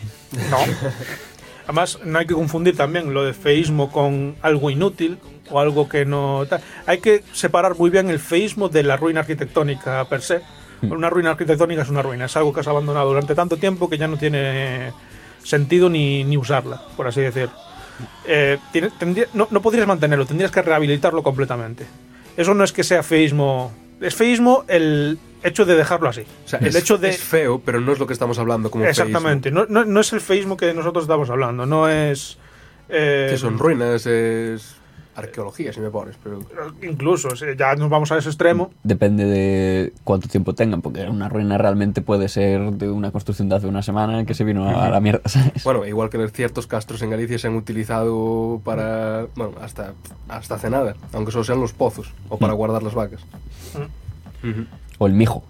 No. 0.51 0.59
Además, 1.65 2.01
no 2.05 2.19
hay 2.19 2.27
que 2.27 2.35
confundir 2.35 2.77
también 2.77 3.15
lo 3.15 3.24
de 3.24 3.32
feísmo 3.32 3.93
con 3.93 4.35
algo 4.43 4.70
inútil 4.70 5.19
o 5.51 5.61
algo 5.61 5.89
que 5.89 6.05
no. 6.05 6.44
Hay 6.86 6.98
que 6.98 7.23
separar 7.32 7.77
muy 7.78 7.90
bien 7.90 8.11
el 8.11 8.19
feísmo 8.19 8.69
de 8.69 8.82
la 8.82 8.97
ruina 8.97 9.20
arquitectónica 9.20 10.05
per 10.09 10.23
se. 10.23 10.40
Una 10.82 11.11
ruina 11.11 11.31
arquitectónica 11.31 11.82
es 11.82 11.89
una 11.90 12.02
ruina, 12.02 12.24
es 12.24 12.36
algo 12.36 12.52
que 12.52 12.61
has 12.61 12.66
abandonado 12.66 13.09
durante 13.09 13.35
tanto 13.35 13.59
tiempo 13.59 13.89
que 13.89 13.98
ya 13.98 14.09
no 14.09 14.16
tiene 14.16 14.93
sentido 15.44 15.89
ni, 15.89 16.24
ni 16.24 16.36
usarla, 16.36 16.82
por 16.97 17.07
así 17.07 17.20
decir. 17.20 17.51
Eh, 18.27 18.59
no, 19.35 19.47
no 19.51 19.62
podrías 19.62 19.86
mantenerlo, 19.86 20.27
tendrías 20.27 20.51
que 20.51 20.62
rehabilitarlo 20.62 21.23
completamente. 21.23 21.86
Eso 22.36 22.55
no 22.55 22.65
es 22.65 22.73
que 22.73 22.85
sea 22.85 23.02
feísmo. 23.02 23.73
Es 24.01 24.15
feísmo 24.15 24.65
el 24.69 25.19
hecho 25.43 25.65
de 25.65 25.74
dejarlo 25.74 26.09
así. 26.09 26.23
O 26.44 26.48
sea, 26.48 26.59
el 26.61 26.69
es, 26.69 26.74
hecho 26.77 26.98
de. 26.98 27.11
es 27.11 27.20
feo, 27.20 27.61
pero 27.65 27.81
no 27.81 27.93
es 27.93 27.98
lo 27.98 28.07
que 28.07 28.12
estamos 28.12 28.39
hablando 28.39 28.70
como 28.70 28.85
Exactamente, 28.85 29.51
no, 29.51 29.66
no, 29.69 29.85
no 29.85 30.01
es 30.01 30.12
el 30.12 30.20
feísmo 30.20 30.57
que 30.57 30.73
nosotros 30.74 31.05
estamos 31.05 31.28
hablando, 31.31 31.66
no 31.66 31.89
es... 31.89 32.39
eh. 32.89 33.28
Que 33.31 33.39
son 33.39 33.59
ruinas, 33.59 34.07
es 34.07 34.77
arqueología, 35.15 35.73
si 35.73 35.81
me 35.81 35.91
pones. 35.91 36.16
Pero 36.23 36.39
Incluso, 36.82 37.35
si 37.37 37.45
ya 37.59 37.74
nos 37.74 37.91
vamos 37.91 38.11
a 38.12 38.19
ese 38.19 38.28
extremo. 38.28 38.70
Depende 38.82 39.24
de 39.24 39.93
cuánto 40.05 40.28
tiempo 40.28 40.55
tengan, 40.55 40.81
porque 40.82 41.03
una 41.09 41.28
ruina 41.28 41.59
realmente 41.59 42.01
puede 42.03 42.28
ser 42.28 42.70
de 42.73 42.91
una 42.91 43.11
construcción 43.11 43.49
de 43.49 43.57
hace 43.57 43.66
una 43.66 43.82
semana 43.82 44.24
que 44.24 44.35
se 44.35 44.45
vino 44.45 44.69
a 44.69 44.89
la 44.89 45.01
mierda, 45.01 45.23
¿sabes? 45.28 45.62
bueno, 45.65 45.85
igual 45.87 46.11
que 46.11 46.27
ciertos 46.28 46.66
castros 46.66 47.03
en 47.03 47.11
Galicia 47.11 47.39
se 47.39 47.47
han 47.49 47.57
utilizado 47.57 48.61
para. 48.65 49.27
Bueno, 49.37 49.55
hasta, 49.61 49.95
hasta 50.28 50.55
hace 50.55 50.70
nada, 50.70 50.95
aunque 51.12 51.32
solo 51.32 51.45
sean 51.45 51.61
los 51.61 51.73
pozos 51.73 52.12
o 52.28 52.39
para 52.39 52.55
Mm. 52.55 52.57
guardar 52.57 52.82
las 52.82 52.95
vacas. 52.95 53.20
Ujú. 54.43 54.65
O 54.99 55.07
el 55.07 55.12
mijo. 55.15 55.45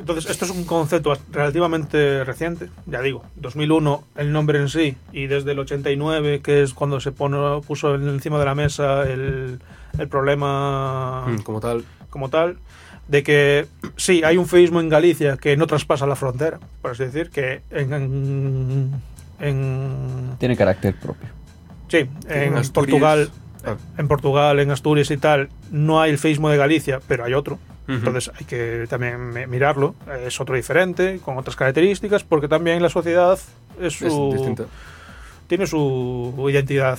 Entonces, 0.00 0.30
esto 0.30 0.46
es 0.46 0.50
un 0.50 0.64
concepto 0.64 1.12
relativamente 1.30 2.24
reciente, 2.24 2.68
ya 2.86 3.00
digo, 3.02 3.22
2001 3.36 4.02
el 4.16 4.32
nombre 4.32 4.58
en 4.58 4.68
sí, 4.70 4.96
y 5.12 5.26
desde 5.26 5.52
el 5.52 5.58
89, 5.58 6.40
que 6.40 6.62
es 6.62 6.72
cuando 6.74 6.98
se 7.00 7.12
pone, 7.12 7.36
puso 7.66 7.94
encima 7.94 8.38
de 8.38 8.44
la 8.46 8.54
mesa 8.54 9.02
el, 9.02 9.60
el 9.98 10.08
problema 10.08 11.26
Mm, 11.28 11.38
Como 11.42 11.60
tal. 11.60 11.84
como 12.08 12.30
tal, 12.30 12.56
de 13.08 13.22
que 13.22 13.66
sí, 13.96 14.22
hay 14.24 14.38
un 14.38 14.46
feísmo 14.46 14.80
en 14.80 14.88
Galicia 14.88 15.36
que 15.36 15.56
no 15.58 15.66
traspasa 15.66 16.06
la 16.06 16.16
frontera, 16.16 16.58
por 16.80 16.92
así 16.92 17.04
decir, 17.04 17.28
que 17.30 17.60
en, 17.70 17.92
en, 17.92 18.90
en- 19.38 20.36
Tiene 20.38 20.56
carácter 20.56 20.94
propio. 20.94 21.28
sí, 21.88 22.08
en 22.28 22.56
Asturias- 22.56 22.70
Portugal 22.72 23.30
Ah, 23.62 23.76
en 23.98 24.08
Portugal, 24.08 24.58
en 24.60 24.70
Asturias 24.70 25.10
y 25.10 25.18
tal, 25.18 25.50
no 25.70 26.00
hay 26.00 26.10
el 26.10 26.16
feísmo 26.18 26.48
de 26.48 26.56
Galicia, 26.56 26.98
pero 27.06 27.26
hay 27.26 27.34
otro. 27.34 27.58
Entonces 27.94 28.30
hay 28.38 28.44
que 28.46 28.86
también 28.88 29.30
mi- 29.30 29.46
mirarlo. 29.46 29.94
Es 30.24 30.40
otro 30.40 30.54
diferente, 30.56 31.20
con 31.24 31.36
otras 31.38 31.56
características, 31.56 32.22
porque 32.24 32.46
también 32.48 32.82
la 32.82 32.88
sociedad 32.88 33.38
es 33.80 33.92
su, 33.94 34.06
es 34.56 34.68
tiene 35.48 35.66
su 35.66 36.34
identidad 36.50 36.98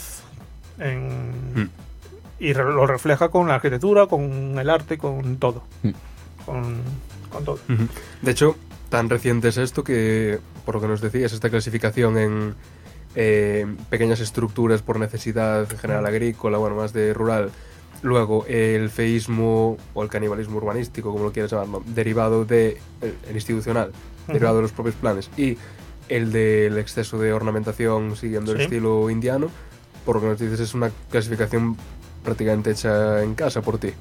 en- 0.80 1.64
Mm. 1.64 1.70
y 2.40 2.54
re- 2.54 2.64
lo 2.74 2.86
refleja 2.88 3.30
con 3.30 3.48
la 3.48 3.56
arquitectura, 3.56 4.08
con 4.08 4.58
el 4.60 4.70
arte, 4.70 4.98
con 4.98 5.38
todo. 5.38 5.64
Mm. 5.84 5.90
Con, 6.46 6.78
con 7.32 7.46
todo. 7.46 7.60
De 8.22 8.32
hecho, 8.32 8.56
tan 8.90 9.10
reciente 9.10 9.48
es 9.50 9.58
esto 9.58 9.84
que, 9.84 10.40
por 10.66 10.76
lo 10.76 10.82
que 10.82 10.88
nos 10.88 11.02
decías, 11.02 11.32
esta 11.34 11.50
clasificación 11.50 12.18
en 12.18 12.56
eh, 13.16 13.66
pequeñas 13.90 14.20
estructuras 14.22 14.82
por 14.82 14.98
necesidad 15.00 15.70
en 15.70 15.78
general 15.78 16.06
agrícola, 16.06 16.58
bueno, 16.58 16.76
más 16.78 16.94
de 16.94 17.14
rural. 17.14 17.52
Luego, 18.04 18.46
el 18.48 18.90
feísmo 18.90 19.78
o 19.94 20.04
el 20.04 20.10
canibalismo 20.10 20.58
urbanístico, 20.58 21.12
como 21.12 21.26
lo 21.26 21.32
quieras 21.32 21.52
llamar, 21.52 21.68
¿no? 21.68 21.84
derivado 21.86 22.46
de 22.46 22.80
el, 23.02 23.16
el 23.30 23.36
institucional, 23.36 23.92
derivado 24.28 24.58
de 24.58 24.62
los 24.64 24.72
propios 24.72 24.96
planes. 24.96 25.30
Y 25.38 25.58
el 26.10 26.32
del 26.32 26.78
exceso 26.78 27.20
de 27.20 27.32
ornamentación 27.32 28.16
siguiendo 28.16 28.52
el 28.52 28.62
estilo 28.62 29.10
indiano, 29.10 29.50
por 30.06 30.16
lo 30.16 30.22
que 30.22 30.28
nos 30.28 30.40
dices 30.40 30.60
es 30.60 30.74
una 30.74 30.92
clasificación 31.10 31.78
prácticamente 32.24 32.72
hecha 32.72 33.24
en 33.24 33.36
casa 33.36 33.62
por 33.62 33.78
ti. 33.78 33.94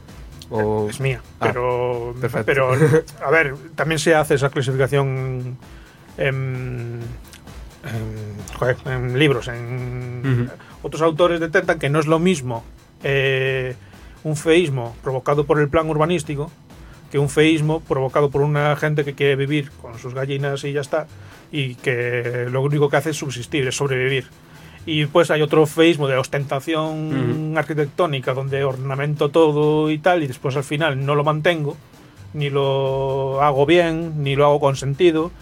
O... 0.51 0.89
Es 0.91 1.01
mía. 1.01 1.23
Ah, 1.39 1.47
pero, 1.49 2.15
perfecto. 2.21 2.47
pero, 2.47 2.73
a 3.25 3.31
ver, 3.31 3.55
también 3.77 3.99
se 3.99 4.15
hace 4.15 4.35
esa 4.35 4.51
clasificación 4.51 5.57
en, 6.19 7.01
en, 7.85 8.37
joder, 8.59 8.77
en 8.87 9.19
libros. 9.19 9.49
En. 9.49 10.51
Otros 10.83 11.03
autores 11.03 11.39
detectan 11.39 11.79
que 11.79 11.91
no 11.91 12.01
es 12.01 12.07
lo 12.07 12.19
mismo 12.19 12.65
eh, 13.03 13.77
un 14.25 14.37
feísmo 14.37 14.95
provocado 15.03 15.45
por 15.45 15.61
el 15.61 15.69
plan 15.69 15.89
urbanístico 15.89 16.51
que 17.11 17.19
un 17.19 17.29
feísmo 17.29 17.81
provocado 17.81 18.31
por 18.31 18.43
una 18.43 18.77
gente 18.77 19.05
que 19.05 19.15
quiere 19.15 19.37
vivir 19.37 19.71
con 19.83 19.99
sus 19.99 20.15
gallinas 20.15 20.65
y 20.65 20.73
ya 20.73 20.81
está, 20.81 21.07
y 21.51 21.75
que 21.75 22.47
lo 22.51 22.63
único 22.63 22.89
que 22.89 22.97
hace 22.97 23.11
es 23.11 23.17
subsistir, 23.17 23.67
es 23.67 23.77
sobrevivir. 23.77 24.27
Y 24.87 25.07
pues 25.07 25.31
hay 25.31 25.43
otro 25.43 25.67
feísmo 25.67 26.09
de 26.09 26.17
ostentación 26.17 27.55
arquitectónica 27.57 28.33
donde 28.33 28.65
ornamento 28.65 29.29
todo 29.29 29.91
y 29.91 29.99
tal, 29.99 30.23
y 30.23 30.27
después 30.27 30.57
al 30.57 30.65
final 30.65 31.05
no 31.05 31.15
lo 31.15 31.25
mantengo, 31.25 31.77
ni 32.33 32.49
lo 32.49 33.43
hago 33.43 33.67
bien, 33.67 34.23
ni 34.23 34.37
lo 34.37 34.47
hago 34.47 34.61
con 34.61 34.77
sentido, 34.77 35.33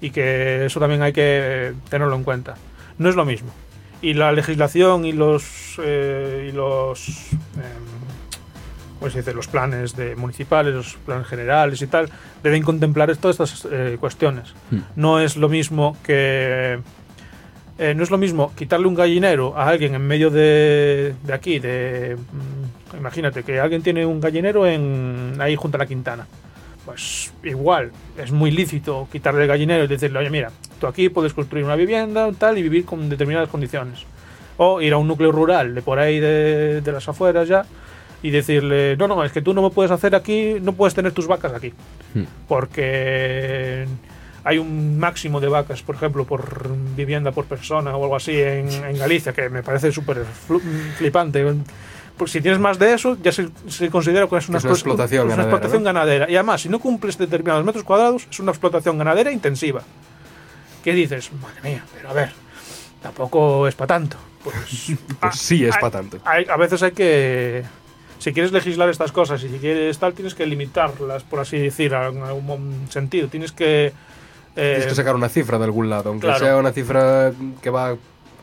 y 0.00 0.10
que 0.10 0.66
eso 0.66 0.80
también 0.80 1.02
hay 1.02 1.12
que 1.12 1.74
tenerlo 1.90 2.14
en 2.14 2.22
cuenta. 2.22 2.54
No 2.98 3.08
es 3.08 3.16
lo 3.16 3.24
mismo. 3.24 3.50
Y 4.00 4.14
la 4.14 4.30
legislación 4.30 5.04
y 5.04 5.12
los, 5.12 5.80
eh, 5.82 6.48
y 6.50 6.52
los 6.52 7.08
em, 7.56 7.95
¿cómo 8.98 9.10
se 9.10 9.18
dice? 9.18 9.34
los 9.34 9.48
planes 9.48 9.96
de 9.96 10.16
municipales, 10.16 10.74
los 10.74 10.94
planes 10.94 11.26
generales 11.26 11.80
y 11.82 11.86
tal, 11.86 12.08
deben 12.42 12.62
contemplar 12.62 13.14
todas 13.16 13.38
estas 13.38 13.68
eh, 13.70 13.96
cuestiones. 14.00 14.54
Hmm. 14.70 14.80
No 14.96 15.20
es 15.20 15.36
lo 15.36 15.48
mismo 15.48 15.96
que 16.02 16.78
eh, 17.78 17.94
no 17.94 18.02
es 18.02 18.10
lo 18.10 18.16
mismo 18.16 18.52
quitarle 18.56 18.86
un 18.86 18.94
gallinero 18.94 19.56
a 19.56 19.68
alguien 19.68 19.94
en 19.94 20.06
medio 20.06 20.30
de, 20.30 21.14
de 21.22 21.32
aquí, 21.32 21.58
de 21.58 22.16
mm, 22.16 22.96
imagínate 22.96 23.42
que 23.42 23.60
alguien 23.60 23.82
tiene 23.82 24.06
un 24.06 24.18
gallinero 24.18 24.66
en 24.66 25.34
ahí 25.38 25.56
junto 25.56 25.76
a 25.76 25.80
la 25.80 25.86
Quintana. 25.86 26.26
Pues 26.86 27.34
igual, 27.42 27.90
es 28.16 28.30
muy 28.30 28.50
lícito 28.50 29.08
quitarle 29.12 29.42
el 29.42 29.48
gallinero 29.48 29.84
y 29.84 29.88
decirle, 29.88 30.20
oye, 30.20 30.30
mira, 30.30 30.50
tú 30.80 30.86
aquí 30.86 31.08
puedes 31.10 31.34
construir 31.34 31.64
una 31.64 31.76
vivienda 31.76 32.30
tal 32.32 32.56
y 32.56 32.62
vivir 32.62 32.86
con 32.86 33.10
determinadas 33.10 33.50
condiciones. 33.50 34.04
O 34.56 34.80
ir 34.80 34.94
a 34.94 34.96
un 34.96 35.06
núcleo 35.06 35.30
rural 35.30 35.74
de 35.74 35.82
por 35.82 35.98
ahí 35.98 36.18
de, 36.18 36.80
de 36.80 36.92
las 36.92 37.06
afueras 37.08 37.46
ya 37.46 37.66
y 38.26 38.30
decirle, 38.30 38.96
no, 38.96 39.06
no, 39.08 39.22
es 39.24 39.30
que 39.32 39.40
tú 39.42 39.54
no 39.54 39.62
me 39.62 39.70
puedes 39.70 39.92
hacer 39.92 40.14
aquí, 40.14 40.56
no 40.60 40.72
puedes 40.72 40.94
tener 40.94 41.12
tus 41.12 41.26
vacas 41.26 41.52
aquí. 41.54 41.72
Hmm. 42.14 42.24
Porque 42.48 43.86
hay 44.44 44.58
un 44.58 44.98
máximo 44.98 45.40
de 45.40 45.48
vacas, 45.48 45.82
por 45.82 45.94
ejemplo, 45.94 46.24
por 46.24 46.68
vivienda 46.96 47.32
por 47.32 47.44
persona 47.46 47.96
o 47.96 48.02
algo 48.02 48.16
así 48.16 48.32
en, 48.40 48.68
en 48.70 48.98
Galicia, 48.98 49.32
que 49.32 49.48
me 49.48 49.62
parece 49.62 49.92
súper 49.92 50.24
flipante. 50.96 51.44
Porque 52.16 52.32
si 52.32 52.40
tienes 52.40 52.58
más 52.58 52.78
de 52.78 52.94
eso, 52.94 53.16
ya 53.22 53.30
se, 53.30 53.48
se 53.68 53.90
considera 53.90 54.26
que 54.26 54.36
es 54.38 54.48
una, 54.48 54.58
Es 54.58 54.64
una 54.64 54.72
explo- 54.72 54.76
explotación 54.76 55.20
es 55.20 55.24
una 55.26 55.36
ganadera, 55.36 55.50
explotación 55.56 55.84
ganadera. 55.84 56.30
Y 56.30 56.34
además, 56.36 56.62
si 56.62 56.68
no 56.68 56.78
cumples 56.80 57.18
determinados 57.18 57.64
metros 57.64 57.84
cuadrados, 57.84 58.26
es 58.30 58.40
una 58.40 58.52
explotación 58.52 58.96
ganadera 58.98 59.30
intensiva. 59.30 59.82
¿Qué 60.82 60.92
dices? 60.94 61.30
Madre 61.42 61.60
mía, 61.62 61.84
pero 61.94 62.10
a 62.10 62.12
ver, 62.14 62.30
tampoco 63.02 63.68
es 63.68 63.74
para 63.74 63.88
tanto. 63.88 64.16
Pues, 64.42 64.92
Pues 65.20 65.36
sí 65.38 65.64
es 65.64 65.76
para 65.76 65.90
tanto. 65.90 66.18
hay- 66.24 66.46
a 66.48 66.56
veces 66.56 66.82
hay 66.82 66.92
que. 66.92 67.62
Si 68.26 68.32
quieres 68.32 68.50
legislar 68.50 68.88
estas 68.88 69.12
cosas 69.12 69.40
y 69.44 69.48
si 69.48 69.58
quieres 69.58 69.96
tal, 70.00 70.12
tienes 70.12 70.34
que 70.34 70.44
limitarlas, 70.46 71.22
por 71.22 71.38
así 71.38 71.58
decir, 71.58 71.92
en 71.92 72.24
algún 72.24 72.86
sentido. 72.88 73.28
Tienes 73.28 73.52
que. 73.52 73.86
eh, 73.86 73.92
Tienes 74.56 74.86
que 74.86 74.94
sacar 74.96 75.14
una 75.14 75.28
cifra 75.28 75.58
de 75.58 75.64
algún 75.64 75.88
lado, 75.88 76.08
aunque 76.10 76.26
claro. 76.26 76.44
sea 76.44 76.56
una 76.56 76.72
cifra 76.72 77.30
que 77.62 77.70
va 77.70 77.90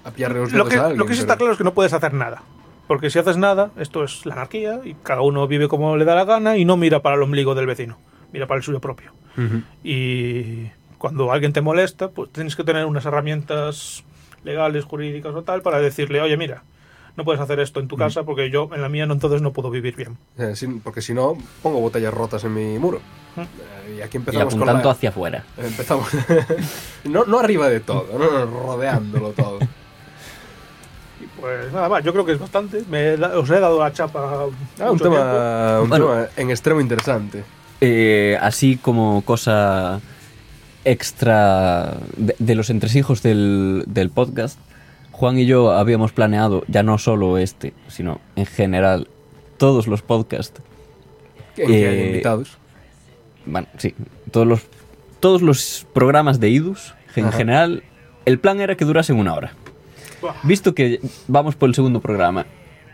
a 0.05 0.11
pillarle 0.11 0.39
los 0.39 0.53
lo 0.53 0.63
que, 0.63 0.77
a 0.77 0.83
alguien. 0.83 0.99
lo 0.99 1.05
que 1.05 1.15
sí 1.15 1.19
pero- 1.19 1.31
está 1.33 1.37
claro 1.37 1.51
es 1.51 1.57
que 1.57 1.65
no 1.65 1.73
puedes 1.73 1.91
hacer 1.91 2.13
nada. 2.13 2.43
Porque 2.87 3.09
si 3.09 3.19
haces 3.19 3.35
nada, 3.35 3.71
esto 3.77 4.05
es 4.05 4.25
la 4.25 4.35
anarquía 4.35 4.79
y 4.85 4.93
cada 5.03 5.19
uno 5.19 5.45
vive 5.49 5.67
como 5.67 5.97
le 5.97 6.05
da 6.05 6.15
la 6.15 6.23
gana 6.23 6.55
y 6.55 6.63
no 6.63 6.77
mira 6.77 7.01
para 7.01 7.17
el 7.17 7.21
ombligo 7.21 7.53
del 7.53 7.65
vecino, 7.65 7.97
mira 8.31 8.47
para 8.47 8.59
el 8.59 8.63
suyo 8.63 8.79
propio. 8.79 9.11
Y 9.83 10.69
cuando 10.97 11.29
alguien 11.33 11.51
te 11.51 11.59
molesta, 11.59 12.07
pues 12.09 12.29
tienes 12.31 12.55
que 12.55 12.63
tener 12.63 12.85
unas 12.85 13.03
herramientas 13.05 14.05
legales, 14.45 14.85
jurídicas 14.85 15.35
o 15.35 15.43
tal 15.43 15.61
para 15.61 15.79
decirle, 15.79 16.21
oye, 16.21 16.37
mira, 16.37 16.63
no 17.15 17.23
puedes 17.25 17.41
hacer 17.41 17.59
esto 17.59 17.79
en 17.79 17.85
Mm. 17.85 17.89
tu 17.89 17.97
casa 17.97 18.23
porque 18.23 18.49
yo 18.49 18.69
en 18.73 18.81
la 18.81 18.89
mía 18.89 19.05
no, 19.05 19.13
entonces 19.13 19.41
no 19.41 19.51
puedo 19.53 19.69
vivir 19.69 19.95
bien. 19.95 20.17
Eh, 20.37 20.55
sin- 20.55 20.79
porque 20.81 21.01
si 21.01 21.13
no, 21.13 21.37
pongo 21.61 21.79
botellas 21.79 22.13
rotas 22.13 22.43
en 22.43 22.53
mi 22.53 22.77
muro. 22.79 22.99
Mm. 23.35 23.41
Eh, 23.41 23.95
y 23.97 24.01
aquí 24.01 24.17
Y 24.17 24.19
empezamos 24.19 24.53
con 24.53 24.63
apuntando 24.63 24.89
la... 24.89 24.91
hacia 24.93 25.09
afuera. 25.09 25.43
Empezamos. 25.57 26.07
no, 27.05 27.25
no 27.25 27.39
arriba 27.39 27.69
de 27.69 27.79
todo, 27.79 28.07
no, 28.17 28.31
no, 28.31 28.45
rodeándolo 28.45 29.29
todo. 29.31 29.59
Y 31.21 31.25
pues 31.39 31.71
nada 31.71 31.87
más, 31.89 32.03
yo 32.03 32.11
creo 32.11 32.25
que 32.25 32.33
es 32.33 32.39
bastante. 32.39 32.83
Me 32.89 33.13
he 33.13 33.17
da- 33.17 33.37
os 33.37 33.49
he 33.49 33.59
dado 33.59 33.79
la 33.79 33.93
chapa. 33.93 34.47
Ah, 34.79 34.91
un 34.91 34.99
tema, 34.99 35.79
un 35.81 35.89
Bueno. 35.89 36.07
tema 36.07 36.27
en 36.37 36.49
extremo 36.49 36.81
interesante. 36.81 37.43
Eh, 37.81 38.37
así 38.41 38.77
como 38.77 39.21
cosa 39.23 39.99
extra 40.85 41.95
de, 42.17 42.35
de 42.39 42.55
los 42.55 42.69
entresijos 42.69 43.21
del, 43.23 43.83
del 43.87 44.09
podcast, 44.09 44.57
Juan 45.13 45.37
y 45.39 45.45
yo 45.45 45.71
habíamos 45.71 46.11
planeado, 46.11 46.63
ya 46.67 46.83
no 46.83 46.97
solo 46.97 47.37
este, 47.37 47.73
sino 47.87 48.19
en 48.35 48.45
general, 48.45 49.07
todos 49.57 49.87
los 49.87 50.01
podcasts. 50.01 50.61
Eh, 51.55 52.07
invitados. 52.07 52.57
Bueno, 53.45 53.67
sí, 53.77 53.93
todos 54.31 54.45
los, 54.47 54.61
todos 55.19 55.41
los 55.41 55.85
programas 55.93 56.39
de 56.39 56.49
IDUS, 56.49 56.95
en 57.15 57.25
Ajá. 57.27 57.37
general, 57.37 57.83
el 58.25 58.39
plan 58.39 58.59
era 58.59 58.75
que 58.75 58.85
durasen 58.85 59.17
una 59.17 59.33
hora. 59.35 59.53
Visto 60.43 60.73
que 60.73 60.99
vamos 61.27 61.55
por 61.55 61.69
el 61.69 61.75
segundo 61.75 61.99
programa 62.01 62.45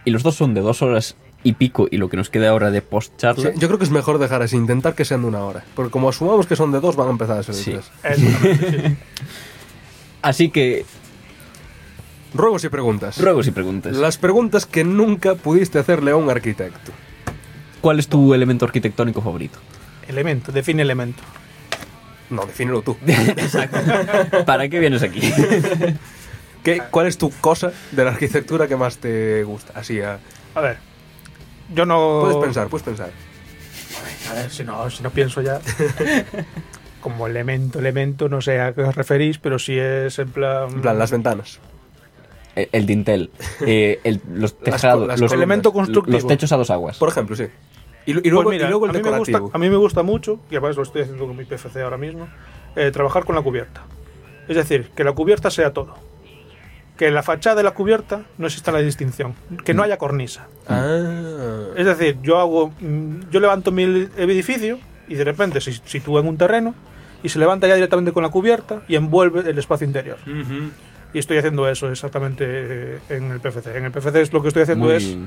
y 0.03 0.11
los 0.11 0.21
dos 0.23 0.35
son 0.35 0.53
de 0.53 0.61
dos 0.61 0.81
horas 0.81 1.15
y 1.43 1.53
pico 1.53 1.87
y 1.89 1.97
lo 1.97 2.09
que 2.09 2.17
nos 2.17 2.29
queda 2.29 2.49
ahora 2.49 2.69
de 2.69 2.81
post 2.81 3.15
charla, 3.17 3.51
Sí, 3.53 3.59
yo 3.59 3.67
creo 3.67 3.77
que 3.79 3.85
es 3.85 3.91
mejor 3.91 4.17
dejar 4.17 4.41
así, 4.41 4.57
intentar 4.57 4.93
que 4.93 5.05
sean 5.05 5.21
de 5.21 5.27
una 5.29 5.43
hora. 5.45 5.63
Porque 5.75 5.89
como 5.91 6.09
asumamos 6.09 6.47
que 6.47 6.55
son 6.57 6.71
de 6.73 6.79
dos, 6.81 6.95
van 6.97 7.07
a 7.07 7.11
empezar 7.11 7.37
a 7.37 7.43
ser 7.43 7.55
de 7.55 7.61
Sí. 7.61 7.71
tres. 7.71 7.91
Exactamente, 8.03 8.89
sí. 8.89 8.95
así 10.21 10.49
que 10.49 10.85
Ruegos 12.33 12.63
y 12.63 12.69
preguntas. 12.69 13.19
ruegos 13.19 13.47
y 13.47 13.51
preguntas. 13.51 13.95
Las 13.95 14.17
preguntas 14.17 14.65
que 14.65 14.83
nunca 14.83 15.35
pudiste 15.35 15.79
hacerle 15.79 16.11
a 16.11 16.15
un 16.15 16.29
arquitecto. 16.29 16.91
¿Cuál 17.81 17.99
es 17.99 18.07
tu 18.07 18.33
elemento 18.33 18.65
arquitectónico 18.65 19.21
favorito? 19.21 19.57
Elemento, 20.07 20.51
define 20.51 20.81
elemento. 20.83 21.23
No, 22.29 22.45
defínelo 22.45 22.81
tú. 22.83 22.97
¿Para 24.45 24.69
qué 24.69 24.79
vienes 24.79 25.01
aquí? 25.01 25.21
¿Qué, 26.63 26.81
¿Cuál 26.91 27.07
es 27.07 27.17
tu 27.17 27.31
cosa 27.31 27.71
de 27.91 28.03
la 28.03 28.11
arquitectura 28.11 28.67
que 28.67 28.75
más 28.75 28.97
te 28.97 29.43
gusta? 29.43 29.73
Así, 29.79 30.01
a- 30.01 30.19
A 30.55 30.61
ver, 30.61 30.77
yo 31.73 31.85
no. 31.85 32.19
puedes 32.21 32.37
pensar, 32.37 32.67
puedes 32.67 32.83
pensar. 32.85 33.09
A 34.29 34.33
ver, 34.33 34.51
si 34.51 34.63
no, 34.63 34.89
si 34.91 35.01
no 35.01 35.09
pienso 35.09 35.41
ya. 35.41 35.59
Como 37.01 37.25
elemento, 37.27 37.79
elemento, 37.79 38.27
no 38.27 38.41
sé 38.41 38.59
a 38.59 38.73
qué 38.73 38.81
os 38.81 38.93
referís, 38.93 39.37
pero 39.39 39.57
si 39.57 39.79
es 39.79 40.19
en 40.19 40.29
plan. 40.29 40.69
En 40.69 40.81
plan, 40.81 40.99
las 40.99 41.11
ventanas. 41.11 41.59
El, 42.63 42.69
el 42.71 42.85
dintel, 42.85 43.31
eh, 43.65 43.99
el- 44.03 44.21
los 44.33 44.57
tejados, 44.57 45.07
las 45.07 45.19
los, 45.19 45.29
columnas. 45.29 45.33
Elemento 45.33 45.71
constructivo. 45.73 46.17
los 46.17 46.27
techos 46.27 46.51
a 46.51 46.57
dos 46.57 46.69
aguas. 46.69 46.97
Por 46.97 47.09
ejemplo, 47.09 47.35
sí. 47.35 47.45
Y, 48.05 48.13
Pues 48.13 48.25
luego, 48.25 48.49
mira, 48.49 48.65
y 48.65 48.69
luego 48.69 48.85
el 48.85 48.91
a, 48.91 48.93
mí 48.93 49.01
me 49.03 49.17
gusta, 49.17 49.41
a 49.53 49.57
mí 49.59 49.69
me 49.69 49.75
gusta 49.75 50.03
mucho, 50.03 50.39
y 50.49 50.55
además 50.55 50.75
lo 50.77 50.83
estoy 50.83 51.03
haciendo 51.03 51.27
con 51.27 51.37
mi 51.37 51.43
PFC 51.45 51.81
ahora 51.81 51.97
mismo, 51.97 52.27
eh, 52.75 52.89
trabajar 52.91 53.23
con 53.25 53.35
la 53.35 53.41
cubierta. 53.41 53.83
Es 54.47 54.55
decir, 54.55 54.89
que 54.95 55.03
la 55.03 55.11
cubierta 55.11 55.51
sea 55.51 55.73
todo. 55.73 55.95
Que 56.97 57.07
en 57.07 57.13
la 57.13 57.23
fachada 57.23 57.57
de 57.57 57.63
la 57.63 57.71
cubierta 57.71 58.23
no 58.37 58.47
exista 58.47 58.71
la 58.71 58.79
distinción. 58.79 59.35
Que 59.63 59.73
no 59.73 59.83
haya 59.83 59.97
cornisa. 59.97 60.47
Ah. 60.67 61.65
Es 61.77 61.85
decir, 61.85 62.17
yo 62.23 62.39
hago, 62.39 62.71
mm, 62.79 63.29
yo 63.31 63.39
levanto 63.39 63.71
mi 63.71 63.83
edificio 63.83 64.79
y 65.07 65.15
de 65.15 65.23
repente 65.23 65.61
se 65.61 65.71
sitúa 65.73 66.19
en 66.21 66.27
un 66.27 66.37
terreno 66.37 66.73
y 67.21 67.29
se 67.29 67.37
levanta 67.39 67.67
ya 67.67 67.75
directamente 67.75 68.11
con 68.11 68.23
la 68.23 68.29
cubierta 68.29 68.81
y 68.87 68.95
envuelve 68.95 69.47
el 69.49 69.57
espacio 69.59 69.85
interior. 69.85 70.17
Y 71.13 71.19
estoy 71.19 71.37
haciendo 71.37 71.67
eso 71.67 71.91
exactamente 71.91 72.45
eh, 72.47 72.99
en 73.09 73.31
el 73.31 73.39
PFC. 73.39 73.75
En 73.75 73.85
el 73.85 73.91
PFC 73.91 74.15
es 74.15 74.33
lo 74.33 74.41
que 74.41 74.49
estoy 74.49 74.63
haciendo 74.63 74.91
es, 74.91 75.17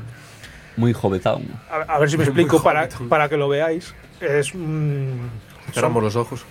Muy, 0.77 0.93
jovetón. 0.93 1.45
a, 1.71 1.95
a 1.95 1.99
ver 1.99 2.11
si 2.11 2.17
me 2.17 2.25
explico 2.25 2.63
para, 2.63 2.89
para 3.09 3.29
que 3.29 3.37
lo 3.37 3.49
veáis, 3.49 3.95
es 4.21 4.55
mm, 4.55 5.29
Cerramos 5.73 6.03
los 6.03 6.17
ojos. 6.17 6.45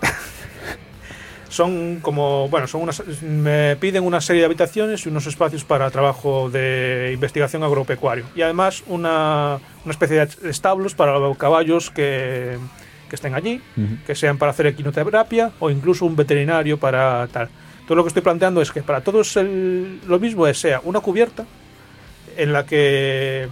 son 1.48 2.00
como, 2.00 2.48
bueno, 2.48 2.66
son 2.66 2.82
unas, 2.82 3.02
me 3.22 3.76
piden 3.76 4.04
una 4.04 4.20
serie 4.20 4.40
de 4.40 4.46
habitaciones 4.46 5.04
y 5.04 5.08
unos 5.08 5.26
espacios 5.26 5.64
para 5.64 5.90
trabajo 5.90 6.48
de 6.50 7.10
investigación 7.12 7.62
agropecuario. 7.62 8.24
Y 8.34 8.42
además 8.42 8.84
una, 8.86 9.58
una 9.84 9.92
especie 9.92 10.24
de 10.24 10.50
establos 10.50 10.94
para 10.94 11.18
los 11.18 11.36
caballos 11.36 11.90
que, 11.90 12.56
que 13.08 13.16
estén 13.16 13.34
allí, 13.34 13.60
que 14.06 14.14
sean 14.14 14.38
para 14.38 14.52
hacer 14.52 14.66
equinoterapia 14.66 15.50
o 15.58 15.70
incluso 15.70 16.06
un 16.06 16.16
veterinario 16.16 16.78
para 16.78 17.26
tal. 17.28 17.48
Todo 17.90 17.96
lo 17.96 18.04
que 18.04 18.08
estoy 18.10 18.22
planteando 18.22 18.62
es 18.62 18.70
que 18.70 18.84
para 18.84 19.00
todos 19.00 19.36
el- 19.36 20.00
lo 20.06 20.20
mismo 20.20 20.46
es 20.46 20.60
sea 20.60 20.80
una 20.84 21.00
cubierta 21.00 21.44
en 22.36 22.52
la 22.52 22.64
que... 22.64 23.48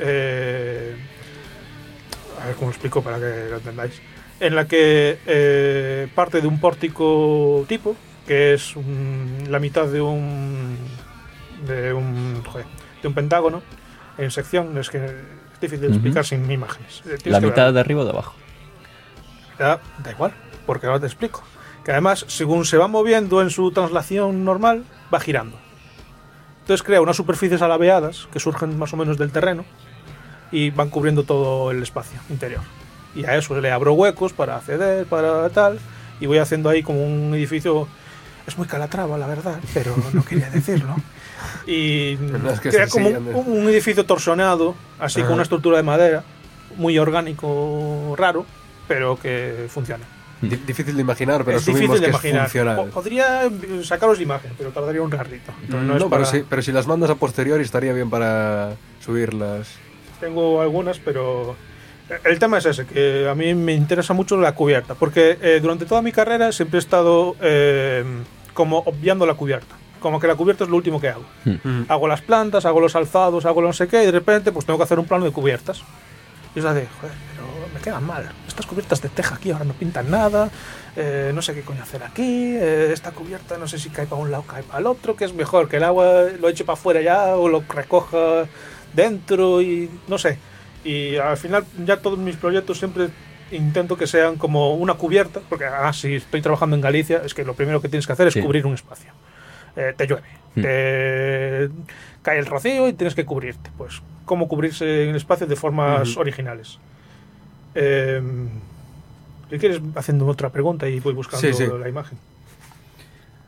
eh, 0.00 0.96
a 2.42 2.46
ver 2.46 2.56
cómo 2.56 2.70
explico 2.72 3.00
para 3.00 3.18
que 3.20 3.46
lo 3.48 3.58
entendáis. 3.58 4.02
En 4.40 4.56
la 4.56 4.66
que 4.66 5.20
eh, 5.24 6.08
parte 6.16 6.40
de 6.40 6.48
un 6.48 6.58
pórtico 6.58 7.64
tipo, 7.68 7.94
que 8.26 8.54
es 8.54 8.74
un- 8.74 9.44
la 9.50 9.60
mitad 9.60 9.86
de 9.86 10.00
un 10.00 10.76
de 11.64 11.92
un 11.92 12.42
joder, 12.42 12.66
de 13.02 13.06
un 13.06 13.14
pentágono 13.14 13.62
en 14.18 14.32
sección. 14.32 14.76
Es 14.78 14.90
que 14.90 14.98
es 15.04 15.60
difícil 15.60 15.80
de 15.82 15.86
explicar 15.94 16.26
sin 16.26 16.50
imágenes. 16.50 17.02
Eh, 17.06 17.18
tienes 17.22 17.40
La 17.40 17.40
mitad 17.40 17.72
de 17.72 17.78
arriba 17.78 18.00
o 18.00 18.04
de 18.04 18.10
abajo. 18.10 18.34
Da, 19.60 19.80
da 20.02 20.10
igual, 20.10 20.32
porque 20.66 20.86
ahora 20.88 20.98
te 20.98 21.06
explico. 21.06 21.44
Que 21.86 21.92
además, 21.92 22.24
según 22.26 22.64
se 22.64 22.78
va 22.78 22.88
moviendo 22.88 23.40
en 23.40 23.50
su 23.50 23.70
traslación 23.70 24.44
normal, 24.44 24.82
va 25.14 25.20
girando. 25.20 25.56
Entonces 26.62 26.84
crea 26.84 27.00
unas 27.00 27.14
superficies 27.14 27.62
alabeadas 27.62 28.26
que 28.32 28.40
surgen 28.40 28.76
más 28.76 28.92
o 28.92 28.96
menos 28.96 29.18
del 29.18 29.30
terreno 29.30 29.64
y 30.50 30.70
van 30.70 30.90
cubriendo 30.90 31.22
todo 31.22 31.70
el 31.70 31.80
espacio 31.84 32.18
interior. 32.28 32.62
Y 33.14 33.24
a 33.24 33.36
eso 33.36 33.60
le 33.60 33.70
abro 33.70 33.92
huecos 33.92 34.32
para 34.32 34.56
acceder, 34.56 35.06
para 35.06 35.48
tal, 35.50 35.78
y 36.18 36.26
voy 36.26 36.38
haciendo 36.38 36.70
ahí 36.70 36.82
como 36.82 37.06
un 37.06 37.32
edificio. 37.36 37.86
Es 38.48 38.58
muy 38.58 38.66
calatrava, 38.66 39.16
la 39.16 39.28
verdad, 39.28 39.60
pero 39.72 39.94
no 40.12 40.24
quería 40.24 40.50
decirlo. 40.50 40.96
Y 41.68 42.16
No, 42.20 42.50
es 42.50 42.58
que 42.58 42.70
crea 42.70 42.88
como 42.88 43.10
un 43.10 43.68
edificio 43.68 44.04
torsionado, 44.04 44.74
así 44.98 45.20
Ajá. 45.20 45.28
con 45.28 45.34
una 45.34 45.44
estructura 45.44 45.76
de 45.76 45.84
madera, 45.84 46.24
muy 46.76 46.98
orgánico, 46.98 48.14
raro, 48.16 48.44
pero 48.88 49.16
que 49.16 49.66
funciona. 49.68 50.04
Di- 50.40 50.56
difícil 50.66 50.94
de 50.94 51.00
imaginar, 51.00 51.44
pero 51.44 51.56
es 51.58 51.64
difícil 51.64 51.90
de 51.92 52.00
que 52.00 52.08
imaginar. 52.10 52.46
es 52.46 52.52
funcional. 52.52 52.76
Po- 52.76 52.86
Podría 52.90 53.50
sacaros 53.82 54.20
imagen, 54.20 54.52
pero 54.58 54.70
tardaría 54.70 55.00
un 55.02 55.10
ratito. 55.10 55.52
Entonces, 55.62 55.86
no, 55.88 55.94
es 55.94 55.98
pero, 55.98 56.10
para- 56.10 56.24
si, 56.26 56.40
pero 56.48 56.60
si 56.62 56.72
las 56.72 56.86
mandas 56.86 57.08
a 57.10 57.14
posteriori 57.14 57.62
estaría 57.62 57.92
bien 57.92 58.10
para 58.10 58.72
subirlas. 59.00 59.68
Tengo 60.20 60.60
algunas, 60.60 60.98
pero 60.98 61.56
el 62.24 62.38
tema 62.38 62.58
es 62.58 62.66
ese, 62.66 62.86
que 62.86 63.28
a 63.28 63.34
mí 63.34 63.54
me 63.54 63.72
interesa 63.74 64.12
mucho 64.14 64.36
la 64.36 64.52
cubierta, 64.54 64.94
porque 64.94 65.38
eh, 65.40 65.58
durante 65.62 65.86
toda 65.86 66.02
mi 66.02 66.12
carrera 66.12 66.52
siempre 66.52 66.78
he 66.78 66.80
estado 66.80 67.34
eh, 67.40 68.04
como 68.54 68.78
obviando 68.80 69.24
la 69.26 69.34
cubierta, 69.34 69.74
como 70.00 70.20
que 70.20 70.26
la 70.26 70.34
cubierta 70.34 70.64
es 70.64 70.70
lo 70.70 70.76
último 70.76 71.00
que 71.00 71.08
hago. 71.08 71.24
Hago 71.88 72.08
las 72.08 72.20
plantas, 72.20 72.64
hago 72.66 72.80
los 72.80 72.94
alzados, 72.94 73.44
hago 73.46 73.60
lo 73.62 73.68
no 73.68 73.72
sé 73.72 73.88
qué, 73.88 74.02
y 74.02 74.06
de 74.06 74.12
repente 74.12 74.52
pues 74.52 74.64
tengo 74.66 74.78
que 74.78 74.84
hacer 74.84 74.98
un 74.98 75.06
plano 75.06 75.24
de 75.24 75.32
cubiertas. 75.32 75.82
Y 76.54 76.58
es 76.60 76.64
la 76.64 76.72
de, 76.72 76.86
joder, 77.00 77.14
pero 77.34 77.46
me 77.74 77.80
quedan 77.80 78.04
mal. 78.06 78.30
Estas 78.56 78.64
cubiertas 78.70 79.02
de 79.02 79.10
teja 79.10 79.34
aquí 79.34 79.50
ahora 79.50 79.66
no 79.66 79.74
pintan 79.74 80.10
nada, 80.10 80.48
eh, 80.96 81.30
no 81.34 81.42
sé 81.42 81.52
qué 81.52 81.60
coño 81.60 81.82
hacer 81.82 82.02
aquí, 82.02 82.56
eh, 82.56 82.88
esta 82.90 83.10
cubierta 83.10 83.58
no 83.58 83.68
sé 83.68 83.78
si 83.78 83.90
cae 83.90 84.06
para 84.06 84.22
un 84.22 84.30
lado 84.30 84.44
o 84.44 84.46
cae 84.50 84.62
para 84.62 84.78
el 84.78 84.86
otro, 84.86 85.14
que 85.14 85.26
es 85.26 85.34
mejor, 85.34 85.68
que 85.68 85.76
el 85.76 85.84
agua 85.84 86.22
lo 86.40 86.48
eche 86.48 86.64
para 86.64 86.72
afuera 86.72 87.02
ya 87.02 87.36
o 87.36 87.50
lo 87.50 87.62
recoja 87.68 88.46
dentro 88.94 89.60
y 89.60 89.90
no 90.08 90.16
sé. 90.16 90.38
Y 90.84 91.16
al 91.16 91.36
final 91.36 91.66
ya 91.84 91.98
todos 91.98 92.18
mis 92.18 92.36
proyectos 92.36 92.78
siempre 92.78 93.08
intento 93.52 93.98
que 93.98 94.06
sean 94.06 94.36
como 94.36 94.72
una 94.74 94.94
cubierta, 94.94 95.40
porque 95.50 95.66
además 95.66 96.00
si 96.00 96.14
estoy 96.14 96.40
trabajando 96.40 96.76
en 96.76 96.80
Galicia 96.80 97.20
es 97.26 97.34
que 97.34 97.44
lo 97.44 97.52
primero 97.52 97.82
que 97.82 97.90
tienes 97.90 98.06
que 98.06 98.14
hacer 98.14 98.28
es 98.28 98.32
Sí. 98.32 98.40
cubrir 98.40 98.64
un 98.64 98.72
espacio. 98.72 99.10
Eh, 99.76 99.92
te 99.94 100.06
llueve, 100.06 100.28
Hmm. 100.54 100.62
te 100.62 101.68
cae 102.22 102.38
el 102.38 102.46
rocío 102.46 102.88
y 102.88 102.94
tienes 102.94 103.14
que 103.14 103.26
cubrirte. 103.26 103.70
Pues 103.76 104.00
cómo 104.24 104.48
cubrirse 104.48 105.02
en 105.04 105.10
el 105.10 105.16
espacio 105.16 105.46
de 105.46 105.56
formas 105.56 106.08
Ujú. 106.12 106.20
originales. 106.20 106.78
Eh, 107.76 108.20
si 109.50 109.58
quieres 109.58 109.80
haciendo 109.94 110.26
otra 110.26 110.50
pregunta 110.50 110.88
y 110.88 110.98
voy 111.00 111.14
buscando 111.14 111.46
Sí, 111.46 111.52
sí. 111.52 111.64
la 111.78 111.88
imagen. 111.88 112.18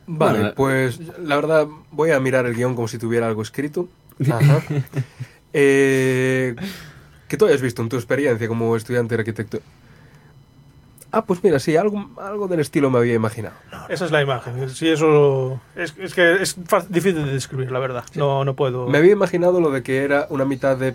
Vale, 0.07 0.39
Bueno, 0.39 0.53
pues 0.55 0.99
la 1.19 1.35
verdad 1.35 1.67
voy 1.91 2.11
a 2.11 2.19
mirar 2.19 2.45
el 2.45 2.55
guion 2.55 2.73
como 2.75 2.87
si 2.87 2.97
tuviera 2.97 3.27
algo 3.27 3.41
escrito. 3.41 3.87
Ajá. 4.31 4.61
Eh, 5.51 6.55
que 7.27 7.35
tú 7.35 7.47
hayas 7.47 7.59
visto 7.63 7.81
en 7.81 7.89
tu 7.89 7.95
experiencia 7.95 8.47
como 8.47 8.75
estudiante 8.75 9.15
de 9.15 9.21
arquitecto. 9.21 9.59
Ah, 11.11 11.25
pues 11.25 11.43
mira, 11.43 11.57
sí, 11.57 11.75
algo, 11.75 12.07
algo 12.21 12.47
del 12.47 12.59
estilo 12.59 12.91
me 12.91 12.99
había 12.99 13.15
imaginado. 13.15 13.55
Esa 13.89 14.05
es 14.05 14.11
la 14.11 14.21
imagen. 14.21 14.69
Sí, 14.69 14.87
eso 14.89 15.59
es, 15.75 15.95
es 15.97 16.13
que 16.13 16.35
es 16.39 16.55
difícil 16.89 17.25
de 17.25 17.33
describir, 17.33 17.71
la 17.71 17.79
verdad. 17.79 18.03
No, 18.13 18.45
no 18.45 18.55
puedo. 18.55 18.87
Me 18.87 18.99
había 18.99 19.13
imaginado 19.13 19.59
lo 19.59 19.71
de 19.71 19.81
que 19.81 20.03
era 20.03 20.27
una 20.29 20.45
mitad 20.45 20.77
de 20.77 20.91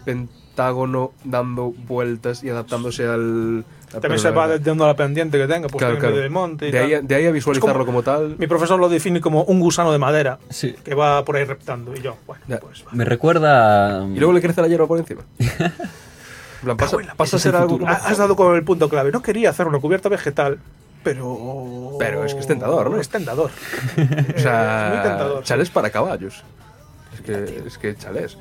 pentágono 0.55 1.13
dando 1.25 1.73
vueltas 1.73 2.45
y 2.45 2.49
adaptándose 2.49 3.07
al... 3.07 3.65
También 3.91 4.19
se 4.19 4.31
va 4.31 4.59
dando 4.59 4.87
la 4.87 4.95
pendiente 4.97 5.39
que 5.39 5.47
tenga, 5.47 5.69
pues 5.69 5.79
Claro, 5.81 5.95
en 5.95 6.01
claro. 6.01 6.13
medio 6.15 6.23
del 6.23 6.31
monte 6.31 6.69
y 6.69 6.73
de, 6.73 6.79
ahí, 6.79 7.01
de 7.03 7.15
ahí 7.15 7.27
a 7.27 7.31
visualizarlo 7.31 7.73
Es 7.83 7.87
como- 7.87 7.87
como 7.87 8.03
tal. 8.03 8.37
Mi 8.39 8.47
profesor 8.47 8.79
lo 8.79 8.89
define 8.89 9.21
como 9.21 9.43
un 9.45 9.61
gusano 9.61 9.93
de 9.93 9.99
madera 9.99 10.39
Sí. 10.51 10.75
que 10.85 10.95
va 10.95 11.25
por 11.25 11.37
ahí 11.37 11.45
reptando. 11.45 11.95
Y 11.95 12.01
yo, 12.01 12.17
bueno, 12.27 12.43
Ya. 12.49 12.59
pues 12.59 12.85
va. 12.85 12.91
Me 12.93 13.05
recuerda. 13.05 14.05
Y 14.07 14.17
luego 14.19 14.33
le 14.33 14.41
crece 14.41 14.63
la 14.63 14.69
hierba 14.69 14.87
por 14.87 14.99
encima. 14.99 15.23
En 16.65 16.67
plan, 16.69 16.77
pasa, 16.79 16.91
Cago 16.93 17.01
en 17.03 17.07
la 17.09 17.15
pasa 17.15 17.37
a 17.37 17.41
ser 17.41 17.57
algo 17.57 17.79
como... 17.79 17.91
Has 17.91 18.17
dado 18.17 18.35
con 18.37 18.57
el 18.57 18.65
punto 18.65 18.89
clave. 18.89 19.13
No 19.13 19.21
quería 19.21 19.51
hacer 19.51 19.67
una 19.69 19.79
cubierta 19.81 20.09
vegetal, 20.09 20.59
pero. 21.03 21.91
Pero 21.99 22.25
es 22.25 22.33
que 22.33 22.41
es 22.41 22.47
tentador, 22.47 22.91
¿no? 22.91 22.99
Es 22.99 23.11
tentador. 23.11 23.51
O 23.99 24.01
es 24.35 24.43
sea, 24.43 24.91
muy 24.95 25.03
tentador. 25.03 25.39
sí. 25.41 25.45
chalés 25.45 25.69
para 25.69 25.91
caballos. 25.91 26.43
Es 27.13 27.21
que, 27.21 27.63
es 27.67 27.77
que 27.77 27.95
chalés. 27.97 28.39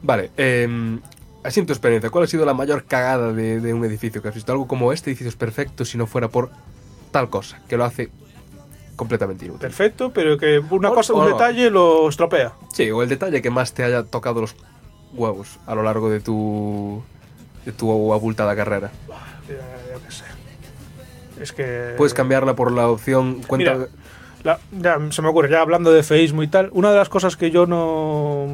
Vale, 0.00 0.30
eh, 0.36 0.98
así 1.46 1.60
en 1.60 1.66
tu 1.66 1.72
experiencia, 1.72 2.10
¿cuál 2.10 2.24
ha 2.24 2.26
sido 2.26 2.44
la 2.44 2.54
mayor 2.54 2.84
cagada 2.84 3.32
de, 3.32 3.60
de 3.60 3.74
un 3.74 3.84
edificio 3.84 4.20
que 4.22 4.28
has 4.28 4.34
visto? 4.34 4.52
Algo 4.52 4.66
como 4.66 4.92
este 4.92 5.10
edificio 5.10 5.28
es 5.28 5.36
perfecto 5.36 5.84
si 5.84 5.96
no 5.98 6.06
fuera 6.06 6.28
por 6.28 6.50
tal 7.10 7.30
cosa, 7.30 7.60
que 7.68 7.76
lo 7.76 7.84
hace 7.84 8.10
completamente 8.96 9.44
inútil. 9.44 9.60
Perfecto, 9.60 10.10
pero 10.12 10.38
que 10.38 10.58
una 10.70 10.90
cosa, 10.90 11.12
o 11.12 11.18
un 11.18 11.24
no. 11.28 11.32
detalle 11.32 11.70
lo 11.70 12.08
estropea. 12.08 12.52
Sí, 12.72 12.90
o 12.90 13.02
el 13.02 13.08
detalle 13.08 13.42
que 13.42 13.50
más 13.50 13.72
te 13.72 13.84
haya 13.84 14.02
tocado 14.04 14.40
los 14.40 14.54
huevos 15.14 15.58
a 15.66 15.74
lo 15.74 15.82
largo 15.82 16.10
de 16.10 16.20
tu, 16.20 17.02
de 17.64 17.72
tu 17.72 18.12
abultada 18.12 18.56
carrera. 18.56 18.90
Yo 19.48 20.00
qué 20.04 20.12
sé. 20.12 20.24
Es 21.40 21.52
que. 21.52 21.94
Puedes 21.96 22.14
cambiarla 22.14 22.54
por 22.56 22.72
la 22.72 22.88
opción 22.88 23.42
cuenta... 23.46 23.74
Mira, 23.74 23.88
la- 24.42 24.58
ya 24.72 24.98
se 25.10 25.22
me 25.22 25.28
ocurre, 25.28 25.50
ya 25.50 25.60
hablando 25.60 25.92
de 25.92 26.02
feísmo 26.02 26.42
y 26.42 26.48
tal, 26.48 26.70
una 26.72 26.90
de 26.90 26.96
las 26.96 27.08
cosas 27.08 27.36
que 27.36 27.50
yo 27.50 27.66
no. 27.66 28.46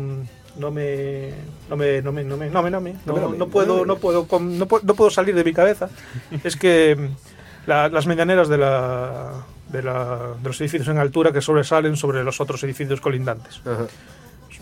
No 0.57 0.71
me, 0.71 1.31
no 1.71 1.77
me, 1.77 2.03
no 2.03 2.13
me, 2.13 2.25
no 2.25 2.37
me, 2.37 2.51
no 2.51 2.63
me, 2.63 2.71
no 2.71 2.81
me, 2.81 2.95
No 3.39 3.49
puedo, 3.49 3.87
no 3.87 3.97
puedo, 3.97 4.27
no 4.41 4.67
puedo, 4.95 5.11
salir 5.11 5.35
de 5.35 5.45
mi 5.45 5.53
cabeza. 5.53 5.89
es 6.45 6.57
que 6.57 6.95
mm, 6.97 7.69
la- 7.69 7.89
las 7.89 8.07
medianeras 8.07 8.49
de 8.49 8.59
la, 8.59 9.33
de 9.69 9.83
la, 9.83 10.35
de 10.43 10.49
los 10.49 10.61
edificios 10.61 10.89
en 10.89 10.99
altura 10.99 11.33
que 11.33 11.41
sobresalen 11.41 11.97
sobre 11.97 12.23
los 12.23 12.41
otros 12.41 12.63
edificios 12.65 13.01
colindantes. 13.01 13.61
Ajá. 13.65 13.87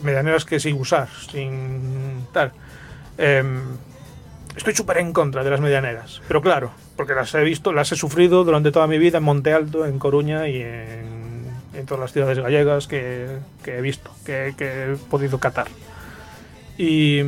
medianeras 0.03 0.45
que 0.45 0.61
sin 0.61 0.81
usar, 0.81 1.09
sin 1.31 2.27
tal. 2.33 2.53
Em, 3.19 3.61
estoy 4.57 4.75
súper 4.75 4.99
en 4.99 5.13
contra 5.13 5.43
de 5.45 5.51
las 5.51 5.61
medianeras, 5.61 6.23
pero 6.29 6.41
claro, 6.41 6.71
porque 6.97 7.15
las 7.15 7.35
he 7.35 7.43
visto, 7.43 7.73
las 7.73 7.91
he 7.93 7.97
sufrido 7.97 8.45
durante 8.45 8.71
toda 8.73 8.87
mi 8.87 8.99
vida 8.99 9.19
en 9.19 9.25
Monte 9.25 9.53
Alto, 9.53 9.85
en 9.85 9.99
Coruña 9.99 10.49
y 10.49 10.63
en, 10.63 11.20
en 11.81 11.87
todas 11.87 12.01
las 12.01 12.13
ciudades 12.13 12.39
gallegas 12.39 12.87
que, 12.87 13.27
que 13.65 13.79
he 13.79 13.81
visto, 13.81 14.11
que, 14.25 14.55
que 14.57 14.93
he 14.93 14.97
podido 14.97 15.39
catar. 15.39 15.67
Y, 16.79 17.23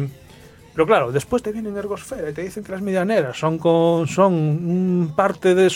pero 0.75 0.87
claro, 0.87 1.13
después 1.13 1.43
te 1.43 1.53
vienen 1.53 1.77
Ergosfera 1.77 2.31
y 2.31 2.33
te 2.33 2.43
dicen 2.43 2.65
que 2.65 2.73
las 2.73 2.81
medianeras 2.81 3.39
son, 3.39 3.59
con, 3.59 4.07
son 4.07 5.13
parte 5.15 5.55
de... 5.55 5.71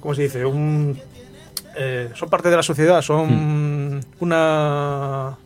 ¿Cómo 0.00 0.14
se 0.14 0.22
dice? 0.22 0.44
Un, 0.44 0.98
eh, 1.76 2.10
son 2.14 2.28
parte 2.28 2.50
de 2.50 2.56
la 2.56 2.62
sociedad, 2.62 3.02
son 3.02 4.00
una, 4.20 5.36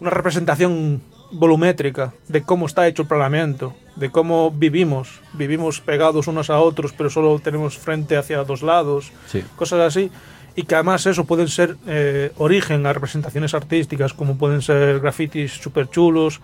una 0.00 0.10
representación 0.10 1.02
volumétrica 1.32 2.12
de 2.28 2.42
cómo 2.42 2.66
está 2.66 2.86
hecho 2.88 3.02
el 3.02 3.08
planeamiento, 3.08 3.74
de 3.96 4.10
cómo 4.10 4.50
vivimos. 4.50 5.20
Vivimos 5.34 5.80
pegados 5.80 6.26
unos 6.26 6.50
a 6.50 6.58
otros, 6.60 6.92
pero 6.96 7.10
solo 7.10 7.38
tenemos 7.38 7.76
frente 7.78 8.16
hacia 8.16 8.44
dos 8.44 8.62
lados, 8.62 9.12
Sí. 9.28 9.42
cosas 9.56 9.80
así. 9.80 10.10
Y 10.56 10.64
que 10.64 10.74
además 10.74 11.06
eso 11.06 11.24
pueden 11.24 11.46
ser 11.48 11.76
eh, 11.86 12.32
origen 12.36 12.84
a 12.84 12.92
representaciones 12.92 13.54
artísticas, 13.54 14.12
como 14.12 14.36
pueden 14.36 14.62
ser 14.62 14.98
grafitis 15.00 15.52
súper 15.52 15.88
chulos, 15.88 16.40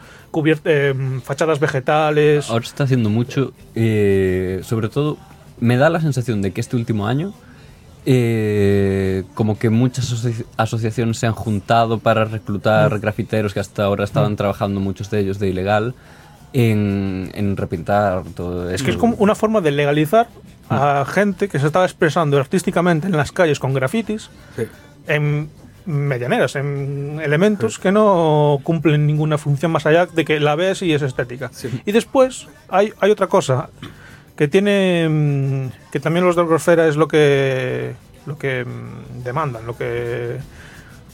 fachadas 1.25 1.59
vegetales. 1.59 2.49
Ahora 2.49 2.65
se 2.65 2.71
está 2.71 2.85
haciendo 2.85 3.11
mucho, 3.11 3.53
eh, 3.75 4.61
sobre 4.63 4.89
todo, 4.89 5.19
me 5.59 5.77
da 5.77 5.91
la 5.91 6.01
sensación 6.01 6.41
de 6.41 6.53
que 6.53 6.61
este 6.61 6.77
último 6.77 7.07
año, 7.09 7.33
eh, 8.09 9.25
como 9.35 9.59
que 9.59 9.71
muchas 9.71 10.13
asoci- 10.13 10.45
asociaciones 10.57 11.19
se 11.19 11.27
han 11.27 11.33
juntado 11.33 11.99
para 11.99 12.25
reclutar 12.25 13.01
grafiteros 13.01 13.53
que 13.55 13.61
hasta 13.61 13.85
ahora 13.85 14.05
estaban 14.05 14.37
trabajando, 14.37 14.81
muchos 14.81 15.11
de 15.11 15.21
ellos 15.21 15.39
de 15.41 15.49
ilegal, 15.49 15.95
en, 16.53 17.31
en 17.35 17.57
repintar 17.57 18.23
todo 18.35 18.69
Es 18.69 18.77
esto. 18.77 18.85
que 18.87 18.91
es 18.93 18.97
como 18.97 19.15
una 19.17 19.35
forma 19.35 19.61
de 19.61 19.71
legalizar 19.73 20.29
a 20.69 21.05
gente 21.07 21.49
que 21.49 21.59
se 21.59 21.67
estaba 21.67 21.85
expresando 21.85 22.39
artísticamente 22.39 23.07
en 23.07 23.17
las 23.17 23.31
calles 23.33 23.59
con 23.61 23.73
grafitis 23.73 24.31
Sí. 24.57 24.65
en 25.07 25.49
medianeras, 25.85 26.57
en 26.57 27.21
elementos 27.23 27.79
que 27.79 27.93
no 27.93 28.59
cumplen 28.65 29.07
ninguna 29.07 29.39
función 29.39 29.71
más 29.71 29.87
allá 29.87 30.07
de 30.07 30.25
que 30.25 30.41
la 30.41 30.57
ves 30.57 30.83
y 30.83 30.93
es 30.93 31.03
estética. 31.03 31.51
Sí. 31.53 31.69
Y 31.87 31.93
después 31.93 32.49
hay, 32.69 32.93
hay 33.01 33.11
otra 33.13 33.29
cosa 33.29 33.71
que 34.35 34.49
tiene 34.49 35.07
mm, 35.09 35.91
que 35.93 36.01
también 36.01 36.27
los 36.27 36.35
de 36.35 36.45
Grosfera 36.45 36.89
es 36.89 36.97
lo 36.97 37.07
que 37.07 37.95
lo 38.27 38.37
que 38.37 38.65
mm, 38.65 39.23
demandan, 39.23 39.65
lo 39.65 39.77
que 39.77 40.39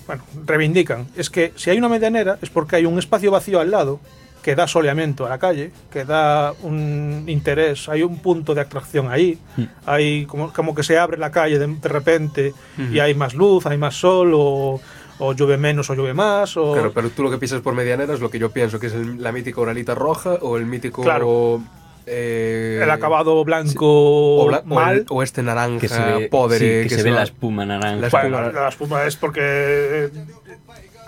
bueno, 0.06 0.22
reivindican, 0.46 1.06
es 1.16 1.28
que 1.28 1.52
si 1.56 1.68
hay 1.68 1.76
una 1.78 1.90
medianera 1.90 2.38
es 2.40 2.48
porque 2.48 2.76
hay 2.76 2.86
un 2.86 2.98
espacio 2.98 3.30
vacío 3.30 3.60
al 3.60 3.70
lado 3.70 4.00
que 4.43 4.55
da 4.56 4.66
soleamiento 4.66 5.24
a 5.24 5.28
la 5.28 5.39
calle, 5.39 5.70
que 5.90 6.05
da 6.05 6.52
un 6.62 7.24
interés, 7.28 7.89
hay 7.89 8.02
un 8.02 8.19
punto 8.19 8.55
de 8.55 8.60
atracción 8.60 9.10
ahí, 9.10 9.39
hay 9.86 10.27
como, 10.27 10.52
como 10.52 10.74
que 10.74 10.82
se 10.82 10.98
abre 10.98 11.16
la 11.16 11.31
calle 11.31 11.59
de, 11.59 11.66
de 11.66 11.89
repente 11.89 12.52
y 12.90 12.98
hay 12.98 13.14
más 13.14 13.35
luz, 13.35 13.66
hay 13.66 13.78
más 13.78 13.94
sol 13.94 14.32
o, 14.35 14.81
o 15.20 15.32
llueve 15.35 15.59
menos 15.59 15.89
o 15.90 15.94
llueve 15.94 16.12
más 16.14 16.56
o 16.56 16.73
Claro, 16.73 16.93
pero 16.93 17.10
tú 17.10 17.23
lo 17.23 17.31
que 17.31 17.39
piensas 17.39 17.60
por 17.60 17.74
medianera 17.74 18.14
es 18.14 18.20
lo 18.20 18.31
que 18.31 18.39
yo 18.40 18.51
pienso, 18.51 18.81
que 18.81 18.89
es 18.89 18.94
el- 18.94 19.23
la 19.23 19.31
mítica 19.31 19.60
oralita 19.60 19.94
roja 19.94 20.35
o 20.43 20.56
el 20.56 20.66
mítico... 20.66 21.02
Claro. 21.02 21.62
eh, 22.05 22.81
el 22.82 22.90
acabado 22.90 23.44
blanco 23.44 23.86
o, 23.86 24.48
bla- 24.51 24.62
o 24.69 24.74
mal. 24.74 24.97
el- 24.98 25.06
o 25.09 25.23
este 25.23 25.40
naranja 25.44 25.78
Que 25.78 25.89
se 25.89 26.01
ve, 26.02 26.28
podre. 26.28 26.82
sí, 26.82 26.89
que 26.89 26.97
se 26.97 27.02
ve 27.05 27.10
va- 27.10 27.19
la 27.19 27.23
espuma 27.23 27.64
naranja. 27.64 27.97
La 28.01 28.09
Bueno, 28.09 28.39
espuma- 28.39 28.52
la, 28.52 28.60
la 28.62 28.69
espuma 28.69 29.05
es 29.05 29.14
porque 29.16 29.40
eh, 29.40 30.10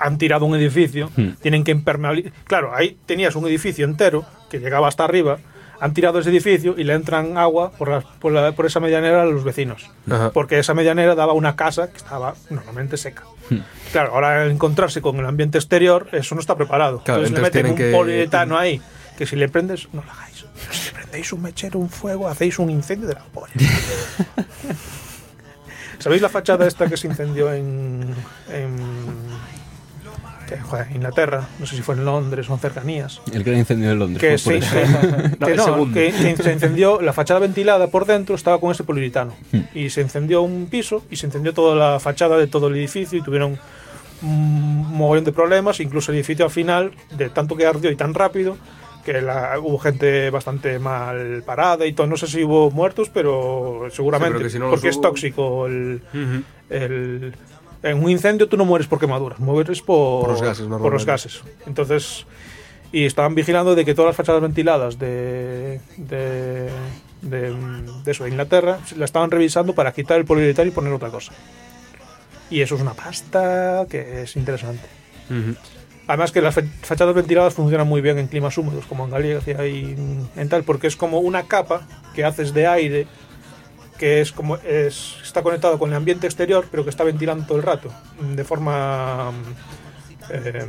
han 0.05 0.19
tirado 0.19 0.45
un 0.45 0.55
edificio, 0.55 1.11
Hmm. 1.17 1.31
tienen 1.41 1.65
que 1.65 1.71
impermeabilizar. 1.73 2.33
Claro, 2.45 2.75
ahí 2.75 2.97
tenías 3.07 3.35
un 3.37 3.47
edificio 3.47 3.85
entero 3.85 4.25
que 4.51 4.59
llegaba 4.61 4.87
hasta 4.89 5.05
arriba, 5.05 5.39
han 5.81 5.93
tirado 5.95 6.19
ese 6.19 6.31
edificio 6.31 6.75
y 6.79 6.85
le 6.85 6.93
entran 6.95 7.37
agua 7.39 7.73
por, 7.73 7.89
las- 7.89 8.05
por, 8.05 8.33
la- 8.33 8.53
por 8.53 8.67
esa 8.67 8.81
medianera 8.81 9.23
a 9.23 9.25
los 9.25 9.45
vecinos. 9.45 9.91
Ajá. 10.11 10.31
Porque 10.31 10.59
esa 10.59 10.75
medianera 10.75 11.15
daba 11.15 11.33
una 11.33 11.57
casa 11.57 11.91
que 11.91 11.97
estaba 11.97 12.35
normalmente 12.51 12.97
seca. 12.97 13.25
Hmm. 13.51 13.59
Claro, 13.93 14.13
ahora 14.15 14.43
al 14.43 14.51
encontrarse 14.51 15.01
con 15.03 15.17
el 15.19 15.27
ambiente 15.27 15.59
exterior, 15.59 16.09
eso 16.13 16.35
no 16.35 16.41
está 16.41 16.55
preparado. 16.57 17.03
Claro, 17.03 17.25
entonces, 17.25 17.39
entonces 17.39 17.55
le 17.55 17.63
meten 17.71 17.73
un 17.73 17.91
que- 17.93 17.97
poliuretano 17.97 18.57
ahí, 18.59 18.81
que 19.19 19.27
si 19.27 19.37
le 19.37 19.49
prendes, 19.49 19.89
no 19.93 20.03
lo 20.05 20.11
hagáis. 20.13 20.45
Si 20.71 20.93
prendéis 20.93 21.33
un 21.33 21.43
mechero, 21.43 21.79
un 21.79 21.89
fuego, 21.91 22.29
hacéis 22.29 22.59
un 22.59 22.71
incendio 22.71 23.09
de 23.09 23.15
la 23.15 23.25
polla. 23.25 23.53
¿Sabéis 25.99 26.21
la 26.23 26.29
fachada 26.29 26.67
esta 26.67 26.87
que 26.89 26.97
se 26.97 27.07
incendió 27.07 27.53
en, 27.53 28.05
en 28.53 28.77
que, 30.47 30.59
joder, 30.59 30.87
Inglaterra? 30.95 31.49
No 31.59 31.67
sé 31.67 31.77
si 31.77 31.83
fue 31.83 31.95
en 31.95 32.05
Londres 32.05 32.49
o 32.51 32.55
en 32.55 32.59
cercanías. 32.61 33.21
El 33.33 33.43
gran 33.45 33.59
incendio 33.59 33.89
de 33.89 33.95
Londres. 33.95 34.21
Que, 34.21 34.39
fue 34.39 34.59
por 34.61 34.65
se. 34.69 34.87
No, 35.41 35.47
que 35.47 35.53
el 35.53 35.57
no, 35.57 35.93
que- 35.93 36.13
que 36.37 36.37
se 36.43 36.53
incendió 36.55 37.01
la 37.01 37.13
fachada 37.13 37.41
ventilada 37.41 37.89
por 37.89 38.07
dentro, 38.07 38.35
estaba 38.35 38.61
con 38.61 38.71
ese 38.73 38.85
poliuretano. 38.85 39.35
Hmm. 39.53 39.61
Y 39.75 39.91
se 39.91 40.01
incendió 40.03 40.43
un 40.43 40.67
piso 40.71 41.03
y 41.11 41.17
se 41.17 41.27
incendió 41.27 41.53
toda 41.55 41.75
la 41.75 42.01
fachada 42.01 42.37
de 42.37 42.47
todo 42.47 42.69
el 42.69 42.77
edificio 42.77 43.19
y 43.19 43.23
tuvieron 43.23 43.59
un 44.23 44.87
mogollón 44.97 45.25
de 45.25 45.33
problemas, 45.33 45.81
incluso 45.81 46.11
el 46.13 46.19
edificio 46.19 46.45
al 46.45 46.51
final, 46.51 46.93
de 47.17 47.29
tanto 47.31 47.57
que 47.57 47.67
ardió 47.67 47.91
y 47.91 47.97
tan 47.97 48.15
rápido, 48.15 48.57
que 49.05 49.21
la- 49.21 49.59
hubo 49.61 49.79
gente 49.79 50.31
bastante 50.31 50.79
mal 50.79 51.43
parada 51.45 51.85
y 51.85 51.93
todo. 51.93 52.07
No 52.07 52.17
sé 52.17 52.27
si 52.27 52.43
hubo 52.43 52.71
muertos, 52.71 53.11
pero 53.13 53.87
seguramente, 53.91 54.49
si 54.49 54.59
no 54.59 54.71
porque 54.71 54.89
es 54.89 55.01
tóxico 55.01 55.67
el, 55.67 56.01
el- 56.71 57.35
en 57.85 58.03
un 58.03 58.11
incendio 58.11 58.49
tú 58.49 58.57
no 58.57 58.65
mueres 58.65 58.87
por 58.89 58.99
quemaduras, 58.99 59.39
mueres 59.39 59.81
por, 59.83 60.23
Por 60.23 60.31
los 60.33 60.43
gases, 60.43 60.63
por 60.67 60.71
los 60.71 60.81
normalmente. 60.81 61.05
gases. 61.13 61.43
Entonces, 61.67 62.27
y 62.93 63.05
estaban 63.05 63.35
vigilando 63.35 63.75
de 63.75 63.85
que 63.85 63.95
todas 63.95 64.09
las 64.11 64.17
fachadas 64.17 64.41
ventiladas 64.43 64.99
de, 64.99 65.81
de, 65.97 66.69
de, 67.23 67.53
de 68.05 68.11
eso, 68.11 68.25
de 68.25 68.31
Inglaterra, 68.31 68.79
la 68.97 69.05
estaban 69.05 69.31
revisando 69.31 69.75
para 69.75 69.93
quitar 69.93 70.19
el 70.19 70.25
poliuretano 70.25 70.69
y 70.69 70.73
poner 70.73 70.93
otra 70.93 71.11
cosa. 71.11 71.33
Y 72.51 72.61
eso 72.61 72.75
es 72.77 72.81
una 72.81 72.95
pasta 72.95 73.87
que 73.91 74.23
es 74.23 74.37
interesante. 74.37 74.87
Además 76.07 76.33
que 76.33 76.43
las 76.43 76.55
fachadas 76.83 77.15
ventiladas 77.15 77.55
funcionan 77.55 77.89
muy 77.89 78.01
bien 78.03 78.19
en 78.19 78.29
climas 78.29 78.57
húmedos, 78.59 78.85
como 78.87 79.05
en 79.05 79.11
Galicia 79.11 79.67
y 79.67 79.97
en 80.37 80.49
tal, 80.51 80.63
porque 80.63 80.87
es 80.87 80.97
como 80.97 81.19
una 81.21 81.45
capa 81.45 81.87
que 82.15 82.25
haces 82.25 82.53
de 82.53 82.67
aire 82.67 83.07
que 84.05 84.21
es 84.21 84.33
como 84.33 84.57
es, 84.57 85.17
está 85.23 85.43
conectado 85.43 85.79
con 85.79 85.89
el 85.89 85.97
ambiente 85.97 86.27
exterior, 86.27 86.67
pero 86.71 86.85
que 86.85 86.91
está 86.91 87.05
ventilando 87.05 87.47
todo 87.47 87.57
el 87.57 87.63
rato, 87.65 87.89
de 88.21 88.45
forma 88.45 89.31
eh, 90.31 90.67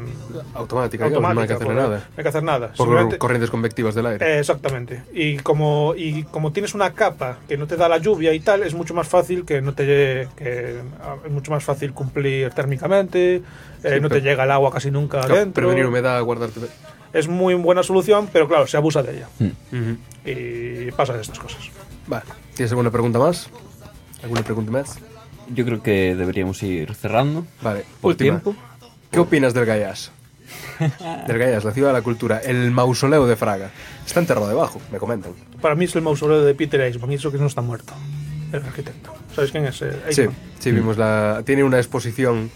Automática, 0.53 1.05
automática. 1.05 1.05
digamos, 1.09 1.35
no 1.35 1.41
hay 1.41 1.47
que 1.47 1.53
hacer 1.53 1.65
por- 1.67 1.75
nada. 1.75 1.97
No 1.97 2.13
hay 2.15 2.23
que 2.23 2.29
hacer 2.29 2.43
nada. 2.43 2.71
Por 2.77 3.17
corrientes 3.17 3.49
convectivas 3.49 3.93
del 3.93 4.05
aire. 4.05 4.25
eh, 4.25 4.39
exactamente. 4.39 5.03
Y 5.13 5.35
como, 5.39 5.93
y 5.97 6.23
como 6.23 6.53
tienes 6.53 6.73
una 6.75 6.93
capa 6.93 7.39
que 7.45 7.57
no 7.57 7.67
te 7.67 7.75
da 7.75 7.89
la 7.89 7.97
lluvia 7.97 8.31
y 8.33 8.39
tal, 8.39 8.63
es 8.63 8.73
mucho 8.73 8.93
más 8.93 9.07
fácil 9.09 9.43
que 9.45 9.61
no 9.61 9.73
te 9.73 9.83
llegue- 9.85 10.29
que 10.37 10.79
ah, 11.01 11.17
es 11.25 11.31
mucho 11.31 11.51
más 11.51 11.61
fácil 11.61 11.91
cumplir 11.91 12.51
térmicamente, 12.51 13.35
eh, 13.35 13.41
Sí, 13.95 13.99
no 13.99 14.07
te 14.07 14.21
llega 14.21 14.45
el 14.45 14.51
agua 14.51 14.71
casi 14.71 14.91
nunca 14.91 15.19
Claro, 15.19 15.35
adentro. 15.35 15.61
prevenir 15.67 15.85
humedad, 15.87 16.21
guardarte... 16.23 16.61
Es 17.11 17.27
muy 17.27 17.53
buena 17.55 17.83
solución, 17.83 18.29
pero 18.31 18.47
claro, 18.47 18.65
se 18.65 18.77
abusa 18.77 19.03
de 19.03 19.11
ella. 19.17 19.27
Ujú. 19.41 19.97
Y 20.25 20.91
pasa 20.93 21.11
de 21.13 21.21
estas 21.21 21.37
cosas. 21.39 21.69
Vale. 22.07 22.23
¿Tienes 22.55 22.71
alguna 22.71 22.89
pregunta 22.89 23.19
más? 23.19 23.49
¿Alguna 24.23 24.41
pregunta 24.41 24.71
más? 24.71 24.97
Yo 25.53 25.65
creo 25.65 25.83
que 25.83 26.15
deberíamos 26.15 26.63
ir 26.63 26.95
cerrando. 26.95 27.45
Vale. 27.61 27.83
Por 27.99 28.11
última. 28.11 28.39
tiempo. 28.39 28.59
¿Qué 29.11 29.19
opinas 29.19 29.53
del 29.53 29.65
Gaiás? 29.65 30.11
del 31.27 31.37
Gaiás, 31.37 31.65
la 31.65 31.71
ciudad 31.71 31.89
de 31.89 31.93
la 31.93 32.01
cultura, 32.01 32.39
el 32.39 32.71
mausoleo 32.71 33.27
de 33.27 33.35
Fraga. 33.35 33.71
Está 34.05 34.21
enterrado 34.21 34.47
debajo, 34.47 34.81
me 34.91 34.99
comentan. 34.99 35.33
Para 35.61 35.75
mí 35.75 35.85
es 35.85 35.95
el 35.95 36.01
mausoleo 36.01 36.43
de 36.43 36.55
Peter 36.55 36.79
Eisman, 36.79 37.11
y 37.11 37.15
eso 37.15 37.31
que 37.31 37.37
no 37.37 37.47
está 37.47 37.61
muerto, 37.61 37.93
el 38.51 38.63
arquitecto. 38.63 39.13
¿Sabes 39.35 39.51
quién 39.51 39.65
es? 39.65 39.83
Sí, 40.11 40.23
sí, 40.59 40.71
vimos 40.71 40.97
la... 40.97 41.43
Tiene 41.45 41.63
una 41.63 41.77
exposición 41.77 42.49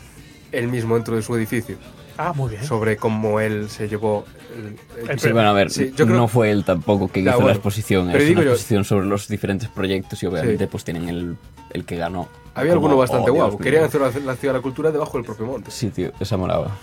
él 0.52 0.68
mismo 0.70 0.96
dentro 0.96 1.16
de 1.16 1.22
su 1.22 1.36
edificio 1.36 1.78
Ah, 2.22 2.34
muy 2.36 2.50
bien. 2.50 2.64
sobre 2.66 2.98
cómo 2.98 3.40
él 3.40 3.70
se 3.70 3.88
llevó... 3.88 4.26
el- 4.54 5.10
el- 5.10 5.20
Sí, 5.20 5.32
bueno, 5.32 5.50
a 5.50 5.54
ver, 5.54 5.70
Sí, 5.72 5.94
yo 5.96 6.06
creo- 6.06 6.18
no 6.18 6.28
fue 6.28 6.52
él 6.52 6.66
tampoco 6.66 7.08
que 7.08 7.24
Ya, 7.24 7.30
hizo 7.32 7.38
bueno. 7.38 7.48
la 7.48 7.54
exposición, 7.54 8.08
Pero 8.08 8.18
es 8.20 8.26
digo 8.28 8.40
una 8.42 8.46
yo- 8.46 8.52
exposición 8.52 8.84
sobre 8.84 9.06
los 9.08 9.28
diferentes 9.30 9.70
proyectos 9.70 10.22
y 10.22 10.26
obviamente 10.26 10.66
Sí. 10.66 10.70
pues 10.70 10.84
tienen 10.84 11.08
el, 11.08 11.38
el 11.72 11.86
que 11.86 11.96
ganó. 11.96 12.28
Había 12.56 12.74
Como, 12.74 12.88
alguno 12.88 12.98
bastante 12.98 13.30
oh, 13.32 13.34
Dios 13.34 13.44
guapo. 13.46 13.58
mío. 13.60 13.64
Querían 13.64 13.84
hacer 13.86 14.02
la, 14.02 14.08
la 14.08 14.36
ciudad 14.36 14.54
de 14.54 14.60
la 14.60 14.62
cultura 14.62 14.92
debajo 14.92 15.18
del 15.18 15.26
propio 15.26 15.46
monte. 15.46 15.72
Sí, 15.72 15.90
tío, 15.92 16.12
esa 16.20 16.36
molaba. 16.36 16.76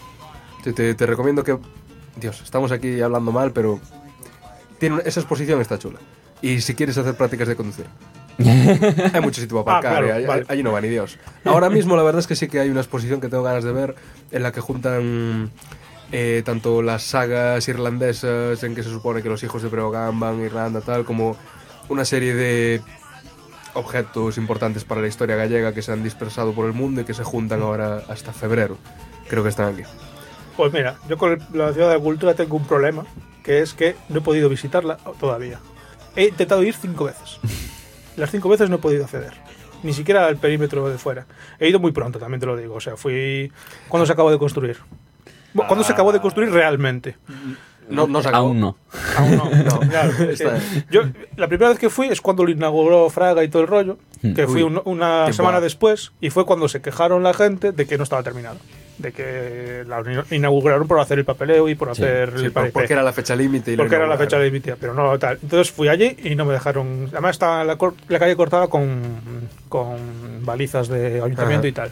Te, 0.64 0.72
te- 0.72 0.94
te 0.94 1.04
recomiendo 1.06 1.44
que... 1.44 1.58
Dios, 2.18 2.40
estamos 2.40 2.72
aquí 2.72 3.00
hablando 3.02 3.30
mal, 3.30 3.52
pero... 3.52 3.78
Tiene, 4.78 5.02
esa 5.04 5.20
exposición 5.20 5.60
está 5.60 5.78
chula. 5.78 5.98
Y 6.40 6.60
si 6.62 6.74
quieres 6.74 6.96
hacer 6.96 7.14
prácticas 7.14 7.46
de 7.48 7.56
conducir. 7.56 7.86
hay 8.38 9.20
mucho 9.22 9.40
sitio 9.40 9.64
para 9.64 9.76
Ah, 9.76 9.80
aparcar, 9.80 10.04
claro, 10.04 10.06
eh, 10.08 10.12
ahí- 10.12 10.26
vale. 10.26 10.44
ahí 10.48 10.62
no 10.62 10.72
va 10.72 10.80
ni 10.80 10.88
Dios. 10.88 11.18
Ahora 11.44 11.70
mismo 11.70 11.96
la 11.96 12.02
verdad 12.02 12.20
es 12.20 12.26
que 12.26 12.36
sí 12.36 12.48
que 12.48 12.60
hay 12.60 12.68
una 12.70 12.80
exposición 12.80 13.20
que 13.20 13.28
tengo 13.28 13.42
ganas 13.42 13.64
de 13.64 13.72
ver 13.72 13.94
en 14.30 14.42
la 14.42 14.52
que 14.52 14.60
juntan 14.60 15.50
eh, 16.12 16.42
tanto 16.44 16.82
las 16.82 17.02
sagas 17.02 17.66
irlandesas 17.68 18.62
en 18.62 18.74
que 18.74 18.82
se 18.82 18.90
supone 18.90 19.22
que 19.22 19.28
los 19.28 19.42
hijos 19.42 19.62
de 19.62 19.68
Breogán 19.68 20.20
van 20.20 20.40
a 20.40 20.44
Irlanda, 20.44 20.80
tal, 20.80 21.04
como 21.04 21.36
una 21.88 22.04
serie 22.04 22.34
de 22.34 22.80
objetos 23.74 24.38
importantes 24.38 24.84
para 24.84 25.00
la 25.00 25.08
historia 25.08 25.36
gallega 25.36 25.72
que 25.72 25.82
se 25.82 25.92
han 25.92 26.02
dispersado 26.02 26.52
por 26.52 26.66
el 26.66 26.72
mundo 26.72 27.00
y 27.00 27.04
que 27.04 27.14
se 27.14 27.24
juntan 27.24 27.62
ahora 27.62 28.02
hasta 28.08 28.32
febrero. 28.32 28.78
Creo 29.28 29.42
que 29.42 29.50
están 29.50 29.74
aquí. 29.74 29.82
Pues 30.56 30.72
mira, 30.72 30.96
yo 31.08 31.18
con 31.18 31.38
la 31.52 31.72
ciudad 31.72 31.88
de 31.88 31.94
la 31.96 32.00
cultura 32.00 32.34
tengo 32.34 32.56
un 32.56 32.66
problema, 32.66 33.04
que 33.42 33.60
es 33.60 33.74
que 33.74 33.96
no 34.08 34.18
he 34.18 34.22
podido 34.22 34.48
visitarla 34.48 34.96
todavía. 35.20 35.60
He 36.14 36.28
intentado 36.28 36.62
ir 36.62 36.74
cinco 36.74 37.04
veces. 37.04 37.38
Las 38.16 38.30
cinco 38.30 38.48
veces 38.48 38.70
no 38.70 38.76
he 38.76 38.78
podido 38.78 39.04
acceder. 39.04 39.34
Ni 39.82 39.92
siquiera 39.92 40.26
al 40.26 40.36
perímetro 40.36 40.88
de 40.88 40.98
fuera. 40.98 41.26
He 41.60 41.68
ido 41.68 41.78
muy 41.78 41.92
pronto, 41.92 42.18
también 42.18 42.40
te 42.40 42.46
lo 42.46 42.56
digo. 42.56 42.74
O 42.74 42.80
sea, 42.80 42.96
fui 42.96 43.52
cuando 43.88 44.06
se 44.06 44.12
acabó 44.12 44.30
de 44.30 44.38
construir. 44.38 44.78
Bueno, 45.54 45.68
Cuando 45.68 45.84
se 45.84 45.92
acabó 45.92 46.12
de 46.12 46.20
construir 46.20 46.50
realmente. 46.50 47.16
No, 47.88 48.06
no 48.08 48.20
se 48.20 48.28
acabó. 48.28 48.48
Aún 48.48 48.60
no. 48.60 48.76
Aún 49.16 49.36
no. 49.36 49.44
No, 49.50 49.80
Claro, 49.88 50.10
yo, 50.90 51.02
la 51.36 51.46
primera 51.48 51.70
vez 51.70 51.78
que 51.78 51.88
fui 51.88 52.08
es 52.08 52.20
cuando 52.20 52.44
lo 52.44 52.50
inauguró 52.50 53.08
Fraga 53.10 53.44
y 53.44 53.48
todo 53.48 53.62
el 53.62 53.68
rollo, 53.68 53.98
que 54.34 54.46
fui 54.48 54.62
un- 54.62 54.82
una 54.84 55.26
semana 55.32 55.60
después 55.60 56.12
y 56.20 56.30
fue 56.30 56.44
cuando 56.46 56.68
se 56.68 56.80
quejaron 56.82 57.22
la 57.22 57.32
gente 57.32 57.70
de 57.72 57.86
que 57.86 57.96
no 57.96 58.02
estaba 58.02 58.22
terminado. 58.24 58.56
De 58.98 59.12
que 59.12 59.84
la 59.86 60.02
inauguraron 60.30 60.88
por 60.88 60.98
hacer 61.00 61.18
el 61.18 61.24
papeleo 61.26 61.68
y 61.68 61.74
por 61.74 61.94
Sí, 61.94 62.02
hacer 62.02 62.32
Sí, 62.38 62.44
el 62.46 62.52
por- 62.52 62.72
porque 62.72 62.92
era 62.94 63.02
la 63.02 63.12
fecha 63.12 63.36
límite. 63.36 63.76
Porque 63.76 63.94
era 63.94 64.06
la 64.06 64.16
fecha 64.16 64.38
límite, 64.38 64.74
pero 64.80 64.94
no 64.94 65.18
tal. 65.18 65.38
Entonces 65.42 65.70
fui 65.70 65.88
allí 65.88 66.16
y 66.24 66.34
no 66.34 66.44
me 66.46 66.54
dejaron. 66.54 67.08
Además 67.12 67.32
estaba 67.32 67.62
la, 67.64 67.76
cor- 67.76 67.94
la 68.08 68.18
calle 68.18 68.34
cortada 68.36 68.68
con, 68.68 69.02
con 69.68 69.98
balizas 70.46 70.88
de 70.88 71.20
ayuntamiento 71.20 71.66
Ajá. 71.66 71.68
y 71.68 71.72
tal. 71.72 71.90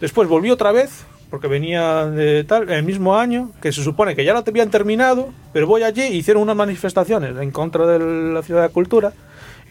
Después 0.00 0.28
volví 0.28 0.50
otra 0.50 0.70
vez, 0.72 1.04
porque 1.30 1.48
venía 1.48 2.06
de 2.06 2.44
tal, 2.44 2.70
el 2.70 2.82
mismo 2.84 3.16
año, 3.18 3.50
que 3.60 3.72
se 3.72 3.82
supone 3.82 4.14
que 4.14 4.24
ya 4.24 4.32
la 4.32 4.44
habían 4.46 4.70
terminado, 4.70 5.30
pero 5.52 5.66
voy 5.66 5.82
allí 5.82 6.02
y 6.02 6.16
hicieron 6.18 6.42
unas 6.42 6.56
manifestaciones 6.56 7.36
en 7.40 7.50
contra 7.50 7.86
de 7.86 7.98
la 8.32 8.42
ciudad 8.42 8.62
de 8.62 8.68
cultura 8.68 9.12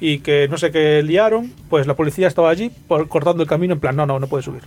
y 0.01 0.19
que 0.19 0.47
no 0.49 0.57
sé 0.57 0.71
qué 0.71 1.01
liaron, 1.03 1.53
pues 1.69 1.87
la 1.87 1.93
policía 1.95 2.27
estaba 2.27 2.49
allí 2.49 2.69
por- 2.87 3.07
cortando 3.07 3.41
el 3.43 3.47
camino 3.47 3.73
en 3.75 3.79
plan, 3.79 3.95
no, 3.95 4.05
no, 4.05 4.19
no 4.19 4.27
puede 4.27 4.43
subir. 4.43 4.63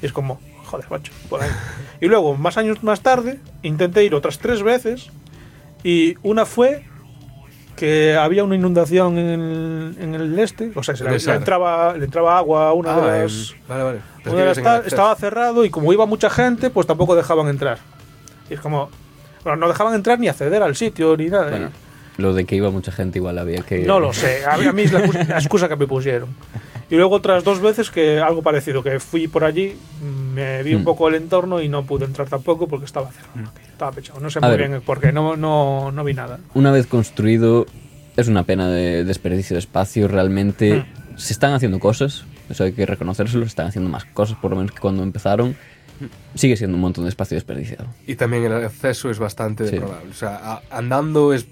Y 0.00 0.06
es 0.06 0.12
como, 0.12 0.40
joder, 0.64 0.86
macho, 0.90 1.12
por 1.28 1.42
ahí. 1.42 1.50
Y 2.00 2.06
luego, 2.06 2.34
más 2.36 2.56
años 2.56 2.82
más 2.82 3.00
tarde, 3.00 3.38
intenté 3.62 4.04
ir 4.04 4.14
otras 4.14 4.38
tres 4.38 4.62
veces 4.62 5.10
y 5.82 6.14
una 6.22 6.46
fue 6.46 6.84
que 7.74 8.14
había 8.16 8.42
una 8.44 8.54
inundación 8.54 9.18
en 9.18 9.26
el, 9.28 9.96
en 10.00 10.14
el 10.14 10.38
este, 10.38 10.72
o 10.74 10.82
sea, 10.82 10.96
se 10.96 11.04
le, 11.04 11.18
le 11.18 11.32
entraba, 11.34 11.94
le 11.96 12.04
entraba 12.06 12.38
agua 12.38 12.68
a 12.68 12.72
una 12.72 12.94
Ah, 12.96 13.00
de 13.12 13.22
las... 13.24 13.54
vale, 13.68 13.82
vale. 13.82 13.98
Una 14.24 14.34
de 14.40 14.44
las 14.46 14.58
acceso. 14.58 14.86
estaba 14.86 15.14
cerrado 15.16 15.64
y 15.64 15.70
como 15.70 15.92
iba 15.92 16.06
mucha 16.06 16.30
gente, 16.30 16.70
pues 16.70 16.86
tampoco 16.86 17.14
dejaban 17.16 17.48
entrar. 17.48 17.78
Y 18.48 18.54
es 18.54 18.60
como... 18.60 18.88
Bueno, 19.44 19.56
no 19.58 19.68
dejaban 19.68 19.94
entrar 19.94 20.18
ni 20.18 20.28
acceder 20.28 20.62
al 20.62 20.74
sitio 20.74 21.16
ni 21.16 21.26
nada. 21.26 21.50
Bueno, 21.50 21.70
lo 22.18 22.32
de 22.34 22.44
que 22.44 22.56
iba 22.56 22.70
mucha 22.70 22.92
gente 22.92 23.18
igual 23.18 23.38
había 23.38 23.60
que... 23.62 23.80
No 23.80 24.00
lo 24.00 24.12
sé, 24.12 24.44
a 24.46 24.56
mí 24.72 24.82
es 24.82 24.92
la, 24.92 25.00
excusa- 25.00 25.24
la 25.28 25.38
excusa 25.38 25.68
que 25.68 25.76
me 25.76 25.86
pusieron. 25.86 26.30
Y 26.88 26.94
luego 26.94 27.16
otras 27.16 27.42
dos 27.42 27.60
veces 27.60 27.90
que 27.90 28.20
algo 28.20 28.42
parecido, 28.42 28.82
que 28.82 29.00
fui 29.00 29.26
por 29.28 29.42
allí, 29.44 29.74
mm, 30.02 30.34
me 30.34 30.62
vi 30.62 30.74
un 30.74 30.82
Mm. 30.82 30.84
poco 30.84 31.08
el 31.08 31.16
entorno 31.16 31.60
y 31.60 31.68
no 31.68 31.84
pude 31.84 32.04
entrar 32.04 32.28
tampoco 32.28 32.68
porque 32.68 32.84
estaba 32.86 33.10
cerrado. 33.10 33.50
Estaba 33.72 33.90
pechado. 33.92 34.20
No 34.20 34.30
sé 34.30 34.38
Mm. 34.40 34.44
A 34.44 34.48
muy 34.48 34.56
ver. 34.56 34.68
bien 34.68 34.80
por 34.82 35.00
qué, 35.00 35.12
no, 35.12 35.36
no, 35.36 35.90
no 35.92 36.04
vi 36.04 36.14
nada. 36.14 36.38
Una 36.54 36.70
vez 36.70 36.86
construido, 36.86 37.66
es 38.16 38.28
una 38.28 38.44
pena 38.44 38.68
de 38.70 39.04
desperdicio 39.04 39.54
de 39.54 39.58
espacio. 39.60 40.06
Realmente 40.08 40.74
Mm. 40.76 41.18
se 41.18 41.32
están 41.32 41.52
haciendo 41.54 41.80
cosas, 41.80 42.24
eso 42.48 42.62
hay 42.64 42.72
que 42.72 42.86
reconocérselo, 42.86 43.42
se 43.44 43.48
están 43.48 43.66
haciendo 43.66 43.90
más 43.90 44.04
cosas, 44.04 44.38
por 44.38 44.52
lo 44.52 44.56
menos 44.56 44.70
que 44.72 44.78
cuando 44.80 45.02
empezaron. 45.02 45.56
Sigue 46.34 46.56
siendo 46.56 46.76
un 46.76 46.80
montón 46.80 47.04
de 47.04 47.10
espacio 47.10 47.36
desperdiciado. 47.36 47.86
Y 48.06 48.14
también 48.16 48.44
el 48.44 48.52
acceso 48.52 49.10
es 49.10 49.18
bastante 49.18 49.64
Sí. 49.66 49.72
deplorable. 49.72 50.10
O 50.10 50.14
sea, 50.14 50.36
a- 50.36 50.62
andando 50.70 51.32
es 51.32 51.46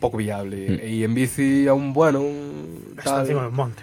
poco 0.00 0.18
viable. 0.18 0.80
Mm. 0.82 0.88
Y 0.88 1.04
en 1.04 1.14
bici 1.14 1.66
aún 1.68 1.92
bueno. 1.92 2.20
un 2.20 2.94
Está 2.98 3.10
tal. 3.10 3.20
encima 3.22 3.42
del 3.42 3.52
monte. 3.52 3.82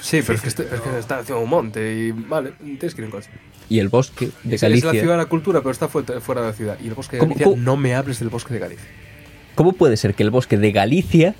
Sí, 0.00 0.20
pero 0.22 0.34
es 0.34 0.40
que, 0.42 0.48
está, 0.48 0.62
es 0.64 0.80
que 0.80 0.98
está 0.98 1.20
encima 1.20 1.38
de 1.38 1.44
un 1.44 1.50
monte. 1.50 1.94
Y 1.94 2.10
vale, 2.12 2.52
tienes 2.60 2.94
que 2.94 3.02
ir 3.02 3.04
en 3.06 3.10
coche. 3.10 3.30
Y 3.68 3.78
el 3.78 3.88
bosque 3.88 4.30
de 4.44 4.56
Es- 4.56 4.62
Es 4.62 4.70
la 4.70 4.76
ciudad 4.76 4.92
de 4.92 4.98
Galicia. 4.98 5.16
la 5.16 5.26
cultura, 5.26 5.60
pero 5.60 5.70
está 5.70 5.88
fuera, 5.88 6.40
de 6.40 6.46
la 6.48 6.52
ciudad. 6.52 6.76
Y 6.82 6.88
el 6.88 6.94
bosque 6.94 7.16
de 7.16 7.20
¿Cómo- 7.20 7.34
Galicia, 7.34 7.44
cómo- 7.52 7.62
no 7.62 7.76
me 7.76 7.94
hables 7.94 8.18
del 8.18 8.28
bosque 8.28 8.52
de 8.54 8.60
Galicia. 8.60 8.86
¿Cómo 9.54 9.72
puede 9.72 9.96
ser 9.96 10.14
que 10.14 10.22
el 10.22 10.30
bosque 10.30 10.56
de 10.58 10.72
Galicia 10.72 11.34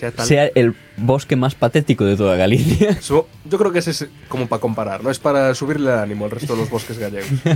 Sea 0.00 0.12
tal. 0.12 0.26
sea 0.26 0.46
el 0.54 0.74
bosque 0.96 1.36
más 1.36 1.54
patético 1.54 2.06
de 2.06 2.16
toda 2.16 2.34
Galicia? 2.36 2.96
So- 3.02 3.28
yo 3.44 3.58
creo 3.58 3.70
que 3.70 3.80
ese 3.80 3.90
es 3.90 4.08
como 4.28 4.48
para 4.48 4.60
comparar, 4.60 5.04
no 5.04 5.10
es 5.10 5.18
para 5.18 5.54
subirle 5.54 5.90
el 5.92 5.98
ánimo 5.98 6.24
al 6.24 6.30
resto 6.30 6.54
de 6.54 6.60
los 6.62 6.70
bosques 6.70 6.98
gallegos. 6.98 7.28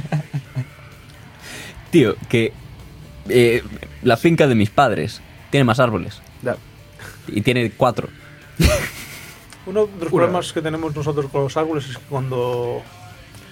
Tío, 1.91 2.17
que 2.29 2.53
eh, 3.29 3.63
la 4.03 4.17
finca 4.17 4.47
de 4.47 4.55
mis 4.55 4.71
padres 4.71 5.21
tiene 5.51 5.65
más 5.65 5.79
árboles. 5.81 6.21
Ya. 6.43 6.57
Y 7.29 7.41
tiene 7.43 7.71
cuatro. 7.71 8.09
Uno 9.67 9.87
de 9.87 9.93
los 9.93 10.01
Una. 10.03 10.11
problemas 10.11 10.53
que 10.53 10.61
tenemos 10.61 10.95
nosotros 10.95 11.31
con 11.31 11.45
los 11.45 11.57
árboles 11.57 11.89
es 11.89 11.97
que 11.97 12.05
cuando 12.09 12.83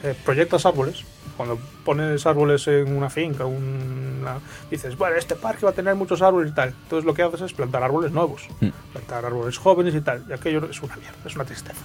eh, 0.03 0.15
proyectas 0.25 0.67
árboles, 0.67 1.05
cuando 1.37 1.59
pones 1.85 2.25
árboles 2.27 2.67
en 2.69 2.95
una 2.97 3.09
finca, 3.11 3.45
una, 3.47 4.39
dices, 4.71 4.97
bueno, 4.97 5.17
este 5.17 5.35
parque 5.35 5.65
va 5.65 5.71
a 5.71 5.75
tener 5.75 5.95
muchos 5.95 6.21
árboles 6.23 6.51
y 6.53 6.55
tal. 6.55 6.69
Entonces 6.85 7.05
lo 7.05 7.15
que 7.15 7.23
haces 7.23 7.41
es 7.41 7.53
plantar 7.53 7.83
árboles 7.83 8.13
nuevos, 8.13 8.47
Mm. 8.61 8.69
plantar 8.93 9.25
árboles 9.25 9.59
jóvenes 9.59 9.95
y 9.95 10.01
tal. 10.01 10.25
Y 10.29 10.33
aquello 10.33 10.65
es 10.71 10.83
una 10.83 10.97
mierda, 10.97 11.17
es 11.25 11.35
una 11.35 11.45
tristeza. 11.45 11.83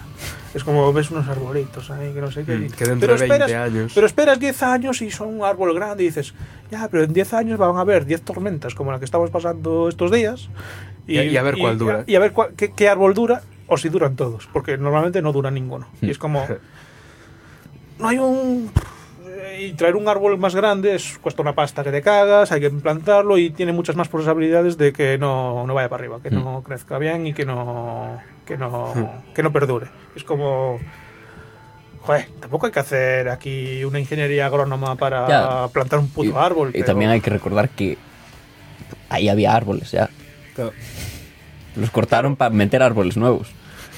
Es 0.54 0.64
como 0.64 0.92
ves 0.94 1.10
unos 1.12 1.28
arbolitos 1.28 1.90
ahí 1.92 2.14
que 2.14 2.22
no 2.22 2.32
sé 2.32 2.44
qué. 2.44 2.56
Mm, 2.56 2.66
y- 2.66 2.70
que 2.70 2.86
dentro 2.86 3.00
pero 3.08 3.14
de 3.14 3.20
20 3.28 3.36
esperas, 3.46 3.68
años- 3.72 3.92
Pero 3.96 4.08
esperas 4.08 4.40
10 4.40 4.64
años 4.64 5.02
y 5.02 5.12
son 5.12 5.30
un 5.40 5.44
árbol 5.46 5.74
grande 5.74 6.04
y 6.04 6.08
dices, 6.08 6.34
ya, 6.70 6.88
pero 6.90 7.04
en 7.04 7.14
10 7.14 7.34
años 7.34 7.58
van 7.58 7.76
a 7.78 7.82
haber 7.82 8.06
10 8.06 8.22
tormentas 8.22 8.76
como 8.76 8.92
la 8.92 9.00
que 9.00 9.06
estamos 9.06 9.30
pasando 9.30 9.88
estos 9.90 10.12
días. 10.12 10.50
Y- 11.08 11.20
y 11.20 11.38
a 11.38 11.42
ver 11.44 11.56
cuál 11.58 11.78
dura. 11.78 12.04
Y 12.06 12.16
a 12.16 12.20
ver 12.20 12.34
cuál- 12.34 12.54
qué, 12.56 12.72
qué 12.74 12.90
árbol 12.90 13.14
dura 13.14 13.42
o 13.68 13.78
si 13.78 13.90
duran 13.90 14.16
todos, 14.16 14.48
porque 14.52 14.78
normalmente 14.78 15.22
no 15.22 15.32
dura 15.32 15.50
ninguno. 15.52 15.88
Y 16.02 16.10
es 16.12 16.18
como. 16.18 16.46
No 18.00 18.08
hay 18.10 18.20
un. 18.20 18.70
Y 19.58 19.74
traer 19.74 19.96
un 19.96 20.08
árbol 20.08 20.38
más 20.38 20.54
grande 20.56 20.96
es, 20.96 21.18
cuesta 21.20 21.42
una 21.42 21.56
pasta 21.56 21.84
que 21.84 21.92
te 21.92 22.02
cagas, 22.02 22.52
hay 22.52 22.60
que 22.60 22.68
implantarlo 22.68 23.38
y 23.38 23.50
tiene 23.50 23.72
muchas 23.72 23.96
más 23.96 24.08
posibilidades 24.08 24.78
de 24.78 24.94
que 24.94 25.18
no, 25.18 25.66
no 25.66 25.74
vaya 25.74 25.90
para 25.90 26.02
arriba, 26.04 26.20
que 26.22 26.30
no 26.30 26.62
crezca 26.64 26.98
bien 27.00 27.26
y 27.26 27.34
que 27.34 27.46
no, 27.46 28.20
que 28.46 28.58
no, 28.58 28.94
que 29.34 29.42
no 29.44 29.52
perdure. 29.52 29.88
Es 30.16 30.24
como. 30.24 30.80
Joder, 32.02 32.28
tampoco 32.40 32.68
hay 32.68 32.72
que 32.72 32.80
hacer 32.80 33.30
aquí 33.30 33.84
una 33.84 34.00
ingeniería 34.00 34.46
agrónoma 34.46 34.96
para 34.96 35.28
Ya. 35.28 35.68
plantar 35.74 36.00
un 36.00 36.08
puto 36.10 36.30
y, 36.30 36.34
árbol. 36.36 36.70
y 36.70 36.74
pero- 36.74 36.86
también 36.86 37.12
hay 37.12 37.20
que 37.22 37.30
recordar 37.32 37.70
que 37.70 37.98
ahí 39.10 39.28
había 39.28 39.54
árboles 39.56 39.92
ya. 39.92 40.10
Claro. 40.56 40.72
Los 41.76 41.90
cortaron 41.92 42.36
para 42.36 42.50
meter 42.52 42.82
árboles 42.84 43.18
nuevos. 43.18 43.52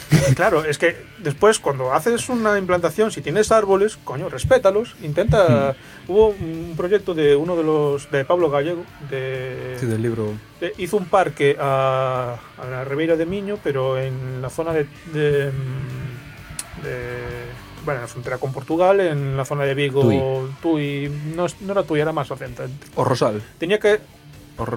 Claro, 0.35 0.63
es 0.65 0.77
que 0.77 0.95
después 1.19 1.59
cuando 1.59 1.93
haces 1.93 2.29
una 2.29 2.57
implantación, 2.57 3.11
si 3.11 3.21
tienes 3.21 3.51
árboles, 3.51 3.97
coño, 4.03 4.29
respétalos. 4.29 4.95
Intenta. 5.03 5.75
Hubo 6.07 6.29
un 6.29 6.73
proyecto 6.75 7.13
de 7.13 7.35
uno 7.35 7.55
de 7.55 7.63
los. 7.63 8.09
de 8.11 8.25
Pablo 8.25 8.49
Gallego, 8.49 8.83
de. 9.09 9.75
Sí, 9.79 9.85
del 9.85 10.01
libro. 10.01 10.33
de- 10.59 10.73
hizo 10.77 10.97
un 10.97 11.05
parque 11.05 11.55
a, 11.59 12.37
a 12.57 12.65
la 12.67 12.83
Ribeira 12.85 13.15
de 13.15 13.25
Miño, 13.25 13.57
pero 13.63 13.99
en 13.99 14.41
la 14.41 14.49
zona 14.49 14.73
de. 14.73 14.87
de, 15.13 15.51
mm, 15.51 16.83
de- 16.83 17.49
bueno, 17.85 17.99
en 17.99 18.03
la 18.03 18.07
frontera 18.07 18.37
con 18.37 18.51
Portugal, 18.51 18.99
en 18.99 19.37
la 19.37 19.45
zona 19.45 19.63
de 19.63 19.73
Vigo, 19.73 20.01
Tui. 20.01 20.21
Tui, 20.61 21.11
no, 21.35 21.45
no 21.61 21.71
era 21.71 21.83
Tui, 21.83 21.99
era 21.99 22.11
más 22.11 22.27
reciente. 22.29 22.63
O 22.95 23.03
Rosal. 23.03 23.41
Tenía 23.57 23.79
que 23.79 23.99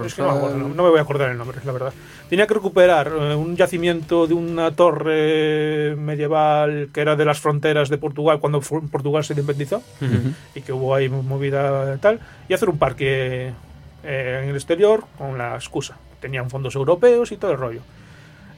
es 0.07 0.15
que 0.15 0.23
no, 0.23 0.29
me 0.33 0.37
acuerdo, 0.39 0.57
Rosal. 0.59 0.77
no 0.77 0.83
me 0.83 0.89
voy 0.91 0.99
a 0.99 1.03
acordar 1.03 1.31
el 1.31 1.39
nombre, 1.39 1.59
la 1.65 1.73
verdad. 1.73 1.93
Tenía 2.29 2.47
que 2.47 2.55
recuperar 2.55 3.09
eh, 3.09 3.35
un 3.35 3.57
yacimiento 3.57 4.27
de 4.27 4.35
una 4.35 4.71
torre 4.73 5.95
medieval 5.97 6.89
que 6.93 7.01
era 7.01 7.17
de 7.17 7.25
las 7.25 7.41
fronteras 7.41 7.89
de 7.89 7.99
Portugal 7.99 8.41
cuando 8.41 8.61
Portugal 8.61 9.25
se 9.25 9.33
independizó 9.35 9.77
Ujú. 10.01 10.33
y 10.55 10.61
que 10.63 10.73
hubo 10.73 10.95
ahí 10.95 11.09
movida 11.09 11.97
tal 11.99 12.21
y 12.49 12.55
hacer 12.55 12.69
un 12.69 12.79
parque 12.79 13.53
eh, 14.05 14.41
en 14.43 14.49
el 14.51 14.55
exterior 14.57 15.05
con 15.19 15.37
la 15.39 15.55
excusa. 15.55 15.97
Tenían 16.21 16.49
fondos 16.51 16.75
europeos 16.75 17.33
y 17.33 17.37
todo 17.37 17.53
el 17.53 17.59
rollo. 17.59 17.81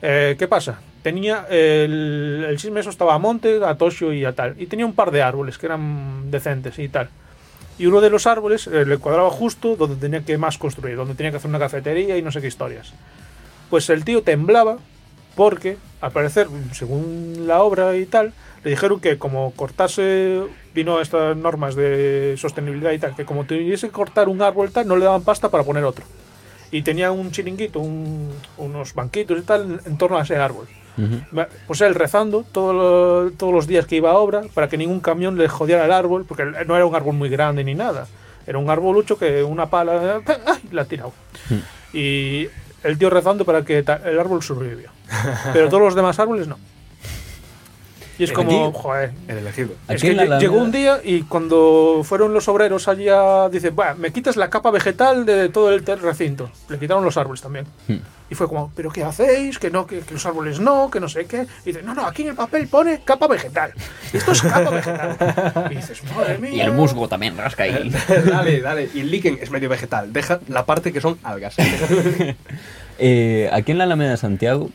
Eh, 0.02 0.36
¿Qué 0.38 0.48
pasa? 0.48 0.80
Tenía 1.02 1.46
el, 1.50 2.46
el 2.48 2.58
Sismeso 2.58 2.90
estaba 2.90 3.14
a 3.14 3.18
monte, 3.18 3.60
a 3.64 3.74
Toshio 3.76 4.12
y 4.12 4.24
a 4.24 4.32
tal. 4.34 4.54
Y 4.60 4.66
tenía 4.66 4.86
un 4.86 4.94
par 4.94 5.10
de 5.10 5.22
árboles 5.22 5.58
que 5.58 5.66
eran 5.66 6.30
decentes 6.30 6.78
y 6.78 6.88
tal. 6.88 7.08
Y 7.78 7.86
uno 7.86 8.00
de 8.00 8.10
los 8.10 8.26
árboles 8.26 8.66
eh, 8.68 8.84
le 8.86 8.98
cuadraba 8.98 9.30
justo 9.30 9.74
donde 9.76 9.96
tenía 9.96 10.22
que 10.24 10.38
más 10.38 10.58
construir, 10.58 10.96
donde 10.96 11.14
tenía 11.14 11.30
que 11.32 11.38
hacer 11.38 11.48
una 11.50 11.58
cafetería 11.58 12.16
y 12.16 12.22
no 12.22 12.30
sé 12.30 12.40
qué 12.40 12.46
historias. 12.46 12.92
Pues 13.70 13.90
el 13.90 14.04
tío 14.04 14.22
temblaba 14.22 14.78
porque, 15.34 15.76
al 16.00 16.12
parecer, 16.12 16.46
según 16.72 17.46
la 17.48 17.62
obra 17.62 17.96
y 17.96 18.06
tal, 18.06 18.32
le 18.62 18.70
dijeron 18.70 19.00
que 19.00 19.18
como 19.18 19.50
cortase, 19.52 20.42
vino 20.72 21.00
estas 21.00 21.36
normas 21.36 21.74
de 21.74 22.36
sostenibilidad 22.38 22.92
y 22.92 22.98
tal, 23.00 23.16
que 23.16 23.24
como 23.24 23.44
tuviese 23.44 23.88
que 23.88 23.92
cortar 23.92 24.28
un 24.28 24.40
árbol 24.42 24.70
tal, 24.70 24.86
no 24.86 24.96
le 24.96 25.04
daban 25.06 25.22
pasta 25.24 25.48
para 25.50 25.64
poner 25.64 25.82
otro. 25.84 26.04
Y 26.70 26.82
tenía 26.82 27.10
un 27.10 27.32
chiringuito, 27.32 27.80
un- 27.80 28.30
unos 28.56 28.94
banquitos 28.94 29.38
y 29.38 29.42
tal, 29.42 29.80
en 29.84 29.98
torno 29.98 30.16
a 30.18 30.22
ese 30.22 30.36
árbol. 30.36 30.68
Ujú. 30.96 31.36
Va- 31.36 31.48
Pues 31.66 31.80
él 31.80 31.94
rezando 31.94 32.44
todo 32.50 32.72
lo- 32.72 33.30
todos 33.32 33.52
los 33.52 33.66
días 33.66 33.86
que 33.86 33.96
iba 33.96 34.10
a 34.10 34.14
obra 34.14 34.42
para 34.54 34.68
que 34.68 34.76
ningún 34.76 35.00
camión 35.00 35.36
le 35.36 35.48
jodiera 35.48 35.84
el 35.84 35.92
árbol, 35.92 36.24
porque 36.26 36.44
no 36.44 36.76
era 36.76 36.86
un 36.86 36.94
árbol 36.94 37.14
muy 37.14 37.28
grande 37.28 37.64
ni 37.64 37.74
nada. 37.74 38.06
Era 38.46 38.58
un 38.58 38.68
arbolucho 38.70 39.18
que 39.18 39.42
una 39.42 39.66
pala 39.70 40.20
¡ay! 40.46 40.60
la 40.72 40.82
ha 40.82 40.84
tirado. 40.84 41.12
Y 41.92 42.48
el 42.82 42.98
tío 42.98 43.08
rezando 43.10 43.44
para 43.44 43.64
que 43.64 43.78
el 43.78 44.18
árbol 44.20 44.42
sobrevivió. 44.42 44.90
Pero 45.52 45.68
todos 45.68 45.82
los 45.82 45.94
demás 45.94 46.18
árboles 46.18 46.46
no. 46.48 46.58
Y 48.16 48.22
es 48.24 48.30
El 48.30 48.36
como, 48.36 48.48
tío. 48.48 48.72
joder. 48.72 49.12
El 49.26 49.38
elegido. 49.38 49.70
Es 49.88 50.00
que 50.00 50.12
la 50.12 50.24
lle- 50.24 50.38
llegó 50.40 50.58
un 50.58 50.70
día 50.70 51.00
y 51.02 51.22
cuando 51.22 52.02
fueron 52.04 52.32
los 52.32 52.46
obreros 52.46 52.86
allá, 52.86 53.48
dice, 53.48 53.70
"Buah, 53.70 53.94
me 53.94 54.12
quitas 54.12 54.36
la 54.36 54.48
capa 54.50 54.70
vegetal 54.70 55.26
de 55.26 55.48
todo 55.48 55.72
el 55.72 55.84
recinto. 55.84 56.48
Le 56.68 56.78
quitaron 56.78 57.04
los 57.04 57.16
árboles 57.16 57.42
también. 57.42 57.66
Hmm. 57.88 57.96
Y 58.34 58.36
fue 58.36 58.48
como, 58.48 58.72
¿pero 58.74 58.90
qué 58.90 59.04
hacéis? 59.04 59.60
Que 59.60 59.70
no, 59.70 59.86
que, 59.86 60.00
que 60.00 60.12
los 60.12 60.26
árboles 60.26 60.58
no, 60.58 60.90
que 60.90 60.98
no 60.98 61.08
sé 61.08 61.24
qué. 61.26 61.46
Y 61.64 61.66
dice, 61.66 61.84
no, 61.84 61.94
no, 61.94 62.04
aquí 62.04 62.22
en 62.22 62.30
el 62.30 62.34
papel 62.34 62.66
pone 62.66 62.98
capa 63.04 63.28
vegetal. 63.28 63.72
Esto 64.12 64.32
es 64.32 64.42
capa 64.42 64.70
vegetal. 64.70 65.68
Y 65.70 65.76
dices, 65.76 66.02
madre 66.12 66.38
mía. 66.38 66.52
Y 66.52 66.60
el 66.60 66.72
musgo 66.72 67.06
también 67.06 67.36
rasca 67.36 67.62
ahí. 67.62 67.92
dale, 68.26 68.60
dale. 68.60 68.90
Y 68.92 69.00
el 69.02 69.10
líquen 69.12 69.38
es 69.40 69.52
medio 69.52 69.68
vegetal. 69.68 70.12
Deja 70.12 70.40
la 70.48 70.66
parte 70.66 70.92
que 70.92 71.00
son 71.00 71.16
algas. 71.22 71.54
Eh, 72.96 73.50
aquí 73.52 73.72
en 73.72 73.78
la 73.78 73.84
Alameda 73.84 74.10
de 74.12 74.16
Santiago 74.16 74.70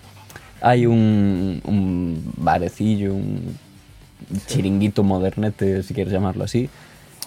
hay 0.60 0.86
un, 0.86 1.62
un 1.64 2.34
barecillo, 2.36 3.14
un 3.14 3.58
chiringuito 4.46 5.04
modernete, 5.04 5.84
si 5.84 5.94
quieres 5.94 6.12
llamarlo 6.12 6.44
así. 6.44 6.70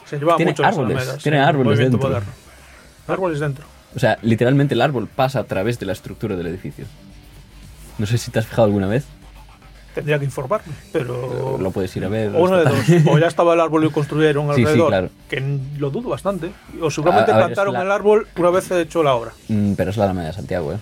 Se 0.04 0.18
lleva 0.18 0.36
Tiene 0.36 0.50
mucho 0.52 0.64
árboles, 0.66 1.16
tiene 1.22 1.38
árboles 1.40 1.78
dentro. 1.78 1.98
moderno. 1.98 2.30
Árboles 3.08 3.40
dentro. 3.40 3.64
O 3.94 3.98
sea, 3.98 4.18
literalmente 4.22 4.74
el 4.74 4.80
árbol 4.80 5.08
pasa 5.08 5.40
a 5.40 5.44
través 5.44 5.78
de 5.78 5.86
la 5.86 5.92
estructura 5.92 6.36
del 6.36 6.46
edificio. 6.46 6.84
No 7.98 8.06
sé 8.06 8.16
si 8.18 8.30
te 8.30 8.38
has 8.38 8.46
fijado 8.46 8.64
alguna 8.64 8.86
vez, 8.86 9.04
Tendría 9.94 10.18
que 10.18 10.24
informarme, 10.24 10.72
pero... 10.90 11.58
lo 11.60 11.70
puedes 11.70 11.94
ir 11.96 12.04
a 12.06 12.08
ver. 12.08 12.34
O 12.34 12.44
uno 12.44 12.56
de 12.56 12.64
dos. 12.64 13.06
O 13.12 13.18
ya 13.18 13.26
estaba 13.26 13.52
el 13.52 13.60
árbol 13.60 13.84
y 13.84 13.90
construyeron 13.90 14.48
Sí, 14.48 14.54
sí, 14.54 14.60
alrededor. 14.62 14.88
claro. 14.88 15.10
Que 15.28 15.58
lo 15.76 15.90
dudo 15.90 16.08
bastante. 16.08 16.50
O 16.80 16.90
seguramente 16.90 17.30
A- 17.30 17.34
a 17.34 17.36
ver, 17.36 17.46
plantaron 17.48 17.74
la- 17.74 17.82
el 17.82 17.90
árbol 17.90 18.26
una 18.36 18.48
vez 18.48 18.70
hecho 18.70 19.02
la 19.02 19.14
obra. 19.14 19.32
Mm, 19.48 19.74
pero 19.74 19.90
es 19.90 19.98
la 19.98 20.04
Alameda 20.04 20.28
de 20.28 20.32
Santiago, 20.32 20.72
¿eh? 20.72 20.78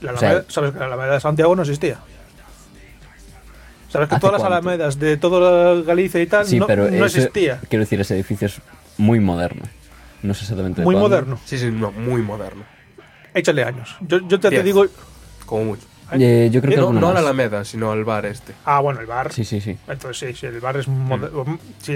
La 0.00 0.12
O 0.14 0.16
sea- 0.16 0.30
Alameda- 0.30 0.50
¿Sabes 0.50 0.72
que 0.72 0.78
la 0.80 0.86
Alameda 0.86 1.12
de 1.14 1.20
Santiago 1.20 1.54
no 1.54 1.62
existía? 1.62 1.98
¿Sabes 3.90 4.08
que 4.08 4.16
¿Hace 4.16 4.20
todas 4.20 4.32
las 4.32 4.40
cuánto? 4.42 4.68
alamedas 4.68 4.98
de 4.98 5.16
toda 5.16 5.80
Galicia 5.82 6.20
y 6.20 6.26
tal 6.26 6.44
Sí, 6.44 6.58
no, 6.58 6.66
pero 6.66 6.90
no 6.90 7.06
ese- 7.06 7.18
existía? 7.20 7.60
Quiero 7.68 7.84
decir, 7.84 8.00
ese 8.00 8.14
edificio 8.14 8.46
es 8.48 8.60
muy 8.96 9.20
moderno. 9.20 9.62
No 10.22 10.34
sé 10.34 10.42
exactamente 10.42 10.82
Muy 10.82 10.94
cuándo. 10.94 11.08
moderno. 11.08 11.40
sí, 11.44 11.58
sí, 11.58 11.70
no, 11.70 11.92
muy 11.92 12.22
moderno. 12.22 12.64
Échale 13.34 13.62
años. 13.64 13.96
Yo, 14.00 14.18
yo 14.26 14.40
te, 14.40 14.48
te 14.48 14.50
Diez. 14.50 14.64
digo... 14.64 14.86
Como 15.46 15.64
mucho. 15.64 15.82
Eh, 16.12 16.48
yo 16.50 16.62
creo 16.62 16.74
que 16.74 16.80
No, 16.80 16.92
No 17.00 17.08
a 17.10 17.12
la. 17.12 17.20
Alameda, 17.20 17.64
sino 17.66 17.92
al 17.92 18.02
bar 18.02 18.24
este. 18.24 18.54
Ah, 18.64 18.80
bueno, 18.80 19.00
el 19.00 19.06
bar. 19.06 19.30
Sí, 19.32 19.44
sí, 19.44 19.60
sí. 19.60 19.76
Entonces 19.86 20.30
sí, 20.30 20.40
sí, 20.40 20.46
el 20.46 20.58
bar 20.60 20.76
es 20.78 20.88
moderno. 20.88 21.44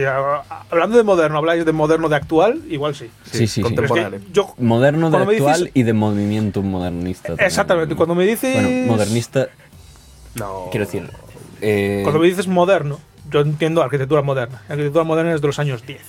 A- 0.07 0.65
hablando 0.71 0.99
de 0.99 1.03
moderno, 1.03 1.39
habláis 1.39 1.65
de 1.65 1.73
moderno 1.73 2.09
de 2.11 2.17
actual, 2.17 2.63
igual 2.69 2.95
sí. 2.95 3.11
Sí, 3.25 3.39
sí, 3.39 3.47
sí. 3.47 3.63
Pero 3.63 3.73
es 3.73 3.77
Contemporáneo. 3.91 4.21
que 4.21 4.33
yo... 4.33 4.55
Moderno 4.59 5.11
de 5.11 5.17
actual 5.17 5.61
dices- 5.65 5.71
y 5.75 5.83
de 5.83 5.93
movimiento 5.95 6.63
modernista. 6.63 7.29
también. 7.29 7.47
Exactamente, 7.47 7.95
cuando 7.97 8.15
me 8.15 8.27
dices... 8.27 8.53
Bueno, 8.55 8.71
modernista, 8.85 9.49
No. 10.35 10.69
quiero 10.71 10.85
decir. 10.85 11.11
eh, 11.63 12.01
Cuando 12.03 12.21
me 12.21 12.27
dices 12.27 12.47
moderno, 12.49 13.01
yo 13.31 13.41
entiendo 13.41 13.83
arquitectura 13.83 14.21
moderna. 14.23 14.63
La 14.69 14.75
arquitectura 14.75 15.05
moderna 15.05 15.35
es 15.35 15.41
de 15.41 15.47
los 15.47 15.59
años 15.59 15.87
10, 15.87 16.03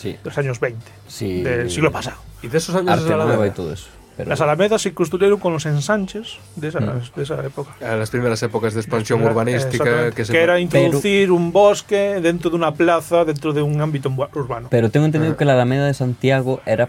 Sí. 0.00 0.12
de 0.12 0.18
los 0.24 0.38
años 0.38 0.58
20, 0.60 0.84
sí. 1.08 1.42
del 1.42 1.70
siglo 1.70 1.92
pasado. 1.92 2.16
Y 2.42 2.48
de 2.48 2.56
esos 2.58 2.74
años 2.74 2.90
Arte 2.90 3.04
nueva 3.08 3.24
y 3.24 3.28
Alameda. 3.30 3.54
todo 3.54 3.72
eso. 3.72 3.88
Pero 4.16 4.28
Las 4.28 4.40
alamedas 4.40 4.82
se 4.82 4.92
construyeron 4.92 5.38
con 5.40 5.52
los 5.52 5.64
ensanches 5.66 6.38
de 6.56 6.68
esa, 6.68 6.80
Mm. 6.80 7.00
de 7.16 7.22
esa 7.22 7.44
época. 7.44 7.70
A 7.80 7.96
las 7.96 8.10
primeras 8.10 8.42
épocas 8.42 8.74
de 8.74 8.80
expansión 8.80 9.20
Era- 9.20 9.30
urbanística 9.30 10.10
que 10.10 10.24
se 10.24 10.32
que 10.32 10.42
era 10.42 10.58
introducir 10.60 11.30
un 11.30 11.52
bosque 11.52 12.18
dentro 12.22 12.50
de 12.50 12.56
una 12.56 12.72
plaza, 12.74 13.24
dentro 13.24 13.52
de 13.52 13.62
un 13.62 13.80
ámbito 13.80 14.10
ur- 14.10 14.28
urbano. 14.34 14.68
Pero 14.70 14.90
tengo 14.90 15.06
entendido 15.06 15.36
que 15.36 15.44
la 15.46 15.52
Alameda 15.54 15.86
de 15.86 15.94
Santiago 15.94 16.60
era 16.66 16.88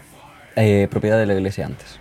eh, 0.56 0.88
propiedad 0.90 1.18
de 1.18 1.24
la 1.26 1.34
iglesia 1.34 1.64
antes. 1.66 1.98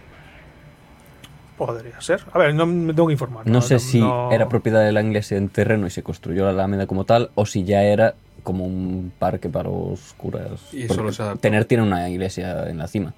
Podría 1.57 2.01
ser. 2.01 2.22
A 2.33 2.40
ver, 2.40 2.56
no 2.56 2.65
me 2.65 2.93
tengo 2.93 3.07
que 3.07 3.14
informar. 3.14 3.45
No, 3.48 3.61
sé 3.61 3.77
si 3.80 3.99
no- 3.99 4.31
era 4.31 4.49
propiedad 4.49 4.83
de 4.83 4.91
la 4.91 5.01
iglesia 5.01 5.38
en 5.38 5.48
terreno 5.49 5.85
y 5.85 5.91
se 5.91 6.01
construyó 6.01 6.43
la 6.45 6.49
Alameda 6.51 6.88
como 6.88 7.06
tal, 7.06 7.30
o 7.35 7.45
si 7.45 7.64
ya 7.64 7.83
era 7.83 8.15
como 8.44 8.66
un 8.66 9.11
parque 9.20 9.50
para 9.50 9.70
los 9.70 10.14
curas. 10.18 10.60
Y 10.74 10.88
solo 10.88 11.11
se. 11.14 11.24
Tener 11.40 11.66
tiene 11.66 11.84
una 11.84 12.10
iglesia 12.10 12.70
en 12.70 12.78
la 12.78 12.88
cima. 12.88 13.14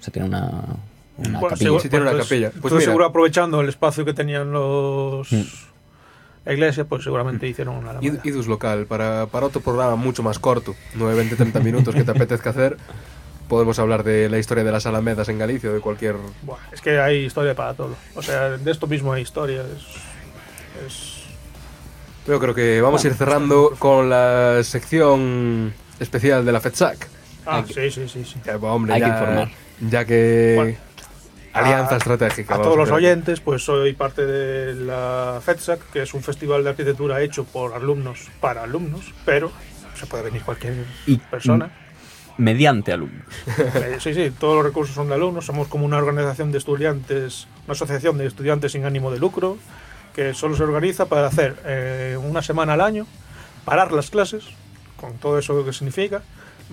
O 0.00 0.02
sea, 0.02 0.12
tiene 0.12 0.28
una, 0.28 0.40
una 1.18 1.38
Bueno, 1.40 1.40
capilla. 1.48 1.56
seguro- 1.56 1.82
Sí, 1.82 1.88
tiene 1.88 2.02
una 2.02 2.10
entonces- 2.12 2.28
capilla. 2.48 2.60
Pues 2.62 2.72
mira. 2.74 2.84
seguro 2.84 3.04
aprovechando 3.06 3.60
el 3.60 3.68
espacio 3.68 4.04
que 4.04 4.14
tenían 4.14 4.52
los... 4.52 5.32
Mm. 5.32 5.42
La 6.44 6.54
iglesia, 6.54 6.84
pues 6.86 7.04
seguramente 7.04 7.46
hicieron 7.46 7.76
una 7.76 7.90
alameda. 7.90 8.14
Id- 8.22 8.24
Idus 8.26 8.46
local, 8.46 8.86
para, 8.86 9.26
para 9.26 9.46
otro 9.46 9.60
programa 9.60 9.96
mucho 9.96 10.22
más 10.22 10.38
corto, 10.38 10.74
9, 10.94 11.14
20, 11.16 11.36
30 11.36 11.60
minutos 11.60 11.94
que 11.94 12.04
te 12.04 12.10
apetezca 12.12 12.50
hacer, 12.50 12.78
podemos 13.48 13.78
hablar 13.78 14.02
de 14.02 14.30
la 14.30 14.38
historia 14.38 14.64
de 14.64 14.72
las 14.72 14.86
Alamedas 14.86 15.28
en 15.28 15.38
Galicia 15.38 15.68
o 15.68 15.74
de 15.74 15.80
cualquier... 15.80 16.14
Buah, 16.42 16.56
es 16.72 16.80
que 16.80 16.98
hay 17.00 17.24
historia 17.26 17.54
para 17.54 17.74
todo. 17.74 17.94
O 18.14 18.22
sea, 18.22 18.50
de 18.56 18.70
esto 18.70 18.86
mismo 18.86 19.12
hay 19.12 19.22
historia. 19.22 19.62
Es, 19.62 20.86
es- 20.86 21.17
Yo 22.28 22.38
creo 22.38 22.54
que 22.54 22.80
vamos 22.82 23.02
a 23.04 23.08
ir 23.08 23.14
cerrando 23.14 23.74
con 23.78 24.10
la 24.10 24.60
sección 24.62 25.72
especial 25.98 26.44
de 26.44 26.52
la 26.52 26.60
FEDSAC. 26.60 27.08
Ah, 27.46 27.64
sí, 27.66 27.90
sí, 27.90 28.06
sí. 28.08 28.22
sí. 28.24 28.34
Ya, 28.44 28.58
pues, 28.58 28.70
hombre, 28.70 28.92
Hay 28.94 29.00
que 29.00 29.06
ya, 29.08 29.12
informar. 29.18 29.48
Ya 29.80 30.04
que... 30.04 30.52
Bueno, 30.56 30.76
alianza 31.54 31.94
a- 31.94 31.98
estratégica. 31.98 32.56
A 32.56 32.62
todos 32.62 32.76
los 32.76 32.90
oyentes, 32.90 33.40
pues 33.40 33.64
soy 33.64 33.94
parte 33.94 34.26
de 34.26 34.74
la 34.74 35.40
FEDSAC, 35.42 35.90
que 35.90 36.02
es 36.02 36.12
un 36.12 36.22
festival 36.22 36.62
de 36.64 36.70
arquitectura 36.70 37.22
hecho 37.22 37.44
por 37.44 37.72
alumnos 37.72 38.28
para 38.40 38.62
alumnos, 38.64 39.12
pero 39.24 39.50
se 39.98 40.06
puede 40.06 40.24
venir 40.24 40.42
cualquier 40.42 40.74
Y- 41.06 41.16
persona. 41.16 41.70
Mediante 42.36 42.92
alumnos. 42.92 43.24
Eh, 43.74 43.96
Sí, 44.00 44.12
sí, 44.14 44.30
todos 44.38 44.56
los 44.56 44.64
recursos 44.66 44.94
son 44.94 45.08
de 45.08 45.14
alumnos. 45.14 45.46
Somos 45.46 45.66
como 45.66 45.86
una 45.86 45.96
organización 45.96 46.52
de 46.52 46.58
estudiantes, 46.58 47.48
una 47.64 47.72
asociación 47.72 48.18
de 48.18 48.26
estudiantes 48.26 48.72
sin 48.72 48.84
ánimo 48.84 49.10
de 49.10 49.18
lucro, 49.18 49.56
que 50.18 50.34
solo 50.34 50.56
se 50.56 50.64
organiza 50.64 51.06
para 51.06 51.28
hacer 51.28 51.54
eh, 51.64 52.18
una 52.20 52.42
semana 52.42 52.72
al 52.72 52.80
año, 52.80 53.06
parar 53.64 53.92
las 53.92 54.10
clases, 54.10 54.46
con 55.00 55.12
todo 55.18 55.38
eso 55.38 55.64
que 55.64 55.72
significa. 55.72 56.22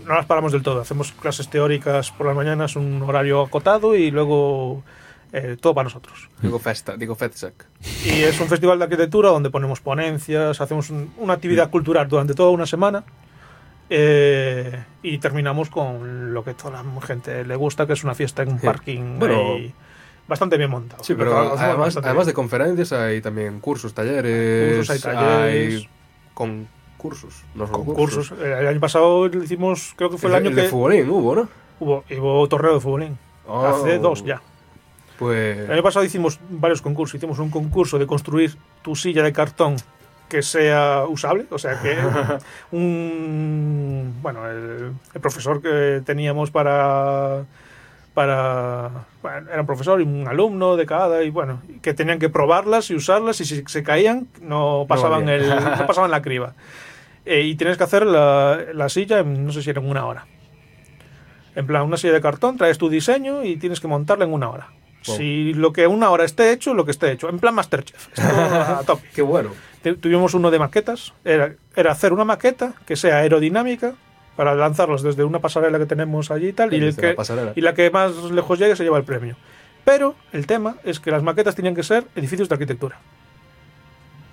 No 0.03 0.15
las 0.15 0.25
paramos 0.25 0.51
del 0.51 0.63
todo, 0.63 0.81
hacemos 0.81 1.11
clases 1.11 1.47
teóricas 1.47 2.09
por 2.09 2.25
las 2.25 2.35
mañanas, 2.35 2.75
un 2.75 3.03
horario 3.03 3.43
acotado 3.43 3.93
y 3.95 4.09
luego 4.09 4.83
eh, 5.31 5.57
todo 5.61 5.75
para 5.75 5.83
nosotros. 5.83 6.27
Digo 6.41 6.57
Festa, 6.57 6.97
digo 6.97 7.13
FEDSAC. 7.13 7.53
Y 8.05 8.23
es 8.23 8.39
un 8.39 8.47
festival 8.47 8.79
de 8.79 8.85
arquitectura 8.85 9.29
donde 9.29 9.51
ponemos 9.51 9.79
ponencias, 9.79 10.59
hacemos 10.59 10.89
un- 10.89 11.13
una 11.19 11.33
actividad 11.33 11.69
cultural 11.69 12.07
durante 12.07 12.33
toda 12.33 12.49
una 12.49 12.65
semana 12.65 13.03
eh, 13.91 14.83
y 15.03 15.19
terminamos 15.19 15.69
con 15.69 16.33
lo 16.33 16.43
que 16.43 16.55
toda 16.55 16.81
la 16.83 17.01
gente 17.01 17.45
le 17.45 17.55
gusta, 17.55 17.85
que 17.85 17.93
es 17.93 18.03
una 18.03 18.15
fiesta 18.15 18.41
en 18.41 18.49
un 18.53 18.59
Sí. 18.59 18.65
parking 18.65 19.19
Bueno. 19.19 19.53
ahí 19.53 19.71
bastante 20.27 20.57
bien 20.57 20.69
montado. 20.69 21.03
Sí, 21.03 21.13
pero 21.15 21.57
además, 21.57 22.25
de 22.25 22.33
conferencias 22.33 22.91
hay 22.91 23.21
también 23.21 23.59
cursos, 23.59 23.93
talleres... 23.93 24.77
Cursos, 24.77 24.95
hay 24.95 24.99
talleres. 24.99 25.81
hay 25.81 25.89
concursos. 26.33 27.43
No 27.53 27.71
concursos. 27.71 28.31
Eh, 28.31 28.57
El 28.59 28.67
año 28.67 28.79
pasado 28.79 29.27
hicimos, 29.27 29.93
creo 29.95 30.09
que 30.09 30.17
fue 30.17 30.29
el, 30.29 30.35
El, 30.35 30.41
año 30.41 30.49
el 30.49 30.55
que 30.55 30.61
de 30.63 30.69
futbolín 30.69 31.09
hubo, 31.09 31.35
¿no? 31.35 31.49
hubo, 31.79 32.03
hubo 32.09 32.47
torneo 32.47 32.75
de 32.75 32.79
futbolín. 32.79 33.17
Oh. 33.47 33.65
Hace 33.65 33.99
dos 33.99 34.23
ya. 34.23 34.41
Pues... 35.19 35.57
El 35.59 35.71
año 35.71 35.83
pasado 35.83 36.03
hicimos 36.03 36.39
varios 36.49 36.81
concursos. 36.81 37.15
Hicimos 37.15 37.39
un 37.39 37.49
concurso 37.49 37.97
de 37.99 38.07
construir 38.07 38.57
tu 38.81 38.95
silla 38.95 39.23
de 39.23 39.31
cartón 39.31 39.77
que 40.27 40.41
sea 40.41 41.05
usable, 41.07 41.45
o 41.51 41.57
sea 41.59 41.79
que 41.81 41.95
un 42.75 44.15
bueno 44.21 44.49
el, 44.49 44.93
el 45.13 45.21
profesor 45.21 45.61
que 45.61 46.01
teníamos 46.03 46.49
para 46.49 47.45
para 48.15 48.89
bueno, 49.21 49.47
era 49.51 49.61
un 49.61 49.67
profesor 49.67 50.01
y 50.01 50.03
un 50.03 50.27
alumno 50.27 50.75
de 50.77 50.85
cada 50.87 51.21
y 51.23 51.29
bueno 51.29 51.61
que 51.83 51.93
tenían 51.93 52.17
que 52.17 52.29
probarlas 52.29 52.89
y 52.89 52.95
usarlas 52.95 53.39
y 53.41 53.45
si 53.45 53.63
se 53.67 53.83
caían 53.83 54.27
no 54.41 54.85
pasaban 54.87 55.29
el 55.29 55.47
no 55.79 55.85
pasaban 55.85 56.09
la 56.09 56.21
criba 56.23 56.53
Eh, 57.25 57.41
y 57.41 57.55
tienes 57.55 57.77
que 57.77 57.83
hacer 57.83 58.05
la, 58.05 58.57
la 58.73 58.87
silla 58.87 59.19
en, 59.19 59.45
no 59.45 59.51
sé 59.51 59.61
si 59.61 59.69
era 59.69 59.81
en 59.81 59.89
una 59.89 60.05
hora 60.05 60.25
en 61.55 61.67
plan 61.67 61.83
una 61.83 61.97
silla 61.97 62.13
de 62.13 62.21
cartón 62.21 62.55
traes 62.57 62.77
tu 62.77 62.89
diseño 62.89 63.43
y 63.43 63.57
tienes 63.57 63.79
que 63.79 63.87
montarla 63.87 64.25
en 64.25 64.33
una 64.33 64.49
hora 64.49 64.69
Wow. 65.07 65.17
si 65.17 65.53
lo 65.53 65.71
que 65.71 65.85
una 65.85 66.09
hora 66.09 66.23
esté 66.23 66.51
hecho 66.51 66.73
lo 66.73 66.83
que 66.83 66.89
esté 66.89 67.11
hecho 67.11 67.29
en 67.29 67.37
plan 67.37 67.53
Masterchef 67.53 68.07
a 68.19 68.81
tope 68.87 69.07
Qué 69.13 69.21
bueno. 69.21 69.51
Tuvimos 70.01 70.33
uno 70.33 70.49
de 70.49 70.57
maquetas. 70.57 71.13
Era, 71.23 71.53
era 71.75 71.91
hacer 71.91 72.11
una 72.11 72.25
maqueta 72.25 72.73
que 72.87 72.95
sea 72.95 73.17
aerodinámica 73.17 73.93
para 74.35 74.55
lanzarlos 74.55 75.01
desde 75.01 75.23
una 75.23 75.39
pasarela 75.39 75.77
que 75.77 75.85
tenemos 75.85 76.31
allí 76.31 76.49
y 76.49 76.53
tal. 76.53 76.73
Y, 76.73 76.77
el 76.77 76.95
que, 76.95 77.15
y 77.55 77.61
la 77.61 77.73
que 77.73 77.89
más 77.89 78.13
lejos 78.31 78.59
llegue 78.59 78.75
se 78.75 78.83
lleva 78.83 78.97
el 78.97 79.03
premio. 79.03 79.35
Pero 79.83 80.15
el 80.33 80.47
tema 80.47 80.77
es 80.83 80.99
que 80.99 81.11
las 81.11 81.23
maquetas 81.23 81.55
tenían 81.55 81.75
que 81.75 81.83
ser 81.83 82.05
edificios 82.15 82.49
de 82.49 82.55
arquitectura. 82.55 82.99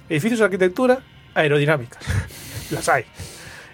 Edificios 0.09 0.41
de 0.41 0.45
arquitectura 0.47 1.01
aerodinámicas. 1.35 2.03
las 2.71 2.89
hay. 2.89 3.05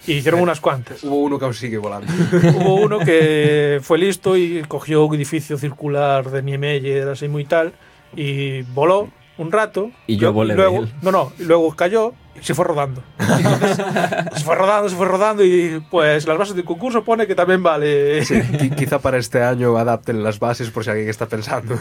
Y 0.06 0.14
hicieron 0.14 0.40
unas 0.40 0.60
cuantas. 0.60 1.04
Hubo 1.04 1.16
uno 1.16 1.38
que 1.38 1.44
aún 1.44 1.54
sigue 1.54 1.78
volando. 1.78 2.12
Hubo 2.56 2.76
uno 2.76 2.98
que 2.98 3.78
fue 3.82 3.98
listo 3.98 4.36
y 4.36 4.62
cogió 4.66 5.04
un 5.04 5.14
edificio 5.14 5.58
circular 5.58 6.30
de 6.30 6.42
Niemeyer, 6.42 7.08
así 7.08 7.28
muy 7.28 7.44
tal, 7.44 7.74
y 8.16 8.62
voló 8.62 9.10
un 9.38 9.52
rato. 9.52 9.90
Y 10.06 10.16
yo 10.16 10.32
volé 10.32 10.54
de 10.54 10.58
luego, 10.58 10.78
él. 10.84 10.94
No, 11.02 11.10
no, 11.10 11.32
y 11.38 11.44
luego 11.44 11.74
cayó 11.74 12.12
y 12.40 12.44
se 12.44 12.54
fue 12.54 12.64
rodando. 12.64 13.02
Entonces, 13.18 13.76
se 14.34 14.44
fue 14.44 14.54
rodando, 14.56 14.88
se 14.88 14.96
fue 14.96 15.06
rodando 15.06 15.44
y 15.44 15.82
pues 15.90 16.26
las 16.26 16.36
bases 16.36 16.54
del 16.54 16.64
concurso 16.64 17.04
pone 17.04 17.26
que 17.26 17.34
también 17.34 17.62
vale 17.62 18.24
Sí, 18.24 18.40
quizá 18.76 18.98
para 18.98 19.18
este 19.18 19.42
año 19.42 19.76
adapten 19.76 20.22
las 20.22 20.38
bases 20.38 20.70
por 20.70 20.84
si 20.84 20.90
alguien 20.90 21.08
está 21.08 21.26
pensando. 21.26 21.78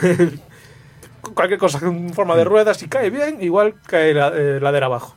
cualquier 1.33 1.59
cosa 1.59 1.79
en 1.81 2.13
forma 2.13 2.35
de 2.35 2.43
ruedas. 2.43 2.77
Si 2.77 2.87
cae 2.87 3.09
bien, 3.09 3.41
igual 3.41 3.75
cae 3.85 4.13
la 4.13 4.29
eh, 4.29 4.59
ladera 4.61 4.85
abajo. 4.85 5.15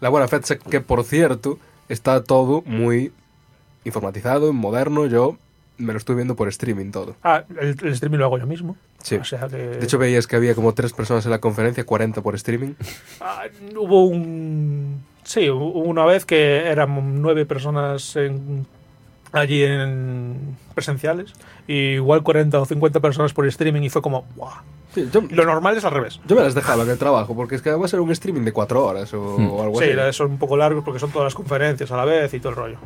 La 0.00 0.08
buena 0.08 0.28
FEDSAC, 0.28 0.62
que 0.62 0.80
por 0.80 1.04
cierto, 1.04 1.58
está 1.88 2.22
todo 2.24 2.62
muy 2.64 3.12
informatizado, 3.84 4.52
moderno. 4.52 5.06
Yo 5.06 5.36
me 5.80 5.92
lo 5.92 5.98
estoy 5.98 6.14
viendo 6.16 6.36
por 6.36 6.48
streaming 6.48 6.90
todo. 6.90 7.16
Ah, 7.24 7.44
el, 7.60 7.76
el 7.82 7.92
streaming 7.92 8.18
lo 8.18 8.26
hago 8.26 8.38
yo 8.38 8.46
mismo. 8.46 8.76
Sí. 9.02 9.16
O 9.16 9.24
sea 9.24 9.48
que... 9.48 9.56
De 9.56 9.84
hecho, 9.84 9.98
veías 9.98 10.26
que 10.26 10.36
había 10.36 10.54
como 10.54 10.72
tres 10.74 10.92
personas 10.92 11.24
en 11.24 11.30
la 11.30 11.40
conferencia, 11.40 11.84
40 11.84 12.20
por 12.22 12.34
streaming. 12.34 12.74
Ah, 13.20 13.44
hubo 13.76 14.04
un. 14.04 15.02
Sí, 15.24 15.48
hubo 15.50 15.80
una 15.80 16.04
vez 16.04 16.24
que 16.24 16.66
eran 16.66 17.20
nueve 17.22 17.44
personas 17.46 18.16
en- 18.16 18.66
allí 19.32 19.62
en 19.62 20.56
presenciales, 20.74 21.32
y 21.68 21.74
igual 21.94 22.22
40 22.22 22.58
o 22.60 22.64
50 22.66 22.98
personas 23.00 23.32
por 23.32 23.46
streaming, 23.46 23.82
y 23.82 23.88
fue 23.90 24.02
como, 24.02 24.26
¡guau! 24.34 24.50
Sí, 24.92 25.08
yo, 25.12 25.22
Lo 25.30 25.44
normal 25.44 25.76
es 25.76 25.84
al 25.84 25.92
revés. 25.92 26.20
yo 26.26 26.34
me 26.34 26.42
las 26.42 26.54
dejaba 26.56 26.82
en 26.82 26.90
el 26.90 26.98
trabajo, 26.98 27.36
porque 27.36 27.54
es 27.54 27.62
que 27.62 27.70
va 27.70 27.84
a 27.84 27.88
ser 27.88 28.00
un 28.00 28.10
streaming 28.10 28.40
de 28.42 28.52
cuatro 28.52 28.84
horas 28.84 29.14
o, 29.14 29.36
Hmm. 29.38 29.50
o 29.52 29.62
algo 29.62 29.80
Sí, 29.80 29.90
así. 29.92 30.16
son 30.16 30.32
un 30.32 30.38
poco 30.38 30.56
largos 30.56 30.82
porque 30.84 30.98
son 30.98 31.12
todas 31.12 31.26
las 31.26 31.34
conferencias 31.36 31.92
a 31.92 31.96
la 31.96 32.04
vez 32.04 32.34
y 32.34 32.40
todo 32.40 32.50
el 32.50 32.56
rollo. 32.56 32.78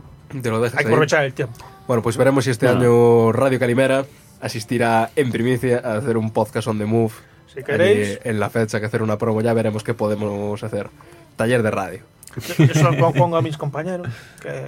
Te 0.43 0.51
lo 0.51 0.61
dejas 0.61 0.79
Hay 0.79 0.85
que 0.85 0.89
ahí. 0.89 0.93
aprovechar 0.95 1.25
el 1.25 1.33
tiempo. 1.35 1.65
Bueno, 1.87 2.03
pues 2.03 2.17
veremos 2.17 2.45
si 2.45 2.51
este 2.51 2.67
Bueno. 2.67 2.81
año 2.81 3.33
Radio 3.33 3.59
Calimera 3.59 4.05
asistirá 4.41 5.11
en 5.17 5.31
primicia 5.31 5.81
a 5.85 5.97
hacer 5.97 6.17
un 6.17 6.31
podcast 6.31 6.69
on 6.69 6.79
the 6.79 6.85
move. 6.87 7.13
Si 7.55 7.63
queréis. 7.63 8.19
en 8.25 8.41
la 8.41 8.51
fecha 8.51 8.81
que 8.81 8.87
hacer 8.87 9.03
una 9.03 9.17
promo, 9.17 9.41
ya 9.41 9.53
veremos 9.55 9.85
qué 9.85 9.95
podemos 9.95 10.63
hacer. 10.65 10.91
Taller 11.37 11.63
de 11.63 11.71
radio. 11.71 12.01
Yo 12.59 12.75
se 12.75 12.83
lo 12.83 13.13
pongo 13.13 13.37
a 13.37 13.43
mis 13.43 13.57
compañeros. 13.57 14.09
Que 14.43 14.65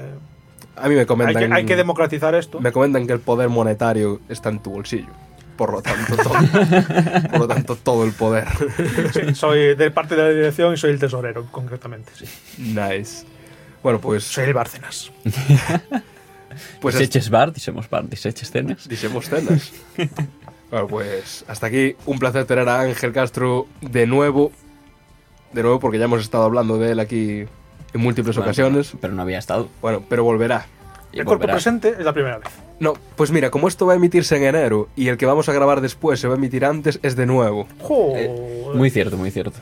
A 0.76 0.88
mí 0.88 0.94
me 0.94 1.00
hay, 1.00 1.06
comentan, 1.06 1.48
que, 1.48 1.54
hay 1.54 1.64
que 1.66 1.74
democratizar 1.74 2.34
esto. 2.36 2.60
me 2.60 2.70
comentan 2.70 3.06
que 3.06 3.12
el 3.12 3.18
poder 3.20 3.48
monetario 3.48 4.20
está 4.28 4.50
en 4.50 4.60
tu 4.60 4.70
bolsillo. 4.70 5.08
Por 5.56 5.72
lo 5.72 5.80
tanto, 5.82 6.16
todo, 6.16 6.34
por 7.30 7.38
lo 7.40 7.48
tanto, 7.48 7.76
todo 7.76 8.04
el 8.04 8.12
poder. 8.12 8.46
Sí, 9.14 9.34
soy 9.34 9.74
de 9.74 9.90
parte 9.90 10.14
de 10.14 10.22
la 10.22 10.28
dirección 10.28 10.74
y 10.74 10.76
soy 10.76 10.90
el 10.90 10.98
tesorero, 10.98 11.46
concretamente. 11.50 12.12
Sí. 12.14 12.26
nice. 12.58 13.24
Bueno, 13.86 14.00
pues, 14.00 14.24
Soy 14.24 14.42
el 14.46 14.52
Bárcenas. 14.52 15.12
pues 15.22 16.02
Pues 16.80 17.00
eches 17.00 17.30
bar, 17.30 17.52
disemos 17.52 17.88
bar, 17.88 18.08
diseches 18.08 18.50
cenas. 18.50 18.88
Dixemos 18.88 19.28
cenas. 19.28 19.70
bueno, 20.72 20.88
pues 20.88 21.44
hasta 21.46 21.68
aquí. 21.68 21.94
Un 22.04 22.18
placer 22.18 22.46
tener 22.46 22.68
a 22.68 22.80
Ángel 22.80 23.12
Castro 23.12 23.68
de 23.80 24.08
nuevo. 24.08 24.50
De 25.52 25.62
nuevo, 25.62 25.78
porque 25.78 26.00
ya 26.00 26.06
hemos 26.06 26.20
estado 26.20 26.42
hablando 26.42 26.78
de 26.78 26.90
él 26.90 26.98
aquí 26.98 27.44
en 27.94 28.00
múltiples 28.00 28.34
Bueno, 28.34 28.48
ocasiones. 28.50 28.92
Pero 29.00 29.14
no 29.14 29.22
había 29.22 29.38
estado. 29.38 29.68
Bueno, 29.80 30.02
pero 30.08 30.24
volverá. 30.24 30.66
Y 31.12 31.20
el 31.20 31.24
cuerpo 31.24 31.46
presente 31.46 31.90
es 31.90 32.04
la 32.04 32.12
primera 32.12 32.38
vez. 32.38 32.48
No, 32.80 32.94
pues 33.14 33.30
mira, 33.30 33.52
como 33.52 33.68
esto 33.68 33.86
va 33.86 33.92
a 33.92 33.96
emitirse 33.96 34.36
en 34.36 34.42
enero 34.46 34.88
y 34.96 35.06
el 35.10 35.16
que 35.16 35.26
vamos 35.26 35.48
a 35.48 35.52
grabar 35.52 35.80
después 35.80 36.18
se 36.18 36.26
va 36.26 36.34
a 36.34 36.38
emitir 36.38 36.64
antes, 36.64 36.98
es 37.04 37.14
de 37.14 37.26
nuevo. 37.26 37.68
Joder. 37.82 38.32
Muy 38.74 38.90
cierto, 38.90 39.16
muy 39.16 39.30
cierto. 39.30 39.60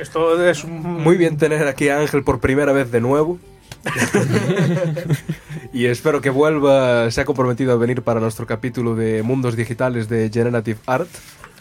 Esto 0.00 0.44
es 0.44 0.64
un- 0.64 0.80
Muy 1.04 1.16
bien 1.16 1.36
tener 1.36 1.68
aquí 1.68 1.88
a 1.88 2.00
Ángel 2.00 2.24
por 2.24 2.40
primera 2.40 2.72
vez 2.72 2.90
de 2.90 3.00
nuevo. 3.00 3.38
y 5.72 5.86
espero 5.86 6.20
que 6.20 6.30
vuelva, 6.30 7.10
se 7.10 7.20
ha 7.20 7.24
comprometido 7.24 7.72
a 7.72 7.76
venir 7.76 8.02
para 8.02 8.20
nuestro 8.20 8.46
capítulo 8.46 8.94
de 8.94 9.22
Mundos 9.22 9.56
Digitales 9.56 10.08
de 10.08 10.30
Generative 10.32 10.78
Art. 10.86 11.08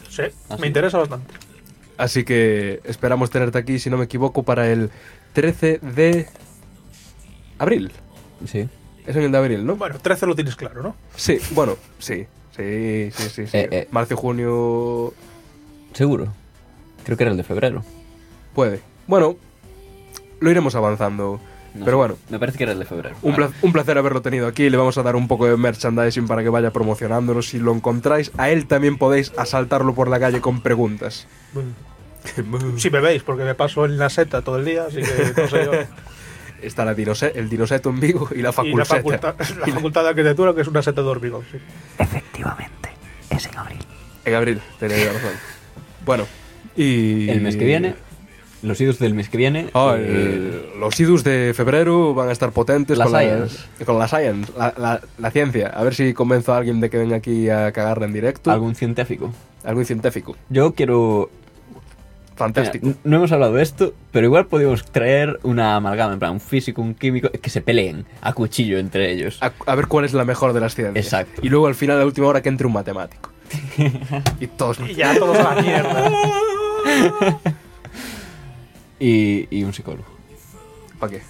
Sí, 0.10 0.24
Ah, 0.50 0.58
me 0.60 0.68
interesa 0.68 0.98
bastante. 0.98 1.34
Así 1.98 2.24
que 2.24 2.82
esperamos 2.86 3.30
tenerte 3.30 3.58
aquí, 3.58 3.80
si 3.80 3.90
no 3.90 3.98
me 3.98 4.06
equivoco, 4.06 4.44
para 4.44 4.70
el 4.72 4.90
13 5.34 5.80
de 5.80 6.28
abril. 7.58 7.92
Sí. 8.46 8.70
Es 9.06 9.16
en 9.16 9.24
el 9.24 9.32
de 9.32 9.38
abril, 9.38 9.66
¿no? 9.66 9.76
Bueno, 9.76 9.98
13 10.00 10.26
lo 10.26 10.36
tienes 10.36 10.56
claro, 10.56 10.82
¿no? 10.82 10.96
Sí, 11.16 11.40
bueno, 11.52 11.76
sí. 12.00 12.26
Sí, 12.56 13.10
sí, 13.12 13.30
sí. 13.30 13.48
sí. 13.48 13.58
Eh, 13.58 13.70
eh. 13.72 13.88
Marzo, 13.92 14.16
junio. 14.18 15.14
Seguro. 15.94 16.34
Creo 17.04 17.18
que 17.18 17.24
era 17.24 17.32
el 17.32 17.38
de 17.38 17.44
febrero. 17.44 17.84
Puede. 18.54 18.82
Bueno, 19.08 19.36
lo 20.40 20.52
iremos 20.52 20.76
avanzando. 20.76 21.40
No 21.74 21.86
Pero 21.86 21.92
sé. 21.92 21.98
bueno, 21.98 22.18
Me 22.30 22.40
parece 22.40 22.58
que 22.58 22.64
era 22.64 22.74
el 22.74 22.80
de 22.80 22.86
febrero. 22.86 23.16
un, 23.22 23.36
pla- 23.36 23.52
un 23.62 23.72
placer 23.72 23.98
haberlo 23.98 24.22
tenido 24.22 24.48
aquí. 24.48 24.70
Le 24.70 24.78
vamos 24.78 24.98
a 24.98 25.04
dar 25.04 25.16
un 25.16 25.28
poco 25.28 25.46
de 25.46 25.56
merchandising 25.58 26.28
para 26.28 26.42
que 26.44 26.50
vaya 26.50 26.72
promocionándonos. 26.72 27.48
Si 27.50 27.60
lo 27.60 27.74
encontráis, 27.74 28.32
a 28.38 28.50
él 28.50 28.66
también 28.68 28.98
podéis 28.98 29.32
asaltarlo 29.38 29.94
por 29.94 30.08
la 30.10 30.20
calle 30.20 30.42
con 30.42 30.62
preguntas. 30.62 31.28
Si 32.78 32.90
me 32.92 33.00
veis, 33.00 33.24
porque 33.24 33.44
me 33.44 33.56
paso 33.56 33.86
en 33.86 33.98
la 33.98 34.10
seta 34.10 34.42
todo 34.42 34.58
el 34.58 34.66
día, 34.66 34.86
así 34.88 34.98
que 34.98 35.42
no 35.42 35.48
sé 35.48 35.66
yo. 35.66 35.72
Está 36.62 36.84
la 36.84 36.94
dinose- 36.94 37.32
el 37.36 37.48
dinoseto 37.48 37.90
en 37.90 38.00
Vigo 38.02 38.28
y 38.32 38.42
la 38.42 38.50
Y 38.64 38.74
la 38.76 38.84
facultad. 38.86 38.86
facultad, 38.86 39.36
la 39.66 39.74
facultad 39.74 40.04
de 40.04 40.10
arquitectura, 40.10 40.54
que 40.54 40.62
es 40.62 40.68
una 40.68 40.82
seta 40.82 41.02
de 41.02 41.08
hormigón. 41.08 41.44
Sí. 41.50 41.58
Efectivamente. 41.98 42.90
Es 43.30 43.46
en 43.46 43.58
abril. 43.58 43.80
En 44.26 44.34
abril, 44.36 44.62
tenéis 44.80 45.06
razón. 45.08 45.32
Bueno, 46.06 46.26
y. 46.76 47.30
El 47.30 47.40
mes 47.42 47.56
que 47.56 47.64
viene. 47.66 47.96
Los 48.62 48.82
idos 48.82 49.00
del 49.00 49.14
mes 49.14 49.30
que 49.30 49.38
viene. 49.38 49.68
Ah, 49.74 49.96
eh, 49.98 50.72
los 50.80 51.00
idus 51.00 51.24
de 51.24 51.54
febrero 51.56 52.14
van 52.14 52.28
a 52.30 52.32
estar 52.34 52.52
potentes 52.52 52.98
La 52.98 53.06
con, 53.06 53.14
science. 53.14 53.58
La, 53.80 53.86
con 53.86 54.00
la 54.00 54.08
science, 54.08 54.52
la, 54.58 54.74
la- 54.78 55.02
la 55.18 55.32
ciencia. 55.32 55.68
A 55.68 55.84
ver 55.84 55.96
si 55.96 56.14
convenzo 56.14 56.54
a 56.54 56.58
alguien 56.58 56.82
de 56.82 56.90
que 56.90 56.98
venga 56.98 57.16
aquí 57.16 57.50
a 57.50 57.72
cagarla 57.72 58.06
en 58.06 58.14
directo. 58.14 58.52
algún 58.52 58.76
científico. 58.76 59.32
Algún 59.64 59.86
científico. 59.86 60.36
Yo 60.50 60.74
quiero. 60.74 61.30
Fantástico. 62.36 62.86
Mira, 62.88 62.98
no 63.04 63.18
hemos 63.18 63.32
hablado 63.34 63.54
de 63.54 63.64
esto, 63.64 63.94
pero 64.12 64.26
igual 64.26 64.46
podemos 64.48 64.86
traer 64.86 65.40
una 65.44 65.76
amalgama, 65.76 66.14
en 66.14 66.20
plan, 66.20 66.32
un 66.32 66.40
físico, 66.40 66.82
un 66.82 66.96
químico, 66.96 67.30
que 67.30 67.50
se 67.50 67.60
peleen 67.62 68.06
a 68.22 68.32
cuchillo 68.34 68.78
entre 68.80 69.12
ellos. 69.12 69.40
A, 69.42 69.52
a 69.66 69.76
ver 69.76 69.88
cuál 69.88 70.06
es 70.06 70.14
la 70.14 70.24
mejor 70.24 70.54
de 70.54 70.62
las 70.62 70.74
ciencias. 70.74 71.06
Exacto. 71.06 71.42
Y 71.44 71.50
luego 71.50 71.68
al 71.68 71.76
final, 71.76 71.98
a 71.98 72.00
la 72.00 72.06
última 72.06 72.28
hora, 72.28 72.42
que 72.42 72.48
entre 72.50 72.66
un 72.68 72.72
matemático. 72.74 73.30
y 74.40 74.48
todos. 74.48 74.80
Y 74.88 74.96
ya 74.96 75.18
todos 75.20 75.38
a 75.38 75.56
la 75.56 75.62
mierda. 75.62 76.12
Y, 79.00 79.48
y 79.56 79.64
un 79.64 79.74
psicólogo. 79.74 80.06
¿Para 81.00 81.14
qué? 81.14 81.22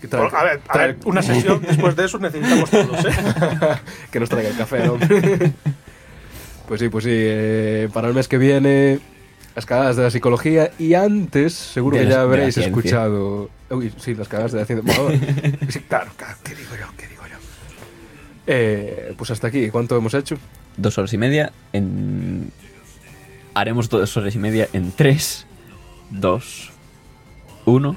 Que 0.00 0.08
traiga- 0.08 0.28
Bueno, 0.30 0.38
a 0.38 0.44
ver, 0.44 0.60
a 0.68 0.78
ver, 0.78 0.96
una 1.06 1.22
sesión 1.22 1.62
después 1.62 1.96
de 1.96 2.04
eso 2.04 2.18
necesitamos 2.18 2.70
todos, 2.70 3.04
¿eh? 3.06 3.10
que 4.10 4.20
nos 4.20 4.28
traiga 4.28 4.50
el 4.50 4.56
café, 4.56 4.84
¿no? 4.86 4.98
pues 6.68 6.80
sí, 6.80 6.88
pues 6.88 7.04
sí. 7.04 7.10
eh, 7.12 7.88
para 7.92 8.08
el 8.08 8.14
mes 8.14 8.28
que 8.28 8.36
viene, 8.38 9.00
las 9.54 9.64
cagadas 9.66 9.96
de 9.96 10.02
la 10.02 10.10
psicología. 10.10 10.70
Y 10.78 10.94
antes, 10.94 11.54
seguro 11.54 11.96
De 11.96 12.02
que 12.04 12.08
la- 12.08 12.14
ya 12.16 12.20
habréis 12.22 12.56
escuchado. 12.58 13.48
Uy, 13.70 13.92
sí, 13.98 14.14
las 14.14 14.28
cagadas 14.28 14.52
de 14.52 14.60
la 14.60 14.66
ciencia. 14.66 14.94
Bueno, 14.94 15.18
sí, 15.68 15.80
claro, 15.80 16.10
claro. 16.16 16.36
¿Qué 16.44 16.54
digo 16.54 16.70
yo? 16.78 16.86
¿Qué 16.98 17.06
digo 17.08 17.22
yo? 17.26 17.36
Eh, 18.46 19.14
pues 19.16 19.30
hasta 19.30 19.46
aquí. 19.48 19.70
¿Cuánto 19.70 19.96
hemos 19.96 20.12
hecho? 20.14 20.36
Dos 20.76 20.98
horas 20.98 21.12
y 21.14 21.18
media 21.18 21.50
en... 21.72 22.50
Haremos 23.54 23.88
dos 23.88 24.16
horas 24.16 24.34
y 24.34 24.38
media 24.38 24.68
en 24.72 24.90
tres, 24.90 25.46
dos, 26.10 26.72
uno. 27.66 27.96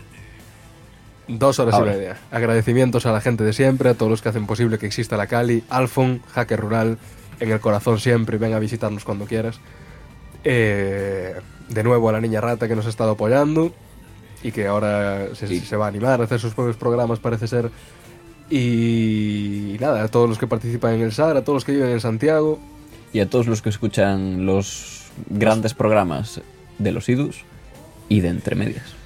Dos 1.28 1.60
horas 1.60 1.76
Ahora. 1.76 1.94
y 1.94 1.98
media. 1.98 2.18
Agradecimientos 2.32 3.06
a 3.06 3.12
la 3.12 3.20
gente 3.22 3.44
de 3.44 3.52
siempre, 3.54 3.90
a 3.90 3.94
todos 3.96 4.10
los 4.10 4.22
que 4.22 4.30
hacen 4.30 4.46
posible 4.48 4.78
que 4.78 4.86
exista 4.86 5.18
la 5.18 5.28
Cali. 5.28 5.64
Alfon, 5.70 6.22
Hacker 6.34 6.60
Rural, 6.60 6.98
en 7.40 7.52
el 7.52 7.60
corazón 7.60 8.00
siempre. 8.00 8.38
Ven 8.38 8.54
a 8.54 8.60
visitarnos 8.60 9.04
cuando 9.04 9.26
quieras. 9.26 9.60
Eh, 10.46 11.36
de 11.70 11.84
nuevo 11.84 12.08
a 12.08 12.14
la 12.14 12.22
niña 12.22 12.40
rata 12.40 12.68
que 12.70 12.76
nos 12.76 12.86
ha 12.86 12.90
estado 12.90 13.12
apoyando 13.12 13.74
y 14.42 14.52
que 14.54 14.68
ahora 14.68 15.36
se, 15.36 15.48
Sí. 15.48 15.60
se 15.60 15.76
va 15.76 15.86
a 15.86 15.90
animar 15.90 16.22
a 16.22 16.24
hacer 16.24 16.40
sus 16.40 16.54
propios 16.54 16.78
programas, 16.78 17.20
parece 17.20 17.48
ser. 17.48 17.72
Y 18.50 19.76
nada, 19.82 20.04
a 20.04 20.08
todos 20.08 20.30
los 20.30 20.38
que 20.38 20.48
participan 20.48 20.94
en 20.96 21.02
el 21.02 21.12
SAR, 21.12 21.36
a 21.36 21.42
todos 21.44 21.58
los 21.58 21.66
que 21.66 21.74
viven 21.74 21.90
en 21.90 22.00
Santiago. 22.00 22.60
Y 23.14 23.20
a 23.20 23.30
todos 23.30 23.48
los 23.48 23.62
que 23.62 23.70
escuchan 23.70 24.46
los 24.46 25.06
grandes 25.30 25.74
programas 25.74 26.42
de 26.78 26.92
los 26.92 27.08
IDUS 27.10 27.44
y 28.10 28.20
de 28.22 28.28
entre 28.30 28.56
medias. 28.56 28.97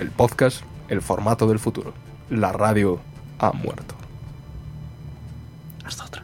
El 0.00 0.10
podcast, 0.10 0.62
el 0.88 1.00
formato 1.02 1.46
del 1.46 1.58
futuro. 1.58 1.94
La 2.30 2.52
radio 2.52 3.00
ha 3.38 3.52
muerto. 3.52 3.94
Hasta 5.84 6.04
otra. 6.04 6.22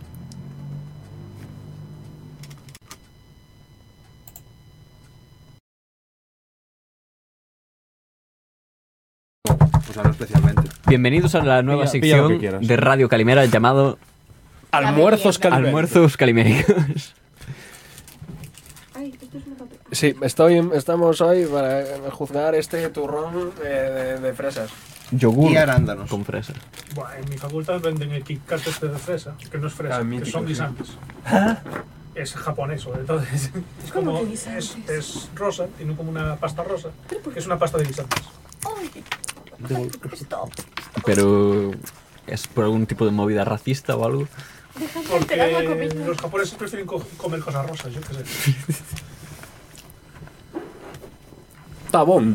Especialmente. 10.10 10.70
Bienvenidos 10.86 11.34
a 11.34 11.42
la 11.42 11.62
nueva 11.62 11.84
Pilla- 11.84 12.00
pilla 12.00 12.16
lo 12.18 12.22
que 12.28 12.34
sección 12.34 12.38
quieras. 12.40 12.66
de 12.68 12.76
Radio 12.76 13.08
Calimera 13.08 13.44
llamado 13.46 13.98
Almuerzos 14.70 15.38
Caliméricos. 16.16 17.14
Ay, 18.94 19.14
esto 19.20 19.38
es 19.38 19.46
una 19.46 19.56
papel. 19.56 19.78
Sí, 19.92 20.14
estoy, 20.22 20.70
estamos 20.74 21.20
hoy 21.20 21.46
para 21.46 21.84
juzgar 22.12 22.54
este 22.54 22.88
turrón 22.90 23.52
de, 23.60 24.18
de 24.20 24.32
fresas. 24.34 24.70
Yogur 25.10 25.50
Y 25.50 25.56
arándanos. 25.56 26.08
con 26.08 26.24
fresa. 26.24 26.52
Buah, 26.94 27.18
en 27.18 27.28
mi 27.28 27.36
facultad 27.36 27.80
venden 27.80 28.12
el 28.12 28.22
Kit 28.22 28.46
Kat 28.46 28.64
este 28.64 28.86
de 28.88 28.96
fresa, 28.98 29.34
que 29.50 29.58
no 29.58 29.66
es 29.66 29.72
fresa, 29.74 29.96
Ah, 29.96 29.98
que 29.98 30.04
mítico, 30.04 30.30
son 30.30 30.42
sí. 30.44 30.48
guisantes. 30.50 30.88
Es 32.14 32.34
japonés, 32.34 32.86
entonces 32.94 33.50
es 33.84 33.92
¿Cómo 33.92 34.12
como 34.18 34.28
que 34.28 34.34
es, 34.34 34.76
es 34.88 35.28
rosa, 35.34 35.66
tiene 35.76 35.96
como 35.96 36.10
una 36.10 36.36
pasta 36.36 36.62
rosa, 36.62 36.90
que 37.32 37.38
es 37.38 37.46
una 37.46 37.58
pasta 37.58 37.78
de 37.78 37.84
guisantes. 37.86 38.22
Pero 41.04 41.72
es 42.26 42.46
por 42.46 42.64
algún 42.64 42.86
tipo 42.86 43.04
de 43.04 43.10
movida 43.10 43.44
racista 43.44 43.96
o 43.96 44.04
algo. 44.04 44.28
Porque 45.10 45.92
los 46.06 46.16
japoneses 46.18 46.54
prefieren 46.54 46.86
co- 46.86 47.04
comer 47.16 47.40
cosas 47.40 47.68
rosas, 47.68 47.92
yo 47.92 48.00
qué 48.00 48.14
sé. 48.14 48.54
Tá 51.90 52.04
bom. 52.04 52.34